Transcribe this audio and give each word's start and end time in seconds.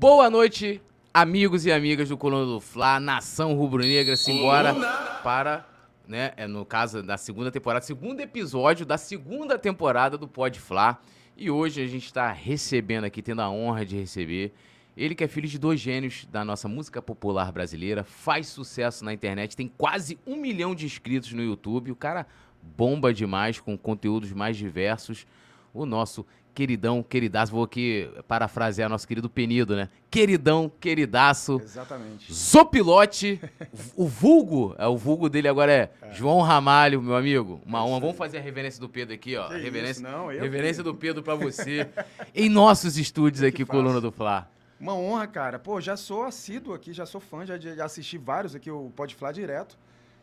Boa 0.00 0.30
noite, 0.30 0.80
amigos 1.12 1.66
e 1.66 1.70
amigas 1.70 2.08
do 2.08 2.16
Coluna 2.16 2.46
do 2.46 2.58
Fla, 2.58 2.98
nação 2.98 3.52
rubro-negra, 3.52 4.16
simbora 4.16 4.74
para, 5.22 5.68
né, 6.08 6.32
é 6.38 6.46
no 6.46 6.64
caso 6.64 7.02
da 7.02 7.18
segunda 7.18 7.50
temporada, 7.50 7.84
segundo 7.84 8.18
episódio 8.18 8.86
da 8.86 8.96
segunda 8.96 9.58
temporada 9.58 10.16
do 10.16 10.26
Pod 10.26 10.58
Fla. 10.58 10.98
E 11.36 11.50
hoje 11.50 11.82
a 11.82 11.86
gente 11.86 12.06
está 12.06 12.32
recebendo 12.32 13.04
aqui, 13.04 13.20
tendo 13.20 13.42
a 13.42 13.50
honra 13.50 13.84
de 13.84 13.94
receber 13.94 14.54
ele 14.96 15.14
que 15.14 15.22
é 15.22 15.28
filho 15.28 15.46
de 15.46 15.58
dois 15.58 15.78
gênios 15.78 16.26
da 16.32 16.46
nossa 16.46 16.66
música 16.66 17.02
popular 17.02 17.52
brasileira, 17.52 18.02
faz 18.02 18.46
sucesso 18.46 19.04
na 19.04 19.12
internet, 19.12 19.54
tem 19.54 19.68
quase 19.68 20.18
um 20.26 20.36
milhão 20.36 20.74
de 20.74 20.86
inscritos 20.86 21.34
no 21.34 21.42
YouTube. 21.42 21.92
O 21.92 21.96
cara 21.96 22.26
bomba 22.62 23.12
demais 23.12 23.60
com 23.60 23.76
conteúdos 23.76 24.32
mais 24.32 24.56
diversos. 24.56 25.26
O 25.74 25.84
nosso 25.84 26.26
queridão, 26.54 27.02
queridaço, 27.02 27.52
vou 27.52 27.64
aqui 27.64 28.10
parafrasear 28.26 28.88
nosso 28.88 29.06
querido 29.06 29.28
Penido, 29.28 29.76
né? 29.76 29.88
Queridão, 30.10 30.70
queridaço. 30.80 31.60
Exatamente. 31.62 32.32
Zopilote, 32.32 33.40
o 33.96 34.06
vulgo, 34.06 34.74
é, 34.78 34.86
o 34.86 34.96
vulgo 34.96 35.28
dele 35.28 35.48
agora 35.48 35.72
é, 35.72 35.90
é. 36.02 36.12
João 36.12 36.40
Ramalho, 36.40 37.00
meu 37.00 37.16
amigo. 37.16 37.60
Uma 37.64 37.84
honra. 37.84 38.00
Vamos 38.00 38.16
fazer 38.16 38.38
a 38.38 38.40
reverência 38.40 38.80
do 38.80 38.88
Pedro 38.88 39.14
aqui, 39.14 39.36
ó. 39.36 39.48
Que 39.48 39.58
reverência, 39.58 39.92
isso? 39.92 40.02
Não, 40.02 40.32
eu 40.32 40.42
reverência 40.42 40.82
do 40.82 40.94
Pedro 40.94 41.22
para 41.22 41.34
você. 41.34 41.88
em 42.34 42.48
nossos 42.48 42.98
estúdios 42.98 43.42
aqui, 43.42 43.64
Coluna 43.64 44.00
do 44.00 44.10
Fla. 44.10 44.48
Uma 44.80 44.94
honra, 44.94 45.26
cara. 45.26 45.58
Pô, 45.58 45.80
já 45.80 45.96
sou 45.96 46.24
assíduo 46.24 46.74
aqui, 46.74 46.92
já 46.92 47.04
sou 47.04 47.20
fã, 47.20 47.44
já, 47.44 47.58
já 47.58 47.84
assisti 47.84 48.16
vários 48.16 48.54
aqui, 48.54 48.70
o 48.70 48.90
Pode 48.96 49.14
Falar 49.14 49.32
direto. 49.32 49.78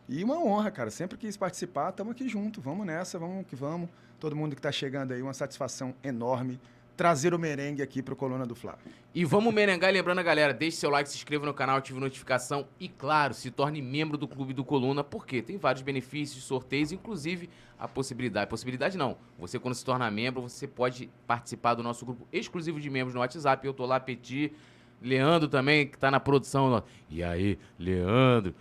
E 0.10 0.24
uma 0.24 0.38
honra, 0.40 0.72
cara. 0.72 0.90
Sempre 0.90 1.18
quis 1.18 1.36
participar, 1.36 1.90
estamos 1.90 2.12
aqui 2.12 2.30
junto. 2.30 2.62
Vamos 2.62 2.86
nessa, 2.86 3.20
vamos 3.20 3.46
que 3.46 3.56
vamos. 3.56 3.90
Todo 4.20 4.36
mundo 4.36 4.56
que 4.56 4.60
está 4.60 4.72
chegando 4.72 5.14
aí, 5.14 5.22
uma 5.22 5.34
satisfação 5.34 5.94
enorme 6.04 6.60
trazer 6.98 7.32
o 7.32 7.38
merengue 7.38 7.84
aqui 7.84 8.02
pro 8.02 8.16
Coluna 8.16 8.46
do 8.46 8.56
Fla. 8.56 8.76
E 9.14 9.24
vamos 9.24 9.54
merengar, 9.54 9.94
lembrando 9.94 10.18
a 10.18 10.24
galera, 10.24 10.52
deixe 10.52 10.78
seu 10.78 10.90
like, 10.90 11.08
se 11.08 11.16
inscreva 11.16 11.46
no 11.46 11.54
canal, 11.54 11.78
ative 11.78 12.00
notificação 12.00 12.68
e, 12.80 12.90
claro, 12.90 13.36
se 13.36 13.52
torne 13.52 13.84
membro 13.84 14.18
do 14.18 14.27
Clube 14.27 14.52
do 14.52 14.66
Coluna, 14.66 15.04
porque 15.04 15.44
tem 15.44 15.58
vários 15.58 15.84
benefícios, 15.84 16.44
sorteios, 16.44 16.92
inclusive 16.92 17.49
a 17.77 17.88
possibilidade, 17.88 18.49
possibilidade 18.49 18.98
não, 18.98 19.16
você 19.38 19.60
quando 19.60 19.76
se 19.76 19.86
torna 19.86 20.10
membro, 20.10 20.42
você 20.42 20.68
pode 20.68 21.12
participar 21.27 21.76
do 21.76 21.84
nosso 21.84 22.04
grupo 22.04 22.27
exclusivo 22.34 22.80
de 22.80 22.90
membros 22.90 23.14
no 23.14 23.20
WhatsApp, 23.20 23.66
eu 23.66 23.74
tô 23.74 23.86
lá, 23.86 23.99
Petit, 23.99 24.52
Leandro 25.01 25.48
também, 25.48 25.87
que 25.87 25.98
tá 25.98 26.09
na 26.09 26.20
produção. 26.20 26.84
E 27.09 27.23
aí, 27.23 27.57
Leandro? 27.77 28.53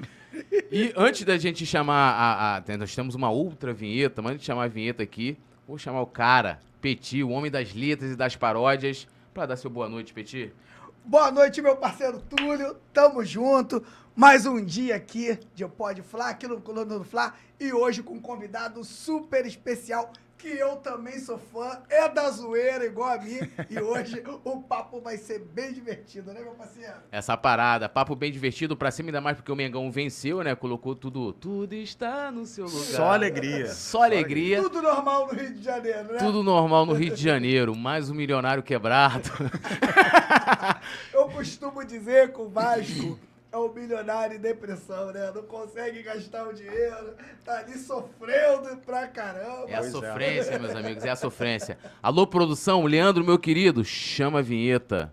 E 0.71 0.93
antes 0.97 1.25
da 1.25 1.39
gente 1.39 1.65
chamar 1.65 2.13
a, 2.13 2.57
a, 2.57 2.77
Nós 2.77 2.95
temos 2.95 3.15
uma 3.15 3.31
outra 3.31 3.73
vinheta, 3.73 4.21
mas 4.21 4.33
antes 4.33 4.43
de 4.43 4.47
chamar 4.47 4.65
a 4.65 4.69
vinheta 4.69 5.03
aqui, 5.03 5.39
vou 5.67 5.79
chamar 5.79 6.03
o 6.03 6.07
cara 6.07 6.61
Petit, 6.81 7.23
o 7.23 7.31
homem 7.31 7.51
das 7.51 7.75
letras 7.75 8.13
e 8.13 8.17
das 8.17 8.37
paródias, 8.37 9.09
para 9.33 9.47
dar 9.47 9.57
seu 9.57 9.71
boa 9.71 9.89
noite, 9.89 10.13
Petit. 10.13 10.53
Boa 11.05 11.31
noite, 11.31 11.63
meu 11.63 11.77
parceiro 11.77 12.21
Túlio. 12.21 12.77
Tamo 12.93 13.25
junto. 13.25 13.83
Mais 14.15 14.47
um 14.47 14.65
dia 14.65 14.97
aqui 14.97 15.39
de 15.55 15.67
Pode 15.69 16.03
Flá, 16.03 16.31
aqui 16.31 16.49
no 16.49 16.61
Coluna 16.61 16.99
do 16.99 17.05
Flá. 17.05 17.35
E 17.61 17.73
hoje 17.73 18.03
com 18.03 18.15
um 18.15 18.21
convidado 18.21 18.83
super 18.83 19.47
especial 19.47 20.11
que 20.47 20.57
eu 20.57 20.77
também 20.77 21.19
sou 21.19 21.39
fã, 21.39 21.83
é 21.91 22.09
da 22.09 22.31
zoeira 22.31 22.87
igual 22.87 23.15
a 23.15 23.19
mim. 23.19 23.41
E 23.69 23.81
hoje 23.81 24.23
o 24.45 24.63
papo 24.63 25.01
vai 25.01 25.17
ser 25.17 25.41
bem 25.41 25.73
divertido, 25.73 26.33
né, 26.33 26.41
meu 26.41 26.53
parceiro? 26.53 26.95
Essa 27.11 27.37
parada, 27.37 27.89
papo 27.89 28.15
bem 28.15 28.31
divertido 28.31 28.77
pra 28.77 28.93
cima, 28.93 29.09
ainda 29.09 29.21
mais 29.21 29.37
porque 29.37 29.51
o 29.51 29.57
Mengão 29.57 29.91
venceu, 29.91 30.45
né? 30.45 30.55
Colocou 30.55 30.95
tudo, 30.95 31.33
tudo 31.33 31.75
está 31.75 32.31
no 32.31 32.47
seu 32.47 32.67
lugar. 32.67 32.85
Só 32.85 33.13
alegria. 33.13 33.67
Só 33.67 34.05
alegria. 34.05 34.63
Tudo 34.63 34.81
normal 34.81 35.27
no 35.27 35.35
Rio 35.35 35.53
de 35.53 35.63
Janeiro, 35.65 36.13
né? 36.13 36.19
Tudo 36.19 36.43
normal 36.45 36.87
no 36.87 36.93
Rio 36.93 37.13
de 37.13 37.23
Janeiro, 37.23 37.75
mais 37.75 38.09
um 38.09 38.15
milionário 38.15 38.63
quebrado. 38.63 39.29
eu 41.13 41.29
costumo 41.29 41.85
dizer 41.85 42.31
com 42.31 42.43
o 42.43 42.49
Vasco 42.49 43.19
é 43.57 43.59
um 43.59 43.73
milionário 43.73 44.37
em 44.37 44.41
depressão, 44.41 45.13
né? 45.13 45.33
Não 45.35 45.43
consegue 45.45 46.03
gastar 46.03 46.47
o 46.47 46.53
dinheiro, 46.53 47.15
tá 47.45 47.61
ali 47.61 47.79
sofrendo 47.79 48.77
pra 48.85 49.09
caramba. 49.09 49.69
É 49.69 49.75
a 49.75 49.79
pois 49.79 49.87
é. 49.87 49.91
sofrência, 49.91 50.51
é. 50.51 50.59
meus 50.59 50.77
amigos, 50.77 51.05
é 51.05 51.11
a 51.11 51.17
sofrência. 51.17 51.79
Alô, 52.03 52.27
produção, 52.27 52.85
Leandro, 52.85 53.25
meu 53.25 53.39
querido, 53.39 53.83
chama 53.83 54.41
a 54.41 54.43
vinheta. 54.43 55.13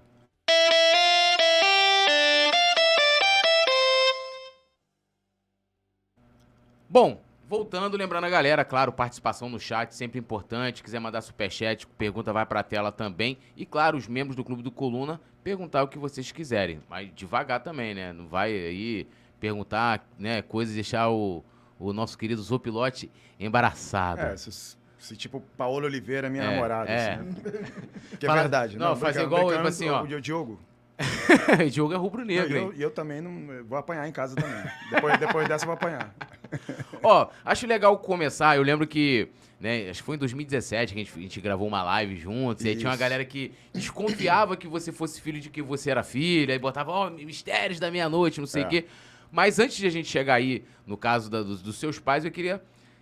Bom, 6.90 7.20
Voltando, 7.54 7.96
lembrando 7.96 8.24
a 8.24 8.30
galera, 8.32 8.66
claro, 8.66 8.92
participação 8.92 9.48
no 9.48 9.60
chat 9.60 9.94
sempre 9.94 10.18
importante. 10.18 10.82
Quiser 10.82 10.98
mandar 10.98 11.22
superchat, 11.22 11.86
pergunta 11.86 12.34
vai 12.34 12.48
para 12.48 12.62
a 12.62 12.64
tela 12.64 12.92
também. 12.92 13.38
E 13.56 13.64
claro, 13.64 13.96
os 13.96 14.08
membros 14.08 14.36
do 14.36 14.44
Clube 14.44 14.64
do 14.64 14.72
Coluna 14.72 15.22
perguntar 15.44 15.84
o 15.84 15.88
que 15.88 16.00
vocês 16.00 16.32
quiserem, 16.32 16.80
mas 16.90 17.12
devagar 17.14 17.60
também, 17.60 17.94
né? 17.94 18.12
Não 18.12 18.28
vai 18.28 18.50
aí 18.52 19.08
perguntar, 19.40 20.04
né, 20.18 20.42
coisas 20.42 20.74
e 20.74 20.78
deixar 20.78 21.12
o, 21.12 21.44
o 21.78 21.94
nosso 21.94 22.18
querido 22.18 22.42
Zopilote 22.42 23.12
embaraçado. 23.40 24.22
É, 24.22 24.36
se, 24.36 24.76
se 24.98 25.16
tipo 25.16 25.40
Paulo 25.56 25.86
Oliveira, 25.86 26.32
minha 26.32 26.46
é, 26.46 26.56
namorada. 26.56 26.90
É. 26.90 27.14
Assim. 27.14 27.34
que 28.18 28.26
é 28.26 28.30
Fala, 28.30 28.42
verdade. 28.42 28.80
Não, 28.80 28.90
não 28.90 28.96
faz 28.96 29.16
igual 29.16 29.48
assim, 29.52 29.90
ó. 29.90 30.02
O 30.02 30.20
Diogo. 30.20 30.60
Diogo 31.72 31.94
é 31.94 31.98
rubro-negro? 31.98 32.54
E 32.54 32.58
eu, 32.58 32.74
eu, 32.74 32.92
também 32.92 33.22
não 33.22 33.64
vou 33.66 33.78
apanhar 33.78 34.08
em 34.08 34.12
casa 34.12 34.36
também. 34.36 34.64
depois, 34.92 35.20
depois 35.20 35.48
dessa 35.48 35.64
eu 35.64 35.68
vou 35.68 35.76
apanhar. 35.76 36.14
Ó, 37.02 37.28
acho 37.44 37.68
legal 37.68 37.98
começar. 37.98 38.56
Eu 38.56 38.64
lembro 38.64 38.86
que, 38.86 39.30
né, 39.60 39.90
acho 39.90 40.02
que 40.02 40.06
foi 40.06 40.16
em 40.16 40.20
2017 40.20 40.94
que 40.94 41.00
a 41.00 41.04
gente, 41.04 41.18
a 41.18 41.22
gente 41.22 41.42
gravou 41.42 41.68
uma 41.68 41.84
live 41.84 42.16
juntos. 42.16 42.62
Isso. 42.62 42.68
E 42.68 42.70
aí 42.70 42.76
tinha 42.78 42.90
uma 42.90 42.98
galera 42.98 43.26
que 43.26 43.52
desconfiava 43.74 44.56
que 44.56 44.68
você 44.68 44.92
fosse 44.92 45.20
filho 45.20 45.40
de 45.40 45.50
que 45.50 45.62
você 45.62 45.92
era 45.92 46.04
filho. 46.04 46.52
Aí 46.52 46.60
botava, 46.60 46.92
ó, 46.92 47.08
oh, 47.08 47.12
mistérios 47.12 47.80
da 47.80 47.90
meia-noite, 47.90 48.40
não 48.40 48.48
sei 48.48 48.64
o 48.64 48.66
é. 48.68 48.70
quê. 48.70 48.86
Mas 49.32 49.58
antes 49.58 49.78
de 49.78 49.88
a 49.88 49.90
gente 49.90 50.08
chegar 50.08 50.36
aí, 50.36 50.64
no 50.86 50.96
caso 50.96 51.30
da, 51.30 51.42
dos, 51.42 51.62
dos, 51.62 51.78
seus 51.78 51.98
pais, 51.98 52.24
eu 52.24 52.32
queria. 52.32 52.62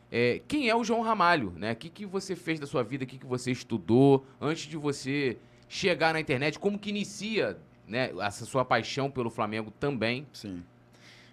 É, 0.10 0.42
quem 0.48 0.70
é 0.70 0.76
o 0.76 0.84
João 0.84 1.02
Ramalho, 1.02 1.54
né? 1.58 1.74
O 1.74 1.76
que, 1.76 1.90
que 1.90 2.06
você 2.06 2.36
fez 2.36 2.60
da 2.60 2.66
sua 2.66 2.84
vida? 2.84 3.04
O 3.04 3.08
que, 3.08 3.18
que 3.18 3.26
você 3.26 3.52
estudou 3.52 4.26
antes 4.40 4.64
de 4.64 4.78
você 4.78 5.38
chegar 5.68 6.14
na 6.14 6.20
internet? 6.20 6.58
Como 6.58 6.80
que 6.80 6.90
inicia 6.90 7.58
né, 7.92 8.12
essa 8.22 8.46
sua 8.46 8.64
paixão 8.64 9.12
pelo 9.12 9.30
Flamengo 9.30 9.70
também? 9.70 10.26
Sim. 10.32 10.64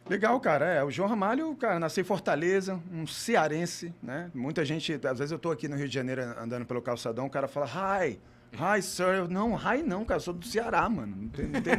Legal, 0.09 0.41
cara. 0.41 0.67
É, 0.67 0.83
o 0.83 0.91
João 0.91 1.09
Ramalho, 1.09 1.55
cara, 1.55 1.79
nasceu 1.79 2.03
em 2.03 2.05
Fortaleza, 2.05 2.81
um 2.91 3.07
cearense, 3.07 3.95
né? 4.03 4.31
Muita 4.35 4.65
gente, 4.65 4.93
às 5.07 5.19
vezes 5.19 5.31
eu 5.31 5.39
tô 5.39 5.51
aqui 5.51 5.69
no 5.69 5.77
Rio 5.77 5.89
de 5.89 5.95
Janeiro 5.95 6.23
andando 6.39 6.65
pelo 6.67 6.83
calçadão, 6.83 7.27
o 7.27 7.31
cara 7.31 7.47
fala, 7.47 7.67
hi, 7.67 8.19
hi, 8.53 8.83
sir. 8.83 9.05
Eu, 9.05 9.29
não, 9.29 9.55
hi 9.55 9.83
não, 9.83 10.05
cara, 10.05 10.17
eu 10.17 10.23
sou 10.23 10.35
do 10.35 10.45
Ceará, 10.45 10.89
mano. 10.89 11.15
Não 11.15 11.29
tem, 11.29 11.47
não 11.47 11.61
tem, 11.63 11.75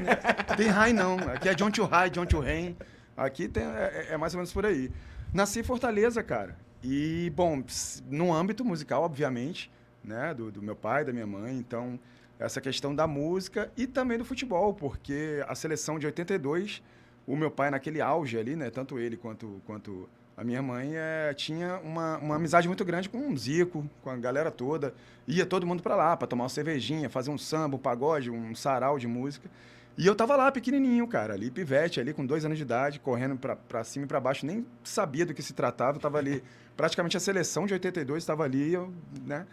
tem 0.55 0.67
hi 0.67 0.93
não. 0.93 1.17
Aqui 1.17 1.49
é 1.49 1.53
John 1.55 1.71
to 1.71 1.85
High, 1.85 2.09
John 2.11 2.25
to 2.25 2.39
Rain. 2.39 2.77
Aqui 3.17 3.49
tem, 3.49 3.63
é, 3.63 4.07
é, 4.09 4.13
é 4.13 4.17
mais 4.17 4.33
ou 4.33 4.37
menos 4.37 4.53
por 4.53 4.65
aí. 4.65 4.91
Nasci 5.33 5.59
em 5.59 5.63
Fortaleza, 5.63 6.23
cara. 6.23 6.55
E, 6.83 7.31
bom, 7.35 7.61
no 8.09 8.33
âmbito 8.33 8.63
musical, 8.63 9.03
obviamente, 9.03 9.69
né? 10.03 10.33
Do, 10.33 10.51
do 10.51 10.61
meu 10.61 10.75
pai, 10.75 11.03
da 11.03 11.11
minha 11.11 11.27
mãe. 11.27 11.57
Então, 11.57 11.99
essa 12.39 12.61
questão 12.61 12.95
da 12.95 13.05
música 13.05 13.71
e 13.75 13.85
também 13.85 14.17
do 14.17 14.25
futebol, 14.25 14.73
porque 14.73 15.43
a 15.47 15.53
seleção 15.53 15.99
de 15.99 16.05
82 16.05 16.81
o 17.29 17.35
meu 17.35 17.51
pai 17.51 17.69
naquele 17.69 18.01
auge 18.01 18.39
ali, 18.39 18.55
né? 18.55 18.71
Tanto 18.71 18.97
ele 18.97 19.15
quanto, 19.15 19.61
quanto 19.63 20.09
a 20.35 20.43
minha 20.43 20.63
mãe 20.63 20.93
é, 20.95 21.31
tinha 21.35 21.79
uma, 21.83 22.17
uma 22.17 22.35
amizade 22.37 22.67
muito 22.67 22.83
grande 22.83 23.07
com 23.07 23.31
o 23.31 23.37
Zico, 23.37 23.87
com 24.01 24.09
a 24.09 24.17
galera 24.17 24.49
toda. 24.49 24.95
Ia 25.27 25.45
todo 25.45 25.67
mundo 25.67 25.83
para 25.83 25.95
lá 25.95 26.17
para 26.17 26.27
tomar 26.27 26.45
uma 26.45 26.49
cervejinha, 26.49 27.07
fazer 27.07 27.29
um 27.29 27.37
samba, 27.37 27.75
um 27.75 27.79
pagode, 27.79 28.31
um 28.31 28.55
sarau 28.55 28.97
de 28.97 29.05
música. 29.05 29.47
E 29.95 30.07
eu 30.07 30.15
tava 30.15 30.35
lá 30.35 30.51
pequenininho, 30.51 31.05
cara, 31.07 31.35
ali 31.35 31.51
pivete, 31.51 31.99
ali 31.99 32.13
com 32.13 32.25
dois 32.25 32.45
anos 32.45 32.57
de 32.57 32.63
idade, 32.63 32.99
correndo 32.99 33.37
para 33.37 33.83
cima 33.83 34.05
e 34.05 34.07
para 34.07 34.19
baixo, 34.19 34.43
nem 34.45 34.65
sabia 34.83 35.25
do 35.25 35.33
que 35.33 35.43
se 35.43 35.53
tratava, 35.53 35.99
tava 35.99 36.17
ali 36.17 36.41
praticamente 36.75 37.15
a 37.15 37.19
seleção 37.19 37.67
de 37.67 37.73
82 37.73 38.23
estava 38.23 38.43
ali, 38.43 38.73
eu, 38.73 38.91
né? 39.27 39.45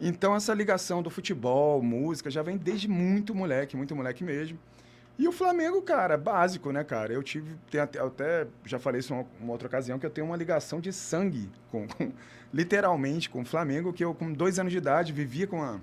Então 0.00 0.34
essa 0.34 0.54
ligação 0.54 1.02
do 1.02 1.10
futebol, 1.10 1.82
música 1.82 2.30
já 2.30 2.42
vem 2.42 2.56
desde 2.56 2.88
muito 2.88 3.34
moleque, 3.34 3.76
muito 3.76 3.94
moleque 3.96 4.22
mesmo. 4.22 4.58
E 5.18 5.26
o 5.26 5.32
Flamengo, 5.32 5.82
cara, 5.82 6.16
básico, 6.16 6.70
né, 6.70 6.84
cara? 6.84 7.12
Eu 7.12 7.24
tive, 7.24 7.56
até, 7.76 7.98
até 7.98 8.46
já 8.64 8.78
falei 8.78 9.00
isso 9.00 9.12
em 9.12 9.26
uma, 9.40 9.52
outra 9.52 9.66
ocasião, 9.66 9.98
que 9.98 10.06
eu 10.06 10.10
tenho 10.10 10.28
uma 10.28 10.36
ligação 10.36 10.80
de 10.80 10.92
sangue, 10.92 11.50
com, 11.72 11.88
com, 11.88 12.12
literalmente, 12.54 13.28
com 13.28 13.42
o 13.42 13.44
Flamengo, 13.44 13.92
que 13.92 14.04
eu, 14.04 14.14
com 14.14 14.32
dois 14.32 14.60
anos 14.60 14.70
de 14.70 14.78
idade, 14.78 15.12
vivia 15.12 15.48
com 15.48 15.60
a, 15.60 15.80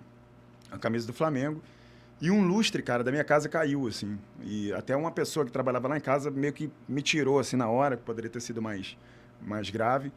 a 0.71 0.77
camisa 0.77 1.05
do 1.05 1.11
Flamengo. 1.11 1.61
E 2.21 2.31
um 2.31 2.47
lustre, 2.47 2.81
cara, 2.81 3.03
da 3.03 3.11
minha 3.11 3.25
casa 3.25 3.49
caiu, 3.49 3.85
assim. 3.87 4.17
E 4.41 4.71
até 4.71 4.95
uma 4.95 5.11
pessoa 5.11 5.45
que 5.45 5.51
trabalhava 5.51 5.89
lá 5.89 5.97
em 5.97 6.01
casa 6.01 6.31
meio 6.31 6.53
que 6.53 6.71
me 6.87 7.01
tirou, 7.01 7.37
assim, 7.37 7.57
na 7.57 7.67
hora, 7.67 7.97
que 7.97 8.03
poderia 8.03 8.31
ter 8.31 8.39
sido 8.39 8.61
mais, 8.61 8.97
mais 9.41 9.69
grave. 9.69 10.13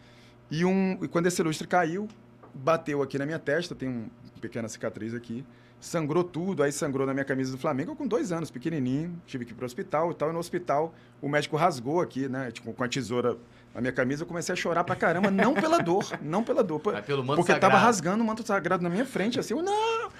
E, 0.48 0.64
um, 0.64 0.96
e 1.02 1.08
quando 1.08 1.26
esse 1.26 1.42
lustre 1.42 1.66
caiu, 1.66 2.06
bateu 2.54 3.02
aqui 3.02 3.18
na 3.18 3.26
minha 3.26 3.38
testa, 3.38 3.74
tem 3.74 3.88
uma 3.88 4.06
pequena 4.40 4.68
cicatriz 4.68 5.14
aqui 5.14 5.44
sangrou 5.80 6.24
tudo, 6.24 6.62
aí 6.62 6.72
sangrou 6.72 7.06
na 7.06 7.14
minha 7.14 7.24
camisa 7.24 7.52
do 7.52 7.58
Flamengo, 7.58 7.92
eu 7.92 7.96
com 7.96 8.06
dois 8.06 8.32
anos, 8.32 8.50
pequenininho, 8.50 9.20
tive 9.26 9.44
que 9.44 9.52
ir 9.52 9.54
para 9.54 9.62
o 9.62 9.66
hospital 9.66 10.10
e 10.10 10.14
tal, 10.14 10.30
e 10.30 10.32
no 10.32 10.38
hospital 10.38 10.92
o 11.20 11.28
médico 11.28 11.56
rasgou 11.56 12.00
aqui, 12.00 12.28
né, 12.28 12.50
tipo, 12.50 12.72
com 12.72 12.84
a 12.84 12.88
tesoura 12.88 13.36
na 13.74 13.80
minha 13.80 13.92
camisa, 13.92 14.22
eu 14.22 14.26
comecei 14.26 14.52
a 14.52 14.56
chorar 14.56 14.82
pra 14.82 14.96
caramba, 14.96 15.30
não 15.30 15.54
pela 15.54 15.78
dor, 15.78 16.04
não 16.20 16.42
pela 16.42 16.64
dor, 16.64 16.80
Mas 16.84 17.04
pelo 17.04 17.22
manto 17.22 17.36
porque 17.36 17.52
sagrado. 17.52 17.72
tava 17.72 17.84
rasgando 17.84 18.24
o 18.24 18.26
manto 18.26 18.44
sagrado 18.44 18.82
na 18.82 18.90
minha 18.90 19.04
frente, 19.04 19.38
assim, 19.38 19.54
eu, 19.54 19.62
não, 19.62 20.10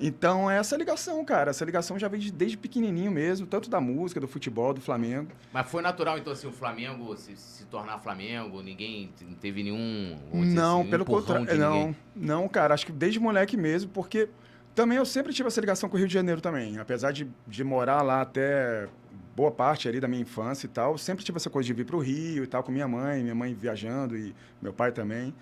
Então, 0.00 0.50
é 0.50 0.56
essa 0.58 0.76
ligação, 0.76 1.24
cara. 1.24 1.50
Essa 1.50 1.64
ligação 1.64 1.98
já 1.98 2.08
vem 2.08 2.18
de- 2.20 2.32
desde 2.32 2.56
pequenininho 2.56 3.10
mesmo, 3.10 3.46
tanto 3.46 3.68
da 3.68 3.80
música, 3.80 4.20
do 4.20 4.26
futebol, 4.26 4.72
do 4.72 4.80
Flamengo. 4.80 5.30
Mas 5.52 5.68
foi 5.70 5.82
natural, 5.82 6.18
então, 6.18 6.32
assim, 6.32 6.46
o 6.46 6.52
Flamengo 6.52 7.16
se, 7.16 7.36
se 7.36 7.64
tornar 7.66 7.98
Flamengo? 7.98 8.62
Ninguém 8.62 9.10
não 9.22 9.34
teve 9.34 9.62
nenhum. 9.62 10.16
Não, 10.32 10.80
assim, 10.80 10.90
pelo 10.90 11.04
contrário. 11.04 11.46
Não, 11.56 11.94
não, 12.16 12.48
cara. 12.48 12.74
Acho 12.74 12.86
que 12.86 12.92
desde 12.92 13.20
moleque 13.20 13.56
mesmo, 13.56 13.90
porque 13.92 14.28
também 14.74 14.96
eu 14.98 15.04
sempre 15.04 15.32
tive 15.32 15.48
essa 15.48 15.60
ligação 15.60 15.88
com 15.88 15.96
o 15.96 15.98
Rio 15.98 16.08
de 16.08 16.14
Janeiro 16.14 16.40
também. 16.40 16.78
Apesar 16.78 17.12
de, 17.12 17.28
de 17.46 17.62
morar 17.64 18.02
lá 18.02 18.22
até 18.22 18.88
boa 19.36 19.50
parte 19.50 19.88
ali 19.88 20.00
da 20.00 20.08
minha 20.08 20.22
infância 20.22 20.66
e 20.66 20.68
tal, 20.70 20.96
sempre 20.98 21.24
tive 21.24 21.36
essa 21.36 21.48
coisa 21.50 21.66
de 21.66 21.72
vir 21.72 21.84
para 21.86 21.96
o 21.96 22.00
Rio 22.00 22.42
e 22.44 22.46
tal, 22.46 22.62
com 22.62 22.70
minha 22.72 22.88
mãe, 22.88 23.22
minha 23.22 23.34
mãe 23.34 23.54
viajando 23.54 24.16
e 24.16 24.34
meu 24.60 24.72
pai 24.72 24.92
também. 24.92 25.34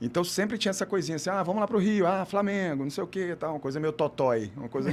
Então 0.00 0.22
sempre 0.24 0.58
tinha 0.58 0.70
essa 0.70 0.84
coisinha 0.84 1.16
assim, 1.16 1.30
ah, 1.30 1.42
vamos 1.42 1.60
lá 1.60 1.66
pro 1.66 1.78
Rio, 1.78 2.06
ah, 2.06 2.24
Flamengo, 2.24 2.82
não 2.84 2.90
sei 2.90 3.02
o 3.02 3.06
que, 3.06 3.34
tal, 3.36 3.52
uma 3.54 3.60
coisa 3.60 3.78
meio 3.80 3.92
totói, 3.92 4.50
uma 4.56 4.68
coisa, 4.68 4.90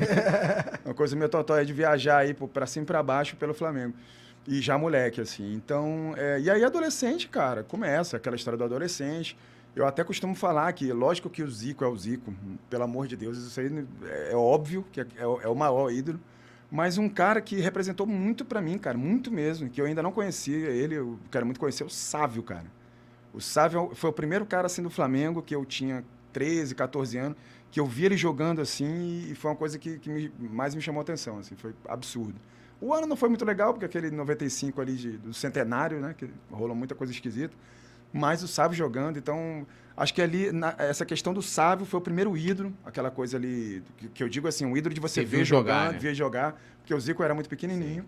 uma 0.86 0.94
coisa 0.94 1.16
meio 1.16 1.28
totói 1.30 1.66
de 1.66 1.74
viajar 1.74 2.18
aí 2.20 2.34
pra 2.34 2.66
cima 2.66 2.84
e 2.84 2.88
pra 2.88 3.04
baixo 3.04 3.36
pelo 3.36 3.54
Flamengo. 3.54 3.94
E 4.48 4.60
já 4.62 4.78
moleque, 4.78 5.22
assim. 5.22 5.54
Então, 5.54 6.14
é, 6.18 6.40
e 6.40 6.50
aí 6.50 6.64
adolescente, 6.64 7.28
cara, 7.28 7.64
começa 7.64 8.18
aquela 8.18 8.36
história 8.36 8.58
do 8.58 8.64
adolescente. 8.64 9.38
Eu 9.76 9.86
até 9.86 10.04
costumo 10.04 10.34
falar 10.36 10.72
que, 10.74 10.92
lógico 10.92 11.30
que 11.30 11.44
o 11.44 11.50
Zico 11.50 11.84
é 11.84 11.88
o 11.88 11.96
Zico, 11.98 12.34
pelo 12.70 12.84
amor 12.84 13.08
de 13.08 13.16
Deus, 13.16 13.38
isso 13.38 13.60
aí 13.60 13.86
é, 14.06 14.32
é 14.32 14.36
óbvio 14.36 14.86
que 14.92 15.00
é, 15.02 15.06
é 15.18 15.28
o- 15.28 15.40
é 15.42 15.56
maior 15.56 15.92
ídolo. 15.92 16.20
Mas 16.72 16.98
um 16.98 17.08
cara 17.10 17.40
que 17.42 17.58
representou 17.60 18.06
muito 18.08 18.44
pra 18.46 18.62
mim, 18.62 18.78
cara, 18.78 18.98
muito 18.98 19.30
mesmo, 19.32 19.70
que 19.70 19.80
eu 19.82 19.86
ainda 19.86 20.02
não 20.02 20.12
conhecia 20.12 20.70
ele, 20.70 20.96
eu 20.96 21.20
quero 21.30 21.46
muito 21.46 21.60
conhecer, 21.60 21.84
o 21.84 21.90
Sávio, 21.90 22.42
cara. 22.44 22.66
O 23.34 23.40
Sávio 23.42 23.92
foi 23.96 24.10
o 24.10 24.14
primeiro 24.14 24.46
cara 24.46 24.66
assim 24.68 24.82
do 24.84 24.90
Flamengo 24.90 25.42
que 25.42 25.56
eu 25.56 25.64
tinha 25.66 26.04
13, 26.34 26.76
14 26.76 27.18
anos, 27.18 27.38
que 27.72 27.80
eu 27.80 27.86
vi 27.86 28.06
ele 28.06 28.18
jogando 28.18 28.60
assim 28.62 29.28
e 29.30 29.36
foi 29.36 29.52
uma 29.52 29.58
coisa 29.58 29.78
que, 29.80 29.98
que 30.00 30.10
me- 30.10 30.32
mais 30.40 30.76
me 30.76 30.82
chamou 30.82 31.00
a 31.00 31.04
atenção, 31.04 31.40
assim, 31.40 31.56
foi 31.56 31.74
absurdo. 31.88 32.36
O 32.82 32.94
ano 32.94 33.06
não 33.08 33.16
foi 33.16 33.30
muito 33.30 33.46
legal, 33.46 33.74
porque 33.74 33.86
aquele 33.86 34.10
95 34.12 34.82
ali 34.82 34.96
de- 34.96 35.18
do 35.18 35.34
centenário, 35.34 36.00
né, 36.00 36.14
que 36.18 36.30
rolou 36.50 36.76
muita 36.76 36.96
coisa 36.96 37.14
esquisita, 37.14 37.54
mas 38.12 38.44
o 38.44 38.48
Sávio 38.48 38.76
jogando, 38.76 39.18
então 39.18 39.66
acho 39.96 40.14
que 40.14 40.22
ali 40.22 40.52
na- 40.52 40.76
essa 40.78 41.06
questão 41.06 41.34
do 41.34 41.42
Sávio 41.42 41.86
foi 41.86 42.00
o 42.00 42.04
primeiro 42.04 42.36
ídolo, 42.36 42.74
aquela 42.84 43.10
coisa 43.12 43.38
ali 43.38 43.82
que, 43.98 44.10
que 44.10 44.24
eu 44.24 44.28
digo 44.28 44.48
assim, 44.48 44.66
um 44.66 44.76
ídolo 44.76 44.94
de 44.94 45.00
você 45.00 45.22
Você 45.22 45.26
ver 45.26 45.46
jogar, 45.46 45.84
jogar, 45.86 45.94
né? 45.94 46.00
ver 46.00 46.14
jogar, 46.14 46.62
porque 46.80 46.94
o 46.94 47.00
Zico 47.00 47.24
era 47.24 47.34
muito 47.34 47.50
pequenininho. 47.50 48.06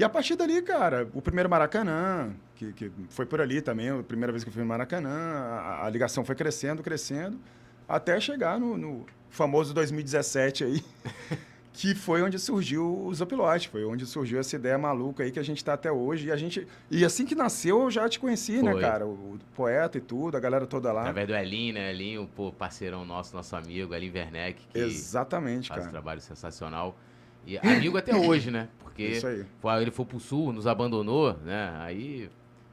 E 0.00 0.04
a 0.04 0.08
partir 0.08 0.34
dali, 0.34 0.62
cara, 0.62 1.06
o 1.12 1.20
primeiro 1.20 1.50
Maracanã, 1.50 2.32
que, 2.56 2.72
que 2.72 2.90
foi 3.10 3.26
por 3.26 3.38
ali 3.38 3.60
também, 3.60 3.90
a 3.90 4.02
primeira 4.02 4.32
vez 4.32 4.42
que 4.42 4.48
eu 4.48 4.54
fui 4.54 4.62
no 4.62 4.66
Maracanã, 4.66 5.10
a, 5.10 5.84
a 5.84 5.90
ligação 5.90 6.24
foi 6.24 6.34
crescendo, 6.34 6.82
crescendo, 6.82 7.38
até 7.86 8.18
chegar 8.18 8.58
no, 8.58 8.78
no 8.78 9.04
famoso 9.28 9.74
2017 9.74 10.64
aí, 10.64 10.82
que 11.74 11.94
foi 11.94 12.22
onde 12.22 12.38
surgiu 12.38 13.04
o 13.04 13.14
Zopilote, 13.14 13.68
foi 13.68 13.84
onde 13.84 14.06
surgiu 14.06 14.40
essa 14.40 14.56
ideia 14.56 14.78
maluca 14.78 15.22
aí 15.22 15.30
que 15.30 15.38
a 15.38 15.42
gente 15.42 15.58
está 15.58 15.74
até 15.74 15.92
hoje. 15.92 16.28
E, 16.28 16.32
a 16.32 16.36
gente, 16.38 16.66
e 16.90 17.04
assim 17.04 17.26
que 17.26 17.34
nasceu, 17.34 17.82
eu 17.82 17.90
já 17.90 18.08
te 18.08 18.18
conheci, 18.18 18.62
né, 18.62 18.72
Foi. 18.72 18.80
cara? 18.80 19.06
O, 19.06 19.10
o 19.34 19.38
poeta 19.54 19.98
e 19.98 20.00
tudo, 20.00 20.34
a 20.34 20.40
galera 20.40 20.66
toda 20.66 20.90
lá. 20.94 21.02
Através 21.02 21.28
do 21.28 21.34
Elinho, 21.34 21.74
né? 21.74 21.90
Elinho, 21.90 22.26
pô, 22.34 22.50
parceirão 22.50 23.04
nosso, 23.04 23.36
nosso 23.36 23.54
amigo, 23.54 23.94
Elinho 23.94 24.14
Werneck, 24.14 24.66
que 24.66 24.78
Exatamente, 24.78 25.68
faz 25.68 25.80
um 25.80 25.82
cara. 25.82 25.92
trabalho 25.92 26.22
sensacional. 26.22 26.96
E 27.46 27.58
amigo 27.58 27.96
até 27.98 28.14
hoje, 28.14 28.50
né? 28.50 28.68
Porque 28.80 29.02
Isso 29.04 29.26
aí. 29.26 29.44
foi- 29.60 29.82
ele 29.82 29.90
foi 29.90 30.04
pro 30.04 30.20
sul, 30.20 30.52
nos 30.52 30.66
abandonou, 30.66 31.34
né? 31.44 31.72
Aí 31.80 32.30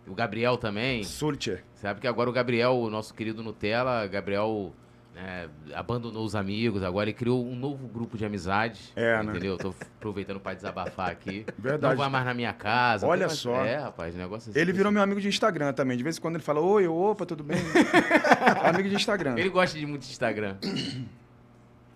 o 0.07 0.13
Gabriel 0.13 0.57
também. 0.57 1.03
Sulcher. 1.03 1.63
Sabe 1.75 1.99
que 2.01 2.07
agora 2.07 2.29
o 2.29 2.33
Gabriel, 2.33 2.75
o 2.77 2.89
nosso 2.89 3.13
querido 3.13 3.41
Nutella, 3.43 4.05
Gabriel 4.07 4.73
né, 5.15 5.49
abandonou 5.73 6.23
os 6.23 6.35
amigos, 6.35 6.83
agora 6.83 7.09
ele 7.09 7.17
criou 7.17 7.43
um 7.43 7.55
novo 7.55 7.87
grupo 7.87 8.17
de 8.17 8.23
amizade. 8.25 8.91
É, 8.95 9.23
né? 9.23 9.31
Entendeu? 9.31 9.57
Tô 9.57 9.73
aproveitando 9.97 10.39
pra 10.39 10.53
desabafar 10.53 11.09
aqui. 11.09 11.43
Verdade. 11.57 11.93
Não 11.95 11.97
vai 11.97 12.09
mais 12.09 12.23
na 12.25 12.33
minha 12.35 12.53
casa. 12.53 13.07
Olha 13.07 13.25
mais- 13.25 13.39
só. 13.39 13.65
É, 13.65 13.77
rapaz, 13.77 14.13
o 14.13 14.17
negócio 14.17 14.51
assim. 14.51 14.59
Ele 14.59 14.71
virou 14.71 14.91
meu 14.91 15.01
amigo 15.01 15.19
de 15.19 15.27
Instagram 15.27 15.73
também. 15.73 15.97
De 15.97 16.03
vez 16.03 16.17
em 16.17 16.21
quando 16.21 16.35
ele 16.35 16.43
fala, 16.43 16.59
oi, 16.61 16.87
opa, 16.87 17.25
tudo 17.25 17.43
bem? 17.43 17.57
amigo 18.63 18.87
de 18.89 18.95
Instagram. 18.95 19.35
Ele 19.39 19.49
gosta 19.49 19.77
de 19.79 19.85
muito 19.87 20.03
de 20.03 20.11
Instagram. 20.11 20.57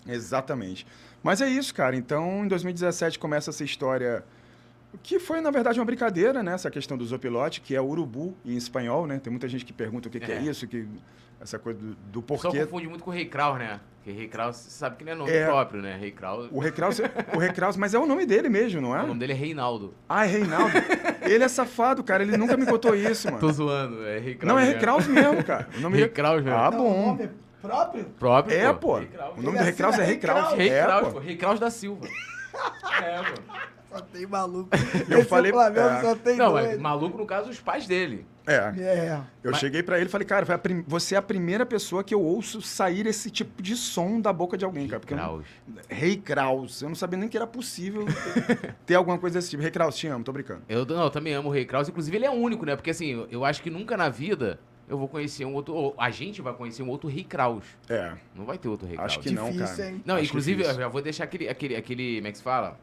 Exatamente. 0.08 0.86
Mas 1.24 1.42
é 1.42 1.48
isso, 1.50 1.74
cara. 1.74 1.96
Então, 1.96 2.44
em 2.46 2.48
2017 2.48 3.20
começa 3.20 3.50
essa 3.52 3.64
história 3.64 4.24
que 5.04 5.20
foi, 5.20 5.40
na 5.40 5.52
verdade, 5.52 5.80
uma 5.80 5.86
brincadeira, 5.86 6.44
né? 6.44 6.54
Essa 6.54 6.70
questão 6.70 6.98
do 6.98 7.06
Zopilote, 7.06 7.62
que 7.62 7.76
é 7.76 7.82
urubu 7.82 8.36
em 8.46 8.56
espanhol, 8.58 9.08
né? 9.08 9.20
Tem 9.24 9.32
muita 9.32 9.48
gente 9.48 9.64
que 9.64 9.72
pergunta 9.72 10.08
o 10.10 10.12
que, 10.12 10.20
que 10.20 10.32
é. 10.32 10.36
É. 10.38 10.42
isso, 10.42 10.68
que 10.68 10.86
essa 11.40 11.58
coisa 11.58 11.80
do, 11.80 11.96
do 11.96 12.20
O 12.20 12.24
pessoal 12.24 12.52
porquê. 12.54 12.66
confunde 12.66 12.88
muito 12.88 13.04
com 13.04 13.10
o 13.12 13.14
Rei 13.14 13.26
Kraus, 13.26 13.58
né? 13.58 13.80
Porque 14.04 14.12
Rei 14.18 14.28
Kraus, 14.28 14.58
você 14.58 14.70
sabe 14.72 14.96
que 14.98 15.06
não 15.06 15.12
é 15.12 15.16
nome 15.16 15.32
É. 15.32 15.46
próprio, 15.46 15.82
né? 15.82 15.96
Rei 15.96 16.12
Kraus. 16.12 16.50
O 16.52 16.60
Recraus, 16.60 17.00
o 17.34 17.38
Recraus, 17.38 17.78
mas 17.78 17.94
é 17.94 18.00
o 18.00 18.06
nome 18.06 18.26
dele 18.26 18.50
mesmo, 18.50 18.82
não 18.82 18.96
é? 18.96 19.02
O 19.04 19.08
nome 19.08 19.20
dele 19.20 19.34
é 19.34 19.36
Reinaldo. 19.36 19.94
Ah, 20.10 20.26
é 20.26 20.30
Reinaldo. 20.30 20.72
ele 21.22 21.44
é 21.44 21.48
safado, 21.48 22.04
cara. 22.04 22.24
Ele 22.24 22.36
nunca 22.36 22.58
me 22.58 22.66
contou 22.66 22.96
isso, 22.96 23.28
mano. 23.28 23.40
Tô 23.40 23.52
zoando, 23.52 24.04
é 24.06 24.18
Rei 24.20 24.36
Kraus. 24.36 24.52
Não, 24.54 24.60
é 24.60 24.64
mesmo. 24.64 24.74
Recraus 24.76 25.08
mesmo, 25.08 25.44
cara. 25.44 25.70
O 25.78 25.80
nome 25.82 25.98
Rei. 26.00 26.10
Kraus 26.10 26.44
mesmo. 26.44 26.60
Ah, 26.60 26.72
Não, 26.72 26.78
bom. 26.80 27.04
o 27.04 27.08
nome 27.18 27.30
próprio? 27.62 28.06
Próprio, 28.20 28.58
É, 28.58 28.74
pô. 28.74 28.98
Rei 28.98 29.08
Kraus. 29.08 29.38
O 29.38 29.42
nome 29.42 29.58
do 29.58 29.64
Recraus 29.64 29.94
é 29.98 30.02
assina 30.02 30.14
Recraus. 30.14 30.54
Rei 30.54 30.70
É, 30.70 30.84
Kraus, 30.84 31.08
pô. 31.08 31.12
pô. 31.14 31.20
Rei 31.20 31.38
Kraus 31.38 31.60
da 31.60 31.70
Silva. 31.70 32.08
é, 33.04 33.18
pô. 33.24 33.42
Só 33.92 34.00
tem 34.00 34.26
maluco. 34.26 34.70
Eu 35.10 35.20
Esse 35.20 35.28
falei- 35.28 35.52
Flamengo 35.52 35.80
é. 35.90 36.02
só 36.02 36.16
tem 36.16 36.38
Não, 36.38 36.52
doido. 36.52 36.80
maluco 36.80 37.18
no 37.18 37.26
caso 37.26 37.50
os 37.50 37.60
pais 37.60 37.86
dele. 37.86 38.26
É. 38.48 38.56
É. 38.80 39.22
Eu 39.44 39.52
Mas- 39.52 39.60
cheguei 39.60 39.84
pra 39.84 39.98
ele 39.98 40.06
e 40.08 40.10
falei, 40.10 40.26
cara, 40.26 40.46
foi 40.46 40.56
a 40.56 40.58
prim- 40.58 40.84
você 40.88 41.14
é 41.14 41.18
a 41.18 41.22
primeira 41.22 41.66
pessoa 41.66 42.02
que 42.02 42.14
eu 42.14 42.22
ouço 42.22 42.62
sair 42.62 43.06
esse 43.06 43.30
tipo 43.30 43.62
de 43.62 43.76
som 43.76 44.22
da 44.22 44.32
boca 44.32 44.58
de 44.58 44.64
alguém, 44.64 44.88
cara. 44.88 45.00
Porque 45.02 45.14
eu 45.14 45.18
não- 45.18 45.26
Kraus. 45.26 45.46
Rei 45.90 46.16
Kraus. 46.16 46.82
Eu 46.82 46.88
não 46.88 46.96
sabia 46.96 47.20
nem 47.20 47.28
que 47.28 47.36
era 47.36 47.46
possível 47.46 48.06
ter, 48.86 48.96
alguma 48.96 49.18
coisa 49.18 49.38
desse 49.40 49.50
tipo. 49.50 49.62
Rei 49.62 49.72
Kraus, 49.72 49.96
te 49.98 50.08
amo, 50.08 50.24
tô 50.24 50.32
brincando. 50.32 50.62
Eu, 50.70 50.86
não, 50.86 51.04
eu 51.04 51.10
também 51.10 51.34
amo 51.34 51.50
o 51.50 51.52
Rei 51.52 51.66
Kraus. 51.66 51.90
Inclusive, 51.90 52.16
ele 52.18 52.26
é 52.26 52.32
único, 52.32 52.66
né? 52.66 52.78
Porque 52.78 52.92
assim, 52.92 53.08
eu, 53.12 53.28
eu 53.30 53.44
acho 53.46 53.62
que 53.62 53.70
nunca 53.70 53.98
na 53.98 54.08
vida 54.08 54.58
eu 54.88 54.98
vou 54.98 55.08
conhecer 55.08 55.46
um 55.46 55.54
outro. 55.54 55.74
ou 55.74 55.96
a 55.98 56.10
gente 56.10 56.42
vai 56.42 56.54
conhecer 56.54 56.84
um 56.84 56.90
outro 56.90 57.10
Rei 57.10 57.24
Kraus. 57.24 57.64
É, 57.90 58.14
Não 58.36 58.46
vai 58.46 58.58
ter 58.58 58.68
outro 58.70 58.88
Rei 58.88 58.98
acho 58.98 59.20
Kraus. 59.20 59.28
que 59.28 59.34
não, 59.34 59.52
Difícil, 59.52 59.78
cara. 59.78 59.90
hein? 59.90 60.02
Não, 60.06 60.16
Acho 60.16 60.26
inclusive, 60.26 60.58
difícil. 60.58 60.80
eu 60.80 60.84
já 60.86 60.90
vou 60.90 61.02
deixar 61.02 61.24
aquele, 61.24 61.48
aquele, 61.50 61.76
aquele. 61.76 62.16
Como 62.18 62.28
é 62.28 62.32
que 62.32 62.38
se 62.38 62.44
fala? 62.44 62.80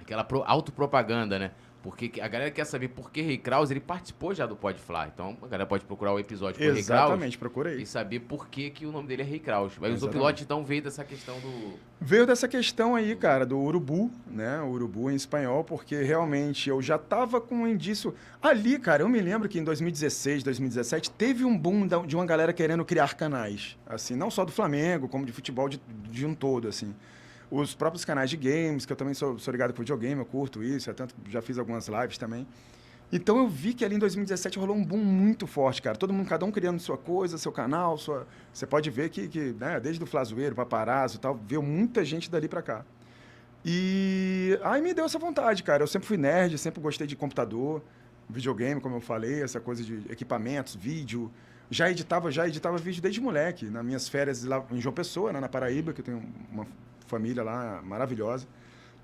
Aquela 0.00 0.24
pro- 0.24 0.42
autopropaganda, 0.46 1.38
né? 1.38 1.50
Porque 1.84 2.08
que- 2.08 2.18
a 2.22 2.26
galera 2.26 2.50
quer 2.50 2.64
saber 2.64 2.88
por 2.88 3.10
que 3.10 3.20
Rei 3.20 3.36
Kraus, 3.36 3.70
ele 3.70 3.78
participou 3.78 4.34
já 4.34 4.46
do 4.46 4.56
Pode 4.56 4.78
Falar. 4.80 5.10
Então, 5.12 5.36
a 5.42 5.46
galera 5.46 5.66
pode 5.66 5.84
procurar 5.84 6.14
o 6.14 6.18
episódio 6.18 6.56
com 6.58 6.64
o 6.64 6.72
Rei 6.72 6.82
Kraus 6.82 7.02
Exatamente, 7.02 7.36
procura 7.36 7.68
aí. 7.68 7.82
e 7.82 7.86
saber 7.86 8.20
por 8.20 8.48
que, 8.48 8.70
que 8.70 8.86
o 8.86 8.90
nome 8.90 9.06
dele 9.06 9.20
é 9.20 9.24
Rei 9.26 9.38
Kraus. 9.38 9.74
Mas 9.78 9.90
o 9.90 9.92
Exatamente. 9.92 10.00
Zopilote, 10.14 10.42
então, 10.44 10.64
veio 10.64 10.80
dessa 10.80 11.04
questão 11.04 11.38
do. 11.40 11.74
Veio 12.00 12.26
dessa 12.26 12.48
questão 12.48 12.94
aí, 12.94 13.14
cara, 13.14 13.44
do 13.44 13.58
urubu, 13.58 14.10
né? 14.26 14.60
O 14.62 14.68
urubu 14.70 15.10
em 15.10 15.14
espanhol, 15.14 15.62
porque 15.62 16.02
realmente 16.02 16.70
eu 16.70 16.80
já 16.80 16.96
tava 16.96 17.38
com 17.38 17.54
um 17.54 17.68
indício. 17.68 18.14
Ali, 18.40 18.78
cara, 18.78 19.02
eu 19.02 19.08
me 19.08 19.20
lembro 19.20 19.46
que 19.46 19.58
em 19.58 19.64
2016, 19.64 20.42
2017, 20.42 21.10
teve 21.10 21.44
um 21.44 21.56
boom 21.56 21.86
de 22.06 22.16
uma 22.16 22.24
galera 22.24 22.54
querendo 22.54 22.82
criar 22.82 23.12
canais. 23.14 23.76
Assim, 23.86 24.16
não 24.16 24.30
só 24.30 24.42
do 24.42 24.52
Flamengo, 24.52 25.06
como 25.06 25.26
de 25.26 25.32
futebol 25.32 25.68
de, 25.68 25.78
de 26.10 26.24
um 26.24 26.34
todo, 26.34 26.66
assim. 26.66 26.94
Os 27.50 27.74
próprios 27.74 28.04
canais 28.04 28.30
de 28.30 28.36
games, 28.36 28.86
que 28.86 28.92
eu 28.92 28.96
também 28.96 29.14
sou, 29.14 29.38
sou 29.38 29.52
ligado 29.52 29.72
com 29.72 29.80
videogame, 29.80 30.20
eu 30.20 30.26
curto 30.26 30.62
isso, 30.62 30.90
eu 30.90 30.94
tanto 30.94 31.14
já 31.28 31.42
fiz 31.42 31.58
algumas 31.58 31.88
lives 31.88 32.18
também. 32.18 32.46
Então 33.12 33.38
eu 33.38 33.46
vi 33.46 33.74
que 33.74 33.84
ali 33.84 33.94
em 33.94 33.98
2017 33.98 34.58
rolou 34.58 34.74
um 34.74 34.84
boom 34.84 34.98
muito 34.98 35.46
forte, 35.46 35.80
cara. 35.80 35.96
Todo 35.96 36.12
mundo, 36.12 36.28
cada 36.28 36.44
um 36.44 36.50
criando 36.50 36.80
sua 36.80 36.98
coisa, 36.98 37.38
seu 37.38 37.52
canal, 37.52 37.96
sua. 37.96 38.26
Você 38.52 38.66
pode 38.66 38.90
ver 38.90 39.08
que, 39.10 39.28
que 39.28 39.54
né, 39.58 39.78
desde 39.78 40.02
o 40.02 40.06
Flazoeiro, 40.06 40.54
Paparazzo 40.54 41.16
e 41.16 41.20
tal, 41.20 41.38
veio 41.46 41.62
muita 41.62 42.04
gente 42.04 42.30
dali 42.30 42.48
pra 42.48 42.62
cá. 42.62 42.84
E 43.64 44.58
aí 44.62 44.82
me 44.82 44.92
deu 44.92 45.04
essa 45.04 45.18
vontade, 45.18 45.62
cara. 45.62 45.82
Eu 45.82 45.86
sempre 45.86 46.08
fui 46.08 46.16
nerd, 46.16 46.58
sempre 46.58 46.80
gostei 46.80 47.06
de 47.06 47.14
computador, 47.14 47.82
videogame, 48.28 48.80
como 48.80 48.96
eu 48.96 49.00
falei, 49.00 49.42
essa 49.42 49.60
coisa 49.60 49.82
de 49.82 50.02
equipamentos, 50.10 50.74
vídeo. 50.74 51.30
Já 51.70 51.90
editava, 51.90 52.30
já 52.30 52.46
editava 52.46 52.76
vídeo 52.76 53.00
desde 53.00 53.20
moleque, 53.20 53.66
nas 53.66 53.84
minhas 53.84 54.08
férias 54.08 54.44
lá 54.44 54.64
em 54.70 54.80
João 54.80 54.94
Pessoa, 54.94 55.32
né, 55.32 55.40
na 55.40 55.48
Paraíba, 55.48 55.92
que 55.92 56.00
eu 56.00 56.04
tenho 56.04 56.22
uma 56.52 56.66
família 57.06 57.42
lá 57.42 57.80
maravilhosa. 57.82 58.46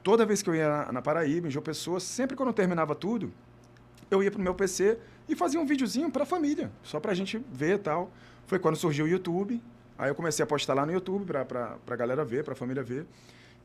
Toda 0.03 0.25
vez 0.25 0.43
que 0.43 0.49
eu 0.49 0.55
ia 0.55 0.91
na, 0.91 1.03
Paraíba, 1.03 1.47
em 1.49 1.51
João 1.51 1.63
Pessoa, 1.63 2.01
sempre 2.01 2.37
quando 2.37 2.49
eu 2.49 2.53
terminava 2.55 2.95
tudo, 2.95 3.33
eu 4.11 4.23
ia 4.23 4.31
pro 4.31 4.41
meu 4.41 4.55
PC 4.55 4.99
e 5.29 5.37
fazia 5.37 5.61
um 5.61 5.67
videozinho 5.67 6.11
pra 6.11 6.25
família, 6.25 6.71
só 6.83 6.99
pra 6.99 7.15
gente 7.15 7.39
ver 7.53 7.75
e 7.75 7.79
tal. 7.79 8.11
Foi 8.47 8.59
quando 8.59 8.77
surgiu 8.77 9.05
o 9.05 9.09
YouTube. 9.09 9.63
Aí 9.99 10.09
eu 10.11 10.15
comecei 10.15 10.43
a 10.43 10.47
postar 10.47 10.73
lá 10.75 10.87
no 10.87 10.93
YouTube 10.93 11.27
pra, 11.27 11.45
pra 11.45 11.97
galera 11.97 12.25
ver, 12.25 12.43
pra 12.43 12.55
família 12.55 12.83
ver. 12.83 13.07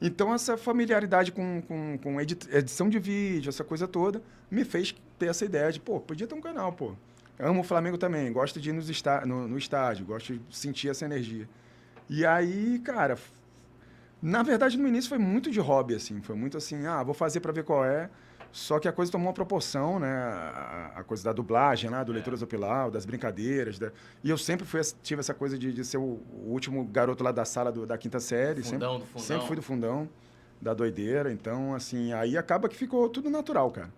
Então 0.01 0.33
essa 0.33 0.57
familiaridade 0.57 1.31
com, 1.31 1.61
com, 1.65 1.97
com 2.03 2.19
edi- 2.19 2.37
edição 2.51 2.89
de 2.89 2.99
vídeo, 2.99 3.47
essa 3.47 3.63
coisa 3.63 3.87
toda, 3.87 4.21
me 4.51 4.65
fez 4.65 4.93
ter 5.17 5.27
essa 5.27 5.45
ideia 5.45 5.71
de, 5.71 5.79
pô, 5.79 6.01
podia 6.01 6.27
ter 6.27 6.35
um 6.35 6.41
canal, 6.41 6.73
pô. 6.73 6.93
Amo 7.39 7.61
o 7.61 7.63
Flamengo 7.63 7.97
também, 7.97 8.31
gosto 8.31 8.59
de 8.59 8.69
ir 8.69 8.73
nos 8.73 8.89
no, 9.25 9.47
no 9.47 9.57
estádio, 9.57 10.05
gosto 10.05 10.33
de 10.33 10.41
sentir 10.55 10.89
essa 10.89 11.05
energia. 11.05 11.47
E 12.09 12.25
aí, 12.25 12.79
cara, 12.79 13.17
na 14.25 14.41
verdade 14.44 14.77
no 14.77 14.88
início 14.88 15.08
foi 15.10 15.17
muito 15.20 15.51
de 15.51 15.60
hobby, 15.60 15.96
assim, 15.96 16.20
foi 16.22 16.36
muito 16.36 16.58
assim, 16.58 16.86
ah, 16.88 17.03
vou 17.03 17.13
fazer 17.13 17.39
pra 17.39 17.51
ver 17.51 17.63
qual 17.63 17.86
é. 17.86 18.10
Só 18.51 18.79
que 18.79 18.88
a 18.88 18.91
coisa 18.94 19.12
tomou 19.12 19.27
uma 19.27 19.34
proporção, 19.34 20.00
né? 20.00 20.08
A, 20.13 20.94
a 20.96 21.03
coisa 21.03 21.22
da 21.25 21.34
dublagem 21.34 21.89
lá, 21.89 22.03
do 22.05 22.13
É. 22.13 22.15
Leituras 22.15 22.41
Opilau, 22.41 22.89
das 22.89 23.05
brincadeiras. 23.05 23.77
da- 23.77 23.91
E 24.24 24.29
eu 24.29 24.38
sempre 24.38 24.65
fui, 24.65 24.79
tive 25.03 25.20
essa 25.20 25.34
coisa 25.34 25.58
de, 25.58 25.74
de 25.74 25.84
ser 25.84 25.98
o, 25.98 26.01
o 26.32 26.48
último 26.51 26.86
garoto 26.86 27.22
lá 27.22 27.34
da 27.34 27.44
sala 27.44 27.70
do- 27.70 27.86
da 27.86 27.98
quinta 27.98 28.17
série. 28.22 28.63
Fundão 28.63 28.94
sempre, 28.94 29.05
do 29.05 29.05
fundão. 29.12 29.25
Sempre 29.27 29.48
fui 29.48 29.55
do 29.58 29.62
fundão, 29.62 30.10
da 30.62 30.74
doideira. 30.74 31.34
Então, 31.34 31.75
assim, 31.75 32.13
aí 32.13 32.38
acaba 32.38 32.70
que 32.70 32.77
ficou 32.77 33.10
tudo 33.10 33.29
natural, 33.29 33.70
cara. 33.72 33.94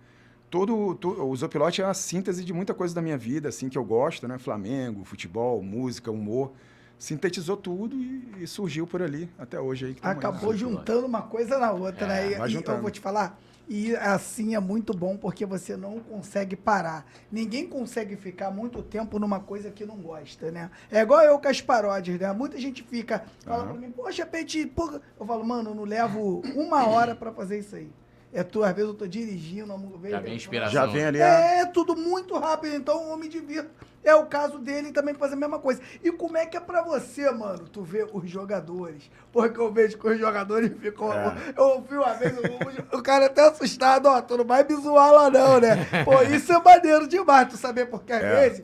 Todo, 0.49 0.95
to- 0.95 1.21
o 1.23 1.35
Zopilote 1.35 1.81
é 1.83 1.85
uma 1.85 1.93
síntese 1.93 2.43
de 2.43 2.51
muita 2.51 2.73
coisa 2.73 2.95
da 2.95 3.01
minha 3.01 3.17
vida, 3.17 3.49
assim, 3.49 3.69
que 3.69 3.77
eu 3.77 3.85
gosto, 3.85 4.27
né? 4.27 4.39
Flamengo, 4.39 5.03
futebol, 5.05 5.61
música, 5.61 6.09
humor. 6.09 6.51
Sintetizou 6.97 7.55
tudo 7.55 7.95
e, 7.95 8.43
e 8.43 8.47
surgiu 8.47 8.87
por 8.87 9.01
ali 9.01 9.29
até 9.37 9.59
hoje 9.59 9.85
aí. 9.85 9.93
Que 9.93 10.01
tamo 10.01 10.13
aí. 10.13 10.17
Acabou 10.17 10.55
juntando 10.55 11.05
uma 11.05 11.21
coisa 11.21 11.57
na 11.59 11.71
outra, 11.71 12.05
É, 12.05 12.07
né? 12.07 12.47
E, 12.47 12.51
e 12.51 12.55
eu 12.55 12.81
vou 12.81 12.89
te 12.89 12.99
falar, 12.99 13.39
e 13.69 13.95
assim 13.97 14.55
é 14.55 14.59
muito 14.59 14.93
bom 14.93 15.17
porque 15.17 15.45
você 15.45 15.75
não 15.75 15.99
consegue 15.99 16.55
parar. 16.55 17.05
Ninguém 17.31 17.67
consegue 17.67 18.15
ficar 18.15 18.49
muito 18.49 18.81
tempo 18.81 19.19
numa 19.19 19.39
coisa 19.39 19.69
que 19.69 19.85
não 19.85 19.97
gosta, 19.97 20.49
né? 20.51 20.71
É 20.89 21.01
igual 21.01 21.21
eu 21.21 21.37
com 21.37 21.47
as 21.47 21.61
paródias, 21.61 22.19
né? 22.19 22.31
Muita 22.31 22.57
gente 22.57 22.81
fica, 22.81 23.25
fala 23.43 23.63
Aham. 23.63 23.71
pra 23.73 23.81
mim, 23.81 23.91
poxa, 23.91 24.25
Peti. 24.25 24.71
Eu 25.19 25.25
falo, 25.25 25.45
mano, 25.45 25.71
eu 25.71 25.75
não 25.75 25.83
levo 25.83 26.41
uma 26.55 26.87
hora 26.87 27.13
pra 27.13 27.31
fazer 27.31 27.59
isso 27.59 27.75
aí. 27.75 27.91
É 28.33 28.43
tu, 28.43 28.61
às 28.63 28.73
vezes 28.75 28.89
eu 28.89 28.93
tô 28.95 29.07
dirigindo, 29.07 29.75
vejo- 29.97 30.13
Já 30.15 30.19
vem 30.19 30.35
inspiração. 30.35 30.73
Já 30.73 30.85
vem 30.85 31.05
ali 31.05 31.21
a... 31.21 31.27
é, 31.27 31.65
tudo 31.65 31.95
muito 31.95 32.37
rápido, 32.37 32.75
então 32.75 33.09
eu 33.09 33.17
me 33.17 33.27
divirto. 33.27 33.69
É 34.03 34.13
o 34.15 34.25
caso 34.25 34.59
dele 34.59 34.91
também 34.91 35.13
fazer 35.15 35.33
a 35.33 35.37
mesma 35.37 35.59
coisa. 35.59 35.81
E 36.03 36.11
como 36.11 36.37
é 36.37 36.45
que 36.45 36.55
é 36.55 36.59
pra 36.59 36.81
você, 36.81 37.29
mano, 37.31 37.67
tu 37.67 37.83
ver 37.83 38.07
os 38.13 38.29
jogadores? 38.29 39.09
Porque 39.33 39.59
eu 39.59 39.71
vejo 39.71 39.97
que 39.97 40.07
os 40.07 40.19
jogadores 40.19 40.71
ficam. 40.79 41.11
É. 41.11 41.35
Eu 41.57 41.63
ouvi 41.63 41.95
uma 41.95 42.13
vez 42.13 42.33
o, 42.37 42.97
o 42.97 43.01
cara 43.03 43.25
até 43.25 43.47
assustado, 43.47 44.05
ó, 44.07 44.21
tu 44.21 44.37
não 44.37 44.45
vai 44.45 44.63
me 44.63 44.75
zoar 44.75 45.11
lá 45.11 45.29
não, 45.29 45.59
né? 45.59 45.87
Pô, 46.05 46.21
isso 46.21 46.53
é 46.53 46.61
maneiro 46.61 47.07
demais, 47.07 47.47
tu 47.49 47.57
saber, 47.57 47.87
porque 47.87 48.13
às 48.13 48.23
É. 48.23 48.35
vezes 48.49 48.63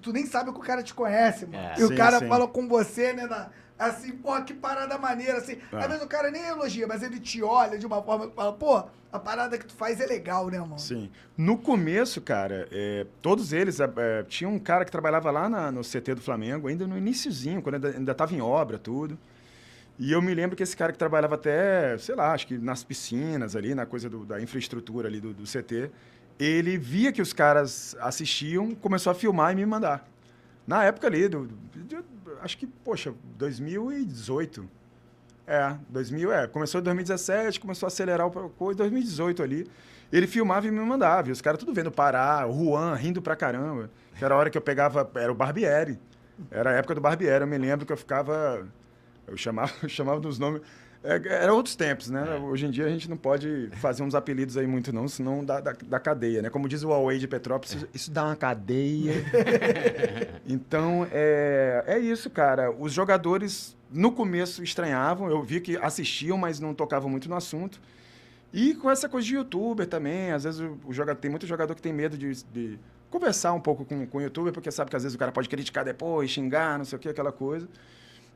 tu 0.00 0.12
nem 0.12 0.26
sabe 0.26 0.50
que 0.52 0.58
o 0.58 0.62
cara 0.62 0.82
te 0.82 0.94
conhece, 0.94 1.46
mano. 1.46 1.58
É. 1.62 1.74
E 1.78 1.84
o 1.84 1.88
Sim, 1.88 1.94
cara 1.96 2.18
sim. 2.18 2.28
fala 2.28 2.48
com 2.48 2.66
você, 2.66 3.12
né, 3.12 3.26
na- 3.26 3.50
assim, 3.86 4.12
pô, 4.12 4.40
que 4.42 4.54
parada 4.54 4.96
maneira, 4.98 5.38
assim. 5.38 5.58
É. 5.72 5.76
Às 5.78 5.86
vezes 5.86 6.02
o 6.02 6.08
cara 6.08 6.30
nem 6.30 6.42
elogia, 6.46 6.86
mas 6.86 7.02
ele 7.02 7.18
te 7.20 7.42
olha 7.42 7.78
de 7.78 7.86
uma 7.86 8.02
forma 8.02 8.28
que 8.28 8.34
fala, 8.34 8.52
pô, 8.52 8.84
a 9.12 9.18
parada 9.18 9.58
que 9.58 9.66
tu 9.66 9.74
faz 9.74 10.00
é 10.00 10.06
legal, 10.06 10.48
né, 10.48 10.58
mano? 10.58 10.78
Sim. 10.78 11.10
No 11.36 11.58
começo, 11.58 12.20
cara, 12.20 12.66
é, 12.72 13.06
todos 13.20 13.52
eles. 13.52 13.78
é, 13.80 13.90
é, 13.96 14.22
tinha 14.24 14.48
um 14.48 14.58
cara 14.58 14.84
que 14.84 14.90
trabalhava 14.90 15.30
lá 15.30 15.48
na- 15.48 15.70
no 15.70 15.82
CT 15.84 16.14
do 16.14 16.20
Flamengo, 16.22 16.68
ainda 16.68 16.86
no 16.86 16.96
iniciozinho, 16.96 17.60
quando 17.60 17.74
ainda, 17.76 17.88
ainda 17.90 18.14
tava 18.14 18.34
em 18.34 18.40
obra, 18.40 18.78
tudo. 18.78 19.18
E 19.98 20.10
eu 20.10 20.22
me 20.22 20.34
lembro 20.34 20.56
que 20.56 20.62
esse 20.62 20.76
cara 20.76 20.90
que 20.90 20.98
trabalhava 20.98 21.34
até, 21.34 21.96
sei 21.98 22.14
lá, 22.14 22.32
acho 22.32 22.46
que 22.46 22.56
nas 22.56 22.82
piscinas 22.82 23.54
ali, 23.54 23.74
na 23.74 23.84
coisa 23.84 24.08
do- 24.08 24.24
da 24.24 24.40
infraestrutura 24.40 25.06
ali 25.08 25.20
do, 25.20 25.34
do 25.34 25.46
CT, 25.46 25.90
ele 26.38 26.78
via 26.78 27.12
que 27.12 27.20
os 27.20 27.32
caras 27.34 27.94
assistiam, 28.00 28.74
começou 28.74 29.10
a 29.10 29.14
filmar 29.14 29.52
e 29.52 29.56
me 29.56 29.66
mandar. 29.66 30.08
Na 30.66 30.82
época 30.84 31.06
ali, 31.06 31.28
do, 31.28 31.46
do- 31.46 32.02
acho 32.40 32.56
que, 32.58 32.66
poxa, 32.66 33.14
2018. 33.36 34.68
É, 35.46 35.76
2000, 35.88 36.32
é, 36.32 36.46
começou 36.46 36.80
em 36.80 36.84
2017, 36.84 37.58
começou 37.58 37.86
a 37.86 37.88
acelerar 37.88 38.26
o 38.26 38.50
coisa, 38.50 38.78
2018 38.78 39.42
ali. 39.42 39.66
Ele 40.12 40.26
filmava 40.26 40.66
e 40.66 40.70
me 40.70 40.78
mandava, 40.80 41.28
e 41.30 41.32
os 41.32 41.40
caras 41.40 41.58
tudo 41.58 41.72
vendo 41.72 41.90
parar, 41.90 42.48
o 42.48 42.52
Juan 42.52 42.94
rindo 42.94 43.20
pra 43.20 43.34
caramba. 43.34 43.90
Que 44.16 44.24
era 44.24 44.34
a 44.34 44.38
hora 44.38 44.50
que 44.50 44.58
eu 44.58 44.62
pegava, 44.62 45.10
era 45.14 45.32
o 45.32 45.34
Barbieri. 45.34 45.98
Era 46.50 46.70
a 46.70 46.72
época 46.74 46.94
do 46.94 47.00
Barbieri, 47.00 47.42
eu 47.42 47.46
me 47.46 47.58
lembro 47.58 47.86
que 47.86 47.92
eu 47.92 47.96
ficava, 47.96 48.66
eu 49.26 49.36
chamava, 49.36 49.72
eu 49.82 49.88
chamava 49.88 50.20
dos 50.20 50.38
nomes, 50.38 50.62
é, 51.04 51.20
era 51.44 51.52
outros 51.52 51.74
tempos, 51.74 52.10
né? 52.10 52.22
Hoje 52.36 52.66
em 52.66 52.70
dia 52.70 52.86
a 52.86 52.88
gente 52.88 53.10
não 53.10 53.16
pode 53.16 53.68
fazer 53.72 54.02
uns 54.02 54.14
apelidos 54.14 54.56
aí 54.56 54.66
muito 54.66 54.92
não, 54.92 55.08
senão 55.08 55.44
dá, 55.44 55.60
dá, 55.60 55.74
dá 55.84 55.98
cadeia, 55.98 56.42
né? 56.42 56.50
Como 56.50 56.68
diz 56.68 56.84
o 56.84 56.88
Huawei 56.88 57.18
de 57.18 57.26
Petrópolis, 57.26 57.74
isso, 57.74 57.88
isso 57.92 58.10
dá 58.10 58.24
uma 58.24 58.36
cadeia. 58.36 59.14
então, 60.46 61.06
é, 61.10 61.84
é 61.86 61.98
isso, 61.98 62.30
cara. 62.30 62.70
Os 62.70 62.92
jogadores, 62.92 63.76
no 63.90 64.12
começo, 64.12 64.62
estranhavam. 64.62 65.28
Eu 65.28 65.42
vi 65.42 65.60
que 65.60 65.76
assistiam, 65.76 66.38
mas 66.38 66.60
não 66.60 66.72
tocavam 66.72 67.10
muito 67.10 67.28
no 67.28 67.34
assunto. 67.34 67.80
E 68.52 68.74
com 68.74 68.90
essa 68.90 69.08
coisa 69.08 69.26
de 69.26 69.34
youtuber 69.34 69.86
também, 69.86 70.30
às 70.30 70.44
vezes 70.44 70.60
o, 70.60 70.78
o 70.86 70.92
jogador, 70.92 71.18
tem 71.18 71.30
muito 71.30 71.46
jogador 71.46 71.74
que 71.74 71.82
tem 71.82 71.92
medo 71.92 72.16
de, 72.16 72.44
de 72.44 72.78
conversar 73.10 73.52
um 73.54 73.60
pouco 73.60 73.84
com, 73.84 74.06
com 74.06 74.18
o 74.18 74.20
youtuber, 74.20 74.52
porque 74.52 74.70
sabe 74.70 74.90
que 74.90 74.96
às 74.96 75.02
vezes 75.02 75.16
o 75.16 75.18
cara 75.18 75.32
pode 75.32 75.48
criticar 75.48 75.84
depois, 75.84 76.30
xingar, 76.30 76.78
não 76.78 76.84
sei 76.84 76.96
o 76.96 77.00
que, 77.00 77.08
aquela 77.08 77.32
coisa. 77.32 77.66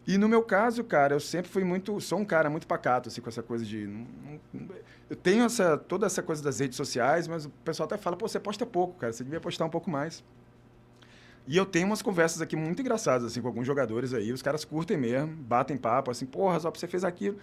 E 0.06 0.16
no 0.18 0.28
meu 0.28 0.42
caso, 0.42 0.84
cara, 0.84 1.14
eu 1.14 1.20
sempre 1.20 1.50
fui 1.50 1.64
muito, 1.64 2.00
sou 2.00 2.20
um 2.20 2.24
cara 2.24 2.48
muito 2.48 2.66
pacato, 2.66 3.08
assim, 3.08 3.20
com 3.20 3.28
essa 3.28 3.42
coisa 3.42 3.64
de... 3.64 3.86
não- 3.86 4.06
não- 4.52 4.68
eu 5.10 5.16
tenho 5.16 5.44
essa, 5.44 5.76
toda 5.76 6.06
essa 6.06 6.22
coisa 6.22 6.42
das 6.42 6.60
redes 6.60 6.76
sociais, 6.76 7.26
mas 7.28 7.46
o 7.46 7.50
pessoal 7.64 7.86
até 7.86 7.96
fala, 7.96 8.16
pô, 8.16 8.28
você 8.28 8.38
posta 8.40 8.64
pouco, 8.64 8.94
cara, 8.98 9.12
você 9.12 9.24
devia 9.24 9.40
postar 9.40 9.64
um 9.64 9.70
pouco 9.70 9.90
mais. 9.90 10.22
E 11.46 11.56
eu 11.56 11.64
tenho 11.64 11.86
umas 11.86 12.02
conversas 12.02 12.40
aqui 12.40 12.56
muito 12.56 12.80
engraçadas, 12.80 13.24
assim, 13.26 13.40
com 13.40 13.46
alguns 13.46 13.66
jogadores 13.66 14.12
aí, 14.12 14.32
os 14.32 14.42
caras 14.42 14.64
curtem 14.64 14.96
mesmo, 14.96 15.28
batem 15.28 15.76
papo, 15.76 16.10
assim, 16.10 16.26
porra, 16.26 16.58
só 16.58 16.70
você 16.70 16.88
fez 16.88 17.04
aquilo. 17.04 17.36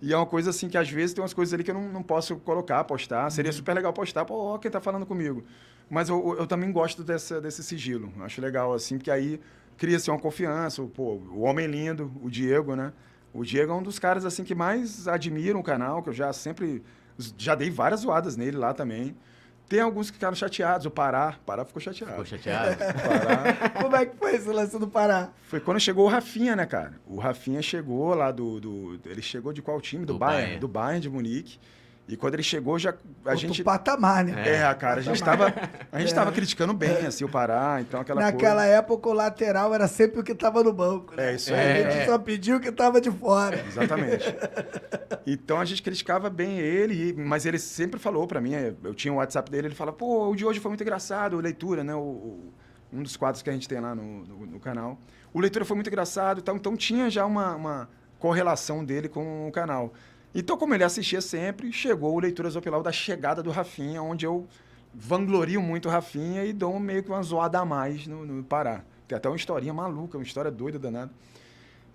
E 0.00 0.12
é 0.12 0.16
uma 0.16 0.26
coisa 0.26 0.50
assim 0.50 0.68
que 0.68 0.76
às 0.76 0.90
vezes 0.90 1.14
tem 1.14 1.22
umas 1.22 1.32
coisas 1.32 1.54
ali 1.54 1.64
que 1.64 1.70
eu 1.70 1.74
não, 1.74 1.90
não 1.90 2.02
posso 2.02 2.36
colocar, 2.36 2.84
postar. 2.84 3.30
Seria 3.30 3.50
super 3.50 3.74
legal 3.74 3.92
postar, 3.94 4.26
pô, 4.26 4.34
ó, 4.34 4.58
quem 4.58 4.70
tá 4.70 4.78
falando 4.78 5.06
comigo. 5.06 5.42
Mas 5.88 6.10
eu, 6.10 6.36
eu 6.38 6.46
também 6.46 6.70
gosto 6.70 7.02
dessa, 7.02 7.40
desse 7.40 7.62
sigilo. 7.62 8.12
Acho 8.20 8.42
legal, 8.42 8.74
assim, 8.74 8.98
porque 8.98 9.10
aí 9.10 9.40
cria-se 9.76 10.10
uma 10.10 10.18
confiança. 10.18 10.82
o- 10.82 10.88
Pô, 10.88 11.14
o 11.14 11.40
Homem 11.42 11.66
Lindo, 11.66 12.10
o 12.22 12.30
Diego, 12.30 12.74
né? 12.76 12.92
O 13.32 13.44
Diego 13.44 13.72
é 13.72 13.74
um 13.76 13.82
dos 13.82 13.98
caras, 13.98 14.24
assim, 14.24 14.44
que 14.44 14.54
mais 14.54 15.06
admiram 15.06 15.60
o 15.60 15.62
canal, 15.62 16.02
que 16.02 16.08
eu 16.08 16.12
já 16.14 16.32
sempre... 16.32 16.82
Já 17.36 17.54
dei 17.54 17.70
várias 17.70 18.00
zoadas 18.00 18.36
nele 18.36 18.56
lá 18.56 18.72
também. 18.74 19.16
Tem 19.68 19.80
alguns 19.80 20.10
que 20.10 20.16
ficaram 20.16 20.34
chateados. 20.34 20.86
O 20.86 20.90
Pará, 20.90 21.34
o 21.40 21.44
Pará 21.44 21.64
ficou 21.64 21.80
chateado. 21.82 22.12
Ficou 22.12 22.24
chateado? 22.26 22.76
Pará... 23.02 23.70
Como 23.82 23.96
é 23.96 24.06
que 24.06 24.16
foi 24.16 24.34
esse 24.36 24.48
lance 24.48 24.78
do 24.78 24.86
Pará? 24.86 25.30
Foi 25.48 25.58
quando 25.60 25.80
chegou 25.80 26.04
o 26.06 26.08
Rafinha, 26.08 26.54
né, 26.54 26.64
cara? 26.66 26.92
O 27.06 27.18
Rafinha 27.18 27.60
chegou 27.62 28.14
lá 28.14 28.30
do. 28.30 28.60
do- 28.60 29.00
ele 29.06 29.20
chegou 29.22 29.52
de 29.52 29.60
qual 29.62 29.80
time? 29.80 30.04
Do, 30.06 30.12
Do 30.12 30.18
Bayern, 30.18 30.42
Bayern. 30.44 30.60
Do 30.60 30.68
Bayern 30.68 31.00
de 31.00 31.10
Munique. 31.10 31.58
E 32.08 32.16
quando 32.16 32.34
ele 32.34 32.42
chegou, 32.44 32.78
já. 32.78 32.90
A 32.90 33.30
Outro 33.30 33.36
gente. 33.36 33.64
patamar, 33.64 34.24
né? 34.24 34.32
É, 34.48 34.74
cara, 34.74 35.00
a 35.00 35.02
gente 35.02 35.20
tava. 35.20 35.52
A 35.90 35.98
gente 35.98 36.14
tava 36.14 36.30
criticando 36.30 36.72
bem, 36.72 37.04
assim, 37.04 37.24
o 37.24 37.28
Pará, 37.28 37.78
então 37.80 38.00
aquela 38.00 38.20
Naquela 38.20 38.62
coisa. 38.62 38.76
época, 38.76 39.08
o 39.08 39.12
lateral 39.12 39.74
era 39.74 39.88
sempre 39.88 40.20
o 40.20 40.22
que 40.22 40.32
tava 40.32 40.62
no 40.62 40.72
banco. 40.72 41.16
né? 41.16 41.32
É, 41.32 41.34
isso 41.34 41.52
A 41.52 41.56
aí. 41.56 41.82
gente 41.82 41.96
É. 41.98 42.04
só 42.06 42.16
pediu 42.16 42.58
o 42.58 42.60
que 42.60 42.70
tava 42.70 43.00
de 43.00 43.10
fora. 43.10 43.64
Exatamente. 43.66 44.24
Então 45.26 45.58
a 45.60 45.64
gente 45.64 45.82
criticava 45.82 46.30
bem 46.30 46.58
ele, 46.60 47.12
mas 47.14 47.44
ele 47.46 47.58
sempre 47.58 47.98
falou 47.98 48.26
pra 48.28 48.40
mim, 48.40 48.54
é, 48.54 48.72
eu 48.84 48.94
tinha 48.94 49.12
o 49.12 49.16
WhatsApp 49.16 49.50
dele, 49.50 49.66
ele 49.68 49.74
fala, 49.74 49.92
pô, 49.92 50.28
o 50.30 50.36
de 50.36 50.44
hoje 50.44 50.60
foi 50.60 50.68
muito 50.68 50.82
engraçado, 50.82 51.36
o 51.36 51.40
leitura, 51.40 51.82
né? 51.82 51.94
O, 51.94 51.98
o- 51.98 52.52
um 52.92 53.02
dos 53.02 53.16
quadros 53.16 53.42
que 53.42 53.50
a 53.50 53.52
gente 53.52 53.68
tem 53.68 53.80
lá 53.80 53.92
no, 53.94 54.24
no- 54.24 54.46
no 54.46 54.60
canal. 54.60 54.96
O 55.34 55.40
leitura 55.40 55.64
foi 55.64 55.74
muito 55.74 55.88
engraçado, 55.88 56.38
então, 56.40 56.54
então 56.54 56.76
tinha 56.76 57.10
já 57.10 57.26
uma, 57.26 57.56
uma 57.56 57.88
correlação 58.20 58.84
dele 58.84 59.08
com 59.08 59.48
o 59.48 59.52
canal. 59.52 59.92
Então, 60.38 60.54
como 60.58 60.74
ele 60.74 60.84
assistia 60.84 61.22
sempre, 61.22 61.72
chegou 61.72 62.14
o 62.14 62.20
Leituras 62.20 62.56
Opilau 62.56 62.82
da 62.82 62.92
chegada 62.92 63.42
do 63.42 63.50
Rafinha, 63.50 64.02
onde 64.02 64.26
eu 64.26 64.46
vanglorio 64.92 65.62
muito 65.62 65.88
o 65.88 65.90
Rafinha 65.90 66.44
e 66.44 66.52
dou 66.52 66.78
meio 66.78 67.02
que 67.02 67.08
uma 67.08 67.22
zoada 67.22 67.58
a 67.58 67.64
mais 67.64 68.06
no, 68.06 68.26
no 68.26 68.44
Pará. 68.44 68.82
Tem 69.08 69.16
até 69.16 69.30
uma 69.30 69.36
historinha 69.36 69.72
maluca, 69.72 70.18
uma 70.18 70.24
história 70.24 70.50
doida 70.50 70.78
danada. 70.78 71.10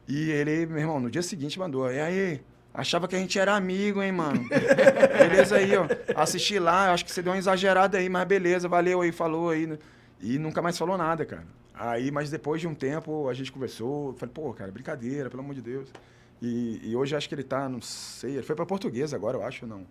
E 0.07 0.31
ele, 0.31 0.65
meu 0.65 0.79
irmão, 0.79 0.99
no 0.99 1.11
dia 1.11 1.21
seguinte 1.21 1.59
mandou, 1.59 1.91
e 1.91 1.99
aí, 1.99 2.41
achava 2.73 3.07
que 3.07 3.15
a 3.15 3.19
gente 3.19 3.37
era 3.37 3.55
amigo, 3.55 4.01
hein, 4.01 4.11
mano? 4.11 4.43
beleza 4.49 5.57
aí, 5.57 5.73
ó. 5.77 5.85
Assisti 6.15 6.57
lá, 6.57 6.91
acho 6.91 7.05
que 7.05 7.11
você 7.11 7.21
deu 7.21 7.33
uma 7.33 7.37
exagerada 7.37 7.99
aí, 7.99 8.09
mas 8.09 8.25
beleza, 8.25 8.67
valeu 8.67 9.01
aí, 9.01 9.11
falou 9.11 9.51
aí. 9.51 9.77
E 10.19 10.39
nunca 10.39 10.63
mais 10.63 10.79
falou 10.79 10.97
nada, 10.97 11.27
cara. 11.27 11.45
Aí, 11.75 12.09
mas 12.09 12.31
depois 12.31 12.59
de 12.59 12.67
um 12.67 12.73
tempo, 12.73 13.29
a 13.29 13.35
gente 13.35 13.51
conversou, 13.51 14.15
falei, 14.15 14.33
pô, 14.33 14.51
cara, 14.51 14.71
brincadeira, 14.71 15.29
pelo 15.29 15.43
amor 15.43 15.53
de 15.53 15.61
Deus. 15.61 15.87
E, 16.41 16.89
e 16.91 16.95
hoje 16.95 17.15
acho 17.15 17.29
que 17.29 17.35
ele 17.35 17.43
tá, 17.43 17.69
não 17.69 17.81
sei, 17.81 18.31
ele 18.33 18.43
foi 18.43 18.55
pra 18.55 18.65
português 18.65 19.13
agora, 19.13 19.37
eu 19.37 19.43
acho, 19.43 19.67
não. 19.67 19.85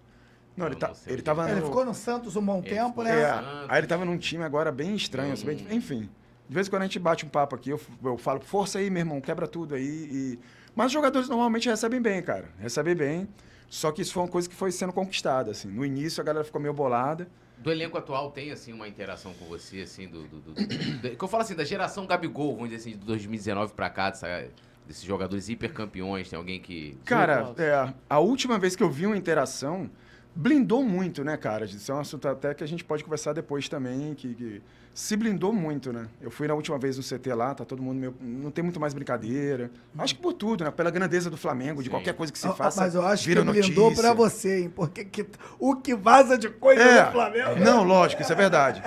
Não, 0.57 0.66
ele, 0.66 0.75
tá, 0.76 0.92
ele 1.07 1.23
tava 1.23 1.49
Ele 1.49 1.61
no- 1.61 1.66
ficou 1.66 1.85
no 1.85 1.95
Santos 1.95 2.35
um 2.37 2.45
bom 2.45 2.61
tempo, 2.61 3.02
né? 3.04 3.21
é, 3.23 3.33
aí 3.69 3.78
ele 3.78 3.87
tava 3.87 4.04
num 4.04 4.19
time 4.19 4.42
agora 4.42 4.73
bem 4.73 4.95
estranho, 4.95 5.33
assim, 5.33 5.47
bem- 5.47 5.66
enfim. 5.71 6.11
De 6.49 6.54
vez 6.54 6.66
em 6.66 6.71
quando 6.71 6.83
a 6.83 6.87
gente 6.87 6.99
bate 6.99 7.25
um 7.25 7.28
papo 7.28 7.54
aqui, 7.54 7.71
eu, 7.71 7.80
eu 8.02 8.19
falo, 8.19 8.40
força 8.40 8.80
aí, 8.80 8.90
meu 8.90 9.00
irmão, 9.02 9.21
quebra 9.21 9.47
tudo 9.47 9.76
aí. 9.76 10.09
E... 10.11 10.38
Mas 10.75 10.87
os 10.87 10.92
jogadores 10.92 11.28
normalmente 11.28 11.69
recebem 11.69 12.02
bem, 12.02 12.21
cara. 12.21 12.49
Recebem 12.59 12.97
bem. 12.97 13.28
Só 13.69 13.92
que 13.92 14.02
isso 14.02 14.12
foi 14.12 14.25
uma 14.25 14.28
coisa 14.28 14.49
que 14.49 14.54
foi 14.57 14.73
sendo 14.73 14.92
conquistada, 14.92 15.52
assim. 15.52 15.69
No 15.69 15.85
início 15.87 16.21
a 16.21 16.25
galera 16.25 16.45
ficou 16.45 16.61
meio 16.61 16.75
bolada. 16.75 17.28
Do 17.59 17.71
elenco 17.71 17.97
atual 17.97 18.33
tem, 18.33 18.50
assim, 18.50 18.73
uma 18.73 18.88
interação 18.88 19.33
com 19.35 19.45
você, 19.45 19.83
assim, 19.83 20.09
do... 20.09 20.25
do, 20.26 20.40
do- 20.40 20.52
do- 20.54 21.16
que 21.16 21.23
eu 21.25 21.28
falo 21.28 21.45
assim, 21.45 21.54
da 21.54 21.62
geração 21.64 22.04
Gabigol, 22.04 22.54
vamos 22.57 22.71
dizer 22.71 22.80
assim, 22.90 22.99
de 22.99 23.04
2019 23.07 23.73
pra 23.75 23.88
cá, 23.88 24.11
dessa- 24.11 24.49
desses 24.91 25.05
jogadores 25.05 25.49
hipercampeões, 25.49 26.29
tem 26.29 26.37
alguém 26.37 26.59
que... 26.61 26.99
Cara, 27.05 27.55
é, 27.57 27.93
a 28.09 28.19
última 28.19 28.59
vez 28.59 28.75
que 28.75 28.83
eu 28.83 28.91
vi 28.91 29.07
uma 29.07 29.17
interação 29.17 29.89
blindou 30.35 30.83
muito, 30.83 31.23
né, 31.23 31.37
cara? 31.37 31.65
Isso 31.65 31.91
é 31.91 31.95
um 31.95 32.01
assunto 32.01 32.27
até 32.27 32.53
que 32.55 32.65
a 32.65 32.67
gente 32.67 32.85
pode 32.85 33.05
conversar 33.05 33.33
depois 33.33 33.69
também, 33.69 34.15
que, 34.15 34.35
que 34.35 34.63
se 34.93 35.15
blindou 35.17 35.53
muito, 35.53 35.93
né? 35.93 36.09
Eu 36.21 36.29
fui 36.31 36.49
na 36.49 36.55
última 36.55 36.77
vez 36.77 36.97
no 36.97 37.05
CT 37.05 37.33
lá, 37.35 37.55
tá 37.55 37.65
todo 37.65 37.81
mundo 37.81 37.99
meio... 37.99 38.15
Não 38.21 38.51
tem 38.51 38.65
muito 38.65 38.81
mais 38.81 38.93
brincadeira. 38.93 39.71
Acho 39.97 40.17
que 40.17 40.21
por 40.21 40.33
tudo, 40.33 40.65
né? 40.65 40.73
Pela 40.73 40.91
grandeza 40.91 41.31
do 41.31 41.37
Flamengo, 41.37 41.83
de 41.83 41.85
Sim. 41.85 41.91
qualquer 41.91 42.15
coisa 42.15 42.33
que 42.33 42.39
se 42.39 42.49
Ah, 42.49 42.53
faça, 42.53 42.81
Mas 42.81 42.95
eu 42.97 43.07
acho 43.07 43.29
que 43.29 43.35
blindou 43.35 43.55
notícia. 43.55 44.03
pra 44.03 44.13
você, 44.13 44.63
hein? 44.63 44.73
Porque 44.75 45.05
que- 45.05 45.27
o 45.61 45.77
que 45.77 45.95
vaza 45.95 46.37
de 46.37 46.49
coisa 46.49 46.83
É. 46.83 47.07
do 47.07 47.13
Flamengo. 47.13 47.61
Não, 47.61 47.85
lógico, 47.85 48.23
isso 48.23 48.33
é 48.33 48.37
verdade. 48.37 48.83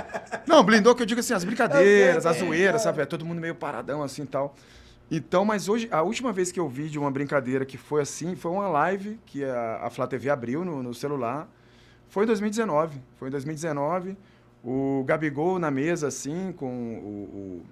Não, 0.46 0.62
blindou 0.64 0.94
que 0.96 1.02
eu 1.02 1.06
digo 1.06 1.22
assim, 1.22 1.34
as 1.34 1.46
brincadeiras, 1.46 2.26
as 2.26 2.38
zoeiras, 2.40 2.82
é. 2.82 2.84
sabe? 2.84 3.02
É 3.02 3.06
todo 3.06 3.26
mundo 3.26 3.40
meio 3.40 3.56
paradão 3.56 4.04
assim 4.04 4.24
e 4.24 4.28
tal. 4.28 4.54
Então, 5.12 5.46
mas 5.46 5.70
hoje, 5.70 5.88
a 5.92 6.02
última 6.02 6.32
vez 6.32 6.52
que 6.52 6.60
eu 6.60 6.68
vi 6.68 6.90
de 6.90 6.98
uma 6.98 7.12
brincadeira 7.12 7.66
que 7.66 7.78
foi 7.78 8.02
assim, 8.02 8.36
foi 8.36 8.52
uma 8.52 8.68
live 8.68 9.20
que 9.26 9.44
a, 9.44 9.82
a 9.84 9.90
Flá 9.90 10.08
TV 10.08 10.30
abriu 10.30 10.66
no, 10.66 10.82
no 10.82 10.94
celular. 10.94 11.48
Foi 12.10 12.24
em 12.24 12.28
2019. 12.28 13.02
Foi 13.18 13.28
em 13.28 13.32
2019. 13.32 14.18
O 14.64 15.04
Gabigol 15.06 15.60
na 15.60 15.70
mesa, 15.70 16.08
assim, 16.08 16.54
com 16.54 16.68
o, 16.68 17.64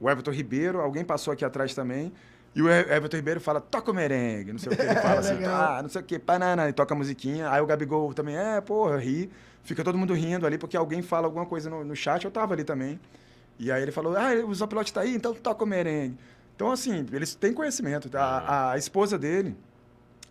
o, 0.00 0.04
o 0.06 0.10
Everton 0.10 0.32
Ribeiro. 0.32 0.80
Alguém 0.80 1.04
passou 1.04 1.32
aqui 1.32 1.44
atrás 1.44 1.74
também. 1.74 2.12
E 2.54 2.60
o 2.60 2.68
Everton 2.68 3.16
Ribeiro 3.16 3.40
fala, 3.40 3.60
toca 3.60 3.90
o 3.90 3.94
merengue. 3.94 4.52
Não 4.52 4.58
sei 4.58 4.72
o 4.72 4.76
que 4.76 4.82
ele 4.82 4.94
fala 4.96 5.20
assim, 5.20 5.44
ah, 5.44 5.80
não 5.82 5.88
sei 5.88 6.02
o 6.02 6.04
que, 6.04 6.18
banana, 6.18 6.68
e 6.68 6.72
toca 6.72 6.92
a 6.94 6.96
musiquinha. 6.96 7.50
Aí 7.50 7.62
o 7.62 7.66
Gabigol 7.66 8.12
também, 8.12 8.36
é, 8.36 8.60
porra, 8.60 8.98
ri. 8.98 9.30
Fica 9.62 9.82
todo 9.82 9.96
mundo 9.96 10.12
rindo 10.12 10.46
ali, 10.46 10.58
porque 10.58 10.76
alguém 10.76 11.00
fala 11.00 11.26
alguma 11.26 11.46
coisa 11.46 11.70
no, 11.70 11.84
no 11.84 11.94
chat, 11.94 12.24
eu 12.24 12.30
tava 12.30 12.52
ali 12.52 12.64
também. 12.64 13.00
E 13.58 13.70
aí 13.70 13.80
ele 13.80 13.92
falou, 13.92 14.16
ah, 14.16 14.32
o 14.46 14.54
Zopilote 14.54 14.92
tá 14.92 15.02
aí, 15.02 15.14
então 15.14 15.32
toca 15.34 15.64
o 15.64 15.66
merengue. 15.66 16.18
Então, 16.54 16.70
assim, 16.70 17.06
eles 17.12 17.34
têm 17.34 17.52
conhecimento. 17.52 18.10
A, 18.16 18.72
a 18.72 18.78
esposa 18.78 19.18
dele, 19.18 19.56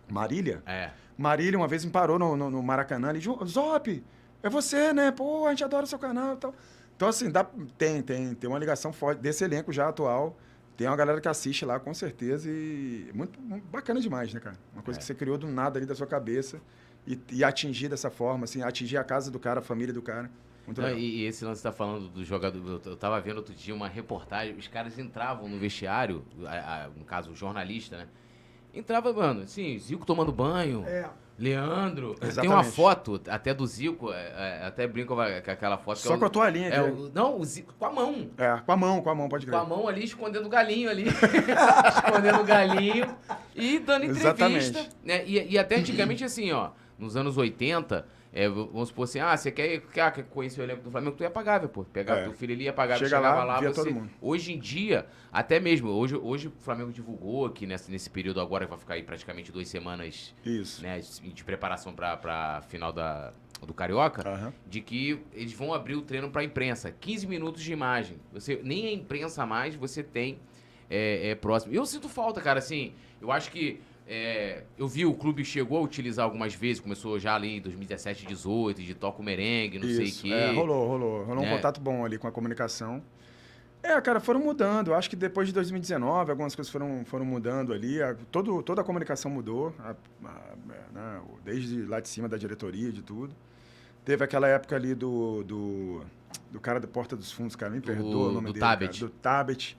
Marília, 0.08 0.62
É. 0.66 0.90
Marília 1.16 1.58
uma 1.58 1.68
vez 1.68 1.84
me 1.84 1.90
parou 1.90 2.18
no, 2.18 2.36
no, 2.36 2.50
no 2.50 2.62
Maracanã 2.62 3.10
e 3.14 3.18
disse, 3.18 3.28
Zop, 3.46 4.02
é 4.42 4.48
você, 4.48 4.92
né? 4.92 5.10
Pô, 5.12 5.46
a 5.46 5.50
gente 5.50 5.62
adora 5.64 5.84
o 5.84 5.86
seu 5.86 5.98
canal 5.98 6.34
e 6.34 6.36
tal. 6.36 6.54
Então, 6.96 7.08
assim, 7.08 7.30
dá, 7.30 7.44
tem, 7.76 8.02
tem, 8.02 8.34
tem 8.34 8.48
uma 8.48 8.58
ligação 8.58 8.92
forte 8.92 9.20
desse 9.20 9.44
elenco 9.44 9.72
já 9.72 9.88
atual. 9.88 10.36
Tem 10.76 10.86
uma 10.86 10.96
galera 10.96 11.20
que 11.20 11.28
assiste 11.28 11.64
lá, 11.64 11.78
com 11.78 11.92
certeza, 11.92 12.48
e 12.50 13.10
muito, 13.14 13.38
muito 13.40 13.64
bacana 13.68 14.00
demais, 14.00 14.32
né, 14.32 14.40
cara? 14.40 14.56
Uma 14.72 14.82
coisa 14.82 14.98
É. 14.98 15.00
que 15.00 15.04
você 15.06 15.14
criou 15.14 15.36
do 15.36 15.46
nada 15.46 15.78
ali 15.78 15.86
da 15.86 15.94
sua 15.94 16.06
cabeça 16.06 16.60
e, 17.06 17.18
e 17.30 17.44
atingir 17.44 17.88
dessa 17.88 18.10
forma, 18.10 18.44
assim, 18.44 18.62
atingir 18.62 18.96
a 18.96 19.04
casa 19.04 19.30
do 19.30 19.38
cara, 19.38 19.60
a 19.60 19.62
família 19.62 19.92
do 19.92 20.00
cara. 20.02 20.30
Muito 20.66 20.80
Não, 20.80 20.88
legal. 20.88 21.00
e, 21.02 21.22
e 21.22 21.24
esse 21.26 21.44
lance 21.44 21.58
que 21.60 21.62
você 21.62 21.68
tá 21.68 21.72
falando 21.72 22.08
do 22.08 22.24
jogador. 22.24 22.58
Eu, 22.66 22.80
eu 22.92 22.96
tava 22.96 23.20
vendo 23.20 23.38
outro 23.38 23.52
dia 23.54 23.74
uma 23.74 23.88
reportagem, 23.88 24.54
os 24.54 24.68
caras 24.68 24.98
entravam 24.98 25.48
no 25.48 25.58
vestiário, 25.58 26.24
a- 26.46 26.84
a- 26.84 26.88
no 26.96 27.04
caso, 27.04 27.30
o 27.32 27.34
jornalista, 27.36 27.96
né? 27.98 28.06
Entrava, 28.74 29.12
mano, 29.12 29.42
assim, 29.42 29.76
Zico 29.78 30.06
tomando 30.06 30.32
banho, 30.32 30.84
É. 30.86 31.08
Leandro. 31.38 32.14
Tem 32.14 32.28
Exatamente. 32.28 32.54
uma 32.54 32.62
foto 32.64 33.20
até 33.28 33.52
do 33.52 33.66
Zico, 33.66 34.12
é, 34.12 34.60
é, 34.62 34.66
até 34.66 34.86
brinco 34.86 35.08
com 35.16 35.22
com 35.22 35.50
aquela 35.50 35.76
foto. 35.76 35.96
que 35.96 36.02
Só 36.06 36.12
é 36.12 36.16
o- 36.16 36.18
com 36.18 36.24
a 36.26 36.30
toalhinha 36.30 36.68
é 36.68 36.80
o- 36.82 37.10
Não, 37.12 37.38
o 37.40 37.44
Zico 37.44 37.74
com 37.78 37.84
a 37.86 37.90
mão. 37.92 38.30
É, 38.38 38.56
com 38.64 38.72
a 38.72 38.76
mão, 38.76 39.02
com 39.02 39.10
a 39.10 39.14
mão, 39.14 39.28
pode 39.28 39.44
Com 39.46 39.50
crer. 39.52 39.60
a 39.62 39.64
mão 39.64 39.88
ali, 39.88 40.04
escondendo 40.04 40.46
o 40.46 40.48
galinho 40.48 40.88
ali. 40.88 41.04
escondendo 41.96 42.40
o 42.40 42.44
galinho 42.44 43.14
e 43.54 43.78
dando 43.78 44.04
entrevista. 44.04 44.28
Exatamente. 44.28 44.88
Né? 45.04 45.24
E, 45.26 45.52
e 45.54 45.58
até 45.58 45.76
antigamente, 45.76 46.24
assim, 46.24 46.52
ó, 46.52 46.70
nos 46.98 47.16
anos 47.16 47.36
80, 47.36 48.06
é, 48.32 48.48
vamos 48.48 48.88
supor 48.88 49.04
assim, 49.04 49.20
ah, 49.20 49.36
você 49.36 49.50
quer, 49.50 49.80
quer, 49.80 50.24
conhecer 50.24 50.62
o 50.62 50.64
elenco 50.64 50.82
do 50.82 50.90
Flamengo, 50.90 51.14
tu 51.14 51.22
ia 51.22 51.30
pagar, 51.30 51.68
pô. 51.68 51.84
Pegava 51.84 52.20
É. 52.20 52.24
teu 52.24 52.32
filho 52.32 52.54
ali, 52.54 52.64
ia 52.64 52.72
pagar, 52.72 52.96
Chega 52.96 53.10
chegava 53.10 53.44
lá, 53.44 53.60
lá, 53.60 53.60
você... 53.60 53.94
Hoje 54.22 54.54
em 54.54 54.58
dia, 54.58 55.06
até 55.30 55.60
mesmo, 55.60 55.90
hoje, 55.90 56.16
hoje 56.16 56.48
o 56.48 56.52
Flamengo 56.60 56.90
divulgou 56.90 57.50
que 57.50 57.66
nesse, 57.66 57.90
nesse 57.90 58.08
período 58.08 58.40
agora, 58.40 58.64
que 58.64 58.70
vai 58.70 58.78
ficar 58.78 58.94
aí 58.94 59.02
praticamente 59.02 59.52
duas 59.52 59.68
semanas 59.68 60.34
Isso. 60.46 60.82
né, 60.82 61.00
de 61.00 61.44
preparação 61.44 61.92
pra, 61.92 62.16
pra 62.16 62.62
final 62.68 62.90
da, 62.90 63.34
do 63.66 63.74
Carioca, 63.74 64.26
Aham. 64.26 64.52
de 64.66 64.80
que 64.80 65.20
eles 65.34 65.52
vão 65.52 65.74
abrir 65.74 65.96
o 65.96 66.02
treino 66.02 66.30
para 66.30 66.40
a 66.40 66.44
imprensa. 66.44 66.90
15 66.90 67.26
minutos 67.26 67.62
de 67.62 67.70
imagem. 67.70 68.18
Você 68.32 68.60
Nem 68.64 68.86
a 68.86 68.92
imprensa 68.92 69.44
mais 69.44 69.74
você 69.74 70.02
tem 70.02 70.38
é, 70.88 71.30
é, 71.30 71.34
próximo. 71.34 71.74
Eu 71.74 71.84
sinto 71.84 72.08
falta, 72.08 72.40
cara, 72.40 72.58
assim, 72.58 72.94
eu 73.20 73.30
acho 73.30 73.50
que 73.50 73.80
é, 74.14 74.64
eu 74.76 74.86
vi 74.86 75.06
o 75.06 75.14
clube 75.14 75.42
chegou 75.44 75.78
a 75.78 75.80
utilizar 75.80 76.24
algumas 76.24 76.54
vezes, 76.54 76.80
começou 76.80 77.18
já 77.18 77.34
ali 77.34 77.56
em 77.56 77.60
2017, 77.62 78.26
18, 78.26 78.82
de 78.82 78.94
toca 78.94 79.20
o 79.20 79.24
merengue, 79.24 79.78
não 79.78 79.88
sei 79.88 79.98
o 79.98 80.02
Isso. 80.02 80.22
quê. 80.24 80.32
É, 80.32 80.52
rolou, 80.52 80.86
rolou. 80.86 81.24
Rolou 81.24 81.42
um 81.42 81.46
Né? 81.46 81.54
contato 81.56 81.80
bom 81.80 82.04
ali 82.04 82.18
com 82.18 82.26
a 82.28 82.32
comunicação. 82.32 83.02
É, 83.82 83.98
cara, 84.00 84.20
foram 84.20 84.38
mudando. 84.40 84.88
Eu 84.88 84.94
acho 84.94 85.08
que 85.08 85.16
depois 85.16 85.48
de 85.48 85.54
2019, 85.54 86.30
algumas 86.30 86.54
coisas 86.54 86.70
foram, 86.70 87.04
foram 87.06 87.24
mudando 87.24 87.72
ali. 87.72 88.00
A- 88.02 88.14
todo, 88.30 88.62
toda 88.62 88.80
a 88.82 88.84
comunicação 88.84 89.30
mudou, 89.30 89.74
a- 89.78 89.96
a- 90.24 90.54
é, 90.70 90.94
né, 90.94 91.20
desde 91.44 91.82
lá 91.86 91.98
de 91.98 92.08
cima 92.08 92.28
da 92.28 92.36
diretoria, 92.36 92.92
de 92.92 93.02
tudo. 93.02 93.34
Teve 94.04 94.22
aquela 94.24 94.46
época 94.46 94.76
ali 94.76 94.94
do, 94.94 95.42
do, 95.44 96.02
do 96.50 96.60
cara 96.60 96.78
da 96.78 96.86
Porta 96.86 97.16
dos 97.16 97.32
Fundos, 97.32 97.56
cara, 97.56 97.72
me 97.72 97.80
perdoa 97.80 98.28
o 98.28 98.32
nome 98.32 98.48
do 98.48 98.52
dele. 98.52 98.60
cara, 98.60 98.86
do 98.86 99.08
Tabet. 99.08 99.76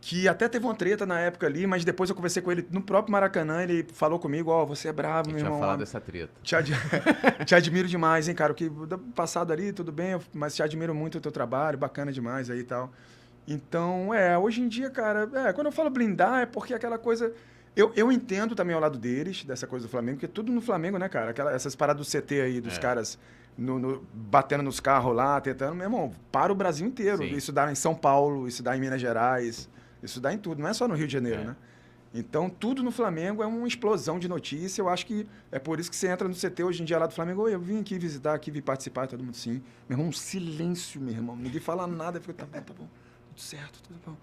Que 0.00 0.28
até 0.28 0.48
teve 0.48 0.64
uma 0.64 0.74
treta 0.76 1.04
na 1.04 1.18
época 1.18 1.46
ali, 1.46 1.66
mas 1.66 1.84
depois 1.84 2.08
eu 2.08 2.14
conversei 2.14 2.40
com 2.40 2.52
ele 2.52 2.66
no 2.70 2.80
próprio 2.80 3.10
Maracanã. 3.12 3.62
Ele 3.62 3.84
falou 3.92 4.18
comigo: 4.18 4.50
Ó, 4.50 4.64
você 4.64 4.88
é 4.88 4.92
bravo, 4.92 5.28
meu 5.30 5.38
irmão. 5.40 5.58
falar 5.58 5.76
dessa 5.76 6.00
treta. 6.00 6.30
Te, 6.42 6.54
ad- 6.54 6.72
te 7.44 7.54
admiro 7.54 7.88
demais, 7.88 8.28
hein, 8.28 8.34
cara. 8.34 8.52
O 8.52 8.54
que 8.54 8.68
do 8.68 8.96
passado 8.96 9.52
ali, 9.52 9.72
tudo 9.72 9.90
bem, 9.90 10.18
mas 10.32 10.54
te 10.54 10.62
admiro 10.62 10.94
muito 10.94 11.18
o 11.18 11.20
teu 11.20 11.32
trabalho, 11.32 11.76
bacana 11.76 12.12
demais 12.12 12.48
aí 12.48 12.60
e 12.60 12.64
tal. 12.64 12.92
Então, 13.46 14.12
é, 14.14 14.36
hoje 14.38 14.60
em 14.60 14.68
dia, 14.68 14.90
cara, 14.90 15.28
é, 15.48 15.52
quando 15.52 15.66
eu 15.66 15.72
falo 15.72 15.90
blindar, 15.90 16.42
é 16.42 16.46
porque 16.46 16.74
aquela 16.74 16.98
coisa. 16.98 17.32
Eu, 17.74 17.92
eu 17.94 18.10
entendo 18.10 18.54
também 18.54 18.74
ao 18.74 18.80
lado 18.80 18.98
deles, 18.98 19.44
dessa 19.44 19.66
coisa 19.66 19.86
do 19.86 19.90
Flamengo, 19.90 20.16
porque 20.18 20.26
tudo 20.28 20.50
no 20.52 20.60
Flamengo, 20.60 20.98
né, 20.98 21.08
cara? 21.08 21.30
Aquela, 21.30 21.52
essas 21.52 21.76
paradas 21.76 22.04
do 22.04 22.10
CT 22.10 22.40
aí, 22.40 22.60
dos 22.60 22.76
É. 22.76 22.80
caras 22.80 23.18
no- 23.56 23.78
no- 23.78 24.04
batendo 24.12 24.62
nos 24.64 24.80
carros 24.80 25.14
lá, 25.14 25.40
tentando, 25.40 25.74
meu 25.74 25.84
irmão, 25.84 26.12
para 26.32 26.52
o 26.52 26.56
Brasil 26.56 26.86
inteiro. 26.86 27.18
Sim. 27.18 27.34
Isso 27.36 27.52
dá 27.52 27.70
em 27.70 27.74
São 27.76 27.94
Paulo, 27.94 28.48
isso 28.48 28.62
dá 28.62 28.76
em 28.76 28.80
Minas 28.80 29.00
Gerais, 29.00 29.68
isso 30.02 30.20
dá 30.20 30.32
em 30.32 30.38
tudo, 30.38 30.60
não 30.62 30.68
é 30.68 30.72
só 30.72 30.86
no 30.88 30.94
Rio 30.94 31.06
de 31.06 31.12
Janeiro, 31.12 31.40
É. 31.40 31.44
né? 31.44 31.56
Então, 32.14 32.48
tudo 32.48 32.82
no 32.82 32.90
Flamengo 32.90 33.42
é 33.42 33.46
uma 33.46 33.68
explosão 33.68 34.18
de 34.18 34.28
notícia. 34.28 34.80
Eu 34.80 34.88
acho 34.88 35.04
que 35.04 35.26
é 35.52 35.58
por 35.58 35.78
isso 35.78 35.90
que 35.90 35.96
você 35.96 36.08
entra 36.08 36.26
no 36.26 36.34
CT 36.34 36.64
hoje 36.64 36.80
em 36.82 36.84
dia 36.86 36.98
lá 36.98 37.06
do 37.06 37.12
Flamengo. 37.12 37.46
Eu 37.46 37.60
vim 37.60 37.80
aqui 37.80 37.98
visitar, 37.98 38.32
aqui 38.32 38.50
vim 38.50 38.62
participar, 38.62 39.06
todo 39.06 39.22
mundo 39.22 39.36
sim. 39.36 39.62
Meu 39.86 39.96
irmão, 39.98 40.06
um 40.08 40.12
silêncio, 40.12 40.98
meu 41.02 41.12
irmão. 41.12 41.36
Ninguém 41.36 41.60
fala 41.60 41.86
nada. 41.86 42.16
Eu 42.16 42.22
fico, 42.22 42.32
tá 42.32 42.46
bom, 42.46 42.62
tá 42.62 42.72
bom. 42.72 42.88
Tudo 43.28 43.40
certo, 43.42 43.82
tudo 43.82 44.00
bom. 44.06 44.16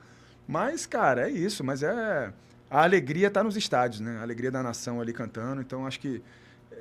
Mas, 0.48 0.88
cara, 0.88 1.30
é 1.30 1.32
isso. 1.32 1.64
Mas 1.64 1.84
é... 1.84 2.34
A 2.72 2.82
alegria 2.82 3.30
tá 3.30 3.44
nos 3.44 3.56
estádios, 3.56 4.02
né? 4.02 4.18
A 4.18 4.24
alegria 4.24 4.50
da 4.50 4.64
nação 4.64 5.00
ali 5.00 5.14
cantando. 5.14 5.62
Então, 5.62 5.86
acho 5.86 6.00
que 6.00 6.24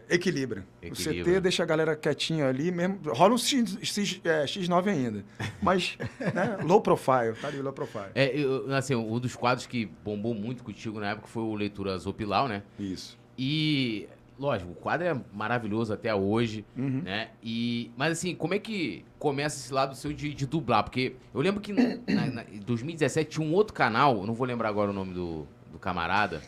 equilibra. 0.09 0.67
O 0.83 0.87
Equilibra. 0.87 1.25
CT 1.33 1.41
deixa 1.41 1.63
a 1.63 1.67
galera 1.67 1.97
quietinha 1.97 2.47
ali 2.49 2.71
mesmo. 2.71 3.01
Rola 3.07 3.35
um 3.35 3.39
X, 3.39 3.79
X, 3.83 4.21
é, 4.25 4.45
X9 4.45 4.89
ainda. 4.89 5.25
Mas, 5.63 5.97
né? 6.35 6.59
Low 6.65 6.81
profile. 6.81 7.35
Tá 7.41 7.49
ali, 7.49 7.61
low 7.61 7.73
profile. 7.73 8.07
É, 8.15 8.37
eu, 8.39 8.73
assim, 8.75 8.95
um 8.95 9.19
dos 9.19 9.35
quadros 9.37 9.67
que 9.67 9.87
bombou 10.05 10.35
muito 10.35 10.63
contigo 10.65 10.99
na 11.01 11.11
época 11.11 11.27
foi 11.29 11.43
o 11.43 11.55
Leitura 11.55 11.97
Zopilau, 11.99 12.49
né? 12.49 12.63
Isso. 12.79 13.19
E, 13.39 14.09
lógico, 14.39 14.73
o 14.73 14.75
quadro 14.75 15.07
é 15.07 15.21
maravilhoso 15.33 15.93
até 15.93 16.15
hoje, 16.15 16.65
Uhum. 16.77 17.03
né? 17.05 17.31
E, 17.43 17.91
mas 17.97 18.13
assim, 18.13 18.35
como 18.35 18.55
é 18.55 18.59
que 18.59 19.05
começa 19.19 19.57
esse 19.59 19.73
lado 19.73 19.95
seu 19.97 20.13
de, 20.13 20.33
de 20.35 20.47
dublar? 20.47 20.85
Porque 20.85 21.17
eu 21.33 21.41
lembro 21.41 21.61
que 21.61 21.73
em 21.73 22.61
2017 22.65 23.31
tinha 23.31 23.47
um 23.47 23.53
outro 23.53 23.75
canal, 23.75 24.25
não 24.27 24.35
vou 24.35 24.47
lembrar 24.47 24.69
agora 24.69 24.91
o 24.91 24.95
nome 24.95 25.13
do, 25.15 25.47
do 25.73 25.79
camarada, 25.79 26.41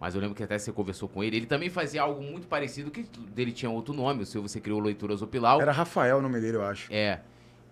mas 0.00 0.14
eu 0.14 0.20
lembro 0.20 0.34
que 0.34 0.42
até 0.42 0.58
você 0.58 0.72
conversou 0.72 1.08
com 1.08 1.22
ele. 1.22 1.36
Ele 1.36 1.46
também 1.46 1.70
fazia 1.70 2.02
algo 2.02 2.22
muito 2.22 2.46
parecido, 2.46 2.90
que 2.90 3.04
dele 3.34 3.52
tinha 3.52 3.70
outro 3.70 3.94
nome, 3.94 4.22
o 4.22 4.26
seu 4.26 4.42
você 4.42 4.60
criou 4.60 4.80
Leitura 4.80 5.14
Zopilau. 5.16 5.60
Era 5.60 5.72
Rafael 5.72 6.18
o 6.18 6.22
nome 6.22 6.40
dele, 6.40 6.56
eu 6.56 6.64
acho. 6.64 6.92
É. 6.92 7.20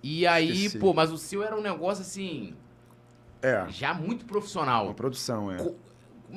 E 0.02 0.26
aí, 0.26 0.50
Esqueci. 0.50 0.78
pô, 0.78 0.92
mas 0.92 1.12
o 1.12 1.18
seu 1.18 1.42
era 1.42 1.56
um 1.56 1.61
negócio 1.62 2.02
assim, 2.02 2.54
É. 3.40 3.66
já 3.68 3.94
muito 3.94 4.22
Uma 4.22 4.28
profissional. 4.28 4.94
produção, 4.94 5.50
é. 5.52 5.56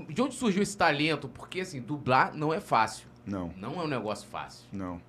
De 0.10 0.22
onde 0.22 0.36
surgiu 0.36 0.62
esse 0.62 0.76
talento? 0.78 1.28
Porque 1.30 1.62
assim, 1.62 1.82
dublar 1.82 2.36
não 2.36 2.54
é 2.54 2.60
fácil. 2.60 3.08
Não. 3.26 3.52
Não 3.58 3.80
é 3.80 3.84
um 3.84 3.88
negócio 3.88 4.28
fácil. 4.28 4.66
Não. 4.72 5.02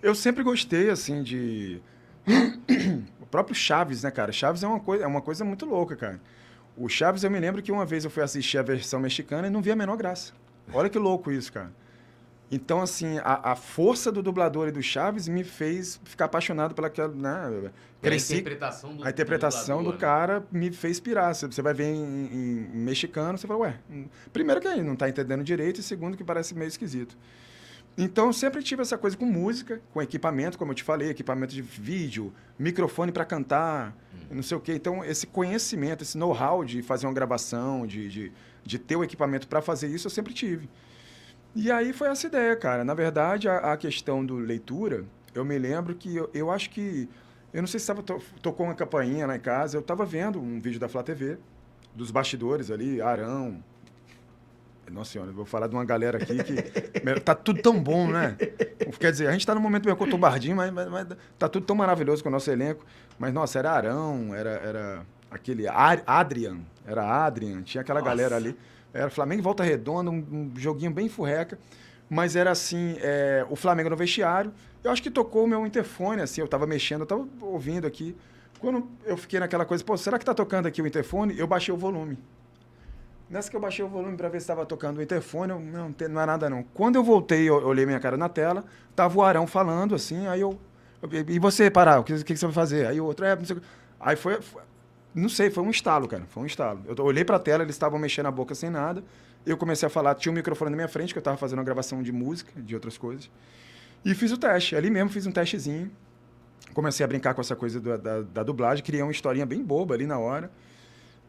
Eu 0.00 0.14
sempre 0.14 0.42
gostei, 0.42 0.88
assim, 0.90 1.22
de. 1.22 1.80
o 3.20 3.26
próprio 3.26 3.54
Chaves, 3.54 4.02
né, 4.04 4.10
cara? 4.10 4.32
Chaves 4.32 4.62
é 4.62 4.66
uma, 4.66 4.80
coisa, 4.80 5.04
é 5.04 5.06
uma 5.06 5.20
coisa 5.20 5.44
muito 5.44 5.66
louca, 5.66 5.96
cara. 5.96 6.20
O 6.76 6.88
Chaves, 6.88 7.22
eu 7.22 7.30
me 7.30 7.38
lembro 7.38 7.62
que 7.62 7.70
uma 7.70 7.84
vez 7.84 8.04
eu 8.04 8.10
fui 8.10 8.22
assistir 8.22 8.58
a 8.58 8.62
versão 8.62 8.98
mexicana 9.00 9.46
e 9.46 9.50
não 9.50 9.60
vi 9.60 9.70
a 9.70 9.76
menor 9.76 9.96
graça. 9.96 10.32
Olha 10.72 10.88
que 10.88 10.98
louco 10.98 11.30
isso, 11.30 11.52
cara. 11.52 11.70
Então, 12.50 12.82
assim, 12.82 13.18
a, 13.24 13.52
a 13.52 13.56
força 13.56 14.12
do 14.12 14.22
dublador 14.22 14.68
e 14.68 14.70
do 14.70 14.82
Chaves 14.82 15.26
me 15.26 15.42
fez 15.42 15.98
ficar 16.04 16.26
apaixonado 16.26 16.74
pelaquela, 16.74 17.08
né? 17.08 17.48
Pela 17.48 17.72
Cresci, 18.02 18.34
interpretação 18.34 18.94
do 18.94 19.04
a 19.04 19.08
interpretação 19.10 19.78
do, 19.82 19.92
dublador, 19.92 19.94
né? 19.94 19.98
cara 20.00 20.46
me 20.52 20.70
fez 20.70 21.00
pirar. 21.00 21.34
Você 21.34 21.62
vai 21.62 21.72
ver 21.72 21.84
em, 21.86 22.02
em- 22.02 22.68
mexicano, 22.74 23.38
você 23.38 23.46
fala, 23.46 23.60
ué, 23.60 23.78
hum, 23.90 24.04
primeiro 24.34 24.60
que 24.60 24.68
aí 24.68 24.82
não 24.82 24.94
tá 24.94 25.08
entendendo 25.08 25.42
direito, 25.42 25.80
e 25.80 25.82
segundo 25.82 26.14
que 26.14 26.22
parece 26.22 26.54
meio 26.54 26.68
esquisito. 26.68 27.16
Então, 27.96 28.26
eu 28.26 28.32
sempre 28.32 28.62
tive 28.62 28.80
essa 28.80 28.96
coisa 28.96 29.16
com 29.16 29.26
música, 29.26 29.80
com 29.92 30.00
equipamento, 30.00 30.56
como 30.56 30.72
eu 30.72 30.74
te 30.74 30.82
falei, 30.82 31.10
equipamento 31.10 31.54
de 31.54 31.60
vídeo, 31.60 32.32
microfone 32.58 33.12
para 33.12 33.24
cantar, 33.24 33.94
não 34.30 34.42
sei 34.42 34.56
o 34.56 34.60
quê. 34.60 34.74
Então, 34.74 35.04
esse 35.04 35.26
conhecimento, 35.26 36.02
esse 36.02 36.16
know-how 36.16 36.64
de 36.64 36.82
fazer 36.82 37.06
uma 37.06 37.12
gravação, 37.12 37.86
de, 37.86 38.08
de, 38.08 38.32
de 38.64 38.78
ter 38.78 38.96
o 38.96 39.04
equipamento 39.04 39.46
para 39.46 39.60
fazer 39.60 39.88
isso, 39.88 40.06
eu 40.06 40.10
sempre 40.10 40.32
tive. 40.32 40.70
E 41.54 41.70
aí 41.70 41.92
foi 41.92 42.08
essa 42.08 42.26
ideia, 42.26 42.56
cara. 42.56 42.82
Na 42.82 42.94
verdade, 42.94 43.46
a, 43.46 43.72
a 43.72 43.76
questão 43.76 44.24
do 44.24 44.36
leitura, 44.36 45.04
eu 45.34 45.44
me 45.44 45.58
lembro 45.58 45.94
que 45.94 46.16
eu, 46.16 46.30
eu 46.32 46.50
acho 46.50 46.70
que. 46.70 47.08
Eu 47.52 47.60
não 47.60 47.68
sei 47.68 47.78
se 47.78 47.86
tava, 47.86 48.02
to, 48.02 48.18
tocou 48.40 48.64
uma 48.64 48.74
campainha 48.74 49.26
lá 49.26 49.36
em 49.36 49.40
casa, 49.40 49.76
eu 49.76 49.82
estava 49.82 50.06
vendo 50.06 50.40
um 50.40 50.58
vídeo 50.58 50.80
da 50.80 50.88
Flá 50.88 51.02
TV, 51.02 51.36
dos 51.94 52.10
bastidores 52.10 52.70
ali, 52.70 53.02
Arão. 53.02 53.62
Nossa 54.90 55.12
senhora, 55.12 55.30
eu 55.30 55.34
vou 55.34 55.44
falar 55.44 55.68
de 55.68 55.74
uma 55.74 55.84
galera 55.84 56.18
aqui 56.18 56.42
que. 56.42 56.54
tá 57.20 57.34
tudo 57.34 57.62
tão 57.62 57.82
bom, 57.82 58.08
né? 58.08 58.36
Quer 58.98 59.10
dizer, 59.10 59.28
a 59.28 59.32
gente 59.32 59.46
tá 59.46 59.54
no 59.54 59.60
momento 59.60 59.84
meio 59.84 59.96
cotobardinho, 59.96 60.56
mas, 60.56 60.72
mas, 60.72 60.88
mas 60.88 61.06
tá 61.38 61.48
tudo 61.48 61.64
tão 61.64 61.74
maravilhoso 61.74 62.22
com 62.22 62.28
o 62.28 62.32
nosso 62.32 62.50
elenco. 62.50 62.84
Mas, 63.18 63.32
nossa, 63.32 63.58
era 63.58 63.70
Arão, 63.72 64.34
era, 64.34 64.50
era 64.50 65.06
aquele 65.30 65.66
Adrian, 65.68 66.58
era 66.86 67.04
Adrian, 67.24 67.62
tinha 67.62 67.80
aquela 67.80 68.00
nossa. 68.00 68.10
galera 68.10 68.36
ali. 68.36 68.56
Era 68.92 69.08
Flamengo 69.08 69.42
Volta 69.42 69.62
Redonda, 69.62 70.10
um, 70.10 70.16
um 70.30 70.52
joguinho 70.56 70.90
bem 70.90 71.08
furreca. 71.08 71.58
Mas 72.10 72.36
era 72.36 72.50
assim, 72.50 72.96
é, 73.00 73.46
o 73.48 73.56
Flamengo 73.56 73.88
no 73.88 73.96
vestiário. 73.96 74.52
Eu 74.84 74.90
acho 74.90 75.02
que 75.02 75.10
tocou 75.10 75.44
o 75.44 75.46
meu 75.46 75.66
interfone, 75.66 76.20
assim, 76.20 76.40
eu 76.40 76.48
tava 76.48 76.66
mexendo, 76.66 77.00
eu 77.00 77.06
tava 77.06 77.26
ouvindo 77.40 77.86
aqui. 77.86 78.14
Quando 78.60 78.86
eu 79.06 79.16
fiquei 79.16 79.40
naquela 79.40 79.64
coisa, 79.64 79.82
pô, 79.82 79.96
será 79.96 80.18
que 80.18 80.24
tá 80.24 80.34
tocando 80.34 80.66
aqui 80.66 80.82
o 80.82 80.86
interfone? 80.86 81.38
Eu 81.38 81.46
baixei 81.46 81.72
o 81.72 81.76
volume. 81.76 82.18
Nessa 83.32 83.50
que 83.50 83.56
eu 83.56 83.60
baixei 83.60 83.82
o 83.82 83.88
volume 83.88 84.14
para 84.14 84.28
ver 84.28 84.40
se 84.40 84.44
estava 84.44 84.66
tocando 84.66 84.98
o 84.98 85.02
interfone, 85.02 85.52
eu, 85.52 85.58
não, 85.58 85.94
não 86.10 86.20
é 86.20 86.26
nada 86.26 86.50
não. 86.50 86.62
Quando 86.74 86.96
eu 86.96 87.02
voltei, 87.02 87.48
eu, 87.48 87.58
eu 87.62 87.66
olhei 87.66 87.86
minha 87.86 87.98
cara 87.98 88.14
na 88.14 88.28
tela, 88.28 88.62
tava 88.94 89.18
o 89.18 89.22
Arão 89.22 89.46
falando 89.46 89.94
assim, 89.94 90.26
aí 90.26 90.42
eu. 90.42 90.60
E 91.26 91.38
você, 91.38 91.70
parar, 91.70 91.98
o 91.98 92.04
que, 92.04 92.22
que, 92.22 92.36
você 92.36 92.44
vai 92.44 92.54
fazer? 92.54 92.86
Aí 92.86 93.00
o 93.00 93.06
outro, 93.06 93.24
é, 93.24 93.34
não 93.34 93.44
sei 93.44 93.56
Aí 93.98 94.16
foi, 94.16 94.40
foi 94.40 94.62
não 95.14 95.28
sei, 95.28 95.50
foi 95.50 95.62
um 95.62 95.70
estalo, 95.70 96.06
cara. 96.06 96.24
Foi 96.28 96.42
um 96.42 96.46
estalo. 96.46 96.82
Eu 96.86 97.04
olhei 97.04 97.24
pra 97.24 97.38
tela, 97.38 97.62
eles 97.62 97.74
estavam 97.74 97.98
mexendo 97.98 98.26
a 98.26 98.30
boca 98.30 98.54
sem 98.54 98.70
nada. 98.70 99.02
Eu 99.44 99.56
comecei 99.56 99.86
a 99.86 99.90
falar, 99.90 100.14
tinha 100.14 100.30
um 100.30 100.34
microfone 100.34 100.70
na 100.70 100.76
minha 100.76 100.88
frente, 100.88 101.12
que 101.12 101.18
eu 101.18 101.20
estava 101.20 101.36
fazendo 101.36 101.58
uma 101.58 101.64
gravação 101.64 102.02
de 102.02 102.12
música, 102.12 102.52
de 102.60 102.74
outras 102.74 102.96
coisas. 102.96 103.30
E 104.04 104.14
fiz 104.14 104.30
o 104.32 104.38
teste. 104.38 104.76
Ali 104.76 104.90
mesmo 104.90 105.10
fiz 105.10 105.26
um 105.26 105.32
testezinho. 105.32 105.90
Comecei 106.72 107.04
a 107.04 107.06
brincar 107.06 107.34
com 107.34 107.40
essa 107.40 107.56
coisa 107.56 107.80
da, 107.80 108.22
da 108.22 108.42
dublagem, 108.42 108.84
criei 108.84 109.02
uma 109.02 109.10
historinha 109.12 109.44
bem 109.44 109.62
boba 109.62 109.94
ali 109.94 110.06
na 110.06 110.18
hora. 110.18 110.50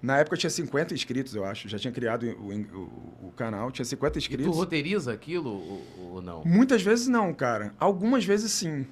Na 0.04 0.18
época 0.18 0.36
eu 0.36 0.38
tinha 0.38 0.50
50 0.50 0.94
inscritos, 0.94 1.34
eu 1.34 1.46
acho. 1.46 1.70
Já 1.70 1.80
tinha 1.80 1.94
criado 1.94 2.24
o, 2.24 2.52
o, 2.52 3.28
o 3.28 3.32
canal, 3.38 3.72
tinha 3.72 3.86
50 3.86 4.18
inscritos. 4.18 4.46
E 4.46 4.50
tu 4.50 4.54
roteiriza 4.54 5.14
aquilo 5.14 5.50
ou, 5.50 6.12
ou 6.16 6.22
não? 6.22 6.44
Muitas 6.44 6.82
vezes 6.82 7.08
não, 7.08 7.34
cara. 7.34 7.74
Algumas 7.80 8.26
vezes 8.26 8.52
sim. 8.52 8.86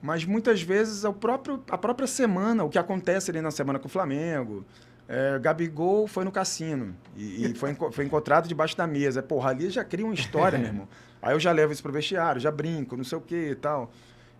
Mas 0.00 0.24
muitas 0.24 0.62
vezes 0.62 1.04
é 1.04 1.08
o 1.08 1.12
próprio, 1.12 1.62
a 1.68 1.76
própria 1.76 2.06
semana, 2.06 2.64
o 2.64 2.70
que 2.70 2.78
acontece 2.78 3.30
ali 3.30 3.42
na 3.42 3.50
semana 3.50 3.78
com 3.78 3.88
o 3.88 3.90
Flamengo. 3.90 4.64
É, 5.06 5.38
Gabigol 5.38 6.06
foi 6.06 6.24
no 6.24 6.32
cassino 6.32 6.94
e, 7.14 7.46
e 7.46 7.52
foi, 7.56 7.76
foi 7.92 8.06
encontrado 8.06 8.48
debaixo 8.48 8.74
da 8.74 8.86
mesa. 8.86 9.22
Porra, 9.22 9.50
ali 9.50 9.68
já 9.68 9.84
cria 9.84 10.06
uma 10.06 10.14
história, 10.14 10.56
meu 10.58 10.68
irmão. 10.68 10.88
Aí 11.20 11.34
eu 11.34 11.40
já 11.40 11.52
levo 11.52 11.74
isso 11.74 11.82
pro 11.82 11.92
vestiário, 11.92 12.40
já 12.40 12.50
brinco, 12.50 12.96
não 12.96 13.04
sei 13.04 13.18
o 13.18 13.20
que 13.20 13.50
e 13.50 13.54
tal. 13.54 13.92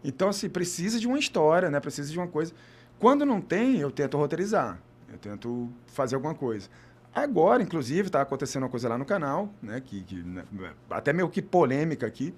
Então, 0.02 0.30
assim, 0.30 0.48
precisa 0.48 0.98
de 0.98 1.06
uma 1.06 1.18
história, 1.18 1.70
né? 1.70 1.78
Precisa 1.80 2.10
de 2.10 2.16
uma 2.16 2.28
coisa. 2.28 2.54
Quando 2.98 3.26
não 3.26 3.42
tem, 3.42 3.78
eu 3.80 3.90
tento 3.90 4.16
roteirizar. 4.16 4.80
Eu 5.10 5.18
tento 5.18 5.70
fazer 5.86 6.14
alguma 6.14 6.34
coisa. 6.34 6.68
Agora, 7.14 7.62
inclusive, 7.62 8.08
está 8.08 8.22
acontecendo 8.22 8.62
uma 8.62 8.68
coisa 8.68 8.88
lá 8.88 8.98
no 8.98 9.04
canal, 9.04 9.52
né? 9.62 9.80
Que, 9.80 10.02
que 10.02 10.22
né? 10.22 10.44
até 10.90 11.12
meio 11.12 11.28
que 11.28 11.42
polêmica 11.42 12.06
aqui, 12.06 12.34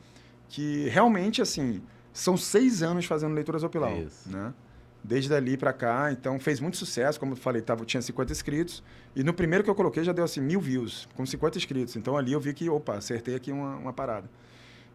que 0.48 0.88
realmente, 0.88 1.42
assim, 1.42 1.82
são 2.12 2.36
seis 2.36 2.82
anos 2.82 3.04
fazendo 3.04 3.34
leituras 3.34 3.62
Opilau, 3.62 3.96
Isso. 3.96 4.30
né? 4.30 4.54
Desde 5.02 5.32
ali 5.32 5.56
para 5.56 5.72
cá, 5.72 6.12
então 6.12 6.38
fez 6.38 6.60
muito 6.60 6.76
sucesso, 6.76 7.18
como 7.18 7.32
eu 7.32 7.36
falei, 7.36 7.62
tava, 7.62 7.84
tinha 7.86 8.02
50 8.02 8.32
inscritos. 8.32 8.82
E 9.16 9.24
no 9.24 9.32
primeiro 9.32 9.64
que 9.64 9.70
eu 9.70 9.74
coloquei 9.74 10.04
já 10.04 10.12
deu 10.12 10.24
assim 10.24 10.40
mil 10.40 10.60
views, 10.60 11.08
com 11.16 11.24
50 11.24 11.56
inscritos. 11.56 11.96
Então 11.96 12.16
ali 12.16 12.32
eu 12.32 12.40
vi 12.40 12.52
que, 12.52 12.68
opa, 12.68 12.96
acertei 12.96 13.34
aqui 13.34 13.50
uma, 13.50 13.76
uma 13.76 13.92
parada. 13.92 14.30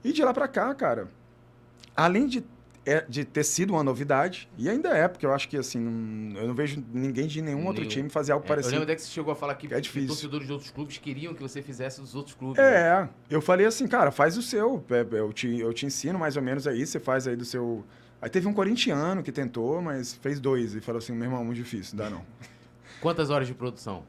E 0.04 0.14
de 0.14 0.24
lá 0.24 0.32
para 0.32 0.48
cá, 0.48 0.74
cara, 0.76 1.08
além 1.96 2.28
de 2.28 2.46
é, 2.86 3.04
de 3.10 3.26
ter 3.26 3.44
sido 3.44 3.72
uma 3.72 3.84
novidade, 3.84 4.48
e 4.58 4.70
ainda 4.70 4.90
é, 4.90 5.08
porque 5.08 5.26
eu 5.26 5.34
acho 5.34 5.50
que 5.50 5.58
assim, 5.58 5.80
não, 5.80 6.40
eu 6.40 6.48
não 6.48 6.54
vejo 6.54 6.84
ninguém 6.94 7.26
de 7.26 7.42
nenhum, 7.42 7.58
nenhum. 7.58 7.68
outro 7.68 7.86
time 7.86 8.10
fazer 8.10 8.32
algo 8.32 8.46
é, 8.46 8.48
parecido. 8.48 8.76
Eu 8.76 8.80
lembro 8.80 8.92
até 8.92 8.96
que 8.96 9.02
você 9.02 9.12
chegou 9.12 9.32
a 9.32 9.36
falar 9.36 9.56
que, 9.56 9.74
é 9.74 9.80
difícil. 9.80 10.02
que 10.02 10.08
torcedores 10.08 10.46
de 10.46 10.54
outros 10.54 10.72
clubes 10.72 10.98
queriam 10.98 11.34
que 11.34 11.42
você 11.42 11.62
fizesse 11.62 12.00
dos 12.00 12.16
outros 12.16 12.36
clubes. 12.36 12.60
É, 12.60 13.02
né? 13.02 13.10
eu 13.30 13.42
falei 13.42 13.66
assim, 13.66 13.88
cara, 13.88 14.12
faz 14.12 14.38
o 14.38 14.42
seu, 14.42 14.84
é, 14.90 15.06
eu 15.18 15.34
te, 15.34 15.60
eu 15.60 15.74
te 15.74 15.86
ensino 15.86 16.20
mais 16.20 16.38
ou 16.38 16.44
menos 16.44 16.68
aí, 16.68 16.86
você 16.86 17.00
faz 17.00 17.28
aí 17.28 17.36
do 17.36 17.46
seu. 17.46 17.84
Aí 18.22 18.30
teve 18.30 18.48
um 18.48 18.54
corintiano 18.54 19.24
que 19.24 19.32
tentou, 19.32 19.82
mas 19.82 20.14
fez 20.14 20.40
dois 20.40 20.76
e 20.76 20.82
falou 20.82 21.00
assim: 21.00 21.14
meu 21.14 21.26
irmão, 21.26 21.44
muito 21.44 21.58
difícil, 21.58 21.98
não 21.98 22.06
dá 22.06 22.10
não. 22.12 22.26
Quantas 23.02 23.30
horas 23.30 23.48
de 23.48 23.54
produção? 23.54 24.04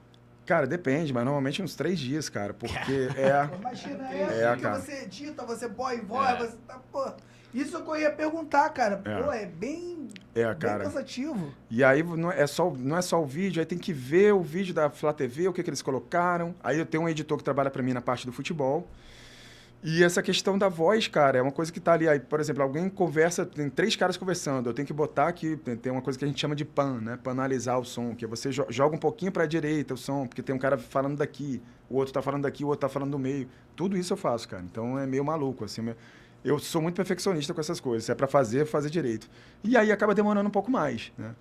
Cara, 0.46 0.64
depende, 0.64 1.12
mas 1.12 1.24
normalmente 1.24 1.60
uns 1.60 1.74
três 1.74 1.98
dias, 1.98 2.28
cara, 2.28 2.54
porque 2.54 3.08
é. 3.18 3.50
Imagina, 3.58 4.08
é, 4.14 4.42
é, 4.42 4.56
porque 4.56 4.68
você 4.68 5.02
edita, 5.02 5.44
você 5.44 5.68
boy, 5.68 6.00
boy, 6.02 6.24
é. 6.24 6.36
você 6.36 6.56
tá, 6.66 6.80
pô. 6.92 7.12
Isso 7.56 7.82
que 7.82 7.88
eu 7.88 7.96
ia 7.96 8.10
perguntar, 8.10 8.68
cara. 8.68 9.00
É. 9.02 9.22
Pô, 9.22 9.32
é 9.32 9.46
bem, 9.46 10.08
é, 10.34 10.44
bem 10.44 10.58
cara. 10.58 10.84
cansativo. 10.84 11.54
E 11.70 11.82
aí 11.82 12.02
não 12.02 12.30
é, 12.30 12.46
só, 12.46 12.70
não 12.70 12.98
é 12.98 13.00
só 13.00 13.22
o 13.22 13.24
vídeo, 13.24 13.60
aí 13.60 13.66
tem 13.66 13.78
que 13.78 13.94
ver 13.94 14.34
o 14.34 14.42
vídeo 14.42 14.74
da 14.74 14.90
Flá 14.90 15.10
TV, 15.10 15.48
o 15.48 15.54
que, 15.54 15.62
que 15.62 15.70
eles 15.70 15.80
colocaram. 15.80 16.54
Aí 16.62 16.78
eu 16.78 16.84
tenho 16.84 17.04
um 17.04 17.08
editor 17.08 17.38
que 17.38 17.44
trabalha 17.44 17.70
para 17.70 17.82
mim 17.82 17.94
na 17.94 18.02
parte 18.02 18.26
do 18.26 18.32
futebol. 18.32 18.86
E 19.82 20.04
essa 20.04 20.22
questão 20.22 20.58
da 20.58 20.68
voz, 20.68 21.08
cara, 21.08 21.38
é 21.38 21.42
uma 21.42 21.52
coisa 21.52 21.72
que 21.72 21.80
tá 21.80 21.94
ali. 21.94 22.06
Aí, 22.06 22.20
por 22.20 22.40
exemplo, 22.40 22.62
alguém 22.62 22.90
conversa, 22.90 23.46
tem 23.46 23.70
três 23.70 23.96
caras 23.96 24.18
conversando. 24.18 24.68
Eu 24.68 24.74
tenho 24.74 24.84
que 24.84 24.92
botar 24.92 25.28
aqui, 25.28 25.56
tem 25.80 25.90
uma 25.90 26.02
coisa 26.02 26.18
que 26.18 26.26
a 26.26 26.28
gente 26.28 26.40
chama 26.40 26.54
de 26.54 26.64
pan, 26.64 27.00
né? 27.00 27.18
Panalizar 27.22 27.78
o 27.78 27.84
som, 27.86 28.14
que 28.14 28.26
é 28.26 28.28
você 28.28 28.50
joga 28.52 28.94
um 28.94 28.98
pouquinho 28.98 29.32
para 29.32 29.44
a 29.44 29.46
direita 29.46 29.94
o 29.94 29.96
som, 29.96 30.26
porque 30.26 30.42
tem 30.42 30.54
um 30.54 30.58
cara 30.58 30.76
falando 30.76 31.16
daqui, 31.16 31.62
o 31.88 31.96
outro 31.96 32.12
tá 32.12 32.20
falando 32.20 32.42
daqui, 32.42 32.64
o 32.64 32.66
outro 32.66 32.80
tá 32.80 32.88
falando 32.88 33.12
do 33.12 33.18
meio. 33.18 33.48
Tudo 33.74 33.96
isso 33.96 34.12
eu 34.12 34.16
faço, 34.16 34.46
cara. 34.46 34.62
Então 34.62 34.98
é 34.98 35.06
meio 35.06 35.24
maluco, 35.24 35.64
assim 35.64 35.94
eu 36.46 36.58
sou 36.58 36.80
muito 36.80 36.94
perfeccionista 36.94 37.52
com 37.52 37.60
essas 37.60 37.80
coisas. 37.80 38.04
Se 38.04 38.12
é 38.12 38.14
para 38.14 38.26
fazer, 38.26 38.66
fazer 38.66 38.88
direito. 38.88 39.28
E 39.64 39.76
aí 39.76 39.90
acaba 39.90 40.14
demorando 40.14 40.48
um 40.48 40.52
pouco 40.52 40.70
mais, 40.70 41.12
né? 41.18 41.34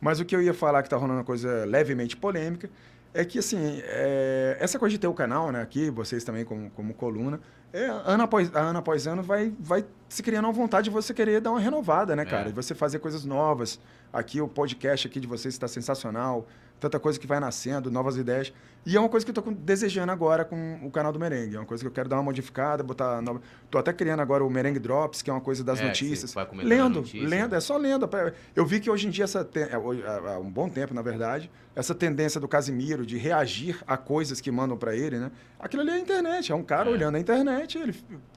Mas 0.00 0.20
o 0.20 0.24
que 0.24 0.34
eu 0.34 0.40
ia 0.40 0.54
falar 0.54 0.82
que 0.82 0.86
está 0.86 0.96
rolando 0.96 1.18
uma 1.18 1.24
coisa 1.24 1.64
levemente 1.64 2.16
polêmica 2.16 2.70
é 3.12 3.24
que, 3.24 3.38
assim, 3.38 3.80
é, 3.84 4.56
essa 4.60 4.78
coisa 4.78 4.92
de 4.92 4.98
ter 4.98 5.06
o 5.06 5.14
canal, 5.14 5.50
né, 5.50 5.60
aqui, 5.60 5.90
vocês 5.90 6.22
também 6.22 6.44
como, 6.44 6.70
como 6.70 6.94
coluna, 6.94 7.40
é, 7.72 7.86
ano, 7.86 8.22
após, 8.22 8.54
ano 8.54 8.78
após 8.78 9.06
ano 9.06 9.22
vai, 9.22 9.52
vai 9.58 9.84
se 10.08 10.22
criando 10.22 10.44
uma 10.44 10.52
vontade 10.52 10.84
de 10.84 10.90
você 10.90 11.12
querer 11.12 11.40
dar 11.40 11.50
uma 11.50 11.60
renovada, 11.60 12.14
né, 12.14 12.24
cara? 12.24 12.44
É. 12.44 12.48
De 12.48 12.52
você 12.52 12.74
fazer 12.74 12.98
coisas 12.98 13.24
novas. 13.24 13.80
Aqui, 14.12 14.40
o 14.40 14.48
podcast 14.48 15.06
aqui 15.06 15.20
de 15.20 15.26
vocês 15.26 15.54
está 15.54 15.68
sensacional 15.68 16.46
tanta 16.78 16.98
coisa 16.98 17.18
que 17.18 17.26
vai 17.26 17.40
nascendo, 17.40 17.90
novas 17.90 18.16
ideias. 18.16 18.52
E 18.86 18.96
é 18.96 19.00
uma 19.00 19.08
coisa 19.08 19.26
que 19.26 19.30
eu 19.30 19.38
estou 19.38 19.52
desejando 19.52 20.12
agora 20.12 20.44
com 20.44 20.80
o 20.82 20.90
canal 20.90 21.12
do 21.12 21.18
Merengue. 21.18 21.56
É 21.56 21.58
uma 21.58 21.66
coisa 21.66 21.82
que 21.82 21.88
eu 21.88 21.92
quero 21.92 22.08
dar 22.08 22.16
uma 22.16 22.22
modificada, 22.22 22.82
botar. 22.82 23.20
Nova... 23.20 23.40
Tô 23.70 23.76
até 23.76 23.92
criando 23.92 24.20
agora 24.20 24.44
o 24.44 24.48
Merengue 24.48 24.78
Drops, 24.78 25.20
que 25.20 25.28
é 25.28 25.32
uma 25.32 25.40
coisa 25.40 25.62
das 25.62 25.80
é, 25.80 25.86
notícias. 25.86 26.34
Lendo, 26.52 27.00
notícia. 27.00 27.28
lendo, 27.28 27.54
é 27.54 27.60
só 27.60 27.76
lendo. 27.76 28.08
Eu 28.54 28.64
vi 28.64 28.80
que 28.80 28.90
hoje 28.90 29.06
em 29.06 29.10
dia, 29.10 29.24
essa. 29.24 29.48
É, 29.54 29.74
há 29.74 30.38
um 30.38 30.50
bom 30.50 30.68
tempo, 30.68 30.94
na 30.94 31.02
verdade, 31.02 31.50
essa 31.74 31.94
tendência 31.94 32.40
do 32.40 32.48
Casimiro 32.48 33.04
de 33.04 33.18
reagir 33.18 33.78
a 33.86 33.96
coisas 33.96 34.40
que 34.40 34.50
mandam 34.50 34.76
para 34.76 34.96
ele, 34.96 35.18
né? 35.18 35.30
Aquilo 35.58 35.82
ali 35.82 35.90
é 35.90 35.94
a 35.94 35.98
internet. 35.98 36.52
É 36.52 36.54
um 36.54 36.62
cara 36.62 36.88
é. 36.88 36.92
olhando 36.92 37.16
a 37.16 37.20
internet, 37.20 37.76
ele, 37.76 37.94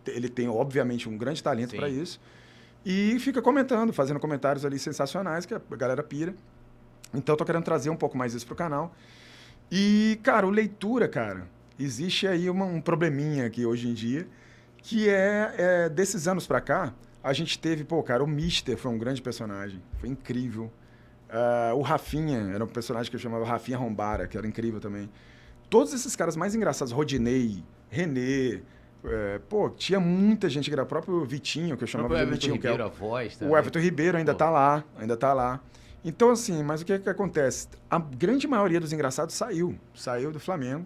ele 0.07 0.27
tem, 0.27 0.49
obviamente, 0.49 1.07
um 1.07 1.17
grande 1.17 1.41
talento 1.41 1.75
para 1.75 1.87
isso. 1.87 2.19
E 2.85 3.19
fica 3.19 3.41
comentando, 3.41 3.93
fazendo 3.93 4.19
comentários 4.19 4.65
ali 4.65 4.79
sensacionais, 4.79 5.45
que 5.45 5.53
a 5.53 5.61
galera 5.77 6.01
pira. 6.01 6.33
Então, 7.13 7.33
eu 7.33 7.37
tô 7.37 7.45
querendo 7.45 7.63
trazer 7.63 7.89
um 7.89 7.95
pouco 7.95 8.17
mais 8.17 8.33
isso 8.33 8.45
pro 8.45 8.55
canal. 8.55 8.93
E, 9.71 10.19
cara, 10.23 10.45
o 10.45 10.49
leitura, 10.49 11.07
cara, 11.07 11.47
existe 11.79 12.27
aí 12.27 12.49
uma, 12.49 12.65
um 12.65 12.81
probleminha 12.81 13.45
aqui 13.45 13.65
hoje 13.65 13.87
em 13.87 13.93
dia, 13.93 14.27
que 14.77 15.09
é, 15.09 15.53
é 15.57 15.89
desses 15.89 16.27
anos 16.27 16.45
para 16.45 16.59
cá, 16.59 16.93
a 17.23 17.33
gente 17.33 17.57
teve, 17.59 17.83
pô, 17.83 18.01
cara, 18.01 18.23
o 18.23 18.27
Mister 18.27 18.77
foi 18.77 18.91
um 18.91 18.97
grande 18.97 19.21
personagem, 19.21 19.81
foi 19.99 20.09
incrível. 20.09 20.71
Uh, 21.29 21.75
o 21.75 21.81
Rafinha 21.81 22.51
era 22.53 22.63
um 22.63 22.67
personagem 22.67 23.09
que 23.09 23.15
eu 23.15 23.19
chamava 23.19 23.45
Rafinha 23.45 23.77
Rombara, 23.77 24.27
que 24.27 24.37
era 24.37 24.45
incrível 24.45 24.79
também. 24.79 25.09
Todos 25.69 25.93
esses 25.93 26.15
caras 26.15 26.35
mais 26.35 26.53
engraçados, 26.53 26.91
Rodinei, 26.91 27.63
Renê, 27.89 28.61
é, 29.03 29.39
pô, 29.49 29.69
tinha 29.69 29.99
muita 29.99 30.49
gente 30.49 30.69
que 30.69 30.73
era 30.73 30.83
o 30.83 30.85
próprio 30.85 31.23
Vitinho, 31.23 31.77
que 31.77 31.83
eu 31.83 31.87
chamava 31.87 32.17
de 32.17 32.31
Vitinho. 32.31 32.55
Ribeiro, 32.55 32.75
que 32.75 32.81
é 32.81 32.85
o, 32.85 32.87
a 32.87 32.89
voz 32.89 33.37
também. 33.37 33.53
O 33.53 33.57
Everton 33.57 33.79
Ribeiro 33.79 34.17
ainda 34.17 34.33
pô. 34.33 34.37
tá 34.37 34.49
lá, 34.49 34.83
ainda 34.97 35.17
tá 35.17 35.33
lá. 35.33 35.59
Então, 36.03 36.31
assim, 36.31 36.63
mas 36.63 36.81
o 36.81 36.85
que, 36.85 36.97
que 36.97 37.09
acontece? 37.09 37.67
A 37.89 37.99
grande 37.99 38.47
maioria 38.47 38.79
dos 38.79 38.91
engraçados 38.91 39.35
saiu. 39.35 39.77
Saiu 39.93 40.31
do 40.31 40.39
Flamengo. 40.39 40.85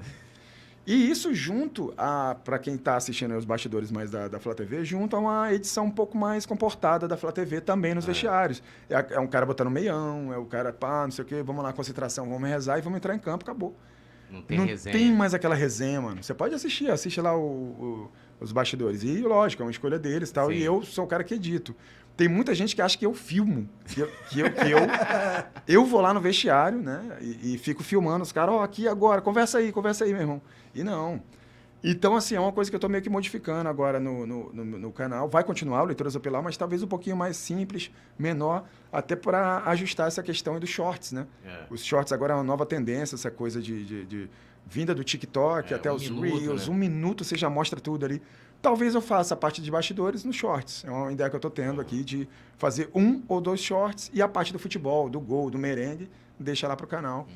E 0.85 1.09
isso 1.09 1.33
junto 1.33 1.91
a, 1.97 2.35
para 2.43 2.59
quem 2.59 2.75
está 2.75 2.95
assistindo 2.95 3.35
os 3.35 3.43
bastidores 3.43 3.91
mais 3.91 4.11
da, 4.11 4.27
da 4.27 4.39
Flá 4.39 4.53
TV, 4.53 4.85
junto 4.85 5.15
a 5.15 5.19
uma 5.19 5.51
edição 5.51 5.85
um 5.85 5.91
pouco 5.91 6.15
mais 6.15 6.45
comportada 6.45 7.07
da 7.07 7.17
Flá 7.17 7.31
TV 7.31 7.59
também 7.59 7.95
nos 7.95 8.03
ah. 8.03 8.07
vestiários. 8.07 8.61
É, 8.87 9.15
é, 9.15 9.19
um 9.19 9.25
cara 9.25 9.47
botando 9.47 9.71
meião, 9.71 10.31
é 10.31 10.37
o 10.37 10.45
cara, 10.45 10.71
pá, 10.71 11.03
não 11.03 11.11
sei 11.11 11.25
o 11.25 11.27
quê, 11.27 11.41
vamos 11.41 11.63
lá, 11.63 11.73
concentração, 11.73 12.29
vamos 12.29 12.47
rezar 12.47 12.77
e 12.77 12.81
vamos 12.81 12.97
entrar 12.97 13.15
em 13.15 13.19
campo, 13.19 13.43
acabou. 13.43 13.75
Não 14.29 14.43
tem 14.43 14.57
não 14.57 14.65
resenha. 14.65 14.95
tem 14.95 15.11
mais 15.11 15.33
aquela 15.33 15.55
resenha, 15.55 16.01
mano. 16.01 16.21
Você 16.21 16.33
pode 16.33 16.53
assistir, 16.53 16.91
assiste 16.91 17.19
lá 17.19 17.35
o, 17.35 17.41
o, 17.41 18.11
os 18.39 18.51
bastidores. 18.51 19.03
E, 19.03 19.21
lógico, 19.21 19.63
é 19.63 19.65
uma 19.65 19.71
escolha 19.71 19.97
deles 19.97 20.31
tal. 20.31 20.49
Sim. 20.49 20.55
E 20.55 20.63
eu 20.63 20.83
sou 20.83 21.05
o 21.05 21.07
cara 21.07 21.23
que 21.23 21.33
edito. 21.33 21.75
Tem 22.17 22.27
muita 22.29 22.55
gente 22.55 22.75
que 22.75 22.81
acha 22.81 22.97
que 22.97 23.05
eu 23.05 23.13
filmo, 23.13 23.67
que 23.87 23.99
eu, 23.99 24.09
que 24.29 24.39
eu, 24.39 24.51
que 24.53 24.71
eu, 24.71 24.79
eu 25.67 25.85
vou 25.85 25.99
lá 25.99 26.13
no 26.13 26.21
vestiário, 26.21 26.79
né? 26.79 27.17
E, 27.21 27.55
e 27.55 27.57
fico 27.57 27.83
filmando 27.83 28.23
os 28.23 28.31
caras, 28.31 28.55
ó, 28.55 28.59
oh, 28.59 28.61
aqui 28.61 28.87
agora, 28.87 29.21
conversa 29.21 29.57
aí, 29.57 29.71
conversa 29.71 30.05
aí, 30.05 30.11
meu 30.13 30.21
irmão. 30.21 30.41
E 30.73 30.83
não. 30.83 31.21
Então, 31.83 32.15
assim, 32.15 32.33
é 32.35 32.39
uma 32.39 32.51
coisa 32.51 32.71
que 32.71 32.75
eu 32.75 32.79
tô 32.79 32.89
meio 32.89 33.03
que 33.03 33.09
modificando 33.09 33.69
agora 33.69 33.99
no, 33.99 34.25
no, 34.25 34.51
no, 34.53 34.65
no 34.65 34.91
canal. 34.91 35.27
Vai 35.29 35.43
continuar 35.43 35.83
o 35.83 35.85
Leituras 35.85 36.15
Opilar, 36.15 36.41
mas 36.41 36.57
talvez 36.57 36.81
um 36.81 36.87
pouquinho 36.87 37.15
mais 37.15 37.37
simples, 37.37 37.91
menor, 38.17 38.63
até 38.91 39.15
para 39.15 39.57
ajustar 39.67 40.07
essa 40.07 40.23
questão 40.23 40.59
dos 40.59 40.69
shorts, 40.69 41.11
né? 41.11 41.27
É. 41.45 41.65
Os 41.69 41.83
shorts 41.85 42.11
agora 42.11 42.33
é 42.33 42.35
uma 42.37 42.43
nova 42.43 42.65
tendência, 42.65 43.15
essa 43.15 43.29
coisa 43.29 43.61
de, 43.61 43.85
de- 43.85 44.05
de 44.05 44.29
vinda 44.65 44.95
do 44.95 45.03
TikTok 45.03 45.71
É, 45.73 45.75
até 45.75 45.91
um 45.91 45.95
os 45.95 46.09
minuto, 46.09 46.39
Reels. 46.39 46.67
né? 46.67 46.73
Um 46.73 46.77
minuto 46.77 47.23
você 47.23 47.35
já 47.37 47.51
mostra 47.51 47.79
tudo 47.79 48.03
ali. 48.05 48.19
Talvez 48.65 48.95
eu 48.95 49.01
faça 49.01 49.35
a 49.35 49.37
parte 49.37 49.61
de 49.61 49.69
bastidores 49.69 50.23
nos 50.23 50.35
shorts. 50.35 50.83
É 50.87 50.89
uma 50.89 51.11
ideia 51.11 51.29
que 51.29 51.35
eu 51.35 51.39
tô 51.39 51.51
tendo 51.51 51.79
aqui 51.79 52.03
de 52.03 52.27
fazer 52.57 52.89
um 52.95 53.21
ou 53.27 53.39
dois 53.39 53.59
shorts 53.59 54.09
e 54.11 54.23
a 54.23 54.27
parte 54.27 54.51
do 54.51 54.57
futebol, 54.57 55.07
do 55.07 55.19
gol, 55.19 55.51
do 55.51 55.59
merengue, 55.59 56.09
deixa 56.39 56.67
lá 56.67 56.75
pro 56.75 56.87
canal. 56.87 57.27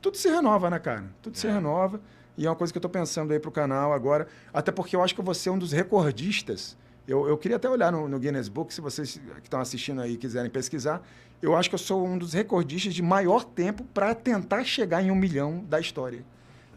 Tudo 0.00 0.16
se 0.16 0.30
renova, 0.30 0.70
né, 0.70 0.78
cara? 0.78 1.04
Tudo 1.20 1.36
se 1.36 1.46
É. 1.46 1.52
renova. 1.52 2.00
E 2.38 2.46
é 2.46 2.48
uma 2.48 2.56
coisa 2.56 2.72
que 2.72 2.78
eu 2.78 2.80
tô 2.80 2.88
pensando 2.88 3.34
aí 3.34 3.38
pro 3.38 3.50
canal 3.50 3.92
agora. 3.92 4.28
Até 4.50 4.72
porque 4.72 4.96
eu 4.96 5.02
acho 5.02 5.14
que 5.14 5.20
eu 5.20 5.24
vou 5.26 5.34
ser 5.34 5.50
um 5.50 5.58
dos 5.58 5.72
recordistas. 5.72 6.74
Eu, 7.06 7.28
eu 7.28 7.36
queria 7.36 7.58
até 7.58 7.68
olhar 7.68 7.92
no, 7.92 8.08
no 8.08 8.18
Guinness 8.18 8.48
Book, 8.48 8.72
se 8.72 8.80
vocês 8.80 9.20
que 9.42 9.46
estão 9.46 9.60
assistindo 9.60 10.00
aí 10.00 10.16
quiserem 10.16 10.50
pesquisar. 10.50 11.02
Eu 11.42 11.54
acho 11.54 11.68
que 11.68 11.74
eu 11.74 11.78
sou 11.78 12.02
um 12.06 12.16
dos 12.16 12.32
recordistas 12.32 12.94
de 12.94 13.02
maior 13.02 13.44
tempo 13.44 13.84
para 13.92 14.14
tentar 14.14 14.64
chegar 14.64 15.02
em 15.02 15.10
um 15.10 15.14
milhão 15.14 15.62
da 15.68 15.78
história. 15.78 16.24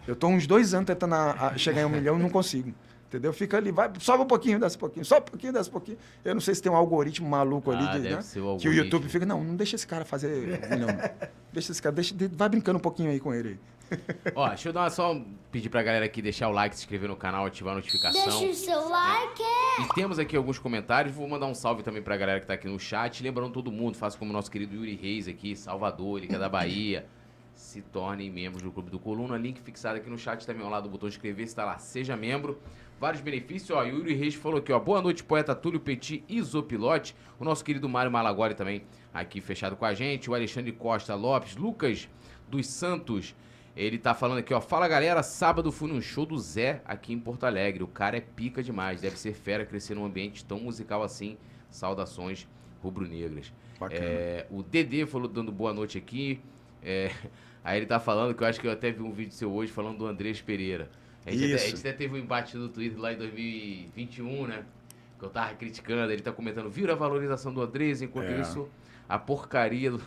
Eu 0.06 0.17
tô 0.17 0.28
uns 0.28 0.45
dois 0.45 0.74
anos 0.74 0.88
tentando 0.88 1.15
a- 1.15 1.47
a 1.54 1.58
chegar 1.58 1.84
em 1.84 1.86
um 1.86 1.89
milhão 1.89 2.19
e 2.19 2.21
não 2.21 2.30
consigo. 2.30 2.74
Entendeu? 3.12 3.34
Fica 3.34 3.58
ali, 3.58 3.74
vai, 3.74 3.91
sobe 4.00 4.24
um 4.24 4.26
pouquinho, 4.26 4.58
desce 4.58 4.78
um 4.78 4.80
pouquinho, 4.80 5.04
sobe 5.04 5.24
um 5.28 5.32
pouquinho, 5.32 5.52
desce 5.52 5.67
um 5.67 5.74
pouquinho. 5.74 5.97
Eu 6.24 6.34
não 6.34 6.39
sei 6.39 6.56
se 6.56 6.62
tem 6.62 6.71
um 6.71 6.76
algoritmo 6.78 7.28
maluco 7.30 7.69
ali, 7.69 7.84
Ah, 7.86 7.91
de, 7.91 8.00
deve 8.00 8.15
né? 8.15 8.21
ser 8.21 8.39
o 8.39 8.56
que 8.56 8.69
o. 8.69 8.74
YouTube 8.74 9.10
fica, 9.10 9.26
não, 9.26 9.43
não 9.43 9.54
deixa 9.58 9.76
esse 9.76 9.86
cara 9.86 10.06
fazer 10.06 10.62
milhão. 10.69 10.88
deixa 11.52 11.74
esse 11.74 11.82
cara, 11.82 11.93
deixa, 11.93 12.15
de- 12.15 12.30
vai 12.30 12.47
brincando 12.47 12.78
um 12.78 12.82
pouquinho 12.82 13.10
aí 13.12 13.19
com 13.19 13.34
ele. 13.34 13.60
Ó, 14.34 14.47
deixa 14.47 14.69
eu 14.69 14.74
dar 14.74 14.84
uma, 14.84 14.89
só 14.89 15.21
pedir 15.52 15.67
pra 15.67 15.84
galera 15.84 16.06
aqui 16.06 16.21
deixar 16.21 16.47
o 16.47 16.54
like, 16.54 16.74
se 16.74 16.84
inscrever 16.84 17.10
no 17.10 17.17
canal, 17.17 17.45
ativar 17.45 17.74
a 17.74 17.76
notificação. 17.76 18.24
Deixa 18.39 18.45
o 18.45 18.54
seu 18.54 18.88
like. 18.88 19.43
E 19.82 19.93
temos 19.93 20.17
aqui 20.17 20.38
alguns 20.38 20.58
comentários. 20.58 21.13
Vou 21.13 21.28
mandar 21.28 21.47
um 21.47 21.54
salve 21.54 21.84
também 21.84 22.02
pra 22.02 22.15
galera 22.15 22.39
que 22.39 22.47
tá 22.47 22.54
aqui 22.54 22.69
no 22.69 22.80
chat. 22.80 23.21
Lembrando 23.21 23.52
todo 23.52 23.69
mundo, 23.69 23.97
faça 23.97 24.17
como 24.17 24.32
o 24.32 24.34
nosso 24.34 24.50
querido 24.50 24.74
Yuri 24.74 24.95
Reis 24.95 25.28
aqui, 25.28 25.54
Salvador, 25.54 26.19
ele 26.19 26.28
que 26.28 26.36
é 26.36 26.39
da 26.39 26.47
Bahia. 26.47 27.06
Se 27.54 27.82
tornem 27.82 28.32
membros 28.32 28.63
do 28.63 28.71
Clube 28.71 28.89
do 28.89 28.97
Coluna. 28.97 29.38
Link 29.38 29.60
fixado 29.62 29.97
aqui 29.97 30.10
no 30.10 30.17
chat 30.17 30.47
também 30.47 30.63
ao 30.63 30.69
lado 30.71 30.84
do 30.84 30.89
botão 30.89 31.10
inscrever-se, 31.10 31.54
tá 31.54 31.65
lá. 31.65 31.78
Seja 31.78 32.15
membro. 32.15 32.58
Vários 33.01 33.23
benefícios. 33.23 33.71
Ó, 33.71 33.81
Yuri 33.81 34.13
Reis 34.13 34.35
falou 34.35 34.59
aqui, 34.59 34.71
ó. 34.71 34.79
Boa 34.79 35.01
noite, 35.01 35.23
poeta 35.23 35.55
Túlio 35.55 35.79
Petit 35.79 36.23
Isopilote. 36.29 37.15
O 37.39 37.43
nosso 37.43 37.65
querido 37.65 37.89
Mário 37.89 38.11
Malagoli 38.11 38.53
também 38.53 38.83
aqui 39.11 39.41
fechado 39.41 39.75
com 39.75 39.83
a 39.85 39.91
gente. 39.95 40.29
O 40.29 40.35
Alexandre 40.35 40.71
Costa 40.71 41.15
Lopes. 41.15 41.55
Lucas 41.55 42.07
dos 42.47 42.67
Santos. 42.67 43.35
Ele 43.75 43.97
tá 43.97 44.13
falando 44.13 44.37
aqui, 44.37 44.53
ó. 44.53 44.61
Fala 44.61 44.87
galera, 44.87 45.23
sábado 45.23 45.71
fui 45.71 45.91
num 45.91 45.99
show 45.99 46.27
do 46.27 46.37
Zé 46.37 46.83
aqui 46.85 47.11
em 47.11 47.17
Porto 47.17 47.43
Alegre. 47.43 47.81
O 47.81 47.87
cara 47.87 48.17
é 48.17 48.21
pica 48.21 48.61
demais. 48.61 49.01
Deve 49.01 49.17
ser 49.17 49.33
fera 49.33 49.65
crescer 49.65 49.95
num 49.95 50.05
ambiente 50.05 50.45
tão 50.45 50.59
musical 50.59 51.01
assim. 51.01 51.39
Saudações 51.71 52.47
rubro-negras. 52.83 53.51
É, 53.89 54.45
o 54.51 54.61
Dedê 54.61 55.07
falou 55.07 55.27
dando 55.27 55.51
boa 55.51 55.73
noite 55.73 55.97
aqui. 55.97 56.39
É, 56.83 57.09
aí 57.65 57.79
ele 57.79 57.87
tá 57.87 57.99
falando 57.99 58.35
que 58.35 58.43
eu 58.43 58.47
acho 58.47 58.61
que 58.61 58.67
eu 58.67 58.71
até 58.71 58.91
vi 58.91 59.01
um 59.01 59.11
vídeo 59.11 59.33
seu 59.33 59.51
hoje 59.51 59.71
falando 59.71 59.97
do 59.97 60.05
Andrés 60.05 60.39
Pereira. 60.39 60.87
A 61.25 61.31
gente, 61.31 61.45
até, 61.53 61.53
a 61.53 61.67
gente 61.67 61.79
até 61.79 61.93
teve 61.93 62.15
um 62.15 62.17
embate 62.17 62.57
no 62.57 62.67
Twitter 62.69 62.99
lá 62.99 63.13
em 63.13 63.17
2021, 63.17 64.47
né? 64.47 64.65
Que 65.19 65.25
eu 65.25 65.29
tava 65.29 65.53
criticando. 65.55 66.12
Ele 66.12 66.21
tá 66.21 66.31
comentando, 66.31 66.69
viram 66.69 66.93
a 66.93 66.97
valorização 66.97 67.53
do 67.53 67.62
Andrés, 67.62 68.01
enquanto 68.01 68.27
É. 68.29 68.41
isso, 68.41 68.67
a 69.07 69.19
porcaria 69.19 69.91
do, 69.91 70.01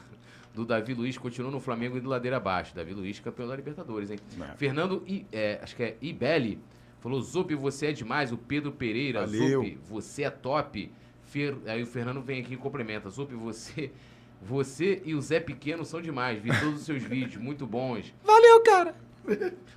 do 0.52 0.64
Davi 0.64 0.92
Luiz 0.94 1.16
continua 1.16 1.50
no 1.50 1.60
Flamengo 1.60 1.96
e 1.96 2.00
de 2.00 2.06
ladeira 2.06 2.36
abaixo. 2.38 2.74
Davi 2.74 2.92
Luiz, 2.94 3.20
campeão 3.20 3.46
da 3.48 3.54
Libertadores, 3.56 4.10
hein? 4.10 4.18
É. 4.40 4.56
Fernando, 4.56 5.02
I, 5.06 5.24
é, 5.30 5.60
acho 5.62 5.76
que 5.76 5.82
é 5.84 5.96
Ibeli, 6.02 6.58
falou: 7.00 7.20
Zup, 7.20 7.54
você 7.54 7.86
é 7.88 7.92
demais. 7.92 8.32
O 8.32 8.36
Pedro 8.38 8.72
Pereira, 8.72 9.20
Valeu. 9.20 9.62
Zup, 9.62 9.78
você 9.88 10.24
é 10.24 10.30
top. 10.30 10.90
Fer- 11.22 11.56
Aí 11.66 11.82
o 11.82 11.86
Fernando 11.86 12.20
vem 12.20 12.40
aqui 12.40 12.54
e 12.54 12.56
complementa: 12.56 13.08
Zup, 13.08 13.32
você, 13.34 13.92
você 14.42 15.00
e 15.04 15.14
o 15.14 15.20
Zé 15.20 15.38
Pequeno 15.38 15.84
são 15.84 16.02
demais. 16.02 16.42
Vi 16.42 16.50
todos 16.60 16.80
os 16.80 16.86
seus 16.86 17.02
vídeos, 17.04 17.36
muito 17.40 17.66
bons. 17.66 18.12
Valeu, 18.24 18.60
cara! 18.62 18.94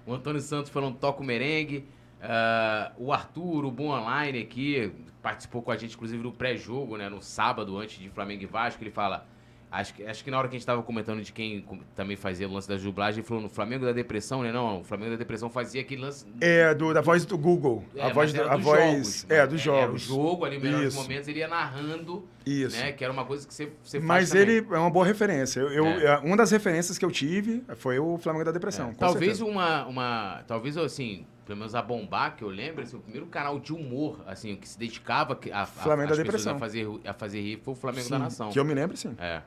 O 0.05 0.13
Antônio 0.13 0.41
Santos 0.41 0.71
falando 0.71 0.97
toca 0.97 1.21
o 1.21 1.25
merengue. 1.25 1.87
Ah, 2.21 2.91
o 2.97 3.13
Arthur, 3.13 3.65
o 3.65 3.71
Bom 3.71 3.89
Online 3.89 4.39
aqui, 4.39 4.91
participou 5.21 5.61
com 5.61 5.71
a 5.71 5.77
gente, 5.77 5.95
inclusive, 5.95 6.21
do 6.21 6.31
pré-jogo, 6.31 6.97
né? 6.97 7.09
No 7.09 7.21
sábado, 7.21 7.77
antes 7.77 7.99
de 7.99 8.09
Flamengo 8.09 8.43
e 8.43 8.45
Vasco. 8.45 8.83
Ele 8.83 8.91
fala. 8.91 9.27
Acho 9.69 9.93
que, 9.93 10.03
acho 10.05 10.23
que 10.23 10.31
na 10.31 10.37
hora 10.37 10.47
que 10.47 10.55
a 10.55 10.57
gente 10.59 10.65
tava 10.65 10.81
comentando 10.81 11.21
de 11.21 11.33
quem 11.33 11.65
também 11.93 12.15
fazia 12.15 12.47
o 12.47 12.53
lance 12.53 12.69
da 12.69 12.77
dublagem, 12.77 13.19
ele 13.19 13.27
falou 13.27 13.43
no 13.43 13.49
Flamengo 13.49 13.85
da 13.85 13.91
Depressão, 13.91 14.41
né? 14.41 14.51
Não, 14.51 14.79
o 14.79 14.83
Flamengo 14.83 15.11
da 15.11 15.17
Depressão 15.17 15.49
fazia 15.49 15.81
aquele 15.81 16.01
lance. 16.01 16.25
É, 16.39 16.73
do, 16.73 16.93
da 16.93 17.01
voz 17.01 17.25
do 17.25 17.37
Google. 17.37 17.83
É, 17.93 18.03
a 18.03 18.13
voz, 18.13 18.31
do, 18.31 18.41
a 18.43 18.55
voz 18.55 18.91
jogos, 18.91 19.25
é, 19.29 19.39
mas 19.41 19.49
dos 19.49 19.61
Era 19.61 19.75
o 19.75 19.87
jogos. 19.87 20.01
jogo 20.03 20.45
ali, 20.45 20.57
melhores 20.57 20.93
Isso. 20.93 21.01
momentos, 21.01 21.27
ele 21.27 21.39
ia 21.39 21.49
narrando, 21.49 22.25
Isso. 22.45 22.77
né? 22.77 22.93
Que 22.93 23.03
era 23.03 23.11
uma 23.11 23.25
coisa 23.25 23.45
que 23.45 23.53
você, 23.53 23.69
você 23.83 23.99
Mas 23.99 24.29
também. 24.29 24.43
ele 24.55 24.67
é 24.71 24.79
uma 24.79 24.89
boa 24.89 25.05
referência. 25.05 25.59
Eu, 25.59 25.85
É. 25.85 26.05
é, 26.05 26.17
Uma 26.19 26.37
das 26.37 26.49
referências 26.49 26.97
que 26.97 27.03
eu 27.03 27.11
tive 27.11 27.61
foi 27.75 27.99
o 27.99 28.17
Flamengo 28.17 28.45
da 28.45 28.51
Depressão. 28.51 28.91
É, 28.91 28.93
talvez 28.93 29.37
certeza. 29.37 29.45
uma, 29.45 29.85
uma. 29.85 30.43
Talvez 30.47 30.77
assim, 30.77 31.25
pelo 31.45 31.59
menos 31.59 31.75
a 31.75 31.81
bombar, 31.81 32.35
que 32.35 32.43
eu 32.43 32.49
lembro, 32.49 32.83
assim, 32.83 32.95
o 32.95 32.99
primeiro 32.99 33.25
canal 33.27 33.59
de 33.59 33.73
humor, 33.73 34.21
assim, 34.27 34.55
que 34.55 34.67
se 34.67 34.79
dedicava 34.79 35.37
a, 35.51 35.61
a, 35.61 35.65
Flamengo 35.65 36.09
da 36.09 36.15
Depressão. 36.15 36.55
a 36.55 36.59
fazer, 36.59 36.87
a 37.05 37.13
fazer 37.13 37.41
rir 37.41 37.59
foi 37.63 37.73
o 37.73 37.77
Flamengo 37.77 38.05
Sim, 38.05 38.11
da 38.11 38.19
Nação. 38.19 38.49
Que 38.49 38.59
eu 38.59 38.65
me 38.65 38.73
lembro, 38.73 38.95
sim. 38.97 39.15
É. 39.19 39.41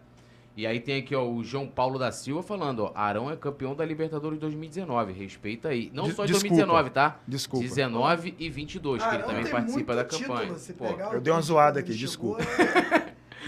E 0.57 0.67
aí 0.67 0.81
tem 0.81 0.99
aqui, 1.01 1.15
ó, 1.15 1.25
o 1.27 1.43
João 1.45 1.67
Paulo 1.67 1.99
da 1.99 2.11
Silva 2.13 2.43
falando, 2.43 2.81
ó, 2.85 2.93
Arão 2.95 3.31
é 3.31 3.37
campeão 3.37 3.75
da 3.75 3.85
Libertadores 3.85 4.39
2019, 4.39 5.13
respeita 5.13 5.69
aí. 5.69 5.91
Não 5.95 6.05
Des- 6.05 6.17
só 6.17 6.25
de 6.27 6.33
desculpa. 6.33 6.55
2019, 6.57 6.91
tá? 6.91 7.19
Desculpa. 7.27 7.65
19 7.67 8.35
e 8.39 8.51
22, 8.51 9.03
que 9.03 9.09
ele 9.09 9.17
Arão 9.23 9.27
também 9.29 9.51
participa 9.51 9.95
da 9.95 10.05
campanha. 10.05 10.41
título, 10.41 10.59
se 10.59 10.73
Pô, 10.75 10.87
pegar 10.89 11.11
o 11.11 11.15
eu 11.15 11.21
dei 11.21 11.33
uma 11.33 11.41
zoada 11.41 11.81
aqui, 11.81 11.93
chegou, 11.93 12.37
desculpa. 12.37 12.43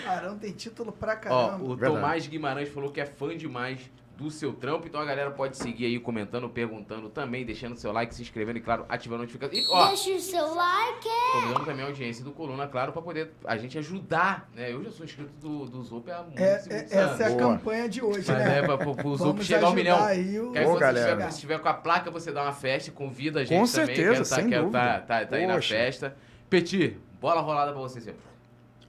é- 0.06 0.08
Arão 0.08 0.38
tem 0.38 0.52
título 0.52 0.92
pra 0.92 1.12
Ó, 1.12 1.16
caramba. 1.16 1.64
o 1.64 1.68
Verdade. 1.76 1.94
Tomás 1.94 2.26
Guimarães 2.26 2.68
falou 2.70 2.90
que 2.90 3.00
é 3.00 3.06
fã 3.06 3.36
demais 3.36 3.80
do 4.22 4.30
seu 4.30 4.52
trampo, 4.52 4.86
então 4.86 5.00
a 5.00 5.04
galera 5.04 5.30
pode 5.30 5.56
seguir 5.56 5.86
aí 5.86 5.98
comentando, 5.98 6.48
perguntando 6.48 7.08
também, 7.08 7.44
deixando 7.44 7.76
seu 7.76 7.92
like, 7.92 8.14
se 8.14 8.22
inscrevendo 8.22 8.58
e, 8.58 8.60
claro, 8.62 8.86
ativando 8.88 9.22
a 9.22 9.24
notificação. 9.24 9.58
E, 9.58 9.66
ó, 9.68 9.88
Deixa 9.88 10.10
o 10.10 10.20
seu 10.20 10.54
like. 10.54 11.08
convidando 11.32 11.64
também 11.64 11.84
a 11.84 11.88
audiência 11.88 12.24
do 12.24 12.30
Coluna, 12.32 12.66
claro, 12.68 12.92
pra 12.92 13.02
poder 13.02 13.32
a 13.44 13.56
gente 13.56 13.76
ajudar, 13.78 14.48
né? 14.54 14.72
Eu 14.72 14.82
já 14.84 14.90
sou 14.90 15.04
inscrito 15.04 15.32
do, 15.40 15.66
do 15.66 15.82
Zoop 15.82 16.10
há 16.10 16.22
muitos, 16.22 16.40
É, 16.40 16.62
é- 16.70 16.84
essa 16.84 17.22
é 17.22 17.26
a 17.26 17.28
Boa. 17.30 17.38
campanha 17.38 17.88
de 17.88 18.02
hoje, 18.02 18.24
Mas 18.30 18.38
né? 18.38 18.58
é 18.58 18.62
pra, 18.62 18.78
pro, 18.78 18.94
pro 18.94 19.10
Zoop 19.16 19.18
Vamos 19.32 19.46
chegar 19.46 19.66
ao 19.66 19.72
ajudar 19.72 19.76
milhão. 19.82 20.02
aí 20.04 20.38
o- 20.40 20.52
Que 20.52 20.58
aí, 20.58 20.64
Ô, 20.64 20.68
se 20.68 20.74
você 20.74 20.80
galera. 20.80 21.10
tiver, 21.16 21.30
se 21.32 21.40
tiver 21.40 21.58
com 21.60 21.68
a 21.68 21.74
placa, 21.74 22.10
você 22.10 22.30
dá 22.32 22.42
uma 22.42 22.52
festa, 22.52 22.90
convida 22.92 23.40
a 23.40 23.44
gente 23.44 23.58
Com 23.58 23.64
também. 23.66 23.86
certeza, 23.86 24.12
quero 24.12 24.18
tá, 24.28 24.34
sem 24.36 24.48
quero 24.48 24.62
dúvida. 24.64 24.78
tá, 24.78 25.00
tá, 25.00 25.26
tá 25.26 25.36
aí 25.36 25.46
na 25.46 25.60
festa. 25.60 26.16
Petit, 26.48 26.96
bola 27.20 27.40
rolada 27.40 27.72
pra 27.72 27.80
você 27.80 28.00
sempre. 28.00 28.31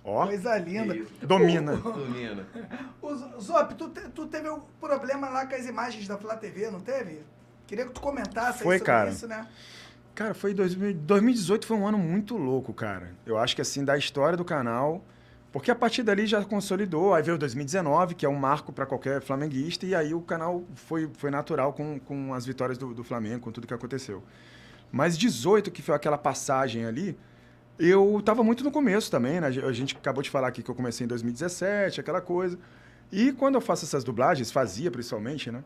Ó, 0.03 0.25
Coisa 0.27 0.57
linda. 0.57 0.95
Isso. 0.97 1.11
domina. 1.25 1.77
Domina. 1.77 2.45
O 3.01 3.15
Zop, 3.39 3.73
tu, 3.75 3.89
te- 3.89 4.09
tu 4.09 4.27
teve 4.27 4.49
um 4.49 4.59
problema 4.79 5.29
lá 5.29 5.45
com 5.47 5.55
as 5.55 5.65
imagens 5.65 6.07
da 6.07 6.17
Flá 6.17 6.35
TV, 6.35 6.69
não 6.69 6.81
teve? 6.81 7.21
Queria 7.65 7.85
que 7.85 7.91
tu 7.93 8.01
comentasse 8.01 8.61
Foi, 8.61 8.77
sobre 8.77 8.91
cara. 8.91 9.09
isso, 9.09 9.27
né? 9.27 9.47
Cara, 10.13 10.33
foi 10.33 10.53
2000, 10.53 10.93
2018 10.95 11.65
foi 11.65 11.77
um 11.77 11.87
ano 11.87 11.97
muito 11.97 12.35
louco, 12.37 12.73
cara. 12.73 13.11
Eu 13.25 13.37
acho 13.37 13.55
que 13.55 13.61
assim, 13.61 13.83
da 13.85 13.97
história 13.97 14.37
do 14.37 14.43
canal, 14.45 15.03
porque 15.51 15.71
a 15.71 15.75
partir 15.75 16.03
dali 16.03 16.27
já 16.27 16.43
consolidou, 16.43 17.13
aí 17.15 17.23
veio 17.23 17.37
2019, 17.37 18.13
que 18.13 18.25
é 18.25 18.29
um 18.29 18.35
marco 18.35 18.71
para 18.73 18.85
qualquer 18.85 19.21
flamenguista, 19.21 19.85
e 19.85 19.95
aí 19.95 20.13
o 20.13 20.21
canal 20.21 20.63
foi, 20.75 21.09
foi 21.17 21.31
natural 21.31 21.71
com, 21.73 21.97
com 21.99 22.33
as 22.33 22.45
vitórias 22.45 22.77
do, 22.77 22.93
do 22.93 23.03
Flamengo, 23.03 23.39
com 23.39 23.51
tudo 23.51 23.65
que 23.65 23.73
aconteceu. 23.73 24.21
Mas 24.91 25.17
18, 25.17 25.71
que 25.71 25.81
foi 25.81 25.95
aquela 25.95 26.17
passagem 26.17 26.85
ali, 26.85 27.17
eu 27.79 28.21
tava 28.23 28.43
muito 28.43 28.63
no 28.63 28.71
começo 28.71 29.09
também, 29.09 29.39
né? 29.41 29.47
A 29.47 29.71
gente 29.71 29.95
acabou 29.95 30.21
de 30.21 30.29
falar 30.29 30.47
aqui 30.47 30.61
que 30.61 30.69
eu 30.69 30.75
comecei 30.75 31.05
em 31.05 31.07
2017, 31.07 31.99
aquela 31.99 32.21
coisa. 32.21 32.57
E 33.11 33.31
quando 33.31 33.55
eu 33.55 33.61
faço 33.61 33.85
essas 33.85 34.03
dublagens, 34.03 34.51
fazia 34.51 34.89
principalmente, 34.91 35.51
né? 35.51 35.63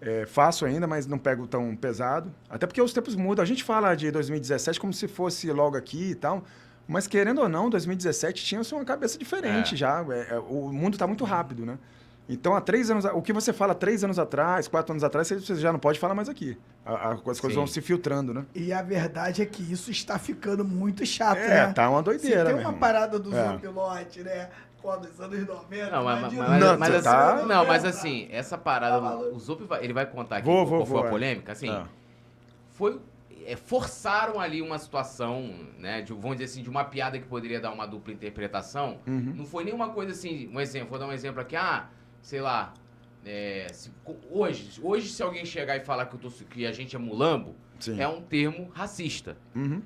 É, 0.00 0.26
faço 0.26 0.64
ainda, 0.64 0.86
mas 0.86 1.06
não 1.06 1.16
pego 1.18 1.46
tão 1.46 1.76
pesado. 1.76 2.32
Até 2.50 2.66
porque 2.66 2.82
os 2.82 2.92
tempos 2.92 3.14
mudam. 3.14 3.42
A 3.42 3.46
gente 3.46 3.62
fala 3.62 3.94
de 3.94 4.10
2017 4.10 4.80
como 4.80 4.92
se 4.92 5.06
fosse 5.06 5.50
logo 5.52 5.76
aqui 5.76 6.10
e 6.10 6.14
tal. 6.14 6.42
Mas 6.88 7.06
querendo 7.06 7.40
ou 7.40 7.48
não, 7.48 7.70
2017 7.70 8.44
tinha 8.44 8.60
uma 8.72 8.84
cabeça 8.84 9.16
diferente 9.16 9.74
É. 9.74 9.76
já. 9.76 10.04
É, 10.10 10.34
é, 10.34 10.38
o 10.38 10.72
mundo 10.72 10.94
está 10.94 11.06
muito 11.06 11.24
rápido, 11.24 11.64
né? 11.64 11.78
Então, 12.28 12.54
há 12.54 12.60
três 12.60 12.90
anos... 12.90 13.04
O 13.04 13.20
que 13.20 13.32
você 13.32 13.52
fala 13.52 13.74
três 13.74 14.04
anos 14.04 14.18
atrás, 14.18 14.68
quatro 14.68 14.92
anos 14.92 15.02
atrás, 15.04 15.28
você- 15.28 15.56
já 15.56 15.72
não 15.72 15.78
pode 15.78 15.98
falar 15.98 16.14
mais 16.14 16.28
aqui. 16.28 16.56
As 16.84 17.20
coisas 17.20 17.48
Sim. 17.48 17.54
vão 17.54 17.66
se 17.66 17.80
filtrando, 17.80 18.32
né? 18.32 18.44
E 18.54 18.72
a 18.72 18.80
verdade 18.80 19.42
é 19.42 19.46
que 19.46 19.62
isso 19.72 19.90
está 19.90 20.18
ficando 20.18 20.64
muito 20.64 21.04
chato, 21.04 21.38
É, 21.38 21.66
né? 21.66 21.72
tá 21.72 21.90
uma 21.90 21.98
Se 21.98 22.04
doideira, 22.04 22.44
tem 22.46 22.54
meu 22.56 22.68
uma 22.68 22.72
parada 22.78 23.18
do 23.18 23.34
É. 23.36 23.48
Zopilote, 23.52 24.22
né? 24.22 24.48
Pô, 24.80 24.96
dos 24.96 25.20
anos 25.20 25.46
90. 25.46 25.90
Não, 25.90 26.04
mas, 26.04 26.20
mas, 26.22 26.32
Não, 26.60 26.78
mas 26.78 26.88
você 26.90 26.96
assim, 26.96 27.02
tá- 27.04 27.46
não, 27.46 27.66
mas 27.66 27.84
assim, 27.84 28.28
essa 28.32 28.58
parada, 28.58 29.00
Tá 29.00 29.16
o 29.16 29.38
Zop 29.38 29.62
vai, 29.64 29.84
ele 29.84 29.92
vai 29.92 30.06
contar 30.06 30.38
aqui 30.38 30.46
Vou, 30.46 30.66
qual 30.66 30.78
vou, 30.78 30.86
foi 30.86 30.94
vou, 30.96 31.04
a 31.04 31.06
é. 31.06 31.10
polêmica, 31.10 31.52
assim, 31.52 31.70
É. 31.70 31.84
foi 32.72 32.98
é, 33.44 33.56
forçaram 33.56 34.38
ali 34.40 34.62
uma 34.62 34.78
situação, 34.78 35.52
né, 35.76 36.00
de, 36.00 36.12
vamos 36.12 36.36
dizer 36.36 36.44
assim, 36.44 36.62
de 36.62 36.70
uma 36.70 36.84
piada 36.84 37.18
que 37.18 37.26
poderia 37.26 37.60
dar 37.60 37.72
uma 37.72 37.86
dupla 37.86 38.12
interpretação. 38.12 38.98
Uhum. 39.04 39.32
Não 39.36 39.44
foi 39.44 39.64
nenhuma 39.64 39.88
coisa 39.88 40.12
assim, 40.12 40.48
um 40.54 40.60
exemplo, 40.60 40.90
vou 40.90 40.98
dar 40.98 41.06
um 41.08 41.12
exemplo 41.12 41.40
aqui, 41.40 41.56
ah, 41.56 41.86
sei 42.22 42.40
lá, 42.40 42.72
é, 43.26 43.66
se- 43.72 43.90
hoje, 44.30 44.80
hoje 44.82 45.08
se 45.08 45.22
alguém 45.22 45.44
chegar 45.44 45.76
e 45.76 45.80
falar 45.80 46.06
que, 46.06 46.14
eu 46.14 46.20
tô, 46.20 46.30
que 46.30 46.64
a 46.66 46.72
gente 46.72 46.96
é 46.96 46.98
mulambo, 46.98 47.54
Sim. 47.78 48.00
é 48.00 48.08
um 48.08 48.22
termo 48.22 48.70
racista. 48.74 49.36
Uhum. 49.54 49.82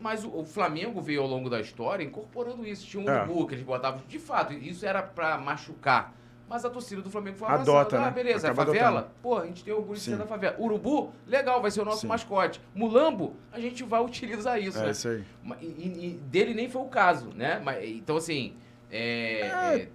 Mas 0.00 0.22
o, 0.24 0.28
o 0.30 0.44
Flamengo 0.44 1.00
veio 1.00 1.22
ao 1.22 1.26
longo 1.26 1.50
da 1.50 1.60
história 1.60 2.04
incorporando 2.04 2.64
isso. 2.64 2.86
Tinha 2.86 3.02
um 3.02 3.08
É. 3.08 3.24
urubu 3.24 3.48
que 3.48 3.54
eles 3.56 3.64
botavam. 3.64 4.00
De 4.06 4.18
fato, 4.20 4.52
isso 4.52 4.86
era 4.86 5.02
pra 5.02 5.36
machucar. 5.38 6.14
Mas 6.48 6.64
a 6.64 6.70
torcida 6.70 7.02
do 7.02 7.10
Flamengo 7.10 7.36
foi 7.36 7.48
Adota, 7.48 7.70
abraçando. 7.80 8.00
Ah, 8.02 8.04
né? 8.06 8.10
beleza, 8.12 8.46
é 8.46 8.50
Acaba 8.50 8.66
favela? 8.72 8.98
adotando. 9.00 9.14
Pô, 9.20 9.36
a 9.38 9.44
gente 9.46 9.64
tem 9.64 9.74
orgulho 9.74 9.94
de 9.98 10.00
ser 10.00 10.16
da 10.16 10.24
favela. 10.24 10.56
Urubu, 10.58 11.12
legal, 11.26 11.60
vai 11.60 11.70
ser 11.70 11.80
o 11.82 11.84
nosso 11.84 12.02
Sim. 12.02 12.06
mascote. 12.06 12.58
Mulambo, 12.74 13.34
a 13.52 13.60
gente 13.60 13.82
vai 13.84 14.00
utilizar 14.02 14.58
isso, 14.58 14.78
É 14.78 14.84
né? 14.84 14.90
isso 14.92 15.08
aí. 15.08 15.24
E, 15.60 15.64
e- 15.66 16.06
e 16.06 16.10
dele 16.14 16.54
nem 16.54 16.70
foi 16.70 16.80
o 16.80 16.86
caso, 16.86 17.30
né? 17.34 17.60
Mas, 17.62 17.84
então, 17.90 18.16
assim. 18.16 18.54
é- 18.90 19.40
é, 19.40 19.88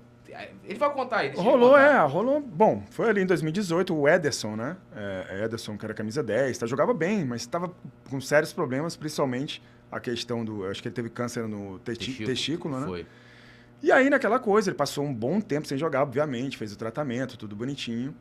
ele 0.64 0.80
vai 0.80 0.92
contar 0.94 1.26
ele 1.26 1.36
Rolou, 1.36 1.78
é, 1.78 2.00
rolou. 2.06 2.40
Bom, 2.42 2.84
foi 2.90 3.10
ali 3.10 3.22
em 3.22 3.26
2018, 3.26 3.96
o 3.96 4.08
Ederson, 4.08 4.56
né? 4.56 4.78
É, 4.96 5.44
Ederson, 5.46 5.78
que 5.78 5.86
era 5.86 5.94
camisa 5.94 6.24
10, 6.24 6.58
tá, 6.58 6.66
jogava 6.66 6.94
bem, 6.94 7.26
mas 7.26 7.42
estava 7.42 7.72
com 8.10 8.20
sérios 8.22 8.54
problemas, 8.54 8.96
principalmente 8.96 9.62
a 9.92 10.00
questão 10.00 10.44
do. 10.44 10.66
Acho 10.66 10.82
que 10.82 10.88
ele 10.88 10.96
teve 10.96 11.10
câncer 11.10 11.48
no 11.48 11.78
testi- 11.80 12.26
testículo, 12.26 12.80
né? 12.80 12.88
Foi. 12.88 13.06
E 13.82 13.92
aí, 13.92 14.10
naquela 14.10 14.40
coisa, 14.40 14.70
ele 14.70 14.78
passou 14.78 15.04
um 15.04 15.14
bom 15.14 15.42
tempo 15.42 15.68
sem 15.68 15.78
jogar, 15.78 16.04
obviamente, 16.04 16.58
fez 16.58 16.72
o 16.72 16.78
tratamento, 16.78 17.38
tudo 17.38 17.56
bonitinho. 17.56 18.16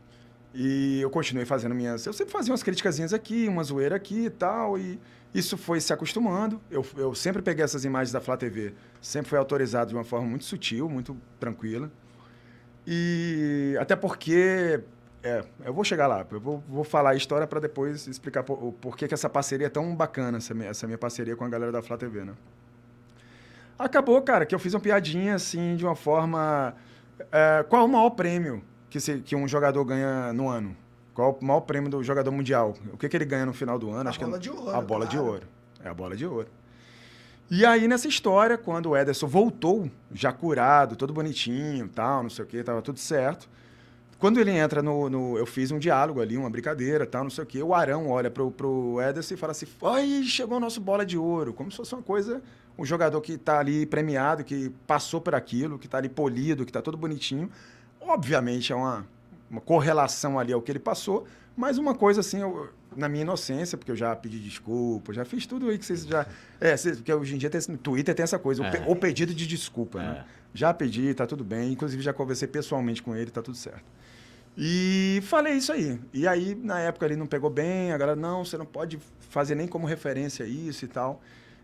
E 0.53 1.01
eu 1.01 1.09
continuei 1.09 1.47
fazendo 1.47 1.75
minhas. 1.75 2.05
Eu 2.05 2.13
sempre 2.13 2.33
fazia 2.33 2.53
umas 2.53 2.63
criticazinhas 2.63 3.15
aqui, 3.15 3.47
uma 3.49 3.63
zoeira 3.63 3.97
aqui 3.97 4.27
e 4.27 4.31
tal, 4.31 4.77
e 4.77 4.99
isso 5.35 5.57
foi 5.57 5.81
se 5.81 5.93
acostumando. 5.93 6.61
Eu, 6.71 6.85
eu 6.97 7.15
sempre 7.15 7.41
peguei 7.43 7.65
essas 7.65 7.85
imagens 7.85 8.13
da 8.13 8.21
Flá 8.21 8.37
TV, 8.37 8.75
sempre 9.01 9.31
foi 9.31 9.39
autorizado 9.39 9.91
de 9.91 9.95
uma 9.97 10.05
forma 10.05 10.27
muito 10.27 10.45
sutil, 10.45 10.89
muito 10.89 11.17
tranquila. 11.41 11.91
E 12.87 13.77
até 13.81 13.95
porque. 13.97 14.81
É, 15.25 15.45
eu 15.65 15.73
vou 15.73 15.85
chegar 15.85 16.09
lá, 16.09 16.27
eu 16.33 16.41
vou, 16.41 16.65
vou 16.69 16.83
falar 16.83 17.11
a 17.11 17.15
história 17.15 17.47
para 17.47 17.61
depois 17.61 18.09
explicar 18.09 18.43
por, 18.43 18.55
o 18.61 18.73
porquê 18.73 19.07
que 19.07 19.15
essa 19.15 19.31
parceria 19.31 19.69
é 19.69 19.71
tão 19.71 19.95
bacana, 19.95 20.39
essa 20.39 20.53
minha, 20.53 20.69
essa 20.71 20.85
minha 20.85 20.99
parceria 20.99 21.37
com 21.37 21.45
a 21.45 21.49
galera 21.49 21.71
da 21.71 21.81
Flá 21.81 21.97
TV, 21.97 22.25
né? 22.25 22.33
Acabou, 23.79 24.21
cara, 24.23 24.45
que 24.45 24.53
eu 24.55 24.59
fiz 24.59 24.75
uma 24.75 24.81
piadinha 24.81 25.37
assim, 25.37 25.77
de 25.77 25.85
uma 25.85 25.95
forma. 25.95 26.75
é, 27.31 27.65
qual 27.69 27.85
o 27.85 27.89
maior 27.89 28.11
prêmio 28.11 28.65
que, 28.91 28.99
se- 28.99 29.21
que 29.21 29.37
um 29.37 29.47
jogador 29.47 29.85
ganha 29.85 30.33
no 30.33 30.49
ano? 30.49 30.77
Qual 31.15 31.39
o 31.41 31.45
maior 31.45 31.61
prêmio 31.61 31.91
do 31.91 32.03
jogador 32.03 32.31
mundial? 32.31 32.75
O 32.93 32.97
que, 32.97 33.09
que 33.09 33.17
ele 33.17 33.25
ganha 33.25 33.45
no 33.47 33.53
final 33.53 33.79
do 33.79 33.91
ano? 33.91 34.09
A 34.09 34.11
Acho 34.11 34.19
que 34.19 34.25
bola 34.25 34.37
é- 34.37 34.41
de 34.41 34.51
ouro, 34.51 34.71
A 34.71 34.81
bola 34.81 35.07
de 35.07 35.19
ouro. 35.19 35.47
É 35.85 35.89
a 35.89 35.95
bola 35.95 36.17
de 36.17 36.27
ouro. 36.27 36.49
E 37.51 37.67
aí, 37.67 37.87
nessa 37.87 38.09
história, 38.09 38.57
quando 38.57 38.91
o 38.91 38.97
Ederson 38.97 39.27
voltou, 39.27 39.91
já 40.15 40.33
curado, 40.33 40.97
todo 40.97 41.13
bonitinho, 41.13 41.87
tal, 41.89 42.23
não 42.23 42.31
sei 42.31 42.45
o 42.45 42.49
quê, 42.49 42.63
tava 42.63 42.81
tudo 42.81 42.99
certo. 42.99 43.49
Quando 44.19 44.39
ele 44.41 44.53
entra 44.53 44.81
no, 44.83 45.11
no- 45.11 45.37
Eu 45.37 45.45
fiz 45.45 45.71
um 45.71 45.79
diálogo 45.79 46.21
ali, 46.21 46.37
uma 46.39 46.49
brincadeira, 46.49 47.05
tal, 47.05 47.25
não 47.25 47.31
sei 47.31 47.45
o 47.45 47.47
quê. 47.47 47.63
O 47.63 47.75
Arão 47.75 48.09
olha 48.09 48.31
pro, 48.31 48.51
pro 48.51 48.99
Ederson 49.03 49.35
e 49.35 49.37
fala 49.37 49.51
assim: 49.51 49.67
Ai, 49.83 50.23
chegou 50.23 50.57
o 50.57 50.61
nosso 50.61 50.81
bola 50.81 51.05
de 51.05 51.19
ouro. 51.19 51.53
Como 51.53 51.71
se 51.71 51.77
fosse 51.77 51.93
uma 51.95 52.03
coisa. 52.03 52.41
Um 52.79 52.87
jogador 52.87 53.21
que 53.21 53.37
tá 53.37 53.59
ali 53.59 53.85
premiado, 53.85 54.43
que 54.45 54.71
passou 54.87 55.21
por 55.21 55.35
aquilo, 55.35 55.79
que 55.79 55.87
tá 55.87 55.99
ali 55.99 56.09
polido, 56.09 56.65
que 56.65 56.73
tá 56.73 56.81
todo 56.81 56.97
bonitinho. 56.97 57.51
Obviamente 58.01 58.73
é 58.73 58.77
uma, 58.77 59.05
uma 59.53 59.61
correlação 59.61 60.39
ali 60.39 60.53
ao 60.53 60.61
que 60.63 60.73
ele 60.73 60.79
passou, 60.81 61.27
mas 61.57 61.77
uma 61.79 61.95
coisa 61.95 62.21
assim, 62.21 62.41
eu- 62.41 62.71
na 62.97 63.09
minha 63.09 63.23
inocência, 63.23 63.77
porque 63.79 63.93
eu 63.93 63.97
já 63.97 64.17
pedi 64.17 64.39
desculpa, 64.41 65.13
já 65.13 65.25
fiz 65.25 65.47
tudo 65.47 65.69
aí 65.69 65.79
que 65.79 65.85
vocês 65.87 66.05
já. 66.07 66.27
É, 66.61 66.77
vocês- 66.77 66.97
porque 66.97 67.13
hoje 67.13 67.35
em 67.35 67.39
dia 67.39 67.49
tem, 67.51 67.61
no 67.69 67.77
Twitter 67.79 68.15
tem 68.15 68.25
essa 68.25 68.39
coisa, 68.39 68.67
o, 68.67 68.71
pe- 68.71 68.79
É. 68.79 68.85
o 68.89 68.97
pedido 68.97 69.33
de 69.35 69.47
desculpa, 69.47 69.99
né? 69.99 70.25
Já 70.55 70.73
pedi, 70.75 71.13
tá 71.15 71.27
tudo 71.27 71.45
bem. 71.45 71.73
Inclusive, 71.73 72.03
já 72.03 72.13
conversei 72.13 72.49
pessoalmente 72.49 73.03
com 73.03 73.15
ele, 73.15 73.31
tá 73.31 73.41
tudo 73.43 73.57
certo. 73.57 73.85
E 74.57 75.21
falei 75.25 75.55
isso 75.55 75.73
aí. 75.73 75.99
E 76.13 76.27
aí, 76.29 76.55
na 76.55 76.79
época, 76.81 77.07
ele 77.07 77.17
não 77.17 77.27
pegou 77.27 77.49
bem, 77.49 77.93
a 77.93 77.97
galera, 77.99 78.17
não, 78.21 78.45
você 78.45 78.59
não 78.59 78.67
pode 78.67 78.99
fazer 79.31 79.55
nem 79.55 79.67
como 79.67 79.87
referência 79.87 80.45
isso 80.45 80.85
e 80.85 80.89
tal. 80.89 81.23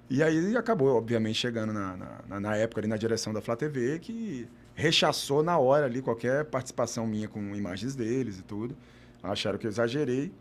E 0.08 0.22
aí 0.22 0.56
acabou, 0.56 0.96
obviamente, 0.96 1.34
chegando 1.38 1.70
na, 1.72 1.96
na, 1.96 2.20
na- 2.28 2.40
na 2.40 2.56
época 2.56 2.80
ali 2.80 2.88
na 2.88 2.96
direção 2.96 3.32
da 3.32 3.42
Flá 3.42 3.54
TV, 3.56 3.98
que 3.98 4.48
rechaçou 4.80 5.42
na 5.42 5.58
hora 5.58 5.86
ali 5.86 6.00
qualquer 6.00 6.44
participação 6.44 7.04
minha 7.04 7.26
com 7.26 7.40
imagens 7.56 7.96
deles 7.96 8.38
e 8.38 8.42
tudo. 8.42 8.76
Acharam 9.20 9.58
que 9.58 9.66
eu 9.66 9.70
exagerei. 9.70 10.32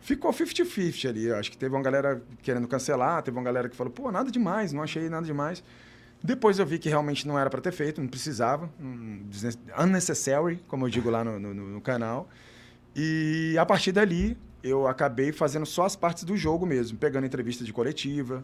Ficou 0.00 0.32
50-50 0.32 1.06
ali. 1.08 1.30
Acho 1.30 1.50
que 1.50 1.58
teve 1.58 1.74
uma 1.74 1.82
galera 1.82 2.22
querendo 2.42 2.66
cancelar, 2.66 3.22
teve 3.22 3.36
uma 3.36 3.44
galera 3.44 3.68
que 3.68 3.76
falou, 3.76 3.92
pô, 3.92 4.10
nada 4.10 4.30
demais, 4.30 4.72
não 4.72 4.82
achei 4.82 5.10
nada 5.10 5.26
demais. 5.26 5.62
Depois 6.22 6.58
eu 6.58 6.64
vi 6.64 6.78
que 6.78 6.88
realmente 6.88 7.28
não 7.28 7.38
era 7.38 7.50
para 7.50 7.60
ter 7.60 7.72
feito, 7.72 8.00
não 8.00 8.08
precisava. 8.08 8.70
um 8.80 9.20
Unnecessary, 9.78 10.62
como 10.66 10.86
eu 10.86 10.90
digo 10.90 11.10
lá 11.10 11.22
no, 11.22 11.38
no- 11.38 11.52
no 11.54 11.80
canal. 11.82 12.26
E 12.96 13.54
a 13.58 13.66
partir 13.66 13.92
dali, 13.92 14.34
eu 14.62 14.86
acabei 14.86 15.30
fazendo 15.30 15.66
só 15.66 15.84
as 15.84 15.94
partes 15.94 16.24
do 16.24 16.34
jogo 16.38 16.64
mesmo, 16.64 16.96
pegando 16.96 17.26
entrevista 17.26 17.62
de 17.64 17.72
coletiva, 17.74 18.42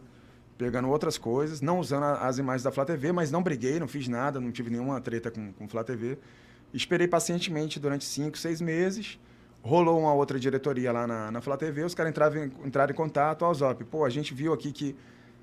pegando 0.60 0.90
outras 0.90 1.16
coisas, 1.16 1.62
não 1.62 1.78
usando 1.78 2.04
as 2.04 2.36
imagens 2.36 2.62
da 2.62 2.70
Flá 2.70 2.84
TV, 2.84 3.12
mas 3.12 3.30
não 3.30 3.42
briguei, 3.42 3.80
não 3.80 3.88
fiz 3.88 4.06
nada, 4.08 4.38
não 4.38 4.52
tive 4.52 4.68
nenhuma 4.68 5.00
treta 5.00 5.30
com, 5.30 5.54
com 5.54 5.66
Flá 5.66 5.82
TV. 5.82 6.18
Esperei 6.74 7.08
pacientemente 7.08 7.80
durante 7.80 8.04
cinco, 8.04 8.36
seis 8.36 8.60
meses. 8.60 9.18
Rolou 9.62 9.98
uma 9.98 10.12
outra 10.12 10.38
diretoria 10.38 10.92
lá 10.92 11.06
na, 11.06 11.30
na 11.30 11.40
Flá 11.40 11.56
TV, 11.56 11.82
os 11.82 11.94
caras 11.94 12.10
entraram, 12.10 12.44
entraram 12.62 12.92
em 12.92 12.94
contato, 12.94 13.40
ó, 13.42 13.54
Zop, 13.54 13.82
pô, 13.84 14.04
a 14.04 14.10
gente 14.10 14.34
viu 14.34 14.52
aqui 14.52 14.70
que... 14.70 14.94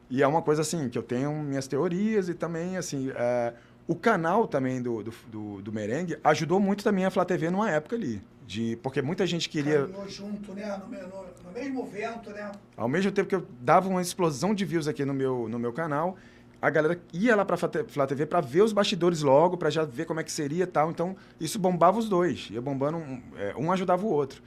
E 0.07 0.21
é 0.21 0.27
uma 0.27 0.43
coisa 0.43 0.61
assim, 0.61 0.87
que 0.87 0.97
eu 0.99 1.03
tenho 1.03 1.33
minhas 1.33 1.67
teorias 1.67 2.29
e 2.29 2.35
também, 2.35 2.77
assim, 2.77 3.11
é, 3.15 3.55
o 3.87 3.95
canal 3.95 4.47
também 4.47 4.79
do, 4.83 5.01
do, 5.01 5.13
do, 5.31 5.61
do 5.63 5.73
Merengue 5.73 6.19
ajudou 6.23 6.59
muito 6.59 6.83
também 6.83 7.05
a 7.05 7.09
Flá 7.09 7.25
TV 7.25 7.49
numa 7.49 7.71
época 7.71 7.95
ali. 7.95 8.21
De, 8.47 8.77
porque 8.77 9.01
muita 9.01 9.27
gente 9.27 9.49
queria... 9.49 9.81
Caminhou 9.81 10.07
junto, 10.09 10.53
né? 10.53 10.77
No, 10.77 10.87
no- 10.89 11.25
no 11.43 11.51
mesmo 11.53 11.85
vento, 11.85 12.29
né? 12.29 12.49
Ao 12.77 12.87
mesmo 12.87 13.11
tempo 13.11 13.27
que 13.27 13.35
eu 13.35 13.45
dava 13.59 13.89
uma 13.89 14.01
explosão 14.01 14.55
de 14.55 14.63
views 14.63 14.87
aqui 14.87 15.03
no 15.03 15.13
meu, 15.13 15.49
no 15.49 15.59
meu 15.59 15.73
canal, 15.73 16.15
a 16.61 16.69
galera 16.69 16.97
ia 17.11 17.35
lá 17.35 17.45
Flá 17.45 17.67
Te- 17.67 17.83
Flá 17.89 18.07
TV 18.07 18.25
pra 18.25 18.39
ver 18.39 18.61
os 18.61 18.71
bastidores 18.71 19.21
logo, 19.21 19.57
pra 19.57 19.69
já 19.69 19.83
ver 19.83 20.05
como 20.05 20.21
é 20.21 20.23
que 20.23 20.31
seria 20.31 20.63
e 20.63 20.67
tal. 20.67 20.89
Então, 20.89 21.13
isso 21.41 21.59
bombava 21.59 21.99
os 21.99 22.07
dois. 22.07 22.47
Ia 22.49 22.61
bombando, 22.61 22.97
um, 22.97 23.21
é, 23.35 23.53
um 23.57 23.69
ajudava 23.69 24.05
o 24.05 24.09
outro. 24.09 24.41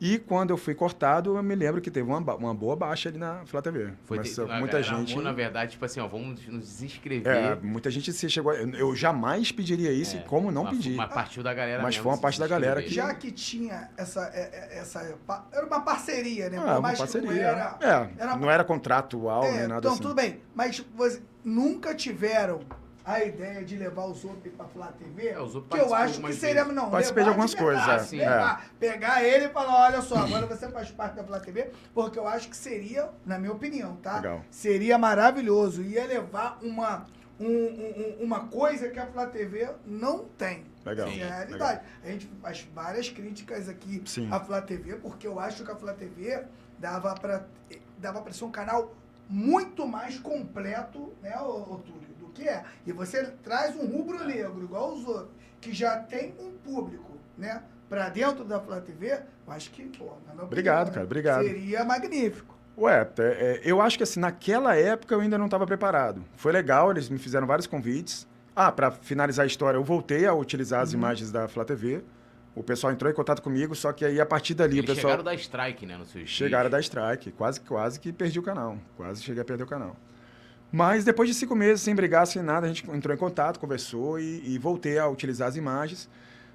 E 0.00 0.16
quando 0.18 0.50
eu 0.50 0.56
fui 0.56 0.74
cortado, 0.76 1.36
eu 1.36 1.42
me 1.42 1.54
lembro 1.56 1.80
que 1.80 1.90
teve 1.90 2.08
uma, 2.08 2.18
uma 2.34 2.54
boa 2.54 2.76
baixa 2.76 3.08
ali 3.08 3.18
na 3.18 3.44
Flá 3.46 3.60
TV. 3.60 3.92
Foi 4.04 4.18
Começou- 4.18 4.46
ter- 4.46 4.52
a 4.52 4.58
muita 4.60 4.80
gente... 4.80 5.10
armou, 5.10 5.24
na 5.24 5.32
verdade, 5.32 5.72
tipo 5.72 5.84
assim, 5.84 5.98
ó, 5.98 6.06
vamos 6.06 6.46
nos 6.46 6.60
desinscrever. 6.60 7.26
É, 7.26 7.54
muita 7.56 7.90
gente 7.90 8.12
se 8.12 8.30
chegou. 8.30 8.52
Eu 8.52 8.68
eu 8.74 8.94
jamais 8.94 9.50
pediria 9.50 9.90
isso 9.92 10.16
É, 10.16 10.20
e 10.20 10.22
como 10.24 10.52
não 10.52 10.62
mas- 10.64 10.76
pedi. 10.76 10.94
Mas 10.94 11.12
partiu 11.12 11.42
da 11.42 11.52
galera 11.52 11.82
Mas 11.82 11.96
mesmo 11.96 12.04
foi 12.04 12.12
uma 12.12 12.18
parte 12.18 12.38
da 12.38 12.46
galera 12.46 12.80
inscrever. 12.80 13.08
Já 13.08 13.14
que 13.14 13.32
tinha 13.32 13.90
essa, 13.96 14.30
é- 14.32 14.68
é- 14.74 14.78
essa. 14.78 15.18
Era 15.52 15.66
uma 15.66 15.80
parceria, 15.80 16.48
né? 16.48 16.58
Ah, 16.58 16.78
uma 16.78 16.92
que 16.92 16.98
parceria. 16.98 17.28
não 17.30 17.36
era. 17.36 17.78
é, 17.80 18.22
era- 18.22 18.36
não 18.36 18.50
era 18.50 18.62
contratual 18.64 19.42
É, 19.44 19.50
nem 19.50 19.60
nada 19.68 19.78
então, 19.80 19.92
assim. 19.94 20.02
tudo 20.02 20.14
bem. 20.14 20.40
Mas 20.54 20.78
você 20.94 21.20
nunca 21.44 21.92
tiveram 21.94 22.60
a 23.10 23.24
ideia 23.24 23.64
de 23.64 23.76
levar 23.76 24.04
o 24.04 24.14
Zop 24.14 24.48
pra 24.50 24.66
Flá 24.66 24.88
TV? 24.92 25.28
É, 25.28 25.40
o 25.40 25.46
Zop 25.48 25.68
que 25.68 25.76
eu 25.78 25.94
acho 25.94 26.20
que 26.20 26.32
seria. 26.34 26.62
vezes. 26.64 26.74
Não, 26.76 26.90
Participei 26.90 27.22
de 27.24 27.28
algumas 27.30 27.54
coisas, 27.54 27.88
é. 27.88 27.98
Sim. 28.00 28.18
Pegar 28.78 29.22
ele 29.24 29.46
e 29.46 29.48
falar: 29.48 29.86
olha 29.86 30.02
só, 30.02 30.16
agora 30.16 30.46
você 30.46 30.68
faz 30.70 30.90
parte 30.90 31.16
da 31.16 31.24
Flá 31.24 31.40
TV, 31.40 31.70
porque 31.94 32.18
eu 32.18 32.26
acho 32.28 32.48
que 32.48 32.56
seria, 32.56 33.08
na 33.24 33.38
minha 33.38 33.52
opinião, 33.52 33.96
tá? 33.96 34.16
Legal. 34.16 34.42
Seria 34.50 34.98
maravilhoso. 34.98 35.82
Ia 35.82 36.04
levar 36.06 36.58
uma. 36.62 37.06
um- 37.40 37.44
um- 37.46 38.16
um- 38.20 38.24
uma 38.24 38.48
coisa 38.48 38.88
que 38.88 38.98
a 38.98 39.06
Flá 39.06 39.24
TV 39.26 39.68
não 39.86 40.24
tem. 40.24 40.64
Legal, 40.84 41.06
Essa 41.06 41.16
é 41.16 41.22
a 41.22 41.24
legal. 41.24 41.38
realidade. 41.38 41.80
A 42.02 42.06
gente 42.08 42.26
faz 42.42 42.68
várias 42.74 43.08
críticas 43.10 43.68
aqui 43.68 44.02
Sim. 44.06 44.28
à 44.32 44.40
Flá 44.40 44.60
TV, 44.60 44.96
porque 44.96 45.24
eu 45.24 45.38
acho 45.38 45.64
que 45.64 45.70
a 45.70 45.76
Flá 45.76 45.92
TV 45.92 46.42
dava 46.80 47.14
para 47.14 47.44
dava 47.96 48.20
pra 48.22 48.32
ser 48.32 48.44
um 48.44 48.50
canal 48.50 48.92
muito 49.28 49.86
mais 49.86 50.18
completo, 50.18 51.12
né, 51.22 51.36
ô, 51.40 51.74
ô 51.74 51.76
Túlio, 51.78 52.07
do 52.07 52.07
que 52.38 52.48
é. 52.48 52.64
E 52.86 52.92
você 52.92 53.24
traz 53.42 53.76
um 53.76 53.86
rubro-negro, 53.86 54.62
igual 54.62 54.94
os 54.94 55.06
outros, 55.06 55.30
que 55.60 55.72
já 55.72 55.98
tem 55.98 56.34
um 56.38 56.52
público, 56.52 57.12
né, 57.36 57.62
pra 57.88 58.08
dentro 58.08 58.44
da 58.44 58.60
Flá 58.60 58.80
TV, 58.80 59.20
eu 59.46 59.52
acho 59.52 59.70
que, 59.70 59.84
pô, 59.84 60.12
na 60.26 60.32
minha 60.34 60.44
Obrigado, 60.44 60.88
opinião, 60.88 60.94
cara, 60.94 61.00
né, 61.00 61.04
obrigado. 61.04 61.44
Seria 61.44 61.84
magnífico. 61.84 62.56
Ué, 62.76 63.08
é, 63.18 63.22
é, 63.22 63.60
eu 63.64 63.80
acho 63.82 63.96
que 63.96 64.04
assim, 64.04 64.20
naquela 64.20 64.76
época 64.76 65.14
eu 65.14 65.20
ainda 65.20 65.36
não 65.36 65.46
estava 65.46 65.66
preparado. 65.66 66.22
Foi 66.36 66.52
legal, 66.52 66.90
eles 66.92 67.08
me 67.08 67.18
fizeram 67.18 67.46
vários 67.46 67.66
convites. 67.66 68.26
Ah, 68.54 68.70
para 68.70 68.90
finalizar 68.92 69.42
a 69.44 69.46
história, 69.46 69.76
eu 69.78 69.82
voltei 69.84 70.26
a 70.26 70.34
utilizar 70.34 70.78
Uhum. 70.80 70.84
as 70.84 70.92
imagens 70.92 71.32
da 71.32 71.48
Flá 71.48 71.64
TV. 71.64 72.02
O 72.54 72.62
pessoal 72.62 72.92
entrou 72.92 73.10
em 73.10 73.14
contato 73.14 73.40
comigo, 73.42 73.74
só 73.74 73.92
que 73.92 74.04
aí 74.04 74.20
a 74.20 74.26
partir 74.26 74.54
dali 74.54 74.78
Eles 74.78 74.90
o 74.90 74.94
pessoal 74.94 75.12
chegaram 75.12 75.24
da 75.24 75.34
Strike, 75.34 75.86
né, 75.86 75.96
no 75.96 76.04
seu 76.04 76.26
chegaram 76.26 76.68
da 76.70 76.80
strike, 76.80 77.30
quase 77.32 77.60
quase 77.60 77.98
que 78.00 78.12
perdi 78.12 78.38
o 78.38 78.42
canal, 78.42 78.76
quase 78.96 79.22
cheguei 79.22 79.42
a 79.42 79.44
perder 79.44 79.62
o 79.64 79.66
canal. 79.66 79.96
Mas 80.70 81.04
depois 81.04 81.28
de 81.28 81.34
cinco 81.34 81.54
meses 81.56 81.80
sem 81.82 81.94
brigar, 81.94 82.26
sem 82.26 82.42
nada, 82.42 82.66
a 82.66 82.68
gente 82.68 82.88
entrou 82.90 83.14
em 83.14 83.18
contato, 83.18 83.58
conversou 83.58 84.18
e, 84.20 84.42
e 84.44 84.58
voltei 84.58 84.98
a 84.98 85.08
utilizar 85.08 85.48
as 85.48 85.56
imagens. 85.56 86.08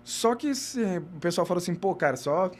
Só 0.04 0.36
que 0.36 0.54
se- 0.54 0.98
o 1.16 1.20
pessoal 1.20 1.46
falou 1.48 1.62
assim, 1.62 1.74
pô, 1.74 1.96
cara, 1.96 2.16
só 2.16 2.52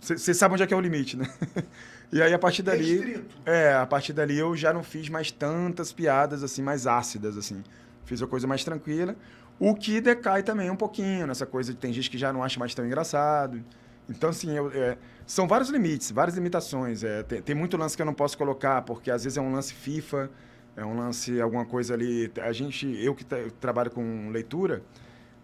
você 0.00 0.34
sabe 0.34 0.54
onde 0.54 0.62
é 0.62 0.66
que 0.66 0.74
é 0.74 0.76
o 0.76 0.80
limite, 0.80 1.16
né? 1.16 1.26
e 2.12 2.20
aí 2.20 2.32
a 2.32 2.38
partir 2.38 2.62
dali 2.62 2.96
Restrito. 2.98 3.36
é, 3.46 3.74
a 3.74 3.86
partir 3.86 4.12
dali 4.12 4.36
eu 4.38 4.56
já 4.56 4.72
não 4.72 4.82
fiz 4.82 5.08
mais 5.08 5.30
tantas 5.30 5.92
piadas 5.92 6.42
assim, 6.42 6.62
mais 6.62 6.86
ácidas 6.86 7.36
assim. 7.36 7.62
Fiz 8.04 8.20
uma 8.20 8.26
coisa 8.28 8.46
mais 8.46 8.64
tranquila, 8.64 9.14
o 9.60 9.74
que 9.74 10.00
decai 10.00 10.42
também 10.42 10.70
um 10.70 10.76
pouquinho 10.76 11.26
nessa 11.26 11.46
coisa 11.46 11.72
de 11.72 11.78
tem 11.78 11.92
gente 11.92 12.10
que 12.10 12.18
já 12.18 12.32
não 12.32 12.42
acha 12.42 12.58
mais 12.58 12.74
tão 12.74 12.84
engraçado. 12.84 13.62
Então, 14.08 14.30
assim, 14.30 14.56
eu- 14.56 14.70
é, 14.72 14.98
são 15.24 15.46
vários 15.46 15.68
limites, 15.70 16.10
várias 16.10 16.34
limitações. 16.36 17.04
É, 17.04 17.22
tem, 17.22 17.40
tem 17.40 17.54
muito 17.54 17.76
lance 17.76 17.94
que 17.94 18.02
eu 18.02 18.06
não 18.06 18.14
posso 18.14 18.36
colocar, 18.36 18.82
porque 18.82 19.10
às 19.10 19.22
vezes 19.22 19.36
é 19.36 19.40
um 19.40 19.52
lance 19.52 19.72
FIFA, 19.72 20.28
é 20.76 20.84
um 20.84 20.96
lance, 20.96 21.40
alguma 21.40 21.64
coisa 21.64 21.94
ali. 21.94 22.30
A 22.42 22.52
gente, 22.52 22.86
eu 23.02 23.14
que 23.14 23.24
trabalho 23.60 23.90
com 23.90 24.30
leitura, 24.30 24.82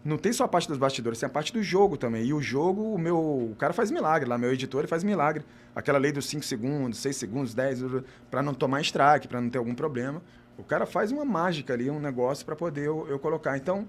não 0.05 0.16
tem 0.16 0.33
só 0.33 0.45
a 0.45 0.49
parte 0.49 0.68
dos 0.68 0.79
bastidores, 0.79 1.18
tem 1.18 1.26
a 1.26 1.31
parte 1.31 1.53
do 1.53 1.62
jogo 1.62 1.97
também. 1.97 2.24
E 2.24 2.33
o 2.33 2.41
jogo, 2.41 2.95
o 2.95 2.99
meu. 2.99 3.18
O 3.18 3.55
cara 3.59 3.72
faz 3.72 3.91
milagre 3.91 4.29
lá, 4.29 4.39
meu 4.39 4.53
editor, 4.53 4.81
ele 4.81 4.89
faz 4.89 5.05
milagre. 5.05 5.45
Aquela 5.74 5.99
lei 5.99 6.12
dos 6.12 6.26
5 6.26 6.45
segundos, 6.45 6.99
6 6.99 7.16
segundos, 7.16 7.55
10, 7.55 7.85
para 8.31 8.43
não 8.43 8.55
tomar 8.55 8.81
strike, 8.81 9.29
para 9.29 9.41
não 9.41 9.51
ter 9.51 9.59
algum 9.59 9.74
problema. 9.74 10.22
O 10.57 10.64
cara 10.64 10.87
faz 10.87 11.12
uma 11.12 11.24
mágica 11.24 11.72
ali, 11.72 11.89
um 11.91 12.01
negócio 12.01 12.45
para 12.45 12.57
poder 12.57 12.87
eu, 12.87 13.07
eu 13.09 13.18
colocar. 13.18 13.57
Então, 13.57 13.87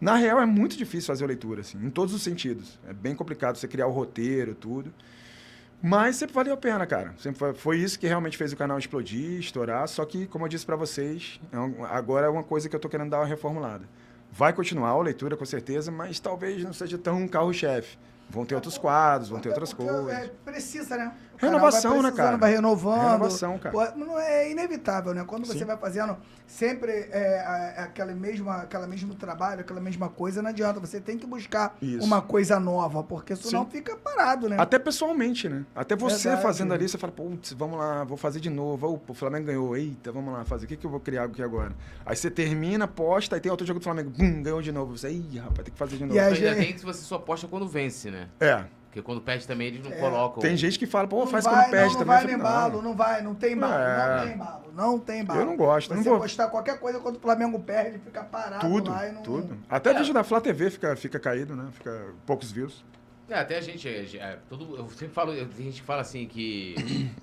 na 0.00 0.16
real, 0.16 0.40
é 0.40 0.46
muito 0.46 0.76
difícil 0.76 1.06
fazer 1.06 1.24
a 1.24 1.26
leitura, 1.26 1.62
assim, 1.62 1.78
em 1.78 1.90
todos 1.90 2.14
os 2.14 2.22
sentidos. 2.22 2.78
É 2.86 2.92
bem 2.92 3.14
complicado 3.14 3.56
você 3.56 3.66
criar 3.66 3.86
o 3.86 3.90
roteiro, 3.90 4.54
tudo. 4.54 4.92
Mas 5.82 6.16
sempre 6.16 6.34
valeu 6.34 6.54
a 6.54 6.56
pena, 6.56 6.86
cara. 6.86 7.12
Sempre 7.18 7.38
foi, 7.38 7.54
foi 7.54 7.78
isso 7.78 7.98
que 7.98 8.06
realmente 8.06 8.36
fez 8.36 8.52
o 8.52 8.56
canal 8.56 8.78
explodir, 8.78 9.40
estourar. 9.40 9.88
Só 9.88 10.04
que, 10.04 10.26
como 10.28 10.44
eu 10.44 10.48
disse 10.48 10.64
para 10.64 10.76
vocês, 10.76 11.40
é 11.50 11.58
um- 11.58 11.84
agora 11.84 12.26
é 12.26 12.30
uma 12.30 12.44
coisa 12.44 12.68
que 12.68 12.76
eu 12.76 12.80
tô 12.80 12.88
querendo 12.88 13.10
dar 13.10 13.18
uma 13.18 13.26
reformulada. 13.26 13.84
Vai 14.30 14.52
continuar 14.52 14.90
a 14.90 15.02
leitura, 15.02 15.36
com 15.36 15.44
certeza, 15.44 15.90
mas 15.90 16.20
talvez 16.20 16.62
não 16.64 16.72
seja 16.72 16.96
tão 16.96 17.16
um 17.22 17.28
carro-chefe. 17.28 17.98
Vão 18.30 18.46
ter 18.46 18.54
outros 18.54 18.78
quadros, 18.78 19.28
vão 19.28 19.40
ter 19.40 19.50
outras 19.50 19.74
porque, 19.74 19.90
coisas. 19.92 20.12
é, 20.12 20.30
precisa, 20.44 20.96
né? 20.96 21.12
Renovação, 21.46 22.02
né, 22.02 22.12
cara? 22.12 22.36
Vai 22.36 22.52
renovando. 22.52 23.02
Renovação, 23.02 23.58
cara. 23.58 23.72
Pô, 23.72 23.98
não 23.98 24.18
é 24.18 24.50
inevitável, 24.50 25.12
né? 25.12 25.24
Quando 25.26 25.46
você 25.46 25.58
Sim. 25.58 25.64
vai 25.64 25.76
fazendo 25.76 26.16
sempre 26.46 26.92
é, 27.10 27.40
a- 27.40 27.84
aquela 27.84 28.12
mesma, 28.14 28.58
aquela 28.62 28.86
mesmo 28.86 29.14
trabalho, 29.14 29.60
aquela 29.60 29.80
mesma 29.80 30.08
coisa, 30.08 30.40
não 30.42 30.50
adianta. 30.50 30.78
Você 30.80 31.00
tem 31.00 31.18
que 31.18 31.26
buscar 31.26 31.76
Isso. 31.82 32.04
uma 32.04 32.22
coisa 32.22 32.60
nova, 32.60 33.02
porque 33.02 33.34
senão 33.36 33.64
Sim. 33.64 33.70
fica 33.70 33.96
parado, 33.96 34.48
né? 34.48 34.56
Até 34.58 34.78
pessoalmente, 34.78 35.48
né? 35.48 35.64
Até 35.74 35.96
você 35.96 36.28
Verdade. 36.28 36.42
fazendo 36.42 36.72
ali, 36.74 36.88
você 36.88 36.96
fala, 36.98 37.12
putz, 37.12 37.52
vamos 37.52 37.78
lá, 37.78 38.04
vou 38.04 38.16
fazer 38.16 38.40
de 38.40 38.50
novo. 38.50 39.00
O 39.08 39.14
Flamengo 39.14 39.46
ganhou, 39.46 39.76
eita, 39.76 40.12
vamos 40.12 40.32
lá 40.32 40.44
fazer. 40.44 40.66
O 40.66 40.68
que, 40.68 40.76
que 40.76 40.86
eu 40.86 40.90
vou 40.90 41.00
criar 41.00 41.24
aqui 41.24 41.42
agora? 41.42 41.72
Aí 42.06 42.14
você 42.16 42.30
termina, 42.30 42.86
posta, 42.86 43.36
aí 43.36 43.40
tem 43.40 43.50
outro 43.50 43.66
jogo 43.66 43.80
do 43.80 43.84
Flamengo, 43.84 44.10
bum, 44.10 44.42
ganhou 44.42 44.62
de 44.62 44.70
novo. 44.72 44.96
Você, 44.96 45.10
ih, 45.10 45.38
rapaz, 45.38 45.64
tem 45.64 45.72
que 45.72 45.78
fazer 45.78 45.96
de 45.96 46.04
novo. 46.04 46.14
E 46.14 46.20
a 46.20 46.24
Então, 46.30 46.34
ainda 46.36 46.54
gente- 46.54 46.66
tem 46.66 46.74
que 46.76 46.84
você 46.84 47.02
só 47.02 47.18
posta 47.18 47.48
quando 47.48 47.66
vence, 47.66 48.10
né? 48.10 48.28
É, 48.40 48.64
Porque 48.92 49.00
quando 49.00 49.22
perde 49.22 49.46
também 49.46 49.68
eles 49.68 49.82
não 49.82 49.90
É. 49.90 49.98
colocam. 49.98 50.42
tem 50.42 50.54
gente 50.54 50.78
que 50.78 50.86
fala, 50.86 51.08
pô, 51.08 51.20
não 51.20 51.26
faz 51.26 51.44
vai, 51.46 51.54
quando 51.54 51.70
perde 51.70 51.86
não, 51.86 51.92
não 51.92 51.98
também. 52.00 52.06
vai 52.14 52.20
falei, 52.20 52.34
embalo, 52.36 52.82
não 52.82 52.94
vai, 52.94 53.22
não 53.22 53.34
tem 53.34 53.52
embalo, 53.54 53.72
É. 53.72 54.16
não 54.18 54.24
tem 54.26 54.34
embalo, 54.34 54.62
não 54.74 54.98
tem 54.98 55.20
embalo. 55.20 55.40
Eu 55.40 55.46
não 55.46 55.56
gosto, 55.56 55.88
Você 55.88 55.94
não 55.94 56.02
vou- 56.02 56.18
postar 56.20 56.48
qualquer 56.48 56.78
coisa 56.78 57.00
quando 57.00 57.16
o 57.16 57.18
Flamengo 57.20 57.58
perde, 57.58 57.98
fica 58.00 58.22
parado 58.22 58.68
Tudo, 58.68 58.90
lá 58.90 59.08
e 59.08 59.12
não... 59.12 59.22
tudo. 59.22 59.56
Até 59.66 59.92
É. 59.92 59.94
vídeo 59.98 60.12
da 60.12 60.22
Flá 60.22 60.42
TV 60.42 60.70
fica, 60.70 60.94
fica 60.94 61.18
caído, 61.18 61.56
né? 61.56 61.70
Fica 61.72 62.08
poucos 62.26 62.52
views. 62.52 62.84
É, 63.30 63.38
até 63.38 63.56
a 63.56 63.60
gente, 63.62 63.88
é, 63.88 64.04
é, 64.18 64.38
todo, 64.46 64.76
eu 64.76 64.86
sempre 64.90 65.14
falo, 65.14 65.32
tem 65.34 65.64
gente 65.64 65.80
que 65.80 65.86
fala 65.86 66.02
assim 66.02 66.26
que, 66.26 66.74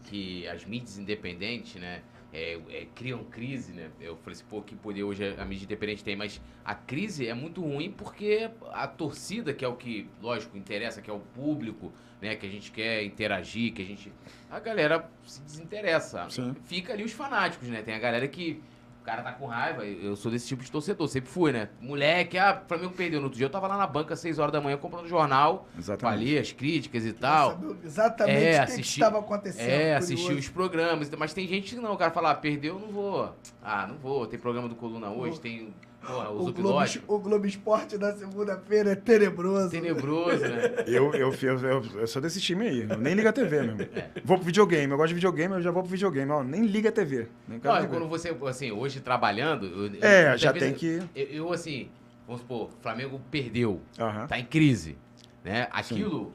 que 0.05 0.47
as 0.47 0.65
mídias 0.65 0.97
independentes, 0.97 1.79
né, 1.79 2.01
é, 2.33 2.59
é, 2.69 2.87
criam 2.95 3.23
crise, 3.23 3.73
né? 3.73 3.89
Eu 3.99 4.15
falei 4.17 4.33
assim, 4.33 4.45
pô, 4.49 4.61
que 4.61 4.75
poder 4.75 5.03
hoje 5.03 5.35
a 5.37 5.45
mídia 5.45 5.65
independente 5.65 6.03
tem, 6.03 6.15
mas 6.15 6.41
a 6.63 6.75
crise 6.75 7.27
é 7.27 7.33
muito 7.33 7.61
ruim 7.61 7.91
porque 7.91 8.49
a 8.71 8.87
torcida, 8.87 9.53
que 9.53 9.65
é 9.65 9.67
o 9.67 9.75
que, 9.75 10.07
lógico, 10.21 10.57
interessa, 10.57 11.01
que 11.01 11.09
é 11.09 11.13
o 11.13 11.19
público, 11.19 11.91
né, 12.21 12.35
que 12.35 12.45
a 12.45 12.49
gente 12.49 12.71
quer 12.71 13.03
interagir, 13.03 13.73
que 13.73 13.81
a 13.81 13.85
gente... 13.85 14.11
A 14.49 14.59
galera 14.59 15.09
se 15.23 15.41
desinteressa. 15.41 16.29
Sim. 16.29 16.55
Fica 16.65 16.93
ali 16.93 17.03
os 17.03 17.13
fanáticos, 17.13 17.67
né? 17.67 17.81
Tem 17.81 17.95
a 17.95 17.99
galera 17.99 18.27
que... 18.27 18.61
O 19.01 19.05
cara 19.09 19.23
tá 19.23 19.31
com 19.31 19.47
raiva, 19.47 19.83
eu 19.85 20.15
sou 20.15 20.31
desse 20.31 20.47
tipo 20.47 20.63
de 20.63 20.69
torcedor, 20.69 21.07
sempre 21.07 21.29
fui, 21.31 21.51
né? 21.51 21.69
Moleque, 21.81 22.37
ah, 22.37 22.61
o 22.63 22.67
Flamengo 22.67 22.93
perdeu. 22.93 23.19
No 23.19 23.25
outro 23.25 23.37
dia 23.37 23.47
eu 23.47 23.49
tava 23.49 23.65
lá 23.65 23.75
na 23.77 23.87
banca 23.87 24.13
às 24.13 24.19
6 24.19 24.37
horas 24.37 24.51
da 24.51 24.61
manhã 24.61 24.77
comprando 24.77 25.07
jornal, 25.07 25.67
Exatamente. 25.77 26.21
ali 26.21 26.37
as 26.37 26.51
críticas 26.51 27.05
e 27.05 27.13
tal. 27.13 27.57
Exatamente 27.83 28.37
É, 28.37 28.39
o 28.39 28.43
que, 28.43 28.51
que 28.67 28.71
assisti- 28.73 28.99
estava 29.01 29.19
acontecendo. 29.19 29.67
É, 29.67 29.77
curioso. 29.97 29.97
assistir 30.13 30.33
os 30.33 30.49
programas. 30.49 31.09
Mas 31.17 31.33
tem 31.33 31.47
gente 31.47 31.73
que 31.75 31.81
não, 31.81 31.93
o 31.93 31.97
cara 31.97 32.11
fala, 32.11 32.31
ah, 32.31 32.35
perdeu, 32.35 32.77
não 32.77 32.89
vou. 32.89 33.33
Ah, 33.63 33.87
não 33.87 33.97
vou. 33.97 34.27
Tem 34.27 34.37
programa 34.37 34.67
do 34.69 34.75
Coluna 34.75 35.09
hoje, 35.09 35.39
tem 35.39 35.73
porra, 36.05 36.29
o 36.31 36.51
Globo, 36.51 36.85
o 37.07 37.19
Globo 37.19 37.45
Esporte 37.45 37.97
da 37.97 38.15
segunda-feira 38.15 38.91
é 38.91 38.95
tenebroso. 38.95 39.69
Tenebroso, 39.69 40.41
né? 40.41 40.83
Eu, 40.87 41.13
eu, 41.13 41.33
eu, 41.33 41.59
eu, 41.59 41.83
eu 42.01 42.07
sou 42.07 42.21
desse 42.21 42.39
time 42.41 42.67
aí. 42.67 42.87
Eu 42.89 42.97
nem 42.97 43.13
ligo 43.13 43.27
a 43.27 43.33
TV 43.33 43.61
mesmo. 43.61 43.81
É. 43.81 44.09
Vou 44.23 44.37
pro 44.37 44.45
videogame. 44.45 44.91
Eu 44.91 44.97
gosto 44.97 45.09
de 45.09 45.13
videogame, 45.15 45.53
eu 45.55 45.61
já 45.61 45.71
vou 45.71 45.83
pro 45.83 45.91
videogame. 45.91 46.31
Ó, 46.31 46.43
nem 46.43 46.65
liga 46.65 46.89
a 46.89 46.91
TV. 46.91 47.27
Nem 47.47 47.59
quero 47.59 47.73
Não, 47.81 47.87
quando 47.87 48.07
você, 48.07 48.35
assim, 48.47 48.71
hoje 48.71 48.99
trabalhando. 48.99 49.65
eu- 49.65 49.91
É, 50.01 50.37
já 50.37 50.51
tem 50.53 50.73
que. 50.73 51.01
Eu, 51.15 51.25
eu, 51.27 51.53
assim, 51.53 51.89
vamos 52.25 52.41
supor, 52.41 52.69
Flamengo 52.81 53.19
perdeu, 53.29 53.81
tá 54.27 54.39
em 54.39 54.45
crise, 54.45 54.97
né? 55.43 55.67
Aquilo, 55.71 56.33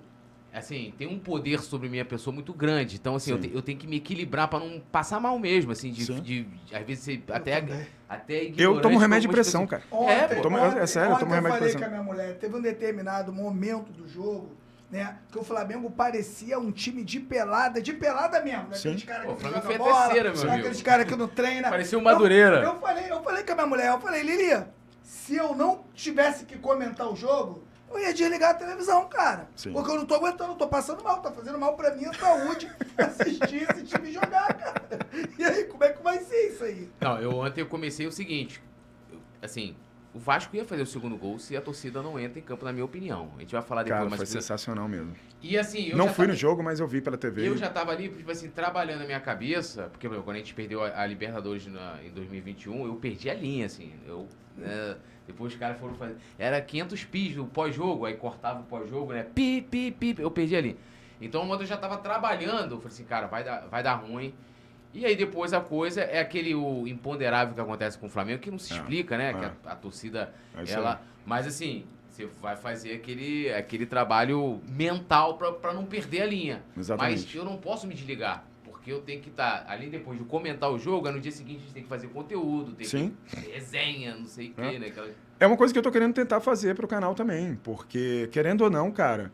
assim, 0.55 0.94
tem 0.96 1.07
um 1.09 1.18
poder 1.18 1.61
sobre 1.61 1.88
minha 1.88 2.05
pessoa 2.05 2.32
muito 2.32 2.52
grande. 2.52 2.96
Então, 2.96 3.16
assim, 3.16 3.32
eu, 3.32 3.40
te- 3.40 3.50
eu 3.52 3.61
tenho 3.61 3.76
que 3.78 3.86
me 3.86 3.96
equilibrar 3.96 4.48
pra 4.48 4.59
não 4.61 4.80
passar 4.92 5.18
mal 5.20 5.38
mesmo, 5.38 5.72
assim, 5.72 5.90
de, 5.90 6.05
de, 6.20 6.44
de- 6.44 6.74
às 6.76 6.86
vezes 6.86 7.05
você 7.05 7.20
até, 7.32 7.61
também. 7.61 7.86
até 8.09 8.52
Eu 8.57 8.80
tomo 8.80 8.98
remédio 8.98 9.28
de 9.28 9.34
pressão, 9.34 9.66
pessoas. 9.66 9.82
cara. 9.90 10.02
Ontem, 10.02 10.12
É, 10.12 10.28
pô. 10.36 10.42
Tomo- 10.42 10.59
ontem, 10.59 10.78
é 10.78 10.86
sério, 10.86 11.12
eu 11.12 11.18
tomo 11.18 11.32
eu 11.32 11.34
remédio 11.34 11.52
de 11.52 11.59
falei 11.59 11.72
pressão. 11.74 11.80
com 11.80 11.86
a 11.86 11.88
minha 11.90 12.02
mulher, 12.02 12.38
teve 12.38 12.57
um 12.57 12.61
determinado 12.62 13.32
momento 13.32 13.92
do 13.92 14.07
jogo, 14.09 14.50
né, 14.90 15.16
que 15.32 15.38
o 15.38 15.42
Flamengo 15.42 15.90
parecia 15.90 16.57
um 16.59 16.70
time 16.70 17.02
de 17.02 17.18
pelada, 17.18 17.82
de 17.82 17.92
pelada 17.92 18.40
mesmo, 18.40 18.68
né? 18.68 18.76
Sim. 18.76 18.88
Aqueles 18.90 19.05
caras 19.05 19.28
o 19.28 19.34
que 19.34 19.40
Flamengo 19.40 19.62
jogam 19.62 19.62
foi 19.66 19.74
a 19.74 19.78
bola, 19.78 20.09
terceira, 20.14 20.55
aqueles 20.55 20.82
caras 20.82 21.07
que 21.07 21.16
não 21.16 21.26
treinam. 21.26 21.70
Parecia 21.70 21.98
um 21.98 22.02
Madureira. 22.02 22.59
Eu, 22.59 22.74
eu 22.74 22.80
falei, 22.80 23.11
eu 23.11 23.22
falei 23.22 23.42
com 23.42 23.52
a 23.52 23.55
minha 23.57 23.66
mulher, 23.66 23.88
eu 23.92 24.00
falei, 24.00 24.22
Lili, 24.22 24.62
se 25.02 25.34
eu 25.34 25.55
não 25.57 25.82
tivesse 25.94 26.44
que 26.44 26.57
comentar 26.59 27.11
o 27.11 27.16
jogo, 27.16 27.64
eu 27.99 28.03
ia 28.05 28.14
desligar 28.14 28.51
a 28.51 28.55
televisão, 28.55 29.09
cara. 29.09 29.49
Sim. 29.57 29.72
Porque 29.72 29.90
eu 29.90 29.97
não 29.97 30.07
tô 30.07 30.14
aguentando, 30.14 30.53
eu 30.53 30.57
tô 30.57 30.66
passando 30.68 31.03
mal, 31.03 31.20
tá 31.20 31.30
fazendo 31.30 31.59
mal 31.59 31.74
pra 31.76 31.95
minha 31.95 32.12
saúde 32.14 32.70
assistir 32.99 33.66
esse 33.70 33.84
time 33.84 34.12
jogar, 34.12 34.53
cara. 34.55 34.99
E 35.38 35.45
aí, 35.45 35.64
como 35.64 35.84
é 35.84 35.90
que 35.92 36.03
vai 36.03 36.18
ser 36.20 36.49
isso 36.49 36.64
aí? 36.64 36.88
Não, 37.01 37.18
eu 37.20 37.32
ontem 37.36 37.61
eu 37.61 37.66
comecei 37.66 38.07
o 38.07 38.12
seguinte, 38.12 38.62
assim, 39.42 39.74
o 40.12 40.18
Vasco 40.18 40.55
ia 40.55 40.64
fazer 40.64 40.82
o 40.82 40.86
segundo 40.86 41.16
gol 41.16 41.38
se 41.40 41.57
a 41.57 41.61
torcida 41.61 42.01
não 42.01 42.18
entra 42.20 42.38
em 42.38 42.42
campo, 42.42 42.64
na 42.64 42.72
minha 42.72 42.84
opinião. 42.84 43.32
A 43.36 43.40
gente 43.40 43.53
vai 43.53 43.62
falar 43.62 43.82
depois 43.82 43.99
Cara, 43.99 44.09
mais 44.11 44.18
foi 44.20 44.26
sensacional 44.26 44.86
mesmo. 44.88 45.12
E 45.42 45.59
assim, 45.59 45.88
eu 45.88 45.97
não 45.97 46.07
fui 46.07 46.14
tava- 46.24 46.28
no 46.28 46.34
jogo, 46.34 46.62
mas 46.62 46.78
eu 46.78 46.86
vi 46.86 47.01
pela 47.01 47.18
TV. 47.18 47.49
Eu 47.49 47.57
já 47.57 47.68
tava 47.68 47.90
ali, 47.90 48.09
tipo 48.09 48.30
assim, 48.30 48.49
trabalhando 48.49 49.01
na 49.01 49.07
minha 49.07 49.18
cabeça, 49.20 49.88
porque 49.90 50.09
meu, 50.09 50.22
quando 50.22 50.36
a 50.36 50.38
gente 50.38 50.55
perdeu 50.55 50.82
a, 50.84 51.01
a 51.03 51.07
Libertadores 51.07 51.66
na- 51.66 51.99
em 52.05 52.11
2021, 52.11 52.86
eu 52.86 52.95
perdi 52.95 53.28
a 53.28 53.34
linha, 53.34 53.66
assim. 53.66 53.92
Eu, 54.07 54.28
é, 54.62 54.97
depois 55.27 55.53
os 55.53 55.59
caras 55.59 55.79
foram 55.79 55.95
fazer. 55.95 56.16
Era 56.39 56.61
500 56.61 57.05
pis 57.05 57.37
o 57.39 57.45
pós-jogo, 57.47 58.05
aí 58.07 58.14
cortava 58.14 58.61
o 58.61 58.64
pós-jogo, 58.64 59.12
né? 59.12 59.25
Pi, 59.35 59.62
pi, 59.62 59.91
pi, 59.91 60.14
eu 60.18 60.31
perdi 60.31 60.57
a 60.57 60.61
linha. 60.61 60.77
Então, 61.20 61.47
quando 61.47 61.61
eu 61.62 61.66
já 61.66 61.77
tava 61.77 61.97
trabalhando, 61.97 62.72
eu 62.72 62.79
falei 62.79 62.89
assim, 62.89 63.05
cara, 63.05 63.27
vai 63.27 63.43
dar, 63.45 63.66
vai 63.68 63.83
dar 63.83 63.95
ruim. 63.95 64.35
E 64.93 65.05
aí 65.05 65.16
depois 65.16 65.53
a 65.53 65.61
coisa 65.61 66.03
é 66.03 66.20
aquele 66.20 66.55
o 66.55 66.87
imponderável 66.87 67.55
que 67.55 67.61
acontece 67.61 67.99
com 67.99 68.07
o 68.07 68.09
Flamengo, 68.09 68.41
que 68.41 68.51
não 68.51 68.59
se 68.59 68.72
É, 68.72 68.77
explica, 68.77 69.16
né? 69.18 69.31
é. 69.31 69.35
Que 69.35 69.45
a, 69.45 69.72
a 69.72 69.77
torcida, 69.77 70.33
É 70.57 70.70
ela. 70.70 71.01
Mas 71.27 71.47
assim, 71.47 71.85
você 72.09 72.27
vai 72.41 72.55
fazer 72.57 72.93
aquele, 72.93 73.53
aquele 73.53 73.87
trabalho 73.87 74.61
mental 74.68 75.37
pra, 75.37 75.51
pra 75.53 75.72
não 75.72 75.85
perder 75.85 76.22
a 76.22 76.27
linha. 76.27 76.62
Exatamente. 76.77 77.25
Mas 77.27 77.35
eu 77.35 77.45
não 77.45 77.57
posso 77.57 77.87
me 77.89 77.95
desligar. 77.95 78.45
Porque 78.85 78.93
eu 78.93 79.01
tenho 79.01 79.18
que 79.22 79.30
estar, 79.30 79.64
além 79.66 79.89
depois 79.89 80.18
de 80.18 80.24
comentar 80.26 80.70
o 80.70 80.78
jogo, 80.78 81.07
aí 81.09 81.14
no 81.14 81.18
dia 81.18 81.32
seguinte 81.32 81.57
a 81.57 81.61
gente 81.62 81.72
tem 81.72 81.82
que 81.85 81.89
fazer 81.89 82.09
conteúdo, 82.09 82.72
tem 82.72 82.87
Sim. 82.87 83.16
que 83.26 83.37
resenha, 83.51 84.14
não 84.14 84.26
sei 84.26 84.49
o 84.55 84.61
É. 84.62 84.70
quê, 84.72 84.78
né? 84.78 84.87
Aquela- 84.89 85.09
É 85.41 85.47
uma 85.47 85.57
coisa 85.57 85.72
que 85.72 85.78
eu 85.78 85.82
tô 85.82 85.91
querendo 85.91 86.12
tentar 86.12 86.39
fazer 86.43 86.74
pro 86.74 86.87
canal 86.87 87.14
também, 87.14 87.59
porque, 87.64 88.28
querendo 88.30 88.61
ou 88.61 88.68
não, 88.68 88.91
cara, 88.93 89.32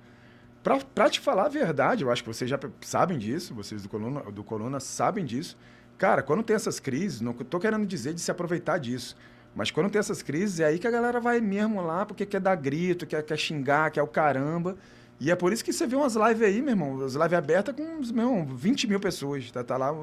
pra, 0.62 0.78
pra 0.94 1.10
te 1.10 1.18
falar 1.18 1.46
a 1.46 1.48
verdade, 1.48 2.04
eu 2.04 2.12
acho 2.12 2.22
que 2.22 2.28
vocês 2.28 2.48
já 2.48 2.56
sabem 2.80 3.18
disso, 3.18 3.52
vocês 3.52 3.82
do 3.82 3.88
Coluna, 3.88 4.20
do 4.30 4.44
Coluna 4.44 4.78
sabem 4.78 5.24
disso. 5.24 5.58
Cara, 5.98 6.22
quando 6.22 6.44
tem 6.44 6.54
essas 6.54 6.78
crises, 6.78 7.20
não 7.20 7.32
tô 7.32 7.58
querendo 7.58 7.84
dizer 7.84 8.14
de 8.14 8.20
se 8.20 8.30
aproveitar 8.30 8.78
disso, 8.78 9.16
mas 9.52 9.72
quando 9.72 9.90
tem 9.90 9.98
essas 9.98 10.22
crises, 10.22 10.60
é 10.60 10.66
aí 10.66 10.78
que 10.78 10.86
a 10.86 10.90
galera 10.92 11.18
vai 11.18 11.40
mesmo 11.40 11.82
lá, 11.82 12.06
porque 12.06 12.24
quer 12.24 12.40
dar 12.40 12.54
grito, 12.54 13.04
quer, 13.04 13.24
quer 13.24 13.36
xingar, 13.36 13.90
quer 13.90 14.02
o 14.02 14.06
caramba. 14.06 14.76
E 15.20 15.30
é 15.30 15.36
por 15.36 15.52
isso 15.52 15.62
que 15.62 15.72
você 15.72 15.86
vê 15.86 15.94
umas 15.94 16.16
lives 16.16 16.42
aí, 16.42 16.62
meu 16.62 16.72
irmão, 16.72 17.04
as 17.04 17.12
lives 17.12 17.34
abertas 17.34 17.74
com, 17.76 17.82
meu 18.14 18.26
irmão, 18.26 18.46
20 18.56 18.88
mil 18.88 18.98
pessoas, 18.98 19.50
tá, 19.50 19.62
tá 19.62 19.76
lá... 19.76 19.94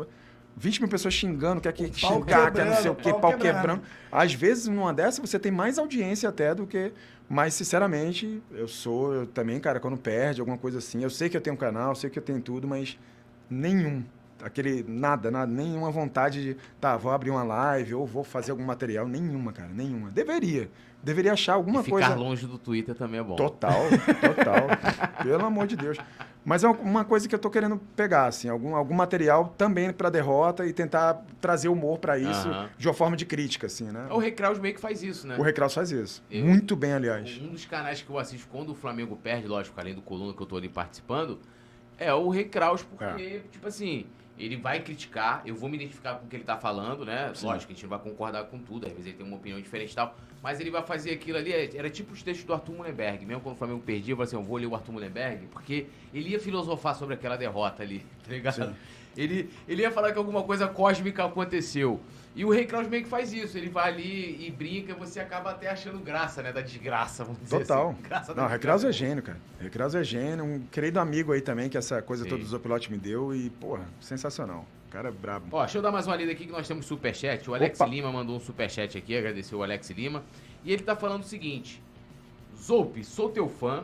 20 0.60 0.80
mil 0.80 0.90
pessoas 0.90 1.14
xingando, 1.14 1.62
quer 1.62 1.72
que 1.72 1.94
xingar, 1.94 2.52
quer 2.52 2.66
não 2.66 2.76
sei 2.76 2.90
o 2.90 2.96
quê, 2.96 3.12
pau 3.12 3.22
pau 3.22 3.32
quebrando. 3.34 3.56
quebrando. 3.56 3.82
Às 4.12 4.34
vezes, 4.34 4.68
numa 4.68 4.92
dessa, 4.92 5.22
você 5.22 5.38
tem 5.38 5.52
mais 5.52 5.78
audiência 5.78 6.28
até 6.28 6.56
do 6.56 6.66
que. 6.66 6.92
Mas, 7.30 7.54
sinceramente, 7.54 8.42
eu 8.52 8.68
sou. 8.68 9.14
Eu 9.14 9.28
também, 9.28 9.60
cara, 9.60 9.80
quando 9.80 9.98
perde 9.98 10.40
alguma 10.40 10.58
coisa 10.58 10.80
assim, 10.80 11.04
eu 11.04 11.12
sei 11.12 11.30
que 11.30 11.38
eu 11.38 11.42
tenho 11.42 11.56
um 11.56 11.60
canal, 11.60 11.90
eu 11.90 11.96
sei 11.96 12.10
que 12.10 12.18
eu 12.18 12.24
tenho 12.24 12.42
tudo, 12.42 12.68
mas 12.68 12.98
nenhum. 13.48 14.04
Aquele. 14.42 14.84
Nada, 14.88 15.30
nada, 15.30 15.52
nenhuma 15.52 15.92
vontade 15.92 16.42
de. 16.42 16.58
Tá, 16.82 16.98
vou 16.98 17.12
abrir 17.12 17.30
uma 17.30 17.44
live 17.44 17.94
ou 17.94 18.08
vou 18.08 18.24
fazer 18.24 18.50
algum 18.50 18.66
material. 18.66 19.08
Nenhuma, 19.08 19.54
cara, 19.54 19.70
nenhuma. 19.70 20.10
Deveria. 20.10 20.72
Deveria 21.08 21.32
achar 21.32 21.54
alguma 21.54 21.80
e 21.80 21.84
ficar 21.84 21.96
coisa. 21.96 22.16
longe 22.16 22.46
do 22.46 22.58
Twitter 22.58 22.94
também 22.94 23.20
é 23.22 23.24
bom. 23.24 23.38
Total, 23.38 23.80
total. 24.36 24.68
Pelo 25.24 25.46
amor 25.46 25.66
de 25.66 25.78
Deus. 25.78 25.98
Mas 26.44 26.64
é 26.66 26.68
uma 26.68 27.06
coisa 27.06 27.28
que 27.30 27.34
eu 27.34 27.40
tô 27.40 27.50
querendo 27.50 27.78
pegar, 27.96 28.26
assim, 28.28 28.50
algum, 28.50 28.76
algum 28.76 28.94
material 28.94 29.54
também 29.58 29.92
pra 29.94 30.10
derrota 30.10 30.66
e 30.66 30.74
tentar 30.74 31.26
trazer 31.40 31.70
humor 31.70 31.98
pra 32.00 32.18
isso 32.18 32.48
Aham. 32.50 32.70
de 32.78 32.88
uma 32.90 32.94
forma 32.94 33.16
de 33.16 33.26
crítica, 33.26 33.68
assim, 33.68 33.86
né? 33.92 34.08
O 34.10 34.18
Recraus 34.18 34.60
meio 34.60 34.74
que 34.76 34.82
faz 34.82 35.02
isso, 35.02 35.26
né? 35.28 35.38
O 35.38 35.42
Recraus 35.42 35.74
faz 35.74 35.92
isso. 35.92 36.22
Eu- 36.30 36.46
Muito 36.46 36.76
bem, 36.76 36.92
aliás. 36.94 37.40
Um 37.42 37.48
dos 37.48 37.64
canais 37.66 38.02
que 38.02 38.10
eu 38.10 38.18
assisto 38.20 38.48
quando 38.52 38.72
o 38.72 38.76
Flamengo 38.76 39.16
perde, 39.16 39.48
lógico, 39.48 39.80
além 39.80 39.94
do 39.96 40.02
coluna 40.02 40.34
que 40.34 40.42
eu 40.42 40.46
tô 40.46 40.58
ali 40.58 40.68
participando, 40.70 41.40
é 41.98 42.14
o 42.14 42.30
Recraus, 42.30 42.84
porque, 42.84 43.42
tipo 43.52 43.66
assim, 43.68 44.06
ele 44.38 44.56
vai 44.56 44.82
criticar, 44.82 45.42
eu 45.46 45.56
vou 45.56 45.70
me 45.70 45.76
identificar 45.76 46.16
com 46.16 46.26
o 46.26 46.30
que 46.30 46.36
ele 46.36 46.44
tá 46.44 46.58
falando, 46.58 47.06
né? 47.06 47.32
Lógico, 47.42 47.72
a 47.72 47.76
gente 47.76 47.84
não 47.84 47.90
vai 47.90 48.00
concordar 48.00 48.44
com 48.46 48.60
tudo, 48.60 48.86
às 48.86 48.92
vezes 48.92 49.08
ele 49.08 49.18
tem 49.18 49.26
uma 49.26 49.38
opinião 49.38 49.60
diferente 49.60 49.92
e 49.92 49.96
tal, 49.96 50.16
mas 50.44 50.60
ele 50.60 50.70
vai 50.70 50.84
fazer 50.84 51.12
aquilo 51.12 51.38
ali, 51.38 51.52
era 51.52 51.90
tipo 51.90 52.14
os 52.14 52.22
textos 52.22 52.46
do 52.46 52.54
Arthur 52.54 52.74
Mullenberg, 52.74 53.26
mesmo 53.26 53.42
quando 53.42 53.56
o 53.56 53.58
Flamengo 53.58 53.82
perdia, 53.82 54.14
eu 54.14 54.18
falei 54.18 54.28
assim, 54.28 54.36
eu 54.36 54.44
vou 54.44 54.58
ler 54.58 54.68
o 54.68 54.76
Arthur 54.76 54.92
Mullenberg, 54.92 55.48
porque 55.48 55.88
ele 56.14 56.30
ia 56.30 56.40
filosofar 56.40 56.96
sobre 56.96 57.16
aquela 57.16 57.36
derrota 57.36 57.82
ali, 57.84 58.06
tá 58.24 58.32
ligado? 58.32 58.76
Ele, 59.18 59.50
ele 59.68 59.82
ia 59.82 59.92
falar 59.92 60.12
que 60.12 60.18
alguma 60.18 60.44
coisa 60.44 60.68
cósmica 60.68 61.26
aconteceu. 61.26 62.00
E 62.36 62.46
o 62.46 62.52
Rei 62.52 62.66
Kraus 62.66 62.88
meio 62.88 63.04
que 63.04 63.10
faz 63.10 63.34
isso. 63.34 63.58
Ele 63.58 63.68
vai 63.68 63.90
ali 63.92 64.46
e 64.46 64.52
brinca, 64.52 64.94
você 64.94 65.20
acaba 65.20 65.50
até 65.50 65.70
achando 65.70 65.98
graça, 66.00 66.44
né? 66.44 66.54
Da 66.54 66.62
desgraça, 66.62 67.24
vamos 67.24 67.42
dizer 67.42 67.62
Total. 67.62 67.90
assim. 67.90 68.02
Graça 68.04 68.34
da 68.34 68.44
Não, 68.44 68.48
Recraus 68.50 68.84
é 68.84 68.92
gênio, 68.92 69.24
cara. 69.24 69.40
Recraus 69.60 69.96
é 69.96 70.04
gênio. 70.04 70.46
Um 70.46 70.60
querido 70.72 71.00
amigo 71.00 71.32
aí 71.32 71.42
também, 71.42 71.68
que 71.68 71.78
essa 71.78 72.00
coisa 72.00 72.24
Sim. 72.24 72.30
toda 72.30 72.44
do 72.44 72.48
Zopilote 72.48 72.92
me 72.92 72.98
deu. 73.00 73.34
E, 73.34 73.50
porra, 73.50 73.86
sensacional. 74.00 74.68
O 74.88 74.92
cara 74.92 75.10
é 75.10 75.12
brabo. 75.12 75.48
Ó, 75.52 75.62
deixa 75.62 75.80
eu 75.80 75.82
dar 75.82 75.92
mais 75.92 76.06
uma 76.06 76.16
lida 76.16 76.32
aqui 76.32 76.46
que 76.46 76.52
nós 76.52 76.68
temos 76.68 76.86
superchat. 76.86 77.50
O 77.50 77.56
Alex 77.56 77.80
Opa. 77.80 77.90
Lima 77.90 78.12
mandou 78.12 78.38
um 78.38 78.40
superchat 78.40 78.96
aqui, 78.98 79.18
agradeceu 79.18 79.58
o 79.58 79.64
Alex 79.64 79.90
Lima. 79.90 80.24
E 80.64 80.72
ele 80.72 80.84
tá 80.84 80.96
falando 80.96 81.24
o 81.24 81.26
seguinte: 81.26 81.82
Zoupe, 82.56 83.04
sou 83.04 83.30
teu 83.30 83.50
fã. 83.50 83.84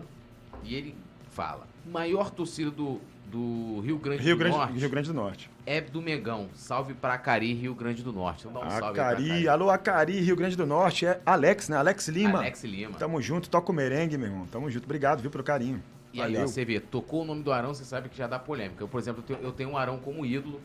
E 0.63 0.75
ele 0.75 0.95
fala: 1.31 1.67
maior 1.85 2.29
torcida 2.29 2.69
do, 2.69 3.01
do 3.33 3.81
Rio 3.81 3.97
Grande 3.97 4.21
Rio 4.21 4.35
do 4.35 4.39
Grande, 4.39 4.55
Norte 4.55 4.77
Rio 4.77 4.89
Grande 4.89 5.07
do 5.07 5.13
Norte. 5.15 5.49
é 5.65 5.81
do 5.81 6.01
Megão. 6.01 6.49
Salve 6.53 6.93
pra 6.93 7.15
Acari, 7.15 7.51
Rio 7.53 7.73
Grande 7.73 8.03
do 8.03 8.13
Norte. 8.13 8.45
Então 8.47 8.53
dá 8.53 8.59
um 8.67 8.69
salve 8.69 8.85
aí 8.85 8.93
pra 8.93 9.09
Acari, 9.09 9.47
alô 9.47 9.69
Acari, 9.71 10.19
Rio 10.19 10.35
Grande 10.35 10.55
do 10.55 10.67
Norte. 10.67 11.07
É 11.07 11.19
Alex, 11.25 11.67
né? 11.67 11.77
Alex 11.77 12.07
Lima. 12.09 12.37
Alex 12.37 12.63
Lima. 12.63 12.97
Tamo 12.99 13.19
junto, 13.19 13.49
toca 13.49 13.71
o 13.71 13.75
merengue, 13.75 14.17
meu 14.19 14.27
irmão. 14.27 14.45
Tamo 14.45 14.69
junto. 14.69 14.83
Obrigado, 14.85 15.21
viu, 15.21 15.31
pelo 15.31 15.43
carinho. 15.43 15.81
E 16.13 16.21
aí, 16.21 16.31
Valeu. 16.33 16.47
você 16.47 16.63
vê, 16.63 16.79
tocou 16.79 17.23
o 17.23 17.25
nome 17.25 17.41
do 17.41 17.51
Arão, 17.51 17.73
você 17.73 17.83
sabe 17.83 18.07
que 18.07 18.15
já 18.15 18.27
dá 18.27 18.37
polêmica. 18.37 18.83
Eu, 18.83 18.87
por 18.87 18.99
exemplo, 18.99 19.23
eu 19.27 19.35
tenho, 19.35 19.47
eu 19.47 19.51
tenho 19.51 19.69
um 19.71 19.77
Arão 19.77 19.97
como 19.97 20.23
ídolo. 20.23 20.61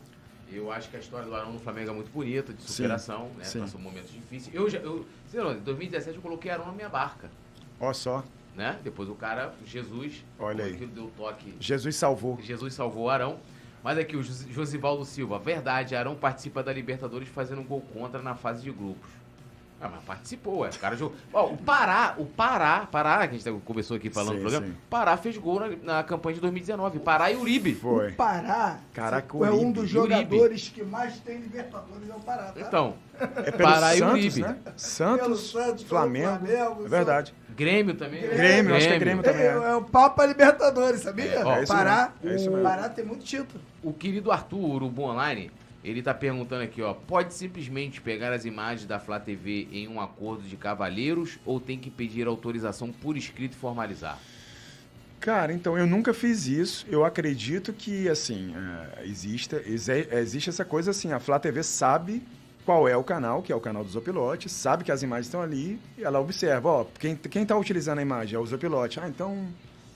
Eu 0.51 0.71
acho 0.71 0.89
que 0.89 0.95
a 0.95 0.99
história 0.99 1.25
do 1.27 1.35
Arão 1.35 1.51
no 1.53 1.59
Flamengo 1.59 1.89
é 1.89 1.93
muito 1.93 2.11
bonita, 2.11 2.53
de 2.53 2.61
Sim, 2.61 2.67
superação, 2.73 3.29
né? 3.37 3.43
sim. 3.43 3.59
Passou 3.59 3.79
momentos 3.81 4.11
difíceis. 4.11 4.53
Eu 4.53 4.69
já, 4.69 4.77
eu, 4.79 5.05
sei 5.27 5.41
lá, 5.41 5.53
em 5.53 5.59
2017 5.59 6.15
eu 6.17 6.21
coloquei 6.21 6.51
Arão 6.51 6.67
na 6.67 6.71
minha 6.71 6.89
barca, 6.89 7.29
Ó 7.79 7.91
só, 7.93 8.23
né? 8.59 8.77
Depois 8.83 9.07
o 9.09 9.15
cara, 9.15 9.53
Jesus, 9.65 10.23
Olha 10.37 10.65
aí. 10.65 10.73
deu 10.75 11.09
toque. 11.17 11.55
Jesus 11.59 11.95
salvou. 11.95 12.37
Jesus 12.43 12.73
salvou 12.73 13.05
o 13.05 13.09
Arão. 13.09 13.37
Mas 13.81 13.97
aqui, 13.97 14.17
o 14.17 14.21
Jos- 14.21 14.45
Josivaldo 14.49 15.05
Silva, 15.05 15.39
verdade, 15.39 15.95
Arão 15.95 16.13
participa 16.13 16.61
da 16.61 16.73
Libertadores 16.73 17.29
fazendo 17.29 17.61
um 17.61 17.63
gol 17.63 17.81
contra 17.93 18.21
na 18.21 18.35
fase 18.35 18.61
de 18.61 18.69
grupos. 18.71 19.09
Ah, 19.81 19.87
mas 19.87 20.03
participou, 20.03 20.65
é. 20.65 20.69
O 20.69 20.77
cara 20.77 20.97
jogou. 20.97 21.15
Ó, 21.31 21.45
o 21.53 21.57
Pará, 21.57 22.13
o 22.17 22.25
Pará, 22.25 22.85
Pará, 22.91 23.25
que 23.25 23.35
a 23.35 23.39
gente 23.39 23.61
começou 23.61 23.95
aqui 23.95 24.09
falando 24.09 24.31
Sim, 24.31 24.35
no 24.35 24.41
programa, 24.41 24.67
sim. 24.67 24.77
Pará 24.89 25.15
fez 25.15 25.37
gol 25.37 25.61
na, 25.61 25.69
na 25.81 26.03
campanha 26.03 26.35
de 26.35 26.41
2019. 26.41 26.99
Pará 26.99 27.31
e 27.31 27.37
Uribe. 27.37 27.73
Foi. 27.75 28.09
O 28.09 28.15
Pará 28.15 28.79
Caraca, 28.93 29.37
o 29.37 29.45
é 29.45 29.51
um 29.51 29.71
dos 29.71 29.83
Uribe. 29.83 29.93
jogadores 29.93 30.67
que 30.67 30.83
mais 30.83 31.17
tem 31.19 31.37
Libertadores, 31.37 32.09
é 32.09 32.13
o 32.13 32.19
Pará, 32.19 32.51
tá? 32.51 32.59
Então, 32.59 32.95
É 33.17 33.51
pelo 33.51 33.57
Pará 33.69 33.95
e 33.95 33.99
Santos, 33.99 34.13
Uribe. 34.19 34.41
né? 34.41 34.57
Pelo 34.65 34.77
Santos, 34.77 35.49
Santos, 35.51 35.83
Flamengo. 35.85 36.27
Flamengo, 36.45 36.85
É 36.85 36.89
verdade. 36.89 37.33
Grêmio 37.59 37.93
também. 37.93 38.21
né? 38.21 38.27
Grêmio, 38.35 38.75
acho 38.75 38.87
que 38.87 38.93
é 38.93 38.99
Grêmio 38.99 39.21
também. 39.23 39.41
É, 39.41 39.47
é 39.49 39.75
o 39.75 39.83
Papa 39.83 40.25
Libertadores, 40.25 41.01
sabia? 41.01 41.25
É, 41.25 41.43
ó, 41.45 41.57
é 41.57 41.65
Pará, 41.65 42.13
é 42.23 42.35
o. 42.49 42.63
Pará 42.63 42.87
tem 42.87 43.03
muito 43.03 43.25
título. 43.25 43.61
O 43.83 43.91
querido 43.91 44.31
Arthur, 44.31 44.59
Urubu 44.75 45.01
Online, 45.03 45.51
ele 45.83 46.01
tá 46.01 46.13
perguntando 46.13 46.63
aqui, 46.63 46.81
ó. 46.81 46.93
Pode 46.93 47.33
simplesmente 47.33 47.99
pegar 47.99 48.31
as 48.31 48.45
imagens 48.45 48.85
da 48.85 48.97
Flá 48.99 49.19
TV 49.19 49.67
em 49.73 49.87
um 49.89 49.99
acordo 49.99 50.43
de 50.43 50.55
cavalheiros 50.55 51.37
ou 51.45 51.59
tem 51.59 51.77
que 51.77 51.89
pedir 51.89 52.27
autorização 52.27 52.91
por 52.91 53.17
escrito 53.17 53.53
e 53.53 53.57
formalizar? 53.57 54.17
Cara, 55.19 55.51
então 55.51 55.77
eu 55.77 55.85
nunca 55.85 56.13
fiz 56.13 56.47
isso. 56.47 56.85
Eu 56.89 57.03
acredito 57.03 57.73
que, 57.73 58.07
assim, 58.07 58.55
é, 58.99 59.05
exista, 59.05 59.61
exi- 59.65 60.07
existe 60.11 60.49
essa 60.49 60.63
coisa 60.63 60.91
assim, 60.91 61.11
a 61.11 61.19
Flá 61.19 61.37
TV 61.37 61.61
sabe 61.61 62.23
qual 62.69 62.87
é 62.87 62.95
o 62.95 63.03
canal, 63.03 63.41
que 63.41 63.51
é 63.51 63.55
o 63.55 63.59
canal 63.59 63.83
do 63.83 63.89
Zopilote, 63.89 64.47
sabe 64.47 64.83
que 64.83 64.91
as 64.91 65.01
imagens 65.01 65.25
estão 65.25 65.41
ali 65.41 65.79
e 65.97 66.03
ela 66.03 66.19
observa, 66.19 66.69
ó, 66.69 66.85
quem, 66.99 67.15
quem 67.15 67.43
tá 67.43 67.57
utilizando 67.57 67.97
a 67.97 68.01
imagem 68.03 68.35
é 68.35 68.39
o 68.39 68.45
Zopilote. 68.45 68.99
Ah, 68.99 69.07
então, 69.09 69.47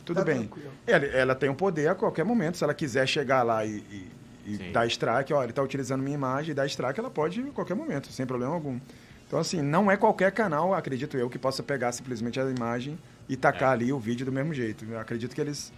tudo 0.04 0.18
Tá 0.18 0.24
bem. 0.26 0.50
Ela, 0.88 1.06
ela 1.06 1.36
tem 1.36 1.50
o 1.52 1.54
poder 1.54 1.90
a 1.90 1.94
qualquer 1.94 2.26
momento, 2.26 2.58
se 2.58 2.64
ela 2.64 2.74
quiser 2.74 3.08
chegar 3.08 3.44
lá 3.44 3.64
e, 3.64 3.76
e- 3.92 4.12
e 4.48 4.58
dar 4.74 4.88
strike, 4.88 5.32
ó, 5.32 5.44
ele 5.44 5.54
tá 5.54 5.62
utilizando 5.62 6.02
minha 6.02 6.16
imagem 6.16 6.50
e 6.50 6.54
dar 6.56 6.66
strike, 6.66 7.00
ela 7.00 7.12
pode 7.12 7.42
a 7.42 7.52
qualquer 7.52 7.76
momento, 7.76 8.12
sem 8.12 8.26
problema 8.26 8.56
algum. 8.56 8.80
Então, 9.28 9.38
assim, 9.40 9.62
não 9.62 9.92
é 9.92 9.96
qualquer 9.96 10.32
canal, 10.32 10.74
acredito 10.74 11.16
eu, 11.16 11.30
que 11.30 11.38
possa 11.38 11.62
pegar 11.62 11.92
simplesmente 11.92 12.40
a 12.40 12.50
imagem 12.50 12.98
e 13.30 13.38
tacar 13.38 13.70
É. 13.70 13.74
ali 13.74 13.94
o 13.94 14.00
vídeo 14.00 14.26
do 14.26 14.32
mesmo 14.32 14.52
jeito. 14.52 14.84
Eu 14.90 15.00
acredito 15.00 15.36
que 15.36 15.42
eles. 15.42 15.72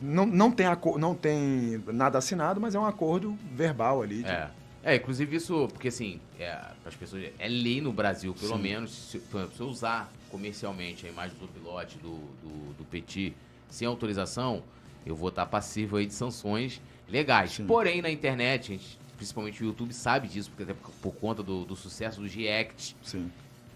Não, 0.00 0.26
não, 0.26 0.50
tem 0.50 0.66
não 0.98 1.14
tem 1.14 1.82
nada 1.86 2.18
assinado, 2.18 2.60
mas 2.60 2.74
é 2.74 2.78
um 2.78 2.84
acordo 2.84 3.34
verbal 3.54 4.02
ali. 4.02 4.22
de- 4.22 4.28
É. 4.28 4.50
É, 4.84 4.96
inclusive 4.96 5.36
isso, 5.36 5.68
porque 5.68 5.88
assim, 5.88 6.20
é, 6.38 6.58
as 6.84 6.94
pessoas, 6.94 7.30
é 7.38 7.48
lei 7.48 7.80
no 7.80 7.92
Brasil, 7.92 8.34
pelo 8.34 8.56
Sim. 8.56 8.62
menos, 8.62 8.90
se, 8.90 9.22
eu 9.58 9.66
usar 9.66 10.12
comercialmente 10.30 11.06
a 11.06 11.08
imagem 11.08 11.36
do 11.38 11.46
pilote, 11.46 11.98
do, 11.98 12.16
do, 12.42 12.74
do 12.78 12.84
Petit, 12.84 13.32
sem 13.68 13.86
autorização, 13.86 14.62
eu 15.06 15.14
vou 15.14 15.28
estar 15.28 15.46
passivo 15.46 15.96
aí 15.96 16.06
de 16.06 16.14
sanções 16.14 16.80
legais. 17.08 17.52
Sim. 17.52 17.66
Porém, 17.66 18.02
na 18.02 18.10
internet, 18.10 18.68
gente, 18.68 18.98
principalmente 19.16 19.62
o 19.62 19.66
YouTube 19.66 19.92
sabe 19.92 20.26
disso, 20.26 20.50
porque 20.50 20.64
até 20.64 20.74
por, 20.74 20.90
por 21.00 21.12
conta 21.12 21.42
do, 21.42 21.64
do 21.64 21.76
sucesso 21.76 22.20
do 22.20 22.26
React, 22.26 22.96
Sim. 23.04 23.30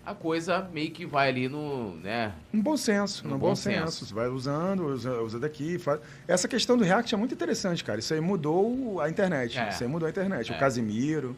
A 0.06 0.14
coisa 0.14 0.68
meio 0.72 0.92
que 0.92 1.04
vai 1.04 1.28
ali 1.28 1.48
no, 1.48 1.96
né, 1.96 2.32
Um 2.54 2.62
bom 2.62 2.76
senso, 2.76 3.26
No 3.26 3.34
um 3.34 3.38
bom 3.38 3.48
bom, 3.48 3.56
senso. 3.56 3.90
senso. 3.90 4.06
Você 4.06 4.14
vai 4.14 4.28
usando, 4.28 4.86
usa, 4.86 5.20
usa 5.20 5.40
daqui. 5.40 5.78
Faz... 5.80 6.00
Essa 6.28 6.46
questão 6.46 6.78
do 6.78 6.84
React 6.84 7.12
é 7.12 7.18
muito 7.18 7.34
interessante, 7.34 7.82
cara. 7.82 7.98
Isso 7.98 8.14
aí 8.14 8.20
mudou 8.20 9.00
a 9.00 9.10
internet. 9.10 9.58
É. 9.58 9.68
Isso 9.68 9.82
aí 9.82 9.88
mudou 9.88 10.06
a 10.06 10.10
internet. 10.10 10.52
É. 10.52 10.56
O 10.56 10.58
Casimiro, 10.60 11.36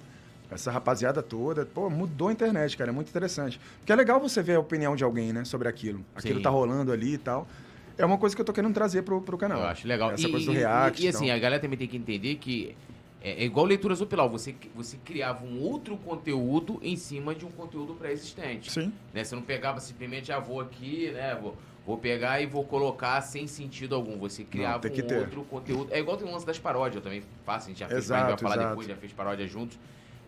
essa 0.50 0.70
rapaziada 0.70 1.22
toda, 1.22 1.64
pô, 1.64 1.88
mudou 1.88 2.28
a 2.28 2.32
internet, 2.32 2.76
cara. 2.76 2.90
É 2.90 2.92
muito 2.92 3.08
interessante. 3.08 3.58
Porque 3.78 3.90
é 3.90 3.96
legal 3.96 4.20
você 4.20 4.42
ver 4.42 4.56
a 4.56 4.60
opinião 4.60 4.94
de 4.94 5.02
alguém, 5.02 5.32
né, 5.32 5.46
sobre 5.46 5.66
aquilo. 5.66 6.04
Aquilo 6.14 6.36
Sim. 6.36 6.42
tá 6.42 6.50
rolando 6.50 6.92
ali 6.92 7.14
e 7.14 7.18
tal. 7.18 7.48
É 7.96 8.04
uma 8.04 8.18
coisa 8.18 8.36
que 8.36 8.42
eu 8.42 8.46
tô 8.46 8.52
querendo 8.52 8.74
trazer 8.74 9.02
pro, 9.02 9.22
pro 9.22 9.38
canal. 9.38 9.60
Eu 9.60 9.66
acho 9.66 9.88
legal. 9.88 10.12
Essa 10.12 10.28
e, 10.28 10.30
coisa 10.30 10.44
do 10.44 10.52
React. 10.52 11.02
E, 11.02 11.08
e 11.08 11.10
tal. 11.10 11.20
assim, 11.20 11.30
a 11.30 11.38
galera 11.38 11.60
também 11.60 11.78
tem 11.78 11.88
que 11.88 11.96
entender 11.96 12.34
que 12.36 12.76
é, 13.20 13.42
é 13.42 13.44
igual 13.44 13.66
leituras 13.66 13.98
do. 13.98 14.06
Você, 14.28 14.54
você 14.74 14.96
criava 15.04 15.44
um 15.44 15.60
outro 15.60 15.96
conteúdo 15.96 16.78
em 16.82 16.96
cima 16.96 17.34
de 17.34 17.44
um 17.44 17.50
conteúdo 17.50 17.94
pré-existente. 17.94 18.70
Sim. 18.70 18.92
Né? 19.12 19.24
Você 19.24 19.34
não 19.34 19.42
pegava 19.42 19.80
simplesmente, 19.80 20.32
ah, 20.32 20.38
vou 20.38 20.60
aqui, 20.60 21.10
né? 21.10 21.36
Vou, 21.40 21.56
vou 21.84 21.98
pegar 21.98 22.40
e 22.40 22.46
vou 22.46 22.64
colocar 22.64 23.20
sem 23.20 23.46
sentido 23.46 23.94
algum. 23.94 24.18
Você 24.18 24.44
criava 24.44 24.88
que 24.88 25.02
um 25.02 25.06
ter. 25.06 25.18
outro 25.18 25.42
conteúdo. 25.44 25.92
É 25.92 25.98
igual 25.98 26.16
tem 26.16 26.28
o 26.28 26.30
lance 26.30 26.46
das 26.46 26.58
paródias, 26.58 26.96
eu 26.96 27.02
também 27.02 27.22
faço, 27.44 27.66
a 27.66 27.68
gente 27.70 27.80
já 27.80 27.88
fez, 27.88 28.04
Exato, 28.04 28.20
gente 28.20 28.30
vai 28.30 28.38
falar 28.38 28.54
exato. 28.56 28.70
depois, 28.70 28.88
já 28.88 28.96
fez 28.96 29.12
paródia 29.12 29.46
juntos. 29.46 29.78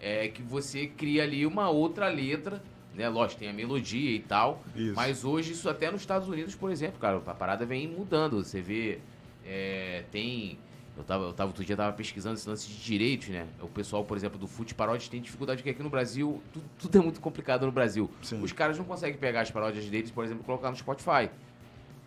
É 0.00 0.28
que 0.28 0.42
você 0.42 0.86
cria 0.86 1.22
ali 1.22 1.46
uma 1.46 1.68
outra 1.68 2.08
letra, 2.08 2.62
né? 2.94 3.08
Lógico, 3.08 3.40
tem 3.40 3.48
a 3.48 3.52
melodia 3.52 4.10
e 4.10 4.20
tal. 4.20 4.62
Isso. 4.74 4.94
Mas 4.96 5.24
hoje, 5.24 5.52
isso 5.52 5.68
até 5.68 5.90
nos 5.90 6.00
Estados 6.00 6.28
Unidos, 6.28 6.54
por 6.54 6.70
exemplo, 6.70 6.98
cara, 6.98 7.18
a 7.18 7.34
parada 7.34 7.64
vem 7.64 7.86
mudando. 7.86 8.42
Você 8.42 8.60
vê, 8.60 8.98
é, 9.46 10.04
tem. 10.10 10.58
Eu 11.00 11.04
tava, 11.04 11.24
eu 11.24 11.32
tava 11.32 11.48
outro 11.48 11.64
dia 11.64 11.74
tava 11.76 11.92
pesquisando 11.96 12.34
esse 12.36 12.46
lance 12.48 12.68
de 12.68 12.76
direitos, 12.76 13.28
né? 13.28 13.46
O 13.60 13.68
pessoal, 13.68 14.04
por 14.04 14.16
exemplo, 14.16 14.38
do 14.38 14.46
Fute 14.46 14.74
Paródias 14.74 15.08
tem 15.08 15.20
dificuldade, 15.20 15.58
porque 15.62 15.70
aqui 15.70 15.82
no 15.82 15.88
Brasil, 15.88 16.42
tudo, 16.52 16.64
tudo 16.78 16.98
é 16.98 17.00
muito 17.00 17.20
complicado 17.20 17.64
no 17.64 17.72
Brasil. 17.72 18.10
Sim. 18.22 18.42
Os 18.42 18.52
caras 18.52 18.76
não 18.76 18.84
conseguem 18.84 19.18
pegar 19.18 19.40
as 19.40 19.50
paródias 19.50 19.84
deles, 19.86 20.10
por 20.10 20.24
exemplo, 20.24 20.42
e 20.42 20.46
colocar 20.46 20.70
no 20.70 20.76
Spotify, 20.76 21.30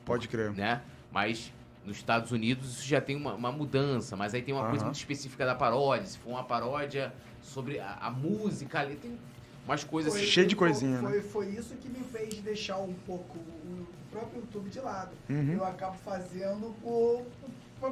Pode 0.05 0.27
crer. 0.27 0.51
né? 0.51 0.81
Mas 1.11 1.51
nos 1.83 1.97
Estados 1.97 2.31
Unidos 2.31 2.77
isso 2.77 2.87
já 2.87 3.01
tem 3.01 3.15
uma, 3.15 3.33
uma 3.33 3.51
mudança, 3.51 4.15
mas 4.15 4.33
aí 4.33 4.41
tem 4.43 4.53
uma 4.53 4.63
coisa 4.65 4.83
Aham. 4.83 4.85
muito 4.85 4.97
específica 4.97 5.43
da 5.45 5.55
paródia. 5.55 6.05
Se 6.05 6.17
for 6.19 6.29
uma 6.29 6.43
paródia 6.43 7.11
sobre 7.41 7.79
a, 7.79 7.97
a 7.99 8.11
música 8.11 8.79
ali, 8.79 8.95
tem 8.95 9.17
umas 9.65 9.83
coisas 9.83 10.13
assim. 10.13 10.23
Cheio 10.25 10.47
de 10.47 10.55
foi- 10.55 10.67
coisinha, 10.69 11.01
né? 11.01 11.09
Foi, 11.09 11.21
foi 11.21 11.47
isso 11.49 11.73
que 11.77 11.89
me 11.89 12.03
fez 12.03 12.35
deixar 12.41 12.77
um 12.77 12.93
pouco 13.07 13.37
o 13.39 13.87
próprio 14.11 14.41
YouTube 14.41 14.69
de 14.69 14.79
lado. 14.79 15.11
Uhum. 15.29 15.53
Eu 15.53 15.65
acabo 15.65 15.97
fazendo 16.05 16.75
por. 16.81 17.25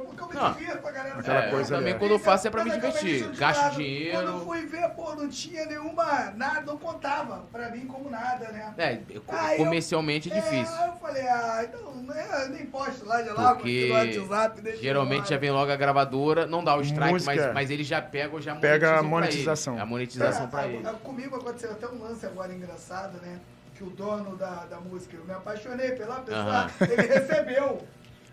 porque 0.00 0.22
eu 0.22 0.28
me 0.28 0.34
Não. 0.34 0.52
divirto, 0.52 0.86
a 0.88 0.90
galera 0.90 1.18
Aquela 1.18 1.38
sabe? 1.40 1.50
coisa 1.50 1.74
também 1.76 1.90
ali, 1.92 1.98
quando 1.98 2.10
eu 2.12 2.18
faço 2.18 2.46
é 2.46 2.50
pra 2.50 2.64
me 2.64 2.70
divertir. 2.70 3.28
Gasto 3.36 3.74
dinheiro. 3.76 4.16
Quando 4.18 4.28
eu 4.28 4.44
fui 4.44 4.66
ver, 4.66 4.88
pô, 4.90 5.14
não 5.14 5.28
tinha 5.28 5.66
nenhuma. 5.66 6.30
Nada, 6.36 6.62
não 6.62 6.78
contava 6.78 7.44
pra 7.52 7.70
mim 7.70 7.86
como 7.86 8.08
nada, 8.10 8.48
né? 8.50 8.74
É, 8.78 8.96
co- 8.96 9.22
Ah, 9.36 9.52
eu- 9.52 9.58
comercialmente 9.64 10.32
é 10.32 10.34
difícil. 10.34 10.74
aí 10.74 10.88
eu 10.88 10.96
falei, 10.96 11.28
ah, 11.28 11.60
então, 11.64 11.94
né, 12.02 12.48
nem 12.50 12.66
posto 12.66 13.04
lá 13.04 13.20
de 13.22 13.28
lá, 13.30 13.54
Porque 13.54 13.88
no 13.88 13.94
WhatsApp. 14.30 14.60
deixa 14.60 14.82
Geralmente 14.82 15.28
já 15.30 15.36
vem 15.36 15.50
logo 15.50 15.70
a 15.70 15.76
gravadora, 15.76 16.46
não 16.46 16.64
dá 16.64 16.76
o 16.76 16.80
strike, 16.82 17.12
Música. 17.12 17.34
mas, 17.34 17.54
mas 17.54 17.70
ele 17.70 17.84
já 17.84 18.00
pega 18.00 18.34
ou 18.34 18.40
já 18.40 18.54
Pega 18.56 18.90
a 18.90 18.92
pra 18.94 19.02
monetização. 19.02 19.74
ele. 19.74 19.82
A 19.82 19.86
monetização 19.86 20.44
É, 20.44 20.48
pra 20.48 20.60
a- 20.60 20.66
ele. 20.68 20.86
a- 20.86 20.92
Comigo 20.92 21.36
aconteceu 21.36 21.72
até 21.72 21.86
um 21.88 22.02
lance 22.02 22.24
agora 22.24 22.52
engraçado, 22.52 23.20
né? 23.20 23.38
Que 23.74 23.82
o 23.84 23.90
dono 23.90 24.36
da, 24.36 24.64
da 24.70 24.78
música, 24.80 25.16
eu 25.16 25.24
me 25.24 25.32
apaixonei 25.32 25.92
pela 25.92 26.16
pessoa, 26.20 26.40
Aham. 26.42 26.70
ele 26.80 27.02
recebeu. 27.02 27.82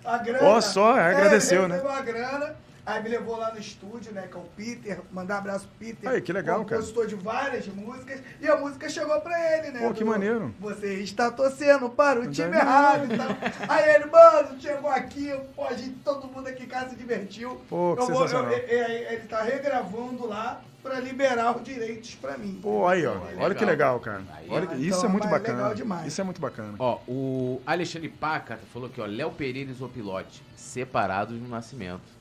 A 0.04 0.18
grana. 0.18 0.48
Ó, 0.48 0.62
só, 0.62 0.98
é, 0.98 1.12
agradeceu, 1.12 1.64
ele 1.64 1.74
né? 1.74 1.82
a 1.86 2.02
grana. 2.02 2.56
Aí 2.86 3.04
me 3.04 3.10
levou 3.10 3.38
lá 3.38 3.52
no 3.54 3.60
estúdio, 3.60 4.12
né? 4.12 4.28
Que 4.30 4.36
é 4.36 4.40
o 4.40 4.44
Peter. 4.56 5.00
Mandar 5.12 5.36
um 5.36 5.38
abraço 5.40 5.68
pro 5.68 5.88
Peter. 5.88 6.10
Aí, 6.10 6.22
que 6.22 6.34
legal, 6.34 6.64
cara. 6.66 6.78
Compositor 6.82 7.08
de 7.08 7.16
várias 7.16 7.68
músicas. 7.68 8.22
E 8.42 8.48
a 8.48 8.56
música 8.58 8.90
chegou 8.90 9.20
pra 9.22 9.58
ele, 9.58 9.72
né? 9.72 9.88
Pô, 9.88 9.94
que 9.94 10.04
do- 10.04 10.10
maneiro. 10.10 10.54
Você 10.60 10.96
está 10.96 11.30
torcendo 11.32 11.90
para 11.90 12.20
o 12.20 12.24
Não 12.26 12.32
time 12.32 12.56
errado 12.56 13.14
e 13.14 13.18
tal. 13.18 13.28
Aí 13.70 13.96
ele, 13.96 14.06
mano, 14.06 14.60
chegou 14.60 14.90
aqui, 14.90 15.32
pô, 15.56 15.66
a 15.66 15.74
gente, 15.74 15.96
todo 16.04 16.28
mundo 16.28 16.48
aqui 16.48 16.64
em 16.64 16.68
casa 16.68 16.90
se 16.90 16.96
divertiu. 16.96 17.62
Pô, 17.70 17.96
que 17.96 18.02
Eu 18.04 18.08
vou- 18.08 18.22
eu- 18.22 18.28
sensacional. 18.28 18.52
e- 18.52 18.56
e- 18.56 19.14
ele 19.14 19.28
tá 19.28 19.42
regravando 19.44 20.26
lá 20.28 20.62
pra 20.82 21.00
liberar 21.00 21.56
os 21.58 21.64
direitos 21.64 22.16
pra 22.16 22.38
mim. 22.38 22.58
Pô, 22.62 22.88
aí, 22.88 23.06
ó. 23.06 23.14
Legal. 23.14 23.44
Olha 23.46 23.56
que 23.56 23.66
legal, 23.66 24.00
cara. 24.00 24.22
Aí, 24.36 24.48
Olha 24.50 24.66
que- 24.66 24.74
ó. 24.74 24.78
isso 24.78 24.96
é 24.96 24.98
Então, 25.00 25.10
muito 25.10 25.28
bacana. 25.28 25.58
legal 25.58 25.76
demais. 25.76 26.08
Isso 26.08 26.22
é 26.22 26.24
muito 26.24 26.40
bacana. 26.42 26.74
Ó, 26.80 27.00
o 27.08 27.62
Alexandre 27.66 28.08
Paca 28.10 28.58
falou 28.74 28.88
aqui, 28.88 29.00
ó, 29.02 29.06
Léo 29.06 29.32
Pereira 29.32 29.70
e 29.70 29.74
Zopilote, 29.74 30.42
separados 30.56 31.40
no 31.40 31.48
nascimento. 31.50 32.18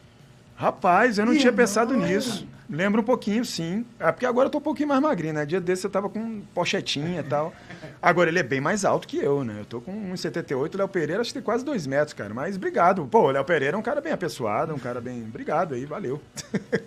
Rapaz, 0.59 1.19
eu 1.19 1.25
não 1.25 1.33
Ih, 1.33 1.39
tinha 1.39 1.53
pensado 1.53 1.97
nisso. 1.97 2.45
Lembra 2.71 3.01
um 3.01 3.05
pouquinho, 3.05 3.45
sim. 3.45 3.87
É 3.99 4.13
porque 4.13 4.27
agora 4.27 4.47
eu 4.47 4.51
tô 4.51 4.59
um 4.59 4.63
pouquinho 4.63 4.89
mais 4.89 5.01
magrinho, 5.01 5.33
né? 5.35 5.47
Dia 5.47 5.61
desse 5.61 5.87
eu 5.87 5.91
tava 5.91 6.09
com 6.09 6.41
pochetinha 6.55 7.21
e 7.21 7.23
tal. 7.23 7.53
Agora 8.03 8.29
ele 8.29 8.39
é 8.39 8.43
bem 8.43 8.61
mais 8.61 8.85
alto 8.85 9.09
que 9.09 9.17
eu, 9.19 9.43
né? 9.43 9.57
Eu 9.61 9.65
tô 9.65 9.81
com 9.81 9.93
1,78. 10.13 10.75
O 10.75 10.79
Léo 10.79 10.89
Pereira 10.89 11.21
acho 11.23 11.31
que 11.31 11.35
tem 11.35 11.43
quase 11.43 11.65
2 11.65 11.87
metros, 11.87 12.13
cara. 12.13 12.35
Mas 12.35 12.57
obrigado. 12.57 13.07
Pô, 13.07 13.23
o 13.23 13.31
Léo 13.31 13.45
Pereira 13.45 13.77
é 13.77 13.79
um 13.79 13.83
cara 13.83 14.01
bem 14.03 14.13
apessoado, 14.13 14.75
um 14.75 14.79
cara 14.79 15.01
bem. 15.01 15.23
Obrigado 15.23 15.75
aí, 15.75 15.87
valeu. 15.87 16.21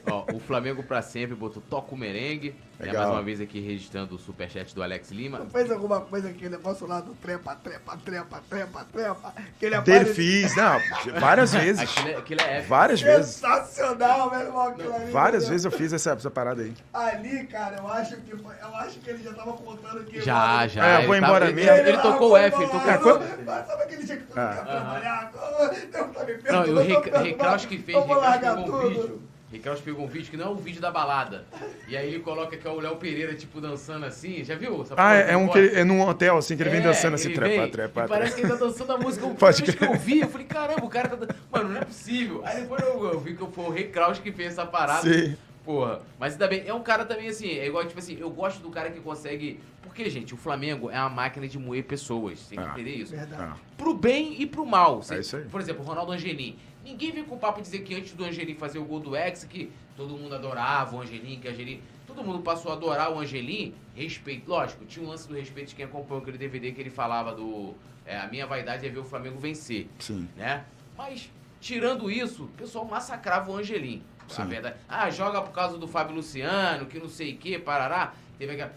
Ó, 0.05 0.25
o 0.33 0.39
Flamengo 0.39 0.83
pra 0.83 1.01
sempre 1.01 1.35
botou 1.35 1.61
Toca 1.67 1.95
o 1.95 1.97
Merengue. 1.97 2.55
É 2.79 2.85
Legal. 2.85 3.03
mais 3.03 3.15
uma 3.15 3.21
vez 3.23 3.39
aqui 3.39 3.59
registrando 3.59 4.15
o 4.15 4.17
superchat 4.17 4.73
do 4.73 4.81
Alex 4.81 5.11
Lima. 5.11 5.37
Não 5.37 5.49
fez 5.49 5.69
alguma 5.69 6.01
coisa 6.01 6.29
aquele 6.29 6.49
negócio 6.49 6.87
lá 6.87 6.99
do 6.99 7.13
trepa, 7.13 7.53
trepa, 7.55 7.95
trepa, 7.97 8.41
trepa, 8.49 8.85
trepa. 8.91 9.33
Que 9.59 9.67
ele 9.67 9.75
aparece- 9.75 10.13
fiz, 10.15 10.55
não, 10.55 10.79
várias 11.19 11.53
vezes. 11.53 11.79
Aquilo 11.81 12.09
é, 12.09 12.15
aquilo 12.15 12.41
é 12.41 12.53
épico. 12.57 12.69
Várias 12.69 13.01
vezes. 13.01 13.35
Sensacional, 13.35 14.31
meu 14.31 14.39
irmão. 14.39 14.75
Várias 15.11 15.47
vezes 15.47 15.65
eu 15.65 15.70
fiz 15.71 15.93
essa, 15.93 16.11
essa 16.11 16.29
parada 16.31 16.61
aí. 16.61 16.73
Ali, 16.93 17.45
cara, 17.47 17.77
eu 17.77 17.87
acho 17.87 18.17
que 18.17 18.35
foi, 18.37 18.53
eu 18.61 18.75
acho 18.75 18.99
que 18.99 19.09
ele 19.09 19.23
já 19.23 19.33
tava 19.33 19.53
contando 19.53 20.03
que 20.05 20.21
Já, 20.21 20.67
já. 20.67 20.85
É, 20.85 20.97
ele 20.99 21.07
vou 21.07 21.15
tava- 21.15 21.27
embora 21.27 21.45
ele, 21.45 21.53
mesmo. 21.53 21.71
Ele, 21.71 21.97
tocou 21.97 22.31
o 22.31 22.37
F, 22.37 22.55
ele 22.61 22.71
tocou 22.71 23.13
o 23.13 23.23
F. 23.23 23.43
Mas 23.45 23.67
sabe 23.67 23.83
aquele 23.83 24.03
dia 24.03 24.17
que 24.17 24.23
tu 24.23 24.33
Ah. 24.39 24.43
não 24.43 24.53
quer 24.55 24.65
trabalhar? 24.71 25.31
Deus 25.31 25.91
tá 25.91 26.03
me 26.03 26.13
Não, 26.13 26.21
e 26.21 26.33
o 26.33 26.41
perdoando, 26.41 26.69
eu 26.69 26.75
tô 26.75 26.81
Ric- 26.81 27.01
perdoando, 27.03 27.25
Ricaus 27.27 27.65
que 27.65 27.77
fez, 27.77 27.97
eu 27.97 28.05
vou 28.05 28.15
Ricaus 28.15 28.23
largar 28.23 28.55
pegou 28.55 28.67
um 28.67 28.71
tudo. 28.81 28.89
vídeo. 28.89 29.21
Ricaus 29.51 29.81
pegou 29.81 30.05
um 30.05 30.07
vídeo 30.07 30.31
que 30.31 30.37
não 30.37 30.45
é 30.45 30.49
o 30.49 30.55
vídeo 30.55 30.81
da 30.81 30.89
balada. 30.89 31.43
E 31.85 31.97
aí 31.97 32.07
ele 32.07 32.19
coloca 32.19 32.55
que 32.55 32.65
é 32.65 32.71
o 32.71 32.79
Léo 32.79 32.95
Pereira, 32.95 33.35
tipo, 33.35 33.59
dançando 33.59 34.05
assim. 34.05 34.45
Já 34.45 34.55
viu? 34.55 34.81
essa 34.81 34.93
Ah, 34.93 34.95
porra 34.95 35.15
é, 35.17 35.31
é 35.33 35.35
um 35.37 35.49
que 35.49 35.57
ele- 35.57 35.75
é 35.77 35.83
num 35.83 35.99
hotel, 36.07 36.37
assim, 36.37 36.55
que 36.55 36.63
ele 36.63 36.69
vem 36.69 36.79
É, 36.79 36.83
dançando 36.83 37.15
assim, 37.15 37.27
ele 37.27 37.35
trepa, 37.35 37.61
vem, 37.63 37.69
trepa, 37.71 38.05
e 38.05 38.07
Parece 38.07 38.35
trepa. 38.35 38.47
que 38.47 38.53
ele 38.53 38.59
tá 38.61 38.65
dançando 38.65 38.93
a 38.93 38.97
música. 38.97 39.27
A 39.27 39.29
Pode 39.35 39.63
que 39.63 39.83
eu 39.83 39.93
vi, 39.95 40.21
eu 40.21 40.29
falei, 40.29 40.47
caramba, 40.47 40.85
o 40.85 40.89
cara 40.89 41.09
tá. 41.09 41.15
dan- 41.17 41.27
Mano, 41.51 41.67
não 41.67 41.81
é 41.81 41.83
possível. 41.83 42.41
Aí 42.45 42.61
depois 42.61 42.81
eu, 42.81 43.03
eu 43.11 43.19
vi 43.19 43.35
que 43.35 43.45
foi 43.45 43.65
o 43.65 43.69
Rei 43.69 43.89
Kraus 43.89 44.19
que 44.19 44.31
fez 44.31 44.53
essa 44.53 44.65
parada. 44.65 45.01
Sim. 45.01 45.35
Porra. 45.71 46.01
Mas 46.19 46.33
ainda 46.33 46.47
bem, 46.47 46.63
é 46.65 46.73
um 46.73 46.81
cara 46.83 47.05
também 47.05 47.27
assim, 47.27 47.49
é 47.49 47.67
igual, 47.67 47.85
tipo 47.85 47.99
assim, 47.99 48.17
eu 48.19 48.29
gosto 48.29 48.61
do 48.61 48.69
cara 48.69 48.89
que 48.91 48.99
consegue. 48.99 49.59
Porque, 49.81 50.09
gente, 50.09 50.33
o 50.33 50.37
Flamengo 50.37 50.89
é 50.89 50.97
uma 50.99 51.09
máquina 51.09 51.47
de 51.47 51.57
moer 51.59 51.83
pessoas. 51.83 52.47
Tem 52.47 52.57
que 52.57 52.63
Ah. 52.65 52.71
entender 52.71 52.95
isso. 52.95 53.11
Verdade. 53.15 53.41
Ah, 53.41 53.57
Pro 53.77 53.93
bem 53.93 54.41
e 54.41 54.45
pro 54.45 54.65
mal. 54.65 55.01
Você- 55.01 55.15
É 55.15 55.19
isso 55.19 55.35
aí. 55.37 55.45
Por 55.45 55.59
exemplo, 55.59 55.83
o 55.83 55.85
Ronaldo 55.85 56.11
Angelim. 56.11 56.55
Ninguém 56.83 57.11
vem 57.11 57.23
com 57.23 57.35
o 57.35 57.37
papo 57.39 57.61
dizer 57.61 57.79
que 57.79 57.93
antes 57.93 58.13
do 58.13 58.23
Angelim 58.23 58.55
fazer 58.55 58.79
o 58.79 58.85
gol 58.85 58.99
do 58.99 59.15
Hexa, 59.15 59.45
que 59.47 59.71
todo 59.97 60.15
mundo 60.17 60.33
adorava 60.33 60.95
o 60.95 61.01
Angelim, 61.01 61.39
que 61.39 61.47
o 61.47 61.51
Angelim. 61.51 61.81
Todo 62.07 62.23
mundo 62.23 62.39
passou 62.41 62.71
a 62.71 62.75
adorar 62.75 63.11
o 63.11 63.19
Angelim. 63.19 63.73
Respeito. 63.95 64.49
Lógico, 64.49 64.85
tinha 64.85 65.05
um 65.05 65.09
lance 65.09 65.27
do 65.27 65.35
respeito 65.35 65.69
de 65.69 65.75
quem 65.75 65.85
acompanhou 65.85 66.21
aquele 66.21 66.37
DVD 66.37 66.71
que 66.71 66.79
ele 66.81 66.89
falava 66.89 67.33
do. 67.35 67.75
é, 68.05 68.17
a 68.17 68.27
minha 68.27 68.47
vaidade 68.47 68.85
é 68.85 68.89
ver 68.89 68.99
o 68.99 69.03
Flamengo 69.05 69.39
vencer, 69.39 69.87
sim. 69.99 70.27
né? 70.35 70.65
Mas, 70.97 71.29
tirando 71.59 72.09
isso, 72.09 72.45
o 72.45 72.47
pessoal 72.49 72.83
massacrava 72.85 73.51
o 73.51 73.57
Angelim. 73.57 74.01
A 74.39 74.43
Sim. 74.43 74.49
verdade. 74.49 74.75
Ah, 74.87 75.09
joga 75.09 75.41
por 75.41 75.51
causa 75.51 75.77
do 75.77 75.87
Fábio 75.87 76.15
Luciano, 76.15 76.85
que 76.85 76.99
não 76.99 77.09
sei 77.09 77.33
o 77.33 77.37
que, 77.37 77.59
parará. 77.59 78.13
Teve 78.37 78.53
aquela. 78.53 78.73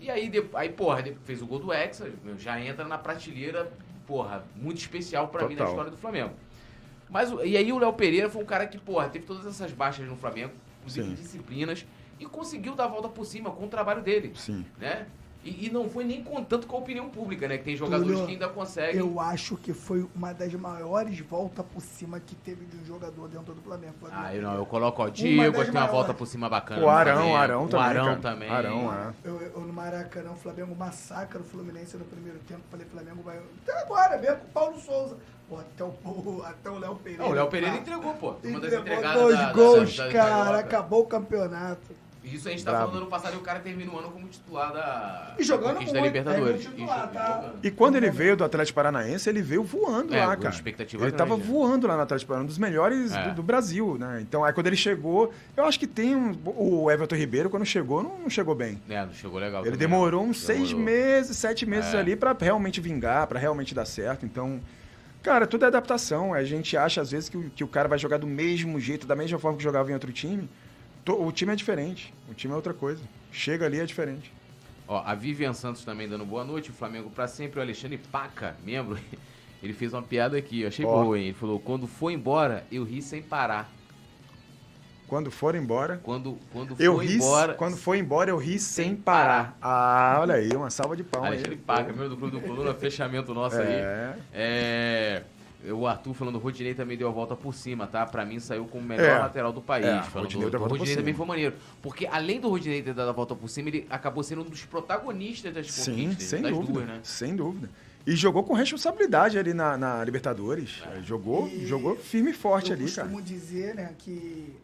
E 0.00 0.10
aí, 0.10 0.28
de- 0.28 0.44
aí 0.54 0.68
porra, 0.68 1.02
fez 1.24 1.42
o 1.42 1.46
gol 1.46 1.58
do 1.58 1.72
Hexa, 1.72 2.10
já 2.38 2.60
entra 2.60 2.84
na 2.84 2.96
prateleira, 2.98 3.70
porra, 4.06 4.44
muito 4.54 4.78
especial 4.78 5.28
pra 5.28 5.48
mim 5.48 5.54
na 5.54 5.64
história 5.64 5.90
do 5.90 5.96
Flamengo. 5.96 6.32
Mas, 7.10 7.30
e 7.44 7.56
aí 7.56 7.72
o 7.72 7.78
Léo 7.78 7.92
Pereira 7.94 8.28
foi 8.28 8.42
um 8.42 8.46
cara 8.46 8.66
que, 8.66 8.78
porra, 8.78 9.08
teve 9.08 9.24
todas 9.24 9.46
essas 9.46 9.72
baixas 9.72 10.06
no 10.06 10.14
Flamengo, 10.16 10.52
inclusive 10.80 11.14
disciplinas, 11.14 11.84
e 12.20 12.26
conseguiu 12.26 12.74
dar 12.74 12.84
a 12.84 12.88
volta 12.88 13.08
por 13.08 13.24
cima 13.24 13.50
com 13.50 13.64
o 13.64 13.68
trabalho 13.68 14.02
dele, 14.02 14.32
Sim. 14.36 14.64
né? 14.78 15.06
E, 15.44 15.66
e 15.66 15.70
não 15.70 15.88
foi 15.88 16.04
nem 16.04 16.22
contanto 16.22 16.66
com 16.66 16.76
a 16.76 16.80
opinião 16.80 17.08
pública, 17.08 17.46
né? 17.46 17.58
Que 17.58 17.64
tem 17.64 17.76
jogadores 17.76 18.10
Túlio, 18.12 18.26
que 18.26 18.32
ainda 18.32 18.48
conseguem. 18.48 18.96
Eu 19.00 19.20
acho 19.20 19.56
que 19.56 19.72
foi 19.72 20.06
uma 20.14 20.32
das 20.34 20.52
maiores 20.54 21.18
voltas 21.20 21.64
por 21.72 21.80
cima 21.80 22.18
que 22.18 22.34
teve 22.34 22.64
de 22.66 22.76
um 22.76 22.84
jogador 22.84 23.28
dentro 23.28 23.54
do 23.54 23.62
Flamengo. 23.62 23.94
Ah, 24.10 24.34
eu 24.34 24.42
não, 24.42 24.54
eu 24.56 24.66
coloco, 24.66 25.00
das 25.00 25.12
Diego, 25.12 25.36
tem 25.52 25.62
uma 25.64 25.72
maiores. 25.72 25.90
volta 25.92 26.12
por 26.12 26.26
cima 26.26 26.48
bacana. 26.48 26.84
O 26.84 26.88
Arão, 26.88 27.30
o 27.32 27.36
Arão 27.36 27.64
o 27.64 27.68
também. 27.68 27.86
Arão 27.86 28.04
cara. 28.04 28.16
também. 28.18 28.48
Arão, 28.50 28.92
é. 28.92 29.12
Eu, 29.24 29.40
eu 29.40 29.60
no 29.60 29.72
Maracanã, 29.72 30.32
o 30.32 30.36
Flamengo 30.36 30.74
massacra 30.74 31.40
o 31.40 31.44
Fluminense 31.44 31.96
no 31.96 32.04
primeiro 32.04 32.40
tempo. 32.40 32.62
Falei, 32.70 32.84
Flamengo 32.86 33.22
vai. 33.22 33.38
Até 33.62 33.80
agora, 33.80 34.18
mesmo 34.18 34.36
com 34.38 34.44
o 34.46 34.50
Paulo 34.50 34.80
Souza. 34.80 35.16
Pô, 35.48 35.56
até 35.56 35.82
o, 35.84 35.86
o- 36.04 36.42
até 36.46 36.68
o 36.68 36.78
Léo 36.78 36.96
Pereira. 36.96 37.22
Não, 37.22 37.30
o 37.30 37.34
Léo 37.34 37.46
Pereira 37.46 37.76
entregou, 37.76 38.12
pô. 38.14 38.30
Uma 38.30 38.60
das 38.60 38.72
Entregou 38.72 38.80
entregadas 38.80 39.22
dois 39.22 39.38
da- 39.38 39.52
gols, 39.52 39.96
da- 39.96 40.04
da- 40.04 40.12
da 40.12 40.18
cara. 40.18 40.58
Acabou 40.58 41.02
o 41.02 41.06
campeonato. 41.06 42.07
Isso 42.32 42.48
a 42.48 42.50
gente 42.50 42.64
tá 42.64 42.70
Brabo. 42.72 42.86
falando 42.86 43.02
ano 43.02 43.10
passado 43.10 43.34
e 43.34 43.36
o 43.36 43.40
cara 43.40 43.60
termina 43.60 43.90
o 43.92 43.98
ano 43.98 44.10
como 44.10 44.26
titular 44.28 44.72
da 44.72 45.34
E 45.38 45.42
jogando 45.42 45.84
da 45.92 46.00
Libertadores. 46.00 46.66
é, 46.66 46.68
titular, 46.70 47.10
tá? 47.12 47.52
E 47.62 47.70
quando 47.70 47.96
ele 47.96 48.10
veio 48.10 48.36
do 48.36 48.44
Atlético 48.44 48.74
Paranaense, 48.76 49.28
ele 49.28 49.42
veio 49.42 49.62
voando 49.64 50.14
É, 50.14 50.24
lá, 50.24 50.36
cara. 50.36 50.54
expectativa 50.54 51.04
ele 51.04 51.12
tava 51.12 51.34
grande. 51.36 51.50
voando 51.50 51.86
lá 51.86 51.96
no 51.96 52.02
Atlético 52.02 52.28
Paranaense, 52.28 52.46
um 52.46 52.48
dos 52.54 52.58
melhores 52.58 53.12
É. 53.12 53.28
do, 53.28 53.34
do 53.36 53.42
Brasil, 53.42 53.96
né? 53.98 54.18
Então, 54.20 54.44
aí 54.44 54.52
quando 54.52 54.66
ele 54.66 54.76
chegou, 54.76 55.32
eu 55.56 55.64
acho 55.64 55.78
que 55.78 55.86
tem 55.86 56.14
um, 56.14 56.36
o 56.44 56.90
Everton 56.90 57.16
Ribeiro, 57.16 57.50
quando 57.50 57.64
chegou, 57.64 58.02
não, 58.02 58.18
não 58.18 58.30
chegou 58.30 58.54
bem. 58.54 58.80
É, 58.88 59.04
não 59.04 59.12
chegou 59.12 59.38
legal. 59.38 59.62
Ele 59.62 59.70
também, 59.72 59.78
demorou 59.88 60.22
uns 60.24 60.40
seis 60.40 60.68
Demorou. 60.68 60.84
meses, 60.84 61.36
sete 61.36 61.64
meses 61.66 61.94
É. 61.94 61.98
ali 61.98 62.14
pra 62.16 62.36
realmente 62.38 62.80
vingar, 62.80 63.26
pra 63.26 63.38
realmente 63.38 63.74
dar 63.74 63.84
certo. 63.84 64.24
Então, 64.26 64.60
cara, 65.22 65.46
tudo 65.46 65.64
é 65.64 65.68
adaptação. 65.68 66.32
A 66.34 66.44
gente 66.44 66.76
acha, 66.76 67.00
às 67.00 67.10
vezes, 67.10 67.28
que 67.28 67.36
o, 67.36 67.50
que 67.50 67.64
o 67.64 67.68
cara 67.68 67.88
vai 67.88 67.98
jogar 67.98 68.18
do 68.18 68.26
mesmo 68.26 68.78
jeito, 68.78 69.06
da 69.06 69.16
mesma 69.16 69.38
forma 69.38 69.56
que 69.56 69.62
jogava 69.64 69.90
em 69.90 69.94
outro 69.94 70.12
time. 70.12 70.48
O 71.14 71.32
time 71.32 71.52
é 71.52 71.56
diferente. 71.56 72.12
O 72.28 72.34
time 72.34 72.52
é 72.52 72.56
outra 72.56 72.74
coisa. 72.74 73.02
Chega 73.32 73.66
ali 73.66 73.78
é 73.80 73.86
diferente. 73.86 74.32
Ó, 74.86 75.02
a 75.04 75.14
Vivian 75.14 75.52
Santos 75.52 75.84
também 75.84 76.08
dando 76.08 76.24
boa 76.24 76.44
noite. 76.44 76.70
O 76.70 76.72
Flamengo 76.72 77.10
pra 77.10 77.28
sempre. 77.28 77.58
O 77.58 77.62
Alexandre 77.62 77.98
Paca, 77.98 78.56
membro, 78.64 78.98
ele 79.62 79.72
fez 79.72 79.92
uma 79.92 80.02
piada 80.02 80.36
aqui. 80.36 80.62
Eu 80.62 80.68
achei 80.68 80.84
Ó. 80.84 81.02
boa, 81.02 81.18
hein? 81.18 81.26
Ele 81.26 81.34
falou: 81.34 81.60
quando 81.60 81.86
for 81.86 82.10
embora, 82.10 82.66
eu 82.72 82.84
ri 82.84 83.02
sem 83.02 83.22
parar. 83.22 83.70
Quando 85.06 85.30
for 85.30 85.54
embora. 85.54 85.98
Quando, 86.02 86.38
quando 86.52 86.76
Eu 86.78 86.96
for 86.96 87.04
ri, 87.04 87.14
embora. 87.14 87.54
quando 87.54 87.76
for 87.78 87.94
embora, 87.94 88.28
eu 88.30 88.36
ri 88.36 88.58
sem 88.58 88.88
sem 88.88 88.96
parar. 88.96 89.56
Ah, 89.60 90.18
olha 90.20 90.34
aí, 90.34 90.50
uma 90.54 90.68
salva 90.68 90.94
de 90.94 91.02
palmas. 91.02 91.30
Alexandre 91.30 91.54
aí. 91.54 91.60
Paca, 91.60 91.92
membro 91.92 92.10
do 92.10 92.16
Clube 92.18 92.38
do 92.38 92.40
Coluna, 92.42 92.74
fechamento 92.74 93.32
nosso 93.32 93.56
aí. 93.56 93.66
É. 94.34 95.22
O 95.72 95.88
Arthur 95.88 96.14
falando, 96.14 96.36
o 96.36 96.38
Rodinei 96.38 96.72
também 96.72 96.96
deu 96.96 97.08
a 97.08 97.10
volta 97.10 97.34
por 97.34 97.52
cima, 97.52 97.86
tá? 97.88 98.06
Pra 98.06 98.24
mim 98.24 98.38
saiu 98.38 98.64
como 98.66 98.84
o 98.84 98.86
melhor 98.86 99.04
É. 99.04 99.18
lateral 99.18 99.52
do 99.52 99.60
país. 99.60 99.86
É, 99.86 100.02
falando 100.04 100.26
Rodinei 100.26 100.50
do, 100.50 100.58
do 100.58 100.64
Rodinei 100.64 100.96
também 100.96 101.14
foi 101.14 101.26
maneiro. 101.26 101.56
Porque 101.82 102.06
além 102.06 102.40
do 102.40 102.48
Rodinei 102.48 102.80
ter 102.80 102.94
dado 102.94 103.08
a 103.08 103.12
volta 103.12 103.34
por 103.34 103.48
cima, 103.48 103.68
ele 103.68 103.84
acabou 103.90 104.22
sendo 104.22 104.42
um 104.42 104.44
dos 104.44 104.64
protagonistas 104.64 105.52
das 105.52 105.68
Sim, 105.70 105.90
conquistas, 106.04 106.24
sem 106.28 106.42
das 106.42 106.52
dúvida. 106.52 106.72
duas, 106.72 106.86
né? 106.86 107.00
Sem 107.02 107.34
dúvida. 107.34 107.68
E 108.06 108.14
jogou 108.14 108.44
com 108.44 108.54
responsabilidade 108.54 109.36
ali 109.36 109.52
na, 109.52 109.76
na 109.76 110.04
Libertadores. 110.04 110.80
É. 110.96 111.02
Jogou, 111.02 111.48
E 111.48 111.66
jogou 111.66 111.96
firme 111.96 112.30
e 112.30 112.34
forte 112.34 112.70
eu 112.70 112.76
ali, 112.76 112.84
cara. 112.90 113.08
costumo 113.08 113.20
dizer, 113.20 113.74
né, 113.74 113.92
que 113.98 114.54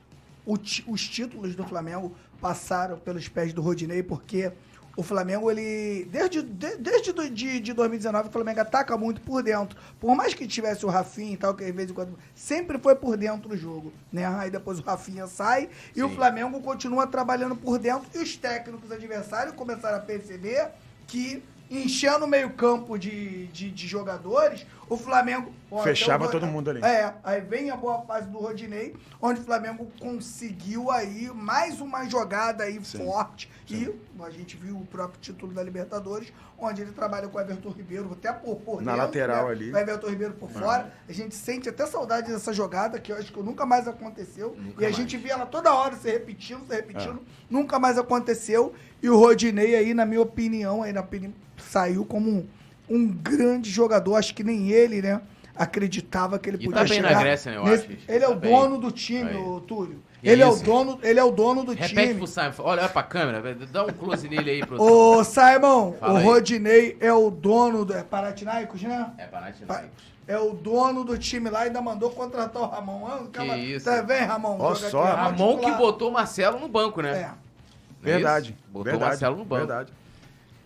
os 0.46 1.08
títulos 1.08 1.56
do 1.56 1.64
Flamengo 1.64 2.14
passaram 2.40 2.98
pelos 2.98 3.28
pés 3.28 3.52
do 3.52 3.60
Rodinei, 3.62 4.02
porque 4.02 4.52
o 4.96 5.02
Flamengo, 5.02 5.50
ele. 5.50 6.04
Desde, 6.10 6.42
de- 6.42 6.76
desde 6.76 7.12
do- 7.12 7.28
de, 7.28 7.58
de 7.60 7.72
2019, 7.72 8.28
o 8.28 8.32
Flamengo 8.32 8.60
ataca 8.60 8.96
muito 8.96 9.20
por 9.20 9.42
dentro. 9.42 9.76
Por 10.00 10.14
mais 10.14 10.34
que 10.34 10.46
tivesse 10.46 10.86
o 10.86 10.88
Rafinha 10.88 11.32
e 11.32 11.36
tal, 11.36 11.54
que 11.54 11.64
de 11.64 11.72
vez 11.72 11.90
em 11.90 11.94
quando. 11.94 12.18
Sempre 12.34 12.78
foi 12.78 12.94
por 12.94 13.16
dentro 13.16 13.48
do 13.48 13.56
jogo. 13.56 13.92
Né? 14.12 14.24
Aí 14.26 14.50
depois 14.50 14.78
o 14.78 14.82
Rafinha 14.82 15.26
sai 15.26 15.68
e 15.96 16.02
o. 16.02 16.08
Flamengo 16.14 16.60
continua 16.60 17.06
trabalhando 17.06 17.56
por 17.56 17.78
dentro. 17.78 18.06
E 18.14 18.18
os 18.18 18.36
técnicos 18.36 18.90
adversários 18.92 19.54
começaram 19.54 19.96
a 19.98 20.00
perceber 20.00 20.68
que. 21.06 21.42
Enchendo 21.70 22.26
o 22.26 22.28
meio-campo 22.28 22.96
de, 22.98 23.46
de, 23.46 23.70
de 23.70 23.86
jogadores, 23.88 24.66
o 24.88 24.96
Flamengo. 24.96 25.52
ó, 25.70 25.82
Fechava 25.82 26.26
o- 26.26 26.30
todo 26.30 26.46
mundo 26.46 26.70
ali. 26.70 26.82
É, 26.84 27.12
aí 27.24 27.40
vem 27.40 27.70
a 27.70 27.76
boa 27.76 28.02
fase 28.02 28.28
do 28.28 28.38
Rodinei, 28.38 28.94
onde 29.20 29.40
o 29.40 29.44
Flamengo 29.44 29.88
conseguiu 30.00 30.90
aí 30.90 31.30
mais 31.34 31.80
uma 31.80 32.04
jogada 32.08 32.64
aí 32.64 32.78
Sim, 32.84 32.98
forte. 32.98 33.50
sim. 33.66 33.92
E 34.18 34.22
a 34.22 34.30
gente 34.30 34.56
viu 34.56 34.76
o 34.76 34.86
próprio 34.86 35.20
título 35.20 35.52
da 35.52 35.62
Libertadores, 35.62 36.32
onde 36.58 36.82
ele 36.82 36.92
trabalha 36.92 37.26
com 37.28 37.36
o 37.36 37.40
Everton 37.40 37.70
Ribeiro, 37.70 38.10
até 38.12 38.32
por, 38.32 38.56
por 38.56 38.82
Na 38.82 38.92
dentro, 38.92 39.06
lateral 39.06 39.46
né? 39.46 39.52
ali. 39.52 39.72
O 39.72 39.76
Everton 39.76 40.08
Ribeiro 40.08 40.34
por 40.34 40.50
fora. 40.50 40.92
A 41.08 41.12
gente 41.12 41.34
sente 41.34 41.68
até 41.68 41.84
saudade 41.86 42.30
dessa 42.30 42.52
jogada, 42.52 42.98
que 43.00 43.10
eu 43.12 43.16
acho 43.16 43.32
que 43.32 43.42
nunca 43.42 43.66
mais 43.66 43.88
aconteceu. 43.88 44.54
Nunca 44.56 44.82
e 44.82 44.84
a 44.84 44.88
mais. 44.88 44.96
gente 44.96 45.16
via 45.16 45.32
ela 45.32 45.46
toda 45.46 45.74
hora 45.74 45.96
se 45.96 46.10
repetindo, 46.10 46.66
se 46.66 46.72
É. 46.72 46.76
repetindo. 46.76 47.20
Nunca 47.50 47.78
mais 47.78 47.98
aconteceu. 47.98 48.72
E 49.02 49.10
o 49.10 49.18
Rodinei 49.18 49.74
aí, 49.74 49.92
na 49.92 50.06
minha 50.06 50.20
opinião, 50.22 50.82
aí 50.82 50.92
na 50.92 51.00
opinião, 51.00 51.32
saiu 51.58 52.04
como 52.04 52.30
um, 52.30 52.46
um 52.88 53.06
grande 53.06 53.70
jogador. 53.70 54.16
Acho 54.16 54.34
que 54.34 54.42
nem 54.44 54.68
ele, 54.70 55.00
né? 55.02 55.20
acreditava 55.56 56.36
que 56.36 56.50
ele 56.50 56.56
E 56.56 56.64
podia 56.64 56.82
tá 56.82 56.88
bem 56.88 57.00
na 57.00 57.08
chegar. 57.10 57.20
Grécia, 57.20 57.52
né, 57.52 57.58
eu 57.58 57.64
nesse- 57.64 57.84
acho. 57.84 57.92
Ele 58.08 58.24
é 58.24 58.26
Tá 58.26 58.30
o 58.30 58.34
bem. 58.34 58.50
dono 58.52 58.76
do 58.78 58.90
time, 58.90 59.30
Aí. 59.30 59.36
o 59.36 59.60
Túlio. 59.60 60.02
Que 60.20 60.28
Ele 60.28 60.42
é, 60.42 60.46
o 60.48 60.56
dono, 60.56 60.98
ele 61.02 61.20
é 61.20 61.22
o 61.24 61.30
dono 61.30 61.62
do 61.62 61.72
Repete 61.72 61.94
time. 61.94 62.14
pro 62.14 62.26
Simon. 62.26 62.52
Olha, 62.58 62.82
olha 62.82 62.88
pra 62.88 63.02
câmera. 63.04 63.54
Dá 63.70 63.84
um 63.84 63.88
close 63.92 64.28
nele 64.28 64.50
aí, 64.50 64.66
pro 64.66 64.82
Ô, 64.82 65.22
Simon, 65.22 65.92
Fala 66.00 66.14
o 66.14 66.16
aí. 66.16 66.24
Rodinei 66.24 66.96
é 66.98 67.12
o 67.12 67.30
dono 67.30 67.84
do. 67.84 67.94
É 67.94 68.02
Paratinaicos, 68.02 68.82
né? 68.82 69.12
É, 69.18 69.26
Panathinaikos. 69.26 69.90
É 70.26 70.36
o 70.38 70.54
dono 70.54 71.04
do 71.04 71.16
time 71.18 71.48
lá 71.50 71.64
e 71.64 71.68
ainda 71.68 71.80
mandou 71.82 72.10
contratar 72.10 72.60
o 72.62 72.66
Ramon. 72.66 73.06
Ah, 73.06 73.20
calma- 73.30 73.56
isso. 73.58 73.84
Tá, 73.84 74.00
vem, 74.02 74.22
Ramon. 74.22 74.58
Joga 74.58 74.74
só, 74.90 75.04
aqui, 75.04 75.16
Ramon 75.16 75.48
que 75.52 75.56
titular. 75.60 75.78
botou 75.78 76.08
o 76.08 76.12
Marcelo 76.12 76.58
no 76.58 76.68
banco, 76.68 77.00
né? 77.00 77.10
É. 77.16 77.20
É 77.22 78.12
Verdade. 78.14 78.50
isso? 78.50 78.58
Botou 78.72 78.84
verdade, 78.84 79.04
o 79.04 79.08
Marcelo 79.08 79.36
no 79.36 79.44
banco. 79.44 79.66
Verdade. 79.66 79.92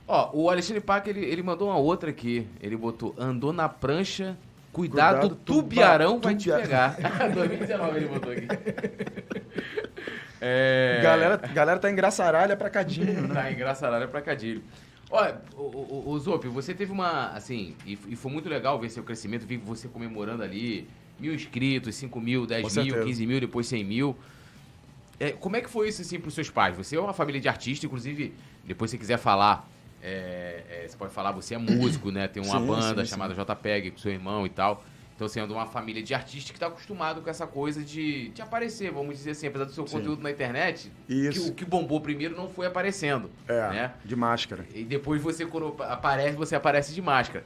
Ó, 0.09 0.31
o 0.33 0.49
Alexandre 0.51 0.81
Pac, 0.81 1.07
ele, 1.07 1.21
ele 1.25 1.43
mandou 1.43 1.69
uma 1.69 1.77
outra 1.77 2.09
aqui. 2.11 2.47
Ele 2.63 2.77
botou, 2.77 3.15
andou 3.19 3.53
na 3.53 3.69
prancha, 3.69 4.37
cuidado, 4.73 5.21
Cuidado, 5.29 5.41
tubiarão 5.45 6.19
vai 6.19 6.35
te 6.35 6.49
tubia- 6.51 6.63
pegar. 6.63 6.97
2019 7.35 7.97
ele 7.99 8.07
botou 8.09 8.33
aqui. 8.33 8.47
É... 10.41 11.01
Galera, 11.03 11.37
galera 11.37 11.79
tá 11.79 11.91
engraçaralha 11.91 12.57
pra 12.57 12.71
cadinho, 12.71 13.23
né? 13.29 13.35
Tá 13.35 13.51
engraçaralho 13.53 14.09
pra 14.09 14.23
cadilho. 14.23 14.63
Olha, 15.11 15.41
o, 15.57 15.63
o, 15.63 16.11
o 16.11 16.19
Zop, 16.19 16.47
você 16.49 16.75
teve 16.75 16.93
uma, 16.93 17.29
assim, 17.31 17.75
e, 17.87 17.99
e 18.09 18.17
foi 18.17 18.31
muito 18.31 18.49
legal 18.49 18.79
ver 18.79 18.91
seu 18.91 19.03
crescimento, 19.03 19.47
ver 19.47 19.57
você 19.59 19.89
comemorando 19.89 20.43
ali 20.43 20.87
mil 21.19 21.35
inscritos, 21.35 21.95
5 21.97 22.21
mil, 22.21 22.47
10 22.47 22.63
Com 22.63 22.81
mil, 22.81 22.85
certeza. 22.93 23.07
15 23.07 23.27
mil, 23.27 23.41
depois 23.41 23.67
100 23.67 23.85
mil. 23.85 24.17
É, 25.19 25.33
como 25.33 25.57
é 25.57 25.61
que 25.61 25.69
foi 25.69 25.89
isso, 25.89 26.03
assim, 26.03 26.21
pros 26.21 26.35
seus 26.35 26.49
pais? 26.51 26.77
Você 26.77 26.95
é 26.95 27.01
uma 27.01 27.13
família 27.15 27.41
de 27.41 27.49
artistas, 27.49 27.85
inclusive, 27.85 28.33
depois 28.65 28.91
se 28.91 28.99
quiser 28.99 29.17
falar, 29.17 29.67
é, 30.03 30.63
é, 30.69 30.89
você 30.89 30.97
pode 30.97 31.13
falar, 31.13 31.33
você 31.33 31.55
é 31.55 31.59
músico, 31.59 32.11
né? 32.11 32.29
Tem 32.29 32.43
uma 32.43 32.61
Sim, 32.61 32.67
banda 32.67 33.05
sim, 33.05 33.11
chamada 33.11 33.35
JPEG 33.35 33.91
com 33.93 33.99
seu 33.99 34.13
irmão 34.13 34.47
e 34.47 34.49
tal. 34.49 34.85
Então, 35.17 35.27
você 35.27 35.41
é 35.41 35.47
de 35.47 35.53
uma 35.53 35.67
família 35.67 36.01
de 36.01 36.15
artistas 36.15 36.53
que 36.53 36.61
tá 36.61 36.69
acostumado 36.69 37.21
com 37.21 37.29
essa 37.29 37.45
coisa 37.45 37.83
de, 37.83 38.29
de 38.29 38.41
aparecer, 38.41 38.93
vamos 38.93 39.17
dizer 39.17 39.33
assim, 39.33 39.49
apesar 39.49 39.65
do 39.65 39.73
seu 39.73 39.85
Sim. 39.85 39.97
conteúdo 39.97 40.23
na 40.23 40.31
internet, 40.31 40.93
que 41.09 41.13
Isso. 41.13 41.49
o 41.49 41.55
que 41.55 41.65
bombou 41.65 42.01
primeiro 42.01 42.37
não 42.37 42.49
foi 42.49 42.67
aparecendo, 42.69 43.29
É, 43.49 43.69
né? 43.69 43.93
de 44.05 44.15
máscara. 44.15 44.65
E 44.73 44.85
depois 44.85 45.21
você, 45.21 45.45
quando 45.45 45.75
aparece, 45.83 46.37
você 46.37 46.55
aparece 46.55 46.95
de 46.95 47.03
máscara. 47.03 47.45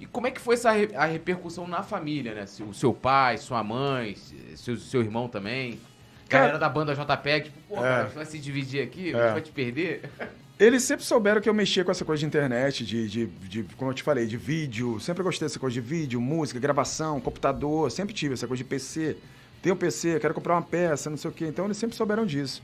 E 0.00 0.06
como 0.06 0.26
é 0.28 0.30
que 0.30 0.40
foi 0.40 0.54
essa 0.54 0.70
a 0.70 1.04
repercussão 1.04 1.68
na 1.68 1.82
família, 1.82 2.32
né? 2.32 2.46
O 2.66 2.72
seu 2.72 2.94
pai, 2.94 3.36
sua 3.36 3.62
mãe, 3.62 4.16
seu, 4.56 4.78
seu 4.78 5.02
irmão 5.02 5.28
também. 5.28 5.78
Cara- 6.26 6.44
Galera 6.44 6.58
da 6.58 6.68
banda 6.70 6.94
JPEG, 6.94 7.50
tipo, 7.50 7.58
pô, 7.68 7.76
É. 7.76 7.82
cara, 7.82 8.00
a 8.00 8.04
gente 8.06 8.14
vai 8.14 8.24
se 8.24 8.38
dividir 8.38 8.82
aqui, 8.82 9.14
a 9.14 9.18
É. 9.18 9.22
gente 9.24 9.32
vai 9.32 9.42
te 9.42 9.52
perder. 9.52 10.08
Eles 10.60 10.82
sempre 10.82 11.06
souberam 11.06 11.40
que 11.40 11.48
eu 11.48 11.54
mexia 11.54 11.82
com 11.82 11.90
essa 11.90 12.04
coisa 12.04 12.20
de 12.20 12.26
internet, 12.26 12.84
de, 12.84 13.08
de, 13.08 13.26
de- 13.26 13.62
como 13.78 13.90
eu 13.90 13.94
te 13.94 14.02
falei, 14.02 14.26
de 14.26 14.36
vídeo. 14.36 15.00
Sempre 15.00 15.22
gostei 15.22 15.48
dessa 15.48 15.58
coisa 15.58 15.72
de 15.72 15.80
vídeo, 15.80 16.20
música, 16.20 16.60
gravação, 16.60 17.18
computador. 17.18 17.90
Sempre 17.90 18.12
tive 18.14 18.34
essa 18.34 18.46
coisa 18.46 18.62
de 18.62 18.68
PC. 18.68 19.16
Tenho 19.62 19.74
PC, 19.74 20.20
quero 20.20 20.34
comprar 20.34 20.54
uma 20.54 20.62
peça, 20.62 21.08
não 21.08 21.16
sei 21.16 21.30
o 21.30 21.32
quê. 21.32 21.46
Então 21.46 21.64
eles 21.64 21.78
sempre 21.78 21.96
souberam 21.96 22.26
disso. 22.26 22.62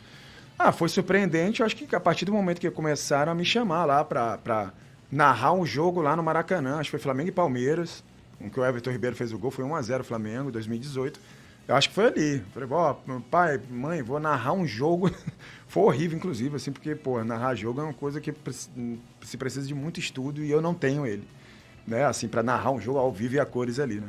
Ah, 0.59 0.73
foi 0.73 0.91
surpreendente. 0.91 1.61
Eu 1.61 1.67
acho 1.67 1.75
que 1.75 1.97
a 1.97 2.01
partir 2.01 2.27
do 2.27 2.33
momento 2.35 2.61
que 2.61 2.71
começaram 2.71 3.33
a 3.33 3.35
me 3.35 3.47
chamar 3.47 3.87
lá 3.87 4.05
pra, 4.05 4.37
pra 4.39 4.75
narrar 5.11 5.55
um 5.55 5.65
jogo 5.65 6.03
lá 6.03 6.15
no 6.15 6.23
Maracanã, 6.23 6.75
acho 6.77 6.89
que 6.89 6.97
foi 6.99 7.01
Flamengo 7.01 7.31
e 7.31 7.33
Palmeiras, 7.33 8.05
com 8.39 8.51
que 8.51 8.61
o 8.61 8.65
Everton 8.65 8.91
Ribeiro 8.91 9.17
fez 9.17 9.33
o 9.33 9.39
gol, 9.39 9.51
foi 9.51 9.65
1x0 9.65 10.03
Flamengo, 10.03 10.51
2018. 10.51 11.19
Eu 11.69 11.75
acho 11.75 11.89
que 11.89 11.95
foi 11.95 12.07
ali. 12.07 12.45
Falei, 12.55 12.69
ó, 12.71 12.95
pai, 13.31 13.61
mãe, 13.71 14.03
vou 14.03 14.21
narrar 14.21 14.53
um 14.53 14.67
jogo. 14.67 15.11
foi 15.67 15.83
horrível, 15.83 16.17
inclusive, 16.17 16.57
assim, 16.57 16.71
porque, 16.71 16.95
pô, 16.95 17.23
narrar 17.25 17.55
jogo 17.55 17.81
é 17.81 17.85
uma 17.85 17.95
coisa 17.95 18.21
que 18.21 18.33
se 19.23 19.37
precisa 19.37 19.67
de 19.67 19.75
muito 19.75 19.99
estudo 19.99 20.43
e 20.43 20.51
eu 20.51 20.63
não 20.63 20.75
tenho 20.75 21.07
ele. 21.07 21.27
Né? 21.87 22.05
Assim, 22.05 22.29
para 22.29 22.43
narrar 22.43 22.71
um 22.71 22.81
jogo 22.81 22.99
ao 22.99 23.13
vivo 23.13 23.35
e 23.35 23.41
a 23.41 23.47
cores 23.47 23.79
ali, 23.79 24.01
né? 24.01 24.09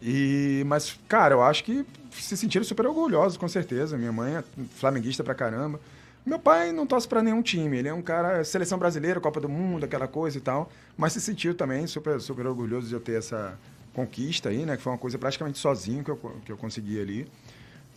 E, 0.00 0.62
mas, 0.66 0.98
cara, 1.08 1.34
eu 1.34 1.42
acho 1.42 1.64
que 1.64 1.84
se 2.10 2.36
sentiram 2.36 2.64
super 2.64 2.86
orgulhosos, 2.86 3.36
com 3.36 3.48
certeza. 3.48 3.96
Minha 3.96 4.12
mãe 4.12 4.36
é 4.36 4.44
flamenguista 4.74 5.24
pra 5.24 5.34
caramba. 5.34 5.80
Meu 6.24 6.38
pai 6.38 6.72
não 6.72 6.86
torce 6.86 7.06
pra 7.06 7.22
nenhum 7.22 7.42
time. 7.42 7.78
Ele 7.78 7.88
é 7.88 7.94
um 7.94 8.02
cara, 8.02 8.42
seleção 8.44 8.78
brasileira, 8.78 9.20
Copa 9.20 9.40
do 9.40 9.48
Mundo, 9.48 9.84
aquela 9.84 10.08
coisa 10.08 10.36
e 10.36 10.40
tal. 10.40 10.70
Mas 10.96 11.12
se 11.12 11.20
sentiu 11.20 11.54
também 11.54 11.86
super, 11.86 12.20
super 12.20 12.46
orgulhoso 12.46 12.88
de 12.88 12.94
eu 12.94 13.00
ter 13.00 13.18
essa 13.18 13.56
conquista 13.96 14.50
aí, 14.50 14.66
né? 14.66 14.76
Que 14.76 14.82
foi 14.82 14.92
uma 14.92 14.98
coisa 14.98 15.18
praticamente 15.18 15.58
sozinho 15.58 16.04
que 16.04 16.10
eu, 16.10 16.16
que 16.44 16.52
eu 16.52 16.56
consegui 16.56 17.00
ali. 17.00 17.26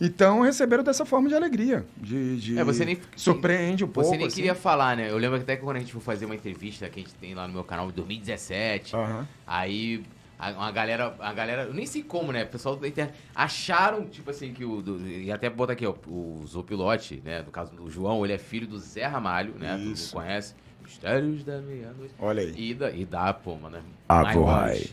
Então, 0.00 0.40
receberam 0.40 0.82
dessa 0.82 1.04
forma 1.04 1.28
de 1.28 1.34
alegria. 1.34 1.84
De, 1.96 2.40
de- 2.40 2.58
É, 2.58 2.64
você 2.64 2.86
nem- 2.86 2.98
Surpreende 3.14 3.84
um 3.84 3.88
pouco. 3.88 4.08
Você 4.08 4.16
nem 4.16 4.26
assim. 4.26 4.36
queria 4.36 4.54
falar, 4.54 4.96
né? 4.96 5.10
Eu 5.10 5.18
lembro 5.18 5.36
até 5.38 5.56
que 5.56 5.62
quando 5.62 5.76
a 5.76 5.80
gente 5.80 5.92
foi 5.92 6.00
fazer 6.00 6.24
uma 6.24 6.34
entrevista 6.34 6.88
que 6.88 7.00
a 7.00 7.02
gente 7.02 7.14
tem 7.16 7.34
lá 7.34 7.46
no 7.46 7.52
meu 7.52 7.62
canal 7.64 7.86
em 7.88 7.92
2017, 7.92 8.96
Aham. 8.96 9.28
aí 9.46 10.02
a, 10.38 10.52
uma 10.52 10.72
galera, 10.72 11.14
a 11.20 11.32
galera, 11.34 11.64
eu 11.64 11.74
nem 11.74 11.84
sei 11.84 12.02
como, 12.02 12.32
né? 12.32 12.44
O 12.44 12.46
pessoal 12.46 12.76
da 12.76 12.88
internet 12.88 13.14
acharam, 13.34 14.06
tipo 14.06 14.30
assim, 14.30 14.54
que 14.54 14.64
o. 14.64 14.80
do- 14.80 15.06
e 15.06 15.30
até 15.30 15.50
bota 15.50 15.74
aqui, 15.74 15.84
ó, 15.86 15.94
o 16.06 16.42
Zopilote, 16.46 17.20
né? 17.22 17.42
No 17.42 17.50
caso 17.50 17.72
do 17.76 17.90
João, 17.90 18.24
ele 18.24 18.32
é 18.32 18.38
filho 18.38 18.66
do 18.66 18.78
Zé 18.78 19.04
Ramalho, 19.04 19.52
né? 19.58 19.76
Tu 19.76 19.92
Isso. 19.92 20.14
conhece? 20.14 20.54
Mistérios 20.82 21.44
da 21.44 21.60
Meia-Noite. 21.60 22.14
Olha 22.18 22.40
aí. 22.42 22.54
E 22.56 22.72
da, 22.74 22.90
e 22.90 23.04
da 23.04 23.34
pô, 23.34 23.54
mano, 23.56 23.76
né? 23.76 23.82
Vai. 24.08 24.86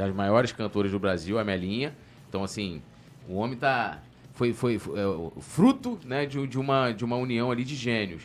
Das 0.00 0.14
maiores 0.14 0.50
cantoras 0.52 0.90
do 0.90 0.98
Brasil, 0.98 1.38
a 1.38 1.44
Melinha. 1.44 1.94
Então, 2.28 2.42
assim, 2.42 2.80
o 3.28 3.34
homem 3.36 3.56
tá. 3.58 3.98
Foi, 4.34 4.54
foi, 4.54 4.78
foi, 4.78 4.98
é, 4.98 5.06
o 5.06 5.32
fruto 5.40 5.98
né, 6.04 6.24
de, 6.24 6.46
de 6.46 6.58
uma, 6.58 6.92
de 6.92 7.04
uma 7.04 7.16
união 7.16 7.50
ali 7.50 7.62
de 7.64 7.76
gênios. 7.76 8.22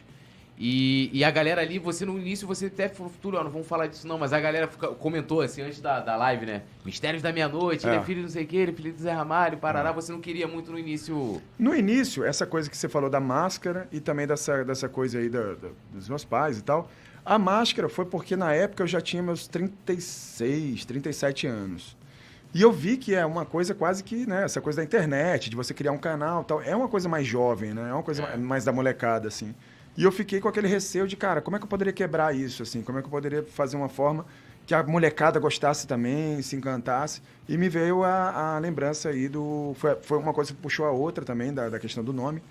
E, 0.57 1.09
e 1.11 1.21
a 1.25 1.29
galera 1.29 1.61
ali, 1.61 1.77
você 1.77 2.05
no 2.05 2.17
início, 2.17 2.47
você 2.47 2.67
até 2.67 2.89
ó, 2.97 3.43
não 3.43 3.51
vamos 3.51 3.67
falar 3.67 3.87
disso 3.87 4.07
não, 4.07 4.17
mas 4.17 4.31
a 4.31 4.39
galera 4.39 4.69
fica- 4.69 4.87
comentou 4.87 5.41
assim 5.41 5.61
antes 5.61 5.81
da, 5.81 5.99
da 5.99 6.15
live, 6.15 6.45
né? 6.45 6.61
Mistérios 6.85 7.21
da 7.21 7.33
Meia-Noite, 7.33 7.85
ele 7.85 7.97
é 7.97 7.99
É. 7.99 8.03
filho 8.03 8.17
de 8.19 8.21
não 8.23 8.29
sei 8.29 8.45
o 8.45 8.47
que, 8.47 8.55
ele 8.55 8.71
é 8.71 8.73
filho 8.73 8.93
do 8.93 9.01
Zé 9.01 9.11
Ramalho, 9.11 9.57
Parará. 9.57 9.91
Você 9.91 10.13
não 10.13 10.21
queria 10.21 10.47
muito 10.47 10.71
no 10.71 10.79
início. 10.79 11.41
No 11.59 11.75
início, 11.75 12.23
essa 12.23 12.45
coisa 12.47 12.69
que 12.69 12.77
você 12.77 12.87
falou 12.87 13.09
da 13.09 13.19
máscara 13.19 13.85
e 13.91 13.99
também 13.99 14.25
dessa, 14.25 14.63
dessa 14.63 14.87
coisa 14.87 15.19
aí 15.19 15.27
da- 15.27 15.55
da- 15.55 15.69
dos 15.91 16.07
meus 16.07 16.23
pais 16.23 16.57
e 16.57 16.63
tal, 16.63 16.89
a 17.25 17.39
máscara 17.39 17.89
foi 17.89 18.05
porque 18.05 18.35
na 18.35 18.53
época 18.53 18.83
eu 18.83 18.87
já 18.87 19.01
tinha 19.01 19.23
meus 19.23 19.47
36, 19.47 20.85
37 20.85 21.47
anos. 21.47 21.97
E 22.53 22.61
eu 22.61 22.71
vi 22.71 22.95
que 22.95 23.13
é 23.13 23.25
uma 23.25 23.45
coisa 23.45 23.73
quase 23.75 24.01
que, 24.03 24.25
né, 24.25 24.43
essa 24.45 24.61
coisa 24.61 24.77
da 24.77 24.83
internet, 24.83 25.49
de 25.49 25.55
você 25.55 25.73
criar 25.73 25.91
um 25.91 25.97
canal 25.97 26.43
tal, 26.43 26.61
é 26.61 26.73
uma 26.75 26.87
coisa 26.87 27.09
mais 27.09 27.27
jovem, 27.27 27.73
né? 27.73 27.89
É 27.89 27.93
uma 27.93 28.03
coisa 28.03 28.23
É. 28.23 28.37
mais 28.37 28.63
da 28.63 28.71
molecada, 28.71 29.27
assim. 29.27 29.53
E 29.97 30.03
eu 30.03 30.11
fiquei 30.11 30.39
com 30.39 30.47
aquele 30.47 30.67
receio 30.67 31.07
de, 31.07 31.17
cara, 31.17 31.41
como 31.41 31.57
é 31.57 31.59
que 31.59 31.65
eu 31.65 31.69
poderia 31.69 31.91
quebrar 31.91 32.33
isso, 32.35 32.63
assim? 32.63 32.81
Como 32.81 32.97
é 32.97 33.01
que 33.01 33.07
eu 33.07 33.11
poderia 33.11 33.43
fazer 33.43 33.75
uma 33.75 33.89
forma 33.89 34.25
que 34.65 34.73
a 34.73 34.81
molecada 34.83 35.37
gostasse 35.39 35.85
também, 35.85 36.41
se 36.41 36.55
encantasse? 36.55 37.21
E 37.47 37.57
me 37.57 37.67
veio 37.67 38.03
a, 38.03 38.55
a 38.55 38.59
lembrança 38.59 39.09
aí 39.09 39.27
do... 39.27 39.73
Foi, 39.75 39.95
foi 40.01 40.17
uma 40.17 40.33
coisa 40.33 40.53
que 40.53 40.57
puxou 40.61 40.85
a 40.85 40.91
outra 40.91 41.25
também, 41.25 41.53
da, 41.53 41.67
da 41.69 41.79
questão 41.79 42.03
do 42.03 42.13
nome. 42.13 42.41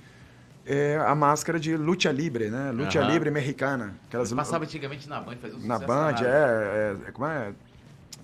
É 0.67 0.97
a 0.97 1.15
máscara 1.15 1.61
de 1.61 1.77
lucha 1.77 2.11
libre, 2.11 2.49
né? 2.49 2.71
Lucha 2.73 3.01
Aham. 3.01 3.11
libre 3.11 3.31
mexicana. 3.31 3.95
Aquelas 4.09 4.33
Passava 4.33 4.65
anticamente 4.65 5.07
na 5.09 5.21
Band, 5.21 5.37
fazia 5.37 5.59
um 5.59 5.67
na 5.67 5.79
Band, 5.79 6.13
danado. 6.13 6.27
é, 6.27 6.97
é, 7.09 7.13
Como 7.13 7.27
é? 7.29 7.53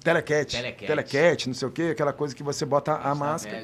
Telecat. 0.03 0.51
Telecat. 0.57 0.87
Telecat, 0.87 1.47
não 1.49 1.55
sei 1.55 1.69
o 1.69 1.71
quê, 1.71 1.91
aquela 1.93 2.15
coisa 2.15 2.35
que 2.35 2.43
você 2.43 2.65
bota 2.65 2.95
a 2.95 3.15
máscara. 3.15 3.63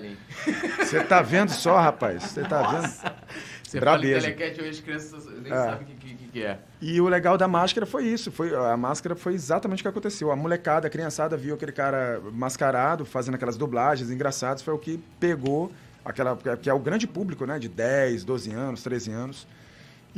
Você 0.78 1.02
tá 1.04 1.22
vendo 1.22 1.48
só, 1.50 1.78
rapaz? 1.80 2.22
Você 2.24 2.42
tá 2.42 2.62
vendo? 2.72 2.92
Você 3.66 3.80
Brabeza. 3.80 4.20
fala 4.20 4.34
telecat, 4.36 4.60
hoje 4.60 4.70
as 4.70 4.80
crianças 4.80 5.26
nem 5.42 5.50
É. 5.52 5.56
sabem 5.56 5.82
o 5.82 5.86
que, 5.86 6.14
que, 6.14 6.28
que 6.28 6.42
é. 6.44 6.58
E 6.82 7.00
o 7.00 7.08
legal 7.08 7.38
da 7.38 7.48
máscara 7.48 7.86
foi 7.86 8.04
isso. 8.04 8.30
Foi, 8.30 8.54
a 8.54 8.76
máscara 8.76 9.16
foi 9.16 9.32
exatamente 9.32 9.80
o 9.80 9.82
que 9.82 9.88
aconteceu. 9.88 10.30
A 10.30 10.36
molecada, 10.36 10.86
a 10.86 10.90
criançada 10.90 11.36
viu 11.38 11.54
aquele 11.54 11.72
cara 11.72 12.20
mascarado, 12.32 13.06
fazendo 13.06 13.36
aquelas 13.36 13.56
dublagens 13.56 14.10
engraçadas. 14.10 14.62
Foi 14.62 14.74
o 14.74 14.78
que 14.78 15.02
pegou 15.18 15.72
aquela. 16.06 16.36
que 16.56 16.70
é 16.70 16.72
o 16.72 16.78
grande 16.78 17.06
público, 17.06 17.44
né? 17.44 17.58
De 17.58 17.68
10, 17.68 18.24
12 18.24 18.52
anos, 18.52 18.82
13 18.82 19.10
anos. 19.10 19.46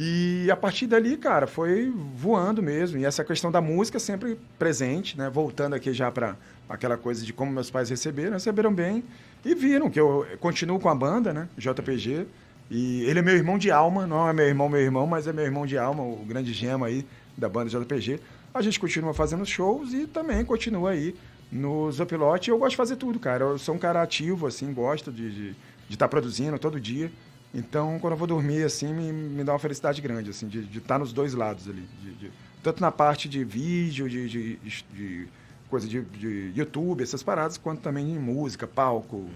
E 0.01 0.49
a 0.49 0.55
partir 0.55 0.87
dali, 0.87 1.17
cara, 1.17 1.49
foi 1.49 1.93
voando 2.15 2.63
mesmo. 2.63 2.99
E 2.99 3.05
essa 3.05 3.25
questão 3.25 3.51
da 3.51 3.61
música 3.61 3.99
sempre 3.99 4.39
presente, 4.57 5.19
né? 5.19 5.29
Voltando 5.29 5.75
aqui 5.75 5.93
já 5.93 6.09
para 6.09 6.37
aquela 6.69 6.97
coisa 6.97 7.25
de 7.25 7.33
como 7.33 7.51
meus 7.51 7.69
pais 7.69 7.91
receberam, 7.91 8.35
receberam 8.35 8.73
bem 8.73 9.03
e 9.45 9.55
viram 9.57 9.91
que 9.91 9.99
eu 9.99 10.25
continuo 10.39 10.79
com 10.79 10.89
a 10.89 10.95
banda, 10.95 11.33
né? 11.33 11.49
JPG. 11.59 12.27
E 12.71 13.03
ele 13.05 13.19
é 13.19 13.23
meu 13.23 13.35
irmão 13.35 13.59
de 13.59 13.73
alma, 13.73 14.07
não 14.07 14.29
é 14.29 14.33
meu 14.33 14.47
irmão, 14.47 14.69
meu 14.69 14.81
irmão, 14.81 15.07
mas 15.07 15.27
é 15.27 15.33
meu 15.33 15.45
irmão 15.45 15.67
de 15.67 15.77
alma, 15.77 16.03
o 16.03 16.25
grande 16.25 16.53
gema 16.53 16.87
aí 16.87 17.05
da 17.37 17.49
banda 17.49 17.69
JPG. 17.71 18.21
A 18.55 18.63
gente 18.63 18.79
continua 18.79 19.13
fazendo 19.13 19.45
shows 19.45 19.93
e 19.93 20.07
também 20.07 20.45
continua 20.45 20.91
aí 20.91 21.15
no 21.51 21.91
Zopilote. 21.91 22.51
Eu 22.51 22.59
gosto 22.59 22.71
de 22.71 22.77
fazer 22.77 22.97
tudo, 22.97 23.19
cara. 23.19 23.45
Eu 23.45 23.59
sou 23.59 23.75
um 23.75 23.79
cara 23.79 24.03
ativo, 24.03 24.47
assim, 24.47 24.73
gosto 24.73 25.11
de 25.11 25.57
estar 25.95 26.09
produzindo 26.09 26.59
todo 26.59 26.81
dia. 26.81 27.11
Então, 27.55 27.99
quando 27.99 28.13
eu 28.13 28.17
vou 28.19 28.27
dormir, 28.27 28.63
assim, 28.65 28.93
me, 28.93 29.11
me 29.13 29.43
dá 29.43 29.53
uma 29.53 29.59
felicidade 29.59 30.01
grande, 30.03 30.31
assim, 30.31 30.47
de 30.49 30.79
estar 30.79 30.99
nos 30.99 31.13
dois 31.13 31.33
lados 31.35 31.69
ali. 31.69 31.83
de- 32.03 32.13
de- 32.15 32.31
tanto 32.63 32.81
na 32.83 32.91
parte 32.91 33.29
de 33.29 33.45
vídeo, 33.45 34.09
de, 34.09 34.29
de, 34.29 34.57
de- 34.57 34.85
de 34.93 35.29
coisa 35.71 35.87
de, 35.89 36.03
de 36.03 36.53
YouTube, 36.55 37.03
essas 37.03 37.23
paradas, 37.23 37.57
quanto 37.57 37.81
também 37.81 38.11
em 38.11 38.19
música, 38.19 38.67
palco. 38.67 39.29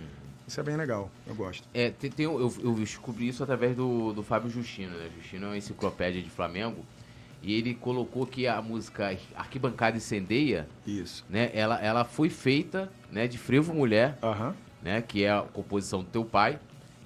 Isso 0.47 0.59
é 0.59 0.63
bem 0.63 0.77
legal, 0.77 1.11
eu 1.27 1.35
gosto. 1.35 1.67
É, 1.73 1.91
tem, 1.91 2.11
tem 2.11 2.27
eu, 2.27 2.53
eu 2.63 2.75
descobri 2.75 3.29
isso 3.29 3.43
através 3.43 3.75
do, 3.77 4.13
do 4.13 4.23
Fábio 4.23 4.51
Justino, 4.51 4.91
né? 4.99 5.09
Justino 5.17 5.47
é 5.47 5.49
uma 5.51 5.57
enciclopédia 5.57 6.21
de 6.21 6.29
Flamengo. 6.29 6.85
E 7.43 7.55
ele 7.55 7.75
colocou 7.75 8.27
que 8.27 8.47
a 8.47 8.61
música 8.63 9.17
Arquibancada 9.35 9.97
Incendeia, 9.97 10.69
Isso. 10.87 11.25
né? 11.31 11.51
Ela, 11.55 11.81
ela 11.81 12.05
foi 12.05 12.29
feita, 12.29 12.93
né? 13.11 13.27
De 13.27 13.39
frevo 13.39 13.73
mulher, 13.73 14.19
Aham. 14.23 14.55
Né? 14.83 15.03
Que 15.03 15.25
é 15.25 15.31
a 15.33 15.43
composição 15.43 16.01
do 16.01 16.07
teu 16.07 16.25
pai. 16.25 16.59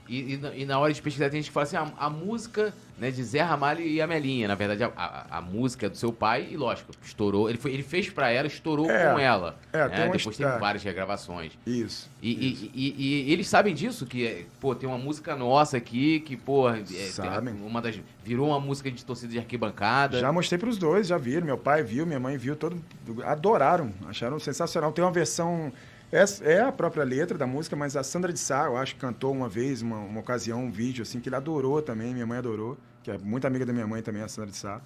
E, 0.09 0.35
e 0.35 0.37
na- 0.37 0.55
e 0.55 0.65
na 0.65 0.79
hora 0.79 0.93
de 0.93 1.03
pesquisar 1.03 1.29
tem 1.31 1.41
gente 1.41 1.49
que 1.49 1.53
fala 1.53 1.65
assim, 1.65 1.75
a, 1.77 1.91
a 1.99 2.09
música 2.09 2.73
né, 2.97 3.11
de 3.11 3.21
Zé 3.25 3.41
Ramalho 3.43 3.81
e 3.85 4.01
Amelinha. 4.01 4.47
Na 4.47 4.55
verdade, 4.55 4.85
a, 4.85 4.93
a, 4.97 5.39
a 5.39 5.41
música 5.43 5.87
é 5.87 5.89
do 5.89 5.97
seu 5.97 6.13
pai 6.13 6.47
e, 6.49 6.57
lógico, 6.57 6.93
estourou. 7.05 7.49
Ele, 7.51 7.59
foi, 7.59 7.73
ele 7.73 7.83
fez 7.83 8.09
pra 8.09 8.31
ela, 8.31 8.47
estourou 8.47 8.89
É. 8.89 9.13
com 9.13 9.19
ela. 9.19 9.59
É, 9.73 9.79
né? 9.79 9.89
tem 9.89 10.05
Depois 10.13 10.37
teve 10.37 10.49
histó- 10.49 10.59
várias 10.61 10.85
regravações. 10.85 11.59
Isso. 11.67 12.09
E, 12.23 12.31
e- 12.31 12.71
e- 12.73 12.95
e 13.27 13.33
eles 13.33 13.49
sabem 13.49 13.75
disso, 13.75 14.07
que, 14.07 14.47
pô, 14.61 14.77
tem 14.77 14.89
uma 14.89 14.97
música 14.97 15.35
nossa 15.35 15.77
aqui, 15.77 16.21
que, 16.21 16.37
pô, 16.37 16.71
é, 16.71 16.75
tem 16.83 17.07
Sabem. 17.09 17.53
uma 17.55 17.83
das, 17.83 17.99
virou 18.25 18.47
uma 18.51 18.61
música 18.61 18.89
de 18.93 19.05
torcida 19.05 19.33
de 19.33 19.39
arquibancada. 19.41 20.21
Já 20.21 20.31
mostrei 20.31 20.57
pros 20.57 20.79
dois, 20.79 21.09
já 21.09 21.19
viram. 21.19 21.45
Meu 21.45 21.59
pai 21.59 21.83
viu, 21.83 22.07
minha 22.07 22.21
mãe 22.21 22.37
viu, 22.39 22.55
todo, 22.55 22.81
adoraram, 23.25 23.93
acharam 24.09 24.39
sensacional. 24.39 24.93
Tem 24.93 25.05
uma 25.05 25.11
versão, 25.13 25.73
é, 26.13 26.25
é 26.53 26.61
a 26.61 26.73
própria 26.73 27.05
letra 27.05 27.37
da 27.37 27.47
música, 27.47 27.75
mas 27.77 27.97
a 27.97 28.03
Sandra 28.03 28.33
de 28.33 28.39
Sá, 28.39 28.65
eu 28.67 28.77
acho 28.77 28.95
que 28.95 29.01
cantou 29.01 29.33
uma 29.33 29.49
vez, 29.49 29.83
uma, 29.83 29.99
uma 29.99 30.21
ocasião, 30.21 30.65
um 30.65 30.71
vídeo 30.71 31.03
assim, 31.03 31.21
que 31.21 31.29
ele 31.29 31.37
adorou 31.37 31.83
também, 31.83 32.13
minha 32.15 32.27
mãe 32.27 32.39
adorou, 32.39 32.77
que 33.03 33.11
é 33.11 33.19
muito 33.19 33.47
amiga 33.47 33.67
da 33.67 33.73
minha 33.73 33.87
mãe 33.87 34.03
também, 34.03 34.23
a 34.23 34.29
Sandra 34.29 34.51
de 34.51 34.57
Sá. 34.57 34.81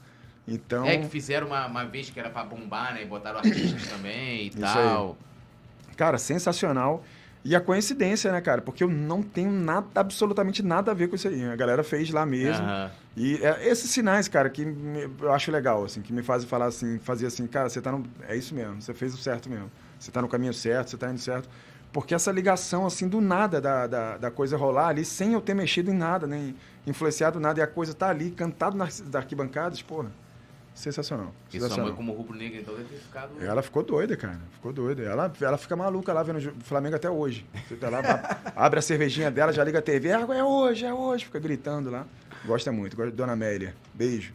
Então, 0.48 0.86
É, 0.86 0.96
que 0.96 1.08
fizeram 1.08 1.48
uma, 1.48 1.66
uma 1.66 1.84
vez 1.84 2.10
que 2.10 2.18
era 2.18 2.30
pra 2.30 2.42
bombar, 2.44 2.94
né? 2.94 3.02
E 3.02 3.06
botaram 3.06 3.38
artistas 3.38 3.86
também 3.88 4.46
e 4.46 4.48
Isso 4.48 4.60
tal. 4.60 5.18
cara, 5.96 6.18
sensacional. 6.18 7.04
E 7.42 7.56
a 7.56 7.60
coincidência, 7.60 8.30
né, 8.32 8.40
cara? 8.40 8.60
Porque 8.60 8.84
eu 8.84 8.88
não 8.88 9.22
tenho 9.22 9.50
nada, 9.50 9.86
absolutamente 9.94 10.62
nada 10.62 10.90
a 10.90 10.94
ver 10.94 11.08
com 11.08 11.16
isso 11.16 11.26
aí. 11.28 11.42
A 11.44 11.56
galera 11.56 11.82
fez 11.82 12.10
lá 12.10 12.26
mesmo. 12.26 12.64
Aham. 12.66 12.90
E 13.16 13.36
é, 13.42 13.66
esses 13.66 13.90
sinais, 13.90 14.28
cara, 14.28 14.48
que 14.50 14.64
me- 14.64 15.10
eu 15.20 15.32
acho 15.32 15.50
legal, 15.50 15.84
assim, 15.84 16.02
que 16.02 16.12
me 16.12 16.22
fazem 16.22 16.46
falar 16.48 16.66
assim, 16.66 16.98
fazer 16.98 17.26
assim, 17.26 17.46
cara, 17.46 17.68
você 17.68 17.80
tá 17.80 17.90
no. 17.92 18.04
É 18.28 18.36
isso 18.36 18.54
mesmo, 18.54 18.80
você 18.80 18.92
fez 18.92 19.14
o 19.14 19.16
certo 19.16 19.48
mesmo. 19.48 19.70
Você 20.00 20.10
tá 20.10 20.20
no 20.22 20.28
caminho 20.28 20.52
certo, 20.54 20.90
você 20.90 20.96
tá 20.96 21.08
indo 21.10 21.20
certo. 21.20 21.48
Porque 21.92 22.14
essa 22.14 22.32
ligação, 22.32 22.86
assim, 22.86 23.06
do 23.06 23.20
nada 23.20 23.60
da, 23.60 23.86
da, 23.86 24.16
da 24.16 24.30
coisa 24.30 24.56
rolar 24.56 24.88
ali, 24.88 25.04
sem 25.04 25.34
eu 25.34 25.40
ter 25.40 25.54
mexido 25.54 25.90
em 25.90 25.94
nada, 25.94 26.26
nem 26.26 26.56
influenciado 26.86 27.38
nada, 27.38 27.60
e 27.60 27.62
a 27.62 27.66
coisa 27.66 27.92
tá 27.92 28.08
ali, 28.08 28.30
cantado 28.30 28.76
nas 28.76 29.00
da 29.00 29.18
arquibancadas, 29.18 29.82
porra. 29.82 30.10
Sensacional. 30.72 31.34
E 31.48 31.58
sua 31.58 31.60
sensacional. 31.62 31.86
mãe, 31.88 31.96
como 31.96 32.12
rubro-negra, 32.12 32.60
então 32.60 32.74
deve 32.74 32.88
ter 32.88 33.00
ficado. 33.00 33.32
Ela 33.42 33.60
ficou 33.60 33.82
doida, 33.82 34.16
cara. 34.16 34.40
Ficou 34.52 34.72
doida. 34.72 35.02
Ela, 35.02 35.30
ela 35.40 35.58
fica 35.58 35.76
maluca 35.76 36.12
lá 36.12 36.22
vendo 36.22 36.38
o 36.38 36.64
Flamengo 36.64 36.96
até 36.96 37.10
hoje. 37.10 37.44
Você 37.68 37.74
tá 37.74 37.90
lá, 37.90 38.00
abre 38.56 38.78
a 38.78 38.82
cervejinha 38.82 39.30
dela, 39.30 39.52
já 39.52 39.62
liga 39.64 39.80
a 39.80 39.82
TV. 39.82 40.12
"Ah, 40.12 40.26
É 40.30 40.44
hoje, 40.44 40.86
é 40.86 40.94
hoje. 40.94 41.24
Fica 41.24 41.40
gritando 41.40 41.90
lá. 41.90 42.06
Gosta 42.46 42.70
muito. 42.72 42.96
Gosta 42.96 43.10
Dona 43.10 43.32
Amélia. 43.32 43.74
Beijo. 43.92 44.32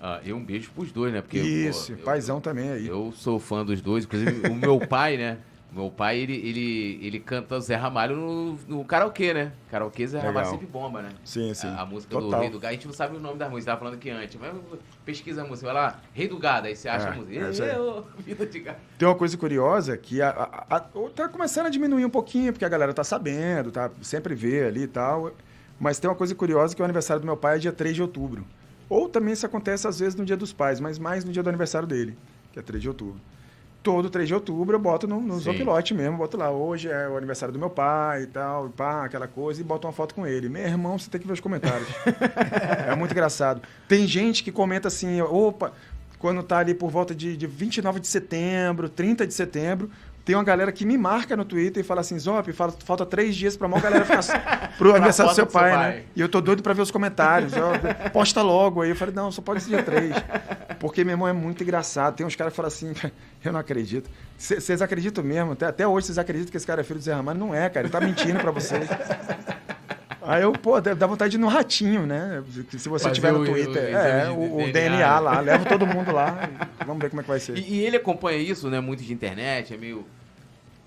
Ah, 0.00 0.20
e 0.24 0.32
um 0.32 0.42
beijo 0.42 0.70
pros 0.70 0.90
dois, 0.90 1.12
né? 1.12 1.20
Porque, 1.20 1.38
Isso, 1.38 1.92
pô, 1.92 1.98
eu- 1.98 2.04
paizão 2.04 2.40
também 2.40 2.70
aí. 2.70 2.86
Eu 2.88 3.12
sou 3.14 3.38
fã 3.38 3.64
dos 3.64 3.80
dois, 3.82 4.04
inclusive 4.04 4.48
o 4.48 4.54
meu 4.54 4.78
pai, 4.88 5.16
né? 5.18 5.38
Meu 5.72 5.88
pai, 5.88 6.18
ele, 6.18 6.34
ele, 6.34 6.98
ele 7.00 7.20
canta 7.20 7.60
Zé 7.60 7.76
Ramalho 7.76 8.16
no, 8.16 8.58
no 8.66 8.84
karaokê, 8.84 9.32
né? 9.32 9.52
Karaokê 9.70 10.04
Zé 10.04 10.18
Ramalho 10.18 10.38
Legal. 10.38 10.50
sempre 10.52 10.66
bomba, 10.66 11.00
né? 11.00 11.10
Sim, 11.24 11.54
sim. 11.54 11.68
A, 11.68 11.82
a 11.82 11.86
música 11.86 12.12
do 12.16 12.22
Total. 12.22 12.40
Rei 12.40 12.50
do 12.50 12.58
Gado, 12.58 12.70
a 12.70 12.72
gente 12.72 12.86
não 12.88 12.92
sabe 12.92 13.16
o 13.16 13.20
nome 13.20 13.38
da 13.38 13.48
música, 13.48 13.70
tava 13.70 13.78
falando 13.78 13.94
aqui 13.94 14.10
antes. 14.10 14.36
Mas 14.40 14.52
pesquisa 15.04 15.42
a 15.42 15.44
música, 15.44 15.66
vai 15.72 15.74
lá, 15.80 16.00
Rei 16.12 16.26
do 16.26 16.38
Gado, 16.38 16.66
aí 16.66 16.74
você 16.74 16.88
acha 16.88 17.06
É, 17.06 17.10
a 17.10 17.14
música. 17.14 17.64
é. 17.64 17.76
Eu, 17.76 18.04
vida 18.18 18.46
de 18.46 18.58
gado. 18.58 18.78
Tem 18.98 19.06
uma 19.06 19.14
coisa 19.14 19.36
curiosa 19.36 19.96
que 19.96 20.20
a, 20.20 20.30
a, 20.30 20.76
a- 20.76 20.80
tá 21.14 21.28
começando 21.28 21.66
a 21.66 21.70
diminuir 21.70 22.04
um 22.04 22.10
pouquinho, 22.10 22.52
porque 22.52 22.64
a 22.64 22.68
galera 22.68 22.92
tá 22.92 23.04
sabendo, 23.04 23.70
tá? 23.70 23.92
Sempre 24.02 24.34
vê 24.34 24.64
ali 24.64 24.82
e 24.82 24.88
tal. 24.88 25.32
Mas 25.78 26.00
tem 26.00 26.10
uma 26.10 26.16
coisa 26.16 26.34
curiosa 26.34 26.74
que 26.74 26.82
o 26.82 26.84
aniversário 26.84 27.20
do 27.20 27.26
meu 27.26 27.36
pai 27.36 27.56
é 27.56 27.58
dia 27.60 27.72
3 27.72 27.94
de 27.94 28.02
outubro. 28.02 28.44
Ou 28.90 29.08
também 29.08 29.32
isso 29.32 29.46
acontece 29.46 29.86
às 29.86 30.00
vezes 30.00 30.16
no 30.16 30.24
dia 30.24 30.36
dos 30.36 30.52
pais, 30.52 30.80
mas 30.80 30.98
mais 30.98 31.24
no 31.24 31.30
dia 31.30 31.44
do 31.44 31.48
aniversário 31.48 31.86
dele, 31.86 32.18
que 32.52 32.58
é 32.58 32.62
3 32.62 32.82
de 32.82 32.88
outubro. 32.88 33.20
Todo 33.84 34.10
3 34.10 34.28
de 34.28 34.34
outubro 34.34 34.74
eu 34.74 34.80
boto 34.80 35.06
no, 35.06 35.20
no. 35.20 35.38
Zopilote 35.38 35.94
mesmo, 35.94 36.18
boto 36.18 36.36
lá, 36.36 36.50
hoje 36.50 36.88
é 36.88 37.08
o 37.08 37.16
aniversário 37.16 37.52
do 37.52 37.58
meu 37.58 37.70
pai 37.70 38.24
e 38.24 38.26
tal, 38.26 38.68
pá, 38.68 39.04
aquela 39.04 39.28
coisa, 39.28 39.60
e 39.60 39.64
boto 39.64 39.86
uma 39.86 39.92
foto 39.92 40.14
com 40.14 40.26
ele. 40.26 40.48
Meu 40.48 40.66
irmão, 40.66 40.98
você 40.98 41.08
tem 41.08 41.20
que 41.20 41.26
ver 41.26 41.32
os 41.32 41.40
comentários. 41.40 41.88
é 42.86 42.94
muito 42.96 43.12
engraçado. 43.12 43.62
Tem 43.88 44.06
gente 44.06 44.42
que 44.42 44.50
comenta 44.50 44.88
assim, 44.88 45.22
opa, 45.22 45.72
quando 46.18 46.42
tá 46.42 46.58
ali 46.58 46.74
por 46.74 46.90
volta 46.90 47.14
de, 47.14 47.36
de 47.36 47.46
29 47.46 48.00
de 48.00 48.08
setembro, 48.08 48.88
30 48.88 49.26
de 49.26 49.32
setembro, 49.32 49.90
tem 50.30 50.36
uma 50.36 50.44
galera 50.44 50.70
que 50.70 50.84
me 50.86 50.96
marca 50.96 51.36
no 51.36 51.44
Twitter 51.44 51.80
e 51.80 51.84
fala 51.84 52.02
assim, 52.02 52.16
Zop, 52.18 52.52
fala- 52.52 52.72
falta 52.84 53.04
três 53.04 53.34
dias 53.34 53.56
pra 53.56 53.66
maior 53.66 53.82
galera 53.82 54.04
ficar 54.04 54.74
pro 54.78 54.90
aniversário 54.94 55.32
do 55.32 55.34
seu 55.34 55.44
do 55.44 55.50
seu 55.50 55.60
pai, 55.60 55.72
pai. 55.72 55.90
né? 55.96 56.02
E 56.14 56.20
eu 56.20 56.28
tô 56.28 56.40
doido 56.40 56.62
pra 56.62 56.72
ver 56.72 56.82
os 56.82 56.90
comentários. 56.90 57.52
ó, 57.54 58.08
posta 58.10 58.40
logo 58.42 58.80
aí. 58.82 58.90
Eu 58.90 58.96
falei, 58.96 59.12
não, 59.14 59.32
só 59.32 59.42
pode 59.42 59.60
ser 59.62 59.70
dia 59.70 59.82
3. 59.82 60.14
Porque 60.78 61.02
meu 61.02 61.14
irmão 61.14 61.26
é 61.26 61.32
muito 61.32 61.62
engraçado. 61.64 62.14
Tem 62.14 62.24
uns 62.24 62.36
caras 62.36 62.52
que 62.52 62.56
falam 62.56 62.68
assim, 62.68 62.92
eu 63.44 63.52
não 63.52 63.58
acredito. 63.58 64.08
Vocês 64.38 64.80
acreditam 64.80 65.24
mesmo? 65.24 65.52
Até, 65.52 65.66
até 65.66 65.86
hoje 65.88 66.06
vocês 66.06 66.18
acreditam 66.18 66.50
que 66.52 66.56
esse 66.56 66.66
cara 66.66 66.80
é 66.80 66.84
filho 66.84 67.00
do 67.00 67.04
Zé 67.04 67.12
Ramalho? 67.12 67.38
Não 67.40 67.52
é, 67.52 67.68
cara. 67.68 67.86
Ele 67.86 67.92
tá 67.92 68.00
mentindo 68.00 68.38
pra 68.38 68.52
vocês. 68.52 68.88
Aí 70.22 70.42
eu, 70.42 70.52
pô, 70.52 70.80
dá 70.80 71.06
vontade 71.06 71.32
de 71.32 71.36
ir 71.38 71.40
no 71.40 71.48
ratinho, 71.48 72.06
né? 72.06 72.42
Se 72.78 72.88
você 72.88 73.04
Fazer 73.04 73.14
tiver 73.14 73.32
no 73.32 73.38
o- 73.38 73.42
o 73.42 73.46
Twitter. 73.46 73.96
é, 73.96 74.26
de 74.26 74.30
o, 74.30 74.54
o 74.54 74.56
DNA, 74.58 74.72
DNA, 74.72 75.14
né? 75.14 75.20
lá. 75.20 75.40
Leva 75.40 75.64
todo 75.64 75.86
mundo 75.86 76.12
lá. 76.12 76.48
Vamos 76.86 77.02
ver 77.02 77.08
como 77.08 77.20
é 77.20 77.24
que 77.24 77.28
vai 77.30 77.40
ser. 77.40 77.56
E, 77.58 77.74
e 77.76 77.80
ele 77.84 77.96
acompanha 77.96 78.38
isso, 78.38 78.68
né? 78.70 78.80
Muito 78.80 79.02
de 79.02 79.12
internet, 79.12 79.74
é 79.74 79.76
meio. 79.76 80.06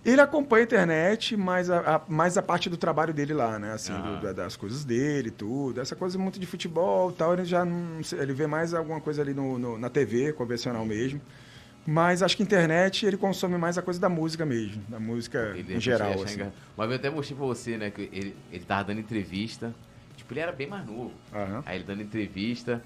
Ele 0.05 0.19
acompanha 0.19 0.63
a 0.63 0.65
internet, 0.65 1.37
mas 1.37 1.69
a, 1.69 1.95
a- 1.95 2.01
mais 2.09 2.37
a 2.37 2.41
parte 2.41 2.69
do 2.69 2.75
trabalho 2.75 3.13
dele 3.13 3.33
lá, 3.33 3.57
né? 3.57 3.71
Assim, 3.71 3.93
Aham. 3.93 4.15
do- 4.17 4.21
da- 4.23 4.33
das 4.33 4.55
coisas 4.57 4.83
dele, 4.83 5.31
tudo. 5.31 5.79
Essa 5.79 5.95
coisa 5.95 6.17
muito 6.17 6.39
de 6.39 6.45
futebol 6.45 7.09
e 7.11 7.13
tal, 7.13 7.33
ele 7.33 7.45
já 7.45 7.63
não. 7.63 8.01
Ele 8.19 8.33
vê 8.33 8.45
mais 8.45 8.73
alguma 8.73 8.99
coisa 8.99 9.21
ali 9.21 9.33
no, 9.33 9.57
no- 9.57 9.77
na 9.77 9.89
TV, 9.89 10.33
convencional 10.33 10.85
mesmo. 10.85 11.21
Mas 11.85 12.21
acho 12.23 12.35
que 12.37 12.43
internet 12.43 13.05
ele 13.05 13.17
consome 13.17 13.57
mais 13.57 13.77
a 13.77 13.81
coisa 13.81 13.99
da 13.99 14.07
música 14.09 14.45
mesmo, 14.45 14.81
da 14.87 14.99
música 14.99 15.53
Ele 15.55 15.75
em 15.75 15.79
geral. 15.81 16.11
Assim. 16.13 16.37
vez 16.37 16.39
eu 16.77 16.95
até 16.95 17.09
mostrei 17.09 17.37
pra 17.37 17.45
você, 17.45 17.77
né? 17.77 17.89
Que 17.89 18.09
ele, 18.11 18.35
ele 18.51 18.63
tava 18.65 18.85
dando 18.85 18.99
entrevista. 18.99 19.73
Tipo, 20.15 20.33
ele 20.33 20.39
era 20.41 20.51
bem 20.51 20.67
mais 20.67 20.85
novo. 20.85 21.11
Aham. 21.33 21.61
Aí 21.65 21.77
ele 21.77 21.83
dando 21.83 22.01
entrevista. 22.01 22.81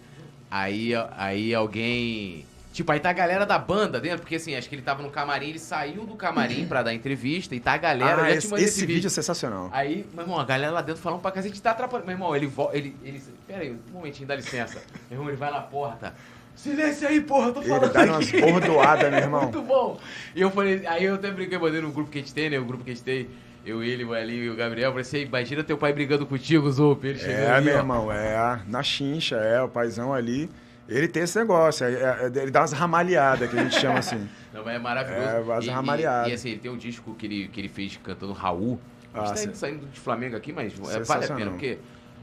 Aí, 0.50 0.94
aí 1.16 1.54
alguém. 1.54 2.46
Tipo, 2.78 2.92
aí 2.92 3.00
tá 3.00 3.10
a 3.10 3.14
galera 3.14 3.44
da 3.44 3.58
banda 3.58 4.00
dentro, 4.00 4.20
porque 4.20 4.36
assim, 4.36 4.54
acho 4.56 4.70
que 4.70 4.76
ele 4.76 4.84
tava 4.84 5.02
no 5.02 5.10
camarim, 5.10 5.48
ele 5.50 5.58
saiu 5.58 6.06
do 6.06 6.14
camarim 6.16 6.68
pra 6.68 6.84
dar 6.84 6.94
entrevista 6.94 7.56
e 7.56 7.60
tá 7.60 7.74
a 7.74 7.78
galera. 7.78 8.22
Ah, 8.22 8.30
eu 8.30 8.38
esse, 8.38 8.54
esse 8.54 8.86
vídeo 8.86 9.08
é 9.08 9.10
sensacional. 9.10 9.68
Aí, 9.74 10.06
meu 10.14 10.24
irmão, 10.26 10.40
a 10.40 10.46
galera 10.46 10.72
lá 10.72 10.82
dentro 10.84 11.02
falando 11.02 11.20
pra 11.20 11.32
cacete, 11.32 11.60
tá 11.60 11.72
atrapalhando. 11.72 12.06
Meu 12.06 12.14
irmão, 12.16 12.36
ele 12.36 12.46
volta. 12.46 12.78
Ele, 12.78 12.96
ele. 13.04 13.20
Pera 13.48 13.64
aí, 13.64 13.72
um 13.72 13.94
momentinho, 13.94 14.28
dá 14.28 14.36
licença. 14.36 14.80
Meu 15.10 15.18
irmão, 15.18 15.28
ele 15.28 15.38
vai 15.38 15.50
na 15.50 15.60
porta. 15.60 16.14
Silêncio 16.56 17.08
aí, 17.08 17.20
porra, 17.20 17.52
tô 17.52 17.62
Ele 17.62 17.70
falando. 17.70 17.92
dá 17.92 18.04
umas 18.04 18.28
aqui." 18.28 18.42
bordoadas, 18.42 19.10
meu 19.10 19.20
irmão. 19.26 19.42
Muito 19.42 19.62
bom. 19.64 20.00
E 20.36 20.42
eu 20.42 20.52
falei, 20.52 20.86
aí 20.86 21.04
eu 21.04 21.16
até 21.16 21.32
brinquei, 21.32 21.58
mandei 21.58 21.82
no 21.82 21.92
grupo 21.92 22.12
que 22.12 22.20
a 22.20 22.22
gente 22.22 22.34
tem, 22.36 22.48
né? 22.48 22.60
O 22.60 22.66
grupo 22.66 22.84
que 22.84 22.92
a 22.92 22.94
gente 22.94 23.04
tem. 23.04 23.28
Eu, 23.66 23.82
ele, 23.84 24.04
o 24.06 24.16
Elinho 24.16 24.44
e 24.44 24.50
o 24.52 24.56
Gabriel. 24.56 24.90
Eu 24.90 24.92
falei 24.92 25.02
assim, 25.02 25.22
imagina 25.22 25.64
teu 25.64 25.80
pai 25.80 25.94
brigando 25.94 26.28
contigo. 26.28 26.68
Ele 27.04 27.18
chegando 27.18 27.40
É, 27.40 27.52
ali, 27.54 27.66
meu 27.66 27.76
ó. 27.76 27.78
irmão, 27.80 28.12
é. 28.12 28.60
Na 28.68 28.84
chincha, 28.84 29.38
é, 29.38 29.60
o 29.64 29.68
paizão 29.68 30.14
ali. 30.14 30.48
Ele 30.88 31.08
tem 31.08 31.24
esse 31.24 31.38
negócio, 31.38 31.86
é- 31.86 31.92
é- 31.94 32.32
ele 32.42 32.52
dá 32.52 32.62
umas 32.62 32.72
ramalhadas, 32.72 33.50
que 33.50 33.58
a 33.60 33.64
gente 33.64 33.76
chama 33.80 34.00
assim. 34.00 34.28
Não, 34.54 34.64
mas 34.64 34.76
é 34.76 34.80
maravilhoso. 34.80 35.28
É, 35.28 35.42
vaza 35.42 35.68
e, 35.68 35.70
ramalhada. 35.70 36.28
e, 36.30 36.32
e 36.32 36.34
assim, 36.34 36.50
ele 36.50 36.60
tem 36.60 36.72
um 36.72 36.78
disco 36.78 37.14
que 37.16 37.26
ele, 37.26 37.48
que 37.50 37.60
ele 37.60 37.70
fez 37.70 37.98
cantando 38.04 38.32
Raul. 38.34 38.80
A 39.14 39.20
gente 39.20 39.28
Ah, 39.28 39.30
tá 39.32 39.36
sim. 39.36 39.54
saindo 39.54 39.86
de 39.88 40.00
Flamengo 40.00 40.36
aqui, 40.38 40.54
mas 40.54 40.74
é, 40.90 41.00
vale 41.02 41.26
a 41.26 41.28
pena, 41.36 41.52
porque 41.52 41.78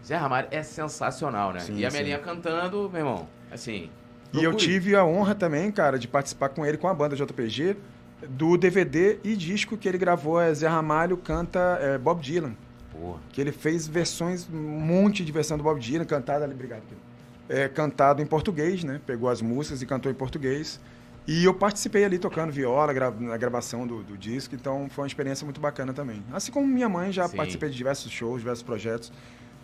Zé 0.05 0.17
Ramalho 0.17 0.49
é 0.51 0.63
sensacional, 0.63 1.53
né? 1.53 1.61
Sim, 1.61 1.77
e 1.77 1.85
a. 1.87 1.91
Melinha 1.91 2.19
cantando, 2.19 2.89
meu 2.91 3.01
irmão, 3.01 3.29
assim... 3.51 3.91
E 4.33 4.43
eu 4.43 4.53
tive 4.55 4.97
a 4.97 5.05
honra 5.05 5.35
também, 5.35 5.71
cara, 5.71 5.97
de 5.99 6.09
participar 6.09 6.49
com 6.49 6.67
ele, 6.67 6.77
com 6.77 6.89
a 6.89 6.95
banda 6.95 7.15
JPG, 7.15 7.77
do 8.29 8.57
DVD 8.57 9.19
e 9.23 9.37
disco 9.37 9.77
que 9.77 9.89
ele 9.89 9.97
gravou, 9.99 10.41
é 10.41 10.53
Zé 10.53 10.67
Ramalho 10.67 11.17
canta 11.17 11.79
é, 11.81 11.99
Bob 11.99 12.21
Dylan. 12.21 12.55
Porra. 12.91 13.21
Que 13.31 13.41
ele 13.41 13.53
fez 13.53 13.87
versões, 13.87 14.49
um 14.53 14.57
monte 14.57 15.25
de 15.25 15.31
versão 15.31 15.57
do 15.57 15.63
Bob 15.63 15.79
Dylan, 15.79 16.05
cantada 16.05 16.45
ali, 16.45 16.53
obrigado. 16.55 16.81
Pedro. 16.83 16.99
É, 17.49 17.69
cantado 17.69 18.23
em 18.23 18.27
português, 18.27 18.83
né? 18.85 19.01
Pegou 19.07 19.29
as 19.29 19.43
músicas 19.43 19.83
e 19.83 19.87
cantou 19.87 20.11
em 20.11 20.15
português. 20.15 20.81
E 21.27 21.45
eu 21.45 21.55
participei 21.55 22.05
ali 22.05 22.19
tocando 22.19 22.53
viola 22.53 22.93
gra- 22.93 23.11
na 23.11 23.37
gravação 23.37 23.87
do, 23.87 24.03
do 24.03 24.17
disco, 24.17 24.55
então 24.55 24.89
foi 24.91 25.05
uma 25.05 25.07
experiência 25.09 25.45
muito 25.45 25.61
bacana 25.61 25.93
também. 25.93 26.23
Assim 26.33 26.53
como 26.53 26.67
minha 26.67 26.89
mãe, 26.89 27.11
já 27.13 27.27
Sim. 27.29 27.37
participei 27.37 27.71
de 27.71 27.77
diversos 27.77 28.13
shows, 28.13 28.41
diversos 28.41 28.63
projetos. 28.63 29.11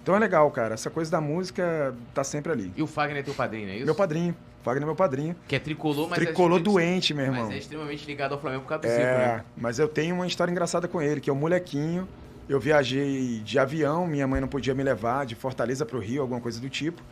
Então 0.03 0.17
é 0.17 0.19
legal, 0.19 0.51
cara. 0.51 0.73
Essa 0.75 0.89
coisa 0.89 1.11
da 1.11 1.21
música 1.21 1.95
tá 2.15 2.25
sempre 2.25 2.51
ali. 2.53 2.73
E 2.77 2.83
o 2.83 2.87
Fagner 2.87 3.19
é 3.19 3.23
teu 3.23 3.35
padrinho, 3.35 3.67
não 3.67 3.73
é 3.73 3.77
isso? 3.77 3.85
Meu 3.87 3.95
padrinho. 3.95 4.35
Fagner 4.63 4.83
é 4.83 4.87
meu 4.87 4.97
padrinho. 4.97 5.37
Que 5.47 5.57
é 5.57 5.59
tricolor, 5.59 6.09
mas... 6.09 6.19
Tricolor 6.19 6.59
é, 6.59 6.63
doente, 6.63 7.13
meu 7.13 7.27
irmão. 7.27 7.45
Mas 7.45 7.55
é 7.55 7.59
extremamente 7.59 8.07
ligado 8.07 8.33
ao 8.33 8.41
Flamengo 8.41 8.63
por 8.63 8.69
causa 8.71 8.83
do 8.87 8.91
Zico, 8.91 9.03
É, 9.03 9.17
né? 9.37 9.45
mas 9.57 9.79
eu 9.79 9.89
tenho 9.89 10.15
uma 10.15 10.27
história 10.27 10.51
engraçada 10.51 10.89
com 10.89 11.01
ele, 11.03 11.21
que 11.21 11.29
é 11.29 11.33
um 11.33 11.37
molequinho. 11.37 12.09
Eu 12.49 12.59
viajei 12.59 13.41
de 13.45 13.59
avião, 13.59 14.07
minha 14.07 14.27
mãe 14.27 14.41
não 14.41 14.49
podia 14.49 14.75
me 14.75 14.83
levar, 14.83 15.25
de 15.27 15.35
Fortaleza 15.35 15.85
para 15.87 15.97
o 15.97 16.01
Rio, 16.01 16.23
alguma 16.23 16.41
coisa 16.41 16.59
do 16.61 16.69
tipo. 16.71 17.03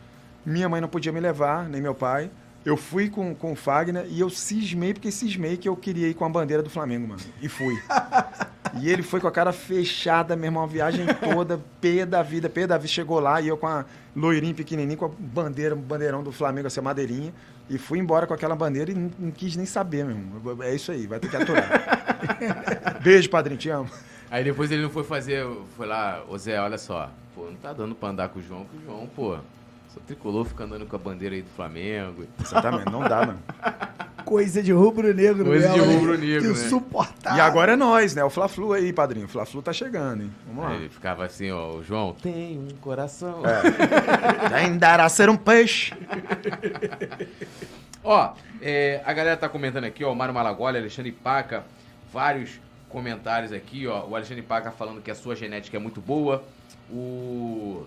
Minha 0.45 0.69
mãe 0.69 0.81
não 0.81 0.87
podia 0.87 1.11
me 1.11 1.19
levar, 1.19 1.67
nem 1.67 1.81
meu 1.81 1.95
pai. 1.95 2.29
Eu 2.65 2.75
fui 2.75 3.09
com, 3.09 3.33
com 3.33 3.53
o 3.53 3.55
Fagner 3.55 4.05
e 4.09 4.19
eu 4.19 4.29
cismei, 4.29 4.93
porque 4.93 5.11
cismei 5.11 5.57
que 5.57 5.67
eu 5.67 5.75
queria 5.75 6.07
ir 6.07 6.13
com 6.13 6.25
a 6.25 6.29
bandeira 6.29 6.61
do 6.61 6.69
Flamengo, 6.69 7.07
mano. 7.07 7.21
E 7.41 7.47
fui. 7.47 7.75
E 8.79 8.89
ele 8.89 9.01
foi 9.01 9.19
com 9.19 9.27
a 9.27 9.31
cara 9.31 9.51
fechada, 9.51 10.35
meu 10.35 10.45
irmão, 10.45 10.63
a 10.63 10.67
viagem 10.67 11.05
toda, 11.15 11.59
pé 11.81 12.05
da 12.05 12.21
vida, 12.21 12.47
pé 12.49 12.67
da 12.67 12.77
vida. 12.77 12.87
Chegou 12.87 13.19
lá 13.19 13.41
e 13.41 13.47
eu 13.47 13.57
com 13.57 13.67
a 13.67 13.83
loirinha 14.15 14.53
pequenininha, 14.53 14.95
com 14.95 15.05
a 15.05 15.11
bandeira, 15.17 15.75
bandeirão 15.75 16.21
do 16.21 16.31
Flamengo, 16.31 16.67
assim, 16.67 16.79
a 16.79 16.83
madeirinha. 16.83 17.33
E 17.69 17.77
fui 17.77 17.99
embora 17.99 18.27
com 18.27 18.33
aquela 18.33 18.55
bandeira 18.55 18.91
e 18.91 18.93
não, 18.93 19.11
não 19.17 19.31
quis 19.31 19.55
nem 19.55 19.65
saber, 19.65 20.05
meu 20.05 20.15
irmão. 20.15 20.63
É 20.63 20.75
isso 20.75 20.91
aí, 20.91 21.07
vai 21.07 21.19
ter 21.19 21.29
que 21.29 21.35
aturar. 21.35 21.67
Beijo, 23.01 23.29
padrinho, 23.29 23.59
te 23.59 23.69
amo. 23.69 23.89
Aí 24.29 24.43
depois 24.43 24.71
ele 24.71 24.83
não 24.83 24.89
foi 24.89 25.03
fazer, 25.03 25.45
foi 25.75 25.87
lá, 25.87 26.23
ô 26.27 26.37
Zé, 26.37 26.59
olha 26.61 26.77
só, 26.77 27.09
pô, 27.33 27.45
não 27.45 27.55
tá 27.55 27.73
dando 27.73 27.95
pra 27.95 28.09
andar 28.09 28.29
com 28.29 28.39
o 28.39 28.43
João, 28.43 28.65
que 28.65 28.77
o 28.77 28.81
João, 28.85 29.07
pô, 29.07 29.37
só 29.93 29.99
tricolor 30.05 30.45
fica 30.45 30.63
andando 30.63 30.85
com 30.85 30.95
a 30.95 30.99
bandeira 30.99 31.35
aí 31.35 31.41
do 31.41 31.49
Flamengo. 31.49 32.25
Exatamente, 32.39 32.91
não 32.91 33.01
dá, 33.01 33.25
mano. 33.25 33.39
Coisa 34.23 34.61
de 34.61 34.71
rubro-negro 34.71 35.45
Coisa 35.45 35.69
de 35.69 35.79
mesmo, 35.79 35.91
né? 35.91 35.97
rubro-negro, 35.97 36.43
né? 36.43 36.51
Insuportável. 36.51 37.37
E 37.39 37.41
agora 37.41 37.73
é 37.73 37.75
nós, 37.75 38.13
né? 38.13 38.23
O 38.23 38.29
Fla-Flu 38.29 38.73
aí, 38.73 38.93
padrinho. 38.93 39.25
O 39.25 39.29
Fla-Flu 39.29 39.63
tá 39.63 39.73
chegando, 39.73 40.23
hein? 40.23 40.31
Vamos 40.45 40.63
lá. 40.65 40.75
Ele 40.75 40.89
ficava 40.89 41.25
assim, 41.25 41.49
ó, 41.49 41.71
o 41.77 41.83
João, 41.83 42.13
tem 42.21 42.59
um 42.59 42.75
coração. 42.79 43.41
Ainda 44.53 44.93
irá 44.93 45.09
ser 45.09 45.29
um 45.29 45.37
peixe. 45.37 45.93
Ó, 48.03 48.33
é, 48.61 49.01
a 49.03 49.13
galera 49.13 49.37
tá 49.37 49.49
comentando 49.49 49.85
aqui, 49.85 50.03
ó, 50.03 50.11
o 50.11 50.15
Mário 50.15 50.33
Malagoli, 50.33 50.77
Alexandre 50.77 51.11
Paca, 51.11 51.63
vários 52.13 52.59
comentários 52.87 53.51
aqui, 53.51 53.87
ó. 53.87 54.05
O 54.05 54.15
Alexandre 54.15 54.43
Paca 54.43 54.69
falando 54.69 55.01
que 55.01 55.09
a 55.09 55.15
sua 55.15 55.35
genética 55.35 55.77
é 55.77 55.79
muito 55.79 55.99
boa. 55.99 56.43
O 56.91 57.85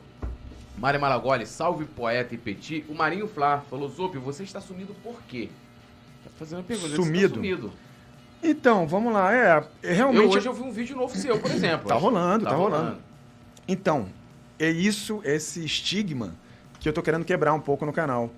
Mário 0.79 1.01
Malagoli, 1.01 1.47
salve 1.47 1.85
poeta 1.85 2.35
e 2.35 2.39
petit. 2.39 2.85
O 2.89 2.95
Marinho 2.95 3.29
Flá 3.29 3.63
falou, 3.69 3.89
Zop, 3.89 4.17
você 4.19 4.43
está 4.43 4.61
sumido 4.61 4.95
por 5.03 5.21
quê? 5.29 5.49
Tá 6.25 6.31
fazendo 6.39 6.61
a 6.61 6.63
pergunta. 6.63 6.89
você 6.91 6.97
tá 6.97 7.03
Sumido? 7.03 7.35
sumido. 7.35 7.73
Então, 8.43 8.87
vamos 8.87 9.13
lá. 9.13 9.33
É, 9.33 9.65
é 9.83 9.93
Eu, 9.93 9.95
realmente. 9.95 10.37
hoje 10.37 10.49
eu 10.49 10.53
vi 10.53 10.63
um 10.63 10.73
vídeo 10.73 10.97
novo 10.97 11.15
seu, 11.17 11.39
por 11.39 11.51
exemplo. 11.53 11.89
Tá 11.89 11.95
rolando, 11.95 12.45
tá 12.45 12.55
rolando. 12.55 12.99
Então, 13.69 14.09
é 14.59 14.69
isso, 14.69 15.21
esse 15.25 15.65
estigma 15.65 16.35
que 16.81 16.89
eu 16.89 16.93
tô 16.93 17.03
querendo 17.03 17.25
quebrar 17.25 17.53
um 17.53 17.61
pouco 17.61 17.87
no 17.87 17.93
canal. 17.93 18.31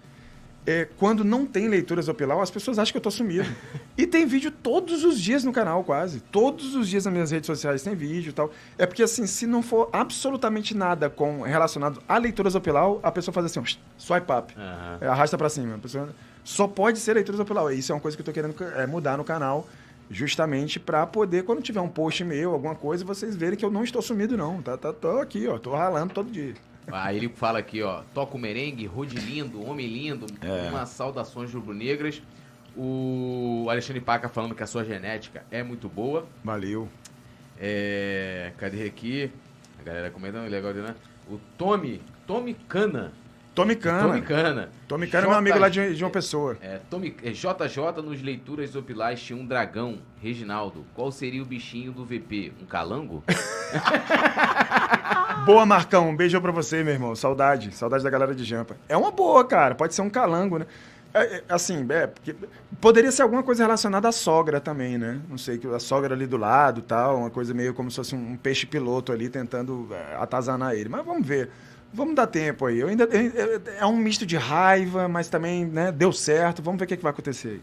É, 0.66 0.88
quando 0.96 1.22
não 1.22 1.44
tem 1.44 1.68
leituras 1.68 2.08
Opilau, 2.08 2.40
as 2.40 2.50
pessoas 2.50 2.78
acham 2.78 2.92
que 2.92 2.96
eu 2.96 3.02
tô 3.02 3.10
sumido. 3.10 3.48
e 3.98 4.06
tem 4.06 4.24
vídeo 4.24 4.50
todos 4.50 5.04
os 5.04 5.20
dias 5.20 5.44
no 5.44 5.52
canal, 5.52 5.84
quase. 5.84 6.20
Todos 6.20 6.74
os 6.74 6.88
dias 6.88 7.04
nas 7.04 7.12
minhas 7.12 7.30
redes 7.30 7.46
sociais 7.46 7.82
tem 7.82 7.94
vídeo 7.94 8.30
e 8.30 8.32
tal. 8.32 8.50
É 8.78 8.86
porque, 8.86 9.02
assim, 9.02 9.26
se 9.26 9.46
não 9.46 9.62
for 9.62 9.90
absolutamente 9.92 10.74
nada 10.74 11.10
com 11.10 11.42
relacionado 11.42 12.02
a 12.08 12.16
leituras 12.16 12.54
Opilau, 12.54 12.98
a 13.02 13.12
pessoa 13.12 13.32
faz 13.32 13.46
assim, 13.46 13.60
ó, 13.60 13.64
swipe 13.98 14.32
up. 14.32 14.54
É, 15.00 15.06
arrasta 15.06 15.36
pra 15.36 15.50
cima. 15.50 15.78
Pessoa 15.78 16.08
só 16.42 16.66
pode 16.66 16.98
ser 16.98 17.14
leituras 17.14 17.40
Opilau. 17.40 17.70
Isso 17.70 17.92
é 17.92 17.94
uma 17.94 18.00
coisa 18.00 18.16
que 18.16 18.22
eu 18.22 18.26
tô 18.26 18.32
querendo 18.32 18.54
é, 18.76 18.86
mudar 18.86 19.18
no 19.18 19.24
canal, 19.24 19.68
justamente 20.10 20.80
pra 20.80 21.06
poder, 21.06 21.44
quando 21.44 21.60
tiver 21.60 21.80
um 21.80 21.88
post 21.88 22.24
meu, 22.24 22.52
alguma 22.52 22.74
coisa, 22.74 23.04
vocês 23.04 23.36
verem 23.36 23.58
que 23.58 23.64
eu 23.64 23.70
não 23.70 23.84
estou 23.84 24.00
sumido, 24.00 24.34
não. 24.34 24.62
Tá, 24.62 24.78
tá, 24.78 24.94
tô 24.94 25.18
aqui, 25.18 25.46
ó. 25.46 25.58
Tô 25.58 25.74
ralando 25.74 26.14
todo 26.14 26.30
dia. 26.30 26.54
Aí 26.93 27.16
ele 27.16 27.28
fala 27.28 27.59
aqui, 27.59 27.82
ó, 27.82 28.03
toca 28.12 28.37
o 28.37 28.39
merengue, 28.39 28.87
Rode 28.87 29.16
lindo, 29.16 29.64
homem 29.64 29.87
lindo, 29.87 30.26
É. 30.43 30.68
umas 30.70 30.89
saudações 30.91 31.53
rubro-negras. 31.53 32.22
O 32.76 33.66
Alexandre 33.70 34.01
Paca 34.01 34.28
falando 34.28 34.55
que 34.55 34.62
a 34.62 34.66
sua 34.66 34.85
genética 34.85 35.45
é 35.51 35.62
muito 35.62 35.89
boa. 35.89 36.26
Valeu. 36.43 36.89
É, 37.59 38.53
cadê 38.59 38.85
aqui? 38.85 39.30
A 39.78 39.82
galera 39.82 40.11
comentando, 40.11 40.49
legal, 40.51 40.72
né? 40.74 40.95
O 41.30 41.39
Tommy, 41.57 42.03
Tommy 42.26 42.55
Cana. 42.68 43.12
Tommy 43.55 43.76
Cana. 43.76 44.03
Tommy 44.03 44.22
Cana. 44.22 44.68
Tommy 44.89 45.07
Cana 45.07 45.26
é 45.26 45.28
meu 45.28 45.39
amigo 45.39 45.59
lá 45.61 45.68
de, 45.68 45.95
de 45.95 46.03
uma 46.03 46.11
pessoa. 46.11 46.59
É, 46.61 46.80
Tommy, 46.91 47.14
é, 47.22 47.30
JJ 47.30 48.03
nos 48.05 48.20
Leituras 48.20 48.74
Opilais 48.74 49.22
tinha 49.22 49.39
um 49.39 49.47
dragão. 49.47 49.99
Reginaldo, 50.20 50.85
qual 50.93 51.12
seria 51.12 51.41
o 51.41 51.47
bichinho 51.47 51.93
do 51.93 52.05
VP? 52.05 52.53
Um 52.61 52.66
calango? 52.66 53.22
Boa, 55.45 55.66
Marcão. 55.66 56.09
Um 56.09 56.16
beijo 56.16 56.41
pra 56.41 56.53
você, 56.53 56.82
meu 56.82 56.95
irmão. 56.95 57.14
Saudade. 57.14 57.74
Saudade 57.74 58.03
da 58.03 58.11
galera 58.11 58.35
de 58.35 58.45
Jampa. 58.45 58.76
É 58.89 58.97
uma 58.97 59.11
boa, 59.11 59.45
cara. 59.45 59.74
Pode 59.74 59.95
ser 59.95 60.03
um 60.03 60.09
calango, 60.09 60.59
né? 60.59 60.66
É, 61.12 61.37
é, 61.37 61.45
assim, 61.49 61.87
é, 61.91 62.09
porque 62.09 62.35
poderia 62.80 63.12
ser 63.12 63.22
alguma 63.22 63.43
coisa 63.43 63.62
relacionada 63.62 64.09
à 64.09 64.12
sogra 64.12 64.61
também, 64.61 64.99
né? 64.99 65.20
Não 65.28 65.39
sei, 65.39 65.61
a 65.72 65.78
sogra 65.78 66.12
ali 66.12 66.26
do 66.26 66.37
lado 66.37 66.82
tal, 66.82 67.18
uma 67.18 67.30
coisa 67.30 67.55
meio 67.55 67.72
como 67.72 67.89
se 67.89 67.97
fosse 67.97 68.16
um, 68.16 68.37
peixe 68.37 68.66
piloto 68.66 69.12
ali 69.12 69.28
tentando 69.28 69.89
é, 69.93 70.16
atazanar 70.16 70.74
ele. 70.74 70.89
Mas 70.89 71.05
vamos 71.05 71.26
ver. 71.26 71.51
Vamos 71.93 72.16
dar 72.16 72.26
tempo 72.26 72.66
aí. 72.66 72.80
Eu 72.80 72.89
ainda, 72.89 73.05
é, 73.05 73.80
é 73.82 73.87
um 73.87 73.97
misto 73.97 74.26
de 74.26 74.37
raiva, 74.37 75.07
mas 75.07 75.28
também 75.28 75.64
né, 75.64 75.93
deu 75.93 76.12
certo. 76.12 76.61
Vamos 76.61 76.80
ver 76.80 76.87
o 76.87 76.89
que, 76.89 76.97
que 76.97 77.03
vai 77.03 77.12
acontecer 77.12 77.49
aí. 77.49 77.62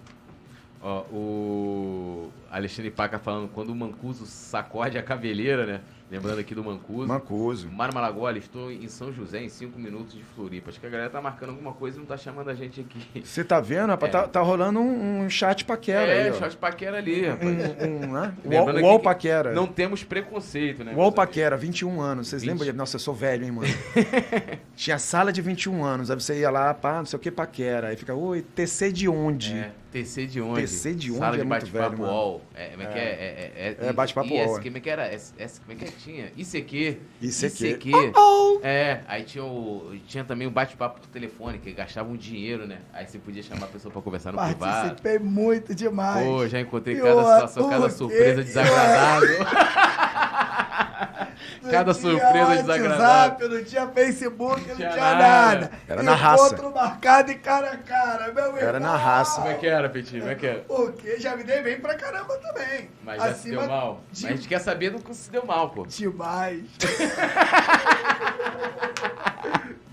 Ó, 0.81 1.01
o 1.11 2.31
Alexandre 2.49 2.89
Paca 2.89 3.19
falando 3.19 3.49
quando 3.49 3.69
o 3.69 3.75
Mancuso 3.75 4.25
sacode 4.25 4.97
a 4.97 5.03
cabeleira, 5.03 5.65
né? 5.65 5.81
Lembrando 6.11 6.39
aqui 6.39 6.53
do 6.53 6.61
Mancuso. 6.61 7.07
Mancuso. 7.07 7.71
Mário 7.71 7.95
Malagoli, 7.95 8.39
estou 8.39 8.69
em 8.69 8.85
São 8.89 9.13
José 9.13 9.41
em 9.41 9.47
5 9.47 9.79
minutos 9.79 10.13
de 10.13 10.21
Floripa. 10.35 10.69
Acho 10.69 10.77
que 10.77 10.85
a 10.85 10.89
galera 10.89 11.09
tá 11.09 11.21
marcando 11.21 11.51
alguma 11.51 11.71
coisa 11.71 11.95
e 11.95 11.99
não 12.01 12.05
tá 12.05 12.17
chamando 12.17 12.49
a 12.49 12.53
gente 12.53 12.81
aqui. 12.81 13.23
Você 13.23 13.45
tá 13.45 13.61
vendo, 13.61 13.91
rapaz? 13.91 14.13
É. 14.13 14.17
Tá, 14.17 14.27
tá 14.27 14.41
rolando 14.41 14.81
um, 14.81 15.21
um 15.21 15.29
chat 15.29 15.63
paquera 15.63 16.11
é, 16.11 16.23
aí, 16.29 16.33
shot 16.33 16.57
paquera 16.57 16.97
ali, 16.97 17.27
rapaz. 17.27 17.49
Um, 17.49 17.85
um, 17.85 18.11
né? 18.11 18.33
Lembrando 18.43 18.99
paquera. 18.99 19.53
Não 19.53 19.67
temos 19.67 20.03
preconceito, 20.03 20.83
né? 20.83 20.91
Amigos? 20.91 21.13
Paquera, 21.13 21.55
21 21.55 22.01
anos. 22.01 22.27
Vocês 22.27 22.41
20. 22.41 22.51
lembram? 22.51 22.71
de- 22.71 22.77
Nossa, 22.77 22.97
eu 22.97 22.99
sou 22.99 23.13
velho, 23.13 23.45
hein, 23.45 23.51
mano? 23.51 23.67
Tinha 24.75 24.99
sala 24.99 25.31
de 25.31 25.41
21 25.41 25.81
anos. 25.83 26.11
Aí 26.11 26.19
você 26.19 26.39
ia 26.39 26.49
lá, 26.49 26.73
pá, 26.73 26.97
não 26.97 27.05
sei 27.05 27.17
o 27.17 27.19
que, 27.21 27.31
Paquera. 27.31 27.87
Aí 27.87 27.95
fica, 27.95 28.13
oi, 28.13 28.41
TC 28.41 28.91
de 28.91 29.07
onde? 29.07 29.53
É, 29.53 29.71
TC 29.91 30.25
de 30.25 30.41
onde? 30.41 30.61
TC 30.61 30.95
de 30.95 31.11
onde 31.11 31.19
Sala 31.19 31.35
é 31.35 31.39
de 31.39 31.45
bate-papo. 31.45 32.01
UOL. 32.01 32.41
É, 32.55 32.67
como 32.69 32.83
é 32.83 32.85
que 32.87 32.99
é? 32.99 33.01
É, 33.01 33.75
é, 33.83 33.87
É, 33.87 33.93
bate-papo 33.93 34.27
IS, 34.27 34.33
UOL, 34.33 34.57
é. 34.57 34.63
Como 34.63 34.77
é 34.77 34.79
que 34.79 34.89
era? 34.89 35.09
Como 35.09 35.71
é 35.71 35.75
que 35.75 35.85
é? 35.85 35.91
Tinha? 36.03 36.31
ICQ. 36.37 36.97
ICQ. 37.21 37.91
É, 38.63 39.01
aí 39.07 39.23
tinha, 39.23 39.43
o, 39.43 39.93
tinha 40.07 40.23
também 40.23 40.47
o 40.47 40.51
bate-papo 40.51 40.99
por 40.99 41.07
telefone, 41.07 41.57
que 41.59 41.71
gastava 41.71 42.09
um 42.09 42.15
dinheiro, 42.15 42.65
né? 42.67 42.79
Aí 42.93 43.05
você 43.07 43.17
podia 43.17 43.41
chamar 43.43 43.65
a 43.65 43.69
pessoa 43.69 43.91
pra 43.91 44.01
conversar 44.01 44.31
no 44.31 44.37
privado. 44.37 44.59
Participei 44.59 45.19
muito 45.19 45.73
demais. 45.75 46.25
Pô, 46.25 46.47
já 46.47 46.59
encontrei 46.59 46.95
E 46.97 47.01
cada 47.01 47.21
situação, 47.23 47.69
cada 47.69 47.89
surpresa 47.89 48.43
desagradável. 48.43 49.39
cada 51.69 51.85
Não 51.85 51.93
surpresa 51.93 52.45
tinha 52.45 52.61
desagradável. 52.61 53.01
WhatsApp, 53.01 53.47
não 53.47 53.63
tinha 53.63 53.87
Facebook, 53.87 54.67
não 54.67 54.75
tinha 54.75 54.89
tinha, 54.89 55.01
nada. 55.15 55.55
nada. 55.61 55.71
Era 55.87 56.03
na 56.03 56.15
raça. 56.15 56.45
Encontro 56.47 56.73
marcado 56.73 57.31
e 57.31 57.35
cara 57.35 57.71
a 57.71 57.77
cara, 57.77 58.31
meu 58.33 58.57
Era 58.57 58.77
irmão. 58.77 58.91
na 58.91 58.97
raça. 58.97 59.35
Como 59.41 59.47
é 59.47 59.53
que 59.55 59.67
era, 59.67 59.89
Petit? 59.89 60.19
Como 60.19 60.31
é 60.31 60.35
que 60.35 60.45
era? 60.47 60.65
O 60.67 60.91
quê? 60.93 61.17
Já 61.19 61.35
me 61.35 61.43
dei 61.43 61.61
bem 61.61 61.79
pra 61.79 61.95
caramba 61.95 62.35
também. 62.37 62.89
Mas 63.03 63.21
já 63.21 63.33
se 63.33 63.49
deu 63.49 63.67
mal. 63.67 64.01
de- 64.11 64.23
Mas 64.23 64.31
a 64.31 64.35
gente 64.35 64.47
quer 64.47 64.59
saber 64.59 64.91
do 64.91 64.99
que 64.99 65.13
se 65.13 65.31
deu 65.31 65.45
mal, 65.45 65.69
pô. 65.69 65.85
Demais. 65.97 66.63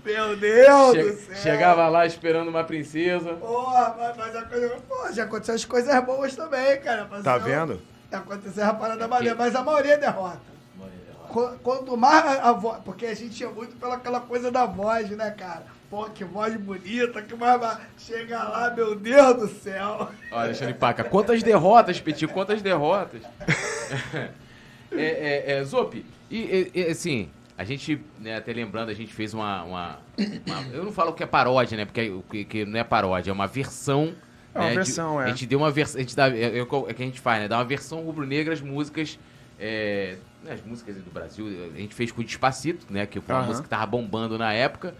meu 0.05 0.35
Deus 0.37 0.91
Che- 0.95 1.03
do 1.03 1.17
céu. 1.17 1.35
chegava 1.35 1.87
lá 1.87 2.05
esperando 2.05 2.47
uma 2.49 2.63
princesa. 2.63 3.33
Porra, 3.33 3.95
mas, 3.97 4.17
mas 4.17 4.35
a 4.35 4.41
coisa, 4.43 4.69
porra, 4.87 5.13
já 5.13 5.23
aconteceu 5.23 5.55
as 5.55 5.65
coisas 5.65 6.03
boas 6.03 6.35
também, 6.35 6.79
cara. 6.81 7.07
Mas 7.09 7.23
Tá 7.23 7.37
não- 7.37 7.45
vendo? 7.45 7.81
Aconteceu 8.11 8.65
a 8.65 8.73
parada 8.73 9.07
maneira, 9.07 9.35
mas 9.35 9.55
a 9.55 9.61
maioria 9.63 9.93
é 9.93 9.97
derrota. 9.97 10.39
Qu- 11.27 11.59
Quanto 11.61 11.95
mais 11.95 12.25
a, 12.25 12.49
a 12.49 12.53
voz. 12.53 12.79
Porque 12.83 13.05
a 13.05 13.13
gente 13.13 13.39
ia 13.39 13.49
muito 13.49 13.75
pela 13.75 13.95
aquela 13.95 14.19
coisa 14.19 14.49
da 14.49 14.65
voz, 14.65 15.09
né, 15.11 15.29
cara? 15.29 15.63
Pô, 15.87 16.05
que 16.05 16.23
voz 16.23 16.55
bonita, 16.55 17.21
que 17.21 17.35
mais. 17.35 17.59
mais- 17.61 17.77
Chega 17.99 18.41
lá, 18.41 18.71
meu 18.75 18.95
Deus 18.95 19.35
do 19.37 19.47
céu. 19.47 20.09
Olha, 20.31 20.43
Alexandre 20.45 20.73
Paca, 20.73 21.03
quantas 21.03 21.43
derrotas, 21.43 21.99
Petit? 21.99 22.25
Quantas 22.27 22.61
derrotas? 22.63 23.21
é, 24.91 25.01
é, 25.01 25.51
é, 25.59 25.63
Zop, 25.63 26.03
e, 26.31 26.69
e- 26.73 26.81
assim, 26.85 27.29
a 27.57 27.63
gente, 27.63 28.01
né, 28.19 28.37
até 28.37 28.53
lembrando, 28.53 28.89
a 28.89 28.93
gente 28.93 29.13
fez 29.13 29.33
uma, 29.33 29.63
uma- 29.63 29.99
uma- 30.47 30.61
Eu 30.73 30.83
não 30.83 30.91
falo 30.91 31.13
que 31.13 31.23
é 31.23 31.25
paródia, 31.25 31.77
né? 31.77 31.85
Porque 31.85 32.09
o 32.09 32.21
que, 32.23 32.43
que 32.45 32.65
não 32.65 32.79
é 32.79 32.83
paródia, 32.83 33.31
é 33.31 33.33
uma 33.33 33.47
versão. 33.47 34.13
É 34.53 34.59
uma 34.59 34.65
né, 34.65 34.69
de- 34.71 34.75
versão, 34.77 35.21
é. 35.21 35.25
A 35.25 35.27
gente 35.29 35.45
deu 35.45 35.59
uma 35.59 35.69
versão. 35.71 36.01
Dá. 36.15 36.29
É, 36.29 36.57
é 36.57 36.61
o 36.61 36.65
que 36.65 37.03
a 37.03 37.05
gente 37.05 37.19
faz, 37.19 37.41
né? 37.41 37.47
Dá 37.47 37.57
uma 37.57 37.65
versão 37.65 38.01
rubro-negra 38.01 38.53
às 38.53 38.61
músicas. 38.61 39.19
é, 39.59 40.15
as 40.49 40.61
músicas 40.63 40.95
do 40.95 41.11
Brasil. 41.11 41.45
A 41.75 41.77
gente 41.77 41.93
fez 41.93 42.11
com 42.13 42.21
o 42.21 42.23
Despacito, 42.23 42.85
né? 42.89 43.05
Que 43.05 43.19
foi 43.19 43.35
uma 43.35 43.39
Aham. 43.41 43.47
música 43.47 43.63
que 43.63 43.69
tava 43.69 43.85
bombando 43.85 44.37
na 44.37 44.53
época. 44.53 44.95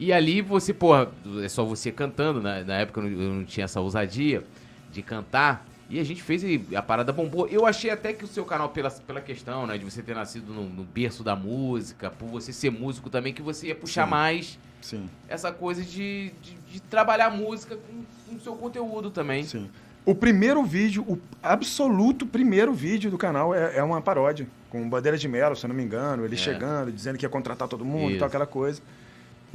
E 0.00 0.10
ali 0.12 0.40
você, 0.40 0.72
porra, 0.72 1.08
é 1.42 1.48
só 1.48 1.64
você 1.64 1.92
cantando, 1.92 2.40
né? 2.40 2.64
Na 2.66 2.78
época 2.78 3.00
eu 3.00 3.04
não, 3.04 3.20
eu 3.22 3.34
não 3.34 3.44
tinha 3.44 3.64
essa 3.64 3.80
ousadia 3.80 4.42
de 4.90 5.02
cantar. 5.02 5.66
E 5.90 6.00
a 6.00 6.04
gente 6.04 6.22
fez 6.22 6.42
e 6.42 6.64
a 6.74 6.80
parada 6.82 7.12
bombou. 7.12 7.46
Eu 7.48 7.66
achei 7.66 7.90
até 7.90 8.12
que 8.12 8.24
o 8.24 8.26
seu 8.26 8.44
canal, 8.44 8.70
pela, 8.70 8.90
pela 8.90 9.20
questão, 9.20 9.66
né, 9.66 9.76
de 9.76 9.84
você 9.84 10.02
ter 10.02 10.14
nascido 10.14 10.52
no, 10.52 10.64
no 10.68 10.82
berço 10.82 11.22
da 11.22 11.36
música, 11.36 12.10
por 12.10 12.26
você 12.28 12.52
ser 12.52 12.70
músico 12.70 13.10
também, 13.10 13.32
que 13.34 13.42
você 13.42 13.68
ia 13.68 13.74
puxar 13.74 14.04
Sim. 14.04 14.10
mais 14.10 14.58
Sim, 14.80 15.08
essa 15.28 15.50
coisa 15.52 15.82
de, 15.82 16.32
de, 16.42 16.54
de 16.72 16.80
trabalhar 16.80 17.30
música 17.30 17.76
com 17.76 18.34
o 18.34 18.40
seu 18.40 18.54
conteúdo 18.56 19.10
também. 19.10 19.44
sim. 19.44 19.70
O 20.06 20.14
primeiro 20.14 20.62
vídeo, 20.62 21.02
o 21.08 21.18
absoluto 21.42 22.26
primeiro 22.26 22.74
vídeo 22.74 23.10
do 23.10 23.16
canal 23.16 23.54
é, 23.54 23.78
é 23.78 23.82
uma 23.82 24.02
paródia. 24.02 24.46
Com 24.68 24.86
Bandeira 24.86 25.16
de 25.16 25.26
Melo, 25.26 25.56
se 25.56 25.64
eu 25.64 25.68
não 25.68 25.74
me 25.74 25.82
engano. 25.82 26.26
Ele 26.26 26.34
É. 26.34 26.38
chegando, 26.38 26.92
dizendo 26.92 27.16
que 27.16 27.24
ia 27.24 27.28
contratar 27.30 27.66
todo 27.68 27.84
mundo 27.86 28.08
e 28.10 28.10
Isso. 28.10 28.18
tal, 28.18 28.28
aquela 28.28 28.44
coisa. 28.46 28.82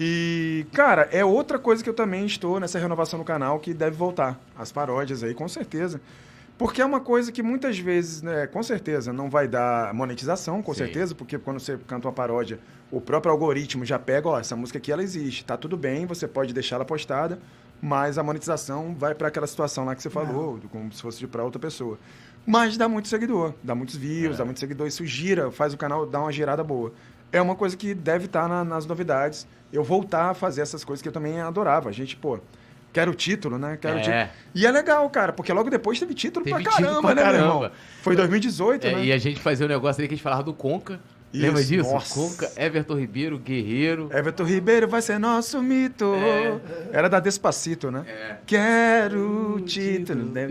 E, 0.01 0.65
cara, 0.71 1.09
é 1.11 1.25
outra 1.25 1.59
coisa 1.59 1.83
que 1.83 1.89
eu 1.89 1.93
também 1.93 2.25
estou 2.25 2.57
nessa 2.57 2.79
renovação 2.79 3.19
no 3.19 3.25
canal 3.25 3.59
que 3.59 3.73
deve 3.73 3.97
voltar. 3.97 4.39
As 4.57 4.71
paródias 4.71 5.23
aí, 5.23 5.33
com 5.33 5.45
certeza. 5.49 5.99
Porque 6.57 6.81
é 6.81 6.85
uma 6.85 7.01
coisa 7.01 7.31
que 7.33 7.43
muitas 7.43 7.77
vezes, 7.77 8.21
né, 8.21 8.47
com 8.47 8.63
certeza, 8.63 9.11
não 9.11 9.29
vai 9.29 9.45
dar 9.45 9.93
monetização, 9.93 10.61
com 10.61 10.73
Sim. 10.73 10.79
certeza, 10.79 11.13
porque 11.13 11.37
quando 11.37 11.59
você 11.59 11.77
canta 11.85 12.07
uma 12.07 12.13
paródia, 12.13 12.59
o 12.89 13.01
próprio 13.01 13.31
algoritmo 13.31 13.85
já 13.85 13.99
pega, 13.99 14.29
ó, 14.29 14.39
essa 14.39 14.55
música 14.55 14.77
aqui 14.77 14.89
ela 14.91 15.03
existe, 15.03 15.43
tá 15.43 15.57
tudo 15.57 15.75
bem, 15.75 16.05
você 16.05 16.27
pode 16.27 16.53
deixar 16.53 16.75
ela 16.77 16.85
postada, 16.85 17.39
mas 17.81 18.17
a 18.17 18.23
monetização 18.23 18.93
vai 18.97 19.13
para 19.15 19.29
aquela 19.29 19.47
situação 19.47 19.83
lá 19.85 19.95
que 19.95 20.01
você 20.03 20.09
falou, 20.09 20.59
como 20.69 20.91
se 20.93 21.01
fosse 21.01 21.25
para 21.27 21.43
outra 21.43 21.59
pessoa. 21.59 21.97
Mas 22.45 22.75
dá 22.77 22.89
muito 22.89 23.07
seguidor, 23.09 23.53
dá 23.63 23.73
muitos 23.75 23.95
views, 23.95 24.35
É. 24.35 24.37
dá 24.39 24.45
muito 24.45 24.59
seguidor, 24.59 24.87
isso 24.87 25.05
gira, 25.05 25.51
faz 25.51 25.73
o 25.73 25.77
canal 25.77 26.05
dar 26.05 26.21
uma 26.21 26.31
girada 26.31 26.63
boa. 26.63 26.91
É 27.31 27.41
uma 27.41 27.55
coisa 27.55 27.75
que 27.77 27.93
deve 27.93 28.25
estar 28.25 28.47
na- 28.47 28.63
nas 28.63 28.85
novidades. 28.85 29.45
Eu 29.71 29.83
voltar 29.83 30.31
a 30.31 30.33
fazer 30.33 30.61
essas 30.61 30.83
coisas 30.83 31.01
que 31.01 31.07
eu 31.07 31.13
também 31.13 31.39
adorava. 31.41 31.89
A 31.89 31.91
gente, 31.91 32.15
pô, 32.15 32.39
quero 32.91 33.11
o 33.11 33.13
título, 33.13 33.57
né? 33.59 33.77
Quero 33.79 33.99
É. 33.99 34.01
título. 34.01 34.29
E 34.55 34.65
é 34.65 34.71
legal, 34.71 35.07
cara, 35.11 35.31
porque 35.31 35.53
logo 35.53 35.69
depois 35.69 35.99
teve 35.99 36.13
título 36.15 36.43
Teve 36.43 36.55
pra 36.63 36.71
título 36.71 36.87
caramba, 36.87 37.13
pra 37.13 37.15
né, 37.15 37.23
meu 37.31 37.33
irmão? 37.41 37.59
caramba. 37.59 37.75
Foi 38.01 38.15
2018, 38.15 38.87
É, 38.87 38.95
né? 38.95 39.05
e 39.05 39.13
a 39.13 39.17
gente 39.19 39.39
fazia 39.39 39.65
um 39.65 39.69
negócio 39.69 40.01
ali 40.01 40.07
que 40.07 40.13
a 40.13 40.17
gente 40.17 40.23
falava 40.23 40.41
do 40.43 40.53
Conca. 40.53 40.99
Isso, 41.31 41.43
Lembra 41.45 41.63
disso? 41.63 41.91
nossa. 41.91 42.13
Conca, 42.15 42.51
Everton 42.57 42.95
Ribeiro, 42.95 43.37
Guerreiro. 43.37 44.09
Everton 44.11 44.43
Ribeiro 44.43 44.87
vai 44.87 45.01
ser 45.01 45.19
nosso 45.19 45.61
mito. 45.61 46.15
É. 46.15 46.59
Era 46.91 47.07
da 47.07 47.19
Despacito, 47.19 47.91
né? 47.91 48.03
É. 48.07 48.37
Quero 48.47 49.55
o 49.55 49.61
título. 49.61 50.31
É, 50.35 50.47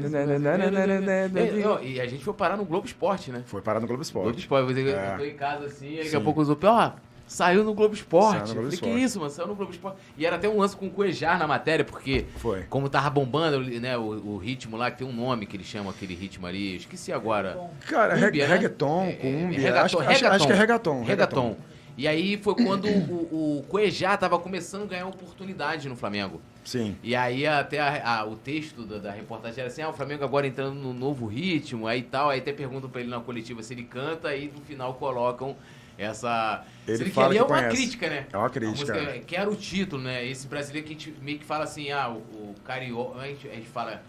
e 1.85 2.01
a 2.01 2.07
gente 2.07 2.25
foi 2.25 2.35
parar 2.35 2.57
no 2.57 2.65
Globo 2.65 2.87
Esporte, 2.87 3.33
né? 3.33 3.43
Foi 3.47 3.61
parar 3.61 3.81
no 3.81 3.87
Globo 3.89 4.03
Globo 4.03 4.03
Esporte. 4.03 4.39
Esporte. 4.41 4.73
Você, 4.73 4.91
É. 4.91 5.29
Em 5.29 5.35
casa 5.35 5.67
assim, 5.67 5.97
daqui 5.97 6.15
a 6.17 6.21
pouco 6.21 6.41
outros, 6.49 6.71
ó, 6.71 6.93
saiu 7.29 7.63
no 7.63 7.75
Globo 7.75 7.95
Esporte. 7.95 8.31
Saiu 8.33 8.41
no 8.41 8.47
Globo 8.47 8.61
Falei, 8.63 8.75
Esporte. 8.75 8.95
que 8.97 9.01
isso, 9.05 9.19
mano? 9.21 9.31
Saiu 9.31 9.47
no 9.49 9.55
Globo 9.55 9.71
Esporte. 9.73 9.99
E 10.17 10.27
era 10.27 10.35
até 10.37 10.49
um 10.49 10.59
lance 10.59 10.75
com 10.77 10.87
o 10.87 10.91
Cuejar 10.91 11.39
na 11.39 11.47
matéria, 11.47 11.85
porque 11.85 12.25
Foi. 12.39 12.63
como 12.65 12.89
tava 12.89 13.09
bombando, 13.11 13.61
né, 13.81 13.97
o, 13.97 14.03
o 14.03 14.37
ritmo 14.39 14.77
lá, 14.77 14.91
que 14.91 14.99
tem 14.99 15.07
um 15.07 15.13
nome 15.13 15.47
que 15.47 15.57
eles 15.57 15.67
chamam 15.67 15.91
aquele 15.91 16.15
ritmo 16.15 16.47
ali, 16.47 16.77
esqueci 16.77 17.13
agora. 17.13 17.57
Cara, 17.87 18.15
Cúmbia, 18.15 18.25
reg- 18.31 18.39
né? 18.39 18.47
reggaeton, 18.47 19.03
É, 19.05 19.11
é, 19.11 19.15
cumbia. 19.17 19.59
reggaeton, 19.61 19.81
acho, 19.85 19.99
acho- 20.01 20.27
acho 20.27 20.47
que 20.47 20.53
é 20.53 20.57
reggaeton. 20.57 21.05
Reggaeton. 21.05 21.57
E 21.97 22.07
aí 22.07 22.37
foi 22.37 22.55
quando 22.55 22.87
o, 22.87 23.59
o 23.59 23.65
Cuejá 23.69 24.17
tava 24.17 24.39
começando 24.39 24.85
a 24.85 24.87
ganhar 24.87 25.07
oportunidade 25.07 25.89
no 25.89 25.97
Flamengo. 25.97 26.41
Sim. 26.65 26.97
E 27.03 27.17
aí 27.17 27.45
até 27.45 27.81
a- 27.81 28.21
a- 28.21 28.25
o 28.25 28.37
texto 28.37 28.85
da, 28.85 28.99
da 28.99 29.11
reportagem 29.11 29.59
era 29.59 29.67
assim, 29.67 29.83
ah, 29.83 29.89
o 29.89 29.93
Flamengo 29.93 30.23
agora 30.23 30.47
entrando 30.47 30.75
no 30.75 30.93
novo 30.93 31.27
ritmo, 31.27 31.89
aí 31.89 32.03
tal, 32.03 32.31
aí 32.31 32.39
até 32.39 32.53
perguntam 32.53 32.89
pra 32.89 33.01
ele 33.01 33.11
na 33.11 33.19
coletiva 33.19 33.63
se 33.65 33.75
ele 33.75 33.83
canta, 33.83 34.33
e 34.37 34.47
no 34.55 34.61
final 34.61 34.95
colocam 34.95 35.57
essa... 35.99 36.65
Ele 36.87 37.05
que 37.05 37.11
fala 37.11 37.27
ali 37.27 37.35
que 37.37 37.41
é 37.41 37.45
uma 37.45 37.57
conhece. 37.59 37.77
crítica, 37.77 38.09
né? 38.09 38.27
É 38.33 38.37
uma 38.37 38.47
A 38.47 38.51
crítica. 38.51 38.95
música, 38.95 38.99
é- 39.17 39.19
que 39.19 39.37
era 39.37 39.51
o 39.51 39.57
título, 39.57 40.03
né? 40.03 40.25
Esse 40.27 40.47
brasileiro 40.47 40.87
que 40.87 40.95
a 40.95 40.97
gente 40.97 41.15
meio 41.21 41.39
que 41.39 41.45
fala 41.45 41.65
assim, 41.65 41.91
ah, 41.91 42.09
o, 42.09 42.17
o 42.19 42.55
carioca, 42.65 43.21
a 43.21 43.27
gente, 43.27 43.49
a 43.49 43.55
gente 43.55 43.69
fala... 43.69 44.01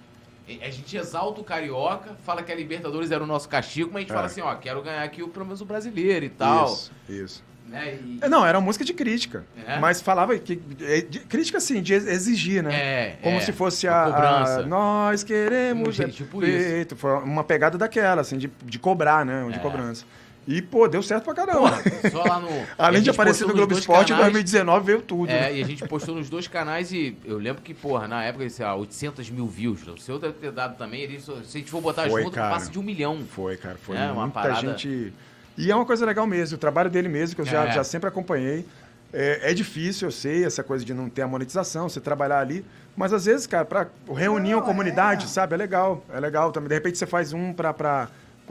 A 0.61 0.69
gente 0.71 0.97
exalta 0.97 1.41
o 1.41 1.43
carioca, 1.43 2.15
fala 2.25 2.41
que 2.41 2.51
a 2.51 2.55
Libertadores 2.55 3.11
era 3.11 3.23
o 3.23 3.27
nosso 3.27 3.47
castigo, 3.47 3.89
mas 3.93 3.97
a 3.97 3.99
gente 4.01 4.11
É. 4.11 4.13
fala 4.15 4.25
assim, 4.25 4.41
ó, 4.41 4.55
quero 4.55 4.81
ganhar 4.81 5.03
aqui 5.03 5.21
o, 5.21 5.27
pelo 5.27 5.45
menos 5.45 5.61
o 5.61 5.65
brasileiro 5.65 6.25
e 6.25 6.29
tal. 6.29 6.65
Isso, 6.65 6.91
isso. 7.07 7.43
Né? 7.67 7.99
E- 8.03 8.17
É, 8.19 8.27
Não, 8.27 8.43
era 8.43 8.57
uma 8.57 8.65
música 8.65 8.83
de 8.83 8.91
crítica. 8.91 9.45
É? 9.67 9.77
Mas 9.77 10.01
falava 10.01 10.35
que. 10.39 10.59
é, 10.81 11.01
de- 11.01 11.19
crítica, 11.19 11.59
assim, 11.59 11.83
de 11.83 11.93
ex- 11.93 12.07
exigir, 12.07 12.63
né? 12.63 12.73
É, 12.73 13.17
Como 13.21 13.37
é, 13.37 13.41
se 13.41 13.51
fosse 13.51 13.87
a, 13.87 14.05
cobrança. 14.05 14.59
a 14.61 14.65
Nós 14.65 15.23
queremos. 15.23 15.99
Um 15.99 16.03
é 16.03 16.07
tipo 16.07 16.39
feito. 16.41 16.95
Foi 16.95 17.11
uma 17.19 17.43
pegada 17.43 17.77
daquela, 17.77 18.21
assim, 18.21 18.39
de, 18.39 18.49
de 18.63 18.79
cobrar, 18.79 19.23
né? 19.23 19.47
De 19.51 19.57
É. 19.57 19.59
cobrança. 19.59 20.03
E, 20.51 20.63
pô, 20.63 20.87
deu 20.87 21.03
certo 21.03 21.25
pra 21.25 21.35
caramba. 21.35 21.59
Porra, 21.59 21.83
só 22.09 22.23
lá 22.23 22.39
no... 22.39 22.49
Além 22.75 23.03
de 23.03 23.11
aparecer 23.11 23.45
no 23.47 23.53
Globo 23.53 23.71
Esporte, 23.73 24.11
em 24.11 24.15
canais. 24.15 24.33
2019 24.33 24.83
veio 24.85 25.01
tudo. 25.03 25.29
É, 25.29 25.55
e 25.55 25.61
a 25.61 25.65
gente 25.65 25.87
postou 25.87 26.15
nos 26.15 26.27
dois 26.27 26.47
canais 26.47 26.91
e 26.91 27.15
eu 27.23 27.37
lembro 27.37 27.61
que, 27.61 27.71
porra, 27.71 28.07
na 28.07 28.23
época, 28.23 28.49
sei 28.49 28.65
lá, 28.65 28.73
800 28.75 29.29
mil 29.29 29.45
views. 29.45 29.85
O 29.87 29.97
seu 29.99 30.17
deve 30.17 30.33
ter 30.33 30.51
dado 30.51 30.75
também. 30.75 31.01
Ele, 31.01 31.19
se 31.19 31.31
a 31.31 31.35
gente 31.59 31.69
for 31.69 31.81
botar 31.81 32.09
Foi, 32.09 32.23
junto, 32.23 32.33
cara. 32.33 32.49
passa 32.55 32.71
de 32.71 32.79
um 32.79 32.81
milhão. 32.81 33.19
Foi, 33.29 33.57
cara, 33.57 33.77
foi 33.79 33.95
É, 33.95 34.05
uma 34.11 34.23
muita 34.23 34.33
parada- 34.41 34.59
gente. 34.59 35.13
E 35.55 35.69
é 35.69 35.75
uma 35.75 35.85
coisa 35.85 36.03
legal 36.03 36.25
mesmo, 36.25 36.55
o 36.55 36.59
trabalho 36.59 36.89
dele 36.89 37.09
mesmo, 37.09 37.35
que 37.35 37.41
eu 37.41 37.45
já, 37.45 37.65
É. 37.67 37.71
já 37.71 37.83
sempre 37.83 38.09
acompanhei. 38.09 38.65
É, 39.13 39.51
é 39.51 39.53
difícil, 39.53 40.07
eu 40.07 40.11
sei, 40.11 40.45
essa 40.45 40.63
coisa 40.63 40.83
de 40.83 40.93
não 40.95 41.09
ter 41.09 41.21
a 41.21 41.27
monetização, 41.27 41.87
você 41.89 41.99
trabalhar 41.99 42.39
ali. 42.39 42.65
Mas 42.97 43.13
às 43.13 43.25
vezes, 43.25 43.45
cara, 43.45 43.65
pra 43.65 43.87
reunir 44.15 44.51
Não, 44.53 44.59
a 44.59 44.61
comunidade, 44.63 45.25
é. 45.25 45.27
sabe? 45.27 45.53
É 45.53 45.57
legal, 45.57 46.03
é 46.11 46.19
legal 46.19 46.51
também. 46.51 46.69
De 46.69 46.75
repente 46.75 46.97
você 46.97 47.05
faz 47.05 47.33
um 47.33 47.53
pra, 47.53 47.71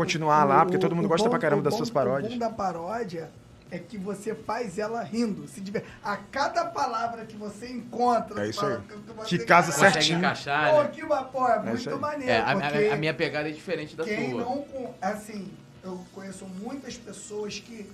continuar 0.03 0.45
lá, 0.45 0.65
porque 0.65 0.79
todo 0.79 0.95
mundo 0.95 1.05
O- 1.05 1.09
o 1.09 1.11
gosta 1.11 1.25
bom- 1.27 1.31
pra 1.31 1.39
caramba 1.41 1.61
o 1.61 1.65
das 1.65 1.73
bom- 1.75 1.79
suas 1.79 1.89
O 1.89 1.93
paródias. 1.93 2.33
bom 2.33 2.39
da 2.39 2.49
paródia 2.49 3.29
é 3.71 3.79
que 3.79 3.99
você 3.99 4.33
faz 4.35 4.79
ela 4.79 5.03
rindo, 5.03 5.47
se 5.49 5.61
diver... 5.61 5.85
A 6.03 6.17
cada 6.17 6.65
palavra 6.65 7.27
que 7.27 7.37
você 7.37 7.69
encontra... 7.69 8.45
É 8.47 8.49
isso 8.49 8.65
aí. 8.65 8.79
você- 9.17 9.37
Que 9.39 9.45
casa 9.45 9.73
certinho. 9.73 10.19
encaixar, 10.19 10.71
Pô, 10.73 10.83
né? 10.85 10.89
que 10.91 11.03
uma- 11.03 11.25
pô, 11.25 11.47
é 11.49 11.59
aí. 11.59 11.67
muito 11.67 11.99
maneiro, 11.99 12.33
É, 12.33 12.39
a, 12.39 12.93
a- 12.95 12.97
minha 12.97 13.13
pegada 13.13 13.49
é 13.49 13.53
diferente 13.53 13.97
da 13.97 14.05
quem 14.05 14.31
sua. 14.31 14.41
não... 14.41 14.63
con- 14.63 14.95
Assim, 15.03 15.51
eu 15.83 16.01
conheço 16.15 16.47
muitas 16.47 16.97
pessoas 16.97 17.59
que, 17.59 17.91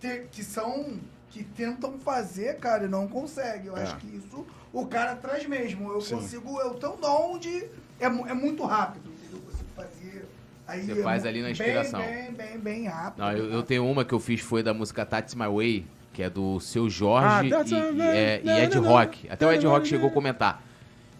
te- 0.00 0.26
que 0.32 0.42
são... 0.42 0.98
Que 1.30 1.42
tentam 1.42 1.98
fazer, 1.98 2.58
cara, 2.58 2.84
e 2.84 2.88
não 2.88 3.08
conseguem. 3.08 3.66
Eu 3.66 3.76
É. 3.76 3.82
acho 3.82 3.96
que 3.96 4.06
isso 4.06 4.46
o 4.72 4.86
cara 4.86 5.16
traz 5.16 5.44
mesmo. 5.46 5.90
Eu 5.90 6.00
Sim. 6.00 6.16
consigo... 6.16 6.60
Eu 6.60 6.74
tenho 6.74 6.96
dom 6.96 7.38
de... 7.38 7.64
É, 7.98 8.04
é 8.06 8.08
muito 8.34 8.64
rápido, 8.64 9.08
entendeu? 9.10 9.38
Eu 9.38 9.50
consigo 9.50 9.68
fazer... 9.74 10.28
Aí 10.66 10.82
Você 10.82 10.92
é 10.92 11.02
faz 11.02 11.26
ali 11.26 11.38
na 11.40 11.44
bem, 11.44 11.52
inspiração. 11.52 12.00
Bem, 12.00 12.32
bem, 12.32 12.58
bem 12.58 12.86
rápido. 12.86 13.20
Não, 13.20 13.32
eu, 13.32 13.44
bem 13.44 13.52
eu 13.52 13.62
tenho 13.62 13.86
uma 13.90 14.04
que 14.04 14.12
eu 14.14 14.20
fiz 14.20 14.40
foi 14.40 14.62
da 14.62 14.72
música 14.72 15.04
That's 15.04 15.34
My 15.34 15.46
Way, 15.46 15.86
que 16.12 16.22
é 16.22 16.30
do 16.30 16.58
Seu 16.60 16.88
Jorge 16.88 17.28
Ah, 17.28 17.42
e, 17.44 17.50
My 17.50 17.98
e, 17.98 18.00
é, 18.02 18.40
e 18.42 18.50
Ed. 18.64 18.78
Rock. 18.78 19.28
Até 19.28 19.46
o 19.46 19.52
Ed 19.52 19.66
Rock 19.66 19.86
chegou 19.86 20.08
a 20.08 20.12
comentar. 20.12 20.62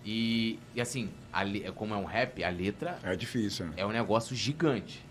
E, 0.05 0.59
e 0.75 0.81
assim, 0.81 1.11
a 1.33 1.43
como 1.75 1.95
é 1.95 1.97
um 1.97 2.05
rap, 2.05 2.43
a 2.45 2.49
letra 2.49 2.99
É 3.03 3.15
difícil. 3.17 3.67
né? 3.67 3.73
é 3.77 3.87
um 3.87 3.91
negócio 3.91 4.35
gigante, 4.37 5.05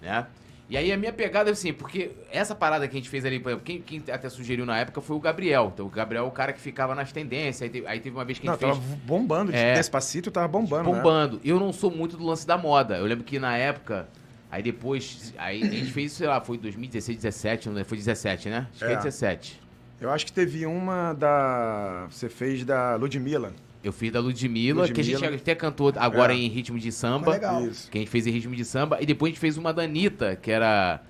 né? 0.00 0.26
E 0.74 0.76
aí 0.76 0.90
a 0.92 0.96
minha 0.96 1.12
pegada 1.12 1.50
é 1.50 1.52
assim, 1.52 1.72
porque 1.72 2.10
essa 2.32 2.52
parada 2.52 2.88
que 2.88 2.96
a 2.96 2.98
gente 2.98 3.08
fez 3.08 3.24
ali, 3.24 3.38
por 3.38 3.50
exemplo, 3.50 3.64
quem, 3.64 3.80
quem 3.80 4.02
até 4.12 4.28
sugeriu 4.28 4.66
na 4.66 4.76
época 4.76 5.00
foi 5.00 5.14
o 5.14 5.20
Gabriel. 5.20 5.70
Então 5.72 5.86
o 5.86 5.88
Gabriel 5.88 6.24
é 6.24 6.26
o 6.26 6.32
cara 6.32 6.52
que 6.52 6.60
ficava 6.60 6.96
nas 6.96 7.12
tendências. 7.12 7.62
Aí 7.62 7.68
teve, 7.70 7.86
aí 7.86 8.00
teve 8.00 8.16
uma 8.16 8.24
vez 8.24 8.40
que 8.40 8.48
a 8.48 8.50
Não, 8.50 8.58
gente 8.58 8.68
tava 8.68 8.80
fez 8.82 8.98
bombando. 9.06 9.52
de 9.52 9.58
É. 9.58 9.74
Despacito 9.74 10.32
tava 10.32 10.48
bombando. 10.48 10.90
né? 10.90 10.96
bombando. 10.96 11.40
Eu 11.44 11.60
não 11.60 11.72
sou 11.72 11.92
muito 11.92 12.16
do 12.16 12.24
lance 12.26 12.44
da 12.44 12.58
moda. 12.58 12.96
Eu 12.96 13.04
lembro 13.06 13.22
que 13.22 13.38
na 13.38 13.56
época, 13.56 14.08
aí 14.50 14.64
depois, 14.64 15.32
aí 15.38 15.62
a 15.62 15.66
gente 15.66 15.92
fez, 15.92 16.10
sei 16.10 16.26
lá, 16.26 16.40
foi 16.40 16.58
2016, 16.58 17.18
17, 17.18 17.68
não? 17.70 17.84
Foi 17.84 17.96
17, 17.96 18.48
né? 18.48 18.66
Acho 18.72 18.78
que 18.84 18.92
É. 18.92 18.96
17. 18.96 19.60
Eu 20.00 20.10
acho 20.10 20.26
que 20.26 20.32
teve 20.32 20.66
uma 20.66 21.12
da. 21.12 22.08
Você 22.10 22.28
fez 22.28 22.64
da 22.64 22.96
Ludmilla. 22.96 23.52
Eu 23.84 23.92
fiz 23.92 24.10
da 24.10 24.18
Ludmilla, 24.18 24.88
que 24.88 25.00
a 25.00 25.04
gente 25.04 25.14
Ludmilla. 25.16 25.36
até 25.36 25.54
cantou 25.54 25.92
agora 25.96 26.32
É. 26.32 26.36
em 26.36 26.48
ritmo 26.48 26.76
de 26.78 26.84
Foi 26.84 26.92
samba. 26.92 27.30
legal. 27.32 27.64
Isso. 27.66 27.90
Que 27.90 27.98
a 27.98 28.00
gente 28.00 28.10
fez 28.10 28.26
em 28.26 28.30
ritmo 28.30 28.56
de 28.56 28.64
samba. 28.64 28.98
E 29.00 29.06
depois 29.06 29.28
a 29.28 29.32
gente 29.32 29.40
fez 29.40 29.56
uma 29.58 29.72
da 29.72 29.82
Anitta, 29.82 30.34
que 30.36 30.50
era. 30.50 31.00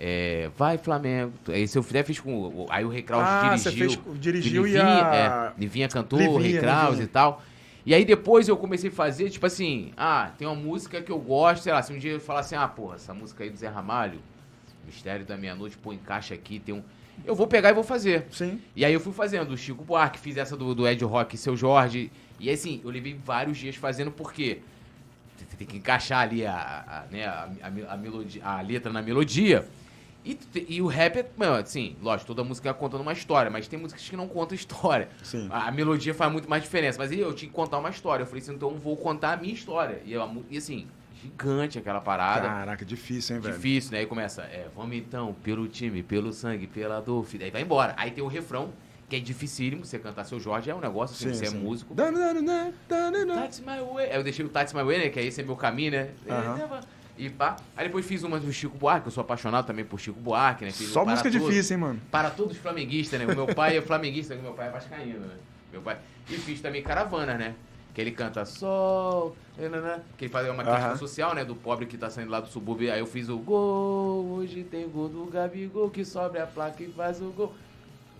é, 0.00 0.50
Vai 0.56 0.78
Flamengo. 0.78 1.32
Esse 1.50 1.78
eu 1.78 1.84
até 1.88 2.02
fiz 2.02 2.18
com. 2.18 2.66
Aí 2.70 2.84
o 2.84 2.88
Rei 2.88 3.02
Kraus 3.02 3.22
Ah, 3.26 3.56
você 3.56 3.70
dirigiu. 3.70 4.00
fez. 4.02 4.18
Dirigiu 4.20 4.66
e 4.66 4.70
Livinha, 4.72 4.84
a. 4.84 5.14
é, 5.16 5.52
Livinha 5.60 5.88
cantou, 5.88 6.18
Livinha, 6.18 6.40
Rei 6.40 6.58
Kraus 6.58 6.88
Livinha. 6.90 7.04
e 7.04 7.08
tal. 7.08 7.42
E 7.84 7.94
aí 7.94 8.04
depois 8.04 8.48
eu 8.48 8.56
comecei 8.56 8.90
a 8.90 8.92
fazer, 8.92 9.28
tipo 9.28 9.44
assim, 9.44 9.92
ah, 9.96 10.30
tem 10.38 10.46
uma 10.46 10.54
música 10.56 11.02
que 11.02 11.10
eu 11.10 11.18
gosto, 11.18 11.64
sei 11.64 11.72
lá, 11.72 11.82
se 11.82 11.92
um 11.92 11.98
dia 11.98 12.12
eu 12.12 12.20
falar 12.20 12.40
assim, 12.40 12.54
ah, 12.54 12.66
porra, 12.68 12.94
essa 12.94 13.12
música 13.12 13.42
aí 13.44 13.50
do 13.50 13.56
Zé 13.56 13.66
Ramalho, 13.68 14.20
Mistério 14.86 15.24
da 15.26 15.36
Meia-Noite, 15.36 15.76
pô, 15.78 15.92
encaixa 15.92 16.32
aqui, 16.34 16.58
tem 16.60 16.74
um. 16.74 16.82
Eu 17.24 17.34
vou 17.34 17.46
pegar 17.46 17.70
e 17.70 17.72
vou 17.74 17.84
fazer. 17.84 18.26
Sim. 18.30 18.60
E 18.74 18.84
aí 18.84 18.92
eu 18.92 18.98
fui 19.00 19.12
fazendo 19.12 19.52
o 19.52 19.56
Chico 19.56 19.84
Buarque, 19.84 20.18
fiz 20.18 20.36
essa 20.36 20.56
do, 20.56 20.74
do 20.74 20.86
Ed 20.88 21.04
Rock 21.04 21.34
e 21.34 21.38
seu 21.38 21.56
Jorge. 21.56 22.10
E 22.42 22.50
assim, 22.50 22.80
eu 22.84 22.90
levei 22.90 23.14
vários 23.24 23.56
dias 23.56 23.76
fazendo 23.76 24.10
porque 24.10 24.58
você 25.48 25.56
tem 25.56 25.66
que 25.66 25.76
encaixar 25.76 26.20
ali 26.20 26.44
a, 26.44 27.04
a, 27.08 27.12
né, 27.12 27.24
a, 27.24 27.48
a, 27.62 27.94
a 27.94 27.96
melodia, 27.96 28.44
a 28.44 28.60
letra 28.60 28.92
na 28.92 29.00
melodia. 29.00 29.66
E, 30.24 30.38
e 30.68 30.80
o 30.82 30.86
rap 30.86 31.16
é, 31.18 31.26
mano, 31.36 31.54
assim, 31.56 31.96
lógico, 32.00 32.28
toda 32.28 32.44
música 32.44 32.68
é 32.68 32.72
contando 32.72 33.00
uma 33.00 33.12
história, 33.12 33.50
mas 33.50 33.66
tem 33.66 33.78
músicas 33.78 34.08
que 34.08 34.16
não 34.16 34.28
contam 34.28 34.54
história. 34.54 35.08
Sim. 35.22 35.48
A, 35.50 35.68
a 35.68 35.70
melodia 35.72 36.14
faz 36.14 36.30
muito 36.32 36.48
mais 36.48 36.62
diferença. 36.62 36.98
Mas 36.98 37.10
aí 37.10 37.18
eu 37.20 37.32
tinha 37.32 37.48
que 37.48 37.54
contar 37.54 37.78
uma 37.78 37.90
história. 37.90 38.22
Eu 38.22 38.26
falei 38.26 38.40
assim, 38.42 38.54
então 38.54 38.70
eu 38.70 38.76
vou 38.78 38.96
contar 38.96 39.32
a 39.32 39.36
minha 39.36 39.52
história. 39.54 40.00
E, 40.04 40.16
mu- 40.18 40.44
e 40.48 40.58
assim, 40.58 40.86
gigante 41.20 41.76
aquela 41.78 42.00
parada. 42.00 42.46
Caraca, 42.48 42.84
difícil, 42.84 43.34
hein, 43.36 43.42
velho? 43.42 43.54
Difícil, 43.54 43.92
né? 43.92 43.98
Aí 43.98 44.06
começa, 44.06 44.42
é, 44.42 44.68
vamos 44.76 44.96
então, 44.96 45.34
pelo 45.42 45.66
time, 45.66 46.02
pelo 46.04 46.32
sangue, 46.32 46.66
pela 46.68 47.00
dor, 47.00 47.24
filho. 47.24 47.44
Aí 47.44 47.50
vai 47.50 47.62
embora. 47.62 47.92
Aí 47.96 48.12
tem 48.12 48.22
o 48.22 48.28
refrão, 48.28 48.70
que 49.12 49.16
é 49.16 49.20
dificílimo, 49.20 49.84
você 49.84 49.98
cantar 49.98 50.24
seu 50.24 50.40
Jorge 50.40 50.70
é 50.70 50.74
um 50.74 50.80
negócio, 50.80 51.14
assim, 51.14 51.36
você 51.36 51.46
é 51.46 51.50
músico. 51.50 51.94
Dananana, 51.94 52.72
dananana. 52.88 53.42
That's 53.42 53.60
my 53.60 53.78
way. 53.92 54.10
Aí 54.10 54.16
eu 54.16 54.22
deixei 54.22 54.42
o 54.42 54.48
That's 54.48 54.72
my 54.72 54.82
way, 54.82 54.98
né? 55.00 55.08
Que 55.10 55.18
aí 55.18 55.26
esse 55.26 55.42
é 55.42 55.44
meu 55.44 55.54
caminho, 55.54 55.92
né? 55.92 56.10
Aham. 56.26 56.80
E 57.18 57.28
pá. 57.28 57.56
Aí 57.76 57.86
depois 57.88 58.06
fiz 58.06 58.22
uma 58.22 58.40
do 58.40 58.50
Chico 58.50 58.78
Buarque, 58.78 59.08
eu 59.08 59.12
sou 59.12 59.20
apaixonado 59.20 59.66
também 59.66 59.84
por 59.84 60.00
Chico 60.00 60.18
Buarque, 60.18 60.64
né? 60.64 60.70
Fiz 60.70 60.88
Só 60.88 61.04
música 61.04 61.30
Todos. 61.30 61.46
difícil, 61.46 61.76
hein, 61.76 61.80
mano? 61.82 62.00
Para 62.10 62.30
todos 62.30 62.56
os 62.56 62.62
flamenguistas, 62.62 63.20
né? 63.20 63.26
O 63.26 63.36
meu 63.36 63.54
pai 63.54 63.76
é 63.76 63.82
flamenguista, 63.82 64.34
meu 64.34 64.54
pai 64.54 64.68
é 64.68 64.70
vascaíno, 64.70 65.20
né? 65.20 65.34
Meu 65.70 65.82
pai. 65.82 65.98
E 66.30 66.34
fiz 66.38 66.62
também 66.62 66.82
Caravana, 66.82 67.34
né? 67.34 67.54
Que 67.92 68.00
ele 68.00 68.12
canta 68.12 68.46
Sol, 68.46 69.36
nananã, 69.58 70.00
que 70.16 70.24
ele 70.24 70.32
faz 70.32 70.48
uma 70.48 70.64
crítica 70.64 70.96
social, 70.96 71.34
né? 71.34 71.44
Do 71.44 71.54
pobre 71.54 71.84
que 71.84 71.98
tá 71.98 72.08
saindo 72.08 72.30
lá 72.30 72.40
do 72.40 72.48
subúrbio. 72.48 72.90
Aí 72.90 73.00
eu 73.00 73.06
fiz 73.06 73.28
o 73.28 73.36
gol, 73.36 74.24
hoje 74.36 74.64
tem 74.64 74.88
gol 74.88 75.10
do 75.10 75.26
Gabigol 75.26 75.90
que 75.90 76.02
sobe 76.02 76.38
a 76.38 76.46
placa 76.46 76.82
e 76.82 76.90
faz 76.90 77.20
o 77.20 77.26
gol. 77.26 77.52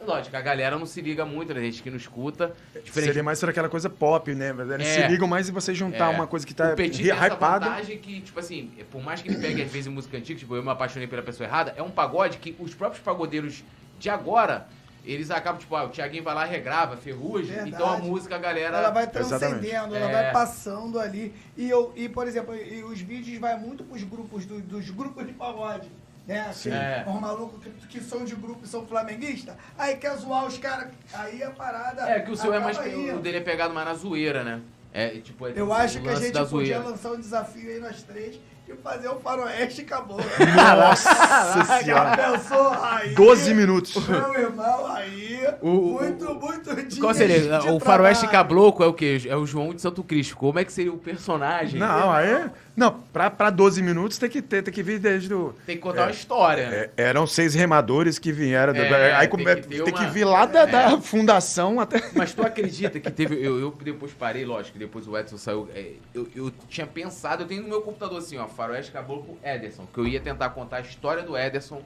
Lógico, 0.06 0.36
a 0.36 0.40
galera 0.40 0.78
não 0.78 0.86
se 0.86 1.00
liga 1.00 1.24
muito, 1.24 1.54
né? 1.54 1.60
A 1.60 1.64
gente 1.64 1.82
que 1.82 1.90
não 1.90 1.96
escuta. 1.96 2.52
Diferente 2.84 3.06
Seria 3.06 3.22
mais 3.22 3.38
ser 3.38 3.48
aquela 3.48 3.68
coisa 3.68 3.88
pop, 3.88 4.34
né? 4.34 4.50
Eles 4.74 4.86
É. 4.86 5.02
se 5.02 5.08
ligam 5.08 5.28
mais 5.28 5.48
em 5.48 5.52
você 5.52 5.74
juntar 5.74 6.06
É. 6.12 6.14
uma 6.14 6.26
coisa 6.26 6.46
que 6.46 6.52
tá 6.54 6.72
o 6.72 6.76
Petit 6.76 7.02
tem 7.02 7.12
essa 7.12 7.26
hypada. 7.26 7.66
vantagem 7.70 7.98
que, 7.98 8.20
tipo 8.20 8.38
assim, 8.40 8.70
por 8.90 9.02
mais 9.02 9.22
que 9.22 9.28
ele 9.28 9.38
pegue 9.38 9.62
às 9.62 9.70
vezes 9.70 9.86
música 9.86 10.16
antiga, 10.16 10.38
tipo, 10.40 10.56
eu 10.56 10.62
me 10.62 10.70
apaixonei 10.70 11.06
pela 11.06 11.22
pessoa 11.22 11.46
errada, 11.46 11.72
é 11.76 11.82
um 11.82 11.90
pagode 11.90 12.38
que 12.38 12.56
os 12.58 12.74
próprios 12.74 13.02
pagodeiros 13.02 13.62
de 13.98 14.10
agora, 14.10 14.66
eles 15.04 15.30
acabam, 15.30 15.60
tipo, 15.60 15.74
ah, 15.76 15.84
o 15.84 15.88
Thiaguinho 15.88 16.22
vai 16.24 16.34
lá, 16.34 16.44
regrava, 16.44 16.96
ferrugem, 16.96 17.46
Verdade. 17.54 17.70
então 17.70 17.92
a 17.92 17.98
música 17.98 18.34
a 18.36 18.38
galera... 18.38 18.76
Ela 18.78 18.90
vai 18.90 19.04
Exatamente. 19.04 19.38
transcendendo, 19.38 19.94
ela 19.96 20.10
É. 20.10 20.12
vai 20.12 20.32
passando 20.32 20.98
ali. 20.98 21.32
E, 21.56 21.68
eu, 21.70 21.92
e 21.96 22.08
por 22.08 22.26
exemplo, 22.26 22.54
e 22.54 22.82
os 22.84 23.00
vídeos 23.00 23.38
vai 23.38 23.58
muito 23.58 23.82
pros 23.84 24.02
grupos 24.04 24.44
do- 24.46 24.60
dos 24.60 24.90
grupos 24.90 25.26
de 25.26 25.32
pagode. 25.32 25.88
Né? 26.26 26.40
Assim, 26.40 26.70
É. 26.70 27.04
Os 27.06 27.20
malucos 27.20 27.64
que, 27.64 27.70
que 27.88 28.00
são 28.00 28.24
de 28.24 28.34
grupo 28.34 28.60
e 28.64 28.68
são 28.68 28.86
flamenguistas, 28.86 29.56
aí 29.76 29.96
quer 29.96 30.16
zoar 30.16 30.46
os 30.46 30.56
caras. 30.58 30.88
Aí 31.12 31.42
a 31.42 31.50
parada. 31.50 32.08
É, 32.08 32.20
que 32.20 32.30
o 32.30 32.36
seu 32.36 32.54
é 32.54 32.60
mais... 32.60 32.78
aí. 32.78 33.10
O 33.10 33.18
dele 33.18 33.38
é 33.38 33.40
pegado 33.40 33.74
mais 33.74 33.86
na 33.86 33.94
zoeira, 33.94 34.44
né? 34.44 34.60
É, 34.92 35.08
tipo, 35.20 35.48
é 35.48 35.52
Eu 35.56 35.72
acho 35.72 36.00
que 36.00 36.08
a 36.08 36.14
gente 36.16 36.48
podia 36.48 36.78
lançar 36.78 37.12
um 37.12 37.20
desafio 37.20 37.70
aí 37.70 37.80
nós 37.80 38.02
três 38.02 38.38
e 38.68 38.74
fazer 38.76 39.08
o 39.08 39.16
faroeste 39.20 39.80
e 39.82 39.84
acabou. 39.84 40.18
Nossa 40.18 41.64
senhora. 41.82 42.16
Pensou 42.16 42.68
aí. 42.82 43.14
12 43.14 43.54
minutos. 43.54 44.06
Meu 44.08 44.34
irmão, 44.34 44.86
aí. 44.86 45.40
O- 45.60 45.98
muito, 46.00 46.34
muito 46.34 46.74
dias 46.76 46.98
Qual 46.98 47.12
seria? 47.14 47.58
de 47.60 47.68
O 47.70 47.80
faroeste 47.80 48.26
trabalho. 48.26 48.48
cabloco 48.48 48.82
é 48.82 48.86
o 48.86 48.92
quê? 48.94 49.20
É 49.26 49.36
o 49.36 49.44
João 49.44 49.74
de 49.74 49.82
Santo 49.82 50.02
Cristo. 50.04 50.36
Como 50.36 50.58
é 50.58 50.64
que 50.64 50.72
seria 50.72 50.92
o 50.92 50.98
personagem? 50.98 51.78
Não, 51.80 52.10
aí. 52.12 52.50
Não, 52.74 52.90
pra, 53.12 53.30
pra 53.30 53.50
12 53.50 53.82
minutos 53.82 54.16
tem 54.16 54.30
que 54.30 54.40
ter, 54.40 54.62
tem 54.62 54.72
que 54.72 54.82
vir 54.82 54.98
desde 54.98 55.34
o. 55.34 55.54
Tem 55.66 55.76
que 55.76 55.82
contar 55.82 56.04
uma 56.04 56.10
história, 56.10 56.70
né? 56.70 56.76
É, 56.96 57.04
eram 57.04 57.26
seis 57.26 57.54
remadores 57.54 58.18
que 58.18 58.32
vieram. 58.32 58.72
do- 58.72 58.80
É, 58.80 59.12
aí 59.14 59.28
tem 59.28 59.38
que 59.38 59.44
tem, 59.44 59.84
ter 59.84 59.92
que 59.92 60.00
uma- 60.00 60.10
vir 60.10 60.24
lá 60.24 60.46
da, 60.46 60.64
da 60.64 60.92
É. 60.92 61.00
fundação 61.00 61.78
até. 61.80 62.00
Mas 62.16 62.32
tu 62.32 62.42
acredita 62.42 62.98
que 62.98 63.10
teve. 63.10 63.34
Eu, 63.44 63.58
eu 63.60 63.76
depois 63.82 64.12
parei, 64.12 64.44
lógico, 64.46 64.78
depois 64.78 65.06
o 65.06 65.18
Edson 65.18 65.36
saiu. 65.36 65.68
é, 65.74 65.92
eu, 66.14 66.26
eu 66.34 66.50
tinha 66.68 66.86
pensado, 66.86 67.42
eu 67.42 67.46
tenho 67.46 67.62
no 67.62 67.68
meu 67.68 67.82
computador 67.82 68.18
assim, 68.18 68.38
ó, 68.38 68.46
Faroeste 68.52 68.92
Caboclo 68.92 69.36
Ederson, 69.42 69.86
que 69.92 69.98
eu 69.98 70.06
ia 70.06 70.20
tentar 70.20 70.50
contar 70.50 70.76
a 70.76 70.80
história 70.80 71.22
do 71.22 71.36
Ederson. 71.36 71.82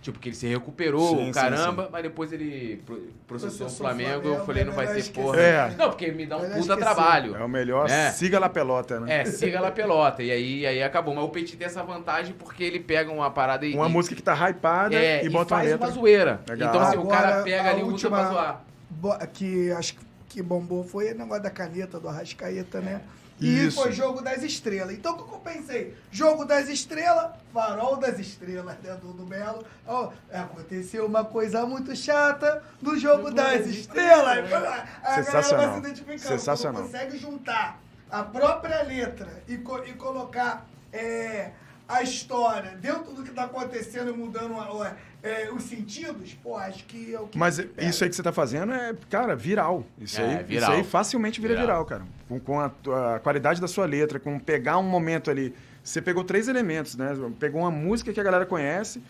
Tipo, 0.00 0.18
que 0.18 0.30
ele 0.30 0.34
se 0.34 0.48
recuperou, 0.48 1.10
Sim, 1.16 1.26
sim, 1.26 1.30
caramba, 1.30 1.88
mas 1.92 2.02
depois 2.02 2.32
ele 2.32 2.82
pro- 2.84 3.00
processou 3.24 3.68
o 3.68 3.70
Flamengo, 3.70 4.10
Flamengo, 4.22 4.28
eu 4.40 4.44
falei, 4.44 4.64
não 4.64 4.72
vai 4.72 4.86
esquecer. 4.86 5.12
porra. 5.12 5.40
É. 5.40 5.70
Não, 5.78 5.90
porque 5.90 6.10
me 6.10 6.26
dá 6.26 6.38
um 6.38 6.40
puta 6.40 6.58
esquecer. 6.58 6.76
trabalho. 6.80 7.36
É 7.36 7.44
o 7.44 7.48
melhor, 7.48 7.88
É. 7.88 8.10
siga 8.10 8.40
lá 8.40 8.48
pelota, 8.48 8.98
né? 8.98 9.20
É, 9.20 9.24
siga 9.26 9.60
lá 9.60 9.70
pelota. 9.70 10.20
E 10.24 10.32
aí, 10.32 10.66
aí 10.66 10.82
acabou. 10.82 11.14
Mas 11.14 11.22
o 11.22 11.28
Petit 11.28 11.56
tem 11.56 11.66
essa 11.68 11.84
vantagem 11.84 12.34
porque 12.36 12.64
ele 12.64 12.80
pega 12.80 13.12
uma 13.12 13.30
parada 13.30 13.64
e. 13.64 13.74
Uma 13.76 13.86
e- 13.86 13.92
música 13.92 14.16
que 14.16 14.22
tá 14.24 14.34
hypada 14.50 14.96
é, 14.96 15.22
e 15.22 15.26
e 15.26 15.30
bota 15.30 15.54
uma 15.54 15.60
faz 15.60 15.70
letra. 15.70 15.86
uma 15.86 15.92
zoeira. 15.94 16.40
Legal. 16.48 16.68
Então, 16.70 16.80
assim, 16.82 16.96
o 16.98 17.06
cara 17.06 17.28
Agora, 17.28 17.42
pega 17.44 17.70
ali 17.70 17.80
e 17.82 17.84
usa 17.84 18.08
pra 18.10 18.28
zoar. 18.28 18.64
Que 19.32 19.70
acho 19.70 19.94
que- 19.94 20.04
que 20.30 20.42
bombou 20.42 20.82
foi 20.82 21.12
o 21.12 21.16
negócio 21.16 21.44
da 21.44 21.50
caneta 21.50 22.00
do 22.00 22.08
Arrascaeta, 22.08 22.80
né? 22.80 23.02
E 23.40 23.66
Isso. 23.66 23.82
foi 23.82 23.92
jogo 23.92 24.20
das 24.22 24.42
estrelas. 24.42 24.94
Então 24.94 25.14
o 25.14 25.16
que 25.16 25.34
eu 25.34 25.38
pensei? 25.40 25.96
Jogo 26.12 26.44
das 26.44 26.68
estrelas, 26.68 27.32
farol 27.52 27.96
das 27.96 28.18
estrelas, 28.18 28.76
né? 28.82 28.94
Do, 29.00 29.12
do 29.12 29.24
Belo. 29.24 29.64
Ó, 29.86 30.12
aconteceu 30.32 31.06
uma 31.06 31.24
coisa 31.24 31.66
muito 31.66 31.94
chata 31.96 32.62
no 32.80 32.96
jogo 32.98 33.30
das 33.30 33.66
estrelas. 33.66 34.28
Aí 34.28 34.38
a 34.38 34.42
galera 34.42 34.88
vai 35.32 35.72
se 35.72 35.78
identificando. 35.78 36.18
Sensacional. 36.20 36.82
Consegue 36.82 37.18
juntar 37.18 37.80
a 38.10 38.22
própria 38.22 38.82
letra 38.82 39.42
e, 39.48 39.56
co- 39.56 39.82
e 39.84 39.92
colocar 39.94 40.66
é, 40.92 41.50
a 41.88 42.02
história 42.02 42.72
dentro 42.76 43.12
do 43.12 43.22
que 43.24 43.30
está 43.30 43.44
acontecendo 43.44 44.10
e 44.10 44.16
mudando 44.16 44.54
a- 44.60 44.94
é, 45.22 45.50
os 45.52 45.62
sentidos, 45.62 46.34
pô, 46.42 46.56
acho 46.56 46.84
que 46.84 47.14
é 47.14 47.20
o 47.20 47.26
que. 47.26 47.38
Mas 47.38 47.58
isso 47.78 48.02
aí 48.04 48.10
que 48.10 48.16
você 48.16 48.22
tá 48.22 48.32
fazendo 48.32 48.72
é, 48.72 48.94
cara, 49.08 49.36
viral. 49.36 49.84
Isso, 49.98 50.20
É, 50.20 50.38
aí, 50.38 50.44
viral. 50.44 50.70
isso 50.70 50.78
aí 50.78 50.84
facilmente 50.84 51.40
vira 51.40 51.54
Viral. 51.54 51.66
viral, 51.66 51.84
cara. 51.86 52.02
Com, 52.28 52.40
com 52.40 52.60
a, 52.60 52.72
a 53.14 53.18
qualidade 53.20 53.60
da 53.60 53.68
sua 53.68 53.86
letra, 53.86 54.18
com 54.18 54.38
pegar 54.38 54.78
um 54.78 54.82
momento 54.82 55.30
ali. 55.30 55.54
Você 55.84 56.00
pegou 56.00 56.22
três 56.22 56.46
elementos, 56.48 56.96
né? 56.96 57.12
Pegou 57.40 57.60
uma 57.62 57.70
música 57.70 58.12
que 58.12 58.20
a 58.20 58.22
galera 58.22 58.46
conhece, 58.46 59.02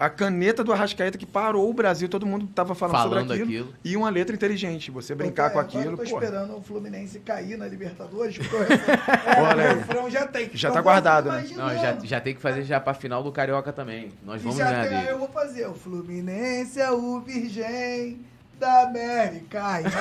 a 0.00 0.08
caneta 0.08 0.64
do 0.64 0.72
Arrascaeta 0.72 1.18
que 1.18 1.26
parou 1.26 1.68
o 1.68 1.74
Brasil, 1.74 2.08
todo 2.08 2.24
mundo 2.26 2.46
tava 2.54 2.74
falando, 2.74 2.96
Falando 2.96 3.28
sobre 3.28 3.42
aquilo, 3.42 3.64
aquilo. 3.64 3.74
E 3.84 3.94
uma 3.98 4.08
letra 4.08 4.34
inteligente. 4.34 4.90
Você 4.90 5.14
brincar 5.14 5.48
Eu 5.48 5.52
com 5.52 5.58
é, 5.58 5.62
aquilo, 5.62 5.84
Eu 5.84 5.90
tô 5.90 5.96
pô. 5.98 6.04
esperando 6.18 6.56
o 6.56 6.62
Fluminense 6.62 7.20
cair 7.20 7.58
na 7.58 7.66
Libertadores, 7.68 8.34
porque 8.40 8.56
o 8.56 8.60
refrão, 8.60 9.60
é, 9.60 9.72
o 9.72 9.76
refrão 9.76 10.10
já 10.10 10.26
tem. 10.26 10.50
Já 10.54 10.70
Eu 10.70 10.72
tá 10.72 10.80
guardado, 10.80 11.30
né? 11.30 11.44
Não, 11.54 11.68
já, 11.78 11.98
já 12.02 12.18
tem 12.20 12.34
que 12.34 12.40
fazer 12.40 12.62
já 12.64 12.80
pra 12.80 12.94
final 12.94 13.22
do 13.22 13.30
Carioca 13.30 13.74
também. 13.74 14.10
Nós 14.24 14.40
E 14.40 14.44
vamos 14.44 14.58
já 14.58 14.70
ganhar 14.70 14.88
tem, 14.88 14.98
dele. 15.00 15.10
eu 15.10 15.18
vou 15.18 15.28
fazer. 15.28 15.66
O 15.68 15.74
Fluminense 15.74 16.80
é 16.80 16.90
o 16.90 17.20
virgem 17.20 18.20
da 18.58 18.84
América. 18.84 19.60
Vai 19.62 19.82
embora. 19.84 20.00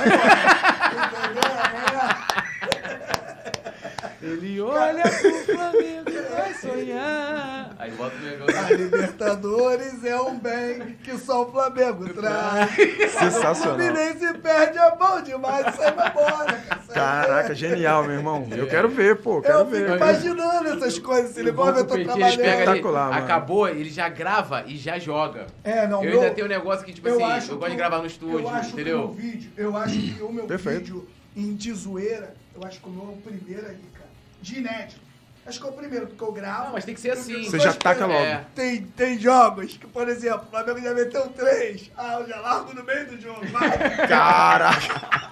Ele 4.22 4.60
olha 4.60 5.04
pro 5.04 5.34
Flamengo 5.56 6.10
e 6.10 6.22
vai 6.36 6.54
sonhar. 6.54 7.74
Aí 7.80 7.92
bota 7.92 8.16
o 8.16 8.20
negócio. 8.20 8.60
A 8.60 8.70
Libertadores 8.72 10.04
é 10.04 10.20
um 10.20 10.38
bem 10.38 10.98
que 11.04 11.18
só 11.18 11.44
o 11.44 11.52
Flamengo 11.52 12.10
traz. 12.14 12.70
Sensacional. 13.18 13.76
O 13.76 13.80
Fluminense 13.80 14.34
perde 14.40 14.78
a 14.78 14.96
mão 14.96 15.22
demais 15.22 15.74
e 15.74 15.78
sai 15.78 15.92
embora. 15.92 16.54
cara. 16.54 16.82
Sai 16.86 16.96
Caraca, 16.96 17.56
genial, 17.56 18.04
meu 18.04 18.14
irmão. 18.16 18.46
Eu 18.52 18.68
quero 18.68 18.90
ver, 18.90 19.18
pô, 19.22 19.42
quero 19.42 19.60
Eu 19.60 19.66
ver. 19.66 19.84
fico 19.86 19.96
imaginando 19.96 20.68
essas 20.70 21.00
coisas, 21.00 21.32
se 21.34 21.42
ligou? 21.42 21.68
Eu 21.70 21.86
tô 21.88 21.94
trabalhando. 21.98 22.30
Espetacular, 22.42 23.12
mano. 23.12 23.24
acabou, 23.24 23.70
ele 23.70 23.90
já 23.90 24.10
grava 24.10 24.66
e 24.68 24.76
já 24.78 25.00
joga. 25.00 25.48
É, 25.64 25.88
não, 25.88 26.04
eu 26.04 26.12
meu- 26.12 26.22
ainda 26.22 26.34
tenho 26.36 26.46
um 26.46 26.50
negócio 26.50 26.86
que, 26.86 26.92
tipo 26.94 27.08
assim, 27.08 27.22
eu 27.52 27.58
gosto 27.58 27.70
de 27.72 27.76
gravar 27.78 28.00
no 28.00 28.06
estúdio, 28.08 28.40
eu 28.42 28.50
acho 28.50 28.72
entendeu? 28.74 28.98
Que 29.00 29.04
o 29.06 29.08
meu 29.08 29.14
vídeo, 29.32 29.52
eu 29.58 29.78
acho 29.78 29.94
que 29.98 30.24
o 30.24 30.32
meu 30.34 30.46
Perfeito. 30.46 30.80
vídeo 30.80 31.08
em 31.38 31.54
de 31.56 31.72
zoeira, 31.74 32.34
eu 32.56 32.68
acho 32.68 32.82
que 32.82 32.90
o 32.90 32.92
meu 32.92 33.04
é 33.04 33.08
o 33.14 33.18
primeiro 33.18 33.66
ali, 33.66 33.80
cara. 33.94 33.99
De 34.42 34.60
inédito. 34.60 35.02
Acho 35.46 35.60
que 35.60 35.66
é 35.66 35.70
o 35.70 35.74
primeiro, 35.74 36.06
porque 36.08 36.24
eu 36.24 36.32
gravo. 36.32 36.66
Não, 36.66 36.74
mas 36.74 36.86
tem 36.86 36.94
que 36.94 37.02
ser 37.02 37.12
assim. 37.12 37.44
Você 37.44 37.60
já 37.60 37.74
taca 37.74 38.06
logo. 38.06 38.20
É. 38.20 38.46
Tem, 38.54 38.84
tem 38.84 39.18
jogos 39.18 39.78
que, 39.78 39.88
por 39.88 40.08
exemplo, 40.08 40.44
o 40.48 40.50
Flamengo 40.52 40.80
já 40.82 40.94
meteu 40.94 41.28
três. 41.30 41.90
Ah, 41.98 42.18
eu 42.20 42.28
já 42.28 42.40
largo 42.40 42.74
no 42.76 42.84
meio 42.84 43.08
do 43.08 43.20
jogo. 43.20 43.42
Vai. 43.48 43.70
Caraca. 44.08 45.32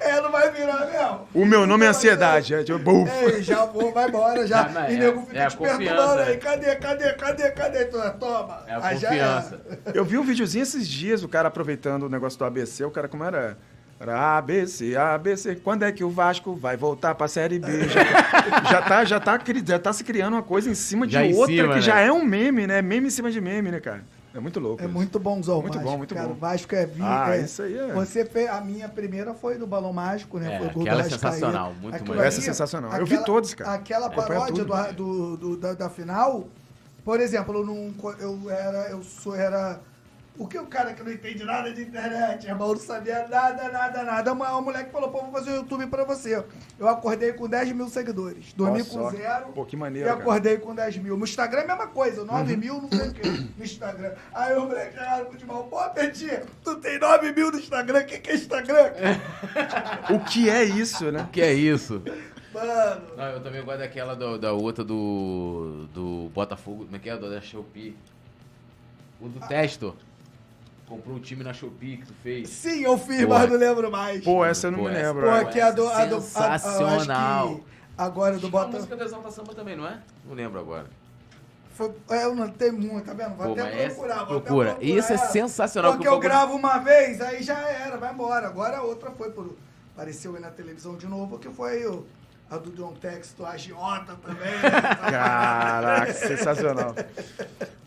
é, 0.00 0.20
não 0.20 0.30
vai 0.30 0.50
virar 0.52 0.86
mesmo. 0.86 1.28
O 1.32 1.46
meu 1.46 1.66
nome 1.66 1.86
é 1.86 1.88
ansiedade. 1.88 2.54
É 2.54 2.62
tipo, 2.62 2.78
buf. 2.78 3.10
Ei, 3.24 3.42
já 3.42 3.64
vou, 3.64 3.92
vai 3.92 4.08
embora 4.08 4.46
já. 4.46 4.64
Não, 4.64 4.82
não, 4.82 4.90
e 4.90 4.94
é- 4.94 4.98
nego 4.98 5.20
fica 5.26 5.38
é 5.38 5.46
te 5.46 5.56
perturbando 5.56 6.20
aí. 6.20 6.32
é. 6.32 6.36
Cadê, 6.36 6.76
cadê, 6.76 7.12
cadê, 7.14 7.50
cadê? 7.52 7.84
Tu, 7.86 8.10
Toma. 8.18 8.62
É 8.66 8.74
a 8.74 8.86
Aí 8.88 8.96
já 8.98 9.08
confiança. 9.08 9.60
Eu 9.94 10.04
vi 10.04 10.18
um 10.18 10.22
videozinho 10.24 10.62
esses 10.64 10.86
dias, 10.86 11.22
o 11.22 11.28
cara 11.28 11.48
aproveitando 11.48 12.02
o 12.02 12.08
negócio 12.10 12.38
do 12.38 12.44
ABC, 12.44 12.84
o 12.84 12.90
cara 12.90 13.08
como 13.08 13.24
era? 13.24 13.56
ABC, 14.00 14.96
ABC. 14.96 15.56
Quando 15.56 15.82
é 15.84 15.90
que 15.92 16.04
o 16.04 16.10
Vasco 16.10 16.54
vai 16.54 16.76
voltar 16.76 17.14
pra 17.14 17.26
Série 17.28 17.58
B? 17.58 17.88
Já, 17.88 18.70
já, 18.70 18.82
tá, 18.82 19.04
já, 19.04 19.20
tá, 19.20 19.38
cri- 19.38 19.64
já 19.66 19.78
tá 19.78 19.92
se 19.92 20.04
criando 20.04 20.34
uma 20.34 20.42
coisa 20.42 20.70
em 20.70 20.74
cima 20.74 21.06
de 21.06 21.12
Já 21.14 21.22
outra, 21.22 21.46
cima, 21.46 21.68
que 21.70 21.74
né? 21.76 21.80
já 21.80 22.00
é 22.00 22.12
um 22.12 22.24
meme, 22.24 22.66
né? 22.66 22.80
Meme 22.80 23.08
em 23.08 23.10
cima 23.10 23.30
de 23.30 23.40
meme, 23.40 23.70
né, 23.70 23.80
cara? 23.80 24.02
É 24.34 24.38
muito 24.40 24.60
louco. 24.60 24.80
É 24.82 24.84
isso. 24.84 24.94
muito 24.94 25.18
bonzão, 25.18 25.60
Muito 25.60 25.74
Vasco, 25.74 25.90
bom, 25.90 25.98
muito 25.98 26.14
cara. 26.14 26.28
bom. 26.28 26.34
O 26.34 26.36
Vasco 26.36 26.72
é 26.74 26.86
vi, 26.86 27.00
Ah, 27.02 27.34
é- 27.34 27.40
isso 27.40 27.62
aí 27.62 27.76
é. 27.76 27.92
Você 27.92 28.24
fez, 28.24 28.48
a 28.48 28.60
minha 28.60 28.88
primeira 28.88 29.34
foi 29.34 29.56
do 29.58 29.66
Balão 29.66 29.92
Mágico, 29.92 30.38
né? 30.38 30.54
É, 30.54 30.58
foi 30.58 30.66
o 30.68 30.70
gol 30.70 30.82
aquela 30.82 31.02
do 31.02 31.06
é 31.06 31.10
sensacional, 31.10 31.74
muito 31.80 31.96
Aquilo. 31.96 32.22
Essa 32.22 32.38
é 32.38 32.42
sensacional. 32.42 32.92
Eu 32.96 33.06
vi 33.06 33.24
todos, 33.24 33.54
cara. 33.54 33.72
Aquela 33.74 34.08
paródia 34.10 34.64
tudo. 34.64 34.92
do, 34.92 34.92
do- 34.92 35.36
do- 35.36 35.56
da, 35.56 35.74
da 35.74 35.90
final, 35.90 36.46
por 37.04 37.18
exemplo, 37.20 37.54
eu, 37.56 37.64
não, 37.66 37.94
eu 38.20 38.50
era, 38.50 38.90
eu 38.90 39.02
sou, 39.02 39.34
era... 39.34 39.80
O 40.38 40.46
que 40.46 40.56
o 40.56 40.66
cara 40.66 40.94
que 40.94 41.02
não 41.02 41.10
entende 41.10 41.42
nada 41.44 41.72
de 41.72 41.82
internet, 41.82 42.46
irmão, 42.46 42.68
não 42.68 42.76
sabia 42.76 43.26
nada, 43.26 43.68
nada, 43.70 44.04
nada. 44.04 44.32
Uma, 44.32 44.50
uma 44.52 44.60
moleque 44.62 44.92
falou, 44.92 45.10
pô, 45.10 45.20
vou 45.22 45.32
fazer 45.32 45.50
o 45.50 45.56
YouTube 45.56 45.88
pra 45.88 46.04
você. 46.04 46.44
Eu 46.78 46.88
acordei 46.88 47.32
com 47.32 47.48
10 47.48 47.72
mil 47.72 47.88
seguidores. 47.88 48.52
Dormi 48.52 48.78
Nossa, 48.78 48.90
com 48.90 49.10
zero. 49.10 49.46
Pô, 49.48 49.64
que 49.66 49.76
maneiro, 49.76 50.06
E 50.08 50.10
cara. 50.10 50.22
acordei 50.22 50.56
com 50.58 50.72
10 50.74 50.96
mil. 50.98 51.16
No 51.16 51.24
Instagram 51.24 51.62
é 51.62 51.64
a 51.64 51.66
mesma 51.66 51.86
coisa, 51.88 52.24
9 52.24 52.52
Uhum. 52.54 52.58
mil, 52.60 52.80
não 52.82 52.88
sei 52.88 53.08
o 53.08 53.12
que, 53.12 53.28
no 53.28 53.64
Instagram. 53.64 54.12
Aí 54.32 54.56
o 54.56 54.60
moleque 54.60 54.96
no 55.24 55.26
futebol, 55.32 55.64
pô, 55.64 55.90
Petit, 55.90 56.40
tu 56.62 56.76
tem 56.76 57.00
9 57.00 57.32
mil 57.32 57.50
no 57.50 57.58
Instagram, 57.58 57.98
o 58.00 58.06
que, 58.06 58.18
que 58.18 58.30
é 58.30 58.34
Instagram? 58.36 58.92
O 60.14 60.20
que 60.24 60.48
é 60.48 60.62
isso, 60.62 61.10
né? 61.10 61.28
Que 61.32 61.40
é 61.42 61.52
isso? 61.52 62.00
Mano, 62.54 63.02
Não, 63.16 63.24
eu 63.24 63.42
também 63.42 63.62
gosto 63.64 63.78
daquela 63.80 64.14
do- 64.14 64.38
da 64.38 64.52
outra 64.52 64.84
do. 64.84 65.86
do 65.92 66.30
Botafogo. 66.32 66.84
Como 66.84 66.96
é 66.96 66.98
que 67.00 67.10
é? 67.10 67.16
Do- 67.16 67.28
Da 67.30 67.40
Shopee. 67.40 67.96
O 69.20 69.28
do 69.28 69.40
Testo. 69.46 69.94
Comprou 70.88 71.16
um 71.16 71.20
time 71.20 71.44
na 71.44 71.52
Shopee 71.52 71.98
que 71.98 72.06
tu 72.06 72.14
fez. 72.22 72.48
sim, 72.48 72.82
eu 72.82 72.96
fiz, 72.96 73.22
Pô, 73.22 73.28
mas 73.28 73.50
não 73.50 73.56
lembro 73.58 73.90
mais. 73.90 74.24
Pô, 74.24 74.44
essa 74.44 74.68
eu 74.68 74.70
não 74.70 74.78
Pô, 74.78 74.84
me 74.88 74.94
essa- 74.94 75.06
lembro. 75.06 75.22
Pô, 75.26 75.34
é. 75.36 75.40
aqui 75.40 75.60
é 75.60 75.62
a 75.62 75.70
do. 75.70 75.88
A 75.88 76.04
do 76.06 76.16
a- 76.16 76.20
Sensacional. 76.20 77.46
eu 77.46 77.52
acho 77.54 77.56
que 77.60 77.64
agora 77.98 78.32
do 78.34 78.38
Tinha 78.40 78.50
uma 78.52 78.60
Bota. 78.64 78.76
música 78.76 78.96
do 78.96 79.04
Exalta 79.04 79.30
Samba 79.30 79.54
também, 79.54 79.76
não 79.76 79.86
é? 79.86 79.98
Não 80.26 80.34
lembro 80.34 80.58
agora. 80.58 80.86
Foi, 81.74 81.92
é, 82.10 82.24
eu 82.24 82.34
não 82.34 82.48
tenho 82.48 82.72
muito, 82.72 83.04
tá 83.04 83.12
vendo? 83.14 83.36
Vou 83.36 83.54
Pô, 83.54 83.60
até 83.60 83.84
essa- 83.84 83.94
procurar. 83.94 84.24
Vou 84.24 84.40
procura. 84.40 84.70
Até 84.72 84.78
procurar 84.80 84.98
Isso 84.98 85.12
é 85.12 85.16
sensacional, 85.18 85.92
Porque 85.92 86.04
que 86.04 86.08
o 86.08 86.12
eu 86.12 86.16
bagulho- 86.18 86.30
gravo 86.34 86.54
uma 86.56 86.78
vez, 86.78 87.20
aí 87.20 87.42
já 87.42 87.58
era, 87.68 87.96
vai 87.98 88.12
embora. 88.12 88.46
Agora 88.48 88.78
a 88.78 88.82
outra 88.82 89.10
foi 89.10 89.30
por. 89.30 89.54
Apareceu 89.94 90.34
aí 90.34 90.40
na 90.40 90.50
televisão 90.50 90.96
de 90.96 91.06
novo, 91.06 91.38
que 91.38 91.48
foi 91.50 91.84
o, 91.86 92.06
a 92.50 92.56
do 92.56 92.70
John 92.70 92.94
Texto, 93.00 93.44
a 93.44 93.56
Giota 93.56 94.16
também. 94.24 94.50
né? 94.50 94.70
Caraca, 95.10 96.12
sensacional. 96.12 96.94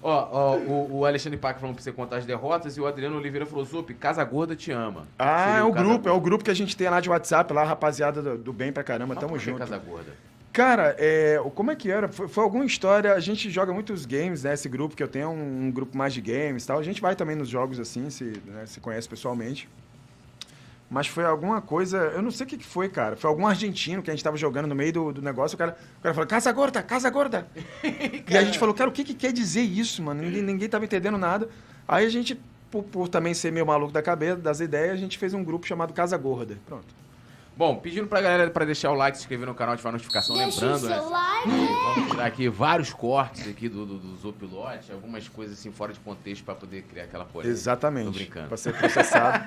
Ó, 0.03 0.29
ó, 0.31 0.57
o, 0.57 0.97
o 1.01 1.05
Alexandre 1.05 1.37
Pac 1.37 1.59
falando 1.59 1.75
pra 1.75 1.83
você 1.83 1.91
contar 1.91 2.17
as 2.17 2.25
derrotas 2.25 2.75
e 2.75 2.81
o 2.81 2.87
Adriano 2.87 3.17
Oliveira 3.17 3.45
falou, 3.45 3.63
Zup, 3.63 3.93
Casa 3.93 4.23
Gorda 4.23 4.55
te 4.55 4.71
ama. 4.71 5.05
Ah, 5.19 5.43
Seria 5.45 5.59
é 5.59 5.63
o 5.63 5.71
Casa 5.71 5.83
grupo, 5.85 5.99
é 6.07 6.11
Gorda. 6.11 6.13
o 6.13 6.21
grupo 6.21 6.43
que 6.43 6.49
a 6.49 6.55
gente 6.55 6.75
tem 6.75 6.89
lá 6.89 6.99
de 6.99 7.07
WhatsApp, 7.07 7.53
lá, 7.53 7.63
rapaziada 7.63 8.19
do, 8.19 8.35
do 8.35 8.51
bem 8.51 8.71
pra 8.71 8.83
caramba, 8.83 9.13
Mas 9.13 9.23
tamo 9.23 9.37
junto. 9.37 9.59
Casa 9.59 9.77
Gorda? 9.77 10.11
Cara, 10.51 10.95
é, 10.97 11.39
o- 11.45 11.51
como 11.51 11.69
é 11.69 11.75
que 11.75 11.91
era? 11.91 12.07
Foi, 12.07 12.27
foi 12.27 12.43
alguma 12.43 12.65
história, 12.65 13.13
a 13.13 13.19
gente 13.19 13.47
joga 13.51 13.71
muitos 13.71 14.03
games, 14.07 14.41
né? 14.43 14.55
Esse 14.55 14.67
grupo 14.67 14.95
que 14.95 15.03
eu 15.03 15.07
tenho 15.07 15.25
é 15.25 15.27
um, 15.27 15.65
um 15.67 15.71
grupo 15.71 15.95
mais 15.95 16.15
de 16.15 16.21
games 16.21 16.63
e 16.63 16.67
tal. 16.67 16.79
A 16.79 16.83
gente 16.83 16.99
vai 16.99 17.15
também 17.15 17.35
nos 17.35 17.47
jogos 17.47 17.79
assim, 17.79 18.09
se, 18.09 18.41
né, 18.47 18.63
se 18.65 18.79
conhece 18.79 19.07
pessoalmente. 19.07 19.69
Mas 20.91 21.07
foi 21.07 21.23
alguma 21.23 21.61
coisa, 21.61 21.97
eu 22.13 22.21
não 22.21 22.29
sei 22.29 22.45
o 22.45 22.49
que, 22.49 22.57
que 22.57 22.65
foi, 22.65 22.89
cara. 22.89 23.15
Foi 23.15 23.29
algum 23.29 23.47
argentino 23.47 24.03
que 24.03 24.11
a 24.11 24.13
gente 24.13 24.21
tava 24.21 24.35
jogando 24.35 24.67
no 24.67 24.75
meio 24.75 24.91
do, 24.91 25.13
do 25.13 25.21
negócio, 25.21 25.55
o 25.55 25.57
cara, 25.57 25.77
o 25.99 26.01
cara 26.01 26.13
falou, 26.13 26.27
casa 26.27 26.51
gorda, 26.51 26.83
casa 26.83 27.09
gorda. 27.09 27.47
e 28.29 28.37
a 28.37 28.43
gente 28.43 28.59
falou, 28.59 28.75
cara, 28.75 28.89
o 28.89 28.93
que, 28.93 29.05
que 29.05 29.13
quer 29.13 29.31
dizer 29.31 29.61
isso, 29.61 30.03
mano? 30.03 30.21
Ninguém, 30.21 30.41
ninguém 30.41 30.67
tava 30.67 30.83
entendendo 30.83 31.17
nada. 31.17 31.47
Aí 31.87 32.05
a 32.05 32.09
gente, 32.09 32.37
por, 32.69 32.83
por 32.83 33.07
também 33.07 33.33
ser 33.33 33.53
meio 33.53 33.65
maluco 33.65 33.93
da 33.93 34.01
cabeça, 34.01 34.35
das 34.35 34.59
ideias, 34.59 34.91
a 34.91 34.97
gente 34.97 35.17
fez 35.17 35.33
um 35.33 35.41
grupo 35.45 35.65
chamado 35.65 35.93
Casa 35.93 36.17
Gorda. 36.17 36.57
Pronto. 36.65 37.00
Bom, 37.61 37.75
pedindo 37.75 38.07
pra 38.07 38.19
galera 38.19 38.49
pra 38.49 38.65
deixar 38.65 38.89
o 38.89 38.95
like, 38.95 39.15
se 39.15 39.21
inscrever 39.21 39.45
no 39.45 39.53
canal, 39.53 39.75
ativar 39.75 39.91
a 39.91 39.93
notificação, 39.93 40.35
Deixa 40.35 40.65
o 40.65 40.67
lembrando, 40.67 40.89
né? 40.89 40.95
seu 40.95 41.09
like. 41.11 41.49
Vamos 41.93 42.09
tirar 42.09 42.25
aqui 42.25 42.49
vários 42.49 42.91
cortes 42.91 43.47
aqui 43.47 43.69
do, 43.69 43.85
do, 43.85 43.99
do 43.99 44.17
Zopilote, 44.17 44.91
algumas 44.91 45.27
coisas 45.27 45.59
assim 45.59 45.71
fora 45.71 45.93
de 45.93 45.99
contexto 45.99 46.43
pra 46.43 46.55
poder 46.55 46.81
criar 46.81 47.03
aquela 47.03 47.23
polêmica. 47.23 47.53
Exatamente. 47.53 48.05
Tô 48.05 48.11
brincando. 48.13 48.47
Pra 48.47 48.57
ser 48.57 48.75
processado. 48.75 49.45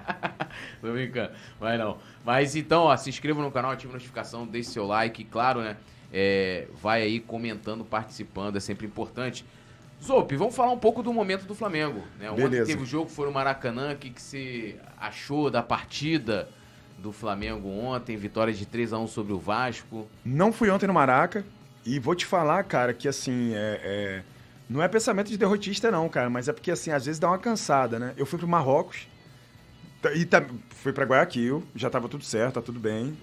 Tô 0.80 0.92
brincando, 0.92 1.32
mas 1.60 1.78
não. 1.78 1.98
Mas 2.24 2.56
então, 2.56 2.84
ó, 2.84 2.96
se 2.96 3.10
inscreva 3.10 3.42
no 3.42 3.52
canal, 3.52 3.72
ative 3.72 3.92
a 3.92 3.96
notificação, 3.96 4.46
deixe 4.46 4.70
seu 4.70 4.86
like, 4.86 5.22
claro, 5.24 5.60
né? 5.60 5.76
É, 6.10 6.68
vai 6.80 7.02
aí 7.02 7.20
comentando, 7.20 7.84
participando, 7.84 8.56
é 8.56 8.60
sempre 8.60 8.86
importante. 8.86 9.44
Zop, 10.02 10.34
vamos 10.36 10.56
falar 10.56 10.72
um 10.72 10.78
pouco 10.78 11.02
do 11.02 11.12
momento 11.12 11.44
do 11.44 11.54
Flamengo. 11.54 12.02
Né? 12.18 12.30
Ontem 12.30 12.44
Beleza. 12.44 12.70
teve 12.70 12.82
o 12.82 12.86
jogo, 12.86 13.10
foi 13.10 13.26
no 13.26 13.32
Maracanã, 13.32 13.92
o 13.92 13.96
que, 13.98 14.08
que 14.08 14.22
você 14.22 14.76
achou 14.96 15.50
da 15.50 15.62
partida 15.62 16.48
do 17.02 17.12
Flamengo 17.12 17.68
ontem? 17.68 18.16
Vitória 18.16 18.54
de 18.54 18.64
3 18.64 18.92
a 18.92 18.98
1 18.98 19.06
sobre 19.08 19.32
o 19.32 19.38
Vasco. 19.38 20.06
Não 20.24 20.52
fui 20.52 20.70
ontem 20.70 20.86
no 20.86 20.94
Maraca 20.94 21.44
e 21.84 21.98
vou 21.98 22.14
te 22.14 22.24
falar, 22.24 22.62
cara, 22.64 22.94
que 22.94 23.08
assim, 23.08 23.52
é, 23.54 23.80
é- 23.82 24.22
não 24.70 24.80
é 24.80 24.88
pensamento 24.88 25.28
de 25.28 25.36
derrotista 25.36 25.90
não, 25.90 26.08
cara, 26.08 26.30
mas 26.30 26.48
é 26.48 26.52
porque 26.52 26.70
assim, 26.70 26.92
às 26.92 27.04
vezes 27.04 27.18
dá 27.18 27.28
uma 27.28 27.38
cansada, 27.38 27.98
né? 27.98 28.14
Eu 28.16 28.24
fui 28.24 28.38
pro 28.38 28.46
Marrocos 28.48 29.08
tá- 30.00 30.12
e 30.12 30.24
tá- 30.24 30.44
fui 30.70 30.92
pra 30.92 31.04
Guayaquil, 31.04 31.64
já 31.74 31.90
tava 31.90 32.08
tudo 32.08 32.24
certo, 32.24 32.54
tá 32.54 32.62
tudo 32.62 32.78
bem. 32.78 33.16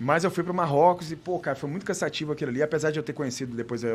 Mas 0.00 0.22
eu 0.24 0.30
fui 0.30 0.42
pro 0.44 0.54
Marrocos 0.54 1.10
e, 1.12 1.16
pô, 1.16 1.38
cara, 1.38 1.56
foi 1.56 1.68
muito 1.68 1.84
cansativo 1.84 2.32
aquilo 2.32 2.50
ali, 2.50 2.62
apesar 2.62 2.90
de 2.92 2.98
eu 2.98 3.02
ter 3.02 3.12
conhecido 3.12 3.54
depois 3.54 3.84
a, 3.84 3.88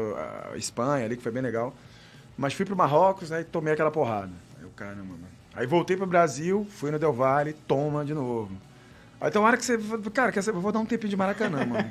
a 0.53 0.57
Espanha 0.57 1.05
ali, 1.05 1.15
que 1.17 1.23
foi 1.23 1.31
bem 1.31 1.41
legal. 1.41 1.73
Mas 2.37 2.53
fui 2.53 2.65
pro 2.65 2.75
Marrocos, 2.75 3.29
né, 3.29 3.41
e 3.41 3.43
tomei 3.45 3.73
aquela 3.73 3.89
porrada. 3.91 4.31
Aí 4.57 4.63
eu, 4.63 4.69
caramba, 4.75 5.03
mano. 5.03 5.27
Aí 5.55 5.65
voltei 5.65 5.95
pro 5.95 6.05
Brasil, 6.05 6.67
fui 6.69 6.91
no 6.91 6.99
Del 6.99 7.13
Valle, 7.13 7.53
toma 7.53 8.03
de 8.03 8.13
novo. 8.13 8.51
Aí 9.23 9.31
tem 9.31 9.41
uma 9.41 9.47
hora 9.47 9.55
que 9.55 9.63
você. 9.63 9.79
Cara, 10.13 10.33
quer 10.33 10.41
saber? 10.41 10.57
eu 10.57 10.61
vou 10.61 10.73
dar 10.73 10.79
um 10.79 10.85
tempinho 10.85 11.09
de 11.09 11.15
Maracanã, 11.15 11.65
mano. 11.65 11.89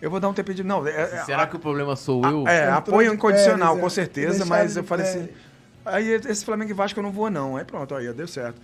Eu 0.00 0.10
vou 0.10 0.18
dar 0.18 0.30
um 0.30 0.32
tempinho 0.32 0.56
de. 0.56 0.64
Não, 0.64 0.86
é, 0.86 0.92
é- 0.92 1.24
Será 1.24 1.46
que 1.46 1.54
o 1.54 1.58
problema 1.58 1.94
sou 1.94 2.24
eu? 2.24 2.48
é, 2.48 2.62
Entrou 2.62 2.78
apoio 2.78 3.12
incondicional, 3.12 3.76
com 3.76 3.86
é. 3.86 3.90
certeza, 3.90 4.46
mas 4.46 4.74
eu 4.74 4.82
falei 4.82 5.06
assim. 5.06 5.28
Aí 5.84 6.08
esse 6.08 6.42
Flamengo 6.42 6.70
e 6.70 6.74
Vasco 6.74 6.98
eu 6.98 7.02
não 7.02 7.12
vou, 7.12 7.28
não. 7.30 7.58
Aí 7.58 7.64
pronto, 7.66 7.94
aí 7.94 8.10
deu 8.14 8.26
certo. 8.26 8.58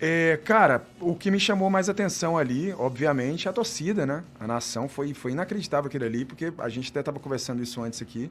É, 0.00 0.38
cara, 0.44 0.82
o 1.00 1.16
que 1.16 1.28
me 1.28 1.40
chamou 1.40 1.68
mais 1.68 1.88
atenção 1.88 2.38
ali, 2.38 2.72
obviamente, 2.78 3.48
é 3.48 3.50
a 3.50 3.52
torcida, 3.52 4.06
né? 4.06 4.22
A 4.38 4.46
nação 4.46 4.88
foi, 4.88 5.12
foi 5.12 5.32
inacreditável 5.32 5.88
aquilo 5.88 6.04
ali, 6.04 6.24
porque 6.24 6.52
a 6.56 6.68
gente 6.68 6.88
até 6.90 7.02
tava 7.02 7.18
conversando 7.18 7.60
isso 7.62 7.82
antes 7.82 8.00
aqui, 8.00 8.30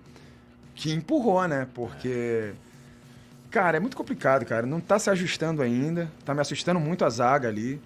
que 0.74 0.94
empurrou, 0.94 1.46
né? 1.46 1.68
Porque. 1.74 2.54
Cara, 3.52 3.76
é 3.76 3.80
muito 3.82 3.98
complicado, 3.98 4.46
cara. 4.46 4.66
Não 4.66 4.80
tá 4.80 4.98
se 4.98 5.10
ajustando 5.10 5.62
ainda. 5.62 6.10
Tá 6.24 6.34
me 6.34 6.40
assustando 6.40 6.80
muito 6.80 7.04
a 7.04 7.10
zaga 7.10 7.50
ali. 7.50 7.82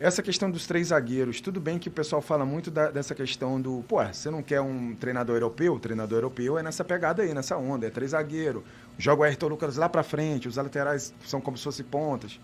Essa 0.00 0.22
questão 0.22 0.48
dos 0.48 0.64
três 0.64 0.88
zagueiros, 0.88 1.40
tudo 1.40 1.60
bem 1.60 1.76
que 1.76 1.88
o 1.88 1.90
pessoal 1.90 2.22
fala 2.22 2.44
muito 2.46 2.70
da- 2.70 2.88
dessa 2.90 3.16
questão 3.16 3.60
do, 3.60 3.84
pô, 3.88 3.96
você 4.04 4.30
não 4.30 4.42
quer 4.42 4.60
um 4.60 4.94
treinador 4.94 5.34
europeu? 5.36 5.74
O 5.74 5.78
treinador 5.80 6.18
europeu 6.18 6.56
é 6.56 6.62
nessa 6.62 6.84
pegada 6.84 7.22
aí, 7.22 7.34
nessa 7.34 7.56
onda, 7.56 7.84
é 7.86 7.90
três 7.90 8.12
zagueiros. 8.12 8.62
Joga 8.96 9.22
o 9.22 9.24
Ayrton 9.24 9.48
Lucas 9.48 9.76
lá 9.76 9.88
pra 9.88 10.04
frente, 10.04 10.46
os 10.46 10.54
laterais 10.56 11.12
são 11.26 11.40
como 11.40 11.56
se 11.58 11.64
fossem 11.64 11.84
pontas. 11.84 12.38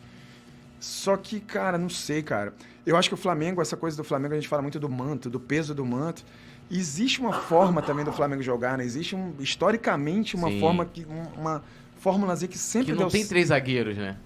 Só 0.81 1.17
que, 1.17 1.39
cara, 1.39 1.79
não 1.79 1.89
sei, 1.89 2.23
cara. 2.25 2.53
Eu 2.85 2.97
acho 2.97 3.09
que 3.09 3.15
o 3.15 3.19
Flamengo, 3.19 3.63
essa 3.63 3.77
coisa 3.77 3.97
do 3.97 4.03
Flamengo, 4.05 4.35
a 4.35 4.37
gente 4.37 4.49
fala 4.49 4.61
muito 4.61 4.81
do 4.81 4.89
manto, 4.89 5.31
do 5.31 5.39
peso 5.39 5.73
do 5.77 5.87
manto. 5.87 6.25
Existe 6.69 7.21
uma 7.21 7.33
forma 7.33 7.81
também 7.83 8.05
do 8.05 8.13
Flamengo 8.13 8.43
jogar, 8.43 8.77
né? 8.77 8.85
Existe, 8.85 9.15
um, 9.15 9.33
historicamente, 9.39 10.35
uma 10.35 10.49
Sim. 10.51 10.59
forma 10.61 10.85
que. 10.85 11.07
um- 11.07 11.41
Uma 11.41 11.63
fórmulazinha 12.01 12.49
que 12.49 12.59
sempre 12.59 12.87
Que 12.87 12.93
não 12.93 12.99
deu 12.99 13.09
tem 13.11 13.25
três 13.25 13.49
zagueiros, 13.49 13.97
né? 13.97 14.17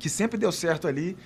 que 0.00 0.08
sempre 0.08 0.36
deu 0.36 0.50
certo 0.50 0.88
ali 0.88 1.16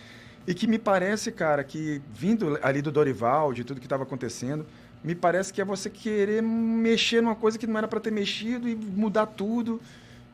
e 0.47 0.55
que 0.55 0.66
me 0.66 0.78
parece, 0.78 1.32
cara, 1.32 1.64
que 1.64 2.02
vindo 2.12 2.59
ali 2.62 2.81
do 2.81 2.93
Dorival, 2.93 3.52
de 3.52 3.64
tudo 3.64 3.81
que 3.81 3.86
estava 3.86 4.05
acontecendo, 4.05 4.66
me 5.02 5.14
parece 5.14 5.52
que 5.52 5.60
é 5.60 5.64
você 5.64 5.90
querer 5.90 6.43
mexer 6.43 7.20
numa 7.20 7.35
coisa 7.36 7.59
que 7.59 7.66
não 7.66 7.78
era 7.78 7.89
para 7.89 8.01
ter 8.01 8.10
mexido 8.12 8.68
e 8.68 8.74
mudar 8.77 9.27
tudo. 9.27 9.81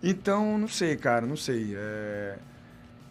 Então, 0.03 0.59
não 0.59 0.69
sei, 0.69 0.97
cara, 0.97 1.27
não 1.27 1.37
sei. 1.37 1.75
É, 1.77 2.39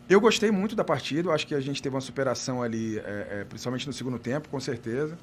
Eu 0.10 0.20
gostei 0.22 0.52
muito 0.52 0.76
da 0.76 0.84
partida, 0.84 1.32
acho 1.32 1.48
que 1.48 1.56
a 1.56 1.62
gente 1.62 1.82
teve 1.82 1.96
uma 1.96 2.02
superação 2.02 2.62
ali, 2.62 3.00
é, 3.00 3.42
é, 3.42 3.46
principalmente 3.48 3.88
no 3.88 3.94
segundo 3.94 4.20
tempo, 4.20 4.50
com 4.50 4.60
certeza. 4.60 5.18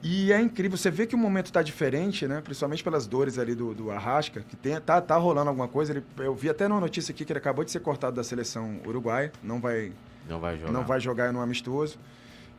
E 0.00 0.32
é 0.32 0.40
incrível, 0.40 0.78
você 0.78 0.90
vê 0.90 1.06
que 1.06 1.14
o 1.16 1.18
momento 1.18 1.46
está 1.46 1.60
diferente, 1.60 2.26
né? 2.28 2.40
Principalmente 2.40 2.84
pelas 2.84 3.06
dores 3.06 3.36
ali 3.38 3.54
do, 3.54 3.74
do 3.74 3.90
Arrasca, 3.90 4.42
que 4.42 4.54
tem, 4.56 4.80
tá, 4.80 5.00
tá 5.00 5.16
rolando 5.16 5.48
alguma 5.48 5.66
coisa. 5.66 5.92
Ele, 5.92 6.04
eu 6.18 6.34
vi 6.34 6.48
até 6.48 6.68
numa 6.68 6.80
notícia 6.80 7.12
aqui 7.12 7.24
que 7.24 7.32
ele 7.32 7.38
acabou 7.38 7.64
de 7.64 7.72
ser 7.72 7.80
cortado 7.80 8.14
da 8.14 8.22
seleção 8.22 8.80
uruguaia, 8.86 9.32
não 9.42 9.60
vai, 9.60 9.92
Não 10.28 10.38
vai 10.40 10.58
jogar. 10.58 10.72
não 10.72 10.84
vai 10.84 11.00
jogar 11.00 11.32
no 11.32 11.40
amistoso. 11.40 11.98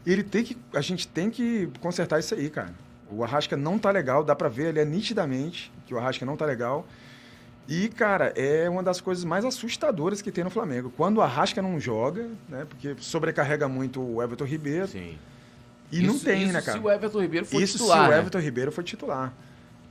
Ele 0.06 0.24
tem 0.24 0.44
que, 0.44 0.58
a 0.74 0.82
gente 0.82 1.08
tem 1.08 1.30
que 1.30 1.70
consertar 1.80 2.20
isso 2.20 2.34
aí, 2.34 2.50
cara. 2.50 2.74
O 3.12 3.24
Arrasca 3.24 3.58
não 3.58 3.78
tá 3.80 3.92
legal, 3.92 4.24
dá 4.24 4.36
pra 4.36 4.48
ver 4.50 4.68
ali 4.68 4.80
é 4.80 4.86
nitidamente 4.86 5.72
que 5.86 5.94
o 5.94 5.98
Arrasca 5.98 6.26
não 6.26 6.38
tá 6.38 6.46
legal. 6.46 6.86
E, 7.68 7.88
cara, 7.90 8.34
é 8.36 8.68
uma 8.70 8.82
das 8.82 9.00
coisas 9.00 9.24
mais 9.24 9.46
assustadoras 9.46 10.22
que 10.22 10.32
tem 10.32 10.44
no 10.44 10.50
Flamengo. 10.50 10.92
Quando 10.98 11.18
o 11.18 11.22
Arrasca 11.22 11.62
não 11.62 11.80
joga, 11.80 12.28
né? 12.48 12.66
Porque 12.68 12.96
sobrecarrega 13.00 13.68
muito 13.68 14.02
o 14.02 14.24
Everton 14.24 14.46
Ribeiro. 14.46 14.88
Sim. 14.88 15.18
E 15.92 16.02
não 16.02 16.16
Isso- 16.16 16.26
tem, 16.26 16.44
isso 16.44 16.54
né, 16.54 16.62
cara? 16.62 16.78
se 16.80 16.84
o 16.84 16.90
Everton 16.90 17.22
Ribeiro 17.22 17.46
for 17.46 17.62
Isso 17.62 17.74
titular, 17.78 18.00
se 18.04 18.08
o 18.08 18.12
né? 18.12 18.18
Everton 18.20 18.40
Ribeiro 18.40 18.72
foi 18.72 18.84
titular. 18.84 19.34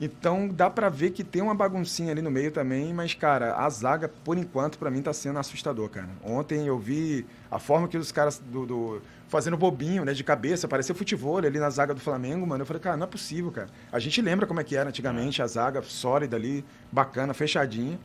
Então 0.01 0.47
dá 0.49 0.71
pra 0.71 0.89
ver 0.89 1.11
que 1.11 1.25
tem 1.25 1.43
uma 1.43 1.55
baguncinha 1.55 2.13
ali 2.13 2.23
no 2.23 2.31
meio 2.31 2.53
também, 2.53 2.95
mas 2.95 3.15
cara, 3.15 3.57
a 3.57 3.69
zaga 3.69 4.09
por 4.09 4.39
enquanto 4.39 4.79
pra 4.79 4.91
mim 4.91 5.03
tá 5.03 5.13
sendo 5.13 5.39
assustador, 5.41 5.89
cara. 5.89 6.09
Ontem 6.23 6.67
eu 6.67 6.79
vi 6.79 7.27
a 7.51 7.59
forma 7.59 7.89
que 7.89 7.97
os 7.97 8.13
caras 8.13 8.39
do, 8.39 8.65
do- 8.65 9.03
fazendo 9.29 9.57
bobinho, 9.57 10.05
né, 10.05 10.13
de 10.15 10.23
cabeça, 10.23 10.69
parecia 10.69 10.95
futebol 10.95 11.39
ali 11.39 11.59
na 11.59 11.69
zaga 11.69 11.93
do 11.93 12.01
Flamengo, 12.01 12.47
mano. 12.47 12.63
Eu 12.63 12.67
falei, 12.67 12.81
cara, 12.81 12.97
não 12.97 13.05
é 13.05 13.09
possível, 13.09 13.51
cara. 13.51 13.69
A 13.91 13.99
gente 13.99 14.23
lembra 14.23 14.47
como 14.47 14.61
é 14.61 14.65
que 14.65 14.77
era 14.77 14.89
antigamente 14.89 15.43
a 15.43 15.47
zaga 15.49 15.83
sólida 15.83 16.37
ali, 16.37 16.65
bacana, 16.93 17.35
fechadinha. 17.35 17.99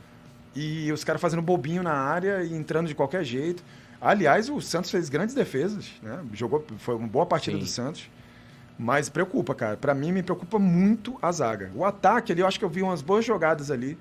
E 0.55 0.91
os 0.91 1.03
caras 1.03 1.21
fazendo 1.21 1.41
bobinho 1.43 1.83
na 1.83 1.93
área 1.93 2.43
e 2.43 2.53
entrando 2.55 2.87
de 2.87 2.95
qualquer 2.95 3.23
jeito. 3.23 3.63
Aliás, 4.01 4.49
o 4.49 4.59
Santos 4.61 4.89
fez 4.91 5.09
grandes 5.09 5.33
defesas, 5.33 5.91
né? 6.01 6.19
Jogou, 6.33 6.65
foi 6.79 6.95
uma 6.95 7.07
boa 7.07 7.25
partida 7.25 7.55
Sim. 7.57 7.63
do 7.63 7.69
Santos. 7.69 8.09
Mas 8.77 9.09
preocupa, 9.09 9.53
cara. 9.53 9.77
Pra 9.77 9.93
mim, 9.93 10.11
me 10.11 10.23
preocupa 10.23 10.57
muito 10.57 11.17
a 11.21 11.31
zaga. 11.31 11.71
O 11.75 11.85
ataque 11.85 12.31
ali, 12.31 12.41
eu 12.41 12.47
acho 12.47 12.59
que 12.59 12.65
eu 12.65 12.69
vi 12.69 12.81
umas 12.81 13.01
boas 13.01 13.23
jogadas 13.23 13.69
ali. 13.69 13.97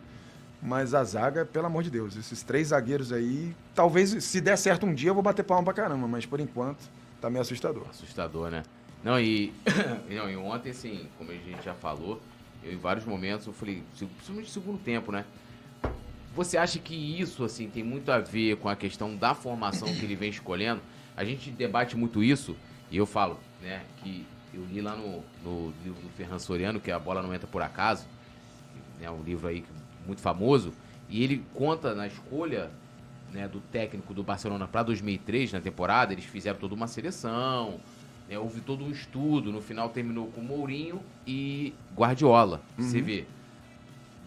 Mas 0.62 0.94
a 0.94 1.02
zaga, 1.02 1.44
pelo 1.44 1.66
amor 1.66 1.82
de 1.82 1.90
Deus, 1.90 2.16
esses 2.16 2.42
três 2.42 2.68
zagueiros 2.68 3.12
aí, 3.12 3.52
talvez 3.74 4.10
se 4.22 4.40
der 4.40 4.56
certo 4.56 4.86
um 4.86 4.94
dia 4.94 5.10
eu 5.10 5.14
vou 5.14 5.22
bater 5.22 5.42
palma 5.42 5.64
pra 5.64 5.74
caramba, 5.74 6.06
mas 6.06 6.24
por 6.24 6.38
enquanto 6.38 6.88
tá 7.20 7.28
meio 7.28 7.42
assustador. 7.42 7.84
Assustador, 7.90 8.48
né? 8.48 8.62
Não, 9.02 9.18
e, 9.18 9.52
não, 10.08 10.30
e 10.30 10.36
ontem, 10.36 10.70
assim, 10.70 11.08
como 11.18 11.32
a 11.32 11.34
gente 11.34 11.64
já 11.64 11.74
falou, 11.74 12.22
eu 12.62 12.72
em 12.72 12.76
vários 12.76 13.04
momentos 13.04 13.46
eu 13.48 13.52
falei, 13.52 13.82
principalmente 13.90 14.46
no 14.46 14.52
segundo 14.52 14.78
tempo, 14.78 15.10
né? 15.10 15.24
Você 16.34 16.56
acha 16.56 16.78
que 16.78 16.94
isso, 16.94 17.44
assim, 17.44 17.68
tem 17.68 17.82
muito 17.82 18.10
a 18.12 18.20
ver 18.20 18.56
com 18.56 18.68
a 18.68 18.76
questão 18.76 19.16
da 19.16 19.34
formação 19.34 19.88
que 19.88 20.04
ele 20.04 20.14
vem 20.14 20.30
escolhendo? 20.30 20.80
A 21.16 21.24
gente 21.24 21.50
debate 21.50 21.96
muito 21.96 22.22
isso, 22.22 22.56
e 22.88 22.96
eu 22.96 23.04
falo, 23.04 23.38
né, 23.60 23.82
que 23.98 24.24
eu 24.52 24.64
li 24.64 24.80
lá 24.80 24.94
no, 24.94 25.22
no 25.42 25.72
livro 25.84 26.00
do 26.00 26.08
Ferran 26.10 26.38
Soriano, 26.38 26.80
que 26.80 26.90
é 26.90 26.94
A 26.94 26.98
Bola 26.98 27.22
Não 27.22 27.34
Entra 27.34 27.46
Por 27.46 27.62
Acaso, 27.62 28.06
né, 29.00 29.10
um 29.10 29.22
livro 29.22 29.48
aí 29.48 29.64
muito 30.06 30.20
famoso, 30.20 30.72
e 31.08 31.22
ele 31.22 31.44
conta 31.54 31.94
na 31.94 32.06
escolha 32.06 32.70
né, 33.32 33.48
do 33.48 33.60
técnico 33.60 34.12
do 34.12 34.22
Barcelona 34.22 34.68
para 34.68 34.82
2003, 34.82 35.52
na 35.52 35.60
temporada, 35.60 36.12
eles 36.12 36.24
fizeram 36.24 36.58
toda 36.58 36.74
uma 36.74 36.86
seleção, 36.86 37.80
né, 38.28 38.38
houve 38.38 38.60
todo 38.60 38.84
um 38.84 38.90
estudo, 38.90 39.50
no 39.50 39.60
final 39.60 39.88
terminou 39.88 40.26
com 40.28 40.40
Mourinho 40.40 41.00
e 41.26 41.72
Guardiola. 41.96 42.60
Você 42.76 43.00
vê, 43.00 43.24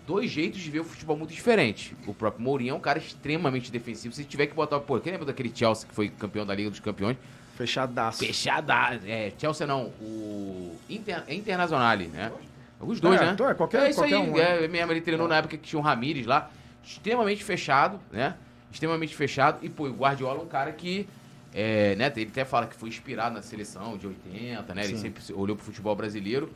dois 0.05 0.29
jeitos 0.29 0.59
de 0.61 0.69
ver 0.69 0.79
o 0.79 0.83
futebol 0.83 1.17
muito 1.17 1.33
diferentes. 1.33 1.93
O 2.07 2.13
próprio 2.13 2.43
Mourinho 2.43 2.71
é 2.71 2.73
um 2.73 2.79
cara 2.79 2.99
extremamente 2.99 3.71
defensivo. 3.71 4.13
Se 4.13 4.23
tiver 4.23 4.47
que 4.47 4.53
botar, 4.53 4.79
pô, 4.79 4.99
quem 4.99 5.11
lembra 5.11 5.25
daquele 5.25 5.51
Chelsea 5.53 5.87
que 5.87 5.93
foi 5.93 6.09
campeão 6.09 6.45
da 6.45 6.53
Liga 6.53 6.69
dos 6.69 6.79
Campeões? 6.79 7.17
Fechadaço. 7.55 8.19
Fechada, 8.19 8.99
é, 9.05 9.31
Chelsea 9.37 9.65
não, 9.65 9.85
o 10.01 10.75
Inter, 10.89 11.23
é 11.27 11.33
Internazionale, 11.33 12.07
né? 12.07 12.31
Os 12.79 12.99
dois, 12.99 13.19
É, 13.21 13.25
né? 13.25 13.31
então 13.33 13.49
é 13.49 13.53
qualquer- 13.53 13.83
é 13.83 13.89
isso 13.89 13.99
qualquer 13.99 14.15
aí, 14.15 14.21
um, 14.29 14.33
né? 14.33 14.65
é 14.65 14.67
mesmo, 14.67 14.91
ele 14.91 15.01
treinou 15.01 15.27
na 15.27 15.37
época 15.37 15.57
que 15.57 15.63
tinha 15.69 15.79
o 15.79 15.81
Ramires 15.81 16.25
lá. 16.25 16.49
extremamente 16.83 17.43
fechado, 17.43 17.99
né? 18.11 18.35
Extremamente 18.71 19.15
fechado. 19.15 19.57
E, 19.65 19.69
pô, 19.69 19.87
o 19.87 19.91
Guardiola 19.93 20.39
é 20.39 20.43
um 20.43 20.47
cara 20.47 20.71
que. 20.71 21.07
É, 21.51 21.95
né, 21.95 22.11
ele 22.17 22.29
até 22.29 22.43
fala 22.45 22.67
que 22.67 22.75
foi 22.75 22.89
inspirado 22.89 23.33
na 23.33 23.41
seleção 23.41 23.97
de 23.97 24.05
80, 24.05 24.73
né? 24.75 24.83
Ele 24.83 24.97
sempre 24.97 25.23
olhou 25.33 25.55
pro 25.55 25.65
futebol 25.65 25.95
brasileiro. 25.95 26.51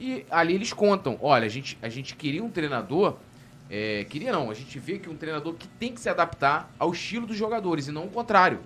E 0.00 0.26
ali 0.30 0.54
eles 0.54 0.72
contam: 0.72 1.16
olha, 1.22 1.46
a 1.46 1.48
gente, 1.48 1.78
a 1.80 1.88
gente 1.88 2.16
queria 2.16 2.42
um 2.44 2.50
treinador. 2.50 3.16
é, 3.70 4.04
queria 4.10 4.30
não, 4.32 4.50
a 4.50 4.54
gente 4.54 4.78
vê 4.78 4.98
que 4.98 5.08
um 5.08 5.16
treinador 5.16 5.54
que 5.54 5.66
tem 5.68 5.94
que 5.94 6.00
se 6.00 6.08
adaptar 6.08 6.68
ao 6.78 6.90
estilo 6.92 7.26
dos 7.26 7.36
jogadores 7.36 7.86
e 7.86 7.92
não 7.92 8.04
o 8.06 8.10
contrário. 8.10 8.58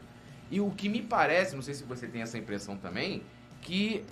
E 0.51 0.60
o 0.60 0.70
que 0.70 0.89
me 0.89 1.02
parece, 1.02 1.55
não 1.55 1.62
sei 1.62 1.74
se 1.74 1.85
você 1.85 2.06
tem 2.06 2.23
essa 2.23 2.39
impressão 2.39 2.77
também, 2.77 3.23
que 3.62 4.05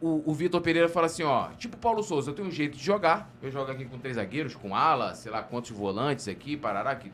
o, 0.00 0.22
o 0.30 0.34
Vitor 0.34 0.60
Pereira 0.60 0.88
fala 0.88 1.06
assim, 1.06 1.22
ó, 1.22 1.48
tipo 1.58 1.76
Paulo 1.76 2.02
Souza, 2.02 2.30
eu 2.30 2.34
tenho 2.34 2.48
um 2.48 2.50
jeito 2.50 2.76
de 2.76 2.82
jogar, 2.84 3.30
eu 3.42 3.50
jogo 3.50 3.70
aqui 3.70 3.84
com 3.84 3.98
três 3.98 4.16
zagueiros, 4.16 4.54
com 4.54 4.74
ala, 4.74 5.14
sei 5.14 5.30
lá 5.30 5.42
quantos 5.42 5.70
volantes 5.70 6.26
aqui, 6.28 6.56
parará, 6.56 6.90
aqui. 6.90 7.12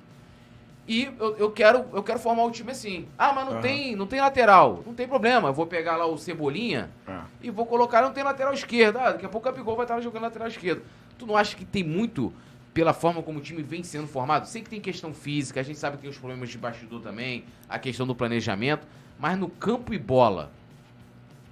E 0.89 1.05
eu, 1.21 1.37
eu 1.37 1.51
quero, 1.53 1.85
eu 1.93 2.03
quero 2.03 2.19
formar 2.19 2.45
o 2.45 2.51
time 2.51 2.73
assim. 2.73 3.07
Ah, 3.17 3.33
mas 3.33 3.45
não, 3.45 3.53
Aham. 3.55 3.61
tem, 3.61 3.95
não 3.95 4.07
tem 4.09 4.21
lateral. 4.21 4.83
Não 4.85 4.93
tem 4.95 5.07
problema, 5.07 5.49
eu 5.49 5.53
vou 5.53 5.67
pegar 5.67 5.97
lá 5.97 6.07
o 6.07 6.19
Cebolinha 6.19 6.91
É. 7.07 7.21
e 7.43 7.51
vou 7.51 7.65
colocar, 7.67 8.03
não 8.03 8.13
tem 8.13 8.25
lateral 8.25 8.53
esquerdo. 8.53 8.97
Ah, 8.99 9.13
daqui 9.13 9.25
a 9.27 9.29
pouco 9.29 9.49
o 9.49 9.53
Gabigol 9.53 9.77
vai 9.77 9.85
estar 9.85 10.01
jogando 10.01 10.23
lateral 10.23 10.49
esquerdo. 10.49 10.83
Tu 11.17 11.27
não 11.27 11.37
acha 11.37 11.55
que 11.55 11.65
tem 11.65 11.85
muito 11.85 12.33
pela 12.73 12.93
forma 12.93 13.23
como 13.23 13.39
o 13.39 13.43
time 13.43 13.63
vem 13.63 13.83
sendo 13.83 14.07
formado? 14.07 14.47
Sei 14.47 14.63
que 14.63 14.71
tem 14.71 14.81
questão 14.81 15.13
física, 15.13 15.61
a 15.61 15.63
gente 15.63 15.79
sabe 15.79 15.97
que 15.97 16.03
tem 16.03 16.11
os 16.11 16.19
problemas 16.19 16.51
de 16.51 16.59
bastidor 16.59 17.01
também, 17.01 17.45
a 17.69 17.79
questão 17.79 18.07
do 18.07 18.15
planejamento, 18.15 18.87
mas 19.19 19.39
no 19.39 19.49
campo 19.49 19.93
e 19.93 19.99
bola, 19.99 20.53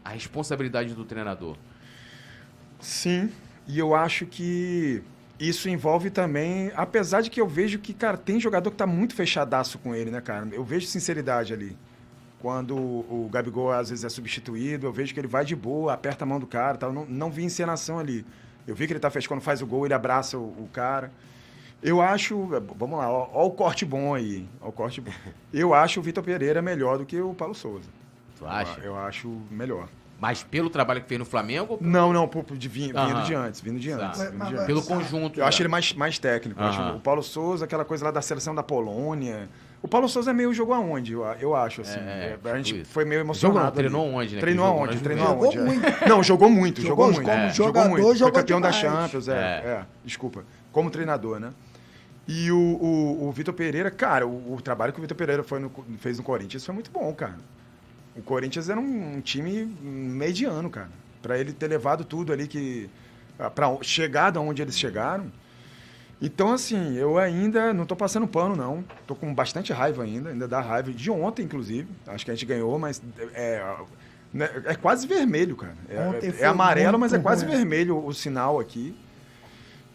a 0.05 0.11
responsabilidade 0.11 0.95
do 0.95 1.05
treinador. 1.05 1.57
Sim, 2.81 3.31
e 3.67 3.79
eu 3.79 3.95
acho 3.95 4.25
que 4.27 5.03
isso 5.39 5.69
envolve 5.69 6.11
também, 6.11 6.73
apesar 6.75 7.21
de 7.21 7.31
que 7.31 7.41
eu 7.41 7.47
vejo 7.47 7.79
que, 7.79 7.93
cara, 7.93 8.17
tem 8.17 8.41
jogador 8.41 8.71
que 8.71 8.77
tá 8.77 8.87
muito 8.87 9.15
fechadaço 9.15 9.79
com 9.79 9.95
ele, 9.95 10.11
né, 10.11 10.21
cara? 10.21 10.49
Eu 10.53 10.65
vejo 10.65 10.87
sinceridade 10.87 11.53
ali. 11.53 11.77
Quando 12.41 12.77
o 12.77 13.29
Gabigol 13.33 13.73
às 13.73 13.91
vezes 13.91 14.05
é 14.05 14.09
substituído, 14.09 14.87
eu 14.87 14.93
vejo 14.93 15.13
que 15.13 15.21
ele 15.21 15.27
vai 15.27 15.45
de 15.45 15.57
boa, 15.57 15.93
aperta 15.93 16.25
a 16.25 16.27
mão 16.27 16.39
do 16.39 16.47
cara, 16.47 16.79
tal. 16.79 16.93
Não, 16.93 17.05
não 17.05 17.31
vi 17.31 17.45
encenação 17.45 17.99
ali. 17.99 18.25
Eu 18.69 18.75
vi 18.75 18.87
que 18.87 18.93
ele 18.93 19.01
tá 19.01 19.11
fechado 19.11 19.29
quando 19.31 19.41
faz 19.41 19.63
o 19.63 19.67
gol, 19.67 19.87
ele 19.87 19.95
abraça 19.95 20.37
o, 20.37 20.43
o 20.43 20.69
cara. 20.73 21.11
Eu 21.83 22.03
acho, 22.03 22.37
vamos 22.77 22.99
lá, 22.99 23.11
ó, 23.11 23.29
ó 23.33 23.47
o 23.47 23.51
corte 23.53 23.85
bom 23.85 24.15
aí, 24.15 24.47
ó 24.61 24.69
o 24.69 24.73
corte 24.73 25.01
bom. 25.01 25.11
Eu 25.53 25.73
acho 25.73 26.01
o 26.01 26.03
Vitor 26.03 26.23
Pereira 26.23 26.61
melhor 26.61 26.99
do 26.99 27.07
que 27.07 27.19
o 27.21 27.33
Paulo 27.33 27.55
Souza. 27.55 27.89
Tu 28.39 28.47
acha? 28.47 28.79
Eu, 28.81 28.87
eu 28.87 28.99
acho 28.99 29.29
melhor. 29.51 29.89
Mas 30.21 30.43
pelo 30.43 30.69
trabalho 30.69 31.01
que 31.01 31.09
fez 31.09 31.19
no 31.19 31.25
Flamengo, 31.25 31.79
Não, 31.81 32.13
não, 32.13 32.27
pô, 32.29 32.43
de, 32.55 32.69
vin- 32.69 32.89
vindo 32.89 32.99
Aham. 32.99 33.23
de 33.23 33.35
antes, 33.35 33.61
vindo 33.61 33.79
de 33.79 33.91
Tá. 33.91 34.09
antes. 34.09 34.21
Vindo 34.21 34.45
de 34.47 34.55
antes. 34.55 34.67
pelo 34.67 34.83
conjunto. 34.83 35.39
Eu 35.39 35.45
né? 35.45 35.49
acho 35.49 35.63
ele 35.63 35.69
mais, 35.69 35.93
mais 35.95 36.19
técnico. 36.19 36.61
Acho 36.61 36.81
Aham. 36.81 36.97
o 36.97 37.01
Paulo 37.01 37.23
Souza, 37.23 37.65
aquela 37.65 37.85
coisa 37.85 38.05
lá 38.05 38.11
da 38.11 38.21
seleção 38.21 38.53
da 38.55 38.63
Polônia. 38.65 39.49
O 39.81 39.87
Paulo 39.87 40.09
Souza 40.09 40.31
é 40.31 40.35
meio 40.35 40.53
jogou 40.53 40.75
aonde, 40.75 41.13
eu, 41.13 41.55
acho, 41.55 41.83
assim. 41.83 42.01
É, 42.01 42.37
É, 42.45 42.51
a 42.51 42.57
gente 42.57 42.67
tipo 42.67 42.81
isso. 42.81 42.91
foi 42.91 43.05
meio 43.05 43.21
Jogou, 43.21 43.27
emocionado. 43.27 43.65
não, 43.67 43.73
treinou 43.73 44.07
onde, 44.13 44.35
né? 44.35 44.41
Treinou 44.41 44.67
jogou 44.67 44.81
aonde? 44.83 45.01
Treinou 45.01 45.27
Jogou 45.29 45.45
aonde? 45.45 45.59
é. 45.59 45.63
muito. 45.63 45.87
Não, 46.09 46.23
jogou 46.23 46.51
muito, 46.51 46.81
jogou, 46.83 47.13
Jogou 47.13 47.13
muito. 47.15 47.27
como 47.31 47.37
É, 47.47 47.51
jogador, 47.53 47.89
muito. 47.91 48.05
Foi 48.07 48.17
jogou 48.17 48.33
campeão 48.35 48.61
da 48.61 48.71
demais. 48.71 49.03
Champions, 49.03 49.29
é, 49.29 49.33
É. 49.33 49.69
é, 49.69 49.87
Desculpa. 50.05 50.45
Como 50.73 50.91
treinador, 50.91 51.39
né? 51.39 51.51
E 52.27 52.51
o, 52.51 52.57
o, 52.59 53.29
o 53.29 53.33
Vitor 53.33 53.55
Pereira, 53.55 53.91
cara, 53.91 54.27
o, 54.27 54.55
o 54.55 54.61
trabalho 54.61 54.93
que 54.93 54.99
o 54.99 55.03
Vitor 55.03 55.17
Pereira 55.17 55.43
foi 55.45 55.61
no- 55.61 55.71
fez 55.99 56.19
no 56.19 56.25
Corinthians 56.25 56.65
foi 56.67 56.75
muito 56.75 56.91
bom, 56.91 57.13
cara. 57.15 57.37
O 58.17 58.21
Corinthians 58.23 58.69
era 58.69 58.79
um, 58.81 59.17
um 59.17 59.21
time 59.21 59.65
mediano, 59.83 60.69
cara. 60.69 60.91
Pra 61.23 61.39
ele 61.39 61.53
ter 61.53 61.69
levado 61.69 62.05
tudo 62.05 62.33
ali 62.33 62.47
que. 62.49 62.91
Pra 63.55 63.69
chegar 63.83 64.31
de 64.33 64.39
onde 64.39 64.61
eles 64.61 64.77
chegaram. 64.79 65.31
Então, 66.21 66.53
assim, 66.53 66.97
eu 66.97 67.17
ainda 67.17 67.73
não 67.73 67.87
tô 67.87 67.95
passando 67.95 68.27
pano, 68.27 68.57
não. 68.57 68.85
Tô 69.07 69.15
com 69.15 69.33
bastante 69.33 69.73
raiva 69.73 70.03
ainda, 70.03 70.31
ainda 70.31 70.49
dá 70.49 70.61
raiva. 70.61 70.91
De 70.93 71.11
ontem, 71.11 71.43
inclusive. 71.45 71.87
Acho 72.07 72.25
que 72.25 72.31
a 72.31 72.35
gente 72.35 72.45
ganhou, 72.45 72.77
mas 72.79 73.01
é, 73.35 73.65
né, 74.33 74.51
é 74.65 74.75
quase 74.75 75.07
vermelho, 75.07 75.57
cara. 75.57 75.77
É, 75.89 76.01
Ontem 76.01 76.29
é 76.29 76.33
foi 76.33 76.47
amarelo, 76.47 76.99
mas 76.99 77.13
é 77.13 77.19
quase 77.21 77.45
ruim. 77.45 77.55
vermelho 77.57 78.05
o 78.05 78.13
sinal 78.13 78.59
aqui. 78.59 78.97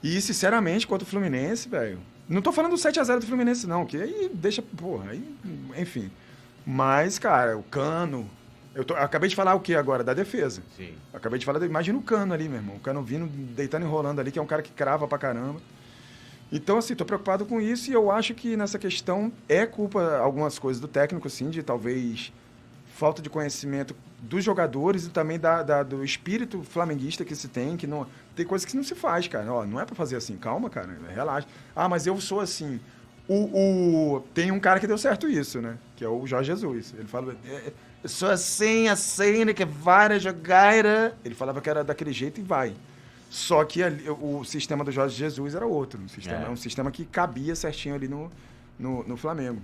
E, 0.01 0.19
sinceramente, 0.21 0.87
contra 0.87 1.05
o 1.05 1.09
Fluminense, 1.09 1.67
velho. 1.67 1.99
Não 2.27 2.41
tô 2.41 2.53
falando 2.53 2.71
do 2.71 2.77
7x0 2.77 3.19
do 3.19 3.25
Fluminense, 3.25 3.67
não, 3.67 3.85
que 3.85 3.97
aí 4.01 4.31
deixa. 4.33 4.61
Porra, 4.61 5.11
aí. 5.11 5.35
Enfim. 5.77 6.09
Mas, 6.65 7.19
cara, 7.19 7.57
o 7.57 7.63
cano. 7.63 8.29
Eu, 8.73 8.83
tô- 8.85 8.95
eu 8.95 9.03
acabei 9.03 9.29
de 9.29 9.35
falar 9.35 9.53
o 9.55 9.59
que 9.59 9.75
agora? 9.75 10.03
Da 10.05 10.13
defesa. 10.13 10.63
Sim. 10.75 10.93
Eu 11.11 11.17
Acabei 11.17 11.37
de 11.37 11.45
falar, 11.45 11.59
da- 11.59 11.65
imagina 11.65 11.97
o 11.99 12.01
Cano 12.01 12.33
ali, 12.33 12.47
meu 12.49 12.57
irmão. 12.57 12.75
O 12.77 12.79
Cano 12.79 13.03
vindo, 13.03 13.27
deitando 13.27 13.83
e 13.83 13.85
enrolando 13.87 14.19
ali, 14.19 14.31
que 14.31 14.39
é 14.39 14.41
um 14.41 14.47
cara 14.47 14.61
que 14.63 14.71
crava 14.71 15.05
pra 15.07 15.17
caramba. 15.17 15.59
Então, 16.55 16.77
assim, 16.77 16.93
tô 16.95 17.03
preocupado 17.03 17.45
com 17.47 17.59
isso 17.59 17.89
e 17.89 17.93
eu 17.93 18.11
acho 18.11 18.35
que 18.35 18.55
nessa 18.55 18.77
questão 18.77 19.31
é 19.49 19.65
culpa 19.65 20.17
algumas 20.19 20.59
coisas 20.59 20.79
do 20.79 20.87
técnico, 20.87 21.27
sim, 21.27 21.49
de 21.49 21.63
talvez 21.63 22.31
falta 22.95 23.23
de 23.23 23.29
conhecimento 23.29 23.95
dos 24.21 24.43
jogadores 24.43 25.05
e 25.07 25.09
também 25.09 25.39
da, 25.39 25.63
da- 25.63 25.81
do 25.81 26.05
espírito 26.05 26.61
flamenguista 26.63 27.25
que 27.25 27.35
se 27.35 27.47
tem, 27.47 27.75
que 27.75 27.87
não 27.87 28.05
tem 28.35 28.45
coisas 28.45 28.65
que 28.65 28.75
não 28.75 28.83
se 28.83 28.93
faz, 28.93 29.27
cara. 29.27 29.51
Ó, 29.51 29.65
não 29.65 29.79
é 29.79 29.85
pra 29.85 29.95
fazer 29.95 30.15
assim, 30.15 30.37
calma, 30.37 30.69
cara, 30.69 30.95
relaxa. 31.13 31.47
Ah, 31.75 31.89
mas 31.89 32.05
eu 32.05 32.21
sou 32.21 32.39
assim. 32.39 32.79
O, 33.27 34.15
o- 34.17 34.19
tem 34.33 34.51
um 34.51 34.59
cara 34.59 34.79
que 34.79 34.85
deu 34.85 34.97
certo 34.97 35.27
isso, 35.27 35.59
né? 35.59 35.75
Que 35.95 36.05
é 36.05 36.07
o 36.07 36.27
Jorge 36.27 36.51
Jesus. 36.51 36.93
Ele 36.95 37.07
fala, 37.07 37.35
"É, 37.49 37.71
eu 38.03 38.09
sou 38.09 38.29
assim, 38.29 38.87
assim, 38.89 39.43
né, 39.45 39.53
que 39.53 39.65
vai 39.65 40.07
na 40.09 40.19
jogada. 40.19 41.15
Ele 41.25 41.33
falava 41.33 41.59
que 41.61 41.69
era 41.69 41.83
daquele 41.83 42.13
jeito 42.13 42.39
e 42.39 42.43
vai. 42.43 42.73
Só 43.33 43.63
que 43.65 43.81
ali, 43.81 44.07
o 44.07 44.43
sistema 44.43 44.83
do 44.83 44.91
Jorge 44.91 45.15
Jesus 45.17 45.55
era 45.55 45.65
outro. 45.65 45.99
Um 45.99 46.07
sistema, 46.07 46.45
É. 46.45 46.49
um 46.49 46.55
sistema 46.55 46.91
que 46.91 47.03
cabia 47.03 47.55
certinho 47.55 47.95
ali 47.95 48.07
no, 48.07 48.31
no, 48.77 49.03
no 49.07 49.17
Flamengo. 49.17 49.59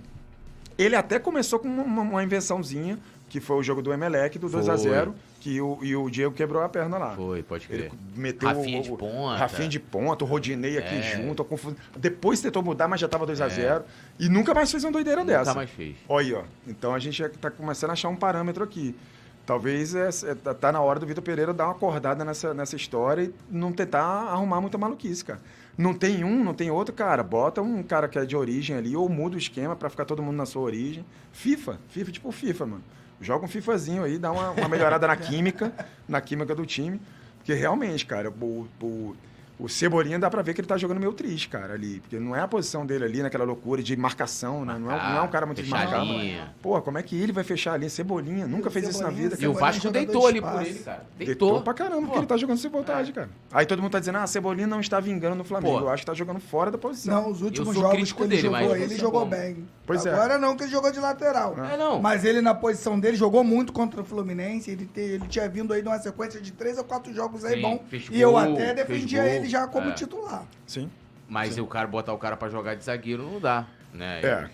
Ele 0.76 0.96
até 0.96 1.20
começou 1.20 1.60
com 1.60 1.68
uma, 1.68 2.02
uma 2.02 2.24
invençãozinha, 2.24 2.98
que 3.28 3.38
foi 3.38 3.54
o 3.58 3.62
jogo 3.62 3.80
do 3.80 3.92
Emelec, 3.92 4.40
do 4.40 4.48
2 4.48 4.68
a 4.68 4.76
Foi. 4.76 4.90
0 4.90 5.14
que 5.40 5.60
o, 5.60 5.78
e 5.84 5.94
o 5.94 6.10
Diego 6.10 6.34
quebrou 6.34 6.60
a 6.64 6.68
perna 6.68 6.98
lá. 6.98 7.14
Foi, 7.14 7.44
pode 7.44 7.68
crer. 7.68 7.80
Ele 7.82 7.92
meteu 8.16 8.48
Rafinha 8.48 8.80
o, 8.80 8.82
de 8.82 8.90
o- 8.90 8.96
ponta. 8.96 9.36
Rafinha 9.36 9.68
de 9.68 9.78
ponta, 9.78 10.24
o 10.24 10.26
Rodinei 10.26 10.76
aqui 10.76 10.96
É. 10.96 11.02
junto. 11.02 11.40
a 11.40 11.44
confusão. 11.44 11.76
Depois 11.96 12.40
tentou 12.40 12.64
mudar, 12.64 12.88
mas 12.88 12.98
já 13.00 13.06
tava 13.06 13.24
2 13.24 13.40
a 13.40 13.46
É. 13.46 13.50
0 13.50 13.84
E 14.18 14.28
nunca 14.28 14.52
mais 14.52 14.68
fez 14.68 14.82
uma 14.82 14.90
doideira 14.90 15.20
Nunca 15.20 15.38
dessa. 15.38 15.54
mais 15.54 15.70
fez. 15.70 15.94
Olha 16.08 16.26
aí, 16.26 16.34
ó. 16.34 16.42
Então 16.66 16.92
a 16.92 16.98
gente 16.98 17.16
já 17.18 17.28
tá 17.28 17.52
começando 17.52 17.90
a 17.90 17.92
achar 17.92 18.08
um 18.08 18.16
parâmetro 18.16 18.64
aqui. 18.64 18.96
Talvez 19.46 19.94
é, 19.94 20.08
é, 20.30 20.34
tá- 20.34 20.54
tá 20.54 20.70
na 20.72 20.80
hora 20.80 21.00
do 21.00 21.06
Vitor 21.06 21.22
Pereira 21.24 21.52
dar 21.52 21.64
uma 21.64 21.72
acordada 21.72 22.24
nessa, 22.24 22.54
nessa 22.54 22.76
história 22.76 23.22
e 23.24 23.34
não 23.50 23.72
tentar 23.72 24.02
arrumar 24.02 24.60
muita 24.60 24.78
maluquice, 24.78 25.24
cara. 25.24 25.40
Não 25.76 25.94
tem 25.94 26.22
um, 26.24 26.44
não 26.44 26.54
tem 26.54 26.70
outro, 26.70 26.94
cara. 26.94 27.22
Bota 27.22 27.60
um 27.62 27.82
cara 27.82 28.06
que 28.08 28.18
é 28.18 28.24
de 28.24 28.36
origem 28.36 28.76
ali 28.76 28.94
ou 28.96 29.08
muda 29.08 29.34
o 29.36 29.38
esquema 29.38 29.74
pra 29.74 29.88
ficar 29.90 30.04
todo 30.04 30.22
mundo 30.22 30.36
na 30.36 30.46
sua 30.46 30.62
origem. 30.62 31.04
FIFA, 31.32 31.78
FIFA 31.88 32.12
tipo 32.12 32.30
FIFA, 32.30 32.66
mano. 32.66 32.84
Joga 33.20 33.44
um 33.44 33.48
FIFAzinho 33.48 34.04
aí, 34.04 34.18
dá 34.18 34.30
uma, 34.32 34.50
uma 34.50 34.68
melhorada 34.68 35.06
na 35.06 35.16
química, 35.16 35.72
na 36.08 36.20
química 36.20 36.54
do 36.54 36.64
time. 36.64 37.00
Porque 37.38 37.54
realmente, 37.54 38.04
cara, 38.06 38.30
o, 38.30 38.66
o, 38.80 39.16
o 39.62 39.68
Cebolinha 39.68 40.18
dá 40.18 40.30
pra 40.30 40.42
ver 40.42 40.54
que 40.54 40.60
ele 40.60 40.68
tá 40.68 40.76
jogando 40.76 40.98
meio 40.98 41.12
triste, 41.12 41.48
cara, 41.48 41.74
ali. 41.74 42.00
Porque 42.00 42.18
não 42.18 42.34
é 42.34 42.40
a 42.40 42.48
posição 42.48 42.84
dele 42.86 43.04
ali, 43.04 43.22
naquela 43.22 43.44
loucura 43.44 43.82
de 43.82 43.96
marcação, 43.96 44.64
né? 44.64 44.78
Não 44.78 44.90
é, 44.90 44.96
não 45.12 45.18
é 45.18 45.22
um 45.22 45.28
cara 45.28 45.46
muito 45.46 45.60
desmarcado. 45.62 46.06
fechadinha. 46.06 46.54
Pô, 46.62 46.80
como 46.82 46.98
é 46.98 47.02
que 47.02 47.20
ele 47.20 47.32
vai 47.32 47.44
fechar 47.44 47.74
ali? 47.74 47.88
Cebolinha, 47.90 48.46
nunca 48.46 48.70
fez 48.70 48.88
isso 48.88 48.98
na 49.02 49.06
Cebolinha, 49.08 49.30
vida. 49.30 49.34
E 49.34 49.36
o 49.36 49.40
Cebolinha 49.54 49.58
é 49.58 49.72
Vasco 49.72 49.90
deitou 49.90 50.22
de 50.22 50.26
ali 50.28 50.40
por 50.40 50.62
ele, 50.66 50.78
cara. 50.80 51.04
Deitou. 51.16 51.26
Deitou. 51.48 51.62
pra 51.62 51.74
caramba, 51.74 52.02
porque 52.02 52.18
ele 52.18 52.26
tá 52.26 52.36
jogando 52.36 52.58
sem 52.58 52.70
vontade, 52.70 53.10
É. 53.10 53.14
cara. 53.14 53.30
Aí 53.52 53.66
todo 53.66 53.82
mundo 53.82 53.92
tá 53.92 53.98
dizendo, 54.00 54.18
ah, 54.18 54.26
Cebolinha 54.26 54.66
não 54.66 54.80
está 54.80 54.98
vingando 55.00 55.36
no 55.36 55.44
Flamengo. 55.44 55.78
Pô. 55.78 55.84
Eu 55.84 55.90
acho 55.90 56.02
que 56.02 56.06
tá 56.06 56.14
jogando 56.14 56.40
fora 56.40 56.70
da 56.70 56.78
posição. 56.78 57.22
Não, 57.22 57.30
os 57.30 57.42
últimos 57.42 57.74
jogos 57.74 58.12
que 58.12 58.20
ele 58.22 58.28
dele, 58.28 58.42
jogou, 58.42 58.60
mas- 58.68 58.80
ele 58.82 58.96
jogou 58.96 59.26
bem. 59.26 59.68
Pois 59.86 60.06
é. 60.06 60.12
Agora 60.12 60.38
não, 60.38 60.56
que 60.56 60.62
ele 60.64 60.70
jogou 60.70 60.90
de 60.92 61.00
lateral. 61.00 61.56
É, 61.64 61.76
não. 61.76 62.00
Mas 62.00 62.24
ele, 62.24 62.40
na 62.40 62.54
posição 62.54 62.98
dele, 62.98 63.16
jogou 63.16 63.42
muito 63.42 63.72
contra 63.72 64.00
o 64.00 64.04
Fluminense. 64.04 64.70
Ele, 64.70 64.86
te- 64.86 65.00
ele 65.00 65.26
tinha 65.28 65.48
vindo 65.48 65.72
aí 65.72 65.82
de 65.82 65.88
uma 65.88 65.98
sequência 65.98 66.40
de 66.40 66.52
três 66.52 66.78
ou 66.78 66.84
quatro 66.84 67.12
jogos 67.12 67.44
aí 67.44 67.56
Sim, 67.56 67.62
bom. 67.62 67.84
E 68.10 68.20
eu 68.20 68.36
até 68.36 68.72
defendia 68.72 69.24
ele 69.26 69.48
já 69.50 69.66
como 69.66 69.90
É. 69.90 69.92
titular. 69.92 70.44
Sim. 70.66 70.90
Mas 71.28 71.58
o 71.58 71.66
cara 71.66 71.86
botar 71.86 72.12
o 72.14 72.18
cara 72.18 72.36
pra 72.36 72.48
jogar 72.48 72.74
de 72.74 72.84
zagueiro 72.84 73.22
não 73.22 73.38
dá, 73.38 73.66
né? 73.92 74.20
É. 74.22 74.50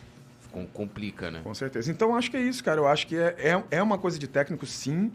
Com- 0.51 0.67
Complica, 0.67 1.31
né? 1.31 1.41
Com 1.45 1.55
certeza. 1.55 1.91
Então 1.91 2.17
acho 2.17 2.31
que 2.31 2.37
é 2.37 2.41
isso, 2.41 2.65
cara. 2.65 2.81
Eu 2.81 2.87
acho 2.89 3.07
que 3.07 3.17
é, 3.17 3.35
é, 3.39 3.65
é 3.79 3.83
uma 3.83 3.97
coisa 3.99 4.19
de 4.19 4.27
técnico, 4.27 4.67
sim. 4.67 5.13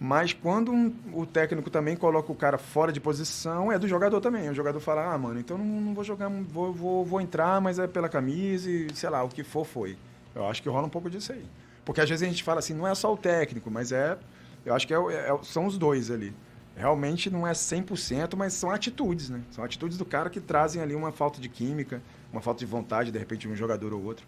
Mas 0.00 0.32
quando 0.32 0.72
um- 0.72 0.92
o 1.12 1.24
técnico 1.24 1.70
também 1.70 1.96
coloca 1.96 2.30
o 2.30 2.34
cara 2.34 2.58
fora 2.58 2.92
de 2.92 3.00
posição, 3.00 3.70
é 3.70 3.78
do 3.78 3.86
jogador 3.86 4.20
também. 4.20 4.48
O 4.50 4.54
jogador 4.54 4.80
fala, 4.80 5.12
ah, 5.14 5.18
mano, 5.18 5.38
então 5.38 5.56
não, 5.56 5.64
não 5.64 5.94
vou 5.94 6.02
jogar, 6.04 6.28
vou, 6.28 6.72
vou, 6.72 7.04
vou 7.04 7.20
entrar, 7.20 7.60
mas 7.60 7.78
é 7.78 7.86
pela 7.86 8.08
camisa 8.08 8.68
e 8.68 8.88
sei 8.94 9.08
lá, 9.08 9.22
o 9.22 9.28
que 9.28 9.44
for 9.44 9.64
foi. 9.64 9.96
Eu 10.34 10.46
acho 10.48 10.60
que 10.62 10.68
rola 10.68 10.86
um 10.86 10.90
pouco 10.90 11.08
disso 11.08 11.32
aí. 11.32 11.44
Porque 11.84 12.00
às 12.00 12.08
vezes 12.08 12.26
a 12.26 12.28
gente 12.28 12.42
fala 12.42 12.58
assim, 12.58 12.74
não 12.74 12.86
é 12.88 12.94
só 12.94 13.12
o 13.12 13.16
técnico, 13.16 13.70
mas 13.70 13.92
é. 13.92 14.18
Eu 14.66 14.74
acho 14.74 14.86
que 14.86 14.92
é 14.94 14.98
o- 14.98 15.10
é- 15.10 15.38
são 15.44 15.66
os 15.66 15.78
dois 15.78 16.10
ali. 16.10 16.34
Realmente 16.76 17.30
não 17.30 17.46
é 17.46 17.52
100%, 17.52 18.34
mas 18.36 18.52
são 18.52 18.70
atitudes, 18.70 19.30
né? 19.30 19.40
São 19.50 19.62
atitudes 19.64 19.96
do 19.96 20.04
cara 20.04 20.28
que 20.28 20.40
trazem 20.40 20.82
ali 20.82 20.94
uma 20.94 21.12
falta 21.12 21.40
de 21.40 21.48
química, 21.48 22.02
uma 22.32 22.40
falta 22.40 22.58
de 22.60 22.66
vontade, 22.66 23.12
de 23.12 23.18
repente, 23.18 23.42
de 23.42 23.48
um 23.48 23.54
jogador 23.54 23.92
ou 23.92 24.02
outro. 24.02 24.26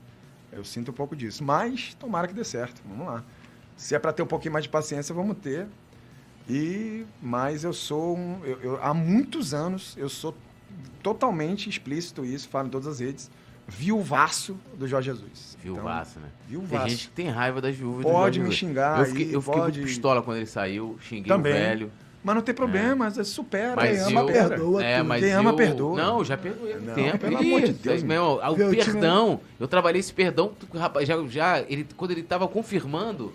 Eu 0.53 0.65
sinto 0.65 0.91
um 0.93 0.95
pouco 0.95 1.17
disso. 1.17 1.43
Mas 1.43 1.95
tomara 1.95 2.29
que 2.29 2.35
dê 2.35 2.45
certo. 2.45 2.81
Vamos 2.89 3.07
lá. 3.07 3.25
Se 3.77 3.95
é 3.95 3.99
para 3.99 4.13
ter 4.13 4.23
um 4.23 4.27
pouquinho 4.27 4.53
mais 4.53 4.65
de 4.65 4.69
paciência, 4.69 5.13
vamos 5.15 5.37
ter. 5.39 5.67
E 6.49 7.05
mas 7.21 7.65
eu 7.65 7.73
sou 7.73 8.17
um, 8.17 8.41
eu, 8.45 8.61
eu- 8.63 8.83
há 8.83 8.95
muitos 8.95 9.53
anos 9.53 9.95
eu 9.99 10.09
sou 10.09 10.33
totalmente 11.03 11.69
explícito 11.69 12.25
isso, 12.25 12.49
falo 12.49 12.69
em 12.69 12.71
todas 12.71 12.87
as 12.87 13.01
redes. 13.01 13.29
viuvaço 13.69 14.57
do 14.79 14.87
Jorge 14.87 15.11
Jesus. 15.11 15.59
Viuvaço, 15.61 16.21
né? 16.21 16.29
Então, 16.49 16.61
Tem 16.61 16.69
viuvaço. 16.69 16.89
gente 16.89 17.09
que 17.09 17.15
tem 17.15 17.29
raiva 17.29 17.61
das 17.61 17.75
viúvas 17.75 18.05
do 18.07 18.11
Pode 18.13 18.37
Jorge 18.37 18.39
me 18.39 18.45
Jesus. 18.45 18.59
xingar 18.59 19.01
Eu 19.01 19.07
fiquei, 19.07 19.35
eu 19.35 19.43
fiquei 19.43 19.61
pode- 19.61 19.83
pistola 19.83 20.23
quando 20.23 20.37
ele 20.37 20.47
saiu, 20.47 20.97
xinguei 21.01 21.25
Também. 21.27 21.53
o 21.53 21.57
velho. 21.57 21.93
Mas 22.27 22.35
não 22.35 22.43
tem 22.43 22.53
problema, 22.57 22.97
mas 23.17 23.29
supera. 23.29 23.77
Mas 23.77 24.05
Quem 24.05 24.17
ama, 24.19 24.21
eu- 24.23 24.27
perdoa 24.49 24.85
É, 24.85 24.97
tudo. 24.97 25.07
mas 25.07 25.23
Quem 25.23 25.33
ama, 25.33 25.51
eu- 25.51 25.57
perdoa. 25.57 25.97
Não, 25.97 26.25
já 26.25 26.37
perdoei 26.37 26.73
há 26.73 26.77
muito 26.77 26.89
Não, 26.89 26.95
tempo. 26.97 27.19
pelo 27.19 27.37
amor 27.39 27.61
de 27.63 27.73
Deus, 27.73 28.03
Meu, 28.03 28.25
o 28.43 28.57
Meu 28.57 28.71
time- 28.71 28.85
perdão, 28.85 29.41
eu 29.61 29.69
trabalhei 29.69 30.01
esse 30.01 30.13
perdão, 30.13 30.51
rapaz, 30.75 31.07
já, 31.07 31.15
já 31.29 31.61
ele, 31.69 31.87
quando 31.97 32.11
ele 32.11 32.25
tava 32.25 32.49
confirmando, 32.49 33.33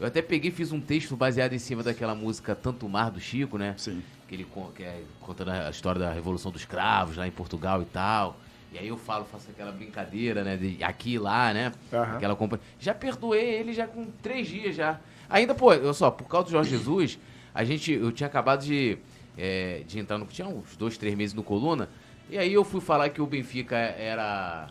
eu 0.00 0.08
até 0.08 0.20
peguei 0.20 0.50
e 0.50 0.52
fiz 0.52 0.72
um 0.72 0.80
texto 0.80 1.14
baseado 1.14 1.52
em 1.52 1.58
cima 1.60 1.84
daquela 1.84 2.16
música 2.16 2.52
Tanto 2.52 2.88
Mar 2.88 3.12
do 3.12 3.20
Chico, 3.20 3.56
né? 3.56 3.76
Sim. 3.78 4.02
Que 4.26 4.34
ele 4.34 4.46
que 4.74 4.82
é 4.82 5.02
contando 5.20 5.52
a 5.52 5.70
história 5.70 6.00
da 6.00 6.10
Revolução 6.12 6.50
dos 6.50 6.64
Cravos 6.64 7.16
lá 7.16 7.28
em 7.28 7.30
Portugal 7.30 7.80
e 7.80 7.84
tal. 7.84 8.36
E 8.72 8.78
aí 8.78 8.88
eu 8.88 8.96
falo, 8.96 9.24
faço 9.30 9.50
aquela 9.50 9.70
brincadeira, 9.70 10.42
né? 10.42 10.56
De 10.56 10.82
aqui 10.82 11.12
e 11.12 11.18
lá, 11.20 11.54
né? 11.54 11.70
Aham. 11.92 12.16
Aquela 12.16 12.34
compa- 12.34 12.58
Já 12.80 12.92
perdoei 12.92 13.44
ele 13.54 13.72
já 13.72 13.86
com 13.86 14.06
três 14.20 14.48
dias 14.48 14.74
já. 14.74 14.98
Ainda, 15.30 15.54
pô, 15.54 15.72
eu 15.72 15.94
só, 15.94 16.10
por 16.10 16.24
causa 16.26 16.46
do 16.46 16.50
Jorge 16.50 16.70
Jesus, 16.70 17.18
a 17.54 17.64
gente, 17.64 17.92
eu 17.92 18.10
tinha 18.12 18.26
acabado 18.26 18.64
de, 18.64 18.98
é, 19.36 19.82
de 19.86 19.98
entrar 19.98 20.18
no. 20.18 20.26
Tinha 20.26 20.48
uns 20.48 20.76
dois, 20.76 20.96
três 20.96 21.14
meses 21.14 21.34
no 21.34 21.42
Coluna. 21.42 21.88
E 22.30 22.38
aí 22.38 22.52
eu 22.52 22.64
fui 22.64 22.80
falar 22.80 23.10
que 23.10 23.20
o 23.20 23.26
Benfica 23.26 23.76
era 23.76 24.70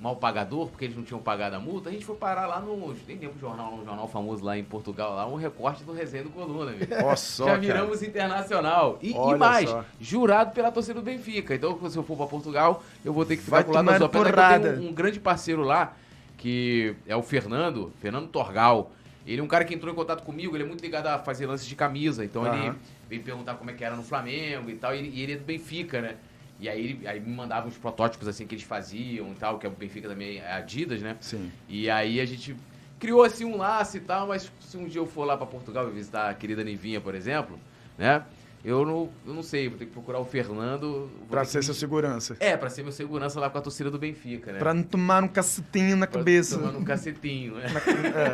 mal 0.00 0.16
pagador, 0.16 0.68
porque 0.68 0.84
eles 0.84 0.96
não 0.96 1.02
tinham 1.02 1.20
pagado 1.20 1.56
a 1.56 1.58
multa. 1.58 1.88
A 1.88 1.92
gente 1.92 2.04
foi 2.04 2.16
parar 2.16 2.46
lá 2.46 2.60
no. 2.60 2.94
Nem 3.06 3.18
lembro 3.18 3.36
o 3.36 3.38
jornal, 3.38 3.74
um 3.74 3.84
jornal 3.84 4.08
famoso 4.08 4.44
lá 4.44 4.56
em 4.58 4.64
Portugal, 4.64 5.14
lá, 5.14 5.26
um 5.26 5.36
recorte 5.36 5.84
do 5.84 5.92
resenha 5.92 6.24
do 6.24 6.30
Coluna, 6.30 6.72
amigo. 6.72 6.86
Só, 7.16 7.44
Já 7.44 7.50
cara. 7.50 7.60
viramos 7.60 8.02
internacional. 8.02 8.98
E, 9.02 9.12
e 9.12 9.34
mais, 9.36 9.68
só. 9.68 9.84
jurado 10.00 10.52
pela 10.52 10.70
torcida 10.70 11.00
do 11.00 11.02
Benfica. 11.02 11.54
Então, 11.54 11.78
se 11.88 11.96
eu 11.96 12.02
for 12.02 12.16
pra 12.16 12.26
Portugal, 12.26 12.82
eu 13.04 13.12
vou 13.12 13.24
ter 13.24 13.36
que 13.36 13.42
ficar 13.42 13.56
Vai 13.56 13.64
pro 13.64 13.72
lado 13.72 13.86
da 13.86 13.98
sua 13.98 14.80
um, 14.80 14.88
um 14.88 14.92
grande 14.92 15.20
parceiro 15.20 15.62
lá, 15.62 15.94
que 16.36 16.94
é 17.06 17.16
o 17.16 17.22
Fernando, 17.22 17.92
Fernando 18.00 18.28
Torgal. 18.28 18.90
Ele 19.26 19.40
é 19.40 19.44
um 19.44 19.46
cara 19.48 19.64
que 19.64 19.74
entrou 19.74 19.92
em 19.92 19.96
contato 19.96 20.22
comigo, 20.22 20.54
ele 20.56 20.64
é 20.64 20.66
muito 20.66 20.82
ligado 20.82 21.06
a 21.06 21.18
fazer 21.18 21.46
lances 21.46 21.66
de 21.66 21.74
camisa. 21.74 22.24
Então 22.24 22.46
ele 22.46 22.68
Aham. 22.68 22.76
veio 23.08 23.22
perguntar 23.22 23.54
como 23.54 23.70
é 23.70 23.72
que 23.74 23.82
era 23.84 23.96
no 23.96 24.02
Flamengo 24.02 24.70
e 24.70 24.74
tal. 24.76 24.94
E, 24.94 24.98
ele- 24.98 25.10
e 25.14 25.22
ele 25.22 25.32
é 25.32 25.36
do 25.36 25.44
Benfica, 25.44 26.00
né? 26.00 26.16
E 26.60 26.68
aí, 26.68 26.80
ele, 26.84 27.06
aí 27.06 27.18
me 27.20 27.34
mandava 27.34 27.66
uns 27.66 27.76
protótipos 27.76 28.28
assim 28.28 28.46
que 28.46 28.54
eles 28.54 28.64
faziam 28.64 29.30
e 29.32 29.34
tal, 29.34 29.58
que 29.58 29.66
é 29.66 29.68
o 29.68 29.72
Benfica 29.72 30.08
também 30.08 30.38
é 30.38 30.52
Adidas, 30.52 31.00
né? 31.02 31.16
Sim. 31.20 31.50
E 31.68 31.90
aí 31.90 32.20
a 32.20 32.24
gente 32.26 32.54
criou 32.98 33.22
assim 33.24 33.44
um 33.44 33.56
laço 33.56 33.96
e 33.96 34.00
tal, 34.00 34.28
mas 34.28 34.50
se 34.60 34.76
um 34.76 34.86
dia 34.86 35.00
eu 35.00 35.06
for 35.06 35.24
lá 35.24 35.36
pra 35.36 35.46
Portugal 35.46 35.88
e 35.88 35.92
visitar 35.92 36.30
a 36.30 36.34
querida 36.34 36.62
Nivinha, 36.62 37.00
por 37.00 37.14
exemplo, 37.14 37.58
né? 37.98 38.22
Eu 38.64 38.86
não, 38.86 39.10
eu 39.26 39.34
não 39.34 39.42
sei, 39.42 39.68
vou 39.68 39.76
ter 39.76 39.84
que 39.84 39.90
procurar 39.92 40.18
o 40.20 40.24
Fernando. 40.24 41.10
Pra 41.28 41.42
que 41.42 41.48
ser 41.48 41.58
me- 41.58 41.64
seu 41.64 41.74
segurança. 41.74 42.34
É, 42.40 42.56
pra 42.56 42.70
ser 42.70 42.82
meu 42.82 42.92
segurança 42.92 43.38
lá 43.38 43.50
com 43.50 43.58
a 43.58 43.60
torcida 43.60 43.90
do 43.90 43.98
Benfica, 43.98 44.52
né? 44.52 44.58
Pra 44.58 44.72
não 44.72 44.82
tomar 44.82 45.22
um 45.22 45.28
cacetinho 45.28 45.96
na 45.96 46.06
Pra 46.06 46.18
cabeça. 46.20 46.58
Tomar 46.58 46.74
um 46.78 46.82
cacetinho, 46.84 47.56
né? 47.56 47.66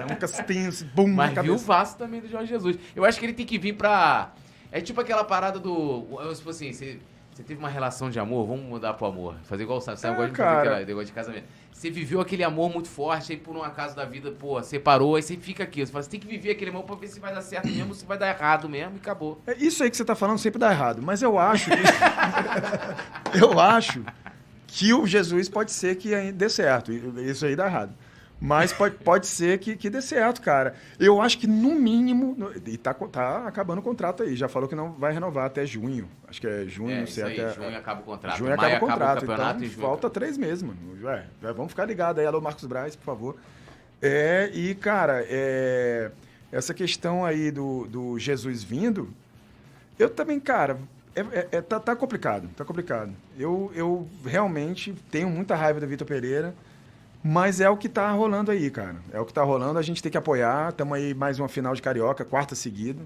É, 0.08 0.12
um 0.12 0.16
cacetinho, 0.16 0.70
bum, 0.94 1.08
na 1.08 1.14
Mas 1.14 1.30
viu 1.30 1.40
o 1.42 1.46
cabeça. 1.46 1.64
Vasco 1.66 1.98
também 1.98 2.20
do 2.20 2.28
Jorge 2.28 2.46
Jesus. 2.46 2.78
Eu 2.94 3.04
acho 3.04 3.18
que 3.18 3.26
ele 3.26 3.32
tem 3.32 3.44
que 3.44 3.58
vir 3.58 3.72
pra. 3.72 4.32
É 4.70 4.80
tipo 4.80 5.00
aquela 5.00 5.24
parada 5.24 5.58
do. 5.58 6.06
Tipo 6.36 6.50
assim, 6.50 6.72
você, 6.72 6.98
você 7.34 7.42
teve 7.42 7.58
uma 7.58 7.68
relação 7.68 8.08
de 8.08 8.20
amor, 8.20 8.46
vamos 8.46 8.64
mudar 8.64 8.94
pro 8.94 9.06
amor. 9.08 9.34
Fazer 9.42 9.64
igual 9.64 9.78
o 9.78 9.80
Sam. 9.80 9.96
Sam 9.96 10.10
É, 10.10 10.14
gosta 10.14 10.30
de 10.30 10.36
fazer 10.36 10.58
aquela 10.60 10.78
negócio 10.78 11.06
de 11.06 11.12
casamento. 11.12 11.44
Você 11.80 11.90
viveu 11.90 12.20
aquele 12.20 12.44
amor 12.44 12.70
muito 12.70 12.88
forte, 12.88 13.32
aí 13.32 13.38
por 13.38 13.56
um 13.56 13.62
acaso 13.62 13.96
da 13.96 14.04
vida, 14.04 14.30
pô, 14.30 14.62
separou, 14.62 15.16
aí 15.16 15.22
você 15.22 15.34
fica 15.38 15.64
aqui. 15.64 15.80
Você 15.80 15.90
fala, 15.90 16.04
você 16.04 16.10
tem 16.10 16.20
que 16.20 16.26
viver 16.26 16.50
aquele 16.50 16.70
amor 16.70 16.82
pra 16.82 16.94
ver 16.94 17.08
se 17.08 17.18
vai 17.18 17.32
dar 17.34 17.40
certo 17.40 17.68
mesmo, 17.68 17.94
se 17.94 18.04
vai 18.04 18.18
dar 18.18 18.28
errado 18.28 18.68
mesmo, 18.68 18.96
e 18.96 18.98
acabou. 18.98 19.40
É, 19.46 19.56
Isso 19.56 19.82
aí 19.82 19.90
que 19.90 19.96
você 19.96 20.04
tá 20.04 20.14
falando 20.14 20.36
sempre 20.36 20.58
dá 20.58 20.70
errado, 20.70 21.00
mas 21.00 21.22
eu 21.22 21.38
acho 21.38 21.70
que. 21.70 21.78
eu 23.42 23.58
acho 23.58 24.04
que 24.66 24.92
o 24.92 25.06
Jesus 25.06 25.48
pode 25.48 25.72
ser 25.72 25.96
que 25.96 26.30
dê 26.32 26.50
certo. 26.50 26.92
Isso 26.92 27.46
aí 27.46 27.56
dá 27.56 27.64
errado. 27.64 27.94
Mas 28.40 28.72
pode, 28.72 28.96
pode 28.96 29.26
ser 29.26 29.58
que, 29.58 29.76
que 29.76 29.90
dê 29.90 30.00
certo, 30.00 30.40
cara. 30.40 30.74
Eu 30.98 31.20
acho 31.20 31.36
que 31.38 31.46
no 31.46 31.74
mínimo. 31.74 32.34
E 32.66 32.78
tá, 32.78 32.94
tá 32.94 33.46
acabando 33.46 33.80
o 33.80 33.82
contrato 33.82 34.22
aí. 34.22 34.34
Já 34.34 34.48
falou 34.48 34.66
que 34.66 34.74
não 34.74 34.92
vai 34.92 35.12
renovar 35.12 35.44
até 35.44 35.66
junho. 35.66 36.08
Acho 36.26 36.40
que 36.40 36.46
é 36.46 36.64
junho, 36.64 36.90
É, 36.92 37.00
não 37.00 37.06
sei 37.06 37.22
até. 37.24 37.52
junho 37.54 37.76
acaba 37.76 38.00
o 38.00 38.04
contrato. 38.04 38.38
Junho 38.38 38.54
acaba 38.54 38.76
o 38.76 38.80
contrato. 38.80 39.20
campeonato 39.20 39.50
então, 39.56 39.62
e 39.66 39.68
junho 39.68 39.80
falta 39.82 40.06
acaba- 40.06 40.14
três 40.14 40.38
meses, 40.38 40.62
mano. 40.62 40.78
É, 41.10 41.24
já 41.42 41.52
vamos 41.52 41.72
ficar 41.72 41.84
ligados 41.84 42.18
aí. 42.18 42.26
Alô, 42.26 42.40
Marcos 42.40 42.64
Braz, 42.64 42.96
por 42.96 43.04
favor. 43.04 43.36
É, 44.00 44.50
e, 44.54 44.74
cara, 44.74 45.22
é, 45.28 46.10
essa 46.50 46.72
questão 46.72 47.22
aí 47.26 47.50
do, 47.50 47.86
do 47.88 48.18
Jesus 48.18 48.62
vindo, 48.62 49.10
eu 49.98 50.08
também, 50.08 50.40
cara, 50.40 50.78
é, 51.14 51.20
é- 51.20 51.48
é- 51.52 51.60
tá, 51.60 51.78
tá 51.78 51.94
complicado, 51.94 52.48
tá 52.56 52.64
complicado. 52.64 53.12
Eu, 53.38 53.70
eu 53.74 54.08
realmente 54.24 54.94
tenho 55.10 55.28
muita 55.28 55.54
raiva 55.54 55.78
do 55.78 55.86
Vitor 55.86 56.06
Pereira, 56.06 56.54
mas 57.22 57.60
é 57.60 57.68
o 57.68 57.76
que 57.76 57.88
tá 57.88 58.10
rolando 58.10 58.50
aí, 58.50 58.70
cara. 58.70 58.96
É 59.12 59.20
o 59.20 59.26
que 59.26 59.32
tá 59.32 59.42
rolando, 59.42 59.78
a 59.78 59.82
gente 59.82 60.02
tem 60.02 60.10
que 60.10 60.18
apoiar. 60.18 60.70
Estamos 60.70 60.96
aí 60.96 61.14
mais 61.14 61.38
uma 61.38 61.48
final 61.48 61.74
de 61.74 61.82
Carioca, 61.82 62.24
quarta 62.24 62.54
seguida. 62.54 63.02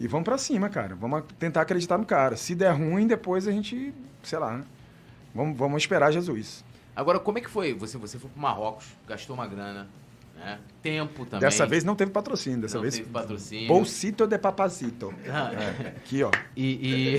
E 0.00 0.06
vamos 0.06 0.24
pra 0.24 0.38
cima, 0.38 0.68
cara. 0.68 0.94
Vamos 0.94 1.24
tentar 1.38 1.62
acreditar 1.62 1.98
no 1.98 2.04
cara. 2.04 2.36
Se 2.36 2.54
der 2.54 2.70
ruim, 2.70 3.06
depois 3.06 3.46
a 3.48 3.52
gente, 3.52 3.94
sei 4.22 4.38
lá, 4.38 4.58
né? 4.58 4.64
Vamos, 5.34 5.56
vamos 5.56 5.82
esperar 5.82 6.12
Jesus. 6.12 6.64
Agora, 6.94 7.20
como 7.20 7.38
é 7.38 7.40
que 7.40 7.50
foi? 7.50 7.74
Você, 7.74 7.96
você 7.96 8.18
foi 8.18 8.28
pro 8.28 8.40
Marrocos, 8.40 8.86
gastou 9.06 9.34
uma 9.34 9.46
grana, 9.46 9.88
né? 10.38 10.58
Tempo 10.82 11.24
também. 11.26 11.40
Dessa 11.40 11.66
vez 11.66 11.84
não 11.84 11.94
teve 11.96 12.10
patrocínio, 12.10 12.60
dessa 12.62 12.76
não 12.76 12.82
vez. 12.82 12.96
teve 12.96 13.08
patrocínio. 13.10 13.66
Bolsito 13.68 14.26
de 14.26 14.38
papacito. 14.38 15.12
Ah, 15.28 15.52
É, 15.52 15.88
aqui, 15.88 16.22
ó. 16.22 16.30
E, 16.56 17.18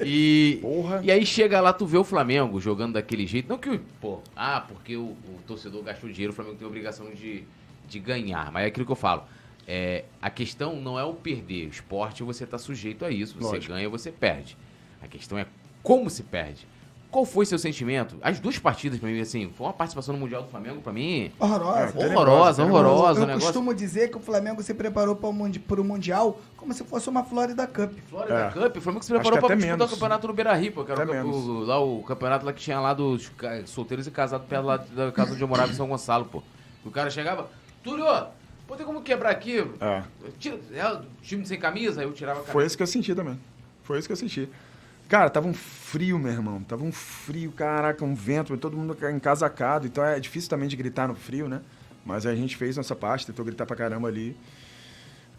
e, 0.04 0.58
Porra. 0.60 1.00
e 1.02 1.10
aí 1.10 1.24
chega 1.26 1.60
lá, 1.60 1.72
tu 1.72 1.86
vê 1.86 1.98
o 1.98 2.04
Flamengo 2.04 2.60
jogando 2.60 2.94
daquele 2.94 3.26
jeito. 3.26 3.48
Não 3.48 3.58
que, 3.58 3.68
o- 3.70 3.80
pô, 4.00 4.20
ah, 4.36 4.60
porque 4.60 4.96
o, 4.96 5.02
o 5.10 5.40
torcedor 5.46 5.82
gastou 5.82 6.08
dinheiro, 6.10 6.32
o 6.32 6.36
Flamengo 6.36 6.56
tem 6.56 6.64
a 6.64 6.68
obrigação 6.68 7.10
de, 7.12 7.44
de 7.88 7.98
ganhar. 7.98 8.50
Mas 8.52 8.64
é 8.64 8.66
aquilo 8.68 8.86
que 8.86 8.92
eu 8.92 8.96
falo. 8.96 9.24
É, 9.66 10.04
a 10.22 10.30
questão 10.30 10.76
não 10.80 10.98
é 10.98 11.04
o 11.04 11.12
perder. 11.12 11.66
O 11.66 11.70
esporte 11.70 12.22
você 12.22 12.46
tá 12.46 12.56
sujeito 12.56 13.04
a 13.04 13.10
isso. 13.10 13.34
Você 13.38 13.56
Lógico. 13.56 13.72
ganha, 13.74 13.88
você 13.88 14.10
perde. 14.10 14.56
A 15.02 15.06
questão 15.06 15.36
é 15.38 15.46
como 15.82 16.08
se 16.08 16.22
perde. 16.22 16.66
Qual 17.10 17.24
foi 17.24 17.46
seu 17.46 17.58
sentimento? 17.58 18.16
As 18.20 18.38
duas 18.38 18.58
partidas, 18.58 18.98
pra 18.98 19.08
mim, 19.08 19.18
assim, 19.18 19.50
foi 19.56 19.66
uma 19.66 19.72
participação 19.72 20.12
no 20.12 20.20
Mundial 20.20 20.42
do 20.42 20.48
Flamengo, 20.50 20.82
pra 20.82 20.92
mim, 20.92 21.32
Horrorosa. 21.40 21.98
É, 21.98 22.06
horrorosa, 22.06 22.64
horrorosa. 22.64 23.20
eu 23.22 23.26
negócio. 23.26 23.46
costumo 23.46 23.72
dizer 23.74 24.10
que 24.10 24.18
o 24.18 24.20
Flamengo 24.20 24.62
se 24.62 24.74
preparou 24.74 25.16
para 25.16 25.28
o 25.30 25.32
mundi- 25.32 25.62
Mundial 25.78 26.38
como 26.54 26.74
se 26.74 26.84
fosse 26.84 27.08
uma 27.08 27.24
Florida 27.24 27.66
Cup. 27.66 27.92
Florida 28.10 28.34
É. 28.38 28.50
Cup, 28.50 28.76
o 28.76 28.80
Flamengo 28.82 29.02
se 29.04 29.10
preparou 29.10 29.38
até 29.38 29.54
disputar 29.56 29.78
menos. 29.78 29.86
o 29.90 29.94
campeonato 29.94 30.26
no 30.26 30.32
Beira 30.34 30.52
Rio, 30.54 30.72
que 30.84 30.92
era 30.92 31.00
o, 31.00 31.02
Até 31.04 31.24
o- 31.24 31.60
lá 31.64 31.80
o 31.80 32.02
campeonato 32.02 32.44
lá 32.44 32.52
que 32.52 32.60
tinha 32.60 32.78
lá 32.78 32.92
dos 32.92 33.32
solteiros 33.64 34.06
e 34.06 34.10
casados 34.10 34.46
perto 34.46 34.66
lá 34.66 34.76
da 34.76 35.10
casa 35.10 35.32
onde 35.32 35.40
eu 35.40 35.48
morava 35.48 35.72
em 35.72 35.74
São 35.74 35.88
Gonçalo, 35.88 36.26
pô. 36.26 36.42
O 36.84 36.90
cara 36.90 37.08
chegava, 37.08 37.48
Túlio, 37.82 38.04
pô, 38.66 38.76
tem 38.76 38.84
como 38.84 39.00
quebrar 39.00 39.30
aqui? 39.30 39.64
É. 39.80 40.02
Tira, 40.38 40.58
é, 40.74 40.86
o 40.92 41.00
time 41.22 41.46
sem 41.46 41.58
camisa, 41.58 42.02
eu 42.02 42.12
tirava 42.12 42.40
a 42.40 42.42
camisa. 42.42 42.52
Foi 42.52 42.66
isso 42.66 42.76
que 42.76 42.82
eu 42.82 42.86
senti 42.86 43.14
também. 43.14 43.40
Foi 43.82 43.98
isso 43.98 44.06
que 44.06 44.12
eu 44.12 44.16
senti. 44.16 44.46
Cara, 45.08 45.30
tava 45.30 45.48
um 45.48 45.54
frio, 45.54 46.18
meu 46.18 46.30
irmão. 46.32 46.62
Tava 46.62 46.84
um 46.84 46.92
frio, 46.92 47.50
caraca, 47.52 48.04
um 48.04 48.14
vento, 48.14 48.56
todo 48.58 48.76
mundo 48.76 48.96
encasacado. 49.10 49.86
Então 49.86 50.04
é 50.04 50.20
difícil 50.20 50.50
também 50.50 50.68
de 50.68 50.76
gritar 50.76 51.08
no 51.08 51.14
frio, 51.14 51.48
né? 51.48 51.60
Mas 52.04 52.26
a 52.26 52.34
gente 52.34 52.56
fez 52.56 52.76
nossa 52.76 52.94
parte, 52.94 53.26
tentou 53.26 53.44
gritar 53.44 53.64
pra 53.66 53.76
caramba 53.76 54.08
ali. 54.08 54.36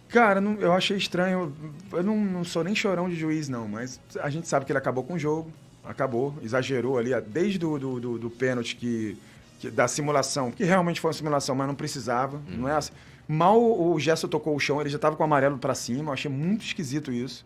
Cara, 0.07 0.41
não- 0.41 0.55
eu 0.59 0.73
achei 0.73 0.97
estranho. 0.97 1.53
Eu 1.91 2.01
não, 2.03 2.17
não 2.17 2.43
sou 2.43 2.63
nem 2.63 2.73
chorão 2.73 3.07
de 3.07 3.15
juiz, 3.15 3.47
não, 3.47 3.67
mas 3.67 3.99
a 4.21 4.29
gente 4.29 4.47
sabe 4.47 4.65
que 4.65 4.71
ele 4.71 4.79
acabou 4.79 5.03
com 5.03 5.13
o 5.13 5.19
jogo. 5.19 5.51
Acabou, 5.85 6.35
exagerou 6.43 6.97
ali, 6.97 7.11
desde 7.21 7.57
do, 7.57 7.77
do, 7.79 7.99
do, 7.99 8.17
do 8.19 8.29
pênalti 8.29 8.75
que, 8.75 9.17
que- 9.59 9.71
da 9.71 9.87
simulação, 9.87 10.51
que 10.51 10.63
realmente 10.63 10.99
foi 10.99 11.09
uma 11.09 11.13
simulação, 11.13 11.55
mas 11.55 11.67
não 11.67 11.75
precisava. 11.75 12.39
Não 12.47 12.67
é 12.67 12.73
assim. 12.73 12.91
Mal 13.27 13.59
o 13.61 13.99
Gerson 13.99 14.27
tocou 14.27 14.55
o 14.55 14.59
chão, 14.59 14.81
ele 14.81 14.89
já 14.89 14.97
tava 14.97 15.15
com 15.15 15.21
o 15.21 15.25
amarelo 15.25 15.57
pra 15.59 15.75
cima. 15.75 16.09
Eu 16.09 16.13
achei 16.13 16.29
muito 16.31 16.65
esquisito 16.65 17.11
isso. 17.11 17.45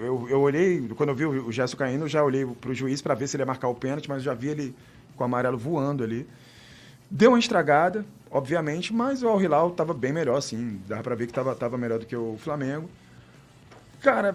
Eu, 0.00 0.26
eu 0.30 0.40
olhei, 0.40 0.88
quando 0.96 1.10
eu 1.10 1.14
vi 1.14 1.26
o 1.26 1.52
Gerson 1.52 1.76
caindo, 1.76 2.04
eu 2.04 2.08
já 2.08 2.24
olhei 2.24 2.46
pro 2.46 2.72
juiz 2.72 3.02
para 3.02 3.14
ver 3.14 3.28
se 3.28 3.36
ele 3.36 3.42
ia 3.42 3.46
marcar 3.46 3.68
o 3.68 3.74
pênalti, 3.74 4.08
mas 4.08 4.18
eu 4.18 4.24
já 4.24 4.34
vi 4.34 4.48
ele 4.48 4.74
com 5.14 5.22
o 5.22 5.26
amarelo 5.26 5.58
voando 5.58 6.02
ali. 6.02 6.26
Deu 7.10 7.32
uma 7.32 7.38
estragada, 7.38 8.04
obviamente, 8.30 8.94
mas 8.94 9.22
o 9.22 9.28
Al 9.28 9.42
Hilal 9.42 9.68
estava 9.68 9.92
bem 9.92 10.12
melhor, 10.12 10.38
assim. 10.38 10.80
Dava 10.88 11.02
para 11.02 11.14
ver 11.14 11.26
que 11.26 11.32
estava 11.32 11.54
tava 11.54 11.76
melhor 11.76 11.98
do 11.98 12.06
que 12.06 12.16
o 12.16 12.36
Flamengo. 12.38 12.88
Cara, 14.00 14.34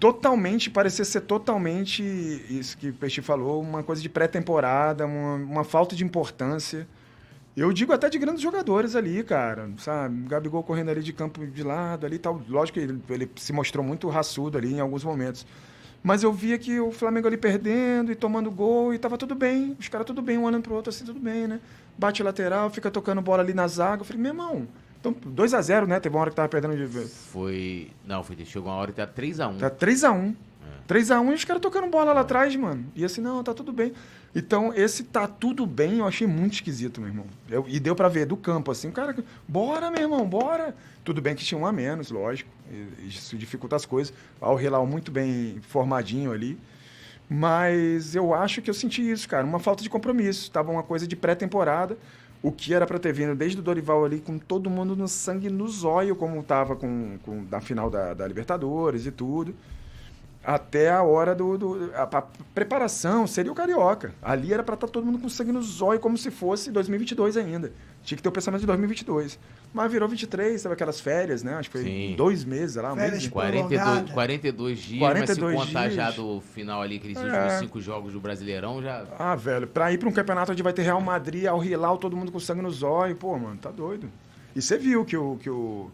totalmente, 0.00 0.70
parecia 0.70 1.04
ser 1.04 1.20
totalmente 1.20 2.02
isso 2.50 2.76
que 2.76 2.88
o 2.88 2.94
Peixe 2.94 3.22
falou, 3.22 3.62
uma 3.62 3.82
coisa 3.82 4.02
de 4.02 4.08
pré-temporada, 4.08 5.06
uma, 5.06 5.34
uma 5.36 5.64
falta 5.64 5.94
de 5.94 6.02
importância. 6.02 6.88
Eu 7.56 7.72
digo 7.72 7.92
até 7.92 8.10
de 8.10 8.18
grandes 8.18 8.42
jogadores 8.42 8.96
ali, 8.96 9.22
cara, 9.22 9.70
sabe? 9.78 10.28
Gabigol 10.28 10.62
correndo 10.64 10.90
ali 10.90 11.02
de 11.02 11.12
campo 11.12 11.46
de 11.46 11.62
lado 11.62 12.04
ali 12.04 12.18
tal. 12.18 12.42
Lógico 12.48 12.78
que 12.78 12.84
ele, 12.84 13.00
ele 13.08 13.30
se 13.36 13.52
mostrou 13.52 13.84
muito 13.84 14.08
raçudo 14.08 14.58
ali 14.58 14.74
em 14.74 14.80
alguns 14.80 15.04
momentos. 15.04 15.46
Mas 16.02 16.22
eu 16.22 16.32
via 16.32 16.58
que 16.58 16.80
o 16.80 16.90
Flamengo 16.90 17.28
ali 17.28 17.36
perdendo 17.36 18.10
e 18.12 18.14
tomando 18.14 18.50
gol 18.50 18.92
e 18.92 18.98
tava 18.98 19.16
tudo 19.16 19.34
bem. 19.34 19.76
Os 19.78 19.88
caras 19.88 20.06
tudo 20.06 20.20
bem, 20.20 20.36
um 20.36 20.44
olhando 20.44 20.64
pro 20.64 20.74
outro 20.74 20.90
assim, 20.90 21.04
tudo 21.04 21.20
bem, 21.20 21.46
né? 21.46 21.60
Bate 21.96 22.22
lateral, 22.22 22.68
fica 22.70 22.90
tocando 22.90 23.22
bola 23.22 23.42
ali 23.42 23.54
na 23.54 23.68
zaga. 23.68 24.02
Eu 24.02 24.04
falei, 24.04 24.20
meu 24.20 24.32
irmão, 24.32 24.68
então 25.00 25.14
2x0, 25.14 25.86
né? 25.86 26.00
Teve 26.00 26.14
uma 26.14 26.22
hora 26.22 26.30
que 26.30 26.36
tava 26.36 26.48
perdendo 26.48 26.76
de. 26.76 27.08
Foi. 27.08 27.90
Não, 28.04 28.22
foi, 28.24 28.36
chegou 28.44 28.70
uma 28.70 28.78
hora 28.78 28.90
e 28.90 28.94
tá 28.94 29.06
3x1. 29.06 29.58
Tá 29.58 29.70
3x1. 29.70 30.34
3x1 30.86 31.30
e 31.30 31.34
os 31.34 31.44
caras 31.44 31.62
tocando 31.62 31.88
bola 31.88 32.12
lá 32.12 32.20
atrás, 32.20 32.54
mano. 32.56 32.84
E 32.94 33.04
assim, 33.04 33.20
não, 33.20 33.42
tá 33.42 33.54
tudo 33.54 33.72
bem. 33.72 33.92
Então, 34.34 34.72
esse 34.74 35.04
tá 35.04 35.26
tudo 35.26 35.64
bem, 35.64 35.98
eu 35.98 36.06
achei 36.06 36.26
muito 36.26 36.54
esquisito, 36.54 37.00
meu 37.00 37.08
irmão. 37.08 37.26
Eu- 37.48 37.64
e 37.68 37.78
deu 37.78 37.94
pra 37.94 38.08
ver 38.08 38.26
do 38.26 38.36
campo, 38.36 38.70
assim, 38.70 38.90
cara, 38.90 39.14
bora, 39.46 39.90
meu 39.90 40.02
irmão, 40.02 40.28
bora. 40.28 40.74
Tudo 41.04 41.22
bem 41.22 41.34
que 41.34 41.44
tinha 41.44 41.58
um 41.58 41.64
a 41.66 41.72
menos, 41.72 42.10
lógico. 42.10 42.50
Isso 43.06 43.36
dificulta 43.36 43.76
as 43.76 43.86
coisas. 43.86 44.12
Ao 44.40 44.60
Hilal 44.60 44.86
muito 44.86 45.10
bem 45.12 45.58
formadinho 45.68 46.32
ali. 46.32 46.58
Mas 47.28 48.14
eu 48.14 48.34
acho 48.34 48.60
que 48.60 48.68
eu 48.68 48.74
senti 48.74 49.08
isso, 49.08 49.28
cara. 49.28 49.46
Uma 49.46 49.58
falta 49.58 49.82
de 49.82 49.88
compromisso. 49.88 50.50
Tava 50.50 50.70
uma 50.70 50.82
coisa 50.82 51.06
de 51.06 51.16
pré-temporada. 51.16 51.96
O 52.42 52.52
que 52.52 52.74
era 52.74 52.86
pra 52.86 52.98
ter 52.98 53.12
vindo 53.12 53.34
desde 53.34 53.58
o 53.58 53.62
Dorival 53.62 54.04
ali, 54.04 54.20
com 54.20 54.38
todo 54.38 54.68
mundo 54.68 54.94
no 54.94 55.08
sangue 55.08 55.48
no 55.48 55.66
zóio, 55.66 56.14
como 56.14 56.42
tava 56.42 56.76
com, 56.76 57.18
com, 57.22 57.42
na 57.50 57.60
final 57.60 57.88
da, 57.88 58.12
da 58.12 58.26
Libertadores 58.28 59.06
e 59.06 59.10
tudo. 59.10 59.54
Até 60.44 60.90
a 60.90 61.02
hora 61.02 61.34
do. 61.34 61.56
do 61.56 61.90
a, 61.94 62.02
a 62.02 62.22
preparação 62.54 63.26
seria 63.26 63.50
o 63.50 63.54
Carioca. 63.54 64.12
Ali 64.22 64.52
era 64.52 64.62
pra 64.62 64.74
estar 64.74 64.86
todo 64.88 65.04
mundo 65.06 65.18
com 65.18 65.28
sangue 65.28 65.52
no 65.52 65.62
zóio, 65.62 65.98
como 65.98 66.18
se 66.18 66.30
fosse 66.30 66.70
2022 66.70 67.36
ainda. 67.38 67.72
Tinha 68.02 68.16
que 68.16 68.22
ter 68.22 68.28
o 68.28 68.32
pensamento 68.32 68.60
de 68.60 68.66
2022. 68.66 69.38
Mas 69.72 69.90
virou 69.90 70.06
23, 70.08 70.60
sabe 70.60 70.74
aquelas 70.74 71.00
férias, 71.00 71.42
né? 71.42 71.54
Acho 71.54 71.70
que 71.70 71.78
foi 71.78 71.86
Sim. 71.90 72.14
dois 72.16 72.44
meses 72.44 72.76
lá. 72.76 72.92
Um 72.92 72.96
Férias 72.96 73.12
mês, 73.12 73.24
e- 73.24 73.30
42, 73.30 73.80
Prolongada. 73.82 74.12
42 74.12 74.78
dias, 74.78 74.98
42 75.00 75.54
mas 75.54 75.60
se 75.62 75.66
contar 75.66 75.82
dias. 75.84 75.94
já 75.94 76.10
do 76.10 76.40
final 76.40 76.82
ali, 76.82 76.96
aqueles 76.96 77.16
É. 77.16 77.22
últimos 77.22 77.52
cinco 77.54 77.80
jogos 77.80 78.12
do 78.12 78.20
Brasileirão, 78.20 78.82
já... 78.82 79.04
Ah, 79.18 79.34
velho, 79.34 79.66
pra 79.66 79.90
ir 79.92 79.98
pra 79.98 80.08
um 80.08 80.12
campeonato 80.12 80.52
onde 80.52 80.62
vai 80.62 80.72
ter 80.72 80.82
Real 80.82 81.00
Madrid, 81.00 81.46
Al 81.46 81.64
Hilal, 81.64 81.96
todo 81.98 82.14
mundo 82.16 82.30
com 82.30 82.38
sangue 82.38 82.60
no 82.62 82.70
zóio, 82.70 83.16
pô, 83.16 83.36
mano, 83.38 83.56
tá 83.56 83.70
doido. 83.70 84.08
E 84.54 84.60
você 84.62 84.76
viu 84.78 85.04
que 85.04 85.16
o, 85.16 85.36
que 85.42 85.50
o, 85.50 85.90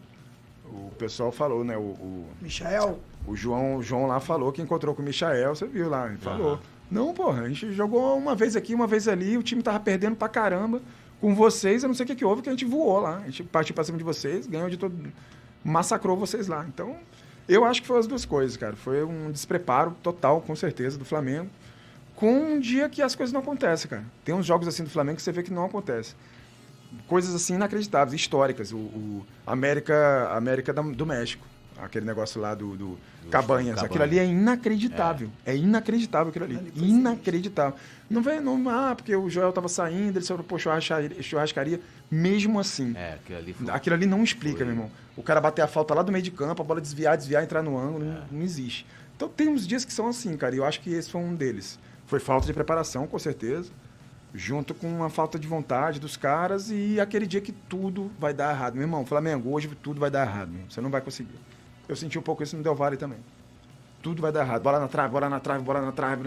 o 0.65 0.91
pessoal 0.99 1.31
falou, 1.31 1.63
né? 1.63 1.75
O, 1.75 1.79
o, 1.81 2.27
Michael, 2.41 2.99
o 3.27 3.35
João, 3.35 3.77
o 3.77 3.83
João 3.83 4.07
lá 4.07 4.19
falou 4.19 4.51
que 4.51 4.61
encontrou 4.61 4.95
com 4.95 5.01
o 5.01 5.05
Michael, 5.05 5.55
você 5.55 5.65
viu 5.65 5.89
lá, 5.89 6.07
ele 6.07 6.17
falou. 6.17 6.53
Aham. 6.53 6.59
Não, 6.91 7.13
porra, 7.13 7.43
a 7.43 7.47
gente 7.47 7.71
jogou 7.71 8.17
uma 8.17 8.35
vez 8.35 8.57
aqui, 8.57 8.75
uma 8.75 8.85
vez 8.85 9.07
ali, 9.07 9.37
o 9.37 9.43
time 9.43 9.63
tava 9.63 9.79
perdendo 9.79 10.17
pra 10.17 10.27
caramba. 10.27 10.81
Com 11.21 11.33
vocês, 11.33 11.83
eu 11.83 11.87
não 11.87 11.93
sei 11.93 12.03
o 12.03 12.07
que, 12.07 12.15
que 12.15 12.25
houve, 12.25 12.41
que 12.41 12.49
a 12.49 12.51
gente 12.51 12.65
voou 12.65 12.99
lá. 12.99 13.19
A 13.19 13.25
gente 13.25 13.43
partiu 13.43 13.73
pra 13.73 13.83
cima 13.83 13.97
de 13.97 14.03
vocês, 14.03 14.45
ganhou 14.45 14.69
de 14.69 14.75
todo. 14.75 14.93
massacrou 15.63 16.17
vocês 16.17 16.47
lá. 16.47 16.65
Então, 16.67 16.97
eu 17.47 17.63
acho 17.63 17.81
que 17.81 17.87
foi 17.87 17.97
as 17.99 18.07
duas 18.07 18.25
coisas, 18.25 18.57
cara. 18.57 18.75
Foi 18.75 19.03
um 19.03 19.31
despreparo 19.31 19.95
total, 20.03 20.41
com 20.41 20.53
certeza, 20.55 20.97
do 20.97 21.05
Flamengo. 21.05 21.49
Com 22.15 22.33
um 22.33 22.59
dia 22.59 22.89
que 22.89 23.01
as 23.01 23.15
coisas 23.15 23.31
não 23.31 23.39
acontecem, 23.39 23.89
cara. 23.89 24.03
Tem 24.25 24.35
uns 24.35 24.45
jogos 24.45 24.67
assim 24.67 24.83
do 24.83 24.89
Flamengo 24.89 25.15
que 25.15 25.21
você 25.21 25.31
vê 25.31 25.43
que 25.43 25.53
não 25.53 25.65
acontece. 25.65 26.13
Coisas 27.07 27.33
assim 27.33 27.53
inacreditáveis, 27.53 28.19
históricas. 28.19 28.73
O, 28.73 28.77
o 28.77 29.25
América, 29.47 30.29
América 30.33 30.73
do 30.73 31.05
México. 31.05 31.45
Aquele 31.81 32.05
negócio 32.05 32.39
lá 32.39 32.53
do, 32.53 32.75
do 32.75 32.97
Cabanhas. 33.29 33.75
Cabanhas. 33.75 33.83
Aquilo 33.83 34.03
ali 34.03 34.19
é 34.19 34.25
inacreditável. 34.25 35.29
É, 35.45 35.55
inacreditável 35.55 36.29
aquilo 36.29 36.45
ali. 36.45 36.71
Inacreditável. 36.75 37.73
Não 38.09 38.21
vem, 38.21 38.39
não, 38.39 38.69
ah, 38.69 38.93
porque 38.95 39.15
o 39.15 39.29
Joel 39.29 39.51
tava 39.51 39.67
saindo, 39.67 40.17
ele 40.17 40.25
saiu 40.25 40.43
pro 40.43 40.59
churrascaria, 40.59 41.21
churrascaria. 41.23 41.79
Mesmo 42.09 42.59
assim. 42.59 42.93
É, 42.95 43.13
aquilo 43.13 43.37
ali 43.39 43.53
foi... 43.53 43.69
Aquilo 43.69 43.95
ali 43.95 44.05
não 44.05 44.23
explica, 44.23 44.57
Foi. 44.57 44.65
meu 44.65 44.75
irmão. 44.75 44.91
O 45.15 45.23
cara 45.23 45.39
bater 45.41 45.61
a 45.61 45.67
falta 45.67 45.93
lá 45.93 46.01
do 46.01 46.11
meio 46.11 46.23
de 46.23 46.31
campo, 46.31 46.61
a 46.61 46.65
bola 46.65 46.81
desviar, 46.81 47.15
desviar, 47.17 47.43
entrar 47.43 47.63
no 47.63 47.77
ângulo, 47.77 48.03
É. 48.03 48.07
não, 48.07 48.23
não 48.31 48.41
existe. 48.41 48.85
Então 49.15 49.29
tem 49.29 49.47
uns 49.47 49.67
dias 49.67 49.85
que 49.85 49.93
são 49.93 50.07
assim, 50.07 50.35
cara, 50.35 50.55
e 50.55 50.57
eu 50.57 50.65
acho 50.65 50.81
que 50.81 50.91
esse 50.93 51.09
foi 51.09 51.21
um 51.21 51.33
deles. 51.35 51.79
Foi 52.05 52.19
falta 52.19 52.45
de 52.45 52.53
preparação, 52.53 53.07
com 53.07 53.17
certeza, 53.17 53.71
junto 54.33 54.73
com 54.73 54.87
uma 54.87 55.09
falta 55.09 55.37
de 55.39 55.47
vontade 55.47 55.99
dos 55.99 56.17
caras 56.17 56.69
e 56.71 56.99
aquele 56.99 57.25
dia 57.25 57.39
que 57.39 57.51
tudo 57.51 58.11
vai 58.19 58.33
dar 58.33 58.51
errado. 58.53 58.73
Meu 58.73 58.83
irmão, 58.83 59.05
Flamengo, 59.05 59.51
hoje 59.53 59.69
tudo 59.81 59.99
vai 59.99 60.09
dar 60.09 60.27
errado, 60.27 60.49
meu. 60.51 60.63
você 60.69 60.81
não 60.81 60.89
vai 60.89 61.01
conseguir. 61.01 61.35
Eu 61.87 61.95
senti 61.95 62.17
um 62.17 62.21
pouco 62.21 62.41
isso 62.43 62.55
no 62.55 62.63
Del 62.63 62.75
Valle 62.75 62.97
também. 62.97 63.19
Tudo 64.01 64.21
vai 64.21 64.31
dar 64.31 64.41
errado. 64.41 64.61
Bola 64.61 64.79
na 64.79 64.87
trave, 64.87 65.11
bola 65.13 65.29
na 65.29 65.39
trave, 65.39 65.63
bola 65.63 65.81
na 65.81 65.91
trave. 65.91 66.23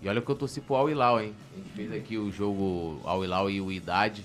E 0.00 0.08
olha 0.08 0.20
que 0.20 0.28
eu 0.28 0.34
torci 0.34 0.60
pro 0.60 0.74
Al 0.74 0.90
Hilal, 0.90 1.20
hein? 1.20 1.32
A 1.52 1.56
gente 1.56 1.70
fez 1.70 1.92
aqui 1.92 2.18
o 2.18 2.30
jogo 2.30 3.00
Al 3.04 3.24
Hilal 3.24 3.48
e 3.50 3.60
o 3.60 3.70
Idade. 3.70 4.24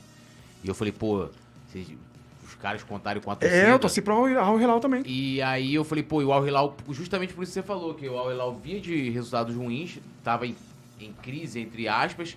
E 0.63 0.67
eu 0.67 0.73
falei, 0.73 0.91
pô, 0.91 1.29
vocês- 1.67 1.87
os 2.43 2.55
caras 2.55 2.81
contaram 2.83 3.21
com 3.21 3.29
a 3.29 3.35
torcida. 3.35 3.61
É, 3.61 3.71
eu 3.71 3.77
torci 3.77 4.01
pro 4.01 4.13
Al 4.39 4.59
Hilal 4.59 4.79
também. 4.79 5.03
E 5.05 5.41
aí 5.41 5.73
eu 5.75 5.83
falei, 5.83 6.03
pô, 6.03 6.21
e 6.21 6.25
o 6.25 6.33
Al 6.33 6.47
Hilal, 6.47 6.75
justamente 6.89 7.33
por 7.33 7.43
isso 7.43 7.51
que 7.51 7.59
você 7.59 7.63
falou, 7.63 7.93
que 7.93 8.07
o 8.09 8.17
Al 8.17 8.31
Hilal 8.31 8.55
vinha 8.55 8.79
de 8.81 9.09
resultados 9.11 9.55
ruins, 9.55 9.99
tava 10.23 10.47
em, 10.47 10.55
em 10.99 11.13
crise, 11.21 11.59
entre 11.59 11.87
aspas. 11.87 12.35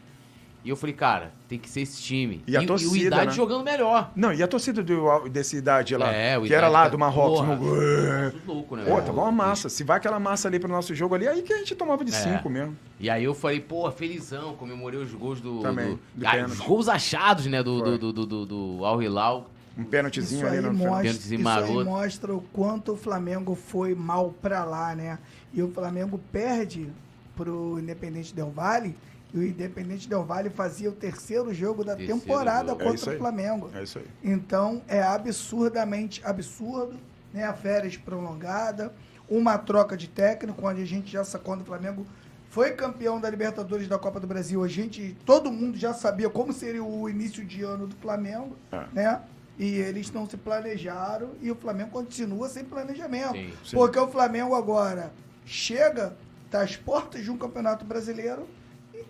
E 0.62 0.68
eu 0.68 0.76
falei, 0.76 0.94
cara, 0.94 1.32
tem 1.48 1.58
que 1.58 1.70
ser 1.70 1.80
esse 1.80 2.02
time. 2.02 2.42
E 2.46 2.54
a 2.54 2.60
o 2.60 2.66
torcida, 2.66 3.06
Idade 3.06 3.26
né? 3.28 3.32
jogando 3.32 3.64
melhor. 3.64 4.10
Não, 4.14 4.30
e 4.30 4.42
a 4.42 4.46
torcida 4.46 4.82
do, 4.82 5.26
desse 5.30 5.56
idade 5.56 5.96
lá, 5.96 6.12
É, 6.12 6.36
o 6.36 6.42
que 6.42 6.52
era 6.52 6.68
lá 6.68 6.82
tá- 6.82 6.88
do 6.90 6.98
Marrocos, 6.98 7.40
porra, 7.40 7.56
no- 7.56 8.32
louco, 8.54 8.76
né? 8.76 8.84
Pô, 8.84 8.96
tava 9.00 9.22
uma 9.22 9.32
massa. 9.32 9.70
Se 9.70 9.82
vai 9.82 9.96
aquela 9.96 10.20
massa 10.20 10.48
ali 10.48 10.58
pro 10.60 10.68
nosso 10.68 10.94
jogo 10.94 11.14
ali, 11.14 11.26
aí 11.26 11.40
que 11.40 11.52
a 11.52 11.58
gente 11.58 11.74
tomava 11.74 12.04
de 12.04 12.12
É. 12.14 12.14
cinco 12.14 12.50
mesmo. 12.50 12.76
E 12.98 13.08
aí 13.08 13.24
eu 13.24 13.32
falei, 13.34 13.58
pô, 13.58 13.90
felizão, 13.90 14.54
comemorei 14.54 15.00
os 15.00 15.12
gols 15.14 15.40
do. 15.40 15.60
Também, 15.60 15.92
do- 15.94 16.00
de 16.14 16.26
ah, 16.26 16.44
os 16.46 16.60
gols 16.60 16.88
achados, 16.88 17.46
né, 17.46 17.62
do, 17.62 17.78
Foi. 17.80 17.98
do, 17.98 18.12
do, 18.12 18.26
do, 18.26 18.46
do 18.46 18.84
Al 18.84 19.02
Hilal. 19.02 19.50
Um 19.78 19.82
isso 19.82 19.90
pênaltizinho 19.90 20.46
ali 20.46 20.60
no 20.60 20.74
mostra, 20.74 20.96
Pênaltizinho 21.02 21.40
isso 21.40 21.48
aí 21.48 21.60
maroto. 21.62 21.84
mostra 21.86 22.34
o 22.34 22.42
quanto 22.52 22.92
o 22.92 22.96
Flamengo 22.96 23.54
foi 23.54 23.94
mal 23.94 24.34
pra 24.42 24.62
lá, 24.64 24.94
né? 24.94 25.18
E 25.54 25.62
o 25.62 25.70
Flamengo 25.70 26.20
perde 26.30 26.88
pro 27.34 27.78
Independente 27.78 28.34
Del 28.34 28.50
Valle. 28.50 28.94
E 29.32 29.38
o 29.38 29.42
Independente 29.46 30.08
Del 30.08 30.24
Valle 30.24 30.50
fazia 30.50 30.88
o 30.90 30.92
terceiro 30.92 31.52
jogo 31.54 31.84
da 31.84 31.94
Terceiro 31.94 32.20
temporada 32.20 32.70
jogo. 32.70 32.82
É 32.82 32.84
contra 32.86 33.10
o 33.10 33.12
aí. 33.12 33.18
Flamengo. 33.18 33.70
É 33.74 33.82
isso 33.82 33.98
aí. 33.98 34.06
Então 34.24 34.82
é 34.88 35.00
absurdamente 35.02 36.20
absurdo, 36.24 36.96
né? 37.32 37.44
A 37.44 37.54
férias 37.54 37.96
prolongada, 37.96 38.92
uma 39.28 39.56
troca 39.58 39.96
de 39.96 40.08
técnico, 40.08 40.66
onde 40.66 40.82
a 40.82 40.86
gente 40.86 41.10
já 41.10 41.22
sacou 41.24 41.56
do 41.56 41.64
Flamengo 41.64 42.04
foi 42.48 42.72
campeão 42.72 43.20
da 43.20 43.30
Libertadores 43.30 43.86
da 43.86 43.96
Copa 43.96 44.18
do 44.18 44.26
Brasil. 44.26 44.64
A 44.64 44.68
gente, 44.68 45.16
todo 45.24 45.52
mundo 45.52 45.78
já 45.78 45.94
sabia 45.94 46.28
como 46.28 46.52
seria 46.52 46.82
o 46.82 47.08
início 47.08 47.44
de 47.44 47.62
ano 47.62 47.86
do 47.86 47.94
Flamengo, 47.96 48.56
É. 48.72 48.84
né? 48.92 49.20
E 49.56 49.76
eles 49.76 50.10
não 50.10 50.28
se 50.28 50.36
planejaram 50.36 51.30
e 51.40 51.50
o 51.50 51.54
Flamengo 51.54 51.90
continua 51.90 52.48
sem 52.48 52.64
planejamento. 52.64 53.32
Sim. 53.34 53.52
Sim. 53.64 53.76
Porque 53.76 53.98
o 53.98 54.08
Flamengo 54.08 54.54
agora 54.56 55.12
chega, 55.46 56.16
tá 56.50 56.62
às 56.62 56.74
portas 56.76 57.22
de 57.22 57.30
um 57.30 57.36
campeonato 57.36 57.84
brasileiro 57.84 58.48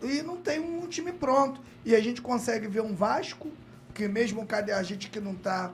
e, 0.03 0.23
não 0.23 0.37
tem 0.37 0.59
um 0.61 0.87
time 0.87 1.13
pronto. 1.13 1.61
E 1.85 1.95
a 1.95 2.01
gente 2.01 2.21
consegue 2.21 2.67
ver 2.67 2.83
um 2.83 2.95
Vasco, 2.95 3.51
porque 3.87 4.07
mesmo 4.09 4.47
a 4.51 4.83
gente 4.83 5.11
que 5.11 5.21
não 5.21 5.33
está 5.33 5.73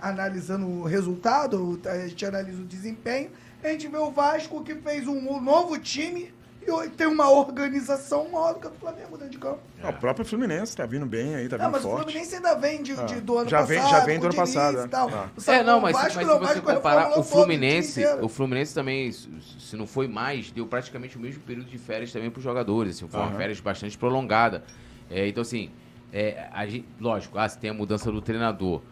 analisando 0.00 0.66
o 0.66 0.84
resultado, 0.84 1.80
a 1.84 2.08
gente 2.08 2.24
analisa 2.24 2.62
o 2.62 2.64
desempenho, 2.64 3.30
a 3.62 3.68
gente 3.68 3.88
vê 3.88 3.98
o 3.98 4.10
Vasco 4.10 4.62
que 4.62 4.74
fez 4.76 5.06
um 5.06 5.40
novo 5.40 5.78
time 5.78 6.32
e 6.68 6.90
tem 6.90 7.06
uma 7.06 7.30
organização 7.30 8.28
maior 8.30 8.54
do 8.54 8.60
que 8.60 8.66
a 8.66 8.70
do 8.70 8.76
Flamengo 8.76 9.10
dentro 9.16 9.30
de 9.30 9.38
campo. 9.38 9.60
Ah, 9.82 9.90
O 9.90 9.92
próprio 9.94 10.24
Fluminense 10.26 10.76
tá 10.76 10.84
vindo 10.86 11.06
bem 11.06 11.34
aí, 11.36 11.48
tá 11.48 11.56
Não, 11.58 11.66
vindo 11.66 11.72
mas 11.72 11.84
o 11.84 11.88
forte. 11.88 12.02
Fluminense 12.04 12.34
ainda 12.36 12.54
vem 12.56 12.82
de, 12.82 12.94
de- 12.94 13.00
Ah, 13.00 13.20
do 13.20 13.38
ano 13.38 13.48
já 13.48 13.58
passado. 13.60 13.68
vem- 13.80 13.88
já 13.90 14.00
vem 14.00 14.18
do 14.18 14.22
o 14.22 14.26
ano 14.26 14.34
passado, 14.36 14.70
Diniz 14.72 14.84
é. 14.84 14.88
tal. 14.88 15.08
Ah. 15.12 15.28
O 15.36 15.50
É, 15.50 15.62
não, 15.62 15.80
mas, 15.80 15.96
se- 15.96 16.02
Vasco 16.02 16.18
mas 16.24 16.50
se 16.50 16.54
você 16.60 16.60
comparar, 16.74 17.18
o 17.18 17.22
Fluminense, 17.22 18.04
o 18.20 18.28
Fluminense 18.28 18.74
também, 18.74 19.12
se 19.12 19.76
não 19.76 19.86
foi 19.86 20.08
mais, 20.08 20.50
deu 20.50 20.66
praticamente 20.66 21.16
o 21.16 21.20
mesmo 21.20 21.42
período 21.42 21.68
de 21.70 21.78
férias 21.78 22.12
também 22.12 22.30
para 22.30 22.38
os 22.38 22.44
jogadores. 22.44 22.96
Assim, 22.96 23.08
foi 23.08 23.20
uma 23.20 23.28
Aham. 23.28 23.36
férias 23.36 23.60
bastante 23.60 23.96
prolongada. 23.96 24.64
É, 25.10 25.28
então, 25.28 25.42
assim, 25.42 25.70
é, 26.12 26.48
a 26.52 26.66
gente, 26.66 26.86
lógico, 27.00 27.38
ah, 27.38 27.48
se 27.48 27.58
tem 27.58 27.70
a 27.70 27.74
mudança 27.74 28.10
do 28.10 28.20
treinador. 28.20 28.82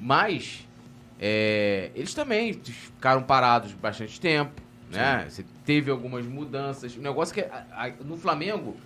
Mas 0.00 0.66
é, 1.20 1.90
eles 1.94 2.14
também 2.14 2.54
ficaram 2.54 3.22
parados 3.22 3.72
bastante 3.74 4.20
tempo. 4.20 4.62
Né? 4.90 5.26
Você 5.28 5.44
teve 5.64 5.90
algumas 5.90 6.24
mudanças. 6.24 6.96
O 6.96 7.00
negócio 7.00 7.34
que 7.34 7.40
é, 7.40 7.50
a- 7.72 7.86
a- 7.86 7.92
no 8.04 8.16
Flamengo 8.16 8.76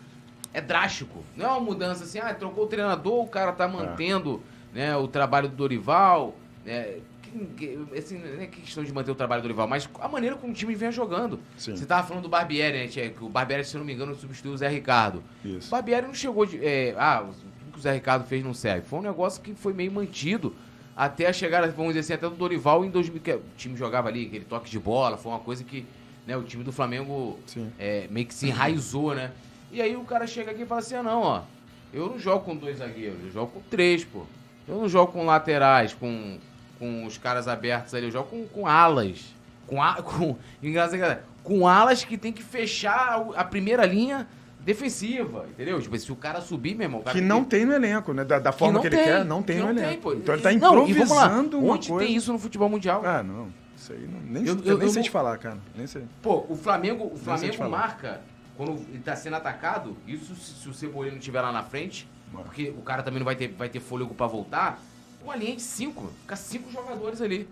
é 0.52 0.60
drástico. 0.60 1.22
Não 1.36 1.46
é 1.46 1.48
uma 1.48 1.60
mudança 1.60 2.04
assim, 2.04 2.18
ah, 2.18 2.34
trocou 2.34 2.64
o 2.64 2.66
treinador, 2.66 3.22
o 3.24 3.28
cara 3.28 3.50
É. 3.50 3.54
tá 3.54 3.68
mantendo 3.68 4.42
né, 4.74 4.96
o 4.96 5.06
trabalho 5.08 5.48
do 5.48 5.54
Dorival. 5.56 6.34
né, 6.64 6.96
assim, 7.96 8.18
não 8.18 8.42
é 8.42 8.46
questão 8.46 8.84
de 8.84 8.92
manter 8.92 9.10
o 9.10 9.14
trabalho 9.14 9.40
do 9.42 9.44
Dorival, 9.44 9.66
mas 9.66 9.88
a 10.00 10.08
maneira 10.08 10.36
como 10.36 10.52
o 10.52 10.56
time 10.56 10.74
vem 10.74 10.92
jogando. 10.92 11.40
Sim. 11.56 11.74
Você 11.76 11.86
tava 11.86 12.06
falando 12.06 12.24
do 12.24 12.28
Barbieri, 12.28 12.78
né? 12.78 12.86
Que 12.88 13.14
o 13.24 13.28
Barbieri, 13.28 13.64
se 13.64 13.76
não 13.76 13.84
me 13.84 13.92
engano, 13.94 14.14
substituiu 14.14 14.52
o 14.54 14.56
Zé 14.56 14.68
Ricardo. 14.68 15.22
O 15.44 15.48
Isso. 15.48 15.70
Barbieri 15.70 16.06
não 16.06 16.14
chegou 16.14 16.44
de. 16.46 16.64
é, 16.64 16.94
ah, 16.98 17.24
o 17.26 17.72
que 17.72 17.78
o 17.78 17.80
Zé 17.80 17.92
Ricardo 17.92 18.24
fez 18.26 18.44
não 18.44 18.52
serve. 18.54 18.86
Foi 18.86 18.98
um 18.98 19.02
negócio 19.02 19.40
que 19.42 19.54
foi 19.54 19.72
meio 19.72 19.90
mantido 19.90 20.54
até 20.96 21.26
a 21.26 21.32
chegada, 21.32 21.66
vamos 21.68 21.94
dizer 21.94 22.00
assim, 22.00 22.12
até 22.12 22.28
do 22.28 22.36
Dorival 22.36 22.84
em 22.84 22.90
2000. 22.90 23.20
que 23.20 23.32
O 23.32 23.42
time 23.56 23.76
jogava 23.76 24.08
ali, 24.08 24.26
aquele 24.26 24.44
toque 24.44 24.70
de 24.70 24.78
bola, 24.78 25.16
foi 25.16 25.32
uma 25.32 25.40
coisa 25.40 25.64
que 25.64 25.84
né, 26.26 26.36
o 26.36 26.42
time 26.42 26.62
do 26.62 26.72
Flamengo 26.72 27.38
é, 27.78 28.06
meio 28.10 28.26
que 28.26 28.34
se 28.34 28.48
enraizou, 28.48 29.14
né? 29.14 29.30
E 29.70 29.80
aí 29.80 29.96
o 29.96 30.04
cara 30.04 30.26
chega 30.26 30.50
aqui 30.50 30.62
e 30.62 30.66
fala 30.66 30.80
assim: 30.80 30.94
ah, 30.94 31.02
não, 31.02 31.22
ó, 31.22 31.42
eu 31.92 32.08
não 32.08 32.18
jogo 32.18 32.44
com 32.44 32.54
dois 32.54 32.78
zagueiros, 32.78 33.18
eu 33.24 33.30
jogo 33.30 33.52
com 33.52 33.60
três, 33.62 34.04
pô. 34.04 34.24
Eu 34.68 34.76
não 34.76 34.88
jogo 34.88 35.12
com 35.12 35.24
laterais, 35.24 35.92
com, 35.92 36.38
com 36.78 37.04
os 37.04 37.18
caras 37.18 37.48
abertos 37.48 37.94
ali, 37.94 38.06
eu 38.06 38.12
jogo 38.12 38.28
com, 38.28 38.46
com 38.46 38.66
alas. 38.66 39.34
Com, 39.66 39.82
a, 39.82 39.94
com, 40.02 40.36
com 41.42 41.66
alas 41.66 42.04
que 42.04 42.16
tem 42.16 42.32
que 42.32 42.42
fechar 42.42 43.26
a 43.34 43.44
primeira 43.44 43.84
linha 43.84 44.28
defensiva, 44.64 45.46
entendeu? 45.50 45.80
Tipo, 45.80 45.98
se 45.98 46.10
o 46.12 46.16
cara 46.16 46.40
subir, 46.40 46.74
meu 46.74 46.86
irmão. 46.86 47.00
o 47.00 47.02
cara 47.02 47.14
Que 47.14 47.20
tem 47.20 47.28
não 47.28 47.44
tem 47.44 47.64
no 47.64 47.72
elenco, 47.72 48.12
né? 48.12 48.24
Da, 48.24 48.38
da 48.38 48.52
forma 48.52 48.80
que, 48.80 48.86
ele 48.86 48.96
quer, 48.96 49.24
não 49.24 49.42
tem 49.42 49.56
que 49.58 49.62
no 49.62 49.70
elenco. 49.70 50.02
pô. 50.02 50.14
Então 50.14 50.34
ele 50.34 50.42
tá 50.42 50.52
E- 50.52 50.58
não, 50.58 50.74
lá, 50.74 50.82
improvisando 50.88 51.64
Onde 51.64 51.88
coisa. 51.88 52.06
tem 52.06 52.16
isso 52.16 52.32
no 52.32 52.38
futebol 52.38 52.68
mundial? 52.68 53.02
Ah, 53.04 53.22
não. 53.22 53.48
Isso 53.76 53.92
aí 53.92 54.06
não, 54.06 54.20
nem, 54.20 54.46
Eu- 54.46 54.54
eu, 54.54 54.64
eu- 54.64 54.78
nem 54.78 54.86
eu 54.86 54.92
sei 54.92 54.94
vou- 54.94 55.02
te 55.02 55.10
falar, 55.10 55.36
cara. 55.38 55.58
Nem 55.76 55.86
sei. 55.86 56.04
Pô, 56.22 56.44
o 56.48 56.56
Flamengo, 56.56 57.10
o 57.12 57.16
Flamengo 57.16 57.68
marca 57.68 58.20
quando 58.56 58.72
ele 58.90 59.02
tá 59.04 59.16
sendo 59.16 59.34
atacado, 59.36 59.96
isso 60.06 60.34
se, 60.36 60.62
se 60.62 60.68
o 60.68 60.74
Cebolinha 60.74 61.12
não 61.12 61.18
estiver 61.18 61.40
lá 61.40 61.50
na 61.50 61.62
frente, 61.64 62.08
Marca. 62.32 62.48
porque 62.48 62.70
o 62.76 62.82
cara 62.82 63.02
também 63.02 63.18
não 63.18 63.24
vai 63.24 63.34
ter, 63.34 63.48
vai 63.48 63.68
ter 63.68 63.80
fôlego 63.80 64.14
pra 64.14 64.26
voltar, 64.26 64.80
uma 65.24 65.34
linha 65.34 65.56
de 65.56 65.62
cinco, 65.62 66.10
fica 66.22 66.36
cinco 66.36 66.70
jogadores 66.70 67.20
ali. 67.20 67.48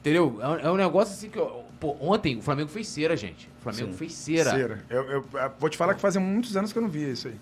Entendeu? 0.00 0.38
É 0.40 0.48
um, 0.48 0.54
é 0.56 0.70
um 0.72 0.76
negócio 0.76 1.12
assim 1.14 1.28
que, 1.28 1.38
pô, 1.78 1.96
ontem 2.00 2.36
o 2.38 2.42
Flamengo 2.42 2.68
fez 2.70 2.88
cera, 2.88 3.16
gente. 3.16 3.48
O 3.60 3.62
Flamengo 3.62 3.92
Sim. 3.92 3.96
fez 3.98 4.12
cera. 4.14 4.50
Cera. 4.50 4.84
Eu, 4.88 5.02
eu- 5.04 5.24
eu 5.32 5.52
vou 5.58 5.68
te 5.68 5.76
falar 5.76 5.94
que 5.94 6.00
fazia 6.00 6.20
muitos 6.20 6.56
anos 6.56 6.72
que 6.72 6.78
eu 6.78 6.82
não 6.82 6.88
via 6.88 7.08
isso 7.08 7.28
aí. 7.28 7.34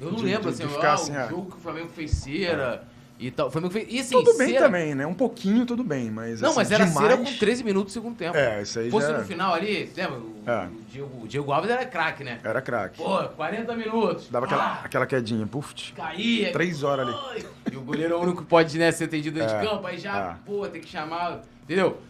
Eu 0.00 0.10
não 0.10 0.16
De- 0.18 0.24
lembro, 0.24 0.42
de- 0.42 0.48
assim, 0.48 0.66
de 0.66 0.72
ficar 0.74 0.90
ah, 0.90 0.94
assim, 0.94 1.12
o 1.12 1.18
ah. 1.18 1.26
jogo 1.28 1.50
que 1.50 1.56
o 1.56 1.60
Flamengo 1.60 1.88
fez 1.94 2.10
cera 2.12 2.82
e 3.18 3.30
tal. 3.30 3.50
Flamengo 3.50 3.72
fez. 3.72 3.86
E 3.90 3.98
assim, 4.00 4.14
tudo 4.22 4.36
bem 4.36 4.48
cera- 4.50 4.66
também, 4.66 4.94
né? 4.94 5.06
Um 5.06 5.14
pouquinho 5.14 5.64
tudo 5.64 5.82
bem, 5.82 6.10
mas 6.10 6.40
Não, 6.40 6.50
assim, 6.50 6.58
mas 6.58 6.70
era 6.70 6.84
demais... 6.86 7.06
cera 7.08 7.16
com 7.18 7.38
13 7.38 7.64
minutos 7.64 7.92
do 7.92 7.94
segundo 7.94 8.16
tempo. 8.16 8.36
É, 8.36 8.62
isso 8.62 8.78
aí 8.78 8.90
Fosse 8.90 9.06
já 9.08 9.18
no 9.18 9.24
final 9.24 9.54
ali, 9.54 9.90
lembra? 9.96 10.18
O, 10.18 10.42
É. 10.46 10.68
Diego, 10.90 11.22
o 11.24 11.28
Diego 11.28 11.52
Alves 11.52 11.70
era 11.70 11.84
craque, 11.86 12.22
né? 12.24 12.40
era 12.44 12.60
craque. 12.60 12.98
Pô, 12.98 13.22
40 13.28 13.74
minutos. 13.74 14.28
Dava 14.28 14.46
aquela, 14.46 14.62
Ah, 14.64 14.80
aquela 14.84 15.06
quedinha, 15.06 15.46
puf. 15.46 15.92
caía. 15.94 16.52
Três 16.52 16.82
horas 16.82 17.08
ali. 17.08 17.46
E 17.72 17.76
o 17.76 17.80
goleiro 17.80 18.14
é 18.14 18.16
o 18.16 18.20
único 18.20 18.42
que 18.42 18.48
pode 18.48 18.78
né, 18.78 18.90
ser 18.92 19.04
atendido 19.04 19.38
dentro 19.38 19.54
É, 19.56 19.60
de 19.60 19.66
campo, 19.68 19.86
aí 19.86 19.98
já, 19.98 20.16
é. 20.18 20.36
pô, 20.46 20.66
tem 20.68 20.80
que 20.80 20.88
chamar. 20.88 21.40
Entendeu? 21.64 22.00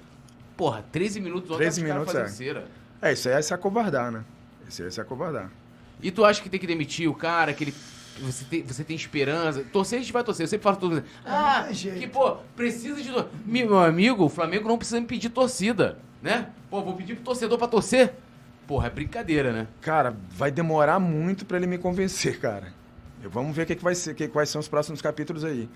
Porra, 0.56 0.84
13 0.90 1.20
minutos 1.20 1.50
ontem 1.50 1.58
13 1.58 1.82
os 1.82 1.88
caras 1.88 2.06
minutos, 2.08 2.32
é. 2.32 2.34
cera. 2.34 2.64
É, 3.02 3.12
isso 3.12 3.28
aí 3.28 3.34
é 3.34 3.42
se 3.42 3.52
acovardar, 3.54 4.10
né? 4.10 4.24
Isso 4.68 4.82
aí 4.82 4.88
é 4.88 4.90
se 4.90 5.00
acovardar. 5.00 5.50
E 6.02 6.10
tu 6.10 6.24
acha 6.24 6.42
que 6.42 6.48
tem 6.48 6.58
que 6.58 6.66
demitir 6.66 7.08
o 7.08 7.14
cara, 7.14 7.52
que 7.54 7.64
ele. 7.64 7.74
Você 8.20 8.44
tem, 8.44 8.62
você 8.62 8.82
tem 8.84 8.96
esperança. 8.96 9.62
Torcer, 9.72 9.98
a 9.98 10.02
gente 10.02 10.12
vai 10.12 10.24
torcer. 10.24 10.44
Eu 10.44 10.48
sempre 10.48 10.64
falo 10.64 10.76
tudo. 10.76 11.02
Ah, 11.24 11.64
tem 11.66 11.74
jeito. 11.74 11.98
que, 12.00 12.06
pô, 12.06 12.36
precisa 12.56 13.00
de. 13.02 13.10
Meu 13.44 13.78
amigo, 13.78 14.24
o 14.24 14.28
Flamengo 14.28 14.68
não 14.68 14.78
precisa 14.78 15.00
me 15.00 15.06
pedir 15.06 15.28
torcida, 15.30 15.98
né? 16.22 16.48
Pô, 16.70 16.82
vou 16.82 16.94
pedir 16.94 17.14
pro 17.16 17.24
torcedor 17.24 17.58
pra 17.58 17.68
torcer. 17.68 18.14
Porra, 18.66 18.88
é 18.88 18.90
brincadeira, 18.90 19.52
né? 19.52 19.66
Cara, 19.80 20.16
vai 20.30 20.50
demorar 20.50 20.98
muito 20.98 21.44
pra 21.44 21.56
ele 21.56 21.66
me 21.66 21.78
convencer, 21.78 22.38
cara. 22.40 22.72
Eu- 23.22 23.30
Vamos 23.30 23.54
ver 23.54 23.62
o 23.62 23.66
que, 23.66 23.76
que 23.76 23.84
vai 23.84 23.94
ser, 23.94 24.14
que, 24.14 24.26
quais 24.28 24.48
são 24.48 24.60
os 24.60 24.66
próximos 24.68 25.00
capítulos 25.02 25.44
aí. 25.44 25.68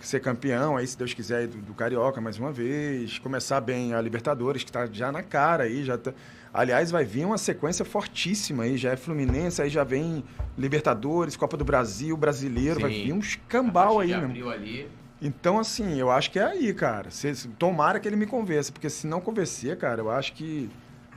Ser 0.00 0.20
campeão, 0.20 0.76
aí, 0.76 0.86
se 0.86 0.96
Deus 0.96 1.12
quiser, 1.12 1.48
do, 1.48 1.58
do 1.58 1.74
Carioca 1.74 2.20
mais 2.20 2.38
uma 2.38 2.52
vez. 2.52 3.18
Começar 3.18 3.60
bem 3.60 3.94
a 3.94 4.00
Libertadores, 4.00 4.62
que 4.62 4.70
tá 4.70 4.86
já 4.86 5.10
na 5.10 5.22
cara 5.24 5.64
aí. 5.64 5.84
Já 5.84 5.98
tá... 5.98 6.12
Aliás, 6.52 6.90
vai 6.90 7.04
vir 7.04 7.24
uma 7.26 7.38
sequência 7.38 7.84
fortíssima 7.84 8.64
aí. 8.64 8.76
Já 8.76 8.92
é 8.92 8.96
Fluminense, 8.96 9.60
aí 9.62 9.68
já 9.68 9.84
vem 9.84 10.24
Libertadores, 10.56 11.36
Copa 11.36 11.56
do 11.56 11.64
Brasil, 11.64 12.16
Brasileiro. 12.16 12.80
Vai 12.80 12.90
Sim. 12.92 13.04
vir 13.04 13.12
um 13.12 13.18
escambau 13.18 14.00
aí, 14.00 14.12
abril 14.12 14.50
ali. 14.50 14.88
Então, 15.20 15.58
assim, 15.58 15.98
eu 15.98 16.10
acho 16.10 16.30
que 16.30 16.38
é 16.38 16.44
aí, 16.44 16.72
cara. 16.72 17.10
Se, 17.10 17.34
se- 17.34 17.48
tomara 17.48 17.98
que 17.98 18.06
ele 18.08 18.16
me 18.16 18.26
convença, 18.26 18.70
porque 18.72 18.88
se 18.88 19.06
não 19.06 19.20
convencer, 19.20 19.76
cara, 19.76 20.00
eu 20.00 20.10
acho 20.10 20.32
que 20.32 20.70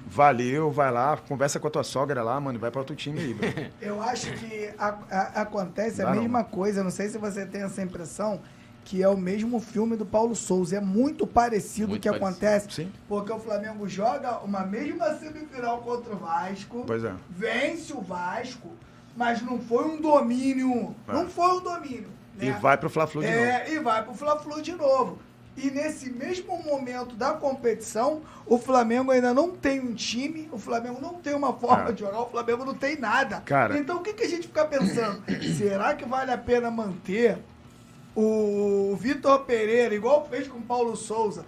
valeu, 0.07 0.71
vai 0.71 0.91
lá, 0.91 1.15
conversa 1.17 1.59
com 1.59 1.67
a 1.67 1.71
tua 1.71 1.83
sogra 1.83 2.23
lá, 2.23 2.39
mano, 2.39 2.57
e 2.57 2.61
vai 2.61 2.71
pra 2.71 2.81
outro 2.81 2.95
time 2.95 3.19
aí, 3.19 3.33
bro. 3.35 3.47
Eu 3.79 4.01
acho 4.01 4.31
que 4.33 4.69
a- 4.77 4.97
a- 5.11 5.41
acontece 5.43 6.01
a 6.01 6.05
Dá 6.05 6.15
não. 6.15 6.21
mesma 6.23 6.43
coisa, 6.43 6.83
não 6.83 6.89
sei 6.89 7.07
se 7.09 7.19
você 7.19 7.45
tem 7.45 7.61
essa 7.61 7.81
impressão, 7.83 8.41
que 8.83 9.01
é 9.01 9.07
o 9.07 9.17
mesmo 9.17 9.59
filme 9.59 9.95
do 9.95 10.05
Paulo 10.05 10.35
Souza. 10.35 10.77
É 10.77 10.81
muito 10.81 11.25
parecido 11.27 11.95
o 11.95 11.99
que 11.99 12.09
parecido. 12.09 12.25
acontece, 12.29 12.67
Sim. 12.71 12.91
porque 13.07 13.31
o 13.31 13.39
Flamengo 13.39 13.87
joga 13.87 14.39
uma 14.39 14.61
mesma 14.65 15.13
semifinal 15.17 15.79
contra 15.81 16.13
o 16.13 16.17
Vasco, 16.17 16.83
Pois 16.85 17.03
é. 17.03 17.13
vence 17.29 17.93
o 17.93 18.01
Vasco, 18.01 18.67
mas 19.15 19.41
não 19.41 19.59
foi 19.59 19.85
um 19.85 20.01
domínio. 20.01 20.95
É. 21.07 21.13
Não 21.13 21.27
foi 21.27 21.57
um 21.57 21.59
domínio. 21.61 22.09
E 22.39 22.45
né? 22.45 22.57
vai 22.61 22.77
pro 22.77 22.89
Fla-Flu 22.89 23.21
de 23.21 23.27
novo. 23.29 23.39
É, 23.41 23.71
e 23.73 23.79
vai 23.79 24.03
pro 24.03 24.13
Fla-Flu 24.13 24.61
de 24.61 24.73
novo. 24.73 25.19
E 25.57 25.69
nesse 25.69 26.09
mesmo 26.09 26.57
momento 26.63 27.13
da 27.15 27.33
competição, 27.33 28.21
o 28.45 28.57
Flamengo 28.57 29.11
ainda 29.11 29.33
não 29.33 29.51
tem 29.51 29.81
um 29.81 29.93
time, 29.93 30.49
o 30.51 30.57
Flamengo 30.57 30.99
não 31.01 31.15
tem 31.15 31.35
uma 31.35 31.53
forma 31.53 31.89
É. 31.89 31.91
de 31.91 31.99
jogar, 31.99 32.21
o 32.21 32.29
Flamengo 32.29 32.63
não 32.65 32.73
tem 32.73 32.97
nada. 32.97 33.41
Cara. 33.41 33.77
Então 33.77 33.97
o 33.97 34.01
que, 34.01 34.13
que 34.13 34.23
a 34.23 34.29
gente 34.29 34.47
fica 34.47 34.63
pensando? 34.65 35.21
Será 35.57 35.93
que 35.93 36.05
vale 36.05 36.31
a 36.31 36.37
pena 36.37 36.71
manter 36.71 37.37
o 38.15 38.95
Vitor 38.99 39.39
Pereira, 39.41 39.93
igual 39.95 40.27
fez 40.29 40.47
com 40.47 40.59
o 40.59 40.61
Paulo 40.61 40.95
Souza? 40.95 41.45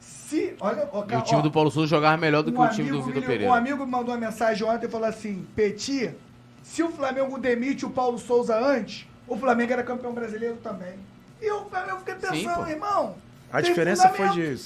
Se, 0.00 0.54
olha, 0.60 0.88
ó, 0.92 1.04
E 1.08 1.16
o 1.16 1.22
time 1.22 1.40
ó, 1.40 1.42
do 1.42 1.50
Paulo 1.50 1.70
Souza 1.70 1.88
jogava 1.88 2.16
melhor 2.16 2.42
do 2.42 2.50
que 2.52 2.58
um 2.58 2.62
o 2.62 2.68
time 2.68 2.90
do 2.90 3.02
Vitor 3.02 3.22
Pereira. 3.22 3.50
Um 3.50 3.54
amigo 3.54 3.84
me 3.84 3.90
mandou 3.90 4.14
uma 4.14 4.20
mensagem 4.20 4.66
ontem 4.66 4.86
e 4.86 4.88
falou 4.88 5.08
assim: 5.08 5.46
Petit, 5.54 6.14
se 6.62 6.82
o 6.82 6.90
Flamengo 6.90 7.38
demite 7.38 7.86
o 7.86 7.90
Paulo 7.90 8.18
Souza 8.18 8.58
antes, 8.58 9.06
o 9.28 9.36
Flamengo 9.36 9.72
era 9.72 9.82
campeão 9.82 10.12
brasileiro 10.12 10.56
também. 10.56 10.94
E 11.40 11.50
o 11.50 11.64
Flamengo 11.66 11.98
fiquei 11.98 12.14
Sim, 12.14 12.44
pensando, 12.44 12.64
pô. 12.64 12.70
irmão. 12.70 13.14
A 13.52 13.60
diferença 13.60 14.08
foi 14.08 14.28
de 14.30 14.56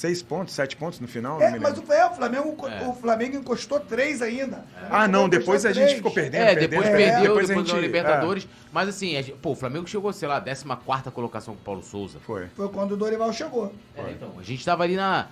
seis 0.00 0.22
pontos, 0.22 0.54
sete 0.54 0.76
pontos 0.76 0.98
no 0.98 1.06
final, 1.06 1.40
É, 1.42 1.58
mas 1.58 1.76
o, 1.78 1.92
é, 1.92 2.06
o, 2.06 2.14
Flamengo, 2.14 2.66
É. 2.66 2.88
o 2.88 2.94
Flamengo 2.94 3.36
encostou 3.36 3.78
três 3.78 4.22
ainda. 4.22 4.64
Ah, 4.90 5.06
não, 5.06 5.28
depois 5.28 5.66
a 5.66 5.72
gente 5.72 5.82
Três. 5.84 5.96
ficou 5.98 6.10
perdendo, 6.10 6.40
É, 6.40 6.46
perdendo, 6.54 6.70
depois 6.70 6.88
perdendo. 6.88 7.06
perdeu, 7.06 7.22
depois 7.28 7.48
depois, 7.48 7.68
gente... 7.68 7.80
Libertadores. 7.80 8.48
Mas 8.72 8.88
assim, 8.88 9.10
gente- 9.10 9.32
pô, 9.32 9.50
o 9.50 9.54
Flamengo 9.54 9.86
chegou, 9.86 10.10
sei 10.12 10.26
lá, 10.26 10.40
14 10.40 11.10
colocação 11.12 11.54
com 11.54 11.60
o 11.60 11.64
Paulo 11.64 11.82
Souza. 11.82 12.16
É, 12.16 12.20
foi. 12.20 12.46
Foi 12.56 12.68
quando 12.70 12.92
o 12.92 12.96
Dorival 12.96 13.30
chegou. 13.32 13.74
É, 13.94 14.10
então, 14.10 14.32
a 14.38 14.42
gente 14.42 14.64
tava 14.64 14.84
ali 14.84 14.96
na. 14.96 15.26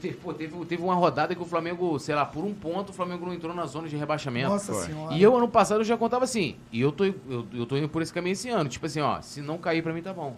Teve, 0.00 0.14
pô, 0.14 0.32
teve, 0.32 0.64
teve 0.64 0.82
uma 0.82 0.94
rodada 0.94 1.34
que 1.34 1.42
o 1.42 1.44
Flamengo, 1.44 1.98
sei 1.98 2.14
lá, 2.14 2.24
por 2.24 2.44
um 2.44 2.54
ponto, 2.54 2.90
o 2.90 2.92
Flamengo 2.94 3.26
não 3.26 3.34
entrou 3.34 3.52
na 3.54 3.66
zona 3.66 3.88
de 3.88 3.96
rebaixamento. 3.96 4.48
Nossa 4.48 4.72
foi. 4.72 4.86
senhora. 4.86 5.14
E 5.14 5.22
eu, 5.22 5.36
ano 5.36 5.48
passado, 5.48 5.80
eu 5.80 5.84
já 5.84 5.96
contava 5.98 6.24
assim. 6.24 6.56
E 6.72 6.80
eu 6.80 6.90
tô, 6.90 7.04
eu, 7.04 7.46
eu 7.52 7.66
tô 7.66 7.76
indo 7.76 7.88
por 7.90 8.00
esse 8.00 8.12
caminho 8.12 8.32
esse 8.32 8.48
ano. 8.48 8.70
Tipo 8.70 8.86
assim, 8.86 9.00
ó, 9.00 9.20
se 9.20 9.42
não 9.42 9.58
cair 9.58 9.82
pra 9.82 9.92
mim, 9.92 10.00
tá 10.00 10.14
bom. 10.14 10.34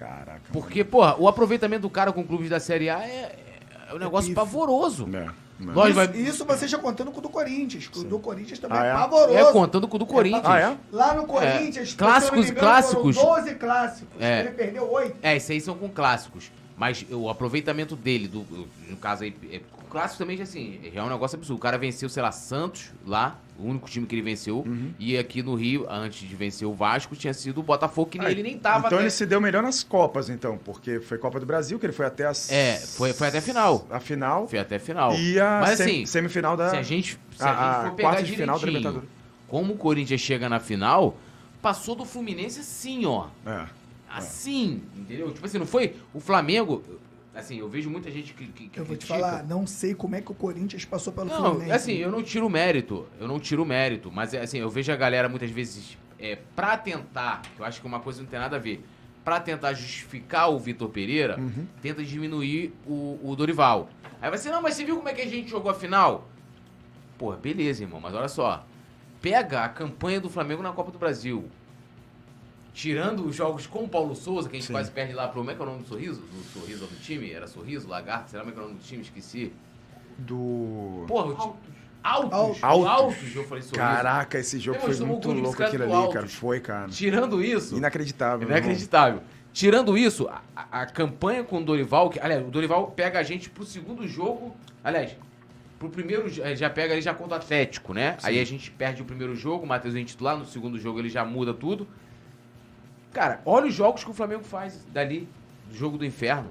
Caraca. 0.00 0.40
Porque, 0.52 0.82
porra, 0.82 1.14
o 1.18 1.28
aproveitamento 1.28 1.82
do 1.82 1.90
cara 1.90 2.10
com 2.12 2.24
clubes 2.24 2.48
da 2.48 2.58
Série 2.58 2.88
A 2.88 2.98
é, 3.06 3.36
é 3.90 3.94
um 3.94 3.98
negócio 3.98 4.30
pífio. 4.30 4.34
pavoroso. 4.34 5.06
mano. 5.06 5.18
É, 5.18 5.62
mano. 5.62 5.74
Nós 5.74 5.88
Isso, 5.88 5.94
vai- 5.94 6.16
isso 6.16 6.44
você 6.46 6.66
já 6.66 6.78
contando 6.78 7.12
com 7.12 7.18
o 7.18 7.22
do 7.22 7.28
Corinthians. 7.28 7.90
O 7.94 8.02
do 8.04 8.18
Corinthians 8.18 8.58
também 8.58 8.78
Ah, 8.78 8.86
é 8.86 8.90
é? 8.90 8.92
pavoroso. 8.94 9.36
É, 9.38 9.52
contando 9.52 9.86
com 9.86 9.96
o 9.96 9.98
do 9.98 10.06
Corinthians. 10.06 10.42
Ah, 10.46 10.58
é? 10.58 10.76
Lá 10.90 11.12
no 11.14 11.26
Corinthians, 11.26 11.92
clássicos, 11.92 12.30
não 12.38 12.44
me 12.44 12.50
engano, 12.50 12.60
clássicos. 12.66 13.16
foram 13.16 13.34
12 13.34 13.54
clássicos. 13.56 14.20
É. 14.22 14.40
Ele 14.40 14.50
perdeu 14.52 14.90
8. 14.90 15.16
É, 15.22 15.36
esses 15.36 15.50
aí 15.50 15.60
são 15.60 15.76
com 15.76 15.88
clássicos. 15.90 16.50
Mas 16.78 17.04
o 17.10 17.28
aproveitamento 17.28 17.94
dele, 17.94 18.26
do, 18.26 18.46
no 18.88 18.96
caso 18.96 19.22
aí, 19.24 19.36
é, 19.52 19.60
com 19.70 19.82
clássicos 19.90 20.16
também 20.16 20.40
assim, 20.40 20.80
já 20.94 21.00
é 21.02 21.04
um 21.04 21.10
negócio 21.10 21.36
absurdo. 21.36 21.58
O 21.58 21.62
cara 21.62 21.76
venceu, 21.76 22.08
sei 22.08 22.22
lá, 22.22 22.32
Santos 22.32 22.90
lá, 23.06 23.36
o 23.60 23.66
único 23.68 23.88
time 23.88 24.06
que 24.06 24.14
ele 24.14 24.22
venceu. 24.22 24.58
Uhum. 24.66 24.92
E 24.98 25.16
aqui 25.18 25.42
no 25.42 25.54
Rio, 25.54 25.86
antes 25.90 26.28
de 26.28 26.34
vencer 26.34 26.66
o 26.66 26.72
Vasco, 26.74 27.14
tinha 27.14 27.34
sido 27.34 27.58
o 27.60 27.62
Botafogo, 27.62 28.10
que 28.10 28.18
Ah, 28.20 28.30
ele 28.30 28.42
nem 28.42 28.58
tava 28.58 28.86
Então 28.86 28.98
até- 28.98 29.04
ele 29.04 29.10
se 29.10 29.26
deu 29.26 29.40
melhor 29.40 29.62
nas 29.62 29.82
Copas, 29.82 30.28
então, 30.30 30.58
porque 30.64 31.00
foi 31.00 31.18
Copa 31.18 31.38
do 31.38 31.46
Brasil, 31.46 31.78
que 31.78 31.86
ele 31.86 31.92
foi 31.92 32.06
até 32.06 32.26
as... 32.26 32.50
É, 32.50 32.76
foi, 32.78 33.12
foi 33.12 33.28
até 33.28 33.38
a 33.38 33.42
final. 33.42 33.86
a 33.90 34.00
final 34.00 34.48
Foi 34.48 34.58
até 34.58 34.76
a 34.76 34.80
final. 34.80 35.14
e 35.14 35.38
a 35.38 35.60
Mas 35.60 35.76
sem- 35.78 35.86
assim, 35.86 36.06
semifinal 36.06 36.56
da... 36.56 36.70
se 36.70 36.76
a 36.76 36.82
gente, 36.82 37.18
se 37.36 37.42
a- 37.42 37.50
a, 37.50 37.50
a 37.50 37.82
gente 37.82 37.90
for 37.90 37.96
pegar 37.96 38.20
de 38.22 38.32
final 38.36 38.58
da 38.58 38.66
Libertadores. 38.66 39.08
como 39.48 39.74
o 39.74 39.76
Corinthians 39.76 40.20
chega 40.20 40.48
na 40.48 40.60
final, 40.60 41.16
passou 41.60 41.94
do 41.94 42.04
Fluminense 42.04 42.60
assim, 42.60 43.04
ó. 43.06 43.26
É. 43.46 43.64
Assim, 44.12 44.82
entendeu? 44.96 45.30
Tipo 45.32 45.46
assim, 45.46 45.58
não 45.58 45.66
foi 45.66 45.94
o 46.12 46.18
Flamengo. 46.20 46.82
Assim, 47.34 47.58
eu 47.58 47.68
vejo 47.68 47.88
muita 47.88 48.10
gente 48.10 48.34
que, 48.34 48.46
que, 48.48 48.68
que 48.68 48.80
Eu 48.80 48.84
vou 48.84 48.96
te 48.96 49.06
critica. 49.06 49.14
falar, 49.20 49.44
não 49.44 49.64
sei 49.66 49.94
como 49.94 50.16
é 50.16 50.20
que 50.20 50.32
o 50.32 50.34
Corinthians 50.34 50.84
passou 50.84 51.12
pelo 51.12 51.28
Não, 51.28 51.36
Fluminense. 51.36 51.70
assim, 51.72 51.92
eu 51.92 52.10
não 52.10 52.22
tiro 52.22 52.50
mérito. 52.50 53.06
Eu 53.20 53.28
não 53.28 53.38
tiro 53.38 53.64
mérito. 53.64 54.10
Mas, 54.10 54.34
é, 54.34 54.40
assim, 54.40 54.58
eu 54.58 54.68
vejo 54.68 54.90
a 54.92 54.96
galera 54.96 55.28
muitas 55.28 55.48
vezes, 55.50 55.96
é, 56.18 56.36
pra 56.56 56.76
tentar, 56.76 57.42
que 57.54 57.60
eu 57.62 57.64
acho 57.64 57.80
que 57.80 57.86
uma 57.86 58.00
coisa 58.00 58.20
não 58.20 58.28
tem 58.28 58.38
nada 58.38 58.56
a 58.56 58.58
ver, 58.58 58.84
pra 59.24 59.38
tentar 59.38 59.72
justificar 59.74 60.50
o 60.50 60.58
Vitor 60.58 60.88
Pereira, 60.88 61.38
Uhum. 61.38 61.66
tenta 61.80 62.02
diminuir 62.02 62.74
o, 62.84 63.18
o 63.22 63.36
Dorival. 63.36 63.88
Aí 64.20 64.28
vai 64.28 64.38
ser, 64.38 64.50
não, 64.50 64.60
mas 64.60 64.74
você 64.74 64.84
viu 64.84 64.96
como 64.96 65.08
é 65.08 65.14
que 65.14 65.22
a 65.22 65.26
gente 65.28 65.48
jogou 65.48 65.70
a 65.70 65.74
final? 65.74 66.28
Pô, 67.16 67.32
beleza, 67.36 67.84
irmão, 67.84 68.00
mas 68.00 68.12
olha 68.14 68.28
só. 68.28 68.66
Pega 69.22 69.62
a 69.64 69.68
campanha 69.68 70.20
do 70.20 70.28
Flamengo 70.30 70.62
na 70.62 70.72
Copa 70.72 70.90
do 70.90 70.98
Brasil. 70.98 71.44
Tirando 72.80 73.26
os 73.26 73.36
jogos 73.36 73.66
com 73.66 73.80
o 73.84 73.88
Paulo 73.88 74.16
Souza, 74.16 74.48
que 74.48 74.56
a 74.56 74.58
gente 74.58 74.68
Sim. 74.68 74.72
quase 74.72 74.90
perde 74.90 75.12
lá 75.12 75.28
pro. 75.28 75.40
Como 75.40 75.50
é 75.50 75.54
que 75.54 75.60
é 75.60 75.62
o 75.62 75.66
nome 75.66 75.82
do 75.82 75.88
sorriso? 75.88 76.22
Do 76.22 76.42
sorriso 76.58 76.86
do 76.86 76.96
time? 76.98 77.30
Era 77.30 77.46
sorriso, 77.46 77.86
lagarto? 77.86 78.30
Será 78.30 78.42
como 78.42 78.52
é 78.52 78.54
que 78.54 78.58
é 78.58 78.62
o 78.62 78.66
nome 78.68 78.78
do 78.78 78.82
time? 78.82 79.02
Esqueci. 79.02 79.52
Do... 80.16 81.04
Porra, 81.06 81.26
o 81.26 81.34
time. 81.34 81.54
Altos. 82.02 82.32
Altos. 82.32 82.64
Altos. 82.64 82.86
Altos. 82.86 83.36
eu 83.36 83.44
falei 83.44 83.62
sorriso. 83.62 83.74
Caraca, 83.74 84.38
esse 84.38 84.58
jogo 84.58 84.80
foi 84.80 84.96
muito 85.04 85.30
louco 85.30 85.62
aquilo 85.62 85.84
ali, 85.84 86.10
cara. 86.10 86.26
Foi, 86.26 86.58
cara. 86.58 86.88
Tirando 86.88 87.44
isso. 87.44 87.76
Inacreditável. 87.76 88.48
Inacreditável. 88.48 89.20
Tirando 89.52 89.98
isso, 89.98 90.26
a, 90.28 90.40
a- 90.56 90.86
campanha 90.86 91.44
com 91.44 91.58
o 91.58 91.62
Dorival, 91.62 92.08
que, 92.08 92.18
aliás, 92.18 92.42
o 92.42 92.50
Dorival 92.50 92.92
pega 92.92 93.18
a 93.18 93.22
gente 93.22 93.50
pro 93.50 93.66
segundo 93.66 94.08
jogo. 94.08 94.56
Aliás, 94.82 95.14
pro 95.78 95.90
primeiro 95.90 96.32
eh, 96.42 96.56
já 96.56 96.70
pega 96.70 96.94
ele 96.94 97.02
já 97.02 97.12
contra 97.12 97.34
o 97.34 97.36
Atlético, 97.36 97.92
né? 97.92 98.16
Aí 98.22 98.40
a 98.40 98.44
gente 98.46 98.70
perde 98.70 99.02
o 99.02 99.04
primeiro 99.04 99.36
jogo, 99.36 99.66
o 99.66 99.68
Matheus 99.68 99.94
é 99.94 100.02
titular, 100.02 100.38
no 100.38 100.46
segundo 100.46 100.78
jogo 100.78 100.98
ele 100.98 101.10
já 101.10 101.26
muda 101.26 101.52
tudo. 101.52 101.86
Cara, 103.12 103.40
olha 103.44 103.66
os 103.66 103.74
jogos 103.74 104.04
que 104.04 104.10
o 104.10 104.14
Flamengo 104.14 104.44
faz 104.44 104.84
dali, 104.92 105.28
do 105.68 105.76
jogo 105.76 105.98
do 105.98 106.04
inferno. 106.04 106.48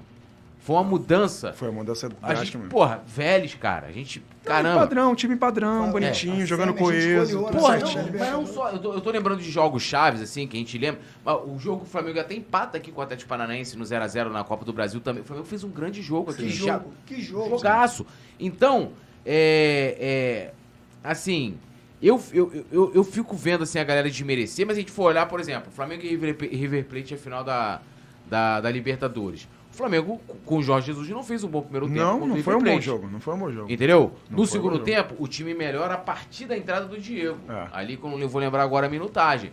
Foi 0.62 0.76
uma 0.76 0.84
mudança. 0.84 1.54
Foi 1.54 1.68
uma 1.70 1.78
mudança 1.78 2.10
A 2.20 2.34
gente, 2.34 2.54
mesmo. 2.58 2.70
porra, 2.70 3.02
velhos, 3.06 3.54
cara. 3.54 3.86
A 3.86 3.92
gente, 3.92 4.18
Não, 4.20 4.24
caramba. 4.44 4.80
Padrão, 4.80 5.14
time 5.14 5.34
padrão, 5.34 5.78
Fala- 5.80 5.92
bonitinho, 5.92 6.42
é, 6.42 6.46
jogando 6.46 6.74
coeso. 6.74 7.40
né? 7.46 7.50
Porra, 7.50 7.78
não, 7.78 7.94
mas 8.18 8.30
não 8.30 8.46
só. 8.46 8.68
Eu 8.68 8.78
tô, 8.78 8.92
eu 8.92 9.00
tô 9.00 9.10
lembrando 9.10 9.40
de 9.40 9.50
jogos 9.50 9.82
chaves, 9.82 10.20
assim, 10.20 10.46
que 10.46 10.58
a 10.58 10.60
gente 10.60 10.76
lembra. 10.76 11.00
Mas 11.24 11.34
o 11.46 11.58
jogo 11.58 11.78
que 11.80 11.86
o 11.86 11.90
Flamengo 11.90 12.20
até 12.20 12.34
empata 12.34 12.76
aqui 12.76 12.92
com 12.92 13.00
o 13.00 13.02
Atlético 13.02 13.26
Paranaense 13.30 13.74
no 13.78 13.84
0x0 13.86 14.28
na 14.30 14.44
Copa 14.44 14.62
do 14.66 14.72
Brasil 14.72 15.00
também. 15.00 15.22
O 15.22 15.24
Flamengo 15.24 15.48
fez 15.48 15.64
um 15.64 15.70
grande 15.70 16.02
jogo 16.02 16.30
aqui. 16.30 16.42
Que 16.42 16.50
Já- 16.50 16.74
jogo, 16.74 16.92
que 17.06 17.22
jogo. 17.22 17.48
Jogaço. 17.56 18.04
Então, 18.38 18.92
é, 19.24 19.96
é, 19.98 20.52
assim, 21.02 21.56
eu, 22.08 22.20
eu, 22.32 22.64
eu, 22.72 22.92
eu 22.94 23.04
fico 23.04 23.36
vendo 23.36 23.62
assim, 23.64 23.78
a 23.78 23.84
galera 23.84 24.08
desmerecer, 24.10 24.66
mas 24.66 24.76
a 24.76 24.80
gente 24.80 24.90
for 24.90 25.04
olhar, 25.04 25.26
por 25.26 25.38
exemplo, 25.40 25.70
Flamengo 25.72 26.02
e 26.04 26.16
River, 26.16 26.84
Plate 26.86 27.14
é 27.14 27.16
a 27.16 27.20
final 27.20 27.44
da, 27.44 27.80
da, 28.28 28.60
da 28.60 28.70
Libertadores. 28.70 29.46
O 29.72 29.76
Flamengo, 29.76 30.20
com 30.44 30.58
o 30.58 30.62
Jorge 30.62 30.88
Jesus, 30.88 31.08
não 31.10 31.22
fez 31.22 31.44
um 31.44 31.48
bom 31.48 31.62
primeiro 31.62 31.86
tempo. 31.86 32.00
Não, 32.00 32.26
não 32.26 32.42
foi 32.42 32.56
um 32.56 32.62
bom 32.62 32.80
jogo. 32.80 33.08
Não 33.10 33.20
foi 33.20 33.34
um 33.34 33.38
bom 33.38 33.52
jogo. 33.52 33.70
Entendeu? 33.72 34.12
Não 34.28 34.38
no 34.38 34.46
segundo 34.46 34.72
jogo. 34.74 34.84
tempo, 34.84 35.14
o 35.18 35.28
time 35.28 35.54
melhora 35.54 35.94
a 35.94 35.98
partir 35.98 36.46
da 36.46 36.56
entrada 36.58 36.86
do 36.86 36.98
Diego. 36.98 37.38
É. 37.48 37.68
Ali, 37.72 37.96
quando 37.96 38.18
eu 38.20 38.28
vou 38.28 38.40
lembrar 38.40 38.62
agora 38.64 38.86
a 38.86 38.90
minutagem. 38.90 39.52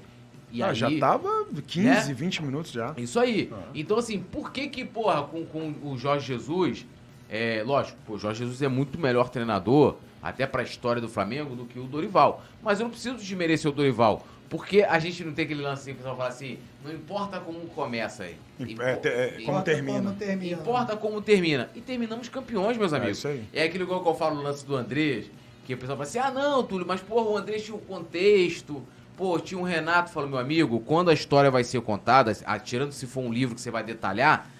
E 0.51 0.63
Ah, 0.63 0.69
aí, 0.69 0.75
já 0.75 0.89
tava 0.97 1.45
15, 1.67 2.07
né? 2.07 2.13
20 2.13 2.43
minutos 2.43 2.71
já. 2.71 2.93
isso 2.97 3.19
aí. 3.19 3.51
Ah. 3.53 3.63
Então, 3.75 3.97
assim, 3.97 4.19
por 4.19 4.51
que 4.51 4.67
que, 4.69 4.83
porra, 4.85 5.21
com, 5.23 5.45
com 5.45 5.73
o 5.83 5.97
Jorge 5.97 6.25
Jesus, 6.25 6.85
é, 7.29 7.61
lógico, 7.65 7.97
pô, 8.07 8.13
o 8.13 8.17
Jorge 8.17 8.39
Jesus 8.39 8.61
é 8.61 8.67
muito 8.69 8.97
melhor 8.99 9.29
treinador, 9.29 9.97
até 10.21 10.45
pra 10.47 10.63
história 10.63 11.01
do 11.01 11.07
Flamengo, 11.09 11.55
do 11.55 11.65
que 11.65 11.79
o 11.79 11.83
Dorival. 11.83 12.43
Mas 12.63 12.79
eu 12.79 12.83
não 12.85 12.91
preciso 12.91 13.15
desmerecer 13.17 13.69
o 13.69 13.73
Dorival, 13.73 14.25
porque 14.49 14.81
a 14.81 14.97
gente 14.99 15.23
não 15.23 15.33
tem 15.33 15.45
aquele 15.45 15.61
lance 15.61 15.81
assim, 15.81 15.91
que 15.91 15.95
o 15.95 15.97
pessoal 15.97 16.15
fala 16.17 16.29
assim, 16.29 16.57
não 16.83 16.91
importa 16.93 17.39
como 17.39 17.59
começa 17.67 18.23
aí. 18.23 18.35
É, 18.59 18.63
é, 18.63 19.27
como 19.29 19.41
Importa 19.41 19.61
termina. 19.63 19.99
como 19.99 20.13
termina. 20.15 20.57
Importa 20.61 20.97
como 20.97 21.21
termina. 21.21 21.69
E 21.75 21.81
terminamos 21.81 22.29
campeões, 22.29 22.77
meus 22.77 22.93
É 22.93 22.97
amigos. 22.97 23.17
isso 23.19 23.27
aí. 23.27 23.43
É 23.53 23.63
aquele 23.63 23.83
igual 23.83 24.01
que 24.01 24.07
eu 24.09 24.15
falo 24.15 24.35
no 24.35 24.41
lance 24.43 24.65
do 24.65 24.75
Andrés, 24.75 25.25
que 25.65 25.73
o 25.73 25.77
pessoal 25.77 25.97
fala 25.97 26.07
assim, 26.07 26.19
ah 26.19 26.31
não, 26.31 26.63
Túlio, 26.63 26.87
mas 26.87 27.01
porra, 27.01 27.29
o 27.29 27.37
Andrés 27.37 27.63
tinha 27.63 27.75
um 27.75 27.79
contexto, 27.79 28.81
pô, 29.17 29.37
tinha 29.39 29.59
um 29.59 29.63
Renato, 29.63 30.11
falou, 30.11 30.29
meu 30.29 30.39
amigo, 30.39 30.79
quando 30.79 31.09
a 31.09 31.13
história 31.13 31.51
vai 31.51 31.63
ser 31.63 31.81
contada, 31.81 32.31
ah, 32.45 32.57
tirando 32.57 32.91
se 32.93 33.05
for 33.05 33.21
um 33.21 33.31
livro 33.33 33.53
que 33.55 33.61
você 33.61 33.69
vai 33.69 33.83
detalhar, 33.83 34.47
o- 34.47 34.47
o 34.47 34.56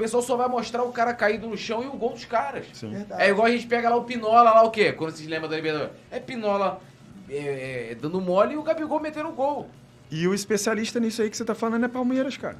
pessoal 0.00 0.22
só 0.22 0.36
vai 0.36 0.48
mostrar 0.48 0.82
o 0.82 0.92
cara 0.92 1.14
caído 1.14 1.46
no 1.46 1.56
chão 1.56 1.82
e 1.82 1.86
o 1.86 1.92
gol 1.92 2.10
dos 2.10 2.24
caras. 2.24 2.66
Verdade. 2.80 3.22
É 3.22 3.28
igual 3.28 3.46
a 3.46 3.50
gente 3.50 3.66
pega 3.66 3.88
lá 3.90 3.96
o 3.96 4.04
Pinola, 4.04 4.50
lá 4.50 4.62
o 4.62 4.70
quê? 4.70 4.92
Quando 4.92 5.12
vocês 5.12 5.28
lembram 5.28 5.48
da 5.48 5.56
Libertadores. 5.56 5.92
É 6.10 6.18
Pinola 6.18 6.80
é, 7.28 7.90
é, 7.90 7.94
dando 7.94 8.20
mole 8.20 8.54
e 8.54 8.56
o 8.56 8.62
Gabigol 8.62 8.98
metendo 8.98 9.30
gol. 9.30 9.68
E 10.10 10.26
o 10.26 10.34
especialista 10.34 10.98
nisso 10.98 11.22
aí 11.22 11.30
que 11.30 11.36
você 11.36 11.44
tá 11.44 11.54
falando 11.54 11.84
é 11.84 11.88
Palmeiras, 11.88 12.36
cara. 12.36 12.56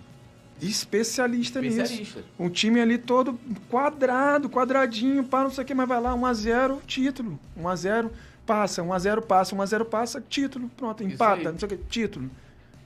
Especialista, 0.61 1.61
nisso. 1.61 1.81
Especialista. 1.81 2.25
Um 2.39 2.49
time 2.49 2.81
ali 2.81 2.99
todo 2.99 3.39
quadrado, 3.69 4.49
quadradinho, 4.49 5.25
pá, 5.25 5.43
não 5.43 5.51
sei 5.51 5.65
o 5.65 5.67
que, 5.67 5.75
mas 5.75 5.89
vai 5.89 6.01
lá, 6.01 6.13
1x0, 6.13 6.79
título. 6.87 7.41
1x0, 7.59 8.11
passa, 8.47 8.83
1x0, 8.83 9.23
passa, 9.23 9.57
1x0, 9.57 9.85
passa, 9.87 10.23
título. 10.29 10.71
Pronto, 10.77 11.03
empata, 11.03 11.51
não 11.51 11.59
sei 11.59 11.67
o 11.67 11.69
que, 11.71 11.77
título. 11.89 12.31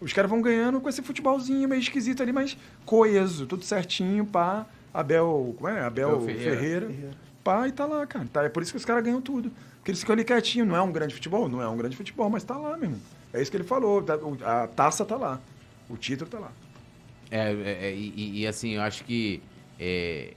Os 0.00 0.12
caras 0.12 0.30
vão 0.30 0.42
ganhando 0.42 0.80
com 0.80 0.88
esse 0.88 1.02
futebolzinho 1.02 1.68
meio 1.68 1.80
esquisito 1.80 2.22
ali, 2.22 2.32
mas 2.32 2.56
coeso, 2.84 3.46
tudo 3.46 3.64
certinho, 3.64 4.26
pá. 4.26 4.66
Abel, 4.92 5.54
como 5.56 5.68
é? 5.68 5.80
Abel 5.80 6.10
Abel 6.10 6.20
Ferreira. 6.22 6.56
Ferreira. 6.88 7.10
Pá, 7.42 7.66
e 7.68 7.72
tá 7.72 7.84
lá, 7.84 8.06
cara. 8.06 8.26
Tá, 8.32 8.42
é 8.44 8.48
por 8.48 8.62
isso 8.62 8.72
que 8.72 8.78
os 8.78 8.84
caras 8.84 9.02
ganham 9.04 9.20
tudo. 9.20 9.50
Porque 9.76 9.90
eles 9.90 10.00
ficam 10.00 10.14
ali 10.14 10.24
quietinho. 10.24 10.64
Não 10.64 10.76
é 10.76 10.80
um 10.82 10.92
grande 10.92 11.14
futebol? 11.14 11.48
Não 11.48 11.60
é 11.60 11.68
um 11.68 11.76
grande 11.76 11.96
futebol, 11.96 12.30
mas 12.30 12.42
tá 12.44 12.56
lá, 12.56 12.76
meu 12.76 12.84
irmão. 12.84 13.00
É 13.32 13.42
isso 13.42 13.50
que 13.50 13.56
ele 13.56 13.64
falou. 13.64 14.02
tá- 14.02 14.18
A 14.44 14.66
taça 14.68 15.04
tá 15.04 15.16
lá. 15.16 15.40
O 15.90 15.96
título 15.96 16.30
tá 16.30 16.38
lá. 16.38 16.52
É, 17.30 17.52
é, 17.52 17.78
é, 17.88 17.94
e, 17.94 18.40
e, 18.40 18.46
assim, 18.46 18.70
eu 18.76 18.82
acho 18.82 19.04
que. 19.04 19.42
é, 19.78 20.34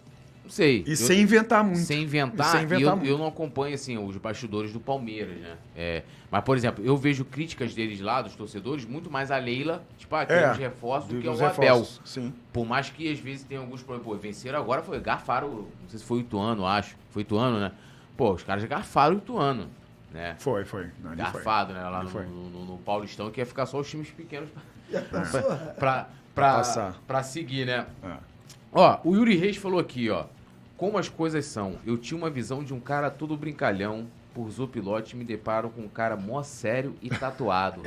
não 0.48 0.52
sei. 0.54 0.84
E 0.88 0.92
eu- 0.92 0.96
sem 0.96 1.22
inventar 1.22 1.64
muito. 1.64 1.80
Sem 1.80 2.04
inventar, 2.04 2.48
E 2.48 2.52
sem 2.52 2.64
inventar 2.64 2.80
e 2.82 2.84
eu, 2.90 2.96
muito. 2.98 3.10
eu 3.12 3.18
não 3.18 3.28
acompanho 3.28 3.76
assim 3.76 3.98
os 3.98 4.18
bastidores 4.18 4.72
do 4.74 4.80
Palmeiras, 4.80 5.38
né? 5.38 5.56
É, 5.76 6.04
mas, 6.32 6.44
por 6.44 6.56
exemplo, 6.58 6.84
eu 6.86 6.96
vejo 6.98 7.24
críticas 7.26 7.74
deles 7.76 8.00
lá, 8.02 8.22
dos 8.22 8.36
torcedores, 8.36 8.86
muito 8.86 9.12
mais 9.12 9.30
a 9.32 9.38
Leila, 9.38 9.84
tipo, 9.98 10.16
ah, 10.16 10.26
queremos 10.26 10.58
reforços, 10.58 11.10
do 11.14 11.20
que 11.22 11.28
ao 11.28 11.36
Abel. 11.46 11.86
Sim. 12.06 12.34
Por 12.52 12.66
mais 12.66 12.90
que 12.90 13.12
às 13.12 13.20
vezes 13.20 13.44
tenha 13.44 13.60
alguns 13.62 13.82
problemas. 13.84 14.08
Pô, 14.08 14.16
venceram 14.18 14.60
agora, 14.60 14.82
foi 14.82 15.00
garfaram, 15.00 15.50
não 15.50 15.68
sei 15.90 16.00
se 16.00 16.06
foi 16.06 16.18
o 16.20 16.22
Ituano, 16.22 16.66
acho. 16.66 16.96
Foi 17.12 17.22
o 17.22 17.24
Ituano, 17.24 17.60
né? 17.60 17.72
Pô, 18.16 18.34
os 18.34 18.44
caras 18.44 18.64
garfaram 18.66 19.16
o 19.16 19.18
Ituano, 19.20 19.68
né? 20.12 20.36
Foi, 20.40 20.66
foi. 20.66 20.88
Não, 21.04 21.12
ali 21.12 21.22
foi. 21.24 21.34
Garfado, 21.34 21.74
né? 21.74 21.82
Lá 21.84 22.04
no, 22.04 22.10
no- 22.10 22.50
no- 22.50 22.66
no 22.66 22.78
Paulistão, 22.80 23.30
que 23.30 23.40
ia 23.42 23.46
ficar 23.46 23.66
só 23.66 23.80
os 23.80 23.90
times 23.90 24.10
pequenos 24.10 24.50
pensou? 24.90 25.42
pra, 25.78 26.08
pra, 26.34 26.54
passar. 26.56 26.96
pra 27.06 27.22
seguir, 27.22 27.66
né? 27.68 27.86
É. 28.04 28.14
Ó, 28.72 29.00
o 29.04 29.16
Yuri 29.16 29.36
Reis 29.38 29.58
falou 29.58 29.80
aqui, 29.80 30.10
ó. 30.10 30.26
Como 30.78 30.98
as 30.98 31.10
coisas 31.10 31.46
são. 31.46 31.78
Eu 31.86 31.98
tinha 31.98 32.18
uma 32.18 32.30
visão 32.30 32.64
de 32.64 32.74
um 32.74 32.80
cara 32.80 33.10
todo 33.10 33.36
brincalhão. 33.36 34.08
Por 34.34 34.50
Zopilote 34.52 35.16
me 35.16 35.24
deparo 35.26 35.70
com 35.72 35.82
um 35.82 35.88
cara 35.90 36.16
mó 36.16 36.44
sério 36.44 36.94
e 37.02 37.10
tatuado. 37.10 37.82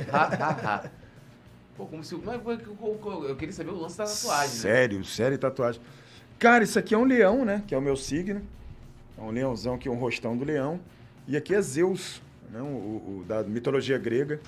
Pô, 1.77 1.85
como 1.85 2.03
se. 2.03 2.13
Mas, 2.15 2.41
eu, 2.43 3.35
queria 3.37 3.53
saber 3.53 3.69
o 3.71 3.79
lance 3.79 3.97
da 3.97 4.03
tatuagem, 4.05 4.49
né? 4.55 4.61
Sério, 4.61 5.05
sério 5.05 5.37
tatuagem. 5.37 5.81
Cara, 6.37 6.63
isso 6.65 6.77
aqui 6.77 6.93
é 6.93 6.97
um 6.97 7.05
leão, 7.05 7.45
né? 7.45 7.63
Que 7.65 7.73
é 7.73 7.77
o 7.77 7.81
meu 7.81 7.95
signo. 7.95 8.41
É 9.17 9.21
um 9.21 9.31
leãozão 9.31 9.75
aqui, 9.75 9.87
um 9.87 9.95
rostão 9.95 10.35
do 10.35 10.43
leão. 10.43 10.79
E 11.27 11.37
aqui 11.37 11.55
é 11.55 11.61
Zeus, 11.61 12.21
né? 12.51 12.59
O- 12.61 12.65
o 13.21 13.25
da 13.25 13.43
mitologia 13.43 13.97
grega. 13.97 14.41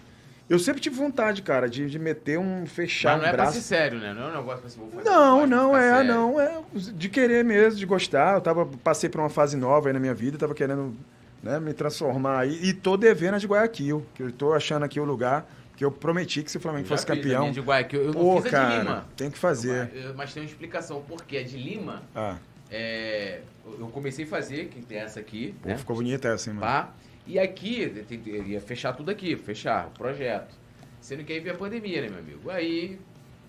Eu 0.49 0.59
sempre 0.59 0.81
tive 0.81 0.95
vontade, 0.95 1.41
cara, 1.41 1.69
de, 1.69 1.89
de 1.89 1.97
meter 1.97 2.37
um 2.37 2.65
fechar 2.65 3.13
Mas 3.13 3.21
não 3.21 3.25
um 3.27 3.29
é 3.29 3.33
pra 3.33 3.51
ser 3.51 3.61
sério, 3.61 3.97
né? 3.99 4.13
Não 4.13 4.23
é 4.23 4.27
um 4.31 4.35
negócio 4.37 4.59
pra 4.61 4.69
se 4.69 4.77
vou 4.77 4.89
fazer 4.91 5.09
Não, 5.09 5.47
não, 5.47 5.75
é, 5.75 5.93
sério. 5.95 6.13
não, 6.13 6.39
é 6.39 6.61
de 6.75 7.09
querer 7.09 7.43
mesmo, 7.45 7.79
de 7.79 7.85
gostar. 7.85 8.35
Eu 8.35 8.41
tava, 8.41 8.65
passei 8.83 9.09
por 9.09 9.19
uma 9.21 9.29
fase 9.29 9.55
nova 9.55 9.87
aí 9.89 9.93
na 9.93 9.99
minha 9.99 10.13
vida, 10.13 10.37
tava 10.37 10.53
querendo 10.53 10.93
né, 11.41 11.59
me 11.59 11.73
transformar 11.73 12.39
aí. 12.39 12.59
E 12.61 12.73
tô 12.73 12.97
devendo 12.97 13.35
a 13.35 13.37
de 13.37 13.47
Guayaquil, 13.47 14.05
que 14.13 14.23
eu 14.23 14.31
tô 14.31 14.53
achando 14.53 14.83
aqui 14.83 14.99
o 14.99 15.05
lugar 15.05 15.49
que 15.75 15.83
eu 15.83 15.89
prometi 15.91 16.43
que 16.43 16.51
se 16.51 16.57
o 16.57 16.59
Flamengo 16.59 16.87
fosse 16.87 17.05
campeão. 17.05 17.49
de 17.51 17.59
Guayaquil. 17.61 18.01
Eu 18.01 18.13
não 18.13 18.21
Pô, 18.21 18.35
fiz 18.41 18.45
a 18.45 18.49
de 18.49 18.51
cara, 18.51 18.79
Lima. 18.79 19.05
tem 19.17 19.31
que 19.31 19.37
fazer. 19.39 19.89
Mas, 19.93 20.15
mas 20.15 20.33
tem 20.33 20.43
uma 20.43 20.49
explicação. 20.49 21.01
Porque 21.07 21.37
a 21.37 21.43
de 21.43 21.57
Lima, 21.57 22.03
Ah, 22.13 22.35
é, 22.69 23.39
eu 23.79 23.87
comecei 23.87 24.25
a 24.25 24.27
fazer, 24.27 24.65
que 24.65 24.81
tem 24.81 24.99
essa 24.99 25.19
aqui, 25.19 25.55
pô, 25.61 25.69
né? 25.69 25.77
ficou 25.77 25.95
bonita 25.95 26.27
essa, 26.27 26.49
hein, 26.49 26.55
mano. 26.57 26.67
Pá. 26.67 26.89
E 27.25 27.39
aqui, 27.39 28.05
eu 28.27 28.43
ia 28.45 28.59
fechar 28.61 28.93
tudo 28.93 29.09
aqui, 29.09 29.35
fechar 29.35 29.87
o 29.87 29.91
projeto. 29.91 30.53
Sendo 30.99 31.23
que 31.23 31.33
aí 31.33 31.39
veio 31.39 31.55
a 31.55 31.57
pandemia, 31.57 32.01
né, 32.01 32.09
meu 32.09 32.19
amigo? 32.19 32.49
Aí 32.49 32.99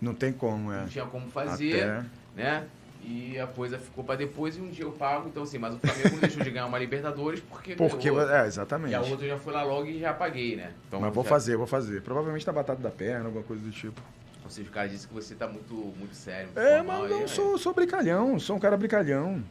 Não 0.00 0.14
tem 0.14 0.32
como, 0.32 0.72
é. 0.72 0.80
não 0.82 0.88
tinha 0.88 1.04
como 1.06 1.28
fazer, 1.30 1.82
Até- 1.82 2.04
né? 2.36 2.64
E 3.06 3.38
a 3.38 3.46
coisa 3.46 3.78
ficou 3.78 4.02
pra 4.02 4.14
depois 4.14 4.56
e 4.56 4.60
um 4.60 4.70
dia 4.70 4.84
eu 4.84 4.92
pago. 4.92 5.28
Então, 5.28 5.42
assim, 5.42 5.58
mas 5.58 5.74
o 5.74 5.78
Flamengo 5.78 6.08
não 6.12 6.18
deixou 6.20 6.42
de 6.42 6.50
ganhar 6.50 6.64
uma 6.66 6.78
Libertadores 6.78 7.38
porque. 7.40 7.74
Porque, 7.76 8.08
ganhou. 8.10 8.30
é, 8.30 8.44
E 8.44 8.46
exatamente. 8.46 8.94
a 8.94 9.02
outra 9.02 9.26
eu 9.26 9.30
já 9.30 9.38
fui 9.38 9.52
lá 9.52 9.62
logo 9.62 9.86
e 9.86 10.00
já 10.00 10.14
paguei, 10.14 10.56
né? 10.56 10.72
Então, 10.88 11.00
Mas 11.02 11.12
vou 11.12 11.22
já- 11.22 11.28
fazer, 11.30 11.56
vou 11.58 11.66
fazer. 11.66 12.00
Provavelmente 12.00 12.46
tá 12.46 12.52
batata 12.52 12.80
da 12.80 12.90
perna, 12.90 13.26
alguma 13.26 13.44
coisa 13.44 13.62
do 13.62 13.70
tipo. 13.70 14.00
Ou 14.42 14.48
seja, 14.50 14.68
o 14.70 14.72
cara 14.72 14.88
disse 14.88 15.06
que 15.06 15.12
você 15.12 15.34
tá 15.34 15.46
muito, 15.46 15.74
muito 15.74 16.14
sério. 16.14 16.46
Muito 16.46 16.58
É, 16.60 16.78
formal 16.78 17.02
mas 17.02 17.04
aí, 17.04 17.10
não 17.16 17.22
aí. 17.24 17.28
sou, 17.28 17.58
sou 17.58 17.74
brincalhão, 17.74 18.38
sou 18.40 18.56
um 18.56 18.60
cara 18.60 18.76
brincalhão. 18.76 19.44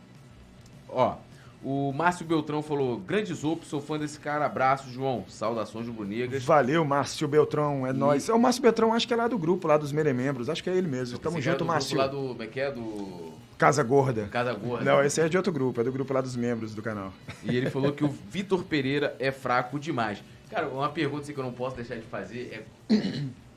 Ó, 0.90 1.16
o 1.64 1.92
Márcio 1.94 2.26
Beltrão 2.26 2.62
falou: 2.62 2.98
Grande 3.00 3.34
Zopo, 3.34 3.66
sou 3.66 3.80
fã 3.82 3.98
desse 3.98 4.20
cara. 4.20 4.46
Abraço, 4.46 4.90
João. 4.92 5.24
Saudações 5.28 5.88
rubro-negras. 5.88 6.44
Valeu, 6.44 6.84
Márcio 6.86 7.28
Beltrão, 7.28 7.86
é 7.88 7.92
E- 7.92 7.94
nóis. 7.94 8.28
É 8.30 8.34
o 8.34 8.40
Márcio 8.40 8.62
Beltrão, 8.62 8.94
acho 8.94 9.08
que 9.08 9.14
é 9.14 9.18
lá 9.18 9.28
do 9.28 9.38
grupo, 9.38 9.68
lá 9.68 9.78
dos 9.78 9.92
meremembros. 9.92 10.50
Acho 10.50 10.64
que 10.64 10.70
é 10.70 10.76
ele 10.76 10.88
mesmo. 10.88 11.18
Tamo 11.18 11.42
junto, 11.42 11.60
do 11.60 11.66
Márcio. 11.66 11.98
grupo 11.98 12.02
lá 12.02 12.08
do. 12.22 12.28
Como 12.30 12.44
é 12.44 12.48
que 12.48 12.60
é? 12.60 12.72
Do. 12.72 13.34
Casa 13.58 13.84
Gorda. 13.84 14.28
Casa 14.30 14.54
Gorda. 14.54 14.84
Não, 14.84 15.02
esse 15.04 15.22
é 15.22 15.30
de 15.30 15.38
outro 15.38 15.54
grupo, 15.54 15.80
é 15.80 15.84
do 15.84 15.92
grupo 15.92 16.12
lá 16.14 16.20
dos 16.22 16.36
membros 16.36 16.74
do 16.76 16.82
canal. 16.82 17.14
E 17.44 17.56
ele 17.56 17.70
falou 17.70 17.92
que 17.94 18.04
o 18.04 18.10
Vitor 18.10 18.64
Pereira 18.64 19.16
é 19.20 19.32
fraco 19.32 19.80
demais. 19.80 20.22
Cara, 20.50 20.68
uma 20.68 20.90
pergunta 20.90 21.22
assim, 21.24 21.34
que 21.34 21.40
eu 21.40 21.44
não 21.44 21.54
posso 21.54 21.76
deixar 21.76 21.96
de 21.96 22.02
fazer 22.02 22.66
é 22.90 22.96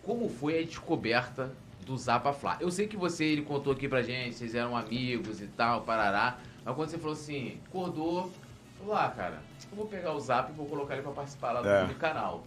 como 0.03 0.28
foi 0.28 0.61
a 0.61 0.62
descoberta 0.62 1.51
do 1.85 1.97
Zapa 1.97 2.33
Flá? 2.33 2.57
Eu 2.61 2.70
sei 2.70 2.87
que 2.87 2.97
você, 2.97 3.24
ele 3.24 3.43
contou 3.43 3.73
aqui 3.73 3.89
pra 3.89 4.03
gente, 4.03 4.37
vocês 4.37 4.55
eram 4.55 4.77
amigos 4.77 5.41
e 5.41 5.47
tal, 5.47 5.83
parará. 5.83 6.39
Mas 6.66 6.74
quando 6.74 6.88
você 6.90 6.98
falou 6.98 7.12
assim, 7.14 7.59
acordou, 7.68 8.30
falou, 8.78 8.94
ah, 8.97 9.09
cara, 9.16 9.38
eu 9.70 9.76
vou 9.76 9.86
pegar 9.86 10.12
o 10.12 10.20
Zap 10.20 10.51
e 10.51 10.55
vou 10.55 10.66
colocar 10.66 10.94
ele 10.94 11.02
pra 11.02 11.12
participar 11.12 11.52
lá 11.52 11.62
do, 11.62 11.68
É. 11.68 11.86
do 11.86 11.94
canal. 11.94 12.44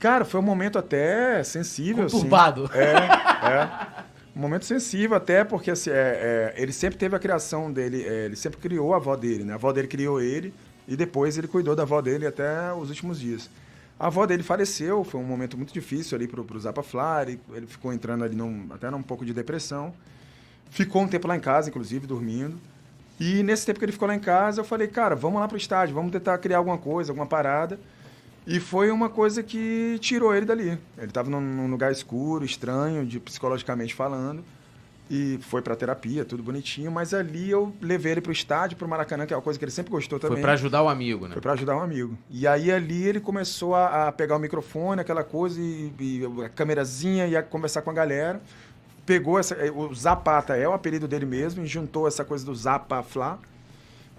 Cara, 0.00 0.24
foi 0.24 0.40
um 0.40 0.42
momento 0.42 0.78
até 0.78 1.42
sensível. 1.44 2.04
assim. 2.06 2.16
Conturbado. 2.16 2.68
É, 2.74 2.82
é. 3.48 4.04
Um 4.36 4.40
momento 4.40 4.64
sensível 4.64 5.16
até 5.16 5.42
porque 5.44 5.70
assim, 5.70 5.90
é, 5.90 6.54
é, 6.56 6.62
ele 6.62 6.72
sempre 6.72 6.98
teve 6.98 7.14
a 7.16 7.18
criação 7.18 7.72
dele, 7.72 8.04
é, 8.04 8.26
ele 8.26 8.36
sempre 8.36 8.58
criou 8.60 8.92
a 8.94 8.96
avó 8.96 9.16
dele, 9.16 9.44
né? 9.44 9.52
A 9.52 9.56
avó 9.56 9.72
dele 9.72 9.88
criou 9.88 10.20
ele 10.20 10.52
e 10.86 10.96
depois 10.96 11.36
ele 11.38 11.48
cuidou 11.48 11.74
da 11.74 11.82
avó 11.82 12.00
dele 12.00 12.26
até 12.26 12.72
os 12.72 12.88
últimos 12.88 13.18
dias. 13.18 13.48
A 13.98 14.06
avó 14.06 14.26
dele 14.26 14.44
faleceu, 14.44 15.02
foi 15.02 15.20
um 15.20 15.24
momento 15.24 15.56
muito 15.56 15.72
difícil 15.72 16.14
ali 16.16 16.28
pro, 16.28 16.44
pro 16.44 16.58
Zapa 16.60 16.84
Flá, 16.84 17.22
ele, 17.22 17.40
ele 17.52 17.66
ficou 17.66 17.92
entrando 17.92 18.22
ali 18.22 18.36
num, 18.36 18.68
até 18.70 18.88
num 18.90 19.02
pouco 19.02 19.24
de 19.24 19.32
depressão. 19.32 19.92
Ficou 20.70 21.02
um 21.02 21.08
tempo 21.08 21.26
lá 21.26 21.36
em 21.36 21.40
casa, 21.40 21.68
inclusive, 21.68 22.06
dormindo. 22.06 22.56
E 23.20 23.42
nesse 23.42 23.66
tempo 23.66 23.78
que 23.78 23.84
ele 23.84 23.92
ficou 23.92 24.06
lá 24.06 24.14
em 24.14 24.20
casa, 24.20 24.60
eu 24.60 24.64
falei, 24.64 24.86
cara, 24.86 25.16
vamos 25.16 25.40
lá 25.40 25.48
pro 25.48 25.56
estádio, 25.56 25.94
vamos 25.94 26.12
tentar 26.12 26.38
criar 26.38 26.58
alguma 26.58 26.78
coisa, 26.78 27.10
alguma 27.10 27.26
parada. 27.26 27.78
E 28.46 28.60
foi 28.60 28.90
uma 28.90 29.10
coisa 29.10 29.42
que 29.42 29.98
tirou 30.00 30.34
ele 30.34 30.46
dali. 30.46 30.78
Ele 30.96 31.06
estava 31.06 31.28
num, 31.28 31.40
num 31.40 31.70
lugar 31.70 31.92
escuro, 31.92 32.44
estranho, 32.44 33.04
de 33.04 33.20
psicologicamente 33.20 33.94
falando. 33.94 34.42
E 35.10 35.38
foi 35.42 35.62
pra 35.62 35.74
terapia, 35.74 36.24
tudo 36.24 36.42
bonitinho. 36.42 36.90
Mas 36.90 37.12
ali 37.12 37.50
eu 37.50 37.74
levei 37.80 38.12
ele 38.12 38.20
pro 38.20 38.32
estádio, 38.32 38.76
pro 38.76 38.88
Maracanã, 38.88 39.26
que 39.26 39.34
é 39.34 39.36
uma 39.36 39.42
coisa 39.42 39.58
que 39.58 39.64
ele 39.64 39.72
sempre 39.72 39.90
gostou 39.90 40.18
também. 40.18 40.36
Foi 40.36 40.42
pra 40.42 40.52
ajudar 40.52 40.82
o 40.82 40.88
amigo, 40.88 41.26
né? 41.26 41.32
Foi 41.32 41.42
pra 41.42 41.52
ajudar 41.52 41.76
um 41.76 41.80
amigo. 41.80 42.16
E 42.30 42.46
aí 42.46 42.70
ali 42.70 43.04
ele 43.04 43.20
começou 43.20 43.74
a, 43.74 44.08
a 44.08 44.12
pegar 44.12 44.36
o 44.36 44.38
microfone, 44.38 45.00
aquela 45.00 45.24
coisa, 45.24 45.60
e, 45.60 45.92
e 45.98 46.42
a 46.44 46.48
câmerazinha, 46.48 47.26
ia 47.26 47.42
conversar 47.42 47.82
com 47.82 47.90
a 47.90 47.94
galera. 47.94 48.40
Pegou 49.08 49.38
essa. 49.38 49.54
eh, 49.54 49.70
O 49.70 49.92
Zapata 49.94 50.54
é 50.54 50.68
o 50.68 50.72
apelido 50.74 51.08
dele 51.08 51.24
mesmo, 51.24 51.64
e 51.64 51.66
juntou 51.66 52.06
essa 52.06 52.24
coisa 52.24 52.44
do 52.44 52.54
Zapa 52.54 53.02
Flá. 53.02 53.38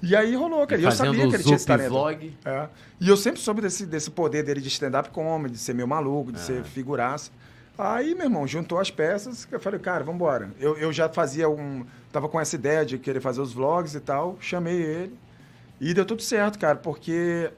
E 0.02 0.16
aí 0.16 0.34
rolou, 0.36 0.66
cara. 0.66 0.82
E 0.82 0.84
eu 0.86 0.92
sabia 0.92 1.28
que 1.28 1.36
ele 1.36 1.44
tinha 1.44 1.56
esse 1.56 1.66
talento. 1.68 1.90
Vlog. 1.90 2.36
É. 2.44 2.68
E 3.00 3.08
eu 3.08 3.16
sempre 3.16 3.40
soube 3.40 3.62
desse, 3.62 3.86
desse 3.86 4.10
poder 4.10 4.44
dele 4.44 4.62
de 4.62 4.68
stand-up 4.70 5.10
comedy, 5.12 5.54
de 5.54 5.60
ser 5.60 5.74
meio 5.76 5.88
maluco, 5.88 6.32
de 6.32 6.40
É. 6.40 6.42
ser 6.42 6.64
figuraça. 6.64 7.30
Aí, 7.78 8.16
meu 8.16 8.26
irmão, 8.26 8.48
juntou 8.48 8.80
as 8.80 8.90
peças, 8.90 9.48
eu 9.52 9.60
falei, 9.60 9.80
cara, 9.80 10.04
vambora. 10.04 10.50
Eu, 10.60 10.76
eu 10.78 10.92
já 10.92 11.08
fazia 11.08 11.48
um. 11.48 11.86
Tava 12.12 12.28
com 12.28 12.40
essa 12.40 12.56
ideia 12.56 12.84
de 12.84 12.98
querer 12.98 13.20
fazer 13.22 13.42
os 13.42 13.54
vlogs 13.54 13.94
e 13.94 14.00
tal, 14.00 14.38
chamei 14.42 14.82
ele. 14.82 15.14
E 15.80 15.94
deu 15.94 16.04
tudo 16.04 16.22
certo, 16.22 16.58
cara, 16.58 16.78
porque 16.78 17.52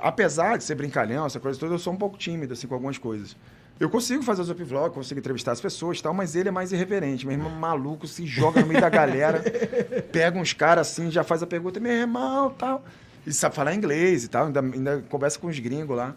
apesar 0.00 0.56
de 0.58 0.64
ser 0.64 0.74
brincalhão, 0.76 1.26
essa 1.26 1.38
coisa 1.38 1.58
toda, 1.60 1.74
eu 1.74 1.78
sou 1.78 1.92
um 1.92 1.96
pouco 1.96 2.16
tímido, 2.16 2.52
assim, 2.54 2.66
com 2.66 2.74
algumas 2.74 2.98
coisas. 2.98 3.36
Eu 3.80 3.88
consigo 3.88 4.22
fazer 4.22 4.42
os 4.42 4.50
vlogs, 4.50 4.94
consigo 4.94 5.18
entrevistar 5.18 5.52
as 5.52 5.60
pessoas 5.60 5.98
e 5.98 6.02
tal, 6.02 6.12
mas 6.12 6.36
ele 6.36 6.50
é 6.50 6.52
mais 6.52 6.70
irreverente. 6.70 7.26
Meu 7.26 7.34
irmão 7.34 7.50
maluco 7.50 8.06
se 8.06 8.26
joga 8.26 8.60
no 8.60 8.66
meio 8.66 8.78
da 8.78 8.90
galera, 8.90 9.42
pega 10.12 10.38
uns 10.38 10.52
caras 10.52 10.88
assim, 10.88 11.10
já 11.10 11.24
faz 11.24 11.42
a 11.42 11.46
pergunta, 11.46 11.80
meu 11.80 11.90
irmão, 11.90 12.50
tal. 12.50 12.84
E 13.26 13.32
sabe 13.32 13.54
falar 13.54 13.74
inglês 13.74 14.24
e 14.24 14.28
tal, 14.28 14.46
ainda, 14.46 14.60
ainda 14.60 15.04
conversa 15.08 15.38
com 15.38 15.46
os 15.46 15.58
gringos 15.58 15.96
lá. 15.96 16.14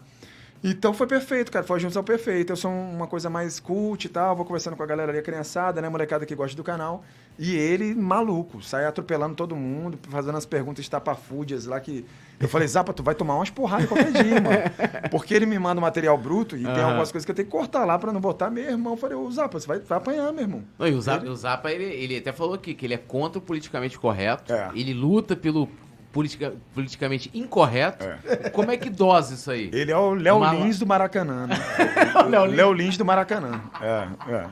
Então 0.66 0.94
foi 0.94 1.06
perfeito, 1.06 1.52
cara. 1.52 1.62
Foi 1.62 1.76
a 1.76 1.78
junção 1.78 2.02
perfeita. 2.02 2.54
Eu 2.54 2.56
sou 2.56 2.70
uma 2.70 3.06
coisa 3.06 3.28
mais 3.28 3.60
cult 3.60 4.06
e 4.06 4.08
tal. 4.08 4.34
Vou 4.34 4.46
conversando 4.46 4.74
com 4.74 4.82
a 4.82 4.86
galera 4.86 5.12
ali, 5.12 5.18
a 5.18 5.22
criançada, 5.22 5.82
né? 5.82 5.90
Molecada 5.90 6.24
que 6.24 6.34
gosta 6.34 6.56
do 6.56 6.64
canal. 6.64 7.04
E 7.38 7.54
ele, 7.54 7.94
maluco, 7.94 8.62
sai 8.62 8.86
atropelando 8.86 9.34
todo 9.34 9.54
mundo, 9.54 9.98
fazendo 10.08 10.38
as 10.38 10.46
perguntas 10.46 10.82
estapafúdias 10.82 11.66
lá 11.66 11.78
que. 11.80 12.06
Eu 12.40 12.48
falei, 12.48 12.66
Zapa, 12.66 12.94
tu 12.94 13.02
vai 13.02 13.14
tomar 13.14 13.36
umas 13.36 13.50
porradas 13.50 13.86
qualquer 13.86 14.10
dia, 14.10 14.40
mano. 14.40 14.56
Porque 15.10 15.34
ele 15.34 15.44
me 15.44 15.58
manda 15.58 15.78
um 15.78 15.82
material 15.82 16.16
bruto 16.16 16.56
e 16.56 16.62
tem 16.62 16.72
Aham. 16.72 16.84
algumas 16.86 17.12
coisas 17.12 17.26
que 17.26 17.30
eu 17.30 17.34
tenho 17.34 17.46
que 17.46 17.52
cortar 17.52 17.84
lá 17.84 17.98
pra 17.98 18.10
não 18.10 18.20
botar 18.20 18.48
meu 18.48 18.64
irmão. 18.64 18.94
Eu 18.94 18.96
falei, 18.96 19.16
ô 19.16 19.30
Zapa, 19.30 19.60
você 19.60 19.66
vai, 19.66 19.78
vai 19.80 19.98
apanhar, 19.98 20.32
meu 20.32 20.42
irmão. 20.42 20.62
Não, 20.78 20.88
e 20.88 20.94
o 20.94 21.00
Zapa, 21.00 21.26
o 21.26 21.36
Zapa, 21.36 21.70
ele, 21.70 21.84
ele 21.84 22.16
até 22.16 22.32
falou 22.32 22.54
aqui 22.54 22.74
que 22.74 22.86
ele 22.86 22.94
é 22.94 22.98
contra 22.98 23.38
o 23.38 23.42
politicamente 23.42 23.98
correto. 23.98 24.50
É. 24.50 24.70
Ele 24.74 24.94
luta 24.94 25.36
pelo 25.36 25.68
politica- 26.14 26.54
politicamente 26.74 27.30
incorreto. 27.34 28.04
É. 28.04 28.48
Como 28.50 28.70
é 28.70 28.76
que 28.78 28.88
dosa 28.88 29.34
isso 29.34 29.50
aí? 29.50 29.68
Ele 29.72 29.90
é 29.92 29.96
o 29.96 30.14
Léo 30.14 30.36
Uma- 30.38 30.54
Lins 30.54 30.78
do 30.78 30.86
Maracanã, 30.86 31.46
né? 31.46 31.56
Léo 32.54 32.72
Lins. 32.72 32.96
Do 32.96 33.04
Maracanã. 33.04 33.60
É, 33.82 34.08
é. 34.32 34.46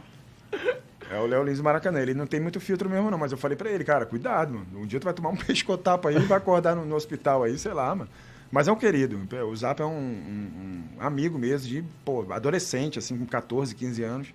É 1.10 1.18
o 1.18 1.26
Léo 1.26 1.44
Lins 1.44 1.58
do 1.58 1.64
Maracanã. 1.64 2.00
Ele 2.00 2.14
não 2.14 2.26
tem 2.26 2.40
muito 2.40 2.58
filtro 2.60 2.88
mesmo, 2.90 3.10
não. 3.10 3.18
Mas 3.18 3.32
eu 3.32 3.38
falei 3.38 3.56
pra 3.56 3.70
ele, 3.70 3.84
cara, 3.84 4.04
cuidado, 4.04 4.52
mano. 4.54 4.66
Um 4.74 4.86
dia 4.86 4.98
tu 5.00 5.04
vai 5.04 5.14
tomar 5.14 5.28
um 5.30 5.36
pescotapo 5.46 6.08
aí 6.08 6.16
e 6.16 6.20
vai 6.20 6.38
acordar 6.38 6.74
no, 6.74 6.84
no 6.84 6.94
hospital 6.96 7.44
aí, 7.44 7.56
sei 7.58 7.72
lá, 7.72 7.94
mano. 7.94 8.10
Mas 8.50 8.68
é 8.68 8.72
um 8.72 8.76
querido. 8.76 9.18
O 9.50 9.56
Zap 9.56 9.80
é 9.80 9.84
um, 9.84 9.88
um- 9.90 10.82
um 10.98 11.02
amigo 11.06 11.38
mesmo 11.38 11.68
de, 11.68 11.82
pô, 12.04 12.26
adolescente, 12.30 12.98
assim, 12.98 13.16
com 13.16 13.24
14, 13.24 13.74
15 13.74 14.02
anos. 14.02 14.28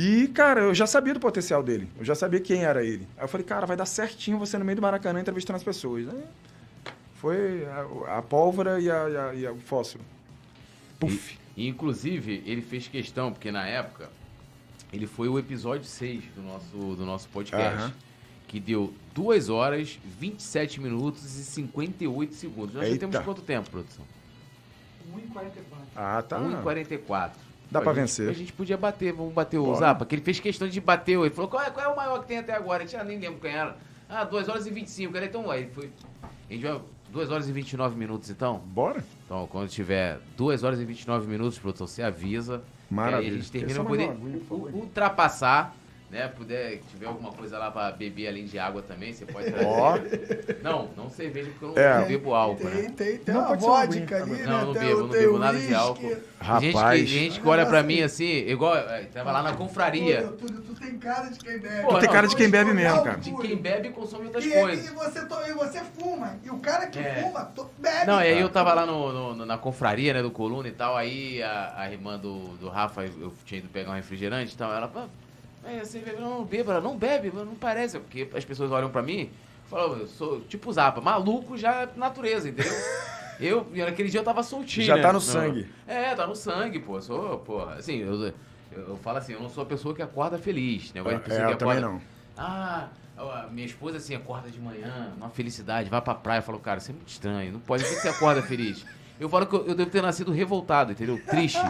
E, 0.00 0.28
cara, 0.28 0.60
eu 0.60 0.74
já 0.74 0.86
sabia 0.86 1.12
do 1.12 1.18
potencial 1.18 1.60
dele. 1.62 1.88
Eu 1.98 2.04
já 2.04 2.14
sabia 2.14 2.38
quem 2.40 2.62
era 2.64 2.84
ele. 2.84 3.06
Aí 3.16 3.24
eu 3.24 3.28
falei, 3.28 3.44
cara, 3.44 3.66
vai 3.66 3.76
dar 3.76 3.84
certinho 3.86 4.38
você 4.38 4.56
no 4.56 4.64
meio 4.64 4.76
do 4.76 4.82
Maracanã 4.82 5.20
entrevistando 5.20 5.56
as 5.56 5.62
pessoas. 5.64 6.06
Aí 6.08 6.22
foi 7.16 7.66
a, 7.66 8.18
a 8.18 8.22
pólvora 8.22 8.80
e, 8.80 8.88
a, 8.90 9.08
e 9.08 9.16
a- 9.16 9.34
e 9.34 9.46
o 9.48 9.56
fósforo. 9.56 10.04
Puf. 11.00 11.36
E, 11.56 11.64
e, 11.64 11.68
inclusive, 11.68 12.42
ele 12.46 12.62
fez 12.62 12.86
questão, 12.86 13.32
porque 13.32 13.50
na 13.50 13.66
época, 13.66 14.08
ele 14.92 15.06
foi 15.06 15.28
o 15.28 15.36
episódio 15.38 15.84
6 15.84 16.22
do 16.36 16.42
nosso, 16.42 16.76
do 16.96 17.04
nosso 17.04 17.28
podcast. 17.30 17.76
Aham. 17.76 17.92
Que 18.46 18.60
deu 18.60 18.94
2 19.14 19.48
horas, 19.48 19.98
27 20.20 20.80
minutos 20.80 21.24
e 21.24 21.44
58 21.44 22.34
segundos. 22.34 22.74
Nós 22.76 22.88
já 22.88 22.96
temos 22.98 23.16
quanto 23.18 23.42
tempo, 23.42 23.68
produção? 23.68 24.04
1,44. 25.12 25.52
Ah, 25.96 26.22
tá. 26.22 26.38
1,44. 26.38 27.32
Dá 27.70 27.80
Pô, 27.80 27.84
pra 27.84 27.92
a 27.92 27.94
gente- 27.94 28.02
vencer. 28.04 28.28
A 28.28 28.32
gente 28.32 28.52
podia 28.52 28.76
bater, 28.76 29.12
vamos 29.12 29.32
bater 29.34 29.58
o 29.58 29.64
Bora. 29.64 29.78
Zapa, 29.78 30.06
que 30.06 30.14
ele 30.14 30.22
fez 30.22 30.40
questão 30.40 30.68
de 30.68 30.80
bater. 30.80 31.18
Ele 31.18 31.30
falou, 31.30 31.50
qual 31.50 31.62
é, 31.62 31.70
qual 31.70 31.84
é 31.84 31.88
o 31.88 31.96
maior 31.96 32.20
que 32.20 32.28
tem 32.28 32.38
até 32.38 32.54
agora? 32.54 32.82
A 32.82 32.86
gente 32.86 32.92
já 32.96 33.04
nem 33.04 33.18
lembra 33.18 33.38
quem 33.40 33.50
era. 33.52 33.76
Ah, 34.08 34.24
2 34.24 34.48
horas 34.48 34.66
e 34.66 34.70
25. 34.70 35.12
Cara, 35.12 35.26
então, 35.26 35.46
ué, 35.46 35.58
ele 35.60 35.70
foi... 35.70 35.90
A 36.22 36.52
gente 36.52 36.62
vai... 36.66 36.80
2 37.10 37.30
horas 37.30 37.48
e 37.48 37.52
29 37.52 37.96
minutos, 37.96 38.28
então? 38.30 38.58
Bora? 38.58 39.02
Então, 39.24 39.46
quando 39.50 39.68
tiver 39.68 40.18
2 40.36 40.62
horas 40.62 40.78
e 40.80 40.84
29 40.84 41.26
minutos, 41.26 41.58
produção, 41.58 41.86
você 41.86 42.02
avisa. 42.02 42.62
Maravilha. 42.90 43.20
Que 43.22 43.26
aí 43.28 43.34
a 43.34 43.38
gente 43.40 43.50
termina 43.52 43.74
Só 43.74 43.82
pra 43.84 43.90
mais 43.96 44.06
poder 44.06 44.18
aguinha, 44.28 44.74
ultrapassar, 44.74 45.74
né? 46.10 46.28
Puder, 46.28 46.80
tiver 46.90 47.06
alguma 47.06 47.30
coisa 47.32 47.58
lá 47.58 47.70
pra 47.70 47.90
beber 47.92 48.28
além 48.28 48.46
de 48.46 48.58
água 48.58 48.80
também, 48.82 49.12
você 49.12 49.26
pode 49.26 49.50
trazer. 49.50 49.66
Ó. 49.66 49.98
Não, 50.62 50.88
não 50.96 51.10
cerveja, 51.10 51.50
porque 51.50 51.64
eu 51.64 51.68
não, 51.68 51.78
É. 51.78 52.00
não 52.00 52.06
bebo 52.08 52.34
álcool, 52.34 52.70
Tem, 52.70 52.82
né? 52.82 52.92
tem, 52.96 53.18
tem 53.18 53.34
Não, 53.34 53.40
uma 53.42 53.48
pode 53.48 53.60
ser 53.62 53.68
uma 53.68 53.86
vodka 53.86 54.16
ali, 54.22 54.30
Não, 54.30 54.36
né? 54.58 54.64
não 54.64 54.72
tem, 54.72 54.82
bebo, 54.82 55.00
não 55.00 55.08
bebo 55.08 55.38
nada 55.38 55.58
de 55.58 55.74
álcool. 55.74 56.00
Tem 56.00 56.10
gente, 56.10 56.60
que, 56.72 56.76
Rapaz. 56.76 57.08
gente 57.08 57.40
que 57.40 57.48
olha 57.48 57.66
pra 57.66 57.82
mim 57.82 58.00
assim, 58.00 58.24
igual, 58.48 58.76
eh, 58.76 59.04
tava 59.12 59.32
lá 59.32 59.42
na 59.42 59.52
confraria. 59.54 60.22
Pô, 60.22 60.46
Tu, 60.46 60.52
tu 60.62 60.74
tem 60.80 60.98
cara 60.98 61.28
de 61.28 61.38
quem 61.38 61.58
bebe. 61.58 61.82
Pô, 61.82 61.88
Tu 61.88 61.98
tem 61.98 62.06
Não, 62.08 62.12
cara 62.14 62.26
de 62.28 62.36
quem 62.36 62.50
bebe 62.50 62.72
mesmo, 62.72 63.02
cara. 63.02 63.16
De 63.18 63.36
quem 63.36 63.56
bebe 63.56 63.88
e 63.88 63.90
consome 63.92 64.26
outras 64.26 64.44
E, 64.44 64.50
coisas. 64.50 64.86
e 64.86 64.94
você, 64.94 65.26
to- 65.26 65.46
e 65.46 65.52
você 65.52 65.80
fuma. 65.98 66.36
E 66.44 66.50
o 66.50 66.58
cara 66.58 66.86
que 66.86 66.98
É. 66.98 67.22
fuma, 67.22 67.52
bebe. 67.78 68.06
Não, 68.06 68.20
e 68.20 68.26
aí 68.26 68.40
eu 68.40 68.48
tava 68.48 68.72
lá 68.72 68.86
no, 68.86 69.34
no- 69.34 69.46
na 69.46 69.58
confraria, 69.58 70.14
né, 70.14 70.22
do 70.22 70.30
Coluna 70.30 70.68
e 70.68 70.72
tal, 70.72 70.96
aí 70.96 71.42
a, 71.42 71.74
a 71.76 71.92
irmã 71.92 72.18
do, 72.18 72.56
do 72.56 72.68
Rafa, 72.68 73.04
eu 73.04 73.32
tinha 73.44 73.58
ido 73.58 73.68
pegar 73.68 73.90
um 73.90 73.94
refrigerante 73.94 74.54
e 74.54 74.56
tal, 74.56 74.72
ela, 74.72 74.88
é, 75.68 75.84
você 75.84 75.98
bebe, 76.00 76.20
não, 76.20 76.40
não 76.44 76.48
ela 76.52 76.80
não 76.80 76.96
bebe, 76.96 77.30
não 77.34 77.54
parece, 77.54 77.98
porque 77.98 78.28
as 78.34 78.44
pessoas 78.44 78.70
olham 78.72 78.90
pra 78.90 79.02
mim 79.02 79.20
e 79.22 79.30
falam, 79.68 79.98
eu 79.98 80.06
sou 80.06 80.40
tipo 80.42 80.72
Zapa, 80.72 81.00
maluco 81.00 81.56
já 81.56 81.82
é 81.82 81.88
natureza, 81.96 82.48
entendeu? 82.48 82.72
Eu, 83.40 83.68
e 83.72 83.78
naquele 83.78 84.08
dia 84.08 84.18
eu 84.18 84.24
tava 84.24 84.42
soltinho, 84.42 84.84
Já 84.86 84.96
né? 84.96 85.02
tá 85.02 85.12
no 85.12 85.20
sangue. 85.20 85.68
É, 85.86 86.12
tá 86.12 86.26
no 86.26 86.34
sangue, 86.34 86.80
pô, 86.80 86.96
eu 86.96 87.02
sou, 87.02 87.38
pô, 87.38 87.62
assim, 87.66 87.98
eu, 87.98 88.20
eu, 88.20 88.34
eu 88.72 88.96
falo 88.96 89.18
assim, 89.18 89.32
eu 89.34 89.40
não 89.40 89.48
sou 89.48 89.62
a 89.62 89.66
pessoa 89.66 89.94
que 89.94 90.02
acorda 90.02 90.36
feliz, 90.36 90.92
né, 90.92 90.98
eu 90.98 91.04
gosto 91.04 91.18
de 91.18 91.22
pessoa 91.22 91.42
É, 91.42 91.46
que 91.46 91.52
eu 91.52 91.56
também 91.56 91.78
acorda- 91.78 91.92
não. 91.92 92.02
ah, 92.36 92.88
minha 93.50 93.66
esposa 93.66 93.96
assim, 93.98 94.14
acorda 94.14 94.50
de 94.50 94.60
manhã, 94.60 95.12
uma 95.16 95.28
felicidade, 95.30 95.88
vai 95.90 96.00
pra 96.00 96.14
praia. 96.14 96.38
Eu 96.38 96.42
falo, 96.42 96.58
cara, 96.58 96.78
isso 96.78 96.90
é 96.90 96.94
muito 96.94 97.08
estranho, 97.08 97.52
não 97.52 97.60
pode. 97.60 97.84
Por 97.84 97.94
que 97.94 98.00
você 98.00 98.08
acorda 98.08 98.42
feliz? 98.42 98.84
Eu 99.20 99.28
falo 99.28 99.46
que 99.46 99.54
eu, 99.54 99.66
eu 99.66 99.74
devo 99.74 99.90
ter 99.90 100.00
nascido 100.02 100.30
revoltado, 100.30 100.92
entendeu? 100.92 101.20
Triste. 101.26 101.60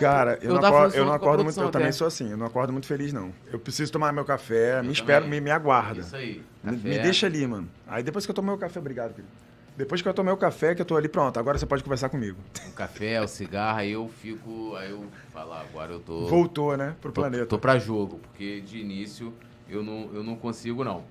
Cara, 0.00 0.38
eu, 0.42 0.50
Eu 0.50 0.60
não 0.60 0.68
acordo, 0.68 0.94
eu 0.94 1.04
não 1.04 1.12
acordo 1.12 1.44
muito, 1.44 1.60
eu 1.60 1.70
também 1.70 1.92
sou 1.92 2.06
assim, 2.06 2.30
eu 2.30 2.36
não 2.36 2.46
acordo 2.46 2.72
muito 2.72 2.86
feliz, 2.86 3.12
não. 3.12 3.32
Eu 3.52 3.58
preciso 3.58 3.92
tomar 3.92 4.12
meu 4.12 4.24
café, 4.24 4.80
me 4.82 4.88
Eu 4.88 4.92
espero, 4.92 5.24
também. 5.24 5.40
me, 5.40 5.44
me 5.44 5.50
aguarda. 5.50 6.00
Isso 6.00 6.16
aí. 6.16 6.42
Me, 6.62 6.72
me 6.72 6.98
deixa 6.98 7.26
ali, 7.26 7.46
mano. 7.46 7.68
Aí 7.86 8.02
depois 8.02 8.24
que 8.24 8.30
eu 8.30 8.34
tomei 8.34 8.54
o 8.54 8.58
café, 8.58 8.80
obrigado, 8.80 9.10
querido. 9.10 9.28
Depois 9.76 10.02
que 10.02 10.08
eu 10.08 10.12
tomei 10.14 10.34
o 10.34 10.36
café, 10.36 10.74
que 10.74 10.82
eu 10.82 10.86
tô 10.86 10.96
ali, 10.96 11.08
pronto, 11.08 11.38
agora 11.38 11.56
você 11.56 11.64
pode 11.64 11.84
conversar 11.84 12.08
comigo. 12.08 12.36
O 12.68 12.72
café, 12.72 13.22
o 13.22 13.28
cigarro, 13.28 13.78
aí 13.78 13.92
eu 13.92 14.10
fico. 14.20 14.74
Aí 14.74 14.90
eu 14.90 15.06
falo, 15.32 15.52
ah, 15.52 15.60
agora 15.60 15.92
eu 15.92 16.00
tô. 16.00 16.26
Voltou, 16.26 16.76
né, 16.76 16.96
pro 17.00 17.12
tô, 17.12 17.20
planeta. 17.20 17.46
tô 17.46 17.60
pra 17.60 17.78
jogo, 17.78 18.18
porque 18.18 18.60
de 18.60 18.80
início 18.80 19.32
eu 19.68 19.84
não, 19.84 20.10
eu 20.12 20.24
não 20.24 20.34
consigo, 20.34 20.82
não. 20.82 21.04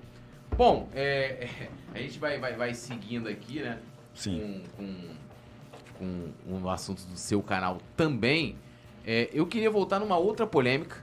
Bom, 0.54 0.86
é, 0.94 1.48
a 1.94 1.98
gente 1.98 2.18
vai, 2.18 2.38
vai, 2.38 2.54
vai 2.56 2.74
seguindo 2.74 3.26
aqui, 3.26 3.60
né? 3.62 3.78
Sim. 4.14 4.62
Com, 4.76 4.84
com, 4.84 4.94
com 5.98 6.30
o 6.46 6.70
assunto 6.70 7.02
do 7.02 7.16
seu 7.16 7.42
canal 7.42 7.78
também. 7.96 8.56
É, 9.06 9.28
eu 9.32 9.46
queria 9.46 9.70
voltar 9.70 9.98
numa 9.98 10.16
outra 10.16 10.46
polêmica. 10.46 10.96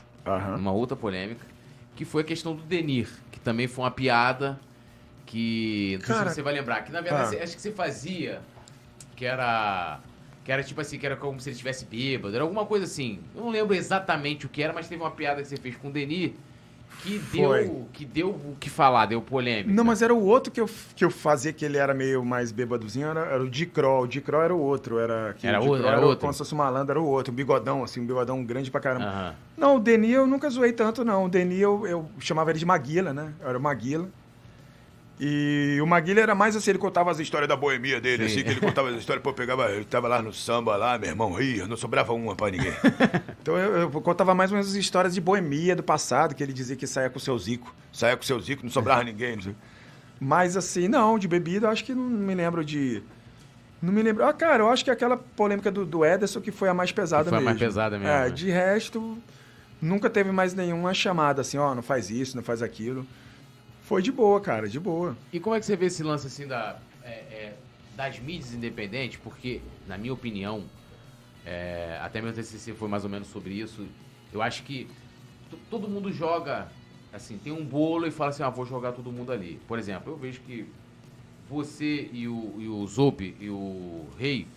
Numa 0.58 0.72
outra 0.72 0.96
polêmica. 0.96 1.46
Que 1.96 2.06
foi 2.06 2.22
a 2.22 2.26
questão 2.26 2.56
do 2.56 2.64
Denir. 2.64 3.10
Que 3.32 3.40
também 3.40 3.68
foi 3.68 3.84
uma 3.84 3.92
piada. 3.92 4.60
Que. 5.26 5.98
Não 6.00 6.06
sei 6.06 6.16
Cara, 6.16 6.30
se 6.30 6.36
você 6.36 6.42
vai 6.42 6.54
lembrar. 6.54 6.82
Que 6.84 6.92
na 6.92 7.02
verdade, 7.02 7.38
ah. 7.38 7.44
acho 7.44 7.56
que 7.56 7.62
você 7.62 7.72
fazia. 7.72 8.42
Que 9.16 9.26
era. 9.26 10.00
Que 10.44 10.52
era 10.52 10.64
tipo 10.64 10.80
assim, 10.80 11.00
que 11.00 11.06
era 11.06 11.16
como 11.16 11.40
se 11.40 11.50
ele 11.50 11.56
estivesse 11.56 11.86
bêbado. 11.86 12.36
Era 12.36 12.44
alguma 12.44 12.66
coisa 12.66 12.86
assim. 12.86 13.20
Eu 13.36 13.42
não 13.42 13.50
lembro 13.50 13.76
exatamente 13.76 14.46
o 14.46 14.50
que 14.50 14.62
era, 14.62 14.72
mas 14.72 14.88
teve 14.88 15.02
uma 15.02 15.12
piada 15.12 15.42
que 15.42 15.48
você 15.48 15.58
fez 15.58 15.76
com 15.76 15.88
o 15.88 15.92
Denir. 15.92 16.34
Que 17.04 17.20
Foi. 17.20 17.64
deu, 17.66 17.88
que 17.94 18.06
deu 18.06 18.30
o 18.30 18.56
que 18.60 18.70
falar, 18.70 19.06
deu 19.06 19.22
polêmica. 19.22 19.72
Não, 19.72 19.84
mas 19.84 20.02
era 20.02 20.14
o 20.14 20.24
outro 20.26 20.52
que 20.52 20.60
eu, 20.60 20.70
que 20.96 21.06
eu 21.06 21.12
fazia, 21.12 21.54
que 21.54 21.64
ele 21.64 21.78
era 21.78 21.94
meio 21.94 22.24
mais 22.26 22.52
bêbadozinho, 22.52 23.08
era, 23.08 23.22
era 23.22 23.44
o 23.44 23.50
Dicró. 23.50 24.02
O 24.02 24.08
Dicró 24.08 24.42
era 24.42 24.54
o 24.56 24.60
outro. 24.60 24.98
Era, 24.98 25.34
que 25.38 25.46
Era 25.48 25.62
o 25.62 25.76
era 25.76 26.00
o- 26.02 26.06
outro. 26.06 26.22
Como 26.22 26.34
se 26.34 26.40
fosse 26.40 26.54
um 26.54 26.58
malandro, 26.58 26.92
era 26.92 27.02
o 27.02 27.06
outro. 27.08 27.32
Um 27.32 27.36
bigodão, 27.36 27.84
assim, 27.84 28.00
um 28.02 28.06
bigodão 28.06 28.44
grande 28.44 28.72
pra 28.72 28.82
caramba. 28.82 29.36
Não, 29.56 29.76
o 29.78 29.80
Deni 29.80 30.12
eu 30.12 30.26
nunca 30.26 30.50
zoei 30.50 30.74
tanto, 30.74 31.04
não. 31.06 31.26
O 31.26 31.30
Deni 31.30 31.60
eu, 31.60 31.86
eu 31.86 32.06
chamava 32.20 32.50
ele 32.50 32.60
de 32.60 32.66
Maguila, 32.66 33.14
né? 33.14 33.34
Eu 33.42 33.50
era 33.50 33.58
o 33.58 33.62
Maguila. 33.62 34.08
E 35.20 35.80
o 35.82 35.86
Maguila 35.88 36.20
era 36.20 36.36
mais 36.36 36.56
assim, 36.58 36.72
ele 36.72 36.80
contava 36.80 37.10
as 37.10 37.20
histórias 37.20 37.48
da 37.48 37.56
boemia 37.56 38.02
dele, 38.02 38.28
Sim. 38.28 38.34
assim, 38.36 38.44
que 38.44 38.50
ele 38.52 38.60
contava 38.60 38.90
as 38.90 38.98
histórias, 38.98 39.24
pô, 39.24 39.30
eu 39.30 39.34
pegava, 39.34 39.72
ele 39.72 39.86
tava 39.86 40.10
lá 40.10 40.22
no 40.22 40.34
samba 40.34 40.76
lá, 40.76 40.98
meu 40.98 41.10
irmão, 41.10 41.32
ria, 41.34 41.66
não 41.68 41.78
sobrava 41.78 42.12
uma 42.14 42.36
pra 42.36 42.52
ninguém. 42.52 42.74
então 43.42 43.56
eu, 43.58 43.78
eu 43.82 43.90
contava 44.02 44.36
mais 44.36 44.52
ou 44.52 44.56
menos 44.58 44.70
as 44.72 44.76
histórias 44.76 45.14
de 45.14 45.22
boemia 45.22 45.74
do 45.74 45.84
passado, 45.84 46.36
que 46.36 46.44
ele 46.44 46.52
dizia 46.52 46.76
que 46.76 46.86
saía 46.86 47.10
com 47.10 47.18
o 47.18 47.22
seu 47.22 47.38
Zico. 47.40 47.74
Saía 47.94 48.18
com 48.18 48.24
o 48.24 48.26
seu 48.26 48.38
Zico, 48.42 48.64
não 48.64 48.70
sobrava 48.72 49.04
ninguém, 49.06 49.38
não 49.38 49.44
sei. 49.44 49.56
Mas 50.20 50.58
assim, 50.58 50.90
não, 50.90 51.18
de 51.18 51.28
bebida, 51.30 51.68
eu 51.68 51.72
acho 51.72 51.84
que 51.86 51.94
não 51.94 52.04
me 52.04 52.36
lembro 52.36 52.64
de. 52.66 53.02
Não 53.82 53.94
me 53.94 54.02
lembro. 54.02 54.26
Ah, 54.26 54.34
cara, 54.34 54.64
eu 54.64 54.70
acho 54.70 54.84
que 54.84 54.92
aquela 54.92 55.16
polêmica 55.16 55.72
do, 55.72 55.86
do 55.86 56.04
Ederson 56.04 56.42
que 56.42 56.52
foi 56.52 56.68
a 56.68 56.74
mais 56.74 56.92
pesada 56.92 57.26
Que 57.26 57.30
foi 57.30 57.38
a 57.38 57.42
mesmo. 57.42 57.50
mais 57.52 57.60
pesada 57.60 57.98
mesmo, 57.98 58.12
É, 58.14 58.24
né? 58.26 58.30
de 58.32 58.50
resto, 58.50 59.18
Nunca 59.82 60.10
teve 60.10 60.32
mais 60.32 60.54
nenhuma 60.54 60.94
chamada 60.94 61.42
assim, 61.42 61.58
ó, 61.58 61.76
não 61.76 61.84
faz 61.84 62.10
isso, 62.10 62.36
não 62.36 62.44
faz 62.44 62.62
aquilo. 62.62 63.06
Foi 63.86 64.02
de 64.02 64.12
boa, 64.12 64.42
cara, 64.42 64.68
de 64.68 64.80
boa. 64.80 65.16
E 65.32 65.40
como 65.40 65.56
é 65.56 65.60
que 65.60 65.66
você 65.66 65.76
vê 65.76 65.86
esse 65.86 66.02
lance 66.02 66.26
assim 66.26 66.48
da, 66.48 66.80
é, 67.04 67.10
é, 67.10 67.56
das 67.96 68.18
mídias 68.20 68.52
independentes? 68.52 69.20
Porque, 69.24 69.62
na 69.88 69.96
minha 69.96 70.12
opinião, 70.12 70.64
é, 71.46 72.00
até 72.02 72.20
meu 72.20 72.34
TCC 72.34 72.74
foi 72.74 72.90
mais 72.90 73.04
ou 73.04 73.12
menos 73.12 73.28
sobre 73.28 73.54
isso. 73.54 73.86
Eu 74.34 74.42
acho 74.42 74.64
que 74.64 74.88
todo 75.70 75.88
mundo 75.88 76.12
joga, 76.12 76.68
assim, 77.14 77.38
tem 77.38 77.54
um 77.54 77.64
bolo 77.64 78.08
e 78.08 78.12
fala 78.12 78.32
assim, 78.32 78.42
ah, 78.42 78.50
vou 78.50 78.66
jogar 78.66 78.92
todo 78.92 79.12
mundo 79.12 79.32
ali. 79.32 79.62
Por 79.68 79.78
exemplo, 79.78 80.14
eu 80.14 80.18
vejo 80.18 80.42
que 80.42 80.68
você 81.48 82.10
e 82.12 82.28
o, 82.28 82.56
e 82.58 82.68
o 82.68 82.88
Zop 82.88 83.36
e 83.40 83.50
o 83.52 84.08
Rei 84.18 84.48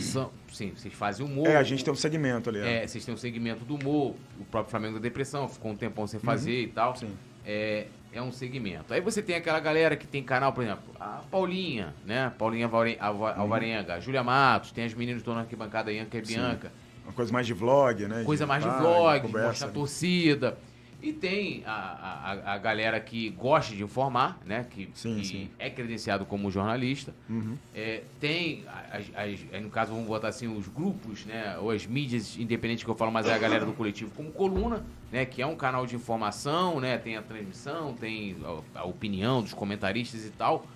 são, 0.00 0.32
sim, 0.52 0.72
vocês 0.76 0.92
fazem 0.92 1.24
humor. 1.24 1.46
É, 1.46 1.56
a 1.56 1.62
gente 1.62 1.84
tem 1.84 1.92
um 1.92 1.96
segmento 1.96 2.50
ali. 2.50 2.58
É, 2.58 2.84
vocês 2.84 3.04
têm 3.04 3.14
um 3.14 3.18
segmento 3.18 3.64
do 3.64 3.76
humor, 3.76 4.16
o 4.40 4.44
próprio 4.44 4.72
Flamengo 4.72 4.94
da 4.94 5.00
Depressão, 5.00 5.48
ficou 5.48 5.70
um 5.70 5.76
tempão 5.76 6.08
sem 6.08 6.18
fazer 6.18 6.62
e 6.62 6.68
tal. 6.68 6.90
Uhum. 6.90 6.96
Sim. 6.96 7.12
É, 7.46 7.86
é 8.14 8.22
um 8.22 8.30
segmento. 8.32 8.94
Aí 8.94 9.00
você 9.00 9.20
tem 9.20 9.34
aquela 9.36 9.58
galera 9.60 9.96
que 9.96 10.06
tem 10.06 10.22
canal, 10.22 10.52
por 10.52 10.62
exemplo, 10.62 10.94
a 10.98 11.20
Paulinha, 11.30 11.94
né? 12.06 12.32
Paulinha 12.38 12.66
Alvaren- 12.66 12.96
Uhum. 13.00 13.40
Alvarenga, 13.42 13.94
a 13.94 14.00
Júlia 14.00 14.22
Matos, 14.22 14.70
tem 14.72 14.84
as 14.84 14.94
meninas 14.94 15.22
do 15.22 15.26
Dona 15.26 15.40
Arquibancada, 15.40 15.92
Ianca 15.92 16.16
e. 16.18 16.22
Bianca. 16.22 16.72
Uma 17.04 17.12
coisa 17.12 17.32
mais 17.32 17.46
de 17.46 17.52
vlog, 17.52 18.06
né? 18.06 18.22
Coisa 18.24 18.46
mais 18.46 18.62
de 18.64 18.70
vlog, 18.70 19.20
conversa 19.22 19.46
mostra 19.48 19.66
a 19.66 19.68
ali. 19.68 19.74
torcida. 19.78 20.58
E 21.06 21.12
tem 21.12 21.62
a, 21.66 21.70
a, 21.70 22.54
a- 22.54 22.58
galera 22.58 22.98
que 22.98 23.28
gosta 23.28 23.76
de 23.76 23.82
informar, 23.82 24.40
né? 24.46 24.66
Que, 24.70 24.88
Sim, 24.94 25.16
que 25.18 25.26
sim. 25.26 25.50
é 25.58 25.68
credenciado 25.68 26.24
como 26.24 26.50
jornalista. 26.50 27.14
Uhum. 27.28 27.58
É, 27.74 28.04
tem, 28.18 28.64
as, 28.90 29.04
as- 29.14 29.62
no 29.62 29.68
caso, 29.68 29.92
vamos 29.92 30.06
botar 30.08 30.28
assim, 30.28 30.46
os 30.46 30.66
grupos, 30.66 31.26
né? 31.26 31.58
Ou 31.58 31.70
as 31.70 31.84
mídias 31.86 32.38
independentes 32.38 32.84
que 32.84 32.88
eu 32.90 32.94
falo, 32.94 33.12
mas 33.12 33.26
é 33.26 33.34
a 33.34 33.38
galera 33.38 33.66
do 33.66 33.74
coletivo 33.74 34.10
como 34.16 34.32
Coluna, 34.32 34.82
né? 35.12 35.26
Que 35.26 35.42
é 35.42 35.46
um 35.46 35.54
canal 35.56 35.84
de 35.84 35.94
informação, 35.94 36.80
né? 36.80 36.96
Tem 36.96 37.18
a 37.18 37.22
transmissão, 37.22 37.92
tem 37.92 38.34
a, 38.74 38.80
a 38.80 38.84
opinião 38.84 39.42
dos 39.42 39.52
comentaristas 39.52 40.24
e 40.24 40.30
tal. 40.30 40.66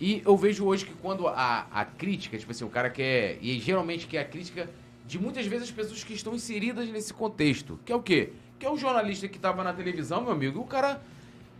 E 0.00 0.22
eu 0.24 0.36
vejo 0.36 0.64
hoje 0.64 0.84
que 0.86 0.94
quando 0.94 1.26
a, 1.26 1.66
a 1.72 1.84
crítica, 1.84 2.38
tipo 2.38 2.52
assim, 2.52 2.64
o 2.64 2.68
cara 2.70 2.88
quer. 2.88 3.36
E 3.42 3.58
geralmente 3.58 4.06
quer 4.06 4.20
a 4.20 4.24
crítica 4.24 4.70
de 5.06 5.18
muitas 5.18 5.44
vezes 5.44 5.68
as 5.68 5.74
pessoas 5.74 6.04
que 6.04 6.14
estão 6.14 6.34
inseridas 6.36 6.88
nesse 6.88 7.12
contexto. 7.12 7.80
Que 7.84 7.92
é 7.92 7.96
o 7.96 8.00
quê? 8.02 8.30
Que 8.58 8.66
é 8.66 8.70
o 8.70 8.76
jornalista 8.76 9.28
que 9.28 9.36
estava 9.36 9.62
na 9.64 9.72
televisão, 9.72 10.22
meu 10.22 10.32
amigo, 10.32 10.58
e 10.58 10.62
o 10.62 10.66
cara 10.66 11.00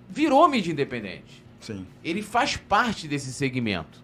virou 0.08 0.46
mídia 0.48 0.70
independente 0.72 1.42
Sim. 1.60 1.86
ele 2.02 2.22
faz 2.22 2.56
parte 2.56 3.08
desse 3.08 3.32
segmento. 3.32 4.02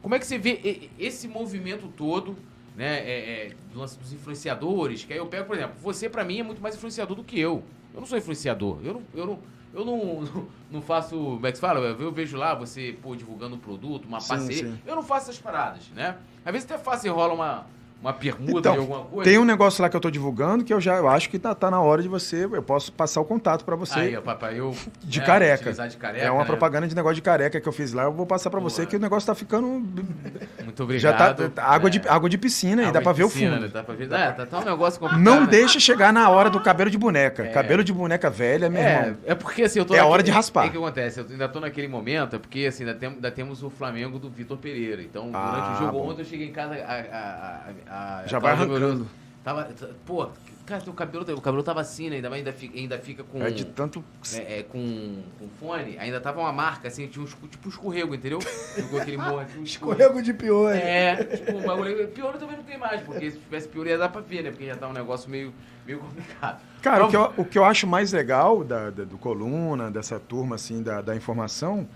Como 0.00 0.14
é 0.14 0.18
que 0.18 0.26
você 0.26 0.38
vê 0.38 0.88
esse 0.98 1.26
movimento 1.26 1.88
todo, 1.88 2.36
né, 2.76 2.98
é, 2.98 3.46
é, 3.48 3.52
do 3.72 3.80
lance 3.80 3.98
dos 3.98 4.12
influenciadores? 4.12 5.04
Que 5.04 5.12
aí 5.12 5.18
eu 5.18 5.26
pego, 5.26 5.46
por 5.46 5.56
exemplo, 5.56 5.74
você 5.82 6.08
pra 6.08 6.24
mim 6.24 6.38
é 6.38 6.42
muito 6.44 6.62
mais 6.62 6.76
influenciador 6.76 7.16
do 7.16 7.24
que 7.24 7.38
eu. 7.40 7.64
Eu 7.92 8.00
não 8.00 8.06
sou 8.06 8.16
influenciador. 8.16 8.78
Eu 8.84 8.94
não, 8.94 9.02
eu 9.12 9.26
não, 9.26 9.38
eu 9.74 9.84
não, 9.84 10.48
não 10.70 10.80
faço, 10.82 11.16
como 11.16 11.46
é 11.46 11.50
que 11.50 11.56
se 11.56 11.60
fala? 11.60 11.80
Eu 11.80 12.12
vejo 12.12 12.36
lá 12.36 12.54
você, 12.54 12.96
pô, 13.02 13.16
divulgando 13.16 13.56
um 13.56 13.58
produto, 13.58 14.06
uma 14.06 14.20
Sim, 14.20 14.28
parceria. 14.28 14.70
sim. 14.70 14.78
Eu 14.86 14.94
não 14.94 15.02
faço 15.02 15.30
essas 15.30 15.42
paradas, 15.42 15.88
né? 15.90 16.16
Às 16.44 16.52
vezes 16.52 16.70
até 16.70 16.78
faço 16.80 17.04
e 17.04 17.10
rola 17.10 17.34
uma, 17.34 17.66
uma 18.00 18.12
permuta 18.12 18.58
Então, 18.60 18.72
de 18.74 18.78
alguma 18.78 19.00
coisa. 19.04 19.24
Tem 19.30 19.38
um 19.38 19.44
negócio 19.44 19.82
lá 19.82 19.88
que 19.88 19.96
eu 19.96 20.00
tô 20.00 20.10
divulgando 20.10 20.62
que 20.64 20.72
eu 20.72 20.80
já 20.80 20.96
eu 20.96 21.08
acho 21.08 21.28
que 21.30 21.38
tá, 21.38 21.54
tá 21.54 21.70
na 21.70 21.80
hora 21.80 22.02
de 22.02 22.08
você. 22.08 22.44
Eu 22.44 22.62
posso 22.62 22.92
passar 22.92 23.20
o 23.20 23.24
contato 23.24 23.64
pra 23.64 23.74
você. 23.74 23.98
Aí, 23.98 24.20
papai, 24.20 24.60
eu... 24.60 24.74
de 25.02 25.18
né, 25.20 25.26
careca. 25.26 25.72
de 25.72 25.96
careca, 25.96 26.24
É 26.24 26.30
uma 26.30 26.40
né? 26.42 26.46
propaganda 26.46 26.86
de 26.86 26.94
negócio 26.94 27.16
de 27.16 27.22
careca 27.22 27.60
que 27.60 27.68
eu 27.68 27.72
fiz 27.72 27.92
lá. 27.92 28.04
Eu 28.04 28.12
vou 28.12 28.26
passar 28.26 28.50
pra 28.50 28.60
você 28.60 28.84
que 28.86 28.94
o 28.96 28.98
negócio 29.00 29.26
tá 29.26 29.34
ficando. 29.34 29.66
Muito 29.66 30.86
Já 30.98 31.10
obrigado. 31.10 31.50
tá. 31.50 31.64
Água, 31.64 31.88
É. 31.88 31.90
de, 31.90 32.08
água 32.08 32.28
de 32.28 32.38
piscina 32.38 32.82
e 32.82 32.84
Água 32.84 32.92
dá 32.92 32.98
de 33.00 33.04
pra 33.04 33.12
ver 33.12 33.24
o 33.24 33.26
né? 33.28 33.32
fundo. 33.32 33.68
Dá 33.68 33.82
pra 33.82 33.94
ver. 33.94 34.12
É, 34.12 34.30
tá, 34.32 34.46
tá 34.46 34.58
um 34.60 34.64
negócio 34.64 35.00
complicado. 35.00 35.24
Não 35.24 35.40
né? 35.40 35.46
deixa 35.46 35.80
chegar 35.80 36.12
na 36.12 36.28
hora 36.28 36.50
do 36.50 36.60
cabelo 36.60 36.90
de 36.90 36.98
boneca. 36.98 37.44
É. 37.44 37.48
Cabelo 37.48 37.82
de 37.82 37.92
boneca 37.92 38.28
velha, 38.30 38.68
meu 38.68 38.80
É, 38.82 38.98
irmão. 39.00 39.16
é 39.24 39.34
porque 39.34 39.62
assim, 39.62 39.78
eu 39.78 39.84
tô 39.84 39.94
É 39.94 39.98
a 39.98 40.00
naquele- 40.02 40.12
hora 40.12 40.22
de 40.22 40.30
raspar. 40.30 40.60
O 40.60 40.64
que, 40.66 40.70
que 40.72 40.76
acontece? 40.78 41.20
Eu 41.20 41.26
ainda 41.30 41.48
tô 41.48 41.60
naquele 41.60 41.88
momento, 41.88 42.36
é 42.36 42.38
porque 42.38 42.66
assim, 42.66 42.84
ainda, 42.84 42.94
tem- 42.94 43.08
ainda 43.08 43.30
temos 43.30 43.62
o 43.62 43.70
Flamengo 43.70 44.18
do 44.18 44.28
Vitor 44.30 44.58
Pereira. 44.58 45.02
Então, 45.02 45.24
durante 45.30 45.36
Ah, 45.46 45.74
o 45.74 45.78
jogo 45.86 45.92
bom. 45.98 46.10
ontem 46.10 46.20
eu 46.22 46.26
cheguei 46.26 46.48
em 46.48 46.52
casa. 46.52 46.74
A, 46.74 46.94
a, 46.94 47.56
a, 47.85 47.85
a- 47.88 48.24
Já 48.26 48.38
vai 48.38 48.52
arrancando. 48.52 49.06
Tava. 49.44 49.68
Pô, 50.04 50.28
cara, 50.66 50.80
teu 50.80 50.92
cabelo, 50.92 51.24
o 51.36 51.40
cabelo 51.40 51.62
tava 51.62 51.80
assim, 51.80 52.10
né? 52.10 52.16
Ainda, 52.16 52.28
ainda, 52.34 52.52
fica, 52.52 52.76
ainda 52.76 52.98
fica 52.98 53.22
com. 53.22 53.40
É 53.40 53.50
de 53.50 53.64
tanto. 53.64 54.02
é, 54.34 54.58
é, 54.58 54.62
com, 54.64 55.22
com 55.38 55.48
fone, 55.60 55.96
ainda 56.00 56.20
tava 56.20 56.40
uma 56.40 56.52
marca, 56.52 56.88
assim, 56.88 57.06
tinha 57.06 57.24
um, 57.24 57.28
tipo 57.28 57.66
um 57.66 57.68
escorrego, 57.68 58.12
entendeu? 58.12 58.40
Ficou 58.74 59.00
aquele 59.00 59.16
morro, 59.16 59.36
um 59.56 59.62
escorrego. 59.62 59.64
Escorrego 60.02 60.20
de 60.22 60.34
piolho. 60.34 60.74
É, 60.76 61.14
tipo, 61.22 61.58
o 61.58 61.62
bagulho. 61.62 62.08
Pior 62.08 62.36
também 62.38 62.56
não 62.56 62.64
tem 62.64 62.76
mais, 62.76 63.00
porque 63.02 63.30
se 63.30 63.38
tivesse 63.38 63.68
pior 63.68 63.86
ia 63.86 63.96
dar 63.96 64.08
pra 64.08 64.20
ver, 64.20 64.42
né? 64.42 64.50
Porque 64.50 64.66
já 64.66 64.74
tá 64.76 64.88
um 64.88 64.92
negócio 64.92 65.30
meio, 65.30 65.54
meio 65.86 66.00
complicado. 66.00 66.60
Cara, 66.82 67.06
o 67.06 67.08
Vamos- 67.10 67.32
que, 67.34 67.40
eu, 67.40 67.44
o 67.44 67.48
que 67.48 67.58
eu 67.58 67.64
acho 67.64 67.86
mais 67.86 68.10
legal 68.12 68.64
da, 68.64 68.90
da- 68.90 69.04
do 69.04 69.16
Coluna, 69.16 69.92
dessa 69.92 70.18
turma 70.18 70.56
assim, 70.56 70.82
da, 70.82 71.00
da 71.02 71.14
informação, 71.14 71.88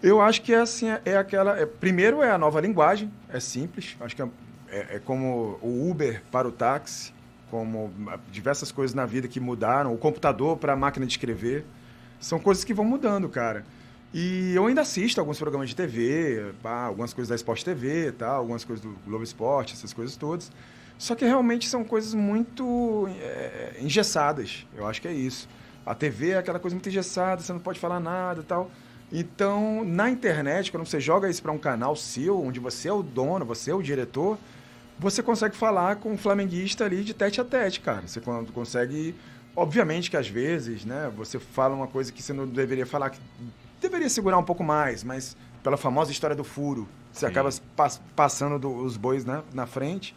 eu 0.00 0.20
acho 0.20 0.42
que 0.42 0.54
é 0.54 0.60
assim, 0.60 0.88
é, 0.90 1.00
é 1.04 1.16
aquela. 1.16 1.58
é- 1.58 1.66
primeiro 1.66 2.22
é 2.22 2.30
a 2.30 2.38
nova 2.38 2.60
linguagem, 2.60 3.10
é 3.28 3.40
simples. 3.40 3.96
Acho 4.00 4.14
que 4.14 4.22
é, 4.22 4.28
é- 4.74 4.96
é 4.96 4.98
como 4.98 5.58
o 5.62 5.90
Uber 5.90 6.22
para 6.30 6.48
o 6.48 6.52
táxi, 6.52 7.12
como 7.50 7.92
diversas 8.32 8.72
coisas 8.72 8.94
na 8.94 9.06
vida 9.06 9.28
que 9.28 9.38
mudaram, 9.38 9.94
o 9.94 9.98
computador 9.98 10.56
para 10.56 10.72
a 10.72 10.76
máquina 10.76 11.06
de 11.06 11.12
escrever. 11.12 11.64
São 12.18 12.38
coisas 12.40 12.64
que 12.64 12.74
vão 12.74 12.84
mudando, 12.84 13.28
cara. 13.28 13.64
E 14.12 14.52
eu 14.54 14.66
ainda 14.66 14.82
assisto 14.82 15.20
alguns 15.20 15.38
programas 15.38 15.68
de 15.68 15.76
TV, 15.76 16.52
pá, 16.62 16.84
algumas 16.84 17.12
coisas 17.12 17.28
da 17.28 17.34
Sport 17.34 17.62
TV, 17.62 18.12
tá, 18.12 18.28
algumas 18.28 18.64
coisas 18.64 18.84
do 18.84 18.96
Globo 19.04 19.24
Esporte, 19.24 19.74
essas 19.74 19.92
coisas 19.92 20.16
todas. 20.16 20.50
Só 20.96 21.14
que 21.14 21.24
realmente 21.24 21.68
são 21.68 21.84
coisas 21.84 22.14
muito 22.14 23.08
é, 23.20 23.74
engessadas. 23.80 24.66
Eu 24.76 24.86
acho 24.86 25.02
que 25.02 25.08
é 25.08 25.12
isso. 25.12 25.48
A 25.84 25.94
TV 25.94 26.30
é 26.30 26.38
aquela 26.38 26.58
coisa 26.58 26.74
muito 26.74 26.88
engessada, 26.88 27.42
você 27.42 27.52
não 27.52 27.60
pode 27.60 27.78
falar 27.78 28.00
nada 28.00 28.40
e 28.40 28.44
tal. 28.44 28.70
Então, 29.12 29.84
na 29.84 30.10
internet, 30.10 30.70
quando 30.70 30.86
você 30.86 30.98
joga 30.98 31.28
isso 31.28 31.42
para 31.42 31.52
um 31.52 31.58
canal 31.58 31.94
seu, 31.94 32.40
onde 32.40 32.58
você 32.58 32.88
é 32.88 32.92
o 32.92 33.02
dono, 33.02 33.44
você 33.44 33.70
é 33.70 33.74
o 33.74 33.82
diretor, 33.82 34.38
você 34.98 35.22
consegue 35.22 35.56
falar 35.56 35.96
com 35.96 36.12
um 36.12 36.18
flamenguista 36.18 36.84
ali 36.84 37.02
de 37.04 37.12
tete 37.14 37.40
a 37.40 37.44
tete, 37.44 37.80
cara. 37.80 38.06
Você 38.06 38.20
con- 38.20 38.44
consegue. 38.46 39.14
Obviamente 39.56 40.10
que 40.10 40.16
às 40.16 40.28
vezes, 40.28 40.84
né, 40.84 41.10
você 41.16 41.38
fala 41.38 41.74
uma 41.74 41.86
coisa 41.86 42.12
que 42.12 42.20
você 42.22 42.32
não 42.32 42.46
deveria 42.46 42.84
falar, 42.86 43.10
que 43.10 43.18
deveria 43.80 44.08
segurar 44.08 44.36
um 44.38 44.42
pouco 44.42 44.64
mais, 44.64 45.04
mas 45.04 45.36
pela 45.62 45.76
famosa 45.76 46.10
história 46.10 46.34
do 46.34 46.42
furo, 46.42 46.88
você 47.12 47.20
Sim. 47.26 47.30
acaba 47.32 47.50
pas- 47.76 48.00
passando 48.16 48.58
do- 48.58 48.74
os 48.84 48.96
bois 48.96 49.24
na, 49.24 49.42
na 49.52 49.66
frente. 49.66 50.14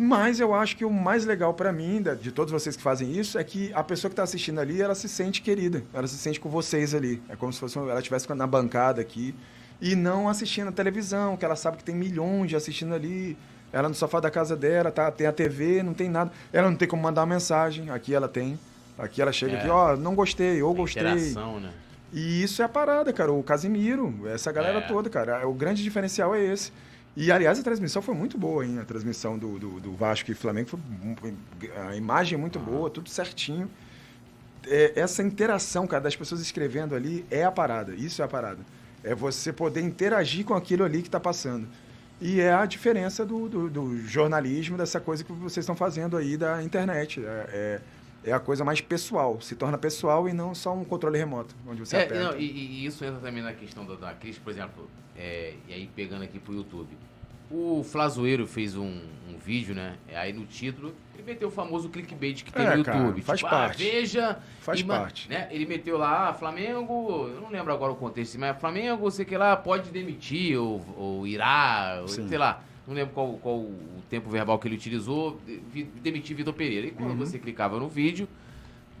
Mas 0.00 0.38
eu 0.38 0.54
acho 0.54 0.76
que 0.76 0.84
o 0.84 0.90
mais 0.90 1.24
legal 1.24 1.52
pra 1.54 1.72
mim, 1.72 2.00
de 2.22 2.30
todos 2.30 2.52
vocês 2.52 2.76
que 2.76 2.82
fazem 2.82 3.10
isso, 3.18 3.36
é 3.36 3.42
que 3.42 3.72
a 3.74 3.82
pessoa 3.82 4.08
que 4.08 4.12
está 4.12 4.22
assistindo 4.22 4.60
ali, 4.60 4.80
ela 4.80 4.94
se 4.94 5.08
sente 5.08 5.42
querida. 5.42 5.82
Ela 5.92 6.06
se 6.06 6.16
sente 6.16 6.38
com 6.38 6.48
vocês 6.48 6.94
ali. 6.94 7.20
É 7.28 7.34
como 7.34 7.52
se 7.52 7.58
fosse 7.58 7.76
ela 7.76 7.98
estivesse 7.98 8.32
na 8.32 8.46
bancada 8.46 9.00
aqui 9.00 9.34
e 9.80 9.96
não 9.96 10.28
assistindo 10.28 10.68
a 10.68 10.72
televisão, 10.72 11.36
que 11.36 11.44
ela 11.44 11.56
sabe 11.56 11.78
que 11.78 11.84
tem 11.84 11.96
milhões 11.96 12.48
de 12.50 12.54
assistindo 12.54 12.94
ali. 12.94 13.36
Ela 13.72 13.88
no 13.88 13.94
sofá 13.94 14.18
da 14.20 14.30
casa 14.30 14.56
dela, 14.56 14.90
tá, 14.90 15.10
tem 15.10 15.26
a 15.26 15.32
TV, 15.32 15.82
não 15.82 15.92
tem 15.94 16.08
nada. 16.08 16.30
Ela 16.52 16.70
não 16.70 16.76
tem 16.76 16.88
como 16.88 17.02
mandar 17.02 17.20
uma 17.22 17.34
mensagem. 17.34 17.90
Aqui 17.90 18.14
ela 18.14 18.28
tem. 18.28 18.58
Aqui 18.98 19.20
ela 19.22 19.30
chega 19.32 19.52
É. 19.52 19.58
aqui, 19.60 19.68
ó, 19.68 19.96
não 19.96 20.14
gostei, 20.14 20.62
ou 20.62 20.74
gostei. 20.74 21.02
Interação, 21.02 21.60
né? 21.60 21.70
E 22.12 22.42
isso 22.42 22.62
é 22.62 22.64
a 22.64 22.68
parada, 22.68 23.12
cara. 23.12 23.30
O 23.32 23.42
Casimiro, 23.42 24.26
essa 24.26 24.50
galera 24.50 24.78
É. 24.78 24.88
toda, 24.88 25.10
cara. 25.10 25.46
O 25.46 25.52
grande 25.52 25.82
diferencial 25.82 26.34
é 26.34 26.42
esse. 26.44 26.72
E, 27.16 27.30
aliás, 27.32 27.58
a 27.58 27.62
transmissão 27.62 28.00
foi 28.00 28.14
muito 28.14 28.38
boa, 28.38 28.64
hein? 28.64 28.78
A 28.80 28.84
transmissão 28.84 29.36
do, 29.36 29.58
do, 29.58 29.80
do 29.80 29.92
Vasco 29.94 30.30
e 30.30 30.34
Flamengo 30.34 30.68
foi. 31.20 31.34
A 31.88 31.94
imagem 31.96 32.36
é 32.36 32.40
muito 32.40 32.58
boa, 32.58 32.88
tudo 32.88 33.08
certinho. 33.10 33.68
É, 34.66 34.92
essa 34.96 35.22
interação, 35.22 35.86
cara, 35.86 36.02
das 36.04 36.16
pessoas 36.16 36.40
escrevendo 36.40 36.94
ali 36.94 37.24
é 37.30 37.44
a 37.44 37.50
parada. 37.52 37.92
Isso 37.94 38.22
é 38.22 38.24
a 38.24 38.28
parada. 38.28 38.58
É 39.04 39.14
você 39.14 39.52
poder 39.52 39.80
interagir 39.82 40.44
com 40.44 40.54
aquilo 40.54 40.84
ali 40.84 41.00
que 41.02 41.08
está 41.08 41.20
passando. 41.20 41.66
E 42.20 42.40
é 42.40 42.52
a 42.52 42.66
diferença 42.66 43.24
do, 43.24 43.48
do, 43.48 43.70
do 43.70 43.98
jornalismo, 44.06 44.76
dessa 44.76 44.98
coisa 45.00 45.22
que 45.22 45.32
vocês 45.32 45.62
estão 45.62 45.76
fazendo 45.76 46.16
aí 46.16 46.36
da 46.36 46.62
internet. 46.62 47.24
É, 47.24 47.80
é, 48.24 48.30
é 48.30 48.32
a 48.32 48.40
coisa 48.40 48.64
mais 48.64 48.80
pessoal. 48.80 49.40
Se 49.40 49.54
torna 49.54 49.78
pessoal 49.78 50.28
e 50.28 50.32
não 50.32 50.54
só 50.54 50.74
um 50.74 50.84
controle 50.84 51.16
remoto, 51.16 51.54
onde 51.66 51.80
você 51.80 51.96
É, 51.96 52.04
aperta. 52.04 52.24
não, 52.24 52.36
e, 52.38 52.44
e 52.44 52.86
isso 52.86 53.04
entra 53.04 53.20
também 53.20 53.42
na 53.42 53.52
questão 53.52 53.84
da, 53.86 53.94
da 53.94 54.12
crise, 54.14 54.40
por 54.40 54.50
exemplo, 54.50 54.88
é, 55.16 55.54
e 55.68 55.72
aí 55.72 55.88
pegando 55.94 56.24
aqui 56.24 56.38
pro 56.40 56.52
YouTube. 56.54 56.88
O 57.50 57.82
Flazoeiro 57.84 58.46
fez 58.46 58.76
um, 58.76 59.00
um 59.28 59.38
vídeo, 59.38 59.74
né? 59.74 59.96
Aí 60.12 60.32
no 60.32 60.44
título, 60.44 60.92
meteu 61.28 61.48
o 61.48 61.50
famoso 61.50 61.88
clickbait 61.88 62.42
que 62.42 62.52
tem 62.52 62.64
É, 62.66 62.76
no 62.76 62.84
cara, 62.84 62.98
YouTube. 62.98 63.22
faz 63.22 63.38
tipo, 63.38 63.50
parte. 63.50 63.86
Ah, 63.88 63.90
veja. 63.92 64.38
Faz 64.60 64.80
e 64.80 64.84
parte. 64.84 65.28
Né? 65.28 65.48
Ele 65.50 65.66
meteu 65.66 65.96
lá, 65.98 66.28
ah, 66.30 66.34
Flamengo, 66.34 67.28
eu 67.34 67.40
não 67.40 67.50
lembro 67.50 67.72
agora 67.72 67.92
o 67.92 67.96
contexto, 67.96 68.38
mas 68.38 68.58
Flamengo, 68.58 69.10
sei 69.10 69.24
que 69.24 69.36
lá, 69.36 69.56
pode 69.56 69.90
demitir, 69.90 70.58
ou, 70.58 70.84
ou 70.96 71.26
irá, 71.26 71.98
ou, 72.02 72.08
sei 72.08 72.36
lá. 72.38 72.62
Não 72.86 72.94
lembro 72.94 73.12
qual, 73.14 73.34
qual 73.34 73.56
o 73.58 74.02
tempo 74.08 74.30
verbal 74.30 74.58
que 74.58 74.66
ele 74.66 74.76
utilizou, 74.76 75.38
de- 75.72 75.84
demitir 75.84 76.34
Vitor 76.36 76.54
Pereira. 76.54 76.86
E 76.86 76.90
quando 76.90 77.10
Uhum. 77.10 77.16
você 77.18 77.38
clicava 77.38 77.78
no 77.78 77.88
vídeo, 77.88 78.26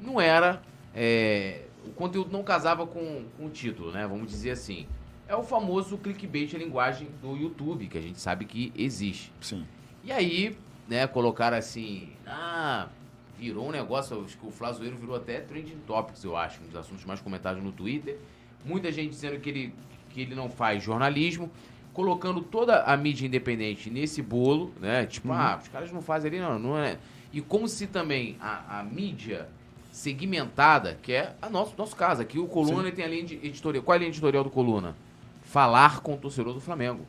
não 0.00 0.20
era. 0.20 0.62
é, 0.94 1.62
o 1.86 1.90
conteúdo 1.92 2.30
não 2.30 2.42
casava 2.42 2.86
com, 2.86 3.24
com 3.36 3.46
o 3.46 3.50
título, 3.50 3.90
né? 3.92 4.06
Vamos 4.06 4.30
dizer 4.30 4.50
assim. 4.50 4.86
É 5.26 5.34
o 5.36 5.42
famoso 5.42 5.96
clickbait, 5.98 6.54
a 6.54 6.58
linguagem 6.58 7.08
do 7.22 7.36
YouTube, 7.36 7.86
que 7.86 7.96
a 7.96 8.00
gente 8.00 8.18
sabe 8.20 8.44
que 8.44 8.72
existe. 8.76 9.32
Sim. 9.40 9.64
E 10.04 10.10
aí, 10.12 10.56
né, 10.88 11.06
colocaram 11.06 11.56
assim, 11.56 12.08
ah, 12.26 12.88
virou 13.38 13.68
um 13.68 13.70
negócio, 13.70 14.24
acho 14.24 14.36
que 14.36 14.46
o 14.46 14.50
Flazoeiro 14.50 14.96
virou 14.96 15.16
até 15.16 15.40
trending 15.40 15.78
topics, 15.86 16.24
eu 16.24 16.36
acho, 16.36 16.60
um 16.62 16.66
dos 16.66 16.76
assuntos 16.76 17.04
mais 17.04 17.20
comentados 17.20 17.62
no 17.62 17.70
Twitter. 17.70 18.18
Muita 18.64 18.90
gente 18.90 19.10
dizendo 19.10 19.38
que 19.38 19.48
ele, 19.48 19.74
que 20.10 20.22
ele 20.22 20.34
não 20.34 20.48
faz 20.48 20.82
jornalismo, 20.82 21.50
colocando 21.92 22.40
toda 22.40 22.82
a 22.82 22.96
mídia 22.96 23.26
independente 23.26 23.90
nesse 23.90 24.22
bolo, 24.22 24.72
né? 24.80 25.06
Tipo, 25.06 25.32
ah, 25.32 25.58
os 25.60 25.68
caras 25.68 25.92
não 25.92 26.00
fazem 26.00 26.30
ali, 26.30 26.40
não, 26.40 26.58
não 26.58 26.78
é. 26.78 26.98
E 27.32 27.40
como 27.40 27.68
se 27.68 27.86
também 27.86 28.36
a, 28.40 28.80
a 28.80 28.82
mídia 28.82 29.48
segmentada, 29.92 30.98
que 31.02 31.12
é 31.12 31.34
a 31.42 31.50
nosso, 31.50 31.74
nosso 31.76 31.94
caso, 31.94 32.22
aqui 32.22 32.38
o 32.38 32.46
Coluna 32.46 32.90
tem 32.90 33.04
a 33.04 33.08
linha 33.08 33.24
de 33.24 33.34
editorial. 33.36 33.82
Qual 33.82 33.94
é 33.94 33.96
a 33.96 33.98
linha 33.98 34.10
editorial 34.10 34.44
do 34.44 34.50
Coluna? 34.50 34.96
Falar 35.42 36.00
com 36.00 36.14
o 36.14 36.16
torcedor 36.16 36.54
do 36.54 36.60
Flamengo. 36.60 37.06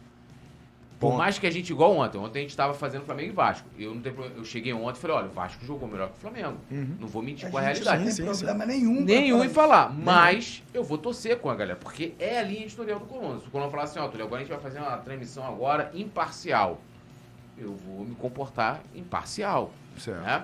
Por 1.00 1.16
mais 1.18 1.40
que 1.40 1.48
a 1.48 1.52
gente, 1.52 1.72
igual 1.72 1.96
ontem, 1.96 2.18
ontem 2.18 2.40
a 2.40 2.42
gente 2.42 2.58
tava 2.58 2.74
fazendo 2.74 3.06
Flamengo 3.06 3.30
e 3.30 3.34
Vasco. 3.34 3.66
Eu 3.78 3.96
não 3.96 4.02
tenho 4.02 4.14
problema, 4.16 4.38
eu 4.38 4.44
cheguei 4.44 4.74
ontem 4.74 4.98
e 4.98 5.02
falei, 5.02 5.16
olha, 5.16 5.28
o 5.28 5.32
Vasco 5.32 5.66
jogou 5.66 5.88
melhor 5.88 6.10
que 6.10 6.18
o 6.18 6.20
Flamengo. 6.20 6.58
Não 6.70 7.08
vou 7.08 7.22
mentir 7.22 7.50
com 7.50 7.58
a 7.58 7.62
realidade. 7.62 8.04
não 8.04 8.14
tem 8.14 8.26
problema 8.26 8.66
nenhum. 8.66 9.02
Nenhum 9.02 9.44
em 9.44 9.50
falar, 9.50 9.94
mas 9.94 10.62
eu 10.74 10.84
vou 10.84 10.98
torcer 10.98 11.38
com 11.40 11.50
a 11.50 11.56
galera, 11.56 11.78
porque 11.78 12.14
é 12.20 12.40
a 12.40 12.44
linha 12.44 12.64
editorial 12.64 13.00
do 13.00 13.06
Coluna. 13.06 13.40
Se 13.40 13.48
o 13.48 13.50
Coluna 13.50 13.72
falar 13.72 13.84
assim, 13.84 13.98
ó, 13.98 14.10
Túlio, 14.10 14.26
agora 14.26 14.42
a 14.42 14.44
gente 14.44 14.54
vai 14.54 14.62
fazer 14.62 14.80
uma 14.80 14.98
transmissão 14.98 15.48
agora 15.48 15.90
imparcial. 15.94 16.82
Eu 17.58 17.74
vou 17.76 18.04
me 18.06 18.16
comportar 18.16 18.82
imparcial, 18.94 19.72
Certo. 19.98 20.22
né? 20.22 20.44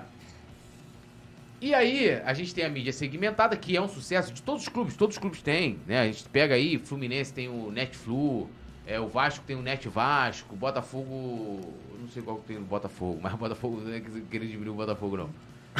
E 1.60 1.74
aí, 1.74 2.20
a 2.24 2.32
gente 2.34 2.54
tem 2.54 2.64
a 2.64 2.68
mídia 2.68 2.92
segmentada, 2.92 3.56
que 3.56 3.76
é 3.76 3.80
um 3.80 3.88
sucesso 3.88 4.32
de 4.32 4.42
todos 4.42 4.62
os 4.62 4.68
clubes, 4.68 4.94
todos 4.96 5.16
os 5.16 5.20
clubes 5.20 5.40
têm, 5.42 5.78
né? 5.86 6.00
A 6.00 6.06
gente 6.06 6.24
pega 6.28 6.54
aí, 6.54 6.78
Fluminense 6.78 7.32
tem 7.32 7.48
o 7.48 7.70
Netflu, 7.70 8.48
é, 8.86 9.00
o 9.00 9.08
Vasco 9.08 9.44
tem 9.46 9.56
o 9.56 9.62
Net 9.62 9.88
Vasco, 9.88 10.54
o 10.54 10.56
Botafogo, 10.56 11.74
não 12.00 12.08
sei 12.08 12.22
qual 12.22 12.36
que 12.38 12.46
tem 12.46 12.58
no 12.58 12.64
Botafogo, 12.64 13.18
mas 13.22 13.34
o 13.34 13.36
Botafogo 13.36 13.80
não 13.80 13.92
é 13.92 14.00
que 14.00 14.20
querer 14.22 14.46
diminuir 14.46 14.70
o 14.74 14.76
Botafogo, 14.76 15.16
não. 15.16 15.30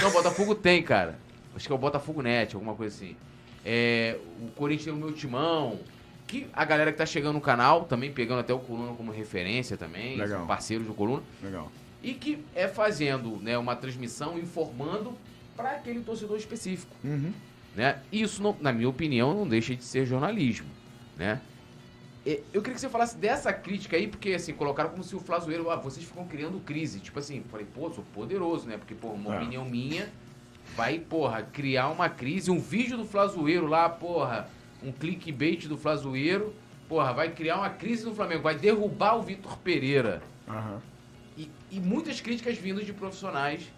Não, 0.00 0.08
o 0.08 0.12
Botafogo 0.12 0.54
tem, 0.56 0.82
cara. 0.82 1.18
Acho 1.54 1.66
que 1.66 1.72
é 1.72 1.74
o 1.74 1.78
Botafogo 1.78 2.20
Net, 2.22 2.54
alguma 2.54 2.74
coisa 2.74 2.94
assim. 2.94 3.16
É, 3.64 4.18
o 4.42 4.48
Corinthians 4.48 4.84
tem 4.84 4.92
o 4.94 4.96
meu 4.96 5.12
timão. 5.12 5.78
Que 6.26 6.48
a 6.52 6.64
galera 6.64 6.90
que 6.90 6.98
tá 6.98 7.06
chegando 7.06 7.34
no 7.34 7.40
canal, 7.40 7.84
também 7.84 8.12
pegando 8.12 8.40
até 8.40 8.52
o 8.52 8.58
Coluna 8.58 8.92
como 8.94 9.12
referência 9.12 9.76
também, 9.76 10.16
Legal. 10.16 10.44
parceiros 10.44 10.84
do 10.84 10.92
Coluna 10.92 11.22
Legal. 11.40 11.70
e 12.02 12.14
que 12.14 12.44
é 12.52 12.66
fazendo 12.66 13.36
né, 13.40 13.56
uma 13.56 13.76
transmissão 13.76 14.36
informando 14.36 15.12
para 15.56 15.70
aquele 15.70 16.00
torcedor 16.00 16.36
específico. 16.36 16.92
Uhum. 17.04 17.32
Né? 17.76 18.00
Isso, 18.10 18.42
não- 18.42 18.56
na 18.60 18.72
minha 18.72 18.88
opinião, 18.88 19.34
não 19.34 19.46
deixa 19.46 19.76
de 19.76 19.84
ser 19.84 20.04
jornalismo. 20.04 20.66
Né? 21.16 21.40
E 22.26 22.42
Eu 22.52 22.60
queria 22.60 22.74
que 22.74 22.80
você 22.80 22.88
falasse 22.88 23.16
dessa 23.16 23.52
crítica 23.52 23.96
aí, 23.96 24.08
porque 24.08 24.32
assim, 24.32 24.52
colocaram 24.52 24.90
como 24.90 25.04
se 25.04 25.14
o 25.14 25.20
Flazoeiro, 25.20 25.70
ah, 25.70 25.76
vocês 25.76 26.04
ficam 26.04 26.26
criando 26.26 26.58
crise. 26.58 26.98
Tipo 26.98 27.20
assim, 27.20 27.42
falei, 27.48 27.64
pô, 27.72 27.88
sou 27.92 28.04
poderoso, 28.12 28.66
né? 28.66 28.76
Porque, 28.76 28.94
pô, 28.94 29.08
uma 29.10 29.34
É. 29.34 29.38
opinião 29.38 29.64
minha 29.64 30.08
vai, 30.76 30.98
porra, 30.98 31.42
criar 31.42 31.88
uma 31.88 32.08
crise. 32.08 32.50
Um 32.50 32.58
vídeo 32.58 32.96
do 32.96 33.04
Flazoeiro 33.04 33.66
lá, 33.68 33.88
porra, 33.88 34.48
um 34.82 34.90
clickbait 34.90 35.68
do 35.68 35.78
Flazoeiro, 35.78 36.52
porra, 36.88 37.12
vai 37.12 37.30
criar 37.30 37.58
uma 37.58 37.70
crise 37.70 38.04
no 38.04 38.14
Flamengo, 38.14 38.42
vai 38.42 38.56
derrubar 38.56 39.14
o 39.16 39.22
Vitor 39.22 39.56
Pereira. 39.58 40.20
Aham. 40.48 40.82
E, 41.38 41.48
e 41.70 41.78
muitas 41.78 42.20
críticas 42.20 42.58
vindas 42.58 42.84
de 42.84 42.92
profissionais 42.92 43.70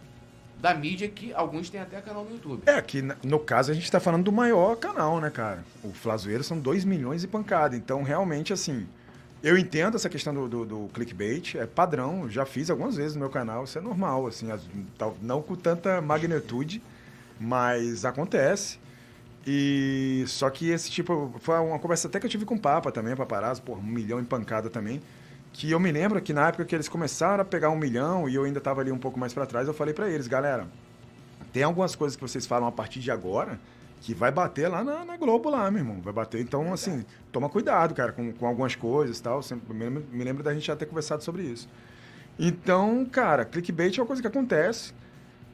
da 0.60 0.74
mídia 0.74 1.09
que 1.09 1.32
alguns 1.32 1.70
têm 1.70 1.80
até 1.80 2.01
canal 2.01 2.24
no 2.24 2.32
YouTube. 2.32 2.62
É, 2.66 2.80
que 2.82 3.02
no 3.22 3.39
caso 3.39 3.70
a 3.70 3.74
gente 3.74 3.90
tá 3.90 4.01
falando 4.01 4.24
do 4.24 4.32
maior 4.32 4.76
canal, 4.76 5.20
né, 5.20 5.30
cara? 5.30 5.64
O 5.82 5.93
Flazoeiro 5.93 6.43
são 6.43 6.59
2 6.59 6.85
milhões 6.85 7.22
e 7.22 7.28
pancada. 7.28 7.76
Então, 7.76 8.02
realmente, 8.02 8.52
assim, 8.52 8.86
eu 9.43 9.56
entendo 9.56 9.97
essa 9.97 10.09
questão 10.09 10.35
do, 10.35 10.48
do, 10.48 10.64
do 10.66 10.90
clickbait, 10.93 11.55
é 11.55 11.66
padrão, 11.66 12.28
já 12.28 12.44
fiz 12.44 12.70
algumas 12.70 12.97
vezes 12.97 13.14
no 13.14 13.20
meu 13.20 13.30
canal, 13.30 13.64
isso 13.64 13.78
é 13.78 13.80
normal, 13.80 14.26
assim, 14.26 14.48
não 15.22 15.40
com 15.40 15.55
tanta 15.55 16.01
magnitude, 16.01 16.82
mas 17.39 18.05
acontece. 18.05 18.78
E 19.47 20.24
só 20.26 20.51
que 20.51 20.70
esse 20.70 20.90
tipo, 20.90 21.32
foi 21.39 21.59
uma 21.59 21.78
conversa 21.78 22.09
até 22.09 22.18
que 22.18 22.26
eu 22.26 22.30
tive 22.30 22.44
com 22.44 22.56
o 22.56 22.60
Papa 22.60 22.90
também, 22.90 23.14
paparazzo, 23.14 23.62
porra, 23.62 23.80
um 23.80 23.86
milhão 23.86 24.20
em 24.20 24.24
pancada 24.24 24.68
também. 24.68 25.01
Que 25.52 25.70
eu 25.70 25.80
me 25.80 25.90
lembro 25.90 26.20
que 26.20 26.32
na 26.32 26.48
época 26.48 26.64
que 26.64 26.74
eles 26.74 26.88
começaram 26.88 27.42
a 27.42 27.44
pegar 27.44 27.70
um 27.70 27.76
milhão 27.76 28.28
e 28.28 28.34
eu 28.34 28.44
ainda 28.44 28.60
tava 28.60 28.80
ali 28.80 28.92
um 28.92 28.98
pouco 28.98 29.18
mais 29.18 29.32
para 29.32 29.46
trás, 29.46 29.66
eu 29.66 29.74
falei 29.74 29.92
para 29.92 30.08
eles, 30.08 30.28
galera, 30.28 30.68
tem 31.52 31.62
algumas 31.62 31.96
coisas 31.96 32.16
que 32.16 32.22
vocês 32.22 32.46
falam 32.46 32.68
a 32.68 32.72
partir 32.72 33.00
de 33.00 33.10
agora 33.10 33.58
que 34.00 34.14
vai 34.14 34.30
bater 34.30 34.68
lá 34.68 34.84
na, 34.84 35.04
na 35.04 35.16
Globo 35.16 35.50
lá, 35.50 35.70
meu 35.70 35.80
irmão. 35.80 36.00
Vai 36.00 36.12
bater. 36.12 36.40
Então, 36.40 36.72
assim, 36.72 37.04
toma 37.32 37.48
cuidado, 37.48 37.94
cara, 37.94 38.12
com, 38.12 38.32
com 38.32 38.46
algumas 38.46 38.74
coisas 38.74 39.18
e 39.18 39.22
tal. 39.22 39.42
Sempre, 39.42 39.74
me, 39.74 39.84
lembro, 39.84 40.04
me 40.10 40.24
lembro 40.24 40.42
da 40.42 40.54
gente 40.54 40.66
já 40.66 40.76
ter 40.76 40.86
conversado 40.86 41.22
sobre 41.24 41.42
isso. 41.42 41.68
Então, 42.38 43.04
cara, 43.04 43.44
clickbait 43.44 43.96
é 43.98 44.00
uma 44.00 44.06
coisa 44.06 44.22
que 44.22 44.28
acontece. 44.28 44.92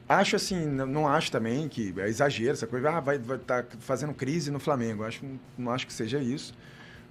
Acho 0.07 0.37
assim, 0.37 0.67
não 0.67 1.09
acho 1.09 1.33
também 1.33 1.67
que 1.67 1.95
é 1.97 2.07
exagero 2.07 2.53
essa 2.53 2.67
coisa, 2.67 2.91
ah, 2.91 3.01
vai 3.01 3.17
estar 3.17 3.63
tá 3.63 3.77
fazendo 3.81 4.13
crise 4.13 4.51
no 4.51 4.61
Flamengo. 4.61 5.03
Acho, 5.03 5.25
não 5.57 5.73
acho 5.73 5.87
que 5.87 5.93
seja 5.93 6.19
isso. 6.19 6.53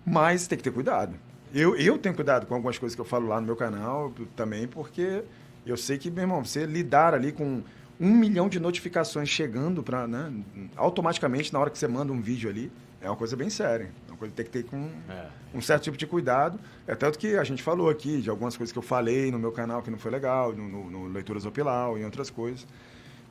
Mas 0.06 0.48
tem 0.48 0.58
que 0.58 0.64
ter 0.64 0.72
cuidado. 0.72 1.16
Eu, 1.54 1.76
eu 1.76 1.98
tenho 1.98 2.16
cuidado 2.16 2.46
com 2.48 2.56
algumas 2.56 2.78
coisas 2.78 2.96
que 2.96 3.02
eu 3.02 3.06
falo 3.06 3.28
lá 3.28 3.40
no 3.40 3.46
meu 3.46 3.56
canal 3.56 4.12
também, 4.36 4.68
porque 4.68 5.24
eu 5.66 5.78
sei 5.78 5.98
que, 5.98 6.10
meu 6.10 6.24
irmão, 6.24 6.44
você 6.44 6.66
lidar 6.66 7.14
ali 7.14 7.32
com 7.32 7.62
um 8.00 8.10
milhão 8.12 8.50
de 8.50 8.60
notificações 8.60 9.30
chegando 9.30 9.84
para, 9.84 10.08
né, 10.08 10.34
automaticamente 10.76 11.54
na 11.54 11.60
hora 11.60 11.70
que 11.70 11.78
você 11.78 11.88
manda 11.88 12.12
um 12.12 12.20
vídeo 12.22 12.50
ali, 12.50 12.72
é 13.00 13.08
uma 13.10 13.16
coisa 13.16 13.36
bem 13.36 13.50
séria. 13.50 13.92
É 14.08 14.12
uma 14.12 14.18
coisa 14.18 14.34
que 14.34 14.38
tem 14.42 14.46
que 14.46 14.52
ter 14.52 14.64
com 14.64 14.90
É. 15.10 15.28
um 15.54 15.62
certo 15.62 15.84
tipo 15.84 15.98
de 15.98 16.08
cuidado. 16.08 16.60
É 16.88 16.96
tanto 16.96 17.20
que 17.20 17.36
a 17.38 17.44
gente 17.44 17.62
falou 17.62 17.90
aqui 17.90 18.20
de 18.22 18.30
algumas 18.30 18.58
coisas 18.58 18.72
que 18.72 18.80
eu 18.80 18.84
falei 18.84 19.30
no 19.32 19.38
meu 19.38 19.52
canal 19.52 19.82
que 19.84 19.92
não 19.92 19.98
foi 20.00 20.10
legal, 20.10 20.54
no, 20.54 20.68
no, 20.68 20.90
no 20.90 21.08
Leituras 21.08 21.46
Opilau 21.46 21.98
e 22.00 22.04
outras 22.06 22.30
coisas. 22.32 22.66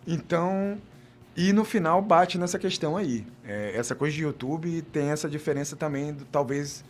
Então, 0.06 0.78
e 1.36 1.52
no 1.52 1.64
final 1.64 2.00
bate 2.02 2.38
nessa 2.38 2.58
questão 2.58 2.96
aí. 2.96 3.26
É, 3.44 3.72
essa 3.74 3.94
coisa 3.94 4.14
de 4.14 4.22
YouTube 4.22 4.82
tem 4.92 5.08
essa 5.08 5.28
diferença 5.28 5.74
também, 5.74 6.12
do- 6.12 6.24
talvez, 6.26 6.84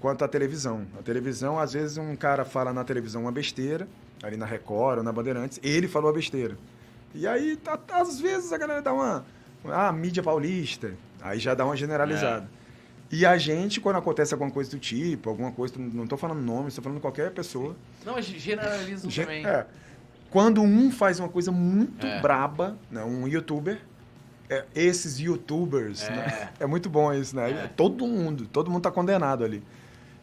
quanto 0.00 0.24
à 0.24 0.28
televisão. 0.28 0.86
A 0.98 1.02
televisão, 1.02 1.58
às 1.58 1.72
vezes, 1.72 1.96
um 1.98 2.14
cara 2.16 2.44
fala 2.44 2.72
na 2.72 2.84
televisão 2.84 3.22
uma 3.22 3.32
besteira, 3.32 3.88
ali 4.22 4.36
na 4.36 4.46
Record 4.46 4.98
ou 4.98 5.04
na 5.04 5.12
Bandeirantes, 5.12 5.58
ele 5.62 5.88
falou 5.88 6.10
a 6.10 6.12
besteira. 6.12 6.56
E 7.14 7.26
aí, 7.26 7.56
tá- 7.56 7.78
às 7.92 8.20
vezes, 8.20 8.52
a 8.52 8.58
galera 8.58 8.82
dá 8.82 8.92
uma. 8.92 9.24
Ah, 9.64 9.92
mídia 9.92 10.22
paulista. 10.22 10.92
Aí 11.20 11.38
já 11.38 11.54
dá 11.54 11.64
uma 11.64 11.76
generalizada. 11.76 12.48
E 13.10 13.24
a 13.24 13.36
gente, 13.38 13.80
quando 13.80 13.96
acontece 13.96 14.34
alguma 14.34 14.50
coisa 14.50 14.70
do 14.70 14.78
tipo, 14.78 15.30
alguma 15.30 15.50
coisa, 15.50 15.74
não 15.78 16.04
estou 16.04 16.18
falando 16.18 16.40
nome, 16.42 16.68
estou 16.68 16.84
falando 16.84 17.00
qualquer 17.00 17.30
pessoa. 17.32 17.74
Não, 18.04 18.12
mas 18.14 18.26
generalizam 18.26 19.10
Gen- 19.10 19.24
também. 19.24 19.46
é, 19.46 19.66
quando 20.30 20.60
um 20.62 20.90
faz 20.90 21.18
uma 21.18 21.28
coisa 21.28 21.50
muito 21.50 22.06
É. 22.06 22.20
braba, 22.20 22.76
né, 22.90 23.02
um 23.02 23.26
youtuber, 23.26 23.80
é, 24.50 24.64
esses 24.74 25.18
youtubers, 25.18 26.02
É. 26.04 26.10
né, 26.10 26.48
é 26.60 26.66
muito 26.66 26.90
bom 26.90 27.10
isso, 27.12 27.34
né? 27.34 27.70
Todo 27.76 28.06
mundo, 28.06 28.46
todo 28.46 28.70
mundo 28.70 28.82
tá 28.82 28.90
condenado 28.90 29.42
ali. 29.42 29.62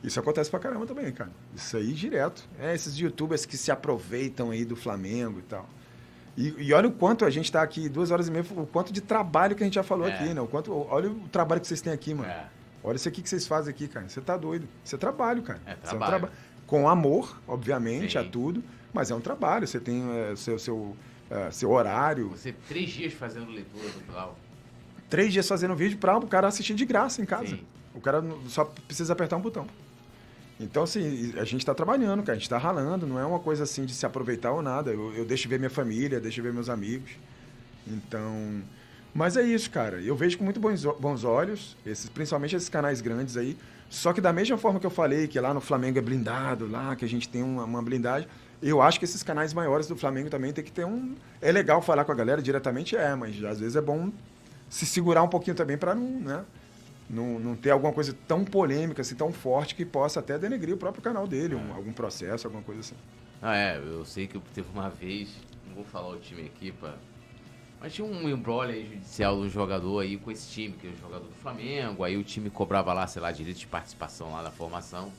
Isso 0.05 0.19
acontece 0.19 0.49
pra 0.49 0.59
caramba 0.59 0.85
também, 0.85 1.11
cara. 1.11 1.31
Isso 1.55 1.75
aí 1.77 1.91
direto. 1.93 2.47
É, 2.59 2.73
esses 2.75 2.95
youtubers 2.97 3.45
que 3.45 3.57
se 3.57 3.71
aproveitam 3.71 4.51
aí 4.51 4.63
do 4.65 4.75
Flamengo 4.75 5.39
e 5.39 5.43
tal. 5.43 5.67
E, 6.37 6.53
e 6.57 6.73
olha 6.73 6.87
o 6.89 6.91
quanto 6.91 7.23
a 7.25 7.29
gente 7.29 7.51
tá 7.51 7.61
aqui, 7.61 7.87
duas 7.89 8.11
horas 8.11 8.27
e 8.27 8.31
meia, 8.31 8.43
o 8.57 8.65
quanto 8.67 8.91
de 8.91 9.01
trabalho 9.01 9.55
que 9.55 9.63
a 9.63 9.65
gente 9.65 9.75
já 9.75 9.83
falou 9.83 10.07
É. 10.07 10.13
aqui, 10.13 10.33
né? 10.33 10.41
O 10.41 10.47
quanto, 10.47 10.71
olha 10.73 11.09
o 11.09 11.27
trabalho 11.29 11.61
que 11.61 11.67
vocês 11.67 11.79
têm 11.81 11.93
aqui, 11.93 12.13
mano. 12.13 12.29
É. 12.29 12.47
Olha 12.83 12.97
isso 12.97 13.07
aqui 13.07 13.21
que 13.21 13.29
vocês 13.29 13.47
fazem 13.47 13.71
aqui, 13.73 13.87
cara. 13.87 14.07
Você 14.07 14.21
tá 14.21 14.35
doido. 14.37 14.67
Isso 14.83 14.93
é 14.95 14.97
trabalho, 14.97 15.41
cara. 15.41 15.59
É 15.65 15.71
Isso 15.71 15.79
um 15.95 15.97
trabalho. 15.97 16.09
traba- 16.19 16.31
Com 16.67 16.87
amor, 16.89 17.39
obviamente, 17.47 18.11
Sim. 18.13 18.17
a 18.19 18.23
tudo. 18.23 18.63
Mas 18.93 19.09
é 19.11 19.15
um 19.15 19.21
trabalho. 19.21 19.65
Você 19.67 19.79
tem 19.79 20.03
é, 20.11 20.35
seu, 20.35 20.59
seu, 20.59 20.95
é, 21.29 21.49
seu 21.51 21.71
horário. 21.71 22.29
Você 22.29 22.53
três 22.67 22.89
dias 22.91 23.13
fazendo 23.13 23.49
leitura 23.51 23.89
do 23.89 23.99
Pilau. 24.05 24.37
Três 25.09 25.31
dias 25.33 25.47
fazendo 25.47 25.75
vídeo 25.75 25.97
para 25.97 26.17
o 26.17 26.27
cara 26.27 26.47
assistir 26.47 26.73
de 26.75 26.85
graça 26.85 27.21
em 27.21 27.25
casa. 27.25 27.47
Sim. 27.55 27.63
O 27.93 28.01
cara 28.01 28.23
só 28.47 28.65
precisa 28.65 29.13
apertar 29.13 29.37
um 29.37 29.41
botão. 29.41 29.65
Então, 30.59 30.83
assim, 30.83 31.33
a 31.37 31.43
gente 31.43 31.57
está 31.59 31.73
trabalhando, 31.73 32.21
cara. 32.21 32.33
A 32.33 32.35
gente 32.35 32.43
está 32.43 32.57
ralando. 32.57 33.05
Não 33.05 33.19
é 33.19 33.25
uma 33.25 33.39
coisa 33.39 33.63
assim 33.63 33.85
de 33.85 33.93
se 33.93 34.05
aproveitar 34.05 34.51
ou 34.51 34.61
nada. 34.61 34.91
Eu, 34.91 35.13
eu 35.13 35.25
deixo 35.25 35.49
ver 35.49 35.59
minha 35.59 35.69
família, 35.69 36.19
deixo 36.19 36.41
ver 36.41 36.53
meus 36.53 36.69
amigos. 36.69 37.11
Então... 37.87 38.61
Mas 39.13 39.37
é 39.37 39.43
isso, 39.43 39.71
cara. 39.71 40.01
Eu 40.01 40.15
vejo 40.15 40.37
com 40.37 40.43
muito 40.43 40.59
bons, 40.59 40.83
bons 40.99 41.23
olhos, 41.23 41.77
esses, 41.85 42.09
principalmente 42.09 42.53
esses 42.53 42.67
canais 42.67 42.99
grandes 42.99 43.37
aí. 43.37 43.57
Só 43.89 44.11
que 44.11 44.19
da 44.19 44.33
mesma 44.33 44.57
forma 44.57 44.77
que 44.77 44.85
eu 44.85 44.91
falei 44.91 45.25
que 45.25 45.39
lá 45.39 45.53
no 45.53 45.61
Flamengo 45.61 45.97
é 45.97 46.01
blindado, 46.01 46.67
lá 46.67 46.95
que 46.97 47.05
a 47.05 47.07
gente 47.07 47.29
tem 47.29 47.41
uma, 47.41 47.63
uma 47.63 47.81
blindagem, 47.81 48.27
eu 48.61 48.81
acho 48.81 48.99
que 48.99 49.05
esses 49.05 49.23
canais 49.23 49.53
maiores 49.53 49.87
do 49.87 49.95
Flamengo 49.95 50.29
também 50.29 50.51
tem 50.51 50.63
que 50.63 50.71
ter 50.71 50.85
um. 50.85 51.15
É 51.41 51.51
legal 51.51 51.81
falar 51.81 52.03
com 52.03 52.11
a 52.11 52.15
galera 52.15 52.41
diretamente, 52.41 52.95
é, 52.95 53.15
mas 53.15 53.41
às 53.43 53.59
vezes 53.59 53.75
é 53.77 53.81
bom 53.81 54.11
se 54.69 54.85
segurar 54.85 55.23
um 55.23 55.27
pouquinho 55.29 55.55
também 55.55 55.77
para 55.77 55.95
não, 55.95 56.19
né? 56.19 56.43
Não, 57.09 57.39
não 57.39 57.55
ter 57.55 57.69
alguma 57.69 57.93
coisa 57.93 58.15
tão 58.27 58.43
polêmica, 58.43 59.01
assim, 59.01 59.15
tão 59.15 59.31
forte 59.31 59.75
que 59.75 59.85
possa 59.85 60.19
até 60.19 60.39
denegrir 60.39 60.73
o 60.73 60.77
próprio 60.77 61.03
canal 61.03 61.27
dele, 61.27 61.53
um- 61.55 61.73
algum 61.73 61.93
processo, 61.93 62.47
alguma 62.47 62.63
coisa 62.63 62.81
assim. 62.81 62.95
Ah, 63.41 63.55
é, 63.55 63.77
eu 63.77 64.03
sei 64.05 64.25
que 64.27 64.39
teve 64.53 64.67
uma 64.73 64.89
vez, 64.89 65.29
não 65.67 65.75
vou 65.75 65.83
falar 65.83 66.09
o 66.09 66.17
time 66.17 66.43
aqui, 66.47 66.71
pá, 66.71 66.95
mas 67.79 67.93
tinha 67.93 68.07
um 68.07 68.27
embrolho 68.27 68.71
aí 68.71 68.87
judicial 68.89 69.35
do 69.37 69.47
jogador 69.47 69.99
aí 69.99 70.17
com 70.17 70.31
esse 70.31 70.49
time, 70.49 70.73
que 70.73 70.87
é 70.87 70.89
o 70.89 70.95
jogador 70.97 71.25
do 71.27 71.35
Flamengo, 71.35 72.03
aí 72.03 72.17
o 72.17 72.23
time 72.23 72.49
cobrava 72.49 72.91
lá, 72.91 73.05
sei 73.05 73.21
lá, 73.21 73.31
direito 73.31 73.57
de 73.57 73.67
participação 73.67 74.31
lá 74.31 74.41
da 74.41 74.49
formação, 74.49 75.11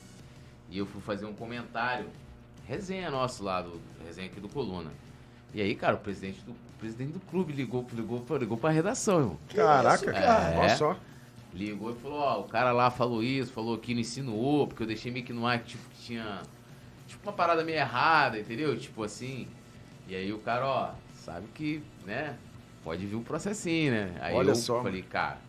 e 0.69 0.77
eu 0.77 0.85
fui 0.85 0.99
fazer 1.01 1.25
um 1.25 1.33
comentário, 1.33 2.07
resenha 2.67 3.09
nosso 3.09 3.45
lá, 3.45 3.61
do, 3.61 3.79
resenha 4.05 4.27
aqui 4.27 4.41
do 4.41 4.49
Coluna. 4.49 4.91
E 5.53 5.61
aí, 5.61 5.73
cara, 5.73 5.95
o 5.95 5.99
presidente 5.99 6.41
do, 6.41 6.51
o 6.51 6.79
presidente 6.79 7.13
do 7.13 7.21
clube 7.21 7.53
ligou, 7.53 7.87
ligou, 7.93 8.25
ligou 8.37 8.57
pra 8.57 8.71
redação, 8.71 9.19
irmão. 9.19 9.37
Caraca, 9.55 10.11
cara? 10.11 10.59
olha 10.59 10.65
É. 10.65 10.75
só. 10.75 10.97
Ligou 11.57 11.91
e 11.91 11.95
falou, 11.95 12.19
ó, 12.19 12.41
o 12.41 12.43
cara 12.43 12.71
lá 12.71 12.91
falou 12.91 13.23
isso, 13.23 13.51
falou 13.51 13.77
que 13.77 13.93
não 13.93 14.01
insinuou, 14.01 14.67
porque 14.67 14.83
eu 14.83 14.87
deixei 14.87 15.11
meio 15.11 15.25
que 15.25 15.33
no 15.33 15.45
ar 15.45 15.59
que, 15.59 15.69
tipo, 15.69 15.89
que 15.89 16.03
tinha. 16.03 16.41
Tipo, 17.07 17.27
uma 17.27 17.33
parada 17.33 17.63
meio 17.63 17.77
errada, 17.77 18.39
entendeu? 18.39 18.77
Tipo 18.77 19.03
assim. 19.03 19.47
E 20.07 20.15
aí 20.15 20.31
o 20.31 20.37
cara, 20.37 20.67
ó, 20.67 20.91
sabe 21.15 21.47
que, 21.55 21.81
né? 22.05 22.37
Pode 22.83 23.05
vir 23.05 23.15
um 23.15 23.23
processinho, 23.23 23.91
né? 23.91 24.15
Aí 24.21 24.35
Olha 24.35 24.51
eu 24.51 24.55
só, 24.55 24.83
falei, 24.83 25.01
cara, 25.01 25.39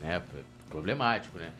né? 0.00 0.22
Problemático, 0.68 1.38
né? 1.38 1.52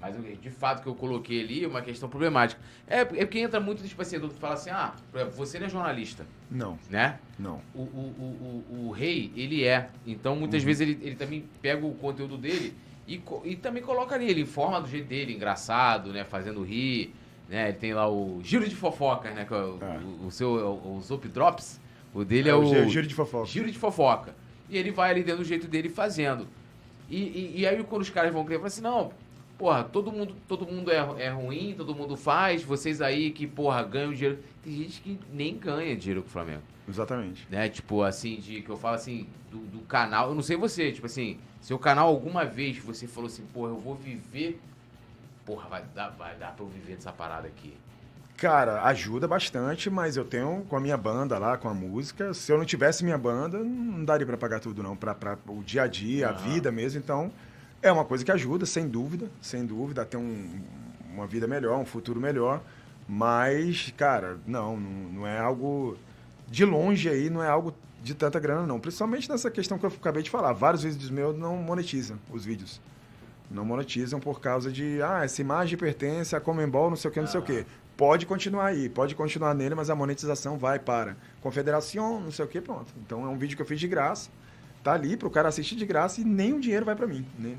Mas 0.00 0.16
de 0.40 0.50
fato 0.50 0.82
que 0.82 0.88
eu 0.88 0.94
coloquei 0.94 1.40
ali 1.40 1.64
é 1.64 1.68
uma 1.68 1.80
questão 1.80 2.10
problemática. 2.10 2.60
É, 2.86 3.00
é 3.00 3.04
porque 3.04 3.38
entra 3.38 3.58
muito, 3.58 3.82
tipo 3.82 4.02
assim, 4.02 4.20
tu 4.20 4.28
fala 4.30 4.54
assim, 4.54 4.68
ah, 4.68 4.94
você 5.34 5.58
não 5.58 5.66
é 5.66 5.70
jornalista, 5.70 6.26
Não, 6.50 6.78
né? 6.90 7.18
não. 7.38 7.62
o, 7.74 7.80
o, 7.80 7.84
o, 8.18 8.64
o, 8.70 8.86
o 8.88 8.90
rei, 8.90 9.32
ele 9.34 9.64
é. 9.64 9.88
Então, 10.06 10.36
muitas 10.36 10.62
vezes, 10.62 10.82
ele, 10.82 10.98
ele 11.00 11.16
também 11.16 11.48
pega 11.62 11.86
o 11.86 11.94
conteúdo 11.94 12.36
dele 12.36 12.76
e, 13.06 13.20
e 13.44 13.56
também 13.56 13.82
coloca 13.82 14.14
ali. 14.14 14.28
Ele 14.30 14.40
informa 14.42 14.80
do 14.80 14.88
jeito 14.88 15.06
dele, 15.06 15.34
engraçado, 15.34 16.12
né? 16.12 16.24
Fazendo 16.24 16.62
rir. 16.62 17.14
Né? 17.48 17.68
Ele 17.68 17.78
tem 17.78 17.92
lá 17.94 18.08
o 18.08 18.40
giro 18.42 18.66
de 18.68 18.74
fofocas, 18.74 19.34
né? 19.34 19.46
É 19.48 19.54
o, 19.54 19.78
É. 19.82 19.98
o, 20.22 20.26
o 20.26 20.30
seu, 20.30 20.58
é 20.58 20.64
o, 20.64 20.96
o 20.96 21.00
Zop 21.02 21.26
Drops. 21.28 21.80
O 22.14 22.24
dele 22.24 22.48
é, 22.48 22.52
É 22.52 22.54
o, 22.54 22.60
o 22.60 22.66
gi- 22.66 22.88
giro 22.88 23.06
de 23.06 23.14
fofoca. 23.14 23.46
Giro 23.46 23.70
de 23.70 23.78
fofoca. 23.78 24.34
E 24.70 24.78
ele 24.78 24.90
vai 24.90 25.10
ali 25.10 25.22
dentro 25.22 25.42
do 25.42 25.46
jeito 25.46 25.66
dele 25.68 25.88
fazendo. 25.88 26.46
E, 27.10 27.18
e, 27.18 27.52
e 27.60 27.66
aí, 27.66 27.82
quando 27.84 28.02
os 28.02 28.10
caras 28.10 28.32
vão 28.32 28.44
crer, 28.44 28.56
falam 28.56 28.68
assim: 28.68 28.80
não, 28.80 29.12
porra, 29.58 29.84
todo 29.84 30.10
mundo, 30.10 30.34
todo 30.48 30.66
mundo 30.66 30.90
é, 30.90 30.96
é 31.24 31.28
ruim, 31.28 31.74
todo 31.76 31.94
mundo 31.94 32.16
faz. 32.16 32.62
Vocês 32.62 33.02
aí 33.02 33.30
que, 33.30 33.46
porra, 33.46 33.82
ganham 33.82 34.12
dinheiro. 34.14 34.38
Tem 34.62 34.72
gente 34.72 35.00
que 35.02 35.18
nem 35.32 35.56
ganha 35.58 35.94
dinheiro 35.94 36.22
com 36.22 36.28
o 36.28 36.30
Flamengo 36.30 36.62
Exatamente. 36.88 37.46
né? 37.50 37.68
Tipo, 37.68 38.02
assim, 38.02 38.36
de 38.36 38.60
que 38.60 38.70
eu 38.70 38.76
falo 38.76 38.94
assim, 38.96 39.26
do, 39.50 39.58
do 39.58 39.80
canal. 39.86 40.28
Eu 40.28 40.34
não 40.34 40.42
sei 40.42 40.56
você, 40.56 40.92
tipo 40.92 41.06
assim, 41.06 41.38
seu 41.60 41.78
canal 41.78 42.08
alguma 42.08 42.44
vez 42.44 42.78
você 42.78 43.06
falou 43.06 43.28
assim, 43.28 43.44
porra, 43.52 43.70
eu 43.70 43.78
vou 43.78 43.94
viver. 43.94 44.60
Porra, 45.46 45.68
vai 45.68 45.84
dar, 45.94 46.10
vai 46.10 46.34
dar 46.36 46.52
pra 46.52 46.64
eu 46.64 46.68
viver 46.68 46.96
dessa 46.96 47.12
parada 47.12 47.46
aqui. 47.46 47.74
Cara, 48.36 48.82
ajuda 48.84 49.28
bastante, 49.28 49.88
mas 49.88 50.16
eu 50.16 50.24
tenho 50.24 50.64
com 50.68 50.76
a 50.76 50.80
minha 50.80 50.96
banda 50.96 51.38
lá, 51.38 51.56
com 51.56 51.68
a 51.68 51.74
música. 51.74 52.34
Se 52.34 52.50
eu 52.50 52.58
não 52.58 52.64
tivesse 52.64 53.04
minha 53.04 53.16
banda, 53.16 53.58
não 53.58 54.04
daria 54.04 54.26
pra 54.26 54.36
pagar 54.36 54.60
tudo, 54.60 54.82
não. 54.82 54.96
Pra, 54.96 55.14
pra 55.14 55.38
o 55.46 55.62
dia 55.62 55.82
a 55.82 55.86
dia, 55.86 56.28
a 56.28 56.32
Aham. 56.32 56.38
vida 56.38 56.72
mesmo. 56.72 56.98
Então, 56.98 57.30
é 57.80 57.92
uma 57.92 58.04
coisa 58.04 58.24
que 58.24 58.32
ajuda, 58.32 58.66
sem 58.66 58.88
dúvida. 58.88 59.28
Sem 59.40 59.64
dúvida, 59.64 60.02
a 60.02 60.04
ter 60.04 60.16
um, 60.16 60.60
uma 61.12 61.26
vida 61.26 61.46
melhor, 61.46 61.78
um 61.78 61.84
futuro 61.84 62.20
melhor. 62.20 62.60
Mas, 63.08 63.92
cara, 63.96 64.38
não, 64.46 64.76
não, 64.78 64.90
não 65.12 65.26
é 65.26 65.38
algo. 65.38 65.96
De 66.48 66.64
longe 66.64 67.08
aí, 67.08 67.30
não 67.30 67.42
é 67.42 67.48
algo 67.48 67.74
de 68.02 68.14
tanta 68.14 68.38
grana, 68.38 68.66
não. 68.66 68.78
Principalmente 68.78 69.28
nessa 69.30 69.50
questão 69.50 69.78
que 69.78 69.86
eu 69.86 69.90
acabei 69.90 70.22
de 70.22 70.30
falar. 70.30 70.52
Vários 70.52 70.82
vídeos 70.82 71.10
meus 71.10 71.36
não 71.36 71.56
monetizam 71.56 72.18
os 72.30 72.44
vídeos. 72.44 72.80
Não 73.50 73.64
monetizam 73.64 74.20
por 74.20 74.40
causa 74.40 74.70
de, 74.70 75.00
ah, 75.02 75.22
essa 75.24 75.40
imagem 75.40 75.78
pertence 75.78 76.34
a 76.34 76.40
Comembol, 76.40 76.90
não 76.90 76.96
sei 76.96 77.10
o 77.10 77.12
que, 77.14 77.20
não 77.20 77.26
sei 77.26 77.40
o 77.40 77.42
que. 77.42 77.64
Pode 77.96 78.26
continuar 78.26 78.66
aí, 78.66 78.88
pode 78.88 79.14
continuar 79.14 79.54
nele, 79.54 79.74
mas 79.74 79.88
a 79.88 79.94
monetização 79.94 80.58
vai 80.58 80.78
para 80.78 81.16
Confederação, 81.40 82.20
não 82.20 82.32
sei 82.32 82.44
o 82.44 82.48
que, 82.48 82.60
pronto. 82.60 82.92
Então 83.04 83.24
é 83.24 83.28
um 83.28 83.38
vídeo 83.38 83.54
que 83.56 83.62
eu 83.62 83.66
fiz 83.66 83.78
de 83.78 83.86
graça, 83.86 84.30
tá 84.82 84.92
ali 84.94 85.16
para 85.16 85.28
o 85.28 85.30
cara 85.30 85.48
assistir 85.48 85.76
de 85.76 85.86
graça 85.86 86.20
e 86.20 86.24
nem 86.24 86.52
o 86.54 86.60
dinheiro 86.60 86.84
vai 86.84 86.96
para 86.96 87.06
mim. 87.06 87.24
nem- 87.38 87.56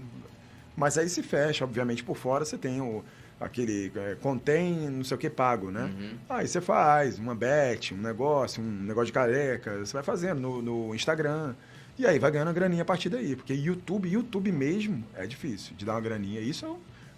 Mas 0.75 0.97
aí 0.97 1.07
se 1.07 1.23
fecha, 1.23 1.63
obviamente 1.63 2.03
por 2.03 2.17
fora 2.17 2.43
você 2.43 2.57
tem 2.57 2.81
o, 2.81 3.01
aquele, 3.39 3.91
é, 3.95 4.15
contém 4.15 4.89
não 4.89 5.03
sei 5.03 5.15
o 5.15 5.19
que 5.19 5.29
pago, 5.29 5.69
né? 5.71 5.83
Uhum. 5.99 6.17
Aí 6.29 6.47
você 6.47 6.61
faz 6.61 7.19
uma 7.19 7.35
bet, 7.35 7.93
um 7.93 7.97
negócio, 7.97 8.61
um 8.63 8.65
negócio 8.83 9.07
de 9.07 9.11
careca, 9.13 9.77
você 9.85 9.93
vai 9.93 10.03
fazendo 10.03 10.39
no, 10.39 10.61
no 10.61 10.95
Instagram. 10.95 11.53
E 11.97 12.05
aí 12.05 12.19
vai 12.19 12.29
ganhando 12.31 12.49
a 12.49 12.53
graninha 12.53 12.81
a 12.81 12.85
partir 12.85 13.07
daí. 13.09 13.35
Porque 13.35 13.53
YouTube, 13.53 14.09
YouTube 14.09 14.51
mesmo, 14.51 15.03
é 15.15 15.25
difícil 15.25 15.73
de 15.77 15.85
dar 15.85 15.93
uma 15.93 16.01
graninha. 16.01 16.41
Isso 16.41 16.65
é 16.65 16.69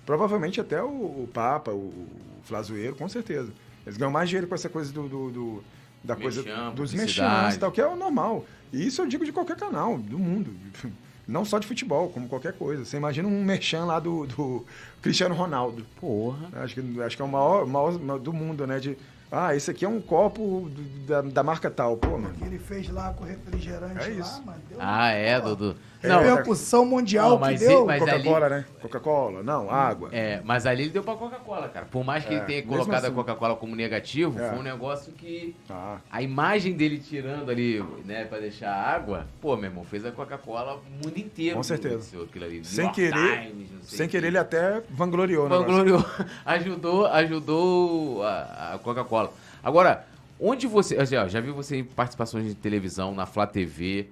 provavelmente 0.06 0.62
até 0.62 0.82
o, 0.84 0.88
o 0.88 1.30
Papa, 1.34 1.72
o, 1.72 1.76
o 1.88 2.08
Flazoeiro, 2.44 2.96
com 2.96 3.10
certeza. 3.10 3.52
Eles 3.86 3.98
ganham 3.98 4.12
mais 4.12 4.30
dinheiro 4.30 4.48
com 4.48 4.54
essa 4.56 4.70
coisa 4.70 4.92
do. 4.92 5.08
do- 5.08 5.32
do- 5.32 5.64
da 6.04 6.16
coisa 6.16 6.42
Merchan, 6.44 6.72
dos 6.74 6.94
mexãs 6.94 7.56
e 7.56 7.60
tal, 7.60 7.72
que 7.72 7.82
é 7.82 7.88
o 7.88 7.96
normal. 7.96 8.46
E 8.72 8.86
isso 8.86 9.02
eu 9.02 9.08
digo 9.08 9.26
de 9.26 9.32
qualquer 9.34 9.58
canal 9.58 9.98
do 9.98 10.18
mundo. 10.18 10.52
Não 11.28 11.44
só 11.44 11.60
de 11.60 11.68
futebol, 11.68 12.10
como 12.10 12.28
qualquer 12.30 12.54
coisa. 12.54 12.86
Você 12.86 12.96
imagina 12.98 13.28
um 13.28 13.44
merchan 13.44 13.84
lá 13.86 14.00
do, 14.00 14.26
do 14.26 14.66
Cristiano 15.02 15.36
Ronaldo. 15.36 15.86
Porra. 16.00 16.48
Acho 16.64 16.76
que, 16.76 17.02
acho 17.02 17.16
que 17.16 17.22
é 17.22 17.26
o 17.26 17.28
maior, 17.28 17.66
maior 17.68 17.92
do 18.18 18.32
mundo, 18.32 18.66
né? 18.66 18.80
De, 18.80 18.98
ah, 19.30 19.54
esse 19.54 19.70
aqui 19.70 19.84
é 19.84 19.90
um 19.90 20.00
copo 20.00 20.72
da, 21.06 21.22
da 21.22 21.44
marca 21.44 21.70
tal. 21.70 21.98
Pô, 21.98 22.18
mano. 22.18 22.34
que 22.36 22.46
ele 22.46 22.58
fez 22.58 22.90
lá 22.90 23.14
com 23.14 23.26
o 23.26 23.28
refrigerante 23.28 24.10
É 24.10 24.14
lá, 24.16 24.42
mano. 24.46 24.62
Deu 24.70 24.78
Ah, 24.80 25.10
é, 25.10 25.42
Dudu. 25.42 25.76
É, 26.04 26.08
Não, 26.10 26.20
é. 26.22 26.30
Repercussão 26.30 26.86
mundial 26.86 27.32
Não, 27.32 27.38
que 27.38 27.42
mas 27.42 27.60
deu. 27.60 27.72
ele- 27.72 27.86
mas- 27.86 28.00
Coca-Cola, 28.00 28.50
né? 28.50 28.66
Coca-Cola. 28.82 29.44
Não, 29.44 29.70
água. 29.72 30.10
é, 30.12 30.42
mas 30.44 30.66
ali 30.66 30.84
ele 30.84 30.92
deu 30.92 31.04
pra 31.04 31.16
Coca-Cola, 31.16 31.68
cara. 31.70 31.86
Por 31.88 32.04
mais 32.04 32.24
que 32.24 32.34
É, 32.34 32.38
ele 32.38 32.46
tenha 32.46 32.64
colocado 32.64 33.04
a 33.06 33.08
assim. 33.08 33.16
Coca-Cola 33.16 33.56
como 33.56 33.76
negativo, 33.76 34.40
É. 34.40 34.50
foi 34.50 34.60
um 34.60 34.64
negócio 34.64 35.12
que. 35.14 35.56
Ah, 35.70 35.98
A 36.12 36.22
imagem 36.22 36.74
dele 36.74 37.00
tirando 37.00 37.50
ali, 37.50 37.84
né, 38.06 38.26
pra 38.26 38.38
deixar 38.40 38.72
água, 38.72 39.26
pô, 39.42 39.56
meu 39.56 39.70
irmão, 39.70 39.84
fez 39.84 40.06
a 40.06 40.12
Coca-Cola 40.12 40.76
o 40.76 41.06
mundo 41.06 41.18
inteiro. 41.18 41.56
Com 41.56 41.64
certeza. 41.64 42.16
ali. 42.46 42.64
Sem 42.64 42.86
York 42.86 42.96
querer, 43.02 43.48
Times, 43.48 43.70
sem 43.84 44.08
querer 44.08 44.28
ele 44.28 44.38
até 44.38 44.82
vangloriou, 44.92 45.50
né? 45.50 45.58
Vangloriou. 45.58 46.06
Ajudou, 46.46 47.06
ajudou 47.08 48.24
a, 48.24 48.74
a 48.76 48.80
Coca-Cola. 48.80 49.32
Agora, 49.64 50.06
onde 50.40 50.68
você. 50.68 50.96
assim, 50.98 51.16
ó, 51.16 51.28
já 51.28 51.40
vi 51.40 51.52
você 51.52 51.78
em 51.78 51.84
participações 51.84 52.46
de 52.46 52.56
televisão, 52.56 53.14
na 53.16 53.26
Flá 53.26 53.48
TV. 53.48 54.08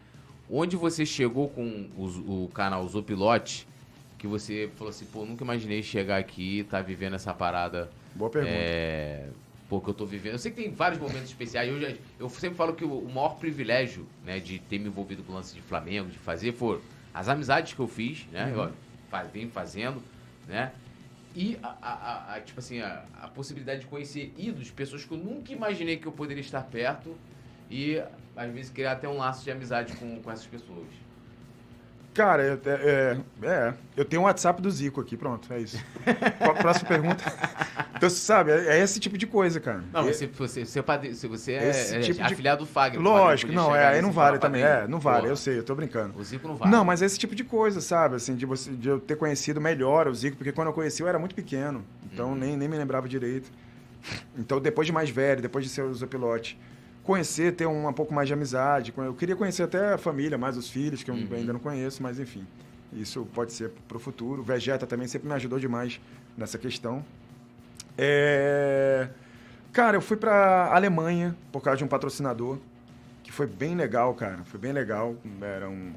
Onde 0.49 0.75
você 0.75 1.05
chegou 1.05 1.49
com 1.49 1.87
os- 1.97 2.17
o 2.17 2.49
canal 2.53 2.87
Zopilote, 2.87 3.67
que 4.17 4.27
você 4.27 4.69
falou 4.75 4.89
assim, 4.89 5.05
pô, 5.05 5.25
nunca 5.25 5.43
imaginei 5.43 5.81
chegar 5.81 6.17
aqui 6.17 6.59
e 6.59 6.63
tá 6.63 6.81
vivendo 6.81 7.15
essa 7.15 7.33
parada. 7.33 7.89
Boa 8.13 8.29
pergunta. 8.29 8.53
É, 8.55 9.27
pô, 9.67 9.81
que 9.81 9.89
eu 9.89 9.93
tô 9.93 10.05
vivendo. 10.05 10.33
Eu 10.33 10.39
sei 10.39 10.51
que 10.51 10.61
tem 10.61 10.71
vários 10.71 10.99
momentos 11.01 11.23
especiais. 11.29 11.69
Eu, 11.69 11.79
já- 11.79 11.95
eu 12.19 12.29
sempre 12.29 12.55
falo 12.57 12.73
que 12.73 12.85
o, 12.85 12.99
o 12.99 13.11
maior 13.11 13.37
privilégio, 13.37 14.05
né, 14.23 14.39
de 14.39 14.59
ter 14.59 14.77
me 14.79 14.87
envolvido 14.87 15.23
com 15.23 15.31
o 15.33 15.35
lance 15.35 15.53
de 15.53 15.61
Flamengo, 15.61 16.09
de 16.09 16.17
fazer, 16.19 16.53
foram 16.53 16.79
as 17.13 17.27
amizades 17.27 17.73
que 17.73 17.79
eu 17.79 17.87
fiz, 17.87 18.25
né? 18.31 18.45
Uhum. 18.53 18.63
Eu 18.65 18.71
fa- 19.09 19.23
venho 19.23 19.49
fazendo, 19.49 20.01
né? 20.47 20.71
E, 21.35 21.57
a, 21.61 21.67
a- 21.81 21.93
a- 22.31 22.35
a- 22.35 22.41
tipo 22.41 22.59
assim, 22.59 22.79
a, 22.79 23.03
a 23.21 23.27
possibilidade 23.27 23.81
de 23.81 23.87
conhecer 23.87 24.33
ídolos, 24.37 24.71
pessoas 24.71 25.03
que 25.03 25.11
eu 25.11 25.17
nunca 25.17 25.51
imaginei 25.51 25.97
que 25.97 26.05
eu 26.07 26.11
poderia 26.11 26.39
estar 26.41 26.61
perto 26.61 27.13
e, 27.69 28.01
às 28.35 28.51
vezes, 28.51 28.71
criar 28.71 28.93
até 28.93 29.07
um 29.07 29.17
laço 29.17 29.43
de 29.43 29.51
amizade 29.51 29.93
com, 29.93 30.19
com 30.21 30.31
essas 30.31 30.45
pessoas. 30.47 30.85
Cara, 32.13 32.43
eu, 32.43 32.59
é, 32.65 33.17
é, 33.43 33.73
eu 33.97 34.05
tenho 34.05 34.21
um 34.21 34.25
WhatsApp 34.25 34.61
do 34.61 34.71
Zico 34.71 35.01
aqui, 35.01 35.17
pronto, 35.17 35.51
é 35.51 35.59
isso. 35.59 35.77
Qual 36.37 36.51
a 36.51 36.55
próxima 36.55 36.87
pergunta? 36.87 37.21
Então, 37.97 38.09
você 38.09 38.15
sabe, 38.15 38.51
é, 38.51 38.77
é 38.77 38.81
esse 38.81 39.01
tipo 39.01 39.17
de 39.17 39.27
coisa, 39.27 39.59
cara. 39.59 39.83
Não, 39.91 40.05
você, 40.05 40.25
você, 40.27 40.63
você, 40.63 40.79
é 40.79 41.27
você 41.27 41.51
é, 41.53 41.99
tipo 41.99 42.13
de- 42.25 42.33
afiliado 42.33 42.63
do 42.63 42.71
Fagner. 42.71 43.01
o 43.01 43.03
Lógico, 43.03 43.51
não, 43.51 43.75
é, 43.75 43.85
aí 43.87 44.01
não 44.01 44.13
vale 44.13 44.39
também. 44.39 44.61
"Padrinho, 44.63 44.85
É, 44.85 44.87
não 44.87 44.97
vale, 44.97 45.27
eu 45.27 45.35
sei, 45.35 45.57
eu 45.57 45.63
tô 45.63 45.75
brincando. 45.75 46.17
O 46.17 46.23
Zico 46.23 46.47
não 46.47 46.55
vale. 46.55 46.71
Não, 46.71 46.85
mas 46.85 47.01
é 47.01 47.05
esse 47.05 47.19
tipo 47.19 47.35
de 47.35 47.43
coisa, 47.43 47.81
sabe? 47.81 48.15
Assim, 48.15 48.33
de, 48.33 48.45
você, 48.45 48.71
de 48.71 48.87
eu 48.87 48.97
ter 48.97 49.17
conhecido 49.17 49.59
melhor 49.59 50.07
o 50.07 50.15
Zico, 50.15 50.37
porque 50.37 50.53
quando 50.53 50.69
eu 50.69 50.73
conheci 50.73 51.01
eu 51.03 51.09
era 51.09 51.19
muito 51.19 51.35
pequeno, 51.35 51.83
então 52.13 52.29
Uhum. 52.29 52.35
nem, 52.35 52.55
nem 52.55 52.69
me 52.69 52.77
lembrava 52.77 53.09
direito. 53.09 53.51
Então, 54.37 54.61
depois 54.61 54.85
de 54.87 54.93
mais 54.93 55.09
velho, 55.09 55.41
depois 55.41 55.65
de 55.65 55.69
ser 55.71 55.81
o 55.81 55.93
Zopilote, 55.93 56.57
conhecer, 57.05 57.53
ter 57.53 57.65
um, 57.67 57.87
um 57.87 57.93
pouco 57.93 58.13
mais 58.13 58.27
de 58.27 58.33
amizade. 58.33 58.93
Eu 58.97 59.13
queria 59.13 59.35
conhecer 59.35 59.63
até 59.63 59.93
a 59.93 59.97
família, 59.97 60.37
mais 60.37 60.57
os 60.57 60.69
filhos, 60.69 61.03
que 61.03 61.11
eu 61.11 61.15
Uhum. 61.15 61.27
ainda 61.31 61.53
não 61.53 61.59
conheço, 61.59 62.01
mas 62.03 62.19
enfim. 62.19 62.45
Isso 62.91 63.25
pode 63.33 63.53
ser 63.53 63.71
pro 63.87 63.99
futuro. 63.99 64.41
O 64.41 64.43
Vegeta 64.43 64.85
também 64.87 65.07
sempre 65.07 65.27
me 65.27 65.33
ajudou 65.35 65.59
demais 65.59 65.99
nessa 66.37 66.57
questão. 66.57 67.03
É... 67.97 69.07
Cara, 69.71 69.97
eu 69.97 70.01
fui 70.01 70.17
pra 70.17 70.73
Alemanha 70.73 71.35
por 71.51 71.61
causa 71.61 71.77
de 71.77 71.83
um 71.83 71.87
patrocinador, 71.87 72.57
que 73.23 73.31
foi 73.31 73.45
bem 73.45 73.75
legal, 73.75 74.13
cara. 74.13 74.39
Foi 74.45 74.59
bem 74.59 74.71
legal. 74.71 75.15
Era, 75.41 75.69
um... 75.69 75.91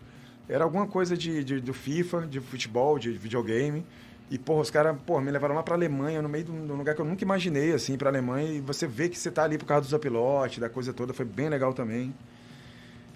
Era 0.48 0.64
alguma 0.64 0.86
coisa 0.86 1.16
de, 1.16 1.44
de- 1.44 1.60
do 1.60 1.72
FIFA, 1.72 2.26
de 2.26 2.40
futebol, 2.40 2.98
de 2.98 3.12
videogame. 3.12 3.84
E, 4.30 4.38
porra, 4.38 4.60
os 4.60 4.70
caras, 4.70 4.96
porra, 5.06 5.22
me 5.22 5.30
levaram 5.30 5.54
lá 5.54 5.62
pra 5.62 5.74
Alemanha, 5.74 6.20
no 6.20 6.28
meio 6.28 6.44
de 6.44 6.50
um 6.50 6.76
lugar 6.76 6.94
que 6.94 7.00
eu 7.00 7.04
nunca 7.04 7.24
imaginei, 7.24 7.72
assim, 7.72 7.96
pra 7.96 8.10
Alemanha. 8.10 8.52
E 8.52 8.60
você 8.60 8.86
vê 8.86 9.08
que 9.08 9.18
você 9.18 9.30
tá 9.30 9.44
ali 9.44 9.56
por 9.56 9.64
causa 9.64 9.86
do 9.86 9.90
Zapilote, 9.90 10.60
da 10.60 10.68
coisa 10.68 10.92
toda. 10.92 11.14
Foi 11.14 11.24
bem 11.24 11.48
legal 11.48 11.72
também. 11.72 12.14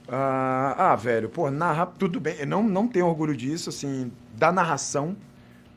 Ah, 0.08 0.92
ah, 0.92 0.96
velho, 0.96 1.28
pô, 1.28 1.50
narrar, 1.50 1.86
tudo 1.86 2.18
bem. 2.18 2.36
Eu 2.38 2.46
não, 2.46 2.62
não 2.62 2.88
tenho 2.88 3.06
orgulho 3.06 3.36
disso, 3.36 3.68
assim, 3.68 4.10
da 4.34 4.50
narração, 4.50 5.16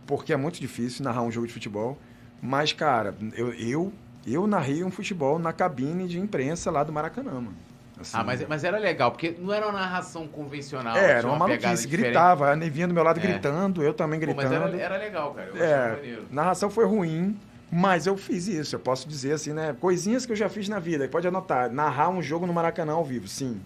porque 0.07 0.33
é 0.33 0.37
muito 0.37 0.59
difícil 0.59 1.03
narrar 1.03 1.21
um 1.21 1.31
jogo 1.31 1.47
de 1.47 1.53
futebol. 1.53 1.97
Mas, 2.41 2.71
cara, 2.73 3.15
eu, 3.35 3.53
eu, 3.53 3.93
eu 4.25 4.47
narrei 4.47 4.83
um 4.83 4.91
futebol 4.91 5.37
na 5.37 5.51
cabine 5.51 6.07
de 6.07 6.19
imprensa 6.19 6.71
lá 6.71 6.83
do 6.83 6.93
Maracanã, 6.93 7.33
mano. 7.33 7.64
Assim, 7.99 8.17
Ah, 8.17 8.23
mas, 8.25 8.45
mas 8.47 8.63
era 8.63 8.77
legal, 8.77 9.09
porque 9.11 9.35
não 9.39 9.53
era 9.53 9.65
uma 9.67 9.79
narração 9.79 10.27
convencional. 10.27 10.97
é, 10.97 11.11
era 11.11 11.27
uma 11.27 11.45
pegada 11.45 11.61
maluquice, 11.67 11.87
diferente. 11.87 12.05
gritava, 12.07 12.51
a 12.51 12.55
Nevinha 12.55 12.87
do 12.87 12.93
meu 12.93 13.03
lado 13.03 13.19
É. 13.19 13.21
gritando, 13.23 13.81
eu 13.81 13.93
também 13.93 14.19
Pô, 14.19 14.25
gritando. 14.25 14.49
mas 14.49 14.73
era, 14.73 14.77
era 14.81 14.97
legal, 14.97 15.33
cara. 15.33 15.47
Eu 15.47 15.53
achei 15.55 15.65
É, 15.67 15.91
maneiro. 15.95 16.25
narração 16.31 16.69
foi 16.69 16.85
ruim, 16.85 17.37
Mas 17.71 18.05
eu 18.05 18.15
fiz 18.15 18.47
isso, 18.47 18.75
eu 18.75 18.79
posso 18.79 19.09
dizer 19.09 19.33
assim, 19.33 19.51
né? 19.51 19.75
Coisinhas 19.81 20.23
que 20.25 20.31
eu 20.31 20.35
já 20.35 20.47
fiz 20.47 20.69
na 20.69 20.77
vida. 20.77 21.07
Pode 21.07 21.27
anotar. 21.27 21.69
Narrar 21.71 22.09
um 22.09 22.21
jogo 22.21 22.45
no 22.45 22.53
Maracanã 22.53 22.93
ao 22.93 23.03
vivo, 23.03 23.27
sim. 23.27 23.59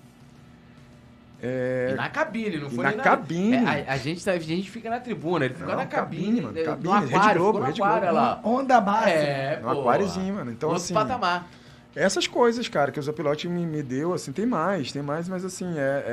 É, 1.41 1.89
E 1.91 1.95
na 1.95 2.09
cabine, 2.09 2.57
não 2.57 2.67
E 2.67 2.71
foi 2.71 2.83
na 2.83 2.89
nem 2.89 2.97
na 2.97 3.03
cabine. 3.03 3.55
É, 3.57 3.85
a, 3.89 3.93
a 3.93 3.97
gente, 3.97 4.23
tá- 4.23 4.31
a 4.31 4.39
gente 4.39 4.69
fica 4.69 4.89
na 4.89 4.99
tribuna, 4.99 5.45
ele 5.45 5.53
fica 5.53 5.67
Não, 5.67 5.75
na 5.75 5.85
cabine, 5.85 6.41
cabine, 6.41 6.41
mano, 6.41 6.65
cabine, 6.65 6.83
no 6.93 6.99
Rede 6.99 7.15
aquário, 7.15 7.41
Globo, 7.41 7.51
ficou 7.57 7.61
no 7.61 7.67
Rede 7.67 7.81
aquário, 7.81 8.01
Globo. 8.09 8.15
lá. 8.15 8.39
Onda 8.43 8.81
máxima. 8.81 9.09
É, 9.11 9.55
No 9.61 9.61
pô. 9.75 9.81
aquáriozinho, 9.81 10.35
mano. 10.35 10.51
Então, 10.51 10.69
Outro 10.69 10.83
assim- 10.83 10.93
patamar. 10.93 11.47
Essas 11.95 12.27
coisas, 12.27 12.67
cara, 12.67 12.91
que 12.91 12.99
o 12.99 13.03
Zopilote 13.03 13.47
me, 13.47 13.65
me 13.65 13.81
deu, 13.81 14.13
assim, 14.13 14.31
tem 14.31 14.45
mais, 14.45 14.91
tem 14.91 15.01
mais, 15.01 15.27
mas 15.27 15.43
assim, 15.43 15.73
é, 15.77 16.03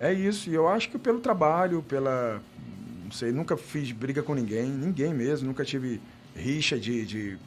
é, 0.00 0.08
é 0.08 0.12
isso. 0.12 0.48
E 0.48 0.54
eu 0.54 0.68
acho 0.68 0.88
que 0.90 0.98
pelo 0.98 1.18
trabalho, 1.20 1.82
pela. 1.82 2.40
Não 3.04 3.10
sei, 3.10 3.32
nunca 3.32 3.56
fiz 3.56 3.90
briga 3.90 4.22
com 4.22 4.34
ninguém, 4.34 4.66
ninguém 4.70 5.12
mesmo, 5.12 5.48
nunca 5.48 5.64
tive 5.64 6.00
rixa 6.36 6.78
de. 6.78 7.04
de 7.04 7.38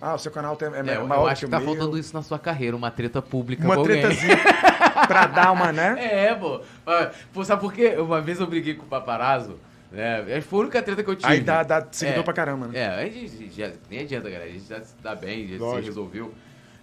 ah, 0.00 0.14
o 0.14 0.18
seu 0.18 0.30
canal 0.32 0.56
tem, 0.56 0.68
é, 0.68 0.92
É, 0.92 0.96
eu, 0.96 1.06
maior 1.06 1.22
eu 1.22 1.26
acho 1.26 1.40
que 1.40 1.46
que 1.46 1.50
tá 1.50 1.60
faltando 1.60 1.98
isso 1.98 2.14
na 2.14 2.22
sua 2.22 2.38
carreira, 2.38 2.74
uma 2.76 2.90
treta 2.90 3.20
pública 3.20 3.62
Uma 3.64 3.74
com 3.74 3.80
alguém. 3.82 4.00
tretazinha 4.00 4.36
pra 5.06 5.26
dar 5.26 5.52
uma, 5.52 5.72
né? 5.72 5.96
É, 6.00 6.34
pô. 6.34 6.62
Ah, 6.86 7.10
Pô, 7.32 7.44
sabe 7.44 7.60
por 7.60 7.72
quê? 7.72 7.96
Uma 7.98 8.20
vez 8.20 8.40
eu 8.40 8.46
briguei 8.46 8.74
com 8.74 8.84
o 8.84 8.88
paparazzo, 8.88 9.58
né? 9.92 10.40
Foi 10.40 10.60
a 10.60 10.62
única 10.62 10.80
treta 10.80 11.02
que 11.02 11.10
eu 11.10 11.16
tive. 11.16 11.30
Aí 11.30 11.40
dá, 11.40 11.62
dá 11.62 11.86
seguidor 11.90 12.20
É. 12.20 12.24
pra 12.24 12.32
caramba, 12.32 12.68
né? 12.68 12.78
É, 12.78 12.86
a 12.86 13.04
gente 13.10 13.50
já, 13.54 13.70
nem 13.90 14.00
adianta, 14.00 14.30
galera. 14.30 14.48
A 14.48 14.52
gente 14.52 14.66
já 14.66 14.80
se 14.80 14.94
dá 15.02 15.14
bem, 15.14 15.42
já 15.48 15.54
se 15.56 15.58
Lógico. 15.60 15.86
resolveu. 15.86 16.34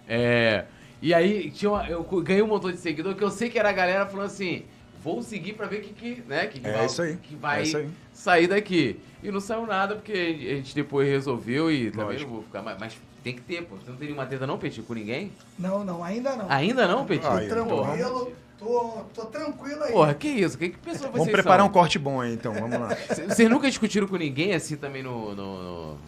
É, 0.08 0.64
e 1.02 1.12
aí, 1.14 1.50
tinha 1.50 1.70
uma- 1.70 1.86
eu 1.88 2.02
ganhei 2.02 2.42
um 2.42 2.46
montão 2.46 2.70
de 2.70 2.78
seguidor 2.78 3.14
que 3.14 3.22
eu 3.22 3.30
sei 3.30 3.50
que 3.50 3.58
era 3.58 3.68
a 3.68 3.72
galera 3.72 4.06
falando 4.06 4.26
assim: 4.26 4.64
vou 5.02 5.22
seguir 5.22 5.52
pra 5.52 5.66
ver 5.66 5.78
o 5.78 5.80
que, 5.82 5.92
que, 5.92 6.22
né, 6.26 6.46
que, 6.46 6.60
que 6.60 6.66
É 6.68 6.72
vai, 6.72 6.86
isso 6.86 7.02
aí, 7.02 7.16
que 7.16 7.36
vai 7.36 7.60
é 7.60 7.62
isso 7.62 7.76
aí. 7.76 7.88
sair 8.12 8.46
daqui. 8.48 8.98
E 9.22 9.30
não 9.30 9.40
saiu 9.40 9.66
nada 9.66 9.94
porque 9.96 10.12
a 10.12 10.54
gente 10.56 10.74
depois 10.74 11.08
resolveu 11.08 11.70
e 11.70 11.90
também 11.90 12.06
Lógico. 12.06 12.24
não 12.30 12.36
vou 12.36 12.44
ficar. 12.44 12.62
Mas, 12.62 12.76
mas 12.78 12.96
tem 13.22 13.34
que 13.34 13.40
ter, 13.42 13.62
pô. 13.64 13.74
Você 13.76 13.90
não 13.90 13.96
tem 13.96 14.06
nenhuma 14.08 14.26
treta, 14.26 14.46
não, 14.46 14.58
Petit, 14.58 14.80
com 14.82 14.94
ninguém? 14.94 15.32
Não, 15.58 15.84
não, 15.84 16.02
ainda 16.04 16.36
não. 16.36 16.46
Ainda 16.50 16.86
não, 16.88 17.04
Petit? 17.04 17.26
Ah, 17.26 17.40
Tranquilo. 17.48 18.32
Tô, 18.58 19.04
tô 19.14 19.24
tranquilo 19.26 19.84
aí. 19.84 19.92
Porra, 19.92 20.14
que 20.14 20.26
isso? 20.26 20.58
Que, 20.58 20.70
que 20.70 20.78
pessoa 20.78 21.10
Vamos 21.12 21.26
vocês 21.26 21.32
preparar 21.32 21.60
são? 21.60 21.68
um 21.68 21.72
corte 21.72 21.96
bom 21.96 22.20
aí, 22.20 22.32
então, 22.34 22.52
vamos 22.52 22.76
lá. 22.76 22.88
Vocês 23.28 23.48
nunca 23.48 23.68
discutiram 23.68 24.08
com 24.08 24.16
ninguém 24.16 24.52
assim 24.52 24.76
também 24.76 25.00
no, 25.00 25.32
no- 25.32 25.62
no- 25.92 25.98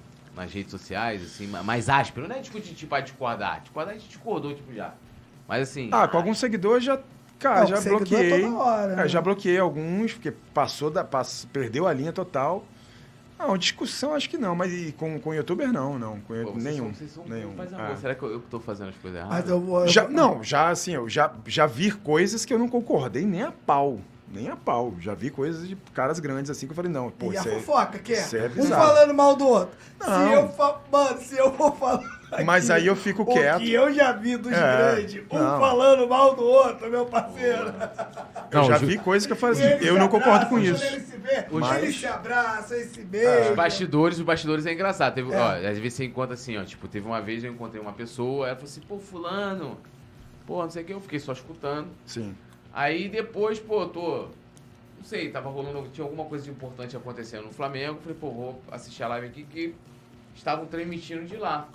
nas 0.40 0.52
redes 0.52 0.70
sociais, 0.70 1.22
assim, 1.22 1.46
ma- 1.46 1.62
mais 1.62 1.88
áspero? 1.88 2.26
Não 2.28 2.36
é 2.36 2.40
discutir, 2.40 2.74
tipo, 2.74 2.94
a 2.94 3.00
discordar. 3.00 3.60
Discordar 3.60 3.94
a 3.94 3.98
gente 3.98 4.08
discordou, 4.08 4.54
tipo, 4.54 4.72
já. 4.72 4.94
Mas 5.46 5.68
assim. 5.68 5.88
Ah, 5.92 6.06
com 6.08 6.16
alguns 6.16 6.38
seguidores 6.38 6.84
já. 6.84 6.98
Cara, 7.38 7.60
Não, 7.60 7.66
já 7.68 7.80
bloqueei. 7.80 8.42
toda 8.42 8.54
hora, 8.56 8.92
É, 8.92 8.96
né? 8.96 9.08
já 9.08 9.20
bloqueei 9.20 9.58
alguns, 9.58 10.12
porque 10.12 10.30
passou 10.52 10.90
da. 10.90 11.02
pass- 11.02 11.46
perdeu 11.52 11.86
a 11.86 11.92
linha 11.92 12.12
total. 12.12 12.64
Não, 13.38 13.56
discussão 13.56 14.14
acho 14.14 14.28
que 14.28 14.36
não, 14.36 14.54
mas 14.54 14.70
e 14.70 14.92
com, 14.92 15.18
com 15.18 15.32
youtuber 15.32 15.72
não, 15.72 15.98
não. 15.98 16.20
Com, 16.20 16.34
pô, 16.44 16.52
vocês 16.52 16.62
nenhum. 16.64 16.84
São, 16.88 16.94
vocês 16.94 17.10
são 17.12 17.24
nenhum. 17.26 17.54
É. 17.90 17.96
Será 17.96 18.14
que 18.14 18.22
eu, 18.22 18.32
eu 18.32 18.40
que 18.40 18.48
tô 18.48 18.60
fazendo 18.60 18.90
as 18.90 18.96
coisas 18.96 19.18
erradas? 19.18 19.38
Mas 19.40 19.48
eu 19.50 19.58
vou. 19.60 19.80
eu 19.80 19.88
Já, 19.88 20.06
não, 20.06 20.44
já 20.44 20.68
assim, 20.68 20.92
eu 20.92 21.08
já, 21.08 21.32
já 21.46 21.64
vi 21.66 21.90
coisas 21.90 22.44
que 22.44 22.52
eu 22.52 22.58
não 22.58 22.68
concordei 22.68 23.24
nem 23.24 23.42
a 23.42 23.50
pau. 23.52 23.98
Nem 24.32 24.48
a 24.48 24.54
pau. 24.54 24.94
Já 25.00 25.12
vi 25.12 25.28
coisas 25.28 25.66
de 25.68 25.76
caras 25.92 26.20
grandes 26.20 26.50
assim 26.52 26.66
que 26.66 26.70
eu 26.72 26.76
falei, 26.76 26.90
não, 26.90 27.10
pô, 27.10 27.32
e 27.32 27.36
a 27.36 27.40
isso 27.40 27.48
é- 27.48 27.52
fofoca, 27.58 27.98
que 27.98 28.12
é? 28.12 28.20
isso 28.20 28.36
é 28.36 28.46
um 28.46 28.48
bizarro. 28.50 28.86
falando 28.86 29.12
mal 29.14 29.34
do 29.34 29.48
outro. 29.48 29.74
Não. 29.98 30.06
Se 30.28 30.32
eu 30.34 30.48
fa... 30.50 30.80
Mano, 30.90 31.20
se 31.20 31.36
eu 31.36 31.52
for 31.52 31.74
falar. 31.76 32.20
Mas 32.44 32.70
aqui 32.70 32.80
aí 32.82 32.86
eu 32.86 32.94
fico 32.94 33.22
o 33.22 33.26
quieto. 33.26 33.58
que 33.58 33.72
eu 33.72 33.92
já 33.92 34.12
vi 34.12 34.36
dos 34.36 34.52
É, 34.52 34.56
grandes. 34.94 35.22
Um 35.28 35.36
não. 35.36 35.58
falando 35.58 36.08
mal 36.08 36.36
do 36.36 36.44
outro, 36.44 36.88
meu 36.88 37.04
parceiro. 37.06 37.74
Eu 38.52 38.60
Não, 38.60 38.64
já 38.68 38.78
ju- 38.78 38.86
vi 38.86 38.98
coisas 38.98 39.26
que 39.26 39.32
eu 39.32 39.36
falei 39.36 39.60
Eles 39.60 39.74
assim, 39.74 39.84
eu 39.86 39.94
se 39.94 39.98
não 39.98 40.08
concordo 40.08 40.46
com 40.46 40.56
abraçam, 40.56 40.74
isso. 40.76 40.84
quando 40.84 40.92
Eles 40.94 41.08
se, 41.08 41.16
vê, 41.16 41.46
Mas- 41.58 41.82
eles 41.82 41.98
se 41.98 42.06
abraçam, 42.06 42.76
eles 42.76 42.92
se 42.92 43.00
Os 43.00 43.06
beijam. 43.06 43.54
bastidores, 43.56 44.18
os 44.18 44.24
bastidores 44.24 44.64
é 44.64 44.72
engraçado. 44.72 45.12
Teve, 45.12 45.32
É. 45.32 45.36
ó, 45.40 45.50
às 45.56 45.76
vezes 45.78 45.94
você 45.94 46.04
encontra 46.04 46.34
assim, 46.34 46.56
ó. 46.56 46.64
Tipo, 46.64 46.86
teve 46.86 47.04
uma 47.04 47.20
vez 47.20 47.42
eu 47.42 47.52
encontrei 47.52 47.82
uma 47.82 47.92
pessoa, 47.92 48.46
ela 48.46 48.54
falou 48.54 48.70
assim, 48.70 48.80
pô, 48.82 48.98
fulano, 49.00 49.76
pô, 50.46 50.62
não 50.62 50.70
sei 50.70 50.82
o 50.82 50.86
que, 50.86 50.92
eu 50.92 51.00
fiquei 51.00 51.18
só 51.18 51.32
escutando. 51.32 51.88
Sim. 52.06 52.32
Aí 52.72 53.08
depois, 53.08 53.58
pô, 53.58 53.86
tô. 53.86 54.28
Não 54.98 55.04
sei, 55.04 55.30
tava 55.30 55.48
rolando. 55.48 55.88
Tinha 55.88 56.04
alguma 56.04 56.24
coisa 56.24 56.44
de 56.44 56.50
importante 56.50 56.96
acontecendo 56.96 57.44
no 57.44 57.52
Flamengo. 57.52 57.98
Falei, 58.00 58.16
pô, 58.18 58.30
vou 58.30 58.62
assistir 58.70 59.02
a 59.02 59.08
live 59.08 59.26
aqui 59.26 59.44
que 59.44 59.74
estavam 60.34 60.66
transmitindo 60.66 61.24
de 61.24 61.36
lá. 61.36 61.68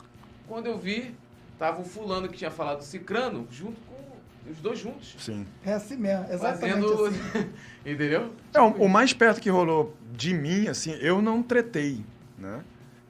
Quando 0.48 0.68
eu 0.68 0.78
vi, 0.78 1.16
tava 1.58 1.82
o 1.82 1.86
fulano 1.86 2.28
que 2.28 2.38
tinha 2.38 2.52
falado 2.52 2.82
Cicrano 2.82 3.48
junto 3.52 3.80
com. 3.82 4.06
Os 4.48 4.60
dois 4.60 4.78
juntos. 4.78 5.16
Sim. 5.18 5.44
É 5.66 5.74
assim 5.74 5.98
mesmo, 5.98 6.32
exatamente 6.32 6.88
fazendo. 6.88 7.06
assim. 7.06 7.50
Entendeu? 7.84 8.32
Não, 8.54 8.74
o 8.74 8.88
mais 8.88 9.12
perto 9.12 9.42
que 9.42 9.50
rolou 9.50 9.96
de 10.14 10.36
mim, 10.36 10.68
assim, 10.68 10.92
eu 11.02 11.20
não 11.20 11.42
tretei, 11.42 12.06
né? 12.38 12.64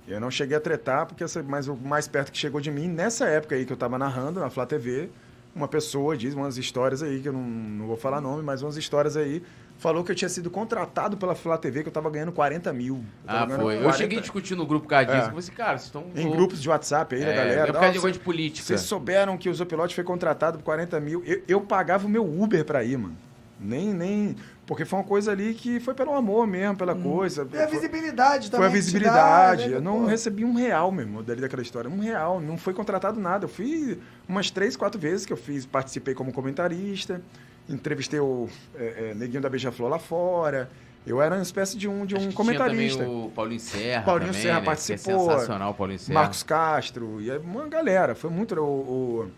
Eu 0.07 0.22
não 0.22 0.32
cheguei 0.32 0.56
a 0.56 0.62
tretar, 0.62 1.06
porque 1.06 1.26
essa, 1.26 1.44
mas 1.44 1.68
o 1.68 1.76
mais 1.76 2.07
perto 2.07 2.32
que 2.32 2.38
chegou 2.38 2.62
de 2.62 2.72
mim, 2.72 2.88
nessa 2.88 3.26
época 3.26 3.56
aí 3.56 3.66
que 3.66 3.74
eu 3.74 3.76
tava 3.76 3.98
narrando, 3.98 4.40
na 4.40 4.49
Flá 4.49 4.66
TV, 4.66 5.10
uma 5.56 5.68
pessoa 5.68 6.18
diz 6.18 6.34
umas 6.34 6.57
histórias 6.57 7.02
aí, 7.02 7.19
que 7.22 7.30
eu 7.30 7.34
não, 7.34 7.41
não 7.41 7.88
vou 7.88 7.95
falar 7.95 8.19
nome, 8.19 8.44
mas 8.44 8.61
umas 8.61 8.76
histórias 8.76 9.15
aí, 9.15 9.41
falou 9.77 10.03
que 10.03 10.11
eu 10.11 10.15
tinha 10.15 10.27
sido 10.30 10.49
contratado 10.49 11.15
pela 11.15 11.34
Flá 11.34 11.57
TV, 11.57 11.82
que 11.82 11.88
eu 11.90 11.94
tava 11.94 12.10
ganhando 12.10 12.32
40 12.34 12.72
mil. 12.73 12.95
Eu 12.98 13.03
Ah, 13.26 13.48
foi. 13.48 13.76
Eu 13.76 13.80
40 13.84 13.98
cheguei 13.98 14.18
a 14.18 14.22
discutir 14.22 14.56
no 14.56 14.65
grupo 14.65 14.88
causa 14.88 15.06
disso. 15.06 15.18
É. 15.18 15.22
Eu 15.22 15.26
falei 15.26 15.40
assim, 15.40 15.52
cara, 15.53 15.77
vocês 15.77 15.86
estão. 15.86 16.06
Em 16.15 16.30
grupos 16.30 16.61
de 16.61 16.69
WhatsApp 16.69 17.15
aí 17.15 17.22
da 17.23 17.27
É, 17.32 17.36
galera. 17.36 17.61
é 17.61 17.65
por 17.68 17.73
causa 17.73 17.88
de 17.90 17.95
"Nossa, 17.95 18.07
negócio 18.07 18.11
de 18.11 18.19
política. 18.19 18.68
Vocês 18.68 18.82
souberam 18.82 19.38
que 19.38 19.49
o 19.49 19.53
Zopilote 19.53 19.95
foi 19.95 20.03
contratado 20.03 20.57
por 20.57 20.65
40 20.65 20.99
mil. 20.99 21.23
Eu, 21.26 21.41
eu 21.48 21.61
pagava 21.61 22.06
o 22.06 22.10
meu 22.10 22.23
Uber 22.26 22.65
pra 22.65 22.84
ir, 22.84 22.98
mano. 22.98 23.15
Nem, 23.60 23.94
nem. 23.94 24.36
Porque 24.68 24.84
foi 24.84 24.98
uma 24.98 25.06
coisa 25.06 25.32
ali 25.32 25.54
que 25.54 25.80
foi 25.80 25.94
pelo 25.94 26.14
amor 26.16 26.48
mesmo, 26.48 26.76
pela 26.76 26.96
coisa. 26.96 27.48
E 27.54 27.58
a 27.58 27.68
Foi- 27.68 27.78
visibilidade 27.78 28.50
também. 28.50 28.62
Foi 28.62 28.68
a 28.68 28.70
te 28.70 28.74
dá, 28.74 28.86
visibilidade. 28.86 29.70
né, 29.70 29.76
eu 29.76 29.82
não 29.82 30.02
pô? 30.02 30.06
recebi 30.08 30.44
um 30.44 30.56
real 30.56 30.92
mesmo 30.92 31.22
dali 31.22 31.40
daquela 31.40 31.62
história. 31.62 31.90
Um 31.90 32.00
real. 32.00 32.42
Não 32.42 32.58
foi 32.58 32.74
contratado 32.74 33.20
nada. 33.20 33.46
Eu 33.46 33.50
fui 33.50 34.00
umas 34.28 34.50
três, 34.50 34.76
quatro 34.76 35.00
vezes 35.00 35.26
que 35.26 35.32
eu 35.32 35.38
fiz, 35.38 35.68
participei 35.68 36.16
como 36.16 36.34
comentarista, 36.34 37.22
entrevistei 37.70 38.20
o 38.20 38.50
é, 38.76 39.12
é, 39.12 39.14
Neguinho 39.14 39.42
da 39.42 39.50
Beija-Flor 39.50 39.88
lá 39.90 40.00
fora. 40.00 40.68
Eu 41.06 41.22
era 41.22 41.36
uma 41.36 41.44
espécie 41.44 41.78
de 41.78 41.88
um, 41.88 42.04
de 42.04 42.16
Acho 42.16 42.26
um 42.26 42.30
que 42.30 42.36
comentarista. 42.36 43.08
O 43.08 43.32
Paulinho 43.36 43.60
Serra. 43.60 44.02
Paulinho 44.02 44.30
também, 44.30 44.42
Serra 44.42 44.60
né, 44.62 44.66
participou. 44.66 45.28
Que 45.28 45.32
é 45.32 45.36
sensacional, 45.36 45.72
o 45.72 45.74
Paulinho 45.76 46.00
Serra. 46.00 46.20
Marcos 46.20 46.42
Castro, 46.42 47.22
e 47.22 47.30
é 47.30 47.38
uma 47.38 47.68
galera. 47.68 48.16
Foi 48.16 48.32
muito 48.32 48.56
o, 48.60 49.30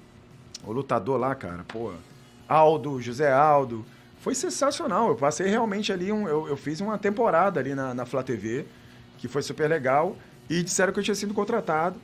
o, 0.64 0.70
o 0.70 0.72
lutador 0.72 1.20
lá, 1.20 1.36
cara. 1.36 1.66
Pô, 1.68 1.92
Aldo, 2.48 3.02
José 3.02 3.30
Aldo. 3.30 3.86
Foi 4.20 4.34
sensacional. 4.36 5.10
Eu 5.10 5.16
passei 5.16 5.48
realmente 5.48 5.92
ali, 5.92 6.12
um, 6.12 6.28
eu, 6.28 6.48
eu 6.48 6.58
fiz 6.58 6.82
uma 6.82 6.98
temporada 6.98 7.60
ali 7.60 7.74
na, 7.76 7.94
na 7.94 8.06
Flá 8.06 8.24
TV, 8.24 8.66
que 9.18 9.28
foi 9.28 9.42
super 9.42 9.70
legal. 9.70 10.16
E 10.50 10.64
disseram 10.64 10.94
que 10.94 11.00
eu 11.00 11.04
tinha 11.04 11.16
sido 11.16 11.34
contratado. 11.34 12.00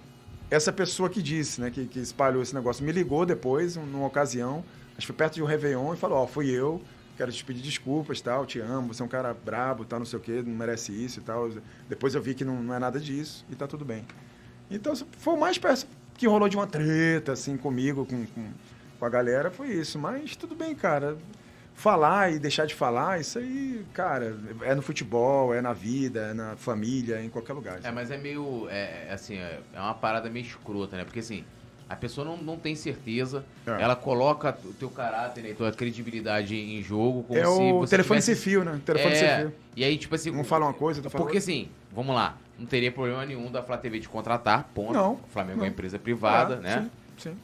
Essa 0.51 0.71
pessoa 0.71 1.09
que 1.09 1.21
disse, 1.21 1.59
né, 1.61 1.71
que, 1.71 1.85
que 1.87 1.99
espalhou 1.99 2.43
esse 2.43 2.53
negócio, 2.53 2.83
me 2.85 2.91
ligou 2.91 3.25
depois, 3.25 3.75
um- 3.77 3.85
numa 3.85 4.05
ocasião, 4.05 4.63
acho 4.91 4.99
que 5.01 5.07
foi 5.07 5.15
perto 5.15 5.35
de 5.35 5.41
um 5.41 5.45
Réveillon, 5.45 5.93
e 5.93 5.97
falou: 5.97 6.19
Ó, 6.19 6.27
fui 6.27 6.49
eu, 6.49 6.81
quero 7.17 7.31
te 7.31 7.43
pedir 7.43 7.61
desculpas 7.61 8.21
tal, 8.21 8.45
te 8.45 8.59
amo, 8.59 8.93
você 8.93 9.01
é 9.01 9.05
um 9.05 9.09
cara 9.09 9.33
brabo, 9.33 9.83
tal, 9.85 9.99
não 9.99 10.05
sei 10.05 10.19
o 10.19 10.21
quê, 10.21 10.43
não 10.45 10.53
merece 10.53 10.91
isso 10.91 11.19
e 11.19 11.23
tal. 11.23 11.49
Depois 11.89 12.13
eu 12.13 12.21
vi 12.21 12.35
que 12.35 12.45
não, 12.45 12.61
não 12.61 12.73
é 12.75 12.79
nada 12.79 12.99
disso 12.99 13.43
e 13.49 13.55
tá 13.55 13.65
tudo 13.67 13.83
bem. 13.83 14.05
Então, 14.69 14.93
foi 15.17 15.33
o 15.33 15.39
mais 15.39 15.57
perto 15.57 15.87
que 16.15 16.27
rolou 16.27 16.47
de 16.47 16.55
uma 16.55 16.67
treta, 16.67 17.31
assim, 17.31 17.57
comigo, 17.57 18.05
com, 18.05 18.25
com, 18.27 18.49
com 18.99 19.05
a 19.05 19.09
galera, 19.09 19.49
foi 19.49 19.69
isso. 19.69 19.97
Mas 19.97 20.35
tudo 20.35 20.53
bem, 20.53 20.75
cara. 20.75 21.17
Falar 21.87 22.31
e 22.31 22.39
deixar 22.39 22.65
de 22.65 22.73
falar, 22.73 23.19
isso 23.19 23.37
aí, 23.37 23.85
cara, 23.93 24.37
é 24.61 24.73
no 24.73 24.81
futebol, 24.81 25.53
é 25.53 25.61
na 25.61 25.73
vida, 25.73 26.27
é 26.29 26.33
na 26.33 26.55
família, 26.55 27.15
é 27.15 27.25
em 27.25 27.27
qualquer 27.29 27.51
lugar. 27.51 27.77
É, 27.83 27.91
mas 27.91 28.09
é 28.09 28.17
meio. 28.17 28.69
É, 28.69 29.07
é 29.09 29.11
assim, 29.11 29.35
é 29.35 29.59
é 29.73 29.79
uma 29.81 29.93
parada 29.93 30.29
meio 30.29 30.45
escrota, 30.45 30.95
né? 30.95 31.03
Porque 31.03 31.19
assim, 31.19 31.43
a 31.89 31.95
pessoa 31.97 32.23
não, 32.23 32.37
não 32.37 32.55
tem 32.57 32.73
certeza, 32.73 33.43
É. 33.67 33.81
ela 33.81 33.97
coloca 33.97 34.57
o 34.63 34.71
teu 34.71 34.89
caráter 34.89 35.43
né, 35.43 35.53
tua 35.57 35.73
credibilidade 35.73 36.55
em 36.55 36.81
jogo 36.81 37.23
como 37.23 37.37
É 37.37 37.43
se 37.43 37.49
o 37.49 37.85
telefone 37.85 38.21
tivesse- 38.21 38.25
sem 38.27 38.35
fio, 38.53 38.63
né? 38.63 38.79
Telefone 38.85 39.15
é, 39.15 39.17
sem 39.17 39.37
fio. 39.41 39.53
E 39.75 39.83
aí, 39.83 39.97
tipo 39.97 40.15
assim. 40.15 40.31
Um 40.31 40.41
fala 40.45 40.65
uma 40.67 40.73
coisa, 40.73 41.01
outro 41.01 41.09
fala 41.11 41.21
Porque 41.25 41.37
outra. 41.37 41.51
assim, 41.51 41.67
vamos 41.91 42.15
lá, 42.15 42.37
não 42.57 42.65
teria 42.65 42.93
problema 42.93 43.25
nenhum 43.25 43.51
da 43.51 43.61
Flá 43.61 43.77
TV 43.77 43.99
te 43.99 44.07
contratar, 44.07 44.69
ponto. 44.73 44.93
Não, 44.93 45.15
O 45.15 45.27
Flamengo 45.33 45.55
é 45.55 45.57
não. 45.57 45.63
uma 45.65 45.69
empresa 45.69 45.99
privada, 45.99 46.55
Ah, 46.55 46.61
né? 46.61 46.89
Sim, 47.17 47.31
sim. 47.31 47.37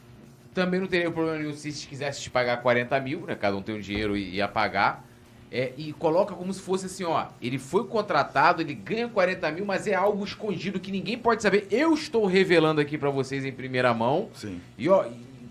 Também 0.60 0.78
não 0.82 0.88
teria 0.88 1.10
problema 1.10 1.38
nenhum 1.38 1.54
se 1.54 1.88
quisesse 1.88 2.22
te 2.22 2.30
pagar 2.30 2.62
40 2.62 3.00
mil, 3.00 3.22
né? 3.22 3.34
Cada 3.34 3.56
um 3.56 3.62
tem 3.62 3.76
um 3.76 3.80
dinheiro 3.80 4.18
e 4.18 4.36
ia 4.36 4.48
pagar. 4.48 5.08
É, 5.50 5.72
e 5.78 5.94
coloca 5.94 6.36
como 6.36 6.54
se 6.54 6.60
fosse 6.60 6.88
assim, 6.88 7.06
ó. 7.06 7.28
Ele 7.42 7.58
foi 7.58 7.88
contratado, 7.88 8.62
ele 8.62 8.74
ganha 8.74 9.08
40 9.08 9.50
mil, 9.52 9.66
mas 9.66 9.88
é 9.88 9.96
algo 9.96 10.22
escondido 10.26 10.78
que 10.78 10.92
ninguém 10.92 11.18
pode 11.18 11.42
saber. 11.42 11.66
Eu 11.72 11.94
estou 11.94 12.26
revelando 12.26 12.82
aqui 12.82 12.98
pra 12.98 13.10
vocês 13.10 13.46
em 13.46 13.54
primeira 13.54 13.94
mão. 13.94 14.28
Sim. 14.34 14.60
E 14.78 14.90
ó, 14.90 15.06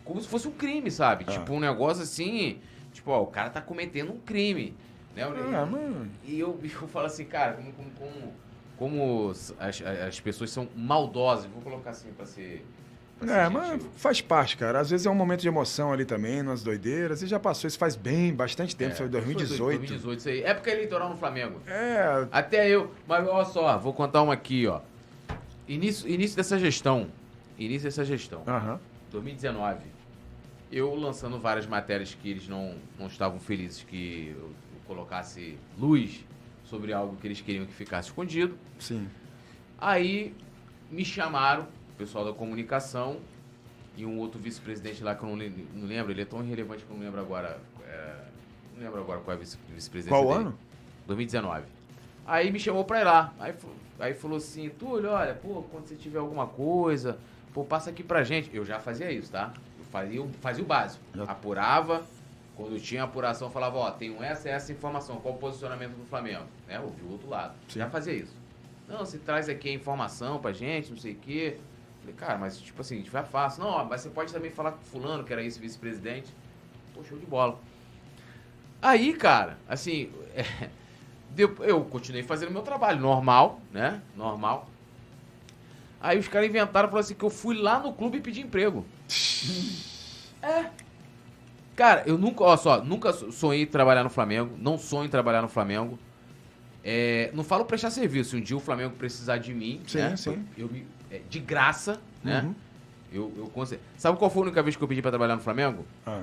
como 0.04 0.20
se 0.20 0.28
fosse 0.28 0.46
um 0.46 0.52
crime, 0.52 0.90
sabe? 0.90 1.24
Ah. 1.26 1.32
Tipo, 1.32 1.54
um 1.54 1.60
negócio 1.60 2.02
assim. 2.02 2.58
Tipo, 2.92 3.10
ó, 3.10 3.22
o 3.22 3.26
cara 3.28 3.48
tá 3.48 3.62
cometendo 3.62 4.12
um 4.12 4.18
crime. 4.18 4.76
Né? 5.16 5.22
Ah, 5.24 5.64
mano. 5.64 6.10
E 6.22 6.38
eu, 6.38 6.60
eu 6.62 6.88
falo 6.88 7.06
assim, 7.06 7.24
cara, 7.24 7.54
como, 7.54 7.72
como, 7.72 7.90
como, 7.98 8.32
como 8.76 9.30
as, 9.58 9.82
as 9.82 10.20
pessoas 10.20 10.50
são 10.50 10.68
maldosas. 10.76 11.46
Vou 11.46 11.62
colocar 11.62 11.90
assim 11.90 12.10
pra 12.12 12.26
ser. 12.26 12.62
É, 13.26 13.48
mas 13.48 13.82
faz 13.96 14.20
parte, 14.20 14.56
cara. 14.56 14.80
Às 14.80 14.90
vezes 14.90 15.06
é 15.06 15.10
um 15.10 15.14
momento 15.14 15.40
de 15.40 15.48
emoção 15.48 15.92
ali 15.92 16.04
também, 16.04 16.42
nas 16.42 16.62
doideiras. 16.62 17.22
E 17.22 17.26
já 17.26 17.40
passou, 17.40 17.66
isso 17.66 17.78
faz 17.78 17.96
bem, 17.96 18.32
bastante 18.32 18.76
tempo, 18.76 18.94
foi 18.94 19.06
em 19.06 19.10
2018. 19.10 19.78
2018, 19.78 20.18
isso 20.18 20.28
aí. 20.28 20.42
Época 20.42 20.70
eleitoral 20.70 21.08
no 21.08 21.16
Flamengo. 21.16 21.60
É, 21.66 22.26
Até 22.30 22.68
eu. 22.68 22.92
Mas 23.06 23.26
olha 23.26 23.44
só, 23.44 23.76
vou 23.78 23.92
contar 23.92 24.22
uma 24.22 24.34
aqui, 24.34 24.66
ó. 24.66 24.80
início, 25.66 26.08
início 26.08 26.36
dessa 26.36 26.58
gestão. 26.58 27.08
Início 27.58 27.88
dessa 27.88 28.04
gestão. 28.04 28.42
Aham. 28.46 28.78
2019. 29.10 29.78
Eu 30.70 30.94
lançando 30.94 31.38
várias 31.40 31.66
matérias 31.66 32.14
que 32.14 32.30
eles 32.30 32.46
não, 32.46 32.76
não 32.98 33.06
estavam 33.06 33.40
felizes 33.40 33.82
que 33.82 34.34
eu, 34.36 34.44
eu 34.44 34.52
colocasse 34.86 35.58
luz 35.78 36.24
sobre 36.64 36.92
algo 36.92 37.16
que 37.16 37.26
eles 37.26 37.40
queriam 37.40 37.64
que 37.66 37.72
ficasse 37.72 38.08
escondido. 38.08 38.56
Sim. 38.78 39.08
Aí 39.80 40.34
me 40.90 41.04
chamaram, 41.04 41.66
pessoal 41.98 42.24
da 42.24 42.32
comunicação 42.32 43.18
e 43.96 44.06
um 44.06 44.18
outro 44.18 44.38
vice-presidente 44.40 45.02
lá 45.02 45.14
que 45.14 45.22
eu 45.24 45.28
não, 45.28 45.36
le- 45.36 45.66
não 45.74 45.86
lembro, 45.86 46.12
ele 46.12 46.22
é 46.22 46.24
tão 46.24 46.42
irrelevante 46.44 46.84
que 46.84 46.90
eu 46.90 46.96
não 46.96 47.04
lembro 47.04 47.20
agora. 47.20 47.58
é, 47.86 48.14
não 48.76 48.84
lembro 48.84 49.00
agora 49.00 49.20
qual 49.20 49.34
é 49.34 49.36
o 49.36 49.40
vice- 49.40 49.58
vice-presidente. 49.74 50.12
Qual 50.12 50.22
dele. 50.28 50.34
ano? 50.48 50.58
2019. 51.06 51.64
Aí 52.26 52.50
me 52.52 52.60
chamou 52.60 52.84
pra 52.84 53.00
ir 53.00 53.04
lá. 53.04 53.32
Aí, 53.40 53.54
aí 53.98 54.14
falou 54.14 54.36
assim, 54.36 54.68
Túlio, 54.70 55.10
olha, 55.10 55.34
pô, 55.34 55.62
quando 55.70 55.86
você 55.86 55.96
tiver 55.96 56.18
alguma 56.18 56.46
coisa, 56.46 57.18
pô, 57.52 57.64
passa 57.64 57.90
aqui 57.90 58.02
pra 58.02 58.22
gente. 58.22 58.54
Eu 58.54 58.64
já 58.64 58.78
fazia 58.78 59.10
isso, 59.10 59.32
tá? 59.32 59.52
Eu 59.78 59.84
fazia, 59.86 60.22
o- 60.22 60.30
fazia 60.40 60.62
o 60.62 60.66
básico. 60.66 61.02
Apurava. 61.26 62.02
Quando 62.54 62.78
tinha 62.80 63.04
apuração, 63.04 63.46
eu 63.48 63.52
falava, 63.52 63.78
ó, 63.78 63.90
tenho 63.92 64.20
essa 64.22 64.48
e 64.48 64.52
essa 64.52 64.70
informação. 64.72 65.16
Qual 65.20 65.34
o 65.34 65.38
posicionamento 65.38 65.92
do 65.92 66.04
Flamengo? 66.06 66.44
Né? 66.66 66.78
Ouvi 66.80 67.02
o 67.04 67.12
outro 67.12 67.28
lado. 67.30 67.54
Sim. 67.68 67.78
Já 67.78 67.88
fazia 67.88 68.12
isso. 68.12 68.34
Não, 68.88 68.98
você 68.98 69.16
traz 69.18 69.48
aqui 69.48 69.68
a 69.68 69.72
informação 69.72 70.38
pra 70.40 70.52
gente, 70.52 70.90
não 70.90 70.98
sei 70.98 71.12
o 71.12 71.16
quê. 71.16 71.56
Falei, 72.08 72.14
cara, 72.14 72.38
mas 72.38 72.58
tipo 72.58 72.80
assim, 72.80 73.02
vai 73.04 73.24
fácil. 73.24 73.62
Não, 73.62 73.70
ó, 73.70 73.84
mas 73.84 74.00
você 74.00 74.08
pode 74.08 74.32
também 74.32 74.50
falar 74.50 74.72
com 74.72 74.84
fulano, 74.84 75.24
que 75.24 75.32
era 75.32 75.42
esse 75.42 75.58
vice-presidente. 75.58 76.32
Pô, 76.94 77.04
show 77.04 77.18
de 77.18 77.26
bola. 77.26 77.58
Aí, 78.80 79.12
cara, 79.12 79.58
assim, 79.68 80.10
é, 80.34 80.44
eu 81.60 81.84
continuei 81.84 82.22
fazendo 82.22 82.50
meu 82.52 82.62
trabalho 82.62 83.00
normal, 83.00 83.60
né? 83.72 84.00
Normal. 84.16 84.68
Aí 86.00 86.18
os 86.18 86.28
caras 86.28 86.48
inventaram, 86.48 86.88
falaram 86.88 87.04
assim, 87.04 87.14
que 87.14 87.24
eu 87.24 87.30
fui 87.30 87.56
lá 87.56 87.80
no 87.80 87.92
clube 87.92 88.20
pedir 88.20 88.42
emprego. 88.42 88.86
é. 90.42 90.70
Cara, 91.74 92.02
eu 92.06 92.16
nunca, 92.18 92.42
ó 92.42 92.56
só, 92.56 92.82
nunca 92.82 93.12
so- 93.12 93.30
sonhei 93.30 93.62
em 93.62 93.66
trabalhar 93.66 94.02
no 94.02 94.10
Flamengo, 94.10 94.56
não 94.58 94.78
sonho 94.78 95.06
em 95.06 95.10
trabalhar 95.10 95.42
no 95.42 95.48
Flamengo. 95.48 95.98
É, 96.82 97.30
não 97.34 97.44
falo 97.44 97.64
prestar 97.64 97.90
serviço, 97.90 98.30
se 98.30 98.36
um 98.36 98.40
dia 98.40 98.56
o 98.56 98.60
Flamengo 98.60 98.94
precisar 98.96 99.38
de 99.38 99.52
mim, 99.52 99.82
Sim, 99.86 99.98
né? 99.98 100.16
sim. 100.16 100.44
Eu, 100.56 100.68
me- 100.68 100.86
de 101.28 101.38
graça, 101.38 102.00
né? 102.22 102.42
Uhum. 102.42 102.54
Eu, 103.12 103.32
eu 103.38 103.46
conse- 103.46 103.78
Sabe 103.96 104.18
qual 104.18 104.30
foi 104.30 104.42
a 104.42 104.44
única 104.46 104.62
vez 104.62 104.76
que 104.76 104.82
eu 104.82 104.88
pedi 104.88 105.00
pra 105.00 105.10
trabalhar 105.10 105.34
no 105.36 105.40
Flamengo? 105.42 105.84
Ah. 106.06 106.22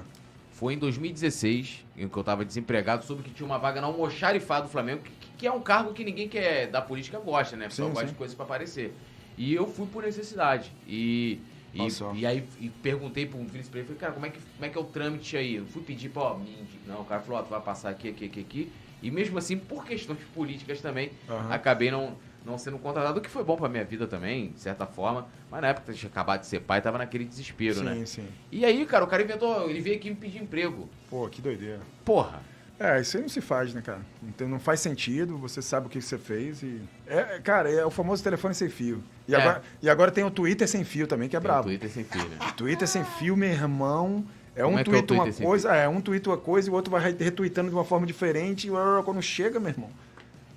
Foi 0.54 0.74
em 0.74 0.78
2016, 0.78 1.84
em 1.98 2.08
que 2.08 2.16
eu 2.18 2.24
tava 2.24 2.46
desempregado, 2.46 3.04
soube 3.04 3.24
que 3.24 3.32
tinha 3.32 3.46
uma 3.46 3.58
vaga 3.58 3.82
na 3.82 3.88
almoxarifado 3.88 4.68
do 4.68 4.72
Flamengo, 4.72 5.02
que, 5.04 5.12
que 5.40 5.48
é 5.48 5.52
um 5.52 5.60
cargo 5.60 5.94
que 5.94 6.04
ninguém 6.04 6.30
quer 6.30 6.68
da 6.68 6.82
política 6.82 7.20
gosta, 7.20 7.58
né? 7.58 7.70
Sim, 7.70 7.84
gosta 7.90 8.02
sim. 8.02 8.08
de 8.08 8.14
coisas 8.14 8.36
pra 8.36 8.46
aparecer. 8.46 8.94
E 9.38 9.54
eu 9.54 9.68
fui 9.68 9.86
por 9.88 10.04
necessidade. 10.04 10.72
E, 10.88 11.40
e, 11.74 11.92
só. 11.92 12.14
e 12.14 12.26
aí 12.26 12.46
e 12.62 12.70
perguntei 12.70 13.26
pro 13.26 13.40
vice-presidente, 13.40 13.86
falei, 13.88 14.00
cara, 14.00 14.14
como 14.14 14.26
é, 14.26 14.30
que, 14.30 14.40
como 14.40 14.66
é 14.66 14.70
que 14.70 14.78
é 14.78 14.82
o 14.82 14.86
trâmite 14.86 15.36
aí? 15.36 15.56
Eu 15.56 15.66
fui 15.66 15.82
pedir, 15.84 16.10
me 16.10 16.52
indi- 16.52 16.80
não, 16.88 17.02
o 17.02 17.06
cara 17.06 17.20
falou, 17.22 17.40
ó, 17.42 17.44
tu 17.44 17.50
vai 17.50 17.60
passar 17.60 17.90
aqui, 17.90 18.08
aqui, 18.10 18.26
aqui, 18.26 18.40
aqui. 18.40 18.72
E 19.04 19.12
mesmo 19.12 19.38
assim, 19.38 19.58
por 19.58 19.84
questões 19.84 20.20
políticas 20.34 20.80
também, 20.80 21.12
Aham. 21.30 21.52
acabei 21.54 21.92
não, 21.92 22.16
não 22.46 22.58
sendo 22.58 22.78
contratado, 22.78 23.20
o 23.20 23.22
que 23.22 23.30
foi 23.30 23.44
bom 23.44 23.56
pra 23.58 23.68
minha 23.68 23.84
vida 23.84 24.06
também, 24.08 24.52
de 24.52 24.60
certa 24.60 24.86
forma. 24.86 25.28
Mas 25.50 25.62
na 25.62 25.68
época 25.70 25.94
tinha 25.94 26.10
acabado 26.10 26.42
de 26.42 26.48
ser 26.48 26.62
pai, 26.62 26.82
tava 26.82 26.98
naquele 26.98 27.26
desespero, 27.26 27.76
sim, 27.76 27.84
né? 27.84 28.06
sim. 28.06 28.28
E 28.52 28.64
aí, 28.64 28.86
cara, 28.86 29.04
o 29.04 29.08
cara 29.08 29.24
inventou, 29.24 29.70
ele 29.70 29.82
veio 29.82 29.96
aqui 29.98 30.10
me 30.10 30.16
pedir 30.16 30.42
emprego. 30.42 30.88
Pô, 31.10 31.28
que 31.28 31.42
doideira. 31.42 31.80
Porra. 32.04 32.42
É, 32.78 33.00
isso 33.00 33.16
aí 33.16 33.24
não 33.24 33.30
se 33.30 33.40
faz, 33.40 33.74
né, 33.74 33.82
cara? 33.82 34.02
Então, 34.22 34.48
não 34.50 34.60
faz 34.60 34.82
sentido, 34.82 35.38
você 35.38 35.62
sabe 35.62 35.88
o 35.88 35.90
que 35.90 36.02
você 36.02 36.18
fez 36.18 36.62
e... 36.62 36.82
É, 37.08 37.40
cara, 37.42 37.72
é 37.72 37.86
o 37.86 37.90
famoso 37.90 38.22
telefone 38.22 38.54
sem 38.54 38.68
fio. 38.68 39.02
E, 39.28 39.34
É. 39.34 39.38
agora, 39.38 39.64
e 39.82 39.90
agora 39.90 40.12
tem 40.12 40.26
o 40.26 40.30
Twitter 40.30 40.68
sem 40.68 40.84
fio 40.84 41.08
também, 41.08 41.30
que 41.30 41.38
é 41.38 41.40
Tem 41.40 41.48
brabo. 41.48 41.64
Twitter 41.70 41.90
sem 41.90 42.04
fio, 42.04 42.28
né? 42.28 42.38
Twitter 42.58 42.88
sem 42.88 43.04
fio, 43.04 43.38
meu 43.38 43.50
irmão. 43.50 44.26
É 44.54 44.62
Como 44.64 44.76
um 44.76 44.78
é 44.78 44.82
é 44.82 44.84
tweet 44.84 45.12
uma 45.14 45.24
Twitter 45.24 45.34
sem 45.34 45.46
coisa, 45.46 45.74
é 45.74 45.88
um 45.88 46.02
tweet 46.02 46.28
uma 46.28 46.38
coisa 46.38 46.68
e 46.70 46.72
o 46.72 46.74
outro 46.76 46.92
vai 46.92 47.02
retweetando 47.02 47.70
de 47.70 47.76
uma 47.76 47.84
forma 47.86 48.06
diferente. 48.06 48.68
E 48.68 48.72
quando 49.04 49.22
chega, 49.22 49.58
meu 49.60 49.70
irmão. 49.70 49.90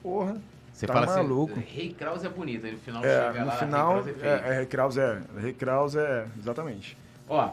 Porra. 0.02 0.36
Você 0.78 0.86
tá 0.86 0.92
fala 0.92 1.06
maluco. 1.06 1.52
assim, 1.58 1.64
Rei 1.74 1.92
Kraus 1.92 2.24
é 2.24 2.28
bonito, 2.28 2.64
aí 2.66 2.72
no 2.72 2.78
final 2.78 3.04
É, 3.04 3.26
chega 3.26 3.40
no 3.40 3.46
lá, 3.46 3.52
final, 3.56 4.02
Rei 4.02 4.14
Kraus 4.14 4.16
é 4.16 4.20
feio. 4.20 4.32
é, 4.32 4.48
é, 4.48 4.56
Rei 4.56 4.66
Kraus 4.66 4.96
é. 4.96 5.22
Rei 5.40 5.52
Kraus 5.52 5.96
é. 5.96 6.26
Exatamente. 6.38 6.96
Ó, 7.28 7.50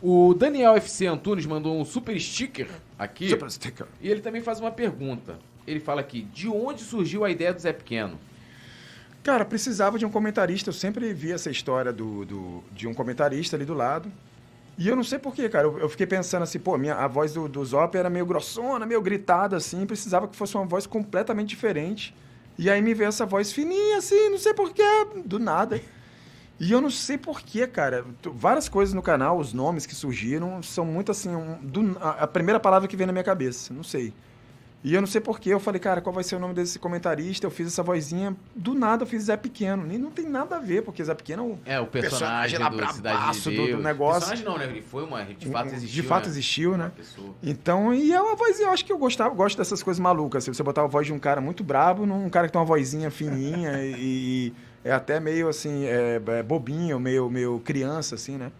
o 0.00 0.34
Daniel 0.34 0.76
FC 0.76 1.06
Antunes 1.06 1.44
mandou 1.46 1.78
um 1.80 1.84
super 1.84 2.18
sticker 2.20 2.68
aqui. 2.98 3.28
Super 3.30 3.50
sticker. 3.50 3.86
E 4.00 4.08
ele 4.08 4.20
também 4.20 4.40
faz 4.42 4.60
uma 4.60 4.70
pergunta. 4.70 5.38
Ele 5.66 5.80
fala 5.80 6.00
aqui, 6.00 6.22
de 6.22 6.48
onde 6.48 6.82
surgiu 6.82 7.24
a 7.24 7.30
ideia 7.30 7.52
do 7.52 7.60
Zé 7.60 7.72
Pequeno? 7.72 8.16
Cara, 9.22 9.44
precisava 9.44 9.98
de 9.98 10.06
um 10.06 10.10
comentarista. 10.10 10.68
Eu 10.68 10.74
sempre 10.74 11.12
vi 11.12 11.32
essa 11.32 11.50
história 11.50 11.92
do, 11.92 12.24
do- 12.24 12.64
de 12.70 12.86
um 12.86 12.94
comentarista 12.94 13.56
ali 13.56 13.64
do 13.64 13.74
lado. 13.74 14.10
E 14.78 14.86
eu 14.86 14.94
não 14.94 15.02
sei 15.02 15.18
porquê, 15.18 15.48
cara. 15.48 15.66
Eu, 15.66 15.78
eu 15.80 15.88
fiquei 15.88 16.06
pensando 16.06 16.42
assim, 16.44 16.60
pô, 16.60 16.78
minha, 16.78 16.94
a 16.94 17.08
voz 17.08 17.32
do, 17.32 17.48
do 17.48 17.64
Zop 17.64 17.96
era 17.96 18.08
meio 18.08 18.24
grossona, 18.26 18.86
meio 18.86 19.00
gritada, 19.02 19.56
assim. 19.56 19.84
Precisava 19.86 20.28
que 20.28 20.36
fosse 20.36 20.54
uma 20.54 20.64
voz 20.66 20.86
completamente 20.86 21.48
diferente. 21.48 22.14
E 22.58 22.70
aí 22.70 22.80
me 22.80 22.94
veio 22.94 23.08
essa 23.08 23.26
voz 23.26 23.52
fininha, 23.52 23.98
assim, 23.98 24.30
não 24.30 24.38
sei 24.38 24.54
porquê, 24.54 24.82
do 25.24 25.38
nada. 25.38 25.80
E 26.58 26.72
eu 26.72 26.80
não 26.80 26.88
sei 26.90 27.18
porquê, 27.18 27.66
cara. 27.66 28.04
Várias 28.32 28.68
coisas 28.68 28.94
no 28.94 29.02
canal, 29.02 29.38
os 29.38 29.52
nomes 29.52 29.84
que 29.84 29.94
surgiram, 29.94 30.62
são 30.62 30.84
muito 30.86 31.12
assim. 31.12 31.34
um- 31.34 31.58
do- 31.62 31.98
a, 32.00 32.22
a 32.22 32.26
primeira 32.26 32.58
palavra 32.58 32.88
que 32.88 32.96
vem 32.96 33.06
na 33.06 33.12
minha 33.12 33.24
cabeça, 33.24 33.74
não 33.74 33.82
sei. 33.82 34.12
E 34.88 34.94
eu 34.94 35.00
não 35.00 35.08
sei 35.08 35.20
porquê, 35.20 35.50
eu 35.50 35.58
falei, 35.58 35.80
cara, 35.80 36.00
qual 36.00 36.14
vai 36.14 36.22
ser 36.22 36.36
o 36.36 36.38
nome 36.38 36.54
desse 36.54 36.78
comentarista? 36.78 37.44
Eu 37.44 37.50
fiz 37.50 37.66
essa 37.66 37.82
vozinha, 37.82 38.36
do 38.54 38.72
nada 38.72 39.02
eu 39.02 39.06
fiz 39.08 39.24
Zé 39.24 39.36
Pequeno. 39.36 39.84
Nem 39.84 39.98
não 39.98 40.12
tem 40.12 40.24
nada 40.28 40.58
a 40.58 40.60
ver, 40.60 40.82
porque 40.82 41.02
Zé 41.02 41.12
Pequeno 41.12 41.58
É, 41.66 41.80
o 41.80 41.86
personagem, 41.88 42.56
Personagem 42.56 42.58
lá 42.60 42.68
do 42.68 42.76
bravaço 43.02 43.50
de 43.50 43.56
do- 43.56 43.76
do 43.78 43.82
negócio. 43.82 44.28
Personagem 44.28 44.44
não, 44.44 44.56
né? 44.56 44.66
Ele 44.72 44.82
foi 44.82 45.02
uma... 45.02 45.24
De 45.24 45.48
fato 45.48 45.74
existiu, 45.74 46.02
De 46.02 46.08
fato 46.08 46.22
né? 46.26 46.28
existiu, 46.30 46.76
né? 46.76 46.92
Então, 47.42 47.92
e 47.92 48.12
é 48.12 48.20
uma 48.22 48.36
vozinha, 48.36 48.68
eu 48.68 48.72
acho 48.72 48.84
que 48.84 48.92
eu 48.92 48.98
gostava, 48.98 49.34
gosto 49.34 49.58
dessas 49.58 49.82
coisas 49.82 49.98
malucas. 49.98 50.44
Se 50.44 50.54
você 50.54 50.62
botar 50.62 50.84
a 50.84 50.86
voz 50.86 51.04
de 51.04 51.12
um 51.12 51.18
cara 51.18 51.40
muito 51.40 51.64
brabo 51.64 52.06
num 52.06 52.30
cara 52.30 52.46
que 52.46 52.52
tem 52.52 52.60
uma 52.60 52.64
vozinha 52.64 53.10
fininha 53.10 53.82
e, 53.82 53.92
e 53.98 54.54
é 54.84 54.92
até 54.92 55.18
meio 55.18 55.48
assim, 55.48 55.84
é, 55.86 56.22
é 56.24 56.42
bobinho, 56.44 57.00
meio, 57.00 57.28
meio 57.28 57.58
criança, 57.58 58.14
assim, 58.14 58.36
né? 58.36 58.52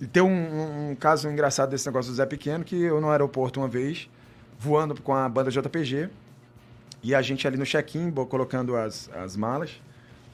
E 0.00 0.08
tem 0.08 0.24
um, 0.24 0.26
um- 0.26 0.90
um 0.90 0.94
caso 0.96 1.28
engraçado 1.30 1.70
desse 1.70 1.86
negócio 1.86 2.10
do 2.10 2.16
Zé 2.16 2.26
Pequeno, 2.26 2.64
que 2.64 2.74
eu 2.82 3.00
no 3.00 3.10
aeroporto 3.10 3.60
uma 3.60 3.68
vez, 3.68 4.10
voando 4.58 5.00
com 5.02 5.14
a 5.14 5.28
banda 5.28 5.50
JPG, 5.50 6.08
e 7.02 7.14
a 7.14 7.22
gente 7.22 7.46
ali 7.46 7.56
no 7.56 7.64
check-in, 7.64 8.10
colocando 8.26 8.76
as, 8.76 9.08
as 9.14 9.36
malas. 9.36 9.80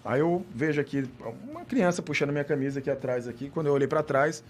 Aí 0.04 0.20
eu 0.20 0.44
vejo 0.54 0.80
aqui 0.80 1.04
uma 1.48 1.64
criança 1.64 2.02
puxando 2.02 2.30
minha 2.30 2.44
camisa 2.44 2.80
aqui 2.80 2.90
atrás, 2.90 3.28
aqui. 3.28 3.50
Quando 3.50 3.66
eu 3.68 3.72
olhei 3.72 3.86
para 3.86 4.02
trás, 4.02 4.42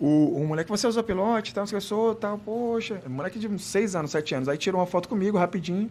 o, 0.00 0.36
o 0.40 0.46
moleque, 0.46 0.68
você 0.68 0.86
usou 0.86 1.02
pilote, 1.02 1.54
tal, 1.54 1.62
não 1.62 1.68
tal, 2.14 2.38
poxa. 2.38 3.00
Moleque 3.06 3.38
de 3.38 3.46
uns 3.48 3.64
6 3.64 3.94
anos, 3.96 4.10
7 4.10 4.34
anos. 4.34 4.48
Aí 4.48 4.58
tirou 4.58 4.80
uma 4.80 4.86
foto 4.86 5.08
comigo 5.08 5.38
rapidinho 5.38 5.90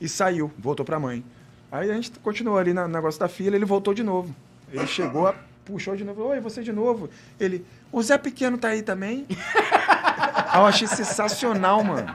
e 0.00 0.08
saiu, 0.08 0.50
voltou 0.58 0.84
pra 0.84 0.98
mãe. 0.98 1.24
Aí 1.70 1.90
a 1.90 1.94
gente 1.94 2.10
continuou 2.20 2.58
ali 2.58 2.72
no 2.72 2.88
negócio 2.88 3.20
da 3.20 3.28
fila, 3.28 3.54
ele 3.54 3.64
voltou 3.64 3.94
de 3.94 4.02
novo. 4.02 4.34
Ele 4.72 4.86
chegou, 4.86 5.26
a- 5.28 5.34
puxou 5.64 5.94
de 5.94 6.02
novo, 6.04 6.24
oi, 6.24 6.40
você 6.40 6.62
de 6.62 6.72
novo. 6.72 7.08
Ele, 7.38 7.64
o 7.92 8.02
Zé 8.02 8.18
Pequeno 8.18 8.58
tá 8.58 8.68
aí 8.68 8.82
também? 8.82 9.26
Aí 10.22 10.60
eu 10.60 10.66
achei 10.66 10.86
sensacional, 10.86 11.82
mano. 11.82 12.06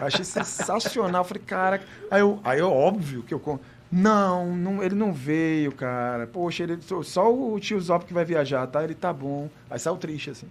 Eu 0.00 0.06
achei 0.06 0.24
sensacional. 0.24 1.24
Falei, 1.24 1.42
cara. 1.46 1.80
Aí 2.10 2.20
eu, 2.20 2.40
aí 2.44 2.58
eu 2.58 2.70
óbvio 2.72 3.22
que 3.22 3.32
eu. 3.34 3.60
Não, 3.94 4.56
não, 4.56 4.82
ele 4.82 4.94
não 4.94 5.12
veio, 5.12 5.70
cara. 5.70 6.26
Poxa, 6.26 6.62
ele, 6.62 6.78
só- 7.04 7.30
o 7.30 7.60
tio 7.60 7.78
Zop 7.78 8.06
que 8.06 8.14
vai 8.14 8.24
viajar, 8.24 8.66
tá? 8.66 8.82
Ele 8.82 8.94
tá 8.94 9.12
bom. 9.12 9.50
Aí 9.70 9.78
saiu 9.78 9.98
triste, 9.98 10.30
assim. 10.30 10.46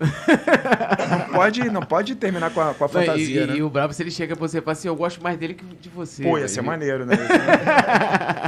não, 1.10 1.34
pode, 1.34 1.70
não 1.72 1.82
pode 1.82 2.14
terminar 2.14 2.52
com 2.52 2.62
a, 2.62 2.76
com 2.76 2.84
a 2.86 2.88
Não, 2.88 2.94
fantasia, 2.94 3.44
e, 3.44 3.48
né? 3.48 3.56
e 3.56 3.64
o 3.64 3.70
brabo, 3.70 3.94
se 3.96 4.04
ele 4.04 4.12
chega 4.12 4.36
pra 4.36 4.48
você 4.48 4.60
e 4.60 4.62
fala 4.62 4.74
assim, 4.74 4.88
eu 4.90 4.96
gosto 4.96 5.24
mais 5.24 5.40
dele 5.40 5.56
que 5.56 5.66
de 5.66 5.90
você. 5.90 6.22
Pô, 6.22 6.30
ia 6.30 6.36
velho. 6.36 6.50
ser 6.50 6.62
maneiro, 6.62 7.04
né? 7.04 7.16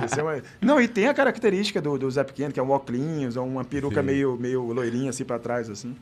Ia 0.02 0.08
ser 0.10 0.22
maneiro. 0.24 0.46
Não, 0.62 0.80
e 0.80 0.88
tem 0.88 1.08
a 1.08 1.14
característica 1.16 1.82
do, 1.82 1.98
do 1.98 2.12
Zé 2.12 2.24
Pequeno, 2.24 2.54
que 2.54 2.60
é 2.60 2.64
um 2.64 2.70
óculos, 2.70 3.36
uma 3.36 3.64
peruca 3.64 4.00
Sim. 4.02 4.06
meio, 4.06 4.38
meio 4.40 4.62
loirinha 4.72 5.10
assim 5.10 5.24
pra 5.26 5.40
trás, 5.40 5.72
assim. 5.72 5.96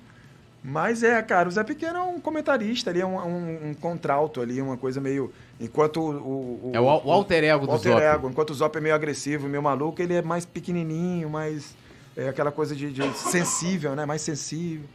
Mas 0.63 1.01
é, 1.01 1.19
cara, 1.23 1.49
o 1.49 1.51
Zé 1.51 1.63
Pequeno 1.63 1.97
é 1.97 2.01
um 2.01 2.19
comentarista 2.19 2.91
ali, 2.91 3.01
é 3.01 3.05
um, 3.05 3.17
um, 3.17 3.69
um 3.69 3.73
contralto 3.73 4.41
ali, 4.41 4.61
uma 4.61 4.77
coisa 4.77 5.01
meio. 5.01 5.33
Enquanto 5.59 5.97
o. 5.99 6.69
o- 6.69 6.71
É 6.73 6.79
o, 6.79 6.83
o 6.83 7.11
alter 7.11 7.43
ego 7.43 7.63
o 7.63 7.67
do 7.67 7.73
alter 7.73 7.93
Zop. 7.93 8.03
ego. 8.03 8.29
Enquanto 8.29 8.49
o 8.51 8.53
Zop 8.53 8.77
é 8.77 8.81
meio 8.81 8.93
agressivo, 8.93 9.47
meio 9.47 9.63
maluco, 9.63 9.99
ele 10.01 10.13
é 10.13 10.21
mais 10.21 10.45
pequenininho, 10.45 11.29
mais. 11.29 11.75
É 12.15 12.29
aquela 12.29 12.51
coisa 12.51 12.75
de, 12.75 12.91
de 12.91 13.01
sensível, 13.17 13.95
né? 13.95 14.05
Mais 14.05 14.21
sensível. 14.21 14.85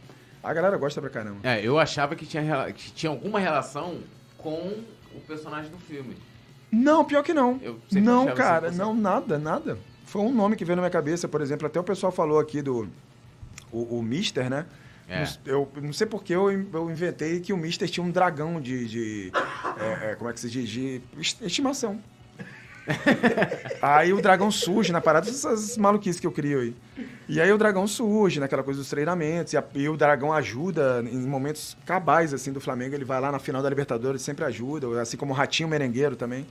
A 0.41 0.53
galera 0.53 0.77
gosta 0.77 1.01
pra 1.01 1.09
caramba. 1.09 1.39
É, 1.43 1.59
eu 1.65 1.77
achava 1.77 2.15
que 2.15 2.25
tinha, 2.25 2.71
que 2.71 2.91
tinha 2.91 3.09
alguma 3.11 3.37
relação 3.39 3.97
com 4.37 4.73
o 5.13 5.19
personagem 5.27 5.69
do 5.69 5.77
filme. 5.79 6.15
Não, 6.71 7.03
pior 7.03 7.23
que 7.23 7.33
não. 7.33 7.59
Não, 8.05 8.25
cara, 8.37 8.71
não, 8.77 8.95
nada, 8.95 9.37
nada. 9.37 9.77
Foi 10.05 10.21
um 10.21 10.33
nome 10.33 10.55
que 10.55 10.63
veio 10.63 10.77
na 10.77 10.81
minha 10.83 10.89
cabeça, 10.91 11.27
por 11.27 11.41
exemplo, 11.41 11.67
até 11.67 11.77
o 11.79 11.83
pessoal 11.83 12.11
falou 12.11 12.39
aqui 12.39 12.61
do. 12.61 12.87
O, 13.71 13.97
o 13.97 14.01
Mister, 14.03 14.49
né? 14.49 14.65
É. 15.09 15.23
Eu 15.45 15.71
não 15.81 15.93
sei 15.93 16.05
porque 16.05 16.33
eu, 16.33 16.51
eu 16.51 16.91
inventei 16.91 17.39
que 17.39 17.53
o 17.53 17.57
Mister 17.57 17.89
tinha 17.89 18.03
um 18.05 18.11
dragão 18.11 18.59
de. 18.59 18.85
de 18.87 19.31
é, 19.79 20.11
é, 20.11 20.15
como 20.15 20.29
é 20.29 20.33
que 20.33 20.39
se 20.39 20.49
diz? 20.49 20.67
De 20.69 21.01
est- 21.17 21.41
estimação. 21.41 21.99
aí 23.81 24.13
o 24.13 24.21
dragão 24.21 24.49
surge 24.49 24.91
na 24.91 25.01
parada, 25.01 25.29
essas 25.29 25.77
maluquices 25.77 26.19
que 26.19 26.27
eu 26.27 26.31
crio 26.31 26.59
aí. 26.61 26.75
E 27.27 27.41
aí 27.41 27.51
o 27.51 27.57
dragão 27.57 27.85
surge 27.87 28.39
naquela 28.39 28.63
coisa 28.63 28.79
dos 28.79 28.89
treinamentos, 28.89 29.53
e, 29.53 29.57
a- 29.57 29.63
e 29.75 29.89
o 29.89 29.97
dragão 29.97 30.31
ajuda 30.31 31.03
em 31.09 31.17
momentos 31.19 31.77
cabais, 31.85 32.33
assim, 32.33 32.51
do 32.51 32.61
Flamengo. 32.61 32.95
Ele 32.95 33.05
vai 33.05 33.19
lá 33.19 33.31
na 33.31 33.39
final 33.39 33.61
da 33.61 33.69
Libertadores, 33.69 34.21
sempre 34.21 34.45
ajuda, 34.45 35.01
assim 35.01 35.17
como 35.17 35.33
o 35.33 35.35
Ratinho 35.35 35.67
Merengueiro 35.69 36.15
também. 36.15 36.45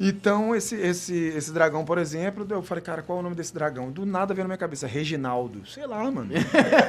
Então, 0.00 0.54
esse, 0.54 0.76
esse, 0.76 1.12
esse 1.14 1.52
dragão, 1.52 1.84
por 1.84 1.98
exemplo, 1.98 2.46
eu 2.48 2.62
falei, 2.62 2.82
cara, 2.82 3.02
qual 3.02 3.18
é 3.18 3.20
o 3.20 3.22
nome 3.24 3.34
desse 3.34 3.52
dragão? 3.52 3.90
Do 3.90 4.06
nada 4.06 4.32
veio 4.32 4.44
na 4.44 4.50
minha 4.50 4.58
cabeça, 4.58 4.86
Reginaldo. 4.86 5.66
Sei 5.66 5.84
lá, 5.86 6.08
mano. 6.08 6.30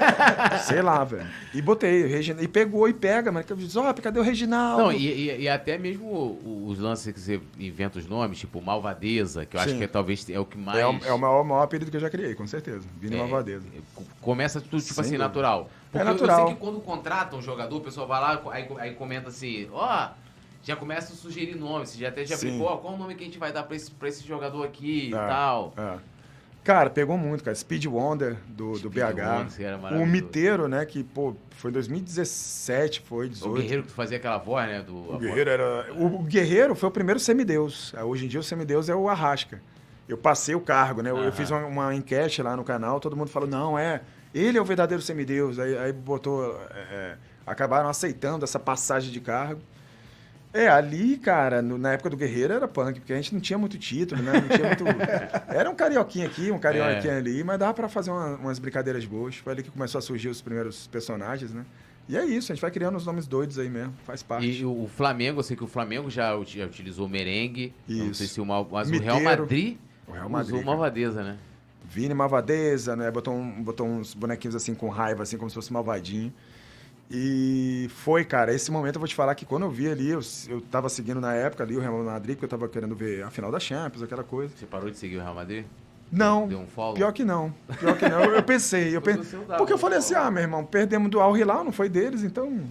Sei 0.67 0.81
lá, 0.81 1.03
velho. 1.03 1.25
E 1.53 1.61
botei, 1.61 2.05
Regin... 2.05 2.35
e 2.39 2.47
pegou 2.47 2.87
e 2.87 2.93
pega, 2.93 3.31
mano. 3.31 3.45
Ó, 3.77 3.93
cadê 3.93 4.19
o 4.19 4.23
Reginaldo? 4.23 4.83
Não, 4.83 4.91
e, 4.91 5.07
e- 5.07 5.41
e 5.41 5.49
até 5.49 5.77
mesmo 5.77 6.39
os 6.67 6.77
lances 6.77 7.11
que 7.11 7.19
você 7.19 7.41
inventa 7.59 7.97
os 7.97 8.05
nomes, 8.05 8.37
tipo 8.37 8.61
Malvadeza, 8.61 9.43
que 9.45 9.57
eu 9.57 9.61
acho 9.61 9.71
Sim. 9.71 9.77
que 9.79 9.83
é, 9.85 9.87
talvez 9.87 10.29
é 10.29 10.39
o 10.39 10.45
que 10.45 10.57
mais. 10.57 10.77
É, 10.77 10.85
o, 10.85 10.99
é 11.05 11.11
o 11.13 11.17
maior, 11.17 11.43
maior 11.43 11.63
apelido 11.63 11.89
que 11.89 11.97
eu 11.97 12.01
já 12.01 12.09
criei, 12.11 12.35
com 12.35 12.45
certeza. 12.45 12.87
Vini 12.99 13.15
É, 13.15 13.19
Malvadeza. 13.19 13.65
co- 13.95 14.03
Começa 14.21 14.61
tudo, 14.61 14.81
tipo 14.83 15.01
assim, 15.01 15.17
natural. 15.17 15.67
Porque 15.91 16.07
eu- 16.07 16.11
natural. 16.11 16.39
eu 16.41 16.45
sei 16.47 16.55
que 16.55 16.61
quando 16.61 16.79
contratam 16.79 17.39
um 17.39 17.41
jogador, 17.41 17.75
o 17.77 17.81
pessoal 17.81 18.07
vai 18.07 18.21
lá, 18.21 18.41
aí, 18.51 18.67
aí 18.77 18.93
comenta 18.93 19.29
assim, 19.29 19.67
ó, 19.71 20.09
já 20.63 20.75
começa 20.75 21.13
a 21.13 21.15
sugerir 21.15 21.55
nomes, 21.55 21.89
você 21.89 21.99
já 21.99 22.09
até 22.09 22.25
já 22.25 22.35
Sim. 22.37 22.59
qual 22.59 22.83
o 22.85 22.97
nome 22.97 23.15
que 23.15 23.23
a 23.23 23.25
gente 23.25 23.39
vai 23.39 23.51
dar 23.53 23.63
pra 23.63 23.75
esse, 23.75 23.89
pra 23.91 24.07
esse 24.09 24.25
jogador 24.27 24.63
aqui 24.63 25.09
e 25.09 25.13
É, 25.13 25.17
tal. 25.17 25.73
é. 25.77 25.97
Cara, 26.61 26.89
pegou 26.89 27.17
muito, 27.17 27.43
cara. 27.43 27.55
Speed 27.55 27.85
Wonder 27.85 28.35
do, 28.47 28.73
do 28.73 28.77
Speed 28.77 28.93
BH. 28.93 29.39
Wonder, 29.39 29.65
era 29.65 29.77
o. 29.97 30.05
Miteiro, 30.05 30.67
né? 30.67 30.85
Que, 30.85 31.03
pô, 31.03 31.33
foi 31.51 31.71
em 31.71 31.73
2017, 31.73 33.01
foi, 33.01 33.27
O 33.27 33.29
18. 33.29 33.55
guerreiro 33.61 33.83
que 33.83 33.87
tu 33.89 33.93
fazia 33.95 34.17
aquela 34.17 34.37
voz, 34.37 34.67
né? 34.67 34.81
Do, 34.81 34.95
O 34.95 35.03
voz- 35.13 35.19
Guerreiro 35.21 35.49
era. 35.49 35.93
O, 35.93 36.05
o 36.19 36.23
Guerreiro 36.23 36.75
foi 36.75 36.89
o 36.89 36.91
primeiro 36.91 37.19
semideus. 37.19 37.93
Ah, 37.97 38.03
Hoje 38.03 38.25
em 38.25 38.27
dia 38.27 38.39
o 38.39 38.43
semideus 38.43 38.89
é 38.89 38.95
o 38.95 39.07
Arrasca. 39.09 39.61
Eu 40.07 40.17
passei 40.17 40.53
o 40.53 40.59
cargo, 40.59 41.01
né? 41.01 41.09
Eu- 41.11 41.17
Eu 41.17 41.31
fiz 41.31 41.49
uma, 41.49 41.65
uma 41.65 41.95
enquete 41.95 42.41
lá 42.43 42.55
no 42.55 42.63
canal, 42.63 42.99
todo 42.99 43.15
mundo 43.15 43.29
falou, 43.29 43.47
não, 43.49 43.79
é. 43.79 44.01
Ele 44.33 44.57
é 44.57 44.61
o 44.61 44.65
verdadeiro 44.65 45.01
semideus. 45.01 45.57
Aí, 45.57 45.77
aí 45.77 45.93
botou. 45.93 46.55
é, 46.71 46.77
é, 46.91 47.17
acabaram 47.47 47.89
aceitando 47.89 48.43
essa 48.43 48.59
passagem 48.59 49.11
de 49.11 49.19
cargo. 49.21 49.61
É, 50.51 50.67
ali, 50.67 51.17
cara, 51.17 51.61
no- 51.61 51.77
na 51.77 51.93
época 51.93 52.09
do 52.09 52.17
Guerreiro 52.17 52.53
era 52.53 52.67
punk, 52.67 52.99
porque 52.99 53.13
a 53.13 53.15
gente 53.15 53.33
não 53.33 53.39
tinha 53.39 53.57
muito 53.57 53.77
título, 53.77 54.21
né? 54.23 54.33
Não 54.33 54.47
tinha 54.49 54.67
muito. 54.67 54.83
Era 55.55 55.69
um 55.69 55.75
carioquinha 55.75 56.25
aqui, 56.25 56.49
um 56.51 56.57
carioquinha 56.57 57.13
É. 57.13 57.17
ali, 57.17 57.43
mas 57.43 57.59
dava 57.59 57.73
pra 57.73 57.87
fazer 57.87 58.09
uma- 58.09 58.35
umas 58.37 58.57
brincadeiras 58.57 59.05
boas. 59.05 59.35
Foi 59.35 59.53
ali 59.53 59.61
que 59.61 59.69
começou 59.69 59.99
a 59.99 60.01
surgir 60.01 60.27
os 60.27 60.41
primeiros 60.41 60.87
personagens, 60.87 61.53
né? 61.53 61.63
E 62.07 62.17
é 62.17 62.25
isso, 62.25 62.51
a 62.51 62.55
gente 62.55 62.61
vai 62.63 62.71
criando 62.71 62.95
os 62.95 63.05
nomes 63.05 63.27
doidos 63.27 63.59
aí 63.59 63.69
mesmo, 63.69 63.93
faz 64.03 64.23
parte. 64.23 64.47
E 64.49 64.65
o 64.65 64.89
Flamengo, 64.97 65.39
eu 65.39 65.43
sei 65.43 65.55
que 65.55 65.63
o 65.63 65.67
Flamengo 65.67 66.09
já, 66.09 66.35
ut- 66.35 66.57
já 66.57 66.65
utilizou 66.65 67.07
merengue. 67.07 67.71
eu 67.87 67.97
Não 67.97 68.05
Isso. 68.07 68.15
sei 68.15 68.27
se 68.27 68.41
o 68.41 68.45
Mal, 68.45 68.67
mas 68.71 68.89
o 68.89 68.93
Real 68.93 69.17
Miteiro. 69.17 69.23
Madrid, 69.43 69.77
O 70.07 70.11
Real 70.13 70.27
Madrid, 70.29 70.47
usou 70.47 70.59
cara. 70.61 70.71
Malvadeza, 70.71 71.23
né? 71.23 71.37
Vini 71.85 72.13
Malvadeza, 72.15 72.95
né? 72.95 73.11
Botou, 73.11 73.35
um- 73.35 73.61
botou 73.63 73.85
uns 73.87 74.15
bonequinhos 74.15 74.55
assim 74.55 74.73
com 74.73 74.89
raiva, 74.89 75.21
assim, 75.21 75.37
como 75.37 75.49
se 75.51 75.53
fosse 75.55 75.71
malvadinho. 75.71 76.33
E 77.11 77.89
foi, 77.95 78.23
cara, 78.23 78.53
esse 78.53 78.69
momento 78.71 78.95
eu 78.95 78.99
vou 78.99 79.07
te 79.07 79.15
falar 79.15 79.33
que 79.33 79.43
quando 79.45 79.63
eu 79.63 79.71
vi 79.71 79.89
ali, 79.89 80.09
eu, 80.09 80.19
eu 80.47 80.61
tava 80.61 80.89
seguindo 80.89 81.19
na 81.19 81.33
época 81.33 81.63
ali 81.63 81.75
o 81.75 81.79
Real 81.79 82.03
Madrid, 82.03 82.35
porque 82.35 82.45
eu 82.45 82.49
tava 82.49 82.69
querendo 82.69 82.95
ver 82.95 83.23
a 83.23 83.31
final 83.31 83.51
da 83.51 83.59
Champions, 83.59 84.03
aquela 84.03 84.23
coisa. 84.23 84.53
Você 84.55 84.67
parou 84.67 84.91
de 84.91 84.97
seguir 84.97 85.17
o 85.17 85.21
Real 85.21 85.33
Madrid? 85.33 85.65
Não, 86.11 86.47
Deu 86.47 86.59
um 86.59 86.67
follow? 86.67 86.95
pior 86.95 87.11
que 87.11 87.23
não. 87.23 87.53
Pior 87.79 87.97
que 87.97 88.07
não. 88.07 88.23
Eu, 88.23 88.35
eu 88.35 88.43
pensei, 88.43 88.95
eu 88.95 89.01
pensei. 89.01 89.39
Porque 89.57 89.73
eu 89.73 89.77
falei 89.77 89.97
assim, 89.97 90.13
ah, 90.13 90.29
meu 90.29 90.43
irmão, 90.43 90.63
perdemos 90.63 91.09
do 91.09 91.19
Al 91.19 91.35
Hilal, 91.35 91.63
não 91.63 91.71
foi 91.71 91.89
deles, 91.89 92.23
então. 92.23 92.61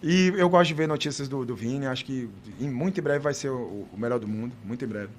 E 0.00 0.32
eu 0.36 0.48
gosto 0.48 0.68
de 0.68 0.74
ver 0.74 0.86
notícias 0.86 1.26
do, 1.28 1.44
do 1.44 1.56
Vini, 1.56 1.86
acho 1.86 2.04
que 2.04 2.30
em, 2.60 2.70
muito 2.70 3.00
em 3.00 3.02
breve 3.02 3.18
vai 3.18 3.34
ser 3.34 3.50
o, 3.50 3.88
o 3.92 3.96
melhor 3.96 4.20
do 4.20 4.28
mundo, 4.28 4.52
muito 4.64 4.84
em 4.84 4.88
breve. 4.88 5.10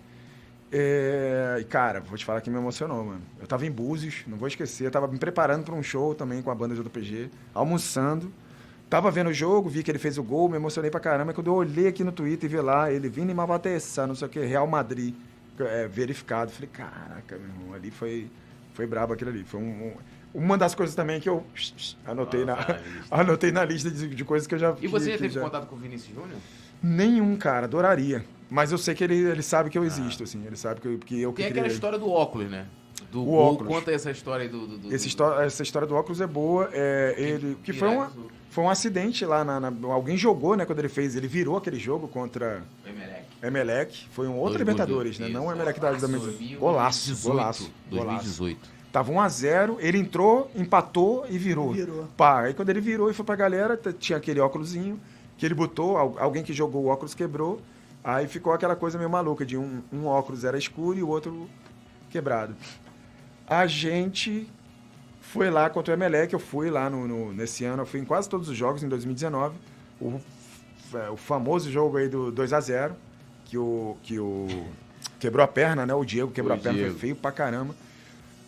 É, 0.71 1.57
e, 1.59 1.63
cara, 1.65 1.99
vou 1.99 2.17
te 2.17 2.23
falar 2.23 2.39
que 2.41 2.49
me 2.49 2.57
emocionou, 2.57 3.03
mano. 3.03 3.21
Eu 3.41 3.47
tava 3.47 3.65
em 3.65 3.71
Búzios, 3.71 4.23
não 4.25 4.37
vou 4.37 4.47
esquecer, 4.47 4.85
eu 4.85 4.91
tava 4.91 5.07
me 5.07 5.17
preparando 5.17 5.65
para 5.65 5.75
um 5.75 5.83
show 5.83 6.15
também 6.15 6.41
com 6.41 6.49
a 6.51 6.55
banda 6.55 6.75
JPG, 6.75 7.29
almoçando. 7.53 8.31
Tava 8.89 9.11
vendo 9.11 9.27
o 9.29 9.33
jogo, 9.33 9.69
vi 9.69 9.83
que 9.83 9.91
ele 9.91 9.99
fez 9.99 10.17
o 10.17 10.23
gol, 10.23 10.49
me 10.49 10.55
emocionei 10.55 10.89
pra 10.89 10.99
caramba. 10.99 11.31
Quando 11.33 11.47
eu 11.47 11.53
olhei 11.53 11.87
aqui 11.87 12.03
no 12.03 12.11
Twitter 12.11 12.49
e 12.49 12.53
vi 12.55 12.59
lá, 12.61 12.91
ele 12.91 13.07
Vini 13.07 13.33
Malvatessa, 13.33 14.07
não 14.07 14.15
sei 14.15 14.27
o 14.27 14.31
que, 14.31 14.39
Real 14.39 14.65
Madrid, 14.65 15.13
é, 15.59 15.87
verificado. 15.87 16.49
Falei, 16.51 16.69
caraca, 16.73 17.37
meu 17.37 17.47
irmão, 17.47 17.73
ali 17.75 17.91
foi, 17.91 18.27
foi 18.73 18.87
brabo 18.87 19.13
aquilo 19.13 19.29
ali. 19.29 19.43
Foi 19.43 19.59
um- 19.59 19.87
um- 19.89 19.93
uma 20.33 20.57
das 20.57 20.73
coisas 20.73 20.95
também 20.95 21.19
que 21.19 21.29
eu 21.29 21.43
anotei, 22.05 22.41
Ah, 22.41 22.45
na, 22.45 22.55
tá 22.55 22.73
na 22.73 22.79
anotei 23.21 23.51
na 23.51 23.63
lista 23.63 23.91
de, 23.91 24.07
de 24.15 24.25
coisas 24.25 24.47
que 24.47 24.55
eu 24.55 24.59
já 24.59 24.75
E 24.81 24.87
você 24.87 25.05
que- 25.05 25.11
já 25.11 25.17
teve 25.19 25.39
contato 25.39 25.67
com 25.67 25.75
o 25.75 25.79
Vinícius 25.79 26.15
Júnior? 26.15 26.39
Nenhum, 26.81 27.35
cara, 27.35 27.65
adoraria. 27.65 28.25
Mas 28.49 28.71
eu 28.71 28.77
sei 28.79 28.95
que 28.95 29.03
ele, 29.03 29.15
ele 29.15 29.43
sabe 29.43 29.69
que 29.69 29.77
eu 29.77 29.83
existo, 29.85 30.23
assim. 30.23 30.43
Ele 30.47 30.55
sabe 30.55 30.81
que 30.81 30.87
eu, 30.87 30.97
que 30.97 31.21
eu 31.21 31.31
que 31.31 31.43
Tem 31.43 31.51
aquela 31.51 31.67
ele. 31.67 31.73
história 31.75 31.99
do 31.99 32.09
óculos, 32.09 32.49
né? 32.49 32.65
Do 33.11 33.21
O 33.21 33.25
gol. 33.25 33.53
óculos. 33.53 33.73
Conta 33.73 33.91
essa 33.91 34.11
história 34.11 34.43
aí 34.43 34.49
do... 34.49 34.67
do, 34.67 34.77
do 34.77 34.93
Esse 34.93 35.15
do- 35.15 35.33
essa 35.41 35.63
história 35.63 35.87
do 35.87 35.95
óculos 35.95 36.21
é 36.21 36.27
boa. 36.27 36.69
É, 36.71 37.15
ele, 37.17 37.57
que 37.63 37.73
foi, 37.73 37.87
uma, 37.87 38.05
viralizou. 38.07 38.31
foi 38.49 38.63
um 38.63 38.69
acidente 38.69 39.25
lá 39.25 39.43
na, 39.43 39.59
na- 39.59 39.73
Alguém 39.91 40.15
jogou, 40.17 40.55
né, 40.55 40.65
quando 40.65 40.79
ele 40.79 40.89
fez. 40.89 41.15
Ele 41.15 41.27
virou 41.27 41.57
aquele 41.57 41.79
jogo 41.79 42.07
contra 42.07 42.63
Emelec. 42.85 43.23
Emelec. 43.41 44.07
Foi 44.11 44.27
um 44.27 44.35
outro 44.35 44.49
Dois 44.57 44.59
Libertadores, 44.59 45.17
né? 45.19 45.29
Não 45.29 45.47
o. 45.47 45.51
Emelec 45.51 45.79
da, 45.79 45.91
da 45.91 45.97
Golaço, 46.07 46.19
Golaço, 46.59 47.07
2018, 47.07 47.19
golaço. 47.29 47.71
golaço. 47.89 48.23
2018. 48.37 48.79
Tava 48.91 49.11
1x0, 49.11 49.75
ele 49.79 49.99
entrou, 49.99 50.49
empatou 50.55 51.25
e 51.29 51.37
virou. 51.37 51.71
Virou. 51.73 52.07
Pá, 52.17 52.41
aí 52.41 52.53
quando 52.55 52.69
ele 52.69 52.81
virou 52.81 53.09
e 53.09 53.13
foi 53.13 53.23
pra 53.23 53.35
galera, 53.35 53.79
tinha 53.99 54.17
aquele 54.17 54.39
óculosinho 54.39 54.99
que 55.37 55.45
ele 55.45 55.53
botou, 55.53 55.95
al- 55.95 56.15
alguém 56.17 56.43
que 56.43 56.51
jogou 56.53 56.83
o 56.83 56.87
óculos 56.87 57.13
quebrou. 57.13 57.61
Aí 58.03 58.27
ficou 58.27 58.51
aquela 58.51 58.75
coisa 58.75 58.97
meio 58.97 59.09
maluca, 59.09 59.45
de 59.45 59.55
um, 59.57 59.81
um 59.93 60.07
óculos 60.07 60.43
era 60.43 60.57
escuro 60.57 60.97
e 60.97 61.03
o 61.03 61.07
outro 61.07 61.47
quebrado. 62.09 62.55
A 63.49 63.65
gente 63.65 64.47
foi 65.21 65.49
lá 65.49 65.69
contra 65.69 65.93
o 65.93 65.97
Emelec, 65.97 66.33
eu 66.33 66.39
fui 66.39 66.69
lá 66.69 66.89
no, 66.89 67.07
no- 67.07 67.33
nesse 67.33 67.65
ano, 67.65 67.81
eu 67.83 67.85
fui 67.85 67.99
em 67.99 68.05
quase 68.05 68.29
todos 68.29 68.47
os 68.49 68.55
jogos, 68.57 68.83
em 68.83 68.87
2019. 68.89 69.55
O, 69.99 70.19
é, 70.93 71.09
o 71.09 71.17
famoso 71.17 71.71
jogo 71.71 71.97
aí 71.97 72.07
do 72.07 72.31
2 72.31 72.53
a 72.53 72.59
0 72.59 72.95
que 73.45 73.57
o, 73.57 73.97
que 74.03 74.19
o 74.19 74.47
quebrou 75.19 75.43
a 75.43 75.47
perna, 75.47 75.85
né? 75.85 75.93
O 75.93 76.03
Diego 76.05 76.31
quebrou 76.31 76.55
O 76.55 76.59
a 76.59 76.61
perna, 76.61 76.77
Diego. 76.77 76.91
foi 76.93 76.99
feio 77.01 77.15
pra 77.15 77.31
caramba. 77.31 77.75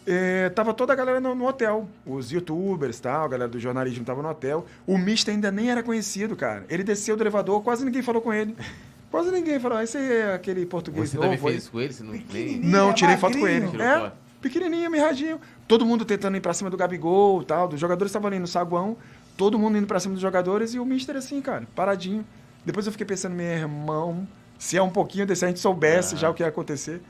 É, 0.05 0.49
tava 0.49 0.73
toda 0.73 0.93
a 0.93 0.95
galera 0.95 1.19
no, 1.19 1.35
no 1.35 1.45
hotel. 1.47 1.87
Os 2.05 2.31
youtubers 2.31 2.99
tal, 2.99 3.25
a 3.25 3.27
galera 3.27 3.49
do 3.49 3.59
jornalismo 3.59 4.03
tava 4.03 4.21
no 4.21 4.29
hotel. 4.29 4.65
O 4.87 4.97
Mister 4.97 5.33
ainda 5.33 5.51
nem 5.51 5.69
era 5.69 5.83
conhecido, 5.83 6.35
cara. 6.35 6.65
Ele 6.69 6.83
desceu 6.83 7.15
do 7.15 7.21
elevador, 7.23 7.61
quase 7.63 7.85
ninguém 7.85 8.01
falou 8.01 8.21
com 8.21 8.33
ele. 8.33 8.55
Quase 9.11 9.29
ninguém 9.29 9.59
falou. 9.59 9.77
"Ah, 9.77 9.83
Esse 9.83 9.97
aí 9.97 10.09
é 10.09 10.33
aquele 10.33 10.65
português 10.65 11.09
Você 11.09 11.17
novo 11.17 11.29
aí." 11.31 11.37
fez 11.37 11.55
isso 11.63 11.71
com 11.71 11.81
ele? 11.81 11.91
Você 11.91 12.01
não 12.01 12.13
nem... 12.31 12.59
Não, 12.61 12.91
é 12.91 12.93
tirei 12.93 13.17
foto 13.17 13.37
com 13.37 13.45
ele. 13.45 13.65
É. 13.81 14.09
pequenininho, 14.41 14.89
mirradinho. 14.89 15.39
Todo 15.67 15.85
mundo 15.85 16.03
tentando 16.03 16.35
ir 16.35 16.41
pra 16.41 16.53
cima 16.53 16.69
do 16.69 16.77
Gabigol 16.77 17.41
e 17.41 17.45
tal. 17.45 17.69
Os 17.69 17.79
jogadores 17.79 18.09
estavam 18.09 18.27
ali 18.27 18.39
no 18.39 18.47
saguão. 18.47 18.97
Todo 19.37 19.57
mundo 19.57 19.77
indo 19.77 19.87
pra 19.87 19.99
cima 19.99 20.13
dos 20.13 20.21
jogadores 20.21 20.73
e 20.73 20.79
o 20.79 20.85
Mister 20.85 21.15
assim, 21.15 21.41
cara, 21.41 21.67
paradinho. 21.75 22.25
Depois 22.65 22.85
eu 22.85 22.91
fiquei 22.91 23.07
pensando, 23.07 23.33
meu 23.33 23.45
irmão, 23.45 24.27
se 24.59 24.77
é 24.77 24.81
um 24.81 24.89
pouquinho 24.89 25.25
desse, 25.25 25.45
a 25.45 25.47
gente 25.47 25.59
soubesse 25.59 26.15
já 26.15 26.29
o 26.29 26.33
que 26.33 26.43
ia 26.43 26.49
acontecer. 26.49 27.01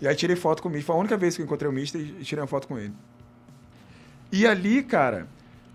E 0.00 0.06
aí 0.06 0.14
tirei 0.14 0.36
foto 0.36 0.62
com 0.62 0.68
o 0.68 0.72
Mister. 0.72 0.86
Foi 0.86 0.96
a 0.96 0.98
única 0.98 1.16
vez 1.16 1.36
que 1.36 1.42
eu 1.42 1.46
encontrei 1.46 1.68
o 1.70 1.72
Mister 1.72 2.00
e 2.00 2.24
tirei 2.24 2.42
uma 2.42 2.48
foto 2.48 2.66
com 2.68 2.78
ele. 2.78 2.92
E 4.30 4.46
ali, 4.46 4.82
cara, 4.82 5.26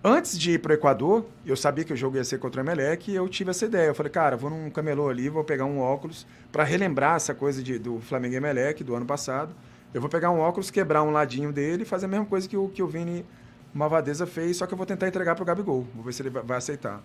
antes 0.03 0.37
de 0.37 0.51
ir 0.51 0.59
pro 0.59 0.73
Equador, 0.73 1.25
eu 1.45 1.55
sabia 1.57 1.83
que 1.83 1.91
o 1.93 1.97
jogo 1.97 2.17
ia 2.17 2.23
ser 2.23 2.37
contra 2.37 2.61
o 2.61 2.63
Emelec 2.63 3.09
e 3.09 3.15
eu 3.15 3.27
tive 3.27 3.49
essa 3.49 3.65
ideia. 3.65 3.87
Eu 3.87 3.95
falei, 3.95 4.11
cara, 4.11 4.37
vou 4.37 4.49
num 4.49 4.69
camelô 4.69 5.09
ali, 5.09 5.29
vou 5.29 5.43
pegar 5.43 5.65
um 5.65 5.79
óculos 5.79 6.27
para 6.51 6.63
relembrar 6.63 7.15
essa 7.15 7.33
coisa 7.33 7.63
de- 7.63 7.79
do 7.79 7.99
Flamengo 7.99 8.35
e 8.35 8.37
Emelec 8.37 8.83
do 8.83 8.93
ano 8.93 9.05
passado. 9.05 9.55
Eu 9.93 10.01
vou 10.01 10.09
pegar 10.09 10.31
um 10.31 10.39
óculos, 10.39 10.71
quebrar 10.71 11.03
um 11.03 11.11
ladinho 11.11 11.51
dele 11.51 11.83
e 11.83 11.85
fazer 11.85 12.05
a 12.05 12.09
mesma 12.09 12.25
coisa 12.25 12.47
que 12.47 12.57
o, 12.57 12.67
que 12.69 12.81
o 12.81 12.87
Vini 12.87 13.25
Malvadeza 13.73 14.25
fez, 14.25 14.57
só 14.57 14.65
que 14.65 14.73
eu 14.73 14.77
vou 14.77 14.85
tentar 14.85 15.07
entregar 15.07 15.35
pro 15.35 15.45
Gabigol. 15.45 15.85
Vou 15.95 16.03
ver 16.03 16.13
se 16.13 16.21
ele 16.21 16.29
vai- 16.29 16.57
aceitar. 16.57 17.01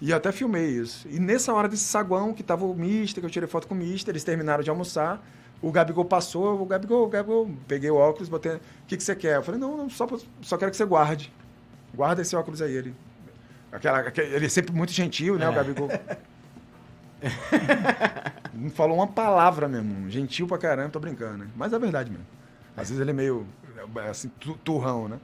E 0.00 0.10
eu 0.10 0.16
até 0.16 0.30
filmei 0.32 0.66
isso. 0.68 1.06
E 1.10 1.18
nessa 1.18 1.52
hora 1.52 1.68
desse 1.68 1.84
saguão, 1.84 2.32
que 2.32 2.42
tava 2.42 2.64
o 2.64 2.74
Mister, 2.74 3.20
que 3.20 3.26
eu 3.26 3.30
tirei 3.30 3.48
foto 3.48 3.66
com 3.66 3.74
o 3.74 3.78
Mister, 3.78 4.12
eles 4.12 4.22
terminaram 4.24 4.62
de 4.62 4.70
almoçar. 4.70 5.24
O 5.60 5.72
Gabigol 5.72 6.04
passou, 6.04 6.60
o 6.60 6.64
Gabigol, 6.64 7.04
o 7.06 7.08
Gabigol, 7.08 7.50
peguei 7.66 7.90
o 7.90 7.96
óculos, 7.96 8.28
botei. 8.28 8.52
O 8.56 8.60
que, 8.86 8.96
que 8.96 9.02
você 9.02 9.16
quer? 9.16 9.36
Eu 9.36 9.42
falei, 9.42 9.60
não, 9.60 9.76
não 9.76 9.90
só, 9.90 10.06
só 10.40 10.56
quero 10.56 10.70
que 10.70 10.76
você 10.76 10.84
guarde. 10.84 11.32
Guarda 11.92 12.22
esse 12.22 12.36
óculos 12.36 12.62
aí. 12.62 12.72
Ele, 12.76 12.94
aquela, 13.72 13.98
aquele- 14.00 14.34
ele 14.36 14.46
é 14.46 14.48
sempre 14.48 14.72
muito 14.72 14.92
gentil, 14.92 15.36
né, 15.36 15.48
o 15.48 15.52
Gabigol? 15.52 15.88
não 18.54 18.70
falou 18.70 18.96
uma 18.96 19.06
palavra, 19.06 19.68
meu 19.68 19.80
irmão. 19.80 20.08
Gentil 20.10 20.46
pra 20.46 20.58
caramba, 20.58 20.90
tô 20.90 21.00
brincando, 21.00 21.38
né? 21.38 21.48
Mas 21.56 21.72
é 21.72 21.78
verdade 21.78 22.10
mesmo. 22.10 22.26
Às 22.76 22.88
vezes 22.88 23.00
ele 23.00 23.10
é 23.10 23.14
meio, 23.14 23.46
assim, 24.08 24.30
tu- 24.40 24.58
turrão, 24.64 25.08
né? 25.08 25.18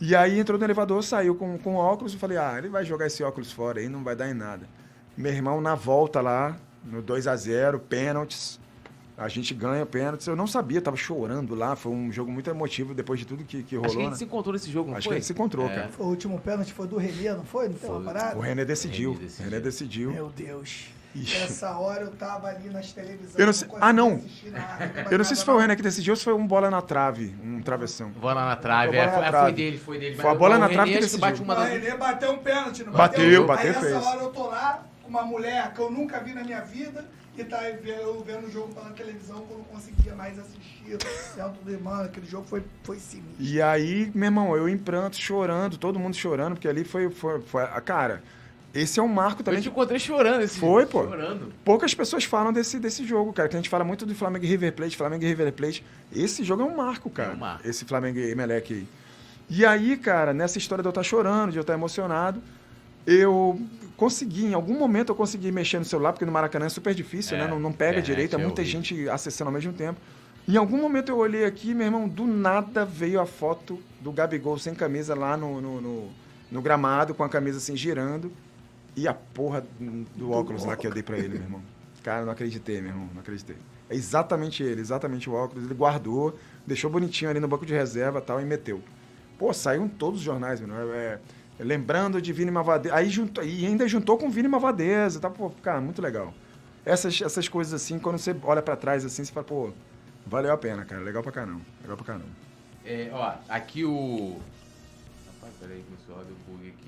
E 0.00 0.16
aí 0.16 0.38
entrou 0.38 0.58
no 0.58 0.64
elevador, 0.64 1.02
saiu 1.02 1.34
com, 1.34 1.56
com 1.58 1.76
óculos, 1.76 2.12
eu 2.12 2.18
falei, 2.18 2.36
ah, 2.38 2.54
ele 2.58 2.68
vai 2.68 2.84
jogar 2.84 3.06
esse 3.06 3.22
óculos 3.22 3.52
fora 3.52 3.80
aí, 3.80 3.88
não 3.88 4.02
vai 4.02 4.16
dar 4.16 4.28
em 4.28 4.34
nada. 4.34 4.66
Meu 5.16 5.32
irmão, 5.32 5.60
na 5.60 5.74
volta 5.74 6.20
lá, 6.20 6.56
no 6.84 7.00
2 7.02 7.26
a 7.28 7.36
0 7.36 7.78
pênaltis, 7.78 8.58
a 9.16 9.28
gente 9.28 9.54
ganha 9.54 9.84
pênaltis. 9.86 10.26
Eu 10.26 10.34
não 10.34 10.46
sabia, 10.46 10.80
tava 10.80 10.96
chorando 10.96 11.54
lá, 11.54 11.76
foi 11.76 11.92
um 11.92 12.10
jogo 12.10 12.32
muito 12.32 12.50
emotivo 12.50 12.94
depois 12.94 13.20
de 13.20 13.26
tudo 13.26 13.44
que, 13.44 13.62
que 13.62 13.76
rolou, 13.76 13.86
Acho 13.86 13.96
que 13.96 14.00
a 14.00 14.04
gente 14.04 14.12
né? 14.12 14.18
se 14.18 14.24
encontrou 14.24 14.52
nesse 14.54 14.70
jogo, 14.72 14.90
não 14.90 14.96
Acho 14.96 15.04
que 15.04 15.08
foi? 15.10 15.16
a 15.16 15.20
gente 15.20 15.26
se 15.26 15.32
encontrou, 15.32 15.66
É. 15.66 15.74
cara. 15.74 15.88
Foi 15.90 16.06
o 16.06 16.08
último 16.08 16.40
pênalti, 16.40 16.72
foi 16.72 16.88
do 16.88 16.96
Renê, 16.96 17.32
não 17.34 17.44
foi? 17.44 17.68
Não 17.68 17.74
tem 17.74 17.88
uma 17.90 17.96
Foi. 18.02 18.12
parada? 18.12 18.36
O 18.36 18.40
René 18.40 18.64
decidiu, 18.64 19.12
René 19.12 19.18
o 19.18 19.22
decidiu. 19.28 19.44
René 19.50 19.60
decidiu. 19.60 20.10
Meu 20.12 20.28
Deus. 20.30 20.86
Ixi. 21.14 21.36
Essa 21.42 21.76
hora 21.78 22.02
eu 22.04 22.10
tava 22.12 22.48
ali 22.48 22.70
nas 22.70 22.90
televisões. 22.92 23.38
Eu 23.38 23.46
não 23.46 23.52
sei- 23.52 23.68
conseguia 23.68 23.88
ah, 23.88 23.92
não. 23.92 24.22
nada, 24.50 25.06
Eu 25.10 25.18
não 25.18 25.24
sei 25.24 25.36
se 25.36 25.44
foi 25.44 25.54
o 25.54 25.58
René 25.58 25.76
que 25.76 25.82
decidiu 25.82 26.12
ou 26.12 26.16
se 26.16 26.24
foi 26.24 26.32
um 26.32 26.46
bola 26.46 26.70
na 26.70 26.80
trave, 26.80 27.34
um 27.44 27.60
travessão. 27.60 28.08
Bola 28.10 28.44
na 28.46 28.56
trave. 28.56 28.88
Foi 28.92 28.98
É, 28.98 29.06
bola 29.06 29.10
na 29.10 29.18
foi, 29.18 29.26
é, 29.26 29.30
trave. 29.30 29.44
foi 29.46 29.52
dele, 29.52 29.78
foi 29.78 29.98
dele. 29.98 30.16
Foi 30.16 30.30
a 30.30 30.34
bola 30.34 30.56
o 30.56 30.58
na 30.58 30.66
René 30.66 30.74
trave 30.76 30.92
que 30.98 31.04
acho 31.04 31.18
bate 31.18 31.32
decidiu. 31.32 31.44
uma 31.44 31.54
Não, 31.54 31.70
das... 31.70 31.82
ele 31.84 31.96
bateu 31.96 32.32
um 32.32 32.38
pênalti, 32.38 32.84
não 32.84 32.92
Bateu, 32.92 33.46
bateu, 33.46 33.68
Aí 33.70 33.80
fez. 33.80 33.94
nessa 33.94 34.08
hora 34.08 34.20
eu 34.22 34.30
tô 34.30 34.46
lá 34.48 34.86
com 35.02 35.08
uma 35.10 35.22
mulher 35.22 35.72
que 35.74 35.80
eu 35.80 35.90
nunca 35.90 36.18
vi 36.20 36.32
na 36.32 36.42
minha 36.44 36.60
vida 36.62 37.04
e 37.36 37.44
tá 37.44 37.62
eu 37.68 38.22
vendo 38.22 38.46
o 38.46 38.50
jogo 38.50 38.74
pela 38.74 38.90
televisão 38.90 39.40
que 39.46 39.52
eu 39.52 39.58
não 39.58 39.64
conseguia 39.64 40.14
mais 40.14 40.38
assistir. 40.38 40.98
Dentro 41.36 41.62
do 41.64 41.80
mano, 41.82 42.04
aquele 42.04 42.26
jogo 42.26 42.46
foi, 42.46 42.62
foi 42.82 42.98
sinistro. 42.98 43.34
E 43.38 43.60
aí, 43.62 44.10
meu 44.14 44.26
irmão, 44.26 44.56
eu 44.56 44.68
em 44.68 44.76
pranto, 44.76 45.16
chorando, 45.16 45.78
todo 45.78 45.98
mundo 45.98 46.14
chorando, 46.16 46.54
porque 46.54 46.68
ali 46.68 46.84
foi. 46.84 47.08
foi, 47.10 47.40
foi 47.42 47.62
a 47.62 47.80
cara, 47.80 48.22
esse 48.74 48.98
é 48.98 49.02
um 49.02 49.08
marco 49.08 49.40
Eu 49.40 49.44
também. 49.44 49.60
te 49.60 49.68
encontrei 49.68 49.98
chorando 49.98 50.42
esse 50.42 50.58
Foi, 50.58 50.86
pô. 50.86 51.04
Chorando. 51.04 51.52
Poucas 51.64 51.94
pessoas 51.94 52.24
falam 52.24 52.52
desse, 52.52 52.78
desse 52.78 53.04
jogo, 53.04 53.32
cara. 53.32 53.48
Que 53.48 53.56
a 53.56 53.58
gente 53.58 53.68
fala 53.68 53.84
muito 53.84 54.06
do 54.06 54.14
Flamengo 54.14 54.44
e 54.44 54.48
River 54.48 54.72
Plate, 54.72 54.96
Flamengo 54.96 55.24
e 55.24 55.26
River 55.28 55.52
Plate. 55.52 55.84
Esse 56.14 56.42
jogo 56.42 56.62
é 56.62 56.64
um 56.64 56.76
marco, 56.76 57.10
cara. 57.10 57.32
É 57.32 57.34
um 57.34 57.38
marco. 57.38 57.68
Esse 57.68 57.84
Flamengo 57.84 58.18
e 58.18 58.30
Emelec 58.30 58.72
aí. 58.72 58.86
E 59.50 59.66
aí, 59.66 59.96
cara, 59.96 60.32
nessa 60.32 60.56
história 60.56 60.82
de 60.82 60.86
eu 60.88 60.90
estar 60.90 61.02
chorando, 61.02 61.50
de 61.52 61.58
eu 61.58 61.62
estar 61.62 61.74
emocionado, 61.74 62.40
eu 63.06 63.60
consegui, 63.96 64.46
em 64.46 64.54
algum 64.54 64.78
momento 64.78 65.10
eu 65.10 65.14
consegui 65.14 65.52
mexer 65.52 65.78
no 65.78 65.84
celular, 65.84 66.12
porque 66.12 66.24
no 66.24 66.32
Maracanã 66.32 66.66
é 66.66 66.68
super 66.68 66.94
difícil, 66.94 67.36
É, 67.36 67.40
né? 67.40 67.46
Não, 67.48 67.58
não 67.60 67.72
pega 67.72 67.92
internet 67.98 68.06
direito, 68.06 68.36
é 68.36 68.40
é 68.40 68.42
muita 68.42 68.62
horrível. 68.62 68.80
gente 68.82 69.08
acessando 69.08 69.48
ao 69.48 69.52
mesmo 69.54 69.72
tempo. 69.72 70.00
Em 70.48 70.56
algum 70.56 70.78
momento 70.78 71.10
eu 71.10 71.18
olhei 71.18 71.44
aqui, 71.44 71.74
meu 71.74 71.86
irmão, 71.86 72.08
do 72.08 72.26
nada 72.26 72.84
veio 72.84 73.20
a 73.20 73.26
foto 73.26 73.78
do 74.00 74.10
Gabigol 74.10 74.58
sem 74.58 74.74
camisa 74.74 75.14
lá 75.14 75.36
no, 75.36 75.60
no, 75.60 75.80
no- 75.80 76.08
no 76.50 76.60
gramado, 76.62 77.14
com 77.14 77.22
a 77.22 77.28
camisa 77.28 77.58
assim 77.58 77.76
girando. 77.76 78.30
E 78.94 79.08
a 79.08 79.14
porra 79.14 79.64
do 80.14 80.30
óculos 80.30 80.64
lá 80.64 80.76
que 80.76 80.86
eu 80.86 80.92
dei 80.92 81.02
pra 81.02 81.18
ele, 81.18 81.30
meu 81.30 81.42
irmão. 81.42 81.62
Cara, 82.02 82.24
não 82.24 82.32
acreditei, 82.32 82.80
meu 82.80 82.90
irmão, 82.90 83.08
não 83.14 83.20
acreditei. 83.20 83.56
É 83.88 83.94
exatamente 83.94 84.62
ele, 84.62 84.80
exatamente 84.80 85.30
o 85.30 85.32
óculos. 85.32 85.64
Ele 85.64 85.74
guardou, 85.74 86.38
deixou 86.66 86.90
bonitinho 86.90 87.30
ali 87.30 87.40
no 87.40 87.48
banco 87.48 87.64
de 87.64 87.72
reserva 87.72 88.18
e 88.18 88.22
tal 88.22 88.40
e 88.40 88.44
meteu. 88.44 88.82
Pô, 89.38 89.52
saiu 89.52 89.84
em 89.84 89.88
todos 89.88 90.20
os 90.20 90.24
jornais, 90.24 90.60
meu 90.60 90.68
irmão. 90.68 90.94
É, 90.94 91.18
é, 91.58 91.64
lembrando 91.64 92.20
de 92.20 92.32
Vini 92.32 92.50
Mavadeza. 92.50 92.94
Aí 92.94 93.08
juntou, 93.08 93.42
e 93.44 93.66
ainda 93.66 93.86
juntou 93.88 94.18
com 94.18 94.30
Vini 94.30 94.48
Mavadeza. 94.48 95.20
Tá, 95.20 95.30
pô, 95.30 95.50
cara, 95.62 95.80
muito 95.80 96.02
legal. 96.02 96.34
Essas, 96.84 97.20
essas 97.20 97.48
coisas 97.48 97.72
assim, 97.72 97.98
quando 97.98 98.18
você 98.18 98.34
olha 98.42 98.60
pra 98.60 98.76
trás 98.76 99.04
assim, 99.04 99.24
você 99.24 99.32
fala, 99.32 99.46
pô, 99.46 99.72
valeu 100.26 100.52
a 100.52 100.58
pena, 100.58 100.84
cara. 100.84 101.00
Legal 101.02 101.22
pra 101.22 101.32
caramba. 101.32 101.60
Legal 101.80 101.96
pra 101.96 102.06
caramba. 102.06 102.26
É, 102.84 103.10
ó, 103.12 103.34
aqui 103.48 103.84
o. 103.84 104.40
Rapaz, 105.26 105.54
peraí, 105.60 105.84
começou 105.84 106.14
a 106.14 106.18
roda 106.18 106.30
o 106.30 106.50
bug 106.50 106.68
aqui, 106.68 106.81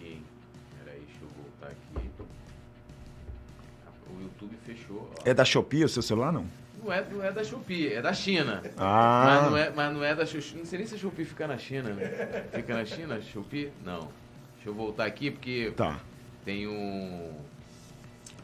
YouTube 4.45 4.57
fechou. 4.65 5.11
Ó. 5.13 5.23
É 5.25 5.35
da 5.35 5.45
Shopee 5.45 5.85
o 5.85 5.89
seu 5.89 6.03
celular, 6.03 6.33
não? 6.33 6.47
Não, 6.83 6.93
é, 6.93 7.05
não 7.11 7.25
é 7.25 7.33
da 7.33 7.43
Shopee, 7.43 7.93
é 7.95 8.03
da 8.03 8.13
China. 8.13 8.63
Ah. 8.77 9.25
Mas 9.43 9.51
não 9.51 9.57
é, 9.57 9.71
mas 9.71 9.95
não 9.95 10.05
é 10.05 10.15
da 10.15 10.27
Shopee. 10.27 10.59
Não 10.59 10.65
sei 10.67 10.79
nem 10.79 10.87
se 10.89 10.95
a 10.95 10.99
Shopee 10.99 11.25
fica 11.25 11.47
na 11.47 11.57
China. 11.57 11.91
né? 11.91 12.45
Fica 12.53 12.75
na 12.75 12.85
China, 12.85 13.21
Shopee? 13.23 13.73
Não. 13.85 14.01
Deixa 14.57 14.69
eu 14.69 14.75
voltar 14.75 15.05
aqui 15.07 15.31
porque 15.31 15.73
Tá. 15.77 15.99
tem 16.45 16.67
um. 16.69 17.33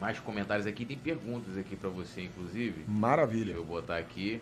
Mais 0.00 0.18
comentários 0.18 0.66
aqui, 0.66 0.86
tem 0.86 0.96
perguntas 0.96 1.58
aqui 1.58 1.76
pra 1.76 1.90
você, 1.90 2.22
inclusive. 2.22 2.70
Deixa 2.78 2.90
Maravilha. 2.90 3.52
eu 3.52 3.64
botar 3.64 3.98
aqui. 3.98 4.40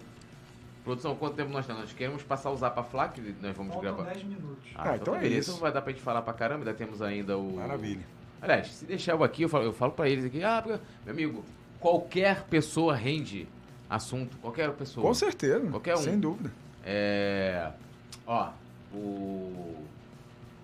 Produção, 0.85 1.17
quanto 1.17 1.35
tempo 1.35 1.51
nós 1.51 1.67
temos? 1.67 1.83
Nós 1.83 1.93
queremos 1.93 2.23
passar 2.23 2.51
o 2.51 2.57
Zapa 2.57 2.83
Flá, 2.85 3.09
que 3.09 3.21
nós 3.43 3.57
vamos 3.57 3.75
Faltam 3.75 3.97
gravar. 3.97 4.13
10 4.13 4.23
minutos. 4.25 4.71
Ah, 4.77 4.83
Ah, 4.83 4.95
então, 4.95 4.97
então 4.97 5.15
é 5.17 5.19
beleza. 5.19 5.41
isso. 5.41 5.51
Então 5.51 5.61
vai 5.61 5.73
dar 5.73 5.83
pra 5.83 5.93
gente 5.93 6.03
falar 6.03 6.23
pra 6.23 6.33
caramba, 6.33 6.61
ainda 6.61 6.75
temos 6.75 7.03
ainda 7.03 7.37
o. 7.37 7.57
Maravilha. 7.57 8.07
Aliás, 8.41 8.69
se 8.69 8.85
deixar 8.85 9.13
eu 9.13 9.25
aqui, 9.25 9.43
eu 9.43 9.49
falo, 9.49 9.65
eu 9.65 9.73
falo 9.73 9.93
pra 9.93 10.09
eles 10.09 10.25
aqui, 10.25 10.43
ah, 10.43 10.63
meu 10.65 10.81
amigo, 11.07 11.45
qualquer 11.81 12.45
pessoa 12.45 12.95
rende 12.95 13.49
assunto, 13.89 14.37
qualquer 14.39 14.71
pessoa. 14.73 15.07
Com 15.07 15.15
certeza. 15.15 15.61
Qualquer 15.71 15.95
um. 15.95 15.99
Sem 15.99 16.19
dúvida. 16.19 16.53
É. 16.85 17.71
Ó, 18.27 18.51
o. 18.95 19.75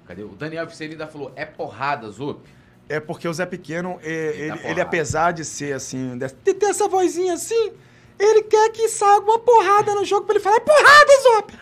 Cadê? 0.07 0.23
O 0.23 0.29
Daniel 0.29 0.67
Vicente 0.67 0.93
ainda 0.93 1.07
falou, 1.07 1.33
é 1.35 1.45
porrada, 1.45 2.09
Zop. 2.11 2.41
É 2.89 3.01
porque 3.01 3.27
o 3.27 3.33
Zé 3.33 3.47
Pequeno, 3.47 3.99
é, 4.03 4.11
Ele 4.11 4.43
ele, 4.43 4.67
ele, 4.67 4.81
apesar 4.81 5.33
de 5.33 5.45
ser 5.45 5.73
assim, 5.73 6.19
de 6.19 6.29
ter 6.29 6.67
essa 6.67 6.87
vozinha 6.87 7.33
assim, 7.33 7.73
ele 8.19 8.43
quer 8.43 8.71
que 8.73 8.89
saia 8.89 9.15
alguma 9.15 9.39
porrada 9.39 9.95
no 9.95 10.05
jogo 10.05 10.27
pra 10.27 10.35
ele 10.35 10.45
falar, 10.45 10.57
é 10.57 10.61
porrada, 10.61 11.23
Zop! 11.23 11.53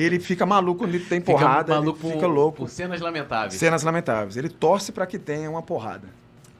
Ele 0.00 0.18
fica 0.20 0.46
maluco 0.46 0.80
quando 0.80 0.94
ele 0.94 1.04
tem 1.04 1.20
porrada, 1.20 1.74
fica 1.74 1.80
maluco 1.80 1.98
ele 1.98 2.02
por- 2.02 2.12
fica 2.12 2.26
louco. 2.26 2.56
Por 2.58 2.68
cenas 2.70 3.00
lamentáveis. 3.00 3.54
Cenas 3.54 3.82
lamentáveis. 3.82 4.36
Ele 4.36 4.48
torce 4.48 4.92
pra 4.92 5.06
que 5.06 5.18
tenha 5.18 5.50
uma 5.50 5.62
porrada. 5.62 6.08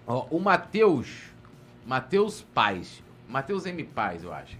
Ó, 0.07 0.27
o 0.31 0.39
Matheus. 0.41 1.09
Matheus 1.87 2.43
Paz. 2.55 3.03
Matheus 3.29 3.65
M. 3.67 3.85
Paz, 3.85 4.23
eu 4.25 4.33
acho. 4.33 4.59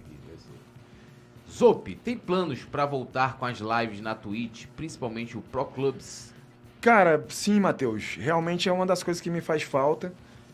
Zop, 1.51 1.93
tem 1.95 2.17
planos 2.17 2.63
pra 2.63 2.85
voltar 2.85 3.37
com 3.37 3.45
as 3.45 3.59
lives 3.59 3.99
na 3.99 4.15
Twitch, 4.15 4.67
principalmente 4.75 5.37
o 5.37 5.41
Pro 5.41 5.65
Clubs? 5.65 6.33
Cara, 6.79 7.23
sim, 7.27 7.59
Matheus. 7.59 8.15
Realmente 8.17 8.69
é 8.69 8.71
uma 8.71 8.85
das 8.85 9.03
coisas 9.03 9.19
que 9.21 9.29
me 9.29 9.41
faz 9.41 9.61
falta. 9.61 10.13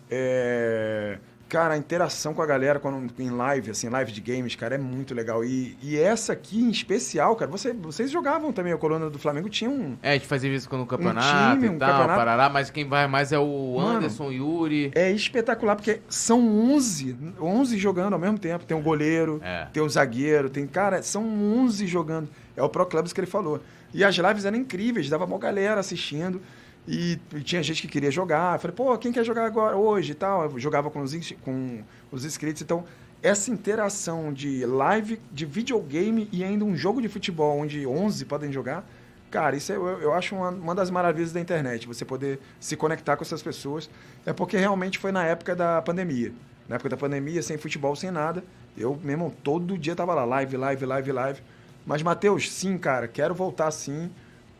É... 0.09 1.19
Cara, 1.50 1.76
a 1.76 1.77
interação 1.77 2.34
com 2.34 2.42
a 2.42 2.45
galera 2.45 2.77
quando, 2.80 3.09
em 3.19 3.30
live, 3.30 3.72
assim, 3.72 3.88
live 3.88 4.11
de 4.11 4.19
games, 4.19 4.56
cara, 4.56 4.76
é 4.76 4.77
muito 4.77 5.14
legal. 5.14 5.45
E, 5.45 5.77
e 5.82 5.98
essa 5.98 6.34
aqui 6.34 6.59
em 6.61 6.69
especial, 6.69 7.35
cara, 7.35 7.50
você, 7.50 7.72
vocês 7.74 8.11
jogavam 8.11 8.51
também, 8.51 8.74
a 8.74 8.77
coluna 8.77 9.09
do 9.09 9.17
Flamengo 9.17 9.48
tinha 9.50 9.69
um. 9.69 9.95
É, 10.03 10.11
a 10.11 10.14
gente 10.14 10.27
fazia 10.27 10.53
isso 10.53 10.67
no 10.76 10.85
campeonato 10.85 11.26
time, 11.56 11.67
e 11.67 11.69
um 11.69 11.77
tal, 11.77 11.90
campeonato. 11.90 12.17
parará, 12.17 12.50
mas 12.50 12.69
quem 12.69 12.85
vai 12.88 13.08
mais 13.08 13.32
é 13.32 13.40
o 13.40 13.76
Mano, 13.77 13.98
Anderson 13.98 14.32
Yuri. 14.32 14.92
É 14.93 15.09
espetacular, 15.11 15.76
porque 15.76 16.01
são 16.09 16.40
11, 16.74 17.16
11 17.40 17.77
jogando 17.77 18.14
ao 18.14 18.19
mesmo 18.19 18.38
tempo. 18.38 18.66
Tem 18.66 18.76
o 18.76 18.82
goleiro, 18.82 19.40
É. 19.43 19.67
tem 19.72 19.82
o 19.82 19.90
zagueiro, 19.90 20.50
tem. 20.50 20.67
Cara, 20.67 21.01
são 21.01 21.24
11 21.24 21.88
jogando. 21.88 22.27
É 22.56 22.61
o 22.64 22.67
Pro 22.69 22.85
Clubs 22.85 23.14
que 23.14 23.19
ele 23.22 23.27
falou. 23.27 23.61
E 23.93 24.03
as 24.03 24.16
lives 24.16 24.43
eram 24.43 24.58
incríveis, 24.58 25.09
dava 25.09 25.24
uma 25.26 25.38
galera 25.38 25.80
assistindo. 25.80 26.42
E, 26.88 27.19
tinha 27.43 27.61
gente 27.61 27.82
que 27.82 27.88
queria 27.88 28.09
jogar. 28.09 28.56
Eu 28.56 28.59
falei, 28.59 28.75
pô, 28.75 28.98
quem 28.98 29.11
quer 29.11 29.24
jogar 29.24 29.45
agora, 29.45 29.75
hoje 29.75 30.14
e 30.14 30.16
tal? 30.16 30.43
Eu 30.43 30.59
jogava 30.59 30.90
com 30.90 31.01
os, 31.01 31.14
com 31.43 31.83
os 32.11 32.24
inscritos. 32.24 32.61
Então, 32.61 32.85
essa 33.22 33.51
interação 33.51 34.32
de 34.32 34.66
live, 34.66 35.19
de 35.32 35.45
videogame 35.45 36.30
e 36.32 36.43
ainda 36.43 36.64
um 36.64 36.75
jogo 36.75 37.01
de 37.01 37.09
futebol 37.09 37.59
onde 37.59 37.85
11 37.85 38.24
podem 38.25 38.51
jogar. 38.51 38.88
Cara, 39.30 39.56
isso 39.57 39.72
é- 39.74 39.75
eu, 39.75 39.85
eu 40.01 40.14
acho 40.14 40.35
uma, 40.35 40.49
uma 40.49 40.75
das 40.75 40.90
maravilhas 40.90 41.33
da 41.33 41.40
internet, 41.41 41.85
você 41.85 42.06
poder 42.06 42.40
se 42.59 42.77
conectar 42.77 43.17
com 43.17 43.24
essas 43.24 43.41
pessoas. 43.41 43.90
É 44.25 44.32
porque 44.32 44.56
realmente 44.57 44.98
foi 44.98 45.11
na 45.11 45.25
época 45.25 45.56
da 45.56 45.82
pandemia. 45.82 46.32
Na 46.69 46.75
época 46.75 46.90
da 46.90 46.98
pandemia, 46.98 47.41
sem 47.41 47.57
futebol, 47.57 47.95
sem 47.95 48.11
nada. 48.11 48.43
Eu, 48.77 48.98
meu 49.03 49.11
irmão, 49.11 49.30
todo 49.43 49.77
dia 49.77 49.95
tava 49.95 50.14
lá, 50.14 50.24
live, 50.24 50.56
live, 50.56 50.85
live, 50.85 51.11
live. 51.11 51.41
Mas, 51.85 52.01
Matheus, 52.03 52.49
sim, 52.51 52.77
cara, 52.77 53.07
quero 53.07 53.33
voltar 53.33 53.72
sim. 53.72 54.09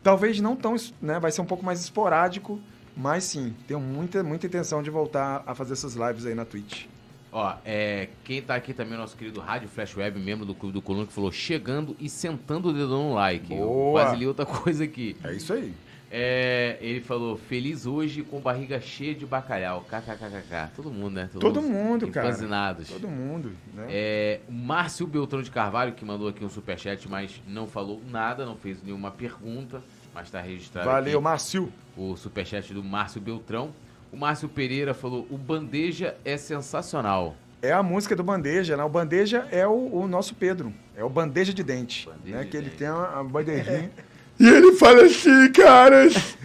Talvez 0.02 0.40
não 0.40 0.56
tão, 0.56 0.76
né, 1.00 1.18
vai 1.18 1.30
ser 1.30 1.40
um 1.40 1.44
pouco 1.44 1.64
mais 1.64 1.80
esporádico, 1.80 2.60
mas 2.96 3.24
sim, 3.24 3.54
tenho 3.66 3.80
muita, 3.80 4.22
muita 4.22 4.46
intenção 4.46 4.82
de 4.82 4.90
voltar 4.90 5.42
a 5.46 5.54
fazer 5.54 5.74
essas 5.74 5.94
lives 5.94 6.26
aí 6.26 6.34
na 6.34 6.44
Twitch. 6.44 6.86
Ó, 7.30 7.54
é, 7.64 8.08
quem 8.24 8.40
tá 8.40 8.54
aqui 8.54 8.72
também 8.72 8.94
é 8.94 8.96
nosso 8.96 9.16
querido 9.16 9.38
Rádio 9.40 9.68
Flash 9.68 9.96
Web, 9.96 10.18
membro 10.18 10.46
do 10.46 10.54
Clube 10.54 10.72
do 10.72 10.80
Coluna, 10.80 11.06
que 11.06 11.12
falou 11.12 11.30
chegando 11.30 11.94
e 12.00 12.08
sentando 12.08 12.68
o 12.68 12.72
dedão 12.72 13.10
no 13.10 13.14
like. 13.14 13.52
Eu 13.52 13.66
Boa. 13.66 14.00
quase 14.00 14.16
li 14.16 14.26
outra 14.26 14.46
coisa 14.46 14.84
aqui. 14.84 15.16
É 15.22 15.34
isso 15.34 15.52
aí. 15.52 15.74
É, 16.10 16.78
ele 16.80 17.00
falou, 17.00 17.36
feliz 17.36 17.84
hoje 17.86 18.22
com 18.22 18.40
barriga 18.40 18.80
cheia 18.80 19.14
de 19.14 19.26
bacalhau. 19.26 19.82
KKKKK. 19.82 20.72
Todo 20.74 20.90
mundo, 20.90 21.14
né? 21.14 21.28
Todo 21.38 21.60
mundo, 21.60 22.08
cara. 22.08 22.28
Empanzinados. 22.28 22.88
Todo 22.88 23.08
mundo, 23.08 23.52
né? 23.74 23.86
É, 23.90 24.40
o 24.48 24.52
Márcio 24.52 25.06
Beltrão 25.06 25.42
de 25.42 25.50
Carvalho, 25.50 25.92
que 25.92 26.04
mandou 26.04 26.28
aqui 26.28 26.44
um 26.44 26.48
superchat, 26.48 27.06
mas 27.08 27.42
não 27.46 27.66
falou 27.66 28.00
nada, 28.10 28.46
não 28.46 28.56
fez 28.56 28.82
nenhuma 28.82 29.10
pergunta, 29.10 29.82
mas 30.14 30.30
tá 30.30 30.40
registrado 30.40 30.88
Valeu, 30.88 31.18
aqui 31.18 31.24
Márcio. 31.24 31.72
o 31.96 32.16
superchat 32.16 32.72
do 32.72 32.82
Márcio 32.82 33.20
Beltrão. 33.20 33.70
O 34.10 34.16
Márcio 34.16 34.48
Pereira 34.48 34.94
falou, 34.94 35.26
o 35.30 35.36
Bandeja 35.36 36.16
é 36.24 36.38
sensacional. 36.38 37.36
É 37.60 37.72
a 37.72 37.82
música 37.82 38.16
do 38.16 38.22
Bandeja, 38.22 38.76
né? 38.76 38.84
O 38.84 38.88
Bandeja 38.88 39.46
é 39.50 39.66
o, 39.66 39.90
o 39.92 40.08
nosso 40.08 40.34
Pedro. 40.34 40.72
É 40.96 41.04
o 41.04 41.10
Bandeja 41.10 41.52
de 41.52 41.62
Dente. 41.62 42.06
Bandeja 42.06 42.36
né? 42.38 42.44
de 42.44 42.50
Que 42.50 42.56
ele 42.56 42.66
dente. 42.66 42.78
tem 42.78 42.88
uma, 42.88 43.20
uma 43.20 43.24
bandejinha. 43.24 43.90
e 44.38 44.48
ele 44.48 44.72
fala 44.72 45.04
assim, 45.04 45.52
caras. 45.52 46.36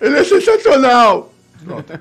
Ele 0.00 0.18
é 0.18 0.24
sensacional. 0.24 1.32
Pronto. 1.64 1.92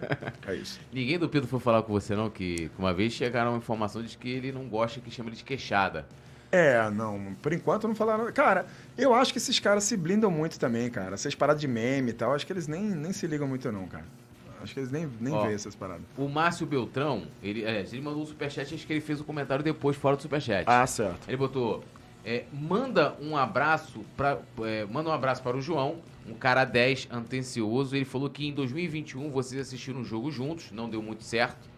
É 0.48 0.56
isso. 0.56 0.80
Ninguém 0.94 1.18
do 1.18 1.28
Pedro 1.28 1.48
foi 1.48 1.60
falar 1.60 1.82
com 1.82 1.92
você, 1.92 2.16
não? 2.16 2.30
Que 2.30 2.70
uma 2.78 2.94
vez 2.94 3.14
chegaram 3.14 3.52
uma 3.52 3.58
informação 3.58 4.04
de 4.04 4.18
que 4.18 4.30
ele 4.30 4.52
não 4.52 4.68
gosta 4.68 5.00
que 5.00 5.10
chama 5.10 5.30
ele 5.30 5.38
de 5.38 5.44
queixada. 5.44 6.06
É, 6.52 6.90
não, 6.90 7.36
por 7.42 7.52
enquanto 7.52 7.88
não 7.88 7.96
falaram. 7.96 8.32
Cara, 8.32 8.66
eu 8.98 9.14
acho 9.14 9.32
que 9.32 9.40
esses 9.40 9.60
caras 9.60 9.84
se 9.84 9.98
blindam 9.98 10.32
muito 10.32 10.60
também, 10.60 10.90
cara. 10.90 11.16
Essas 11.16 11.36
paradas 11.36 11.60
de 11.60 11.68
meme 11.68 12.12
e 12.12 12.14
tal, 12.14 12.34
acho 12.34 12.46
que 12.46 12.54
eles 12.54 12.68
nem, 12.68 12.82
nem 12.82 13.12
se 13.12 13.28
ligam 13.28 13.48
muito, 13.48 13.70
não, 13.72 13.88
cara. 13.88 14.06
Acho 14.62 14.74
que 14.74 14.80
eles 14.80 14.92
nem, 14.92 15.10
nem 15.20 15.34
Ó. 15.34 15.44
veem 15.44 15.54
essas 15.54 15.76
paradas. 15.76 16.04
O 16.18 16.28
Márcio 16.28 16.66
Beltrão, 16.66 17.24
ele, 17.44 17.66
aliás, 17.68 17.92
ele 17.92 18.02
mandou 18.02 18.24
um 18.24 18.26
superchat, 18.26 18.74
acho 18.74 18.88
que 18.88 18.94
ele 18.94 19.02
fez 19.02 19.20
o 19.20 19.24
comentário 19.24 19.64
depois, 19.64 19.98
fora 19.98 20.16
do 20.16 20.22
superchat. 20.22 20.64
Ah, 20.66 20.88
certo. 20.88 21.28
Ele 21.28 21.38
botou, 21.38 21.84
é, 22.26 22.46
manda 22.52 23.16
um 23.22 23.38
abraço 23.38 24.04
para 24.18 24.40
manda 24.90 25.10
um 25.10 25.14
abraço 25.14 25.44
para 25.44 25.56
o 25.56 25.62
João, 25.62 25.98
um 26.28 26.34
cara 26.34 26.66
10 26.66 27.08
atencioso. 27.12 27.96
Ele 27.96 28.04
falou 28.04 28.30
que 28.30 28.48
em 28.48 28.52
2021 28.52 29.30
vocês 29.30 29.62
assistiram 29.62 30.00
um 30.00 30.04
jogo 30.04 30.32
juntos, 30.32 30.72
não 30.72 30.90
deu 30.90 31.04
muito 31.04 31.24
certo. 31.24 31.70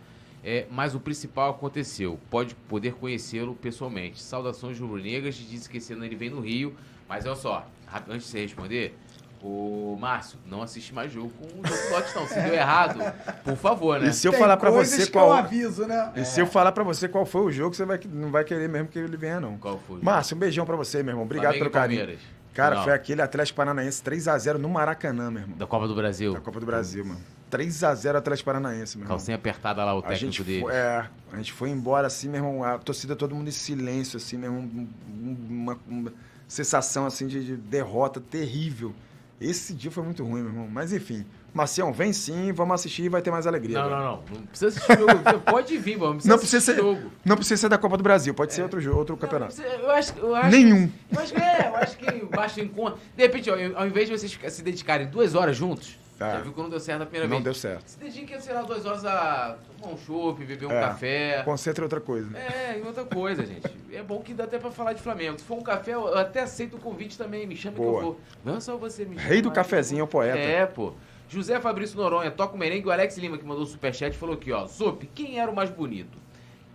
É, 0.44 0.66
mas 0.72 0.96
o 0.96 1.00
principal 1.00 1.50
aconteceu. 1.50 2.18
Pode 2.30 2.56
poder 2.56 2.94
conhecê-lo 2.94 3.54
pessoalmente. 3.56 4.22
Saudações 4.22 4.80
rubro-negras. 4.80 5.36
Disse 5.36 5.70
que 5.70 5.78
esse 5.78 5.92
ano 5.92 6.06
ele 6.06 6.16
vem 6.16 6.30
no 6.30 6.40
Rio. 6.40 6.74
Mas 7.10 7.26
olha 7.26 7.36
só, 7.36 7.68
antes 8.08 8.28
de 8.28 8.32
você 8.32 8.42
responder, 8.42 8.98
o 9.46 9.98
Márcio, 10.00 10.40
não 10.46 10.62
assiste 10.62 10.94
mais 10.94 11.12
jogo 11.12 11.32
com 11.38 11.46
o 11.46 11.68
Jogo 11.68 11.82
Lote, 11.92 12.16
não. 12.16 12.28
Se 12.28 12.42
deu 12.42 12.54
errado, 12.54 13.00
por 13.44 13.56
favor, 13.56 14.00
né? 14.00 14.08
E 14.10 14.14
se 14.14 14.28
eu 14.28 14.32
Tem 14.32 14.40
falar 14.42 14.58
pra 14.58 14.72
coisas 14.72 14.94
você 14.94 15.06
que 15.06 15.12
qual. 15.12 15.28
eu 15.28 15.34
aviso, 15.34 15.86
né? 15.86 16.12
E 16.16 16.26
se 16.26 16.40
eu 16.40 16.48
falar 16.48 16.72
pra 16.72 16.84
você 16.84 17.08
qual 17.08 17.26
foi 17.26 17.42
o 17.42 17.52
jogo, 17.52 17.76
você 17.76 17.86
vai, 17.86 18.00
não 18.12 18.32
vai 18.32 18.44
querer 18.44 18.68
mesmo 18.68 18.88
que 18.88 18.98
ele 18.98 19.18
venha, 19.18 19.40
não. 19.40 19.58
Qual 19.58 19.80
foi? 19.88 20.00
Márcio, 20.02 20.36
um 20.36 20.40
beijão 20.40 20.66
pra 20.66 20.76
você, 20.76 21.04
meu 21.04 21.12
irmão. 21.12 21.26
Obrigado 21.26 21.54
Flamengo 21.54 21.66
pelo 21.72 21.74
carinho. 21.82 22.00
Palmeiras. 22.02 22.24
Cara, 22.54 22.76
Não. 22.78 22.84
foi 22.86 22.94
aquele 22.94 23.22
Atlético 23.22 23.56
Paranaense 23.58 24.02
3x0 24.02 24.56
no 24.58 24.68
Maracanã, 24.68 25.30
meu 25.30 25.44
irmão. 25.44 25.58
Da 25.60 25.68
Copa 25.68 25.88
do 25.88 25.94
Brasil. 25.94 26.34
Da 26.34 26.40
Copa 26.40 26.60
do 26.60 26.66
Brasil, 26.66 27.06
mano. 27.06 27.20
3x0 27.52 28.16
Atlético 28.16 28.46
Paranaense, 28.48 28.98
meu 28.98 29.06
irmão. 29.06 29.16
Calcinha 29.16 29.36
apertada 29.36 29.86
lá, 29.86 29.94
o 29.94 30.00
A 30.00 30.02
técnico 30.02 30.20
gente, 30.34 30.44
dele. 30.44 30.62
foi, 30.62 30.74
é, 30.74 31.06
a 31.32 31.38
gente 31.38 31.54
foi 31.54 31.70
embora 31.70 32.08
assim, 32.08 32.28
meu 32.28 32.38
irmão, 32.44 32.64
a 32.64 32.80
torcida 32.80 33.16
todo 33.16 33.36
mundo 33.36 33.48
em 33.48 33.52
silêncio, 33.52 34.18
assim, 34.18 34.38
meu 34.38 34.52
irmão, 34.52 34.64
um- 34.74 34.88
um- 35.08 35.38
uma, 35.50 35.78
uma 35.88 36.14
sensação 36.48 37.06
assim 37.06 37.28
de, 37.28 37.46
de 37.46 37.56
derrota 37.56 38.20
terrível. 38.20 38.92
Esse 39.40 39.74
dia 39.74 39.92
foi 39.92 40.04
muito 40.04 40.24
ruim, 40.24 40.42
meu 40.42 40.48
irmão. 40.50 40.68
Mas 40.72 40.92
enfim, 40.92 41.24
Marcião, 41.54 41.94
vem 41.94 42.12
sim, 42.12 42.52
vamos 42.52 42.74
assistir 42.76 43.04
e 43.04 43.10
vai 43.10 43.22
ter 43.22 43.30
mais 43.30 43.46
alegria. 43.46 43.80
Não, 43.82 43.90
não, 43.90 44.00
não. 44.00 44.24
Não 44.34 44.42
precisa 44.48 44.68
assistir 44.70 44.98
jogo. 44.98 45.40
Pode 45.46 45.78
vir, 45.78 45.98
mano. 45.98 46.14
Não 46.14 46.18
precisa, 46.18 46.38
precisa, 46.38 46.62
ser, 46.74 46.76
jogo. 46.78 47.12
não 47.24 47.36
precisa 47.36 47.62
ser 47.62 47.70
da 47.70 47.78
Copa 47.78 47.98
do 47.98 48.04
Brasil, 48.04 48.34
pode 48.34 48.54
ser 48.54 48.64
outro, 48.64 48.82
jogo, 48.82 48.98
outro 48.98 49.16
campeonato. 49.16 49.56
Não, 49.56 49.64
você- 49.70 49.76
eu 49.84 49.92
acho, 49.92 50.14
eu 50.18 50.36
acho, 50.36 50.50
Nenhum. 50.50 50.92
Eu 51.12 51.20
acho 51.20 51.34
que 51.34 51.42
é, 51.42 51.68
eu 51.68 51.76
acho 51.76 51.98
que 51.98 52.26
baixa 52.26 52.62
em 52.62 52.68
conta. 52.68 52.98
De 53.16 53.24
repente, 53.24 53.50
ó, 53.52 53.56
ao 53.80 53.86
invés 53.88 54.10
de 54.10 54.18
vocês 54.18 54.40
se 54.54 54.64
dedicarem 54.64 55.08
duas 55.08 55.36
horas 55.36 55.56
juntos, 55.56 55.98
É. 56.20 56.32
já 56.32 56.40
viu 56.42 56.52
que 56.54 56.60
não 56.62 56.70
deu 56.70 56.80
certo 56.80 57.02
a 57.04 57.06
primeira 57.06 57.28
Não 57.28 57.38
vez. 57.38 57.44
deu 57.44 57.54
certo. 57.54 57.88
Se 57.88 58.00
dediquem, 58.00 58.40
sei 58.42 58.54
lá, 58.54 58.62
duas 58.64 58.86
horas 58.86 59.06
a 59.06 59.58
tomar 59.80 59.94
um 59.94 59.98
chopp, 59.98 60.44
beber 60.44 60.66
um 60.66 60.72
É. 60.72 60.82
café. 60.82 61.42
Concentra 61.44 61.84
em 61.84 61.86
outra 61.86 62.02
coisa. 62.02 62.36
É, 62.38 62.80
e 62.80 62.82
outra 62.82 63.04
coisa, 63.06 63.46
gente. 63.46 63.68
É 63.94 64.02
bom 64.02 64.20
que 64.22 64.34
dá 64.34 64.46
até 64.46 64.58
pra 64.58 64.72
falar 64.72 64.94
de 64.94 65.02
Flamengo. 65.02 65.38
Se 65.38 65.44
for 65.46 65.58
um 65.58 65.62
café, 65.64 65.94
eu 65.94 66.18
até 66.18 66.42
aceito 66.42 66.76
o 66.78 66.80
convite 66.80 67.18
também. 67.18 67.46
Me 67.46 67.56
chama 67.56 67.76
que 67.76 67.82
Boa. 67.82 68.00
eu 68.00 68.06
vou. 68.06 68.20
Não 68.44 68.58
é 68.58 68.60
só 68.60 68.76
você 68.78 69.06
me 69.06 69.16
chama. 69.16 69.28
Rei 69.28 69.42
do 69.42 69.52
cafezinho 69.52 70.02
é 70.02 70.04
o 70.04 70.08
poeta. 70.08 70.38
É, 70.38 70.66
pô. 70.66 70.94
José 71.30 71.60
Fabrício 71.60 71.98
Noronha, 71.98 72.32
toca 72.32 72.56
o 72.56 72.58
merengue. 72.58 72.88
O 72.88 72.92
Alex 72.92 73.18
Lima, 73.18 73.38
que 73.38 73.46
mandou 73.46 73.64
o 73.64 73.68
superchat, 73.68 74.16
falou 74.18 74.36
aqui, 74.36 74.52
ó. 74.52 74.66
Zup, 74.66 75.06
quem 75.14 75.40
era 75.40 75.52
o 75.52 75.56
mais 75.56 75.70
bonito? 75.70 76.18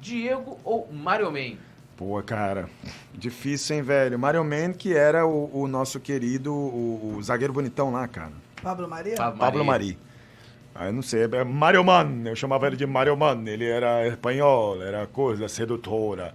Diego 0.01 0.59
ou 0.65 0.89
Mario 0.93 1.31
Man? 1.33 1.57
Pô, 1.97 2.21
cara, 2.23 2.69
difícil, 3.15 3.77
hein, 3.77 3.83
velho? 3.83 4.19
Mario 4.19 4.43
Man, 4.45 4.73
que 4.73 4.95
era 4.95 5.25
o, 5.27 5.51
o 5.63 5.69
nosso 5.69 6.01
querido, 6.01 6.53
o, 6.53 7.15
o 7.17 7.23
zagueiro 7.23 7.53
bonitão 7.53 7.93
lá, 7.93 8.09
cara. 8.09 8.33
Pablo 8.63 8.89
Maria? 8.89 9.17
Pablo 9.17 9.39
Pablo 9.39 9.65
Mari. 9.65 9.99
Ah, 10.75 10.87
eu 10.87 10.93
não 10.93 11.03
sei, 11.03 11.25
é 11.25 11.45
Mario 11.45 11.85
Man, 11.85 12.23
eu 12.25 12.35
chamava 12.35 12.67
ele 12.67 12.77
de 12.77 12.87
Mario 12.87 13.15
Man, 13.17 13.45
ele 13.47 13.69
era 13.69 14.07
espanhol, 14.09 14.83
era 14.83 15.07
coisa 15.07 15.47
sedutora. 15.49 16.35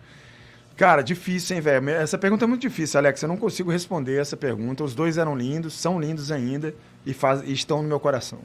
Cara, 0.76 1.02
difícil, 1.02 1.56
hein, 1.56 1.62
velho? 1.62 1.90
Essa 1.90 2.20
pergunta 2.20 2.46
é 2.46 2.48
muito 2.48 2.62
difícil, 2.62 3.00
Alex, 3.00 3.20
eu 3.24 3.28
não 3.28 3.38
consigo 3.38 3.72
responder 3.72 4.22
essa 4.22 4.38
pergunta. 4.38 4.84
Os 4.84 4.94
dois 4.94 5.18
eram 5.18 5.36
lindos, 5.36 5.74
são 5.74 6.00
lindos 6.00 6.32
ainda 6.32 6.76
e, 7.04 7.16
faz, 7.16 7.42
e 7.42 7.52
estão 7.52 7.82
no 7.82 7.88
meu 7.88 8.00
coração. 8.00 8.40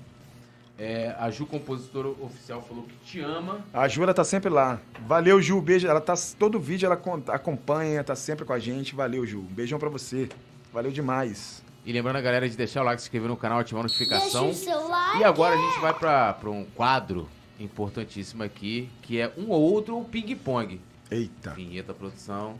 É, 0.78 1.14
a 1.18 1.30
Ju, 1.30 1.44
compositora 1.44 2.08
oficial, 2.08 2.62
falou 2.62 2.84
que 2.84 2.96
te 3.04 3.20
ama. 3.20 3.60
A 3.72 3.86
Ju, 3.86 4.02
ela 4.02 4.14
tá 4.14 4.24
sempre 4.24 4.48
lá. 4.48 4.80
Valeu, 5.06 5.42
Ju, 5.42 5.60
beijo. 5.60 5.86
Ela 5.86 6.00
tá, 6.00 6.14
todo 6.38 6.58
vídeo 6.58 6.86
ela 6.86 7.00
acompanha, 7.28 8.02
tá 8.02 8.16
sempre 8.16 8.46
com 8.46 8.52
a 8.54 8.58
gente. 8.58 8.94
Valeu, 8.94 9.26
Ju. 9.26 9.42
Beijão 9.42 9.78
pra 9.78 9.90
você. 9.90 10.28
Valeu 10.72 10.90
demais. 10.90 11.61
E 11.84 11.92
lembrando 11.92 12.16
a 12.16 12.20
galera 12.20 12.48
de 12.48 12.56
deixar 12.56 12.82
o 12.82 12.84
like, 12.84 13.00
se 13.02 13.06
inscrever 13.08 13.28
no 13.28 13.36
canal, 13.36 13.58
ativar 13.58 13.80
a 13.80 13.82
notificação. 13.84 14.44
Deixa 14.46 14.60
o 14.60 14.64
seu 14.80 14.88
like. 14.88 15.18
E 15.20 15.24
agora 15.24 15.54
a 15.54 15.58
gente 15.58 15.80
vai 15.80 15.92
pra, 15.92 16.32
pra 16.34 16.48
um 16.50 16.64
quadro 16.64 17.28
importantíssimo 17.58 18.42
aqui, 18.42 18.88
que 19.02 19.20
é 19.20 19.32
um 19.36 19.50
ou 19.50 19.60
outro 19.60 19.96
ou 19.96 20.04
ping-pong. 20.04 20.80
Eita, 21.10 21.50
Vinheta, 21.54 21.92
produção. 21.92 22.58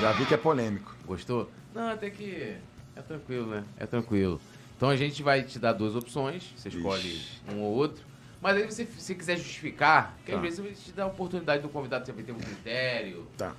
já 0.00 0.12
vi 0.12 0.26
que 0.26 0.34
é 0.34 0.36
polêmico. 0.36 0.94
Gostou? 1.06 1.50
Não, 1.74 1.88
até 1.88 2.10
que 2.10 2.56
é 2.94 3.02
tranquilo, 3.02 3.46
né? 3.46 3.64
É 3.78 3.86
tranquilo. 3.86 4.40
Então 4.76 4.90
a 4.90 4.96
gente 4.96 5.22
vai 5.22 5.42
te 5.42 5.58
dar 5.58 5.72
duas 5.72 5.96
opções, 5.96 6.52
você 6.56 6.68
escolhe 6.68 7.08
Ixi. 7.08 7.40
um 7.54 7.60
ou 7.62 7.72
outro. 7.74 8.04
Mas 8.40 8.56
aí 8.58 8.64
você, 8.70 8.84
se 8.84 9.14
quiser 9.14 9.38
justificar, 9.38 10.14
porque 10.18 10.32
Tá. 10.32 10.36
às 10.36 10.42
vezes 10.42 10.60
a 10.60 10.62
gente 10.64 10.80
te 10.80 10.92
dá 10.92 11.04
a 11.04 11.06
oportunidade 11.06 11.62
do 11.62 11.68
convidado 11.70 12.04
sempre 12.04 12.22
ter 12.22 12.32
um 12.32 12.38
critério, 12.38 13.26
Tá. 13.38 13.54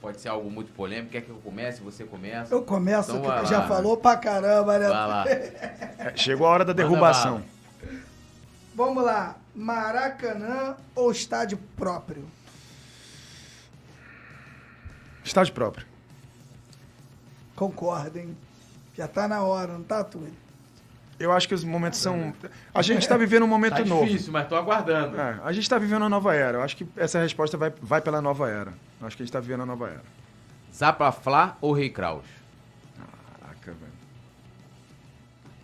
Pode 0.00 0.20
ser 0.20 0.28
algo 0.28 0.50
muito 0.50 0.72
polêmico, 0.72 1.10
quer 1.12 1.22
que 1.22 1.30
eu 1.30 1.36
comece, 1.44 1.80
você 1.80 2.04
começa. 2.04 2.54
Eu 2.54 2.62
começo, 2.62 3.16
Então 3.16 3.40
que 3.42 3.46
já 3.50 3.58
lá. 3.60 3.68
falou 3.68 3.96
pra 3.96 4.16
caramba, 4.16 4.78
né? 4.78 4.88
Vai 4.88 5.08
lá. 5.08 5.24
Chegou 6.16 6.46
a 6.46 6.50
hora 6.50 6.64
da 6.64 6.72
derrubação. 6.72 7.42
Vamos 8.74 9.04
lá. 9.04 9.36
Maracanã 9.54 10.76
ou 10.94 11.10
estádio 11.10 11.58
próprio? 11.76 12.24
Estádio 15.24 15.52
próprio. 15.52 15.86
Concordem. 17.54 18.36
Já 18.96 19.06
tá 19.06 19.28
na 19.28 19.42
hora, 19.42 19.72
não 19.74 19.82
tá, 19.82 20.02
Túlio? 20.02 20.32
Eu 21.20 21.30
acho 21.32 21.46
que 21.46 21.54
os 21.54 21.62
momentos 21.62 21.98
são. 22.00 22.32
A 22.74 22.80
gente 22.80 23.06
tá 23.06 23.14
vivendo 23.16 23.42
um 23.42 23.46
momento 23.46 23.76
Tá 23.76 23.84
novo. 23.84 24.06
difícil, 24.06 24.32
mas 24.32 24.48
tô 24.48 24.56
aguardando. 24.56 25.20
É, 25.20 25.38
a 25.44 25.52
gente 25.52 25.68
tá 25.68 25.76
vivendo 25.78 26.00
uma 26.00 26.08
nova 26.08 26.34
era. 26.34 26.56
Eu 26.56 26.62
acho 26.62 26.74
que 26.74 26.88
essa 26.96 27.20
resposta 27.20 27.58
vai, 27.58 27.70
vai 27.82 28.00
pela 28.00 28.22
nova 28.22 28.48
era. 28.48 28.72
Eu 28.98 29.06
acho 29.06 29.16
que 29.18 29.22
a 29.22 29.26
gente 29.26 29.32
tá 29.32 29.38
vivendo 29.38 29.62
a 29.62 29.66
nova 29.66 29.86
era. 29.88 30.02
Zapa 30.74 31.12
Flá 31.12 31.58
ou 31.60 31.72
Rei 31.72 31.90
Kraus? 31.90 32.24
Caraca, 32.96 33.72
velho. 33.72 33.92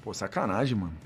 Pô, 0.04 0.12
sacanagem, 0.12 0.76
mano. 0.76 0.92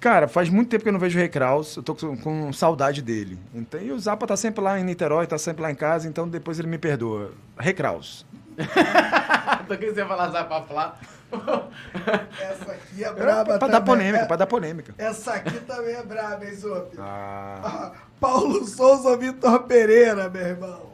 Cara, 0.00 0.28
faz 0.28 0.48
muito 0.48 0.68
tempo 0.68 0.84
que 0.84 0.88
eu 0.88 0.92
não 0.92 1.00
vejo 1.00 1.18
o 1.18 1.20
Rei 1.20 1.28
Kraus, 1.28 1.76
eu 1.76 1.82
tô 1.82 1.92
com, 1.94 2.16
com 2.16 2.52
saudade 2.52 3.02
dele. 3.02 3.36
Então, 3.52 3.80
e 3.80 3.90
o 3.90 3.98
Zapa 3.98 4.26
tá 4.28 4.36
sempre 4.36 4.62
lá 4.62 4.78
em 4.78 4.84
Niterói, 4.84 5.26
tá 5.26 5.36
sempre 5.36 5.62
lá 5.62 5.72
em 5.72 5.74
casa, 5.74 6.06
então 6.06 6.28
depois 6.28 6.58
ele 6.58 6.68
me 6.68 6.78
perdoa. 6.78 7.32
Rei 7.58 7.72
Kraus. 7.72 8.24
Tô 9.68 9.76
querendo 9.76 9.94
você 9.94 10.04
falar 10.04 10.30
Zapa 10.30 10.62
Flá. 10.62 10.96
Essa 12.40 12.72
aqui 12.72 13.04
é 13.04 13.06
É, 13.08 13.12
braba 13.12 13.44
pra 13.44 13.58
também. 13.58 13.72
dar 13.72 13.80
polêmica, 13.82 14.24
É- 14.24 14.26
pra 14.26 14.36
dar 14.36 14.46
polêmica. 14.46 14.94
Essa 14.98 15.34
aqui 15.34 15.60
também 15.60 15.94
é 15.94 16.02
braba, 16.02 16.44
hein, 16.44 16.54
Zop? 16.54 16.96
Ah. 16.98 17.92
Paulo 18.20 18.64
Souza 18.66 19.10
ou 19.10 19.18
Vitor 19.18 19.62
Pereira, 19.64 20.28
meu 20.28 20.42
irmão? 20.42 20.88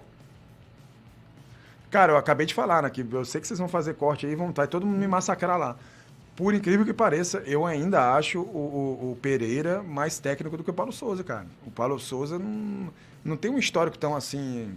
Cara, 1.91 2.13
eu 2.13 2.17
acabei 2.17 2.45
de 2.47 2.53
falar, 2.55 2.83
né? 2.83 2.91
Que 2.91 3.07
eu 3.09 3.25
sei 3.25 3.41
que 3.41 3.47
vocês 3.47 3.59
vão 3.59 3.69
fazer 3.69 3.95
corte 3.95 4.27
aí, 4.27 4.35
vão 4.35 4.53
tá, 4.53 4.67
todo 4.67 4.85
mundo 4.85 4.99
me 4.99 5.07
massacrar 5.07 5.57
lá. 5.59 5.77
Por 6.37 6.53
incrível 6.53 6.85
que 6.85 6.93
pareça, 6.93 7.39
eu 7.47 7.65
ainda 7.65 8.15
acho 8.17 8.41
o, 8.41 8.43
o- 8.43 9.13
o 9.13 9.17
Pereira 9.23 9.81
mais 9.85 10.19
técnico 10.19 10.57
do 10.57 10.65
que 10.65 10.71
o 10.71 10.75
Paulo 10.75 10.93
Souza, 10.93 11.23
cara. 11.23 11.47
O 11.65 11.71
Paulo 11.71 11.97
Souza 12.01 12.37
não, 12.41 12.93
não 13.25 13.37
tem 13.37 13.49
um 13.53 13.59
histórico 13.59 13.97
tão 13.97 14.17
assim. 14.17 14.77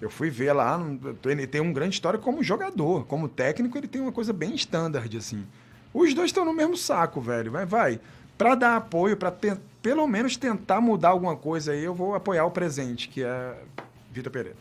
Eu 0.00 0.08
fui 0.08 0.30
ver 0.30 0.52
lá, 0.54 0.80
ele 1.26 1.46
tem 1.46 1.60
um 1.60 1.72
grande 1.72 1.94
histórico 1.94 2.24
como 2.24 2.42
jogador. 2.42 3.04
Como 3.06 3.28
técnico, 3.28 3.76
ele 3.76 3.86
tem 3.88 4.00
uma 4.00 4.12
coisa 4.12 4.32
bem 4.32 4.54
standard, 4.54 5.14
assim. 5.16 5.46
Os 5.92 6.14
dois 6.14 6.30
estão 6.30 6.44
no 6.44 6.54
mesmo 6.54 6.76
saco, 6.76 7.20
velho. 7.20 7.50
Vai, 7.52 7.66
vai. 7.66 8.00
Pra 8.38 8.54
dar 8.54 8.76
apoio, 8.76 9.16
pra 9.16 9.30
ten- 9.30 9.58
pelo 9.82 10.06
menos 10.06 10.36
tentar 10.36 10.80
mudar 10.80 11.10
alguma 11.10 11.36
coisa 11.36 11.72
aí, 11.72 11.84
eu 11.84 11.94
vou 11.94 12.14
apoiar 12.14 12.44
o 12.46 12.50
presente, 12.50 13.08
que 13.08 13.22
é 13.22 13.62
Vitor 14.10 14.32
Pereira. 14.32 14.56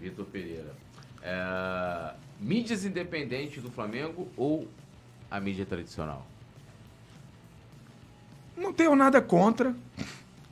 Vitor 0.00 0.24
Pereira. 0.26 0.74
É, 1.22 2.14
mídias 2.40 2.84
independentes 2.84 3.62
do 3.62 3.70
Flamengo 3.70 4.26
ou 4.36 4.66
a 5.30 5.38
mídia 5.38 5.64
tradicional? 5.64 6.26
Não 8.56 8.72
tenho 8.72 8.96
nada 8.96 9.20
contra 9.20 9.74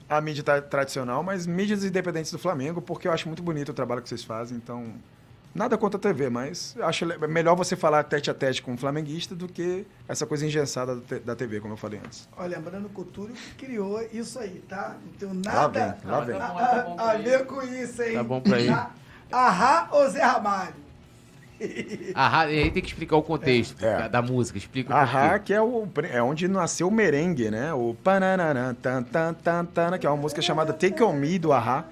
a 0.09 0.21
mídia 0.21 0.43
tra- 0.45 0.63
tradicional, 0.63 1.23
mas 1.23 1.47
mídias 1.47 1.85
independentes 1.85 2.31
do 2.31 2.39
Flamengo, 2.39 2.81
porque 2.83 3.09
eu 3.09 3.13
acho 3.13 3.27
muito 3.29 3.43
bonito 3.43 3.71
o 3.71 3.75
trabalho 3.75 4.03
que 4.03 4.09
vocês 4.09 4.23
fazem, 4.25 4.57
então 4.57 4.93
nada 5.55 5.79
contra 5.79 5.97
a 5.99 6.01
TV, 6.01 6.29
mas 6.29 6.77
acho 6.81 7.05
le- 7.05 7.17
melhor 7.29 7.55
você 7.55 7.75
falar 7.77 8.03
tete 8.05 8.31
a 8.31 8.35
tete 8.35 8.61
com 8.61 8.73
um 8.73 8.77
flamenguista 8.77 9.35
do 9.35 9.47
que 9.49 9.87
essa 10.09 10.27
coisa 10.27 10.45
engessada 10.45 10.97
da 11.25 11.35
TV, 11.37 11.61
como 11.61 11.75
eu 11.75 11.79
falei 11.79 12.01
antes. 12.05 12.29
Ó, 12.37 12.45
lembrando 12.45 12.89
que 12.89 13.01
o 13.01 13.05
Túlio 13.05 13.35
que 13.35 13.67
criou 13.67 14.03
isso 14.13 14.39
aí, 14.39 14.63
tá? 14.69 14.97
Não 15.05 15.13
tenho 15.13 15.43
Lá 15.45 15.53
nada 15.69 15.99
vem, 16.03 16.11
lá 16.11 16.19
Não, 16.21 16.27
vem. 16.27 16.37
tá 16.39 16.47
a, 16.47 16.51
tá 16.53 16.95
a- 17.05 17.11
a 17.13 17.17
ver 17.17 17.47
com 17.47 17.63
isso, 17.63 18.03
hein? 18.03 18.15
Tá 18.15 18.23
bom 18.25 18.41
pra 18.41 18.59
ele. 18.61 18.69
Tá? 18.69 18.91
Ahá 19.33 19.89
ou 19.91 20.09
Zé 20.11 20.23
Ramalho? 20.23 20.84
Ah, 22.15 22.51
e 22.51 22.63
aí 22.65 22.71
tem 22.71 22.83
que 22.83 22.89
explicar 22.89 23.17
o 23.17 23.23
contexto 23.23 23.85
É. 23.85 24.09
da 24.09 24.23
música. 24.23 24.59
Explica 24.59 24.93
o 24.93 24.97
Ahá, 24.97 25.39
que 25.39 25.53
é, 25.53 25.61
o, 25.61 25.89
é 26.11 26.23
onde 26.23 26.47
nasceu 26.49 26.89
o 26.89 26.91
merengue, 26.91 27.51
né? 27.51 27.73
O 27.75 27.95
pananana, 28.03 28.77
tan, 28.81 29.03
tan, 29.03 29.35
tan, 29.35 29.65
tan, 29.65 29.99
que 29.99 30.07
é 30.07 30.11
uma 30.11 30.17
música 30.17 30.41
chamada 30.43 30.73
Take 30.73 31.03
On 31.03 31.13
Me, 31.13 31.39
do 31.39 31.53
Ahá, 31.53 31.85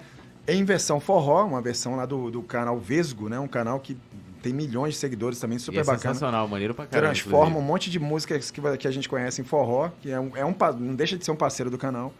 em 0.47 0.65
versão 0.65 1.01
forró, 1.01 1.44
uma 1.47 1.60
versão 1.60 1.97
lá 1.97 2.05
do, 2.07 2.31
do 2.31 2.42
canal 2.42 2.78
Vesgo, 2.78 3.28
né? 3.28 3.39
Um 3.39 3.49
canal 3.49 3.78
que 3.81 3.97
tem 4.42 4.52
milhões 4.52 4.94
de 4.94 5.01
seguidores 5.01 5.39
também, 5.39 5.57
E 5.57 5.60
super 5.60 5.78
é 5.81 5.84
bacana. 5.84 5.99
sensacional, 6.15 6.49
maneiro 6.49 6.75
pra 6.75 6.84
caramba. 6.86 7.12
transforma 7.12 7.44
um 7.44 7.49
inclusive. 7.51 7.68
monte 7.73 7.91
de 7.91 7.99
músicas 8.01 8.51
que, 8.51 8.60
que 8.76 8.89
a 8.89 8.91
gente 8.91 9.09
conhece 9.09 9.41
em 9.41 9.44
forró, 9.44 9.91
que 10.01 10.10
é 10.10 10.18
um, 10.18 10.33
é 10.36 10.44
um 10.44 10.55
não 10.81 10.94
deixa 10.97 11.17
de 11.17 11.25
ser 11.25 11.31
um 11.31 11.36
parceiro 11.36 11.70
do 11.70 11.78
canal. 11.78 12.12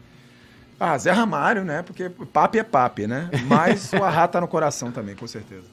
Ah, 0.78 0.97
Zé 0.98 1.10
Ramário, 1.12 1.64
né? 1.64 1.82
Porque 1.82 2.08
papi 2.08 2.58
é 2.58 2.62
papi, 2.64 3.06
né? 3.08 3.28
Mas 3.47 3.92
o 3.92 4.02
Arra 4.02 4.26
tá 4.28 4.40
no 4.40 4.48
coração 4.48 4.90
também, 4.90 5.14
com 5.14 5.26
certeza. 5.26 5.66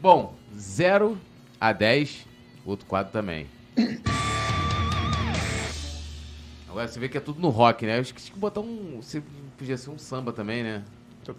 Bom, 0.00 0.34
0 0.56 1.18
a 1.60 1.72
10, 1.72 2.26
outro 2.64 2.86
quadro 2.86 3.12
também. 3.12 3.46
Agora 6.68 6.86
você 6.86 7.00
vê 7.00 7.08
que 7.08 7.18
é 7.18 7.20
tudo 7.20 7.40
no 7.40 7.48
rock, 7.48 7.84
né? 7.84 7.98
Eu 7.98 8.02
esqueci 8.02 8.32
de 8.32 8.38
botar 8.38 8.60
um. 8.60 9.00
Você 9.02 9.22
podia 9.58 9.76
ser 9.76 9.90
um 9.90 9.98
samba 9.98 10.32
também, 10.32 10.62
né? 10.62 10.84
Vou 11.26 11.36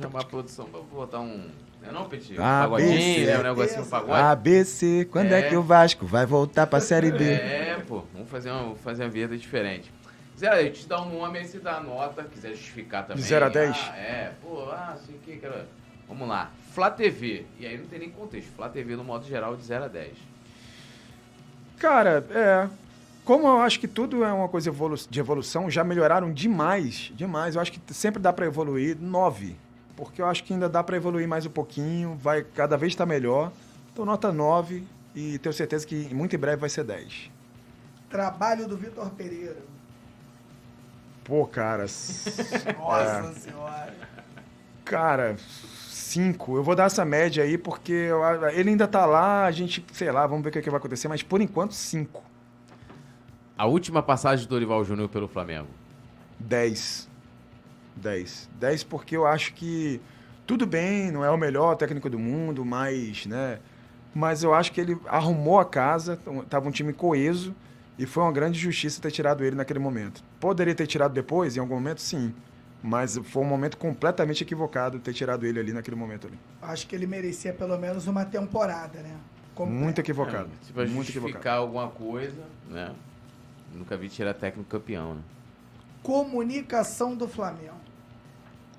chamar 0.00 0.20
a 0.20 0.24
produção 0.24 0.66
pra 0.66 0.80
botar 0.80 1.20
um. 1.20 1.50
Não 1.82 1.88
é 1.88 1.92
não, 1.92 2.08
Petit? 2.08 2.34
Um 2.34 2.36
pagodinho, 2.36 3.26
né? 3.26 3.38
Um 3.38 3.42
negocinho 3.42 3.82
um 3.82 3.88
pagode. 3.88 4.20
ABC, 4.20 5.08
quando 5.10 5.32
é. 5.32 5.40
É. 5.40 5.48
que 5.48 5.56
o 5.56 5.62
Vasco 5.62 6.06
vai 6.06 6.26
voltar 6.26 6.66
pra 6.66 6.80
Série 6.80 7.10
B? 7.10 7.24
É, 7.24 7.82
pô, 7.86 8.04
vamos 8.12 8.30
fazer 8.30 8.50
uma, 8.50 8.62
vamos 8.62 8.80
fazer 8.80 9.04
uma 9.04 9.10
vida 9.10 9.36
diferente. 9.36 9.92
Zé, 10.38 10.66
eu 10.66 10.72
te 10.72 10.86
dar 10.86 11.00
um 11.00 11.18
nome 11.18 11.38
aí, 11.38 11.46
você 11.46 11.58
dá 11.58 11.78
a 11.78 11.80
nota, 11.80 12.22
quiser 12.24 12.50
justificar 12.50 13.06
também. 13.06 13.22
De 13.22 13.28
zero 13.28 13.46
a 13.46 13.48
dez? 13.48 13.76
Ah, 13.90 13.96
é, 13.96 14.32
pô, 14.42 14.70
ah, 14.70 14.96
sei 15.04 15.16
o 15.16 15.18
que, 15.18 15.36
cara. 15.36 15.66
Vamos 16.06 16.28
lá. 16.28 16.50
Flá 16.76 16.90
TV, 16.90 17.46
e 17.58 17.64
aí 17.66 17.78
não 17.78 17.86
tem 17.86 17.98
nem 17.98 18.10
contexto. 18.10 18.52
Flá 18.54 18.68
TV 18.68 18.96
no 18.96 19.02
modo 19.02 19.24
geral 19.26 19.56
de 19.56 19.62
0 19.64 19.84
a 19.84 19.88
10. 19.88 20.12
Cara, 21.78 22.22
é. 22.30 22.68
Como 23.24 23.46
eu 23.48 23.60
acho 23.62 23.80
que 23.80 23.88
tudo 23.88 24.22
é 24.22 24.30
uma 24.30 24.46
coisa 24.46 24.70
de 25.08 25.18
evolução, 25.18 25.70
já 25.70 25.82
melhoraram 25.82 26.30
demais, 26.30 27.10
demais. 27.16 27.54
Eu 27.54 27.62
acho 27.62 27.72
que 27.72 27.80
sempre 27.94 28.20
dá 28.20 28.30
pra 28.30 28.44
evoluir. 28.44 28.94
Nove. 29.00 29.56
Porque 29.96 30.20
eu 30.20 30.26
acho 30.26 30.44
que 30.44 30.52
ainda 30.52 30.68
dá 30.68 30.84
pra 30.84 30.98
evoluir 30.98 31.26
mais 31.26 31.46
um 31.46 31.50
pouquinho, 31.50 32.14
vai 32.20 32.44
cada 32.44 32.76
vez 32.76 32.92
estar 32.92 33.06
melhor. 33.06 33.50
Então, 33.90 34.04
nota 34.04 34.30
9 34.30 34.84
e 35.14 35.38
tenho 35.38 35.54
certeza 35.54 35.86
que 35.86 36.14
muito 36.14 36.36
em 36.36 36.38
breve 36.38 36.58
vai 36.60 36.68
ser 36.68 36.84
10. 36.84 37.30
Trabalho 38.10 38.68
do 38.68 38.76
Vitor 38.76 39.08
Pereira. 39.12 39.56
Pô, 41.24 41.46
cara. 41.46 41.84
s- 41.84 42.30
Nossa 42.78 43.32
senhora. 43.32 43.94
Cara, 44.84 45.36
5. 46.06 46.56
Eu 46.56 46.62
vou 46.62 46.74
dar 46.74 46.84
essa 46.84 47.04
média 47.04 47.42
aí 47.42 47.58
porque 47.58 47.92
eu 47.92 48.22
ele 48.50 48.70
ainda 48.70 48.86
tá 48.86 49.04
lá, 49.04 49.44
a 49.44 49.50
gente, 49.50 49.84
sei 49.92 50.10
lá, 50.10 50.26
vamos 50.26 50.44
ver 50.44 50.50
o 50.50 50.52
que, 50.52 50.62
que 50.62 50.70
vai 50.70 50.78
acontecer, 50.78 51.08
mas 51.08 51.22
por 51.22 51.40
enquanto 51.40 51.72
5. 51.72 52.22
A 53.58 53.66
última 53.66 54.02
passagem 54.02 54.46
do 54.46 54.50
Dorival 54.50 54.84
Júnior 54.84 55.08
pelo 55.08 55.26
Flamengo. 55.26 55.68
10. 56.38 57.08
10. 57.96 58.50
10 58.60 58.84
porque 58.84 59.16
eu 59.16 59.26
acho 59.26 59.54
que 59.54 60.00
tudo 60.46 60.66
bem, 60.66 61.10
não 61.10 61.24
é 61.24 61.30
o 61.30 61.36
melhor 61.36 61.74
técnico 61.74 62.08
do 62.08 62.18
mundo, 62.18 62.64
mas, 62.64 63.26
né? 63.26 63.58
Mas 64.14 64.42
eu 64.42 64.54
acho 64.54 64.72
que 64.72 64.80
ele 64.80 64.96
arrumou 65.06 65.58
a 65.58 65.64
casa, 65.64 66.18
tava 66.48 66.68
um 66.68 66.70
time 66.70 66.92
coeso 66.92 67.54
e 67.98 68.06
foi 68.06 68.22
uma 68.22 68.32
grande 68.32 68.58
justiça 68.58 69.02
ter 69.02 69.10
tirado 69.10 69.42
ele 69.42 69.56
naquele 69.56 69.80
momento. 69.80 70.22
Poderia 70.38 70.74
ter 70.74 70.86
tirado 70.86 71.12
depois, 71.12 71.56
em 71.56 71.60
algum 71.60 71.74
momento, 71.74 72.00
sim. 72.00 72.32
Mas 72.88 73.18
foi 73.24 73.42
um 73.42 73.46
momento 73.46 73.76
completamente 73.76 74.44
equivocado 74.44 75.00
ter 75.00 75.12
tirado 75.12 75.44
ele 75.44 75.58
ali 75.58 75.72
naquele 75.72 75.96
momento 75.96 76.28
ali. 76.28 76.38
Acho 76.62 76.86
que 76.86 76.94
ele 76.94 77.04
merecia 77.04 77.52
pelo 77.52 77.76
menos 77.76 78.06
uma 78.06 78.24
temporada, 78.24 79.00
né? 79.00 79.16
Completa. 79.56 79.80
Muito 79.82 79.98
equivocado. 80.00 80.48
É, 80.62 80.66
se 80.66 80.72
vai 80.72 80.84
muito 80.86 81.06
justificar 81.06 81.28
equivocado. 81.30 81.62
alguma 81.62 81.88
coisa, 81.88 82.44
né? 82.68 82.92
Nunca 83.74 83.96
vi 83.96 84.08
tirar 84.08 84.34
técnico 84.34 84.70
campeão, 84.70 85.14
né? 85.16 85.20
Comunicação 86.00 87.16
do 87.16 87.26
Flamengo. 87.26 87.74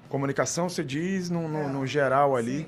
Comunicação, 0.08 0.70
você 0.70 0.86
diz 0.86 1.30
no, 1.30 1.50
no- 1.50 1.60
É, 1.60 1.68
no 1.68 1.86
geral 1.86 2.34
ali. 2.38 2.60
Sim. 2.60 2.68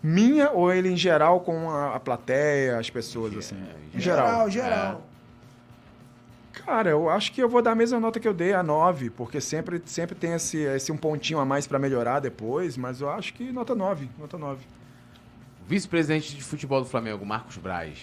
Minha 0.00 0.50
ou 0.52 0.72
ele 0.72 0.88
em 0.90 0.96
geral 0.96 1.40
com 1.40 1.70
a, 1.70 1.96
a 1.96 2.00
plateia, 2.00 2.78
as 2.78 2.88
pessoas, 2.88 3.36
assim? 3.36 3.56
É, 3.56 3.96
Em 3.96 4.00
Geral, 4.00 4.48
geral. 4.48 4.50
geral. 4.50 5.02
Cara, 6.64 6.90
eu 6.90 7.10
acho 7.10 7.32
que 7.32 7.42
eu 7.42 7.48
vou 7.48 7.60
dar 7.60 7.72
a 7.72 7.74
mesma 7.74 7.98
nota 7.98 8.20
que 8.20 8.28
eu 8.28 8.32
dei, 8.34 8.52
a 8.52 8.62
9, 8.62 9.10
porque 9.10 9.40
sempre, 9.40 9.82
sempre 9.84 10.14
tem 10.14 10.32
esse, 10.34 10.58
esse 10.58 10.92
um 10.92 10.96
pontinho 10.96 11.40
a 11.40 11.44
mais 11.44 11.66
pra 11.66 11.78
melhorar 11.78 12.20
depois, 12.20 12.76
mas 12.76 13.00
eu 13.00 13.10
acho 13.10 13.34
que 13.34 13.50
nota 13.50 13.74
9, 13.74 14.08
nota 14.18 14.38
9. 14.38 14.64
Vice-presidente 15.66 16.36
de 16.36 16.42
futebol 16.42 16.80
do 16.80 16.86
Flamengo, 16.88 17.24
Marcos 17.26 17.56
Braz. 17.56 17.98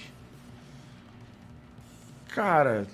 Cara, 2.27 2.85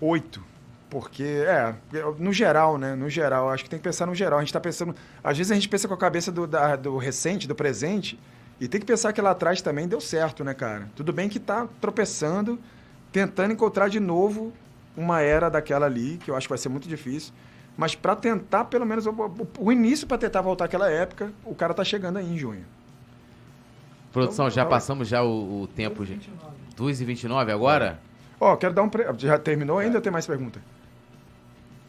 8. 0.00 0.42
Porque, 0.90 1.22
é, 1.22 1.74
no 2.18 2.32
geral, 2.32 2.76
né? 2.76 2.94
No 2.94 3.08
geral, 3.08 3.48
acho 3.48 3.64
que 3.64 3.70
tem 3.70 3.78
que 3.78 3.82
pensar 3.84 4.04
no 4.06 4.14
geral. 4.14 4.38
A 4.38 4.42
gente 4.42 4.52
tá 4.52 4.60
pensando. 4.60 4.94
Às 5.24 5.38
vezes 5.38 5.50
a 5.50 5.54
gente 5.54 5.68
pensa 5.68 5.88
com 5.88 5.94
a 5.94 5.98
cabeça 5.98 6.30
do, 6.30 6.46
da- 6.46 6.76
do 6.76 6.98
recente, 6.98 7.48
do 7.48 7.54
presente, 7.54 8.18
e 8.60 8.68
tem 8.68 8.78
que 8.78 8.86
pensar 8.86 9.12
que 9.12 9.20
lá 9.20 9.30
atrás 9.30 9.62
também 9.62 9.88
deu 9.88 10.00
certo, 10.00 10.44
né, 10.44 10.52
cara? 10.52 10.88
Tudo 10.94 11.10
bem 11.12 11.28
que 11.30 11.40
tá 11.40 11.66
tropeçando, 11.80 12.58
tentando 13.12 13.52
encontrar 13.52 13.88
de 13.88 14.00
novo 14.00 14.52
uma 14.96 15.20
era 15.20 15.48
daquela 15.50 15.86
ali, 15.86 16.18
que 16.24 16.30
eu 16.30 16.36
acho 16.36 16.46
que 16.46 16.50
vai 16.52 16.58
ser 16.58 16.68
muito 16.68 16.88
difícil. 16.88 17.32
Mas 17.76 17.94
para 17.94 18.14
tentar, 18.16 18.64
pelo 18.64 18.84
menos, 18.84 19.06
o, 19.06 19.10
o- 19.10 19.48
o 19.58 19.72
início 19.72 20.06
para 20.06 20.18
tentar 20.18 20.40
voltar 20.42 20.64
àquela 20.66 20.90
época, 20.90 21.32
o 21.44 21.54
cara 21.54 21.72
tá 21.72 21.84
chegando 21.84 22.18
aí 22.18 22.26
em 22.30 22.36
junho. 22.36 22.64
Produção, 24.12 24.46
Então, 24.46 24.54
já 24.54 24.64
tá 24.64 24.70
passamos 24.70 25.08
já 25.08 25.22
o, 25.22 25.62
o 25.62 25.66
tempo. 25.68 26.04
gente. 26.04 26.30
2h29 26.76 27.50
agora? 27.50 27.98
Ó, 28.38 28.56
quero 28.56 28.74
dar 28.74 28.82
um. 28.82 28.88
Pre... 28.88 29.06
Já 29.18 29.38
terminou 29.38 29.78
ainda 29.78 29.98
ou 29.98 30.02
tem 30.02 30.12
mais 30.12 30.26
pergunta? 30.26 30.60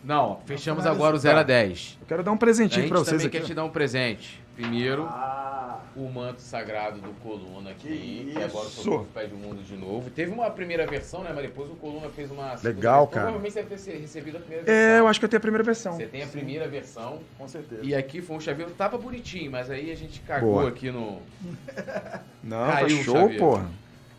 Não, 0.03 0.39
fechamos 0.45 0.85
agora 0.85 1.15
o 1.15 1.19
0 1.19 1.39
a 1.39 1.43
10. 1.43 1.97
Eu 2.01 2.07
quero 2.07 2.23
dar 2.23 2.31
um 2.31 2.35
A 2.35 2.37
presentinho 2.37 2.87
para 2.89 2.99
vocês 2.99 3.11
também 3.21 3.27
aqui. 3.27 3.37
quer 3.37 3.43
ó. 3.43 3.47
te 3.47 3.53
dar 3.53 3.63
um 3.63 3.69
presente. 3.69 4.42
Primeiro, 4.55 5.03
Ah, 5.09 5.79
o 5.95 6.07
manto 6.09 6.39
sagrado 6.39 6.99
do 7.01 7.09
Coluna 7.21 7.71
aqui, 7.71 7.87
Que 8.27 8.31
que, 8.35 8.43
agora 8.43 8.67
o 8.67 9.05
Pé 9.05 9.25
do 9.25 9.35
Mundo 9.35 9.63
de 9.63 9.75
novo. 9.75 10.11
Teve 10.11 10.31
uma 10.31 10.49
primeira 10.51 10.85
versão, 10.85 11.23
né? 11.23 11.31
Mas 11.33 11.45
depois 11.45 11.71
o 11.71 11.75
Coluna 11.75 12.07
fez 12.09 12.29
uma. 12.29 12.53
Legal, 12.63 13.05
versão. 13.05 13.07
cara. 13.07 13.31
Provavelmente 13.31 13.55
deve 13.55 13.75
ter 13.75 13.97
recebido 13.99 14.37
a 14.37 14.39
primeira 14.39 14.63
versão. 14.63 14.83
É, 14.83 14.99
eu 14.99 15.07
acho 15.07 15.19
que 15.19 15.25
eu 15.25 15.29
tenho 15.29 15.37
a 15.39 15.41
primeira 15.41 15.63
versão. 15.63 15.93
Você 15.93 16.05
tem 16.05 16.21
a 16.23 16.27
primeira 16.27 16.67
versão. 16.67 17.19
Com 17.37 17.47
certeza. 17.47 17.81
E 17.83 17.95
aqui 17.95 18.21
foi 18.21 18.35
um 18.35 18.39
chaveiro, 18.39 18.71
tava 18.71 18.97
bonitinho, 18.97 19.51
mas 19.51 19.71
aí 19.71 19.91
a 19.91 19.95
gente 19.95 20.19
cagou 20.21 20.53
Boa. 20.53 20.69
aqui 20.69 20.91
no. 20.91 21.19
Não, 22.43 22.71
Caiu 22.71 22.87
tá 22.87 22.93
o 22.93 23.03
show, 23.03 23.29
porra. 23.37 23.69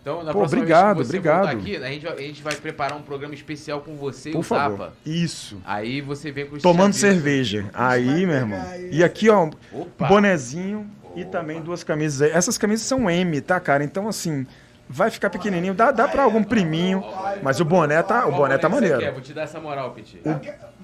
Então, 0.05 0.23
na 0.23 0.33
Pô, 0.33 0.41
próxima 0.41 0.60
obrigado, 0.60 0.97
vez 0.97 1.07
que 1.08 1.12
você 1.12 1.18
obrigado. 1.18 1.44
voltar 1.47 1.58
aqui, 1.58 1.76
a 1.78 1.89
gente, 1.89 2.05
vai, 2.05 2.12
a 2.12 2.20
gente 2.20 2.42
vai 2.42 2.55
preparar 2.57 2.99
um 2.99 3.00
programa 3.00 3.33
especial 3.33 3.81
com 3.81 3.97
você 3.97 4.28
e 4.28 4.33
Por 4.33 4.41
o 4.41 4.42
favor. 4.42 4.76
Tapa. 4.78 4.92
Isso. 5.07 5.57
Aí 5.65 6.02
você 6.02 6.31
vem 6.31 6.44
com 6.44 6.57
os 6.57 6.62
Tomando 6.62 6.92
cerveja. 6.92 7.70
Aí, 7.73 8.26
meu 8.26 8.36
irmão. 8.36 8.62
E 8.91 9.02
aqui, 9.02 9.31
ó, 9.31 9.44
um 9.47 9.50
Opa! 9.73 10.07
bonezinho 10.07 10.86
e 11.16 11.23
Opa. 11.23 11.31
também 11.31 11.62
duas 11.62 11.83
camisas 11.83 12.20
aí. 12.20 12.33
Essas 12.36 12.58
camisas 12.58 12.86
são 12.86 13.08
M, 13.08 13.41
tá, 13.41 13.58
cara? 13.58 13.83
Então, 13.83 14.07
assim, 14.07 14.47
vai 14.86 15.10
ficar 15.10 15.31
pequenininho. 15.31 15.73
Dá, 15.73 15.91
dá 15.91 16.07
pra 16.07 16.24
algum 16.24 16.44
priminho. 16.44 17.02
Mas 17.42 17.58
o 17.60 17.65
boné 17.65 18.02
tá, 18.02 18.26
o 18.26 18.33
boné 18.33 18.58
tá 18.58 18.68
maneiro. 18.68 19.10
Vou 19.10 19.23
te 19.23 19.33
dar 19.33 19.44
essa 19.44 19.58
moral, 19.58 19.92
Petit. 19.92 20.20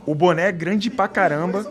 O 0.07 0.15
boné 0.15 0.49
é 0.49 0.53
grande 0.53 0.89
pra 0.89 1.07
caramba. 1.07 1.63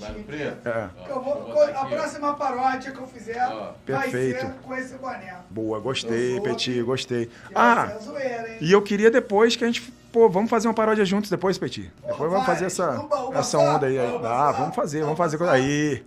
Vou 0.00 0.14
Vai 0.14 0.22
preto? 0.22 0.68
É. 0.68 0.88
Ó, 0.98 1.06
eu 1.08 1.22
vou- 1.22 1.34
botar 1.44 1.78
a 1.78 1.82
aqui, 1.82 1.94
próxima 1.94 2.34
paródia 2.34 2.92
que 2.92 2.98
eu 2.98 3.06
fizer 3.06 3.46
Ó. 3.46 3.72
vai 3.86 4.02
Perfeito. 4.10 4.40
ser 4.40 4.52
com 4.62 4.74
esse 4.74 4.94
boné. 4.94 5.34
Boa, 5.50 5.78
gostei, 5.80 6.38
vou 6.40 6.50
aqui. 6.52 6.82
gostei. 6.82 7.26
Que 7.26 7.32
Ah, 7.54 7.96
zoeira, 8.02 8.56
e 8.60 8.72
eu 8.72 8.82
queria 8.82 9.10
depois 9.10 9.54
que 9.56 9.64
a 9.64 9.66
gente. 9.66 9.82
Pô, 10.12 10.28
vamos 10.28 10.50
fazer 10.50 10.66
uma 10.66 10.74
paródia 10.74 11.04
juntos 11.04 11.30
depois, 11.30 11.56
Petit. 11.56 11.92
Depois 12.02 12.18
vamos 12.30 12.44
vai. 12.44 12.46
fazer 12.46 12.64
essa, 12.66 12.90
Uma- 12.90 13.24
uma 13.26 13.38
essa 13.38 13.58
onda 13.58 13.86
aí. 13.86 13.96
Ah, 13.98 14.50
vamos 14.56 14.74
fazer, 14.74 15.02
vamos 15.02 15.16
fazer. 15.16 15.40
Aí, 15.48 16.04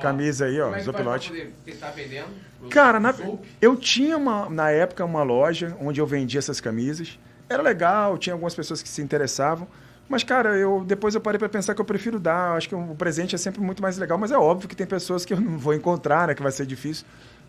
camisa 0.00 0.46
aí, 0.46 0.60
ó, 0.60 0.64
Como 0.66 0.76
é 0.76 0.80
Zopilote. 0.82 1.52
tentar 1.64 1.90
vendendo? 1.90 2.28
Cara, 2.70 2.98
na- 2.98 3.14
eu 3.60 3.76
tinha 3.76 4.16
uma, 4.16 4.50
na 4.50 4.70
época 4.70 5.04
uma 5.04 5.22
loja 5.22 5.76
onde 5.80 6.00
eu 6.00 6.06
vendia 6.06 6.38
essas 6.38 6.60
camisas. 6.60 7.18
Era 7.48 7.62
legal, 7.62 8.18
tinha 8.18 8.34
algumas 8.34 8.54
pessoas 8.54 8.82
que 8.82 8.88
se 8.88 9.00
interessavam. 9.00 9.68
Mas, 10.08 10.22
cara, 10.22 10.56
eu 10.56 10.84
depois 10.86 11.14
eu 11.14 11.20
parei 11.20 11.38
pra 11.38 11.48
pensar 11.48 11.74
que 11.74 11.80
eu 11.80 11.84
prefiro 11.84 12.18
dar. 12.20 12.50
Eu 12.52 12.56
Acho 12.56 12.68
que 12.68 12.74
o 12.74 12.94
presente 12.94 13.34
é 13.34 13.38
sempre 13.38 13.60
muito 13.60 13.82
mais 13.82 13.98
legal. 13.98 14.16
Mas 14.18 14.30
é 14.30 14.38
óbvio 14.38 14.68
que 14.68 14.76
tem 14.76 14.86
pessoas 14.86 15.24
que 15.24 15.34
eu 15.34 15.40
não 15.40 15.58
vou 15.58 15.74
encontrar, 15.74 16.28
né? 16.28 16.34
Que 16.34 16.42
vai 16.42 16.52
ser 16.52 16.64
difícil. 16.66 17.04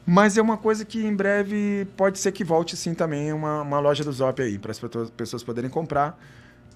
Mas 0.05 0.37
é 0.37 0.41
uma 0.41 0.57
coisa 0.57 0.85
que 0.85 1.05
em 1.05 1.13
breve 1.15 1.85
pode 1.97 2.17
ser 2.17 2.31
que 2.31 2.43
volte 2.43 2.75
sim 2.77 2.93
também 2.93 3.31
uma, 3.33 3.61
uma 3.61 3.79
loja 3.79 4.03
do 4.03 4.11
Zop 4.11 4.41
aí, 4.41 4.57
para 4.57 4.71
as 4.71 4.79
pessoas 5.15 5.43
poderem 5.43 5.69
comprar 5.69 6.17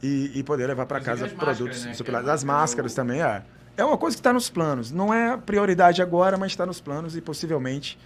e, 0.03 0.31
e 0.35 0.43
poder 0.43 0.67
levar 0.67 0.85
para 0.85 0.99
casa 0.99 1.27
produtos. 1.29 1.85
né, 1.85 1.93
suplementares. 1.93 2.29
é- 2.29 2.33
As 2.33 2.43
máscaras 2.43 2.93
também, 2.93 3.21
é. 3.23 3.41
É 3.77 3.85
uma 3.85 3.97
coisa 3.97 4.17
que 4.17 4.19
está 4.19 4.33
nos 4.33 4.49
planos. 4.49 4.91
Não 4.91 5.13
é 5.13 5.37
prioridade 5.37 6.01
agora, 6.01 6.37
mas 6.37 6.51
está 6.51 6.65
nos 6.65 6.81
planos 6.81 7.15
e 7.15 7.21
possivelmente. 7.21 7.97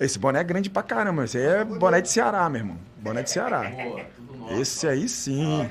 Esse 0.00 0.18
boné 0.18 0.40
é 0.40 0.44
grande 0.44 0.70
pra 0.70 0.82
caramba. 0.82 1.24
Esse 1.26 1.36
aí 1.36 1.44
é 1.44 1.62
boné 1.64 2.00
de 2.00 2.08
Ceará, 2.10 2.48
meu 2.48 2.62
irmão. 2.62 2.78
Boné 2.96 3.22
de 3.22 3.28
Ceará. 3.30 3.68
Boa, 3.68 4.00
tudo 4.16 4.34
nosso. 4.38 4.54
Esse 4.54 4.88
aí 4.88 5.06
sim. 5.10 5.68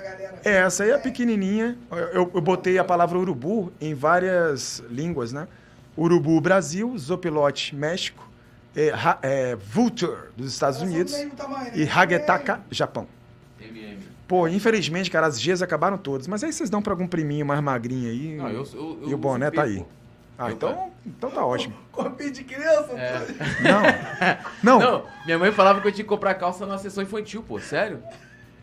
Pra 0.00 0.10
galera. 0.10 0.40
É, 0.44 0.50
essa 0.58 0.84
aí 0.84 0.90
é 0.90 0.98
pequenininha. 0.98 1.76
Eu, 2.12 2.30
eu 2.34 2.40
botei 2.40 2.78
a 2.78 2.84
palavra 2.84 3.18
urubu 3.18 3.72
em 3.80 3.94
várias 3.94 4.82
línguas, 4.90 5.32
né? 5.32 5.46
Urubu, 5.96 6.40
Brasil. 6.40 6.96
Zopilote, 6.98 7.74
México. 7.74 8.26
É, 8.76 8.90
ha- 8.90 9.18
é, 9.22 9.56
Vulture, 9.56 10.28
dos 10.36 10.52
Estados 10.52 10.78
Elas 10.80 10.90
são 11.10 11.20
Unidos. 11.20 11.36
tamanho, 11.36 11.64
né? 11.64 11.72
E 11.74 11.88
Hagetaka, 11.88 12.60
Japão. 12.70 13.06
MM. 13.60 13.98
Pô, 14.28 14.46
infelizmente, 14.46 15.10
cara, 15.10 15.26
as 15.26 15.38
Gs 15.42 15.62
acabaram 15.64 15.96
todas. 15.98 16.26
Mas 16.28 16.44
aí 16.44 16.52
vocês 16.52 16.68
dão 16.70 16.82
pra 16.82 16.92
algum 16.92 17.06
priminho 17.08 17.44
mais 17.46 17.60
magrinho 17.60 18.10
aí. 18.10 18.36
Não, 18.36 18.48
eu, 18.50 18.64
eu, 18.74 18.98
eu 19.02 19.08
e 19.10 19.14
o 19.14 19.18
boné 19.18 19.50
tá 19.50 19.62
aí. 19.62 19.84
Ah, 20.38 20.50
Eu 20.50 20.54
então, 20.54 20.92
então 21.04 21.30
tá 21.30 21.44
ótimo. 21.44 21.74
Corpinho 21.90 22.30
de 22.30 22.44
criança? 22.44 22.92
É. 22.92 23.26
Não, 23.62 23.82
não, 24.62 24.78
Não, 24.78 25.04
minha 25.24 25.36
mãe 25.38 25.50
falava 25.50 25.80
que 25.80 25.88
eu 25.88 25.92
tinha 25.92 26.04
que 26.04 26.08
comprar 26.08 26.34
calça 26.34 26.64
numa 26.64 26.78
sessão 26.78 27.02
infantil, 27.02 27.42
pô, 27.42 27.58
sério? 27.58 28.00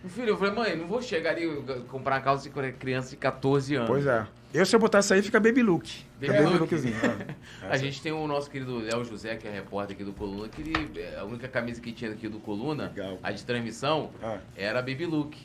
Filho, 0.09 0.29
eu 0.29 0.37
falei, 0.37 0.53
mãe, 0.53 0.75
não 0.75 0.87
vou 0.87 1.01
chegar 1.01 1.31
ali 1.31 1.45
e 1.45 1.81
comprar 1.87 2.15
uma 2.15 2.21
calça 2.21 2.49
de 2.49 2.71
criança 2.73 3.09
de 3.11 3.15
14 3.17 3.75
anos. 3.75 3.87
Pois 3.89 4.05
é. 4.05 4.25
Eu, 4.53 4.65
se 4.65 4.75
eu 4.75 4.79
botar 4.79 4.99
isso 4.99 5.13
aí, 5.13 5.21
fica 5.21 5.39
Baby 5.39 5.61
Look. 5.63 5.85
Fica 6.19 6.31
Baby 6.33 6.43
Baby 6.45 6.57
Look. 6.59 6.59
Lookzinho. 6.73 6.95
é. 6.95 7.35
A 7.69 7.77
gente 7.77 8.01
tem 8.01 8.11
o 8.11 8.25
nosso 8.27 8.49
querido 8.49 8.77
Léo 8.79 9.03
José, 9.03 9.35
que 9.35 9.47
é 9.47 9.51
repórter 9.51 9.95
aqui 9.95 10.03
do 10.05 10.13
Coluna, 10.13 10.47
que 10.47 10.61
ele, 10.61 10.99
é, 11.01 11.17
a 11.19 11.25
única 11.25 11.47
camisa 11.47 11.81
que 11.81 11.91
tinha 11.91 12.11
aqui 12.11 12.29
do 12.29 12.39
Coluna, 12.39 12.91
Legal. 12.95 13.17
a 13.21 13.31
de 13.31 13.43
transmissão, 13.43 14.11
Ah. 14.23 14.37
era 14.55 14.81
Baby 14.81 15.05
Look. 15.05 15.35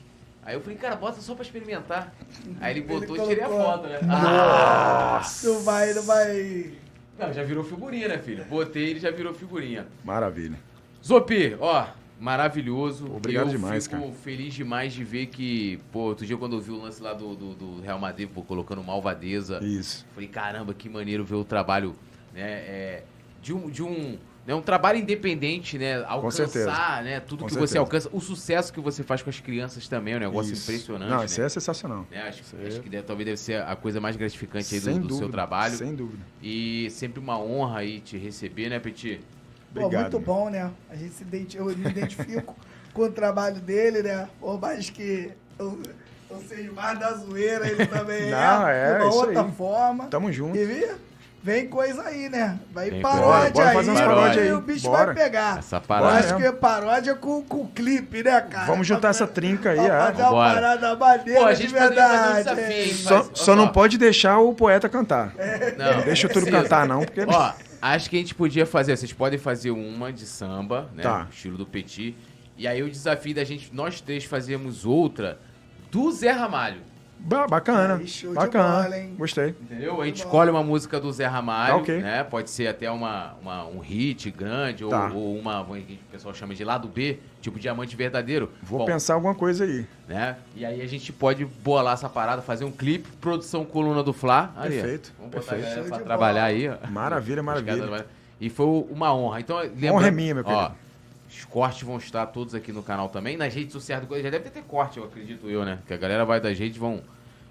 Aí 0.45 0.55
eu 0.55 0.61
falei, 0.61 0.79
cara, 0.79 0.97
bota 0.97 1.21
só 1.21 1.35
pra 1.35 1.43
experimentar. 1.45 2.15
Aí 2.61 2.73
ele 2.73 2.83
botou 2.83 3.17
e 3.17 3.21
tirei 3.29 3.45
a 3.45 3.49
foto, 3.49 3.89
né? 3.89 3.99
Ah! 4.09 5.23
Não 5.45 5.61
vai, 5.61 5.93
não 5.93 6.03
vai. 6.03 6.73
Não, 7.19 7.33
já 7.33 7.43
virou 7.43 7.63
figurinha, 7.65 8.09
né, 8.09 8.19
filho? 8.19 8.45
Botei, 8.45 8.91
ele 8.91 9.01
já 9.01 9.11
virou 9.11 9.35
figurinha. 9.35 9.87
Maravilha. 10.05 10.57
Zopi, 11.05 11.57
ó, 11.61 11.87
maravilhoso. 12.21 13.07
Obrigado 13.13 13.47
eu 13.49 13.53
demais, 13.53 13.87
fico 13.87 13.99
cara. 14.01 14.13
feliz 14.13 14.55
demais 14.55 14.93
de 14.93 15.03
ver 15.03 15.27
que, 15.27 15.79
pô, 15.91 16.01
outro 16.01 16.27
dia 16.27 16.37
quando 16.37 16.57
eu 16.57 16.61
vi 16.61 16.71
o 16.71 16.77
lance 16.81 17.03
lá 17.03 17.13
do, 17.15 17.35
do, 17.35 17.55
do 17.55 17.81
Real 17.81 17.99
Madrid, 17.99 18.29
pô, 18.29 18.43
colocando 18.43 18.83
Malvadeza, 18.85 19.59
Isso. 19.63 20.07
falei, 20.15 20.29
caramba, 20.29 20.75
que 20.75 20.89
maneiro 20.89 21.25
ver 21.25 21.35
o 21.37 21.45
trabalho, 21.45 21.97
né, 22.35 22.43
é, 22.43 23.03
de 23.43 23.53
um, 23.55 23.71
de 23.71 23.83
um, 23.83 24.19
né, 24.47 24.55
um 24.55 24.61
trabalho 24.63 24.99
independente, 24.99 25.79
né, 25.79 26.05
alcançar, 26.05 27.03
né, 27.03 27.21
tudo 27.21 27.41
Com 27.41 27.47
que 27.47 27.55
você 27.55 27.59
certeza. 27.75 27.79
alcança, 27.81 28.11
o 28.13 28.21
sucesso 28.21 28.73
que 28.73 28.81
você 28.81 29.03
faz 29.03 29.23
com 29.23 29.31
as 29.31 29.41
crianças 29.41 29.89
também, 29.89 30.15
é 30.15 30.17
um 30.19 30.21
negócio 30.21 30.53
Isso. 30.53 30.71
impressionante, 30.71 31.11
Não, 31.11 31.19
né? 31.21 31.25
isso 31.25 31.41
é 31.41 31.49
sensacional. 31.49 32.07
Né, 32.11 32.21
acho, 32.29 32.43
Isso 32.43 32.57
acho 32.67 32.77
é- 32.79 32.81
que 32.81 32.89
deve- 32.89 33.03
talvez 33.05 33.25
deve 33.27 33.37
ser 33.39 33.63
a 33.63 33.75
coisa 33.75 34.01
mais 34.01 34.17
gratificante 34.17 34.75
aí 34.75 34.81
do, 34.99 35.07
do 35.09 35.15
seu 35.15 35.29
trabalho. 35.29 35.77
Sem 35.77 35.95
dúvida. 35.95 36.23
E 36.43 36.89
sempre 36.91 37.19
uma 37.19 37.39
honra 37.39 37.81
aí 37.81 38.01
te 38.01 38.17
receber, 38.19 38.69
né, 38.69 38.79
Petit? 38.79 39.21
Pô, 39.75 39.85
Obrigado. 39.85 40.11
muito 40.13 40.19
bom, 40.27 40.51
né? 40.51 40.71
A 40.91 40.97
gente 40.97 41.15
se 41.15 41.23
identi- 41.23 41.57
eu 41.57 41.65
me 41.67 41.89
identifico 41.89 42.57
com 42.93 43.03
o 43.03 43.11
trabalho 43.11 43.57
dele, 43.61 44.03
né? 44.03 44.27
Por 44.41 44.61
mais 44.61 44.91
que 44.91 45.31
eu, 45.59 45.79
eu 46.31 46.43
seja 46.49 46.73
mais 46.73 46.99
da 46.99 47.13
zoeira, 47.15 47.69
ele 47.69 47.87
também 47.89 48.31
Não, 48.31 48.67
é. 48.69 48.91
é, 48.91 48.95
de 48.95 49.01
uma 49.03 49.09
isso 49.09 49.19
outra 49.19 49.43
aí. 49.43 49.53
forma. 49.53 50.07
Tamo 50.07 50.33
junto. 50.33 50.57
E 50.57 50.65
vi? 50.65 50.87
Vem 51.43 51.69
coisa 51.69 52.03
aí, 52.03 52.29
né? 52.29 52.59
Vai 52.71 52.91
Vem 52.91 53.01
paródia. 53.01 53.51
Bora 53.53 53.69
aí. 53.71 53.75
fazer 53.77 53.91
uns 53.93 54.01
paródia 54.01 54.41
e 54.41 54.43
aí. 54.43 54.53
o 54.53 54.61
bicho 54.61 54.91
Bora. 54.91 55.07
vai 55.07 55.15
pegar. 55.15 55.59
Essa 55.61 55.77
Eu 55.77 55.81
parada. 55.81 56.19
acho 56.19 56.37
que 56.37 56.45
é 56.45 56.53
paródia 56.53 57.15
com, 57.15 57.43
com 57.43 57.67
clipe, 57.69 58.23
né, 58.23 58.41
cara? 58.43 58.67
Vamos 58.67 58.87
juntar 58.87 59.01
Pra- 59.01 59.11
essa 59.11 59.27
trinca 59.27 59.71
aí, 59.71 59.77
pra 59.77 59.87
é. 59.87 60.13
fazer 60.13 60.23
uma 60.25 60.31
parada 60.53 60.97
maneira 60.97 61.41
Pô, 61.41 61.47
a 61.47 61.53
de 61.55 61.67
poderia 61.67 61.81
fazer 61.81 61.87
um 61.87 61.89
verdade. 61.97 62.37
desafio, 62.37 62.77
hein? 62.83 62.95
Só, 62.95 63.25
Faz- 63.25 63.31
só 63.39 63.53
ó, 63.53 63.57
não 63.57 63.65
ó. 63.65 63.69
pode 63.69 63.97
deixar 63.97 64.39
o 64.39 64.53
poeta 64.53 64.87
cantar. 64.89 65.33
Não, 65.79 65.97
Não 65.97 66.03
deixa 66.03 66.27
o 66.27 66.31
precisa. 66.31 66.51
cantar, 66.63 66.87
não, 66.87 67.01
porque... 67.05 67.23
Ó, 67.27 67.53
acho 67.81 68.11
que 68.11 68.17
a 68.17 68.19
gente 68.19 68.35
podia 68.35 68.67
fazer. 68.67 68.97
Vocês 68.97 69.13
podem 69.13 69.39
fazer 69.39 69.71
uma 69.71 70.13
de 70.13 70.27
samba, 70.27 70.89
né? 70.95 71.03
Tá. 71.03 71.27
Estilo 71.31 71.57
do 71.59 71.67
Petit. 71.67 72.15
E 72.57 72.67
aí 72.69 72.83
o 72.83 72.91
desafio 72.91 73.35
da 73.35 73.45
gente, 73.45 73.75
nós 73.75 74.01
três, 74.01 74.25
fazermos 74.25 74.85
outra 74.85 75.39
do 75.91 76.11
Zé 76.13 76.31
Ramalho. 76.31 76.81
Ba- 77.23 77.47
bacana, 77.47 77.99
de 78.03 78.27
bacana. 78.29 78.83
bola, 78.83 78.99
hein? 78.99 79.15
Gostei. 79.19 79.51
Entendeu? 79.61 80.01
A 80.01 80.07
gente 80.07 80.17
escolhe 80.17 80.51
uma 80.51 80.63
música 80.63 80.99
do 80.99 81.13
Zé 81.13 81.27
Ramalho, 81.27 81.75
Tá 81.75 81.81
ok. 81.81 81.99
né? 82.01 82.25
Pode 82.25 82.49
ser 82.49 82.67
até 82.67 82.91
uma, 82.91 83.35
uma- 83.43 83.67
um 83.67 83.79
hit 83.79 84.31
grande 84.31 84.85
ou, 84.85 84.91
Tá. 84.91 85.11
ou 85.13 85.37
uma, 85.39 85.61
o 85.61 85.77
pessoal 86.11 86.35
chama 86.35 86.55
de 86.55 86.65
lado 86.65 86.89
B, 86.89 87.19
tipo 87.41 87.59
Diamante 87.59 87.97
Verdadeiro. 87.97 88.51
Vou 88.63 88.81
Bom, 88.81 88.85
pensar 88.85 89.15
alguma 89.15 89.35
coisa 89.35 89.65
aí. 89.65 89.87
né? 90.09 90.37
E 90.55 90.65
aí 90.65 90.83
a 90.83 90.87
gente 90.87 91.13
pode 91.13 91.45
bolar 91.45 91.95
essa 91.95 92.09
parada, 92.09 92.43
fazer 92.43 92.65
um 92.65 92.71
clipe, 92.73 93.09
produção 93.21 93.65
coluna 93.65 94.03
do 94.03 94.13
Fla. 94.13 94.53
Aí, 94.57 94.67
ó. 94.79 94.83
Perfeito, 94.83 95.13
Vamos 95.19 95.35
botar 95.35 95.47
perfeito. 95.55 95.65
a 95.67 95.69
galera 95.71 95.89
pra 95.89 95.99
de 95.99 96.05
trabalhar 96.05 96.41
bola. 96.43 96.47
aí, 96.47 96.69
ó. 96.69 96.91
Maravilha, 96.91 97.43
maravilha. 97.43 98.07
E 98.41 98.49
foi 98.49 98.67
uma 98.91 99.15
honra. 99.15 99.41
Então, 99.41 99.59
lembra, 99.59 99.93
Honra 99.93 100.09
é 100.09 100.11
minha, 100.11 100.35
meu 100.35 100.45
Ó, 100.47 100.49
querido. 100.49 100.75
os 101.29 101.45
cortes 101.45 101.83
vão 101.83 101.99
estar 101.99 102.25
todos 102.27 102.55
aqui 102.55 102.73
no 102.73 102.83
canal 102.83 103.09
também. 103.09 103.37
Nas 103.37 103.53
redes 103.55 103.73
sociais 103.73 104.01
do 104.03 104.07
Coisa. 104.09 104.23
Já 104.25 104.31
deve 104.31 104.49
ter 104.51 104.63
corte, 104.63 104.99
eu 104.99 105.05
acredito 105.05 105.49
eu, 105.49 105.65
né? 105.65 105.79
Que 105.87 105.93
a 105.95 105.97
galera 105.99 106.25
vai 106.25 106.41
das 106.41 106.59
redes 106.59 106.79
vão, 106.79 107.03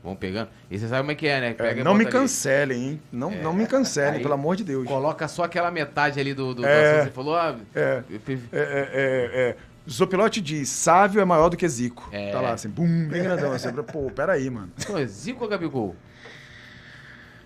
vão 0.03 0.15
pegando. 0.15 0.49
E 0.71 0.79
você 0.79 0.87
sabe 0.87 1.01
como 1.01 1.11
é 1.11 1.15
que 1.15 1.27
é, 1.27 1.39
né? 1.41 1.49
É, 1.51 1.53
Pega 1.53 1.81
e 1.81 1.83
não 1.83 1.93
me 1.93 2.05
bota 2.05 2.17
ali. 2.17 2.23
cancelem, 2.23 2.83
hein? 2.89 3.01
Não, 3.11 3.29
não 3.29 3.53
me 3.53 3.67
cancelem, 3.67 4.15
Aí- 4.15 4.21
pelo 4.23 4.33
amor 4.33 4.55
de 4.55 4.63
Deus. 4.63 4.87
Coloca 4.87 5.27
só 5.27 5.43
aquela 5.43 5.69
metade 5.69 6.19
ali 6.19 6.33
do, 6.33 6.55
do, 6.55 6.61
do 6.63 6.67
É. 6.67 6.91
assunto. 6.93 7.03
Você 7.05 7.11
falou, 7.11 7.35
ah, 7.35 7.55
É. 7.75 7.79
É, 7.81 8.01
é, 8.11 8.29
é, 8.51 9.29
é. 9.49 9.55
Zopilote 9.87 10.41
diz, 10.41 10.69
Sávio 10.69 11.21
é 11.21 11.25
maior 11.25 11.49
do 11.49 11.57
que 11.57 11.67
Zico. 11.67 12.07
É. 12.11 12.31
Tá 12.31 12.41
lá, 12.41 12.53
assim, 12.53 12.69
bum, 12.69 13.07
bem 13.07 13.23
grandão. 13.23 13.51
Assim, 13.51 13.71
pô, 13.73 14.09
peraí, 14.11 14.49
mano. 14.49 14.71
Pô, 14.87 15.03
Zico 15.05 15.43
ou 15.43 15.49
Gabigol? 15.49 15.95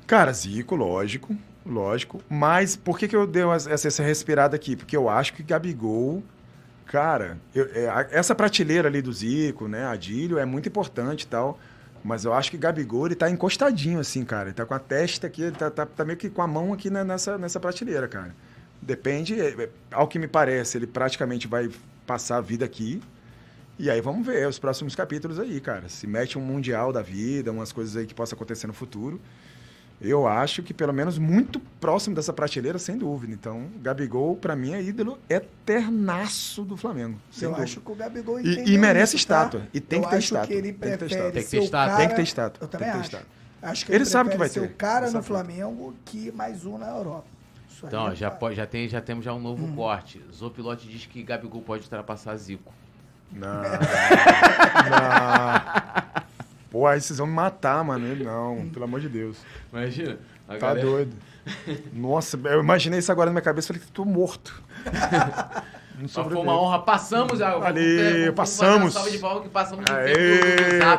Cara, 0.06 0.32
Zico, 0.34 0.76
lógico, 0.76 1.36
lógico. 1.66 2.22
Mas 2.30 2.76
por 2.76 3.00
que, 3.00 3.08
que 3.08 3.16
eu 3.16 3.26
dei 3.26 3.44
essa, 3.44 3.88
essa 3.88 4.04
respirada 4.04 4.56
aqui? 4.56 4.76
Porque 4.76 4.96
eu 4.96 5.08
acho 5.10 5.34
que 5.34 5.42
Gabigol, 5.44 6.22
cara, 6.86 7.38
eu- 7.56 7.70
é, 7.74 8.08
essa 8.12 8.36
prateleira 8.36 8.88
ali 8.90 9.02
do 9.02 9.14
Zico, 9.14 9.68
né, 9.68 9.86
Adílio, 9.86 10.38
é 10.38 10.46
muito 10.46 10.68
importante 10.68 11.22
e 11.24 11.28
tal. 11.28 11.58
Mas 12.04 12.26
eu 12.26 12.34
acho 12.34 12.52
que 12.52 12.58
Gabigol, 12.58 13.06
ele 13.06 13.16
tá 13.16 13.30
encostadinho, 13.30 14.02
assim, 14.02 14.26
cara. 14.26 14.50
Ele 14.50 14.54
tá 14.54 14.66
com 14.66 14.74
a 14.74 14.80
testa 14.80 15.28
aqui, 15.28 15.42
ele 15.44 15.56
tá, 15.56 15.72
tá, 15.72 15.86
tá 15.86 16.04
meio 16.04 16.18
que 16.18 16.30
com 16.30 16.42
a 16.42 16.48
mão 16.48 16.74
aqui 16.74 16.90
né, 16.90 17.02
nessa, 17.02 17.38
nessa 17.38 17.62
prateleira, 17.62 18.10
cara. 18.10 18.36
Depende, 18.82 19.40
é, 19.40 19.48
é, 19.64 19.70
ao 19.90 20.06
que 20.06 20.20
me 20.20 20.28
parece, 20.28 20.78
ele 20.78 20.86
praticamente 20.86 21.48
vai 21.48 21.70
passar 22.06 22.38
a 22.38 22.42
vida 22.42 22.64
aqui. 22.66 23.02
E 23.80 23.90
aí 23.90 24.00
vamos 24.02 24.26
ver 24.26 24.48
os 24.48 24.60
próximos 24.60 24.96
capítulos 24.96 25.40
aí, 25.40 25.60
cara. 25.60 25.90
Se 25.90 26.06
mete 26.06 26.38
um 26.38 26.42
mundial 26.42 26.94
da 26.94 27.02
vida, 27.02 27.52
umas 27.52 27.72
coisas 27.72 27.96
aí 27.98 28.06
que 28.06 28.14
possa 28.14 28.36
acontecer 28.36 28.68
no 28.68 28.74
futuro. 28.74 29.20
Eu 30.02 30.28
acho 30.28 30.62
que 30.62 30.74
pelo 30.74 30.92
menos 30.94 31.18
muito 31.18 31.60
próximo 31.80 32.16
dessa 32.16 32.34
prateleira, 32.34 32.78
sem 32.78 32.98
dúvida. 32.98 33.32
Então, 33.34 33.68
Gabigol, 33.82 34.36
pra 34.36 34.56
mim, 34.56 34.74
é 34.74 34.82
ídolo 34.82 35.18
eternaço 35.30 36.64
do 36.64 36.76
Flamengo. 36.76 37.18
Sem 37.32 37.46
Eu 37.46 37.50
dúvida. 37.52 37.64
acho 37.64 37.80
que 37.82 37.92
o 37.92 37.96
Gabigol 37.96 38.40
E- 38.42 38.74
e 38.74 38.78
merece 38.78 39.16
isso, 39.16 39.28
tá? 39.28 39.40
estátua. 39.46 39.68
E 39.74 39.80
tem 39.80 40.00
Eu 40.00 40.06
que 40.06 40.12
ter 40.12 40.20
estátua. 40.20 40.48
que 40.48 40.54
ele 40.54 40.74
Tem 40.74 40.92
que 40.92 40.98
ter 40.98 41.06
estátua. 41.06 41.32
Tem 41.32 41.44
que 41.44 41.50
ter 41.50 41.58
estátua. 41.64 41.86
cara... 41.88 41.98
Tem 41.98 42.10
que 42.10 42.16
ter 42.16 42.22
estátua. 42.24 42.64
Eu 42.64 42.68
Tem 42.68 42.80
também 42.80 42.88
que 42.88 42.94
ter 42.94 43.00
acho. 43.00 43.08
estátua. 43.10 43.28
Acho 43.62 43.86
que 43.86 43.92
Ele 43.94 43.98
ele, 44.00 44.06
sabe 44.06 44.30
que 44.30 44.38
vai 44.38 44.50
ser 44.50 44.60
ter. 44.60 44.66
o 44.68 44.70
cara 44.76 45.10
no 45.10 45.24
Flamengo 45.24 45.94
que 46.04 46.32
mais 46.34 46.66
um 46.66 46.78
na 46.78 46.90
Europa. 46.90 47.26
Isso 47.84 47.96
aí 47.96 48.02
Então, 48.02 48.04
ó, 48.06 48.14
já, 48.16 48.30
fato. 48.30 48.40
pode, 48.40 48.56
já, 48.56 48.66
tem, 48.66 48.88
já 48.88 49.02
temos 49.02 49.26
já 49.26 49.34
um 49.34 49.40
novo 49.40 49.66
Hum. 49.66 49.76
corte. 49.76 50.22
Zopilote 50.34 50.88
diz 50.88 51.06
que 51.06 51.22
Gabigol 51.24 51.62
pode 51.62 51.84
ultrapassar 51.84 52.36
Zico. 52.38 52.74
Não. 53.32 53.62
não. 54.90 56.24
Pô, 56.72 56.88
aí 56.88 57.00
vocês 57.02 57.18
vão 57.20 57.28
me 57.28 57.34
matar, 57.34 57.84
mano. 57.84 58.16
Não, 58.16 58.70
pelo 58.70 58.86
amor 58.86 59.00
de 59.00 59.10
Deus. 59.10 59.38
Imagina. 59.72 60.18
a 60.48 60.54
Tá 60.54 60.60
galera- 60.60 60.82
doido. 60.86 61.16
Nossa, 61.94 62.40
eu 62.46 62.62
imaginei 62.62 63.00
isso 63.00 63.12
agora 63.12 63.28
na 63.28 63.34
minha 63.34 63.42
cabeça 63.42 63.66
e 63.66 63.70
falei 63.76 63.82
que 63.86 63.92
tô 63.92 64.06
morto. 64.06 64.62
Não 65.96 66.02
Mas 66.04 66.12
foi 66.14 66.34
uma 66.36 66.60
honra. 66.60 66.80
Passamos. 66.80 67.40
a- 67.42 67.52
vamos- 67.52 67.64
Valeu, 67.66 67.98
vamos- 68.04 68.20
vamos 68.22 68.36
passamos. 68.36 68.94
salva 68.94 69.12
de 69.12 69.18
palmas 69.20 69.44
que 69.44 69.50
passamos 69.50 69.86
Aê! 69.92 70.80
Flá. 70.80 70.98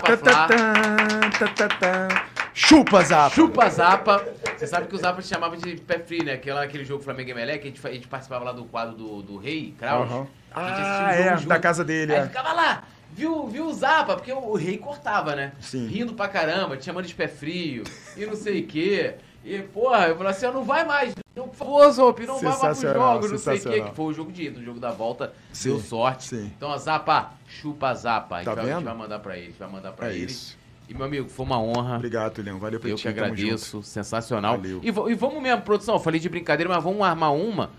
Chupa, 2.55 3.03
Zapa! 3.03 3.35
Chupa 3.35 3.69
Zapa. 3.69 4.25
Você 4.57 4.67
sabe 4.67 4.87
que 4.87 4.95
o 4.95 4.99
Zapa 4.99 5.21
te 5.21 5.27
chamava 5.29 5.57
de 5.57 5.77
pé 5.77 5.99
frio, 5.99 6.23
né? 6.25 6.35
Aquela, 6.35 6.63
aquele 6.63 6.85
jogo 6.85 7.03
Flamengo 7.03 7.31
e 7.31 7.33
Emelec, 7.33 7.59
que 7.61 7.67
a 7.69 7.71
gente, 7.71 7.87
a 7.87 7.93
gente 7.93 8.07
participava 8.09 8.45
lá 8.45 8.53
do 8.53 8.65
quadro 8.65 8.95
do, 8.95 9.23
do 9.23 9.37
Rei, 9.37 9.75
Kraus. 9.79 10.09
A 10.55 10.61
assistia 10.67 11.07
Ah, 11.07 11.15
é, 11.15 11.37
junto. 11.37 11.49
da 11.49 11.59
casa 11.59 11.85
dele, 11.85 12.13
Aí 12.15 12.21
é. 12.21 12.27
ficava 12.27 12.53
lá, 12.53 12.85
viu, 13.13 13.49
viu 13.49 13.67
o 13.67 13.73
Zapa, 13.73 14.15
porque 14.15 14.33
o, 14.33 14.39
o 14.39 14.55
Rei 14.57 14.79
cortava, 14.79 15.35
né? 15.35 15.53
Sim. 15.61 15.89
Rindo 15.89 16.15
pra 16.15 16.29
caramba, 16.29 16.77
te 16.77 16.85
chamando 16.85 17.07
de 17.07 17.15
pé 17.15 17.27
frio 17.27 17.83
e 18.17 18.25
não 18.25 18.37
sei 18.37 18.61
o 18.61 18.67
quê. 18.69 19.17
E, 19.45 19.59
porra, 19.59 20.07
eu 20.09 20.17
falei 20.17 20.31
assim, 20.33 20.47
não 20.47 20.65
vai 20.65 20.85
mais. 20.85 21.13
Não, 21.35 21.49
por 21.49 21.57
favor, 21.57 21.91
Zop, 21.91 22.25
não 22.25 22.39
vai 22.39 22.57
mais 22.57 22.79
pro 22.79 22.93
jogo, 22.95 23.29
não 23.29 23.39
sei 23.39 23.57
o 23.59 23.61
quê. 23.63 23.81
Que 23.83 23.95
foi 23.97 24.05
o 24.07 24.13
jogo 24.13 24.31
de 24.31 24.45
ida, 24.45 24.61
o 24.61 24.65
jogo 24.65 24.79
da 24.79 24.93
volta, 24.93 25.35
Sim, 25.53 25.71
deu 25.71 25.81
sorte. 25.81 26.29
sim. 26.29 26.53
Então, 26.57 26.71
ó, 26.71 26.79
Zapa, 26.79 27.33
chupa 27.49 27.93
Zapa. 27.95 28.37
A 28.37 28.39
gente, 28.39 28.47
Tá 28.47 28.55
vai, 28.55 28.71
a 28.71 28.75
gente 28.77 28.85
vai 28.85 28.95
mandar 28.95 29.19
pra 29.19 29.37
ele, 29.37 29.47
a 29.47 29.49
gente 29.51 29.59
vai 29.59 29.69
mandar 29.69 29.93
pra 29.93 30.07
É 30.09 30.15
ele. 30.15 30.25
isso. 30.27 30.57
E, 30.89 30.95
meu 30.95 31.07
amigo, 31.07 31.29
foi 31.29 31.47
uma 31.47 31.59
honra. 31.61 31.97
Obrigado, 31.97 32.35
Tulião. 32.35 32.59
Valeu, 32.59 32.77
Eu 32.77 32.81
Pretinho. 32.81 32.99
que 32.99 33.09
agradeço, 33.09 33.83
sensacional. 33.83 34.57
Valeu. 34.59 34.81
E, 34.83 34.89
e 34.89 35.15
vamos 35.15 35.43
mesmo, 35.43 35.63
produção, 35.63 35.95
eu 35.95 36.01
falei 36.01 36.21
de 36.21 36.29
brincadeira, 36.29 36.73
mas 36.73 36.83
vamos 36.85 37.01
armar 37.03 37.35
uma, 37.35 37.71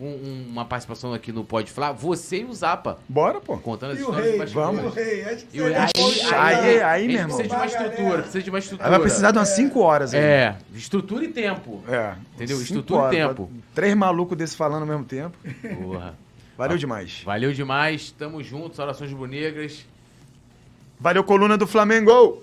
um- 0.00 0.06
um- 0.06 0.46
uma 0.50 0.64
participação 0.64 1.12
aqui 1.14 1.30
no 1.32 1.44
Pode 1.44 1.70
Falar, 1.70 1.92
você 1.92 2.40
e 2.40 2.44
o 2.44 2.52
Zapa, 2.52 2.98
Bora, 3.08 3.40
pô. 3.40 3.56
contando 3.58 3.92
as 3.92 3.98
E 3.98 4.02
o 4.02 4.06
histórias 4.06 4.28
rei, 4.30 4.38
bastidores. 4.38 4.78
e 4.80 4.86
o 4.86 4.90
rei. 4.90 5.24
Acho 5.24 5.46
que 5.46 5.56
E 5.56 5.60
o- 5.60 5.64
aí, 5.66 5.72
seria 5.88 6.40
aí, 6.40 6.68
aí. 6.68 6.82
Aí, 6.82 7.06
meu 7.06 7.16
irmão. 7.16 7.36
precisa 7.36 7.48
de 7.48 7.54
uma 7.54 7.66
estrutura, 7.66 8.18
precisa 8.22 8.42
de 8.42 8.50
uma 8.50 8.58
estrutura. 8.58 8.90
Vai 8.90 8.98
precisar 9.00 9.30
de 9.30 9.38
umas 9.38 9.48
5 9.50 9.80
horas 9.80 10.12
aí. 10.14 10.20
É, 10.20 10.56
estrutura 10.74 11.24
e 11.24 11.28
tempo. 11.28 11.82
É. 11.88 12.14
Entendeu? 12.34 12.60
Estrutura 12.60 13.00
e 13.00 13.22
horas. 13.22 13.36
tempo. 13.36 13.50
Três 13.74 13.94
malucos 13.94 14.36
desses 14.36 14.56
falando 14.56 14.82
ao 14.82 14.88
mesmo 14.88 15.04
tempo. 15.04 15.36
Porra. 15.82 16.14
Valeu 16.56 16.76
demais. 16.76 17.22
Valeu 17.24 17.52
demais, 17.52 18.10
tamo 18.10 18.42
juntos, 18.42 18.80
orações 18.80 19.12
rubro-negras. 19.12 19.86
Valeu, 21.00 21.22
coluna 21.22 21.56
do 21.56 21.66
Flamengo. 21.68 22.42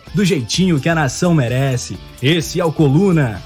do 0.13 0.25
jeitinho 0.25 0.79
que 0.79 0.89
a 0.89 0.95
nação 0.95 1.33
merece. 1.33 1.97
Esse 2.21 2.59
é 2.59 2.65
o 2.65 2.71
Coluna. 2.71 3.41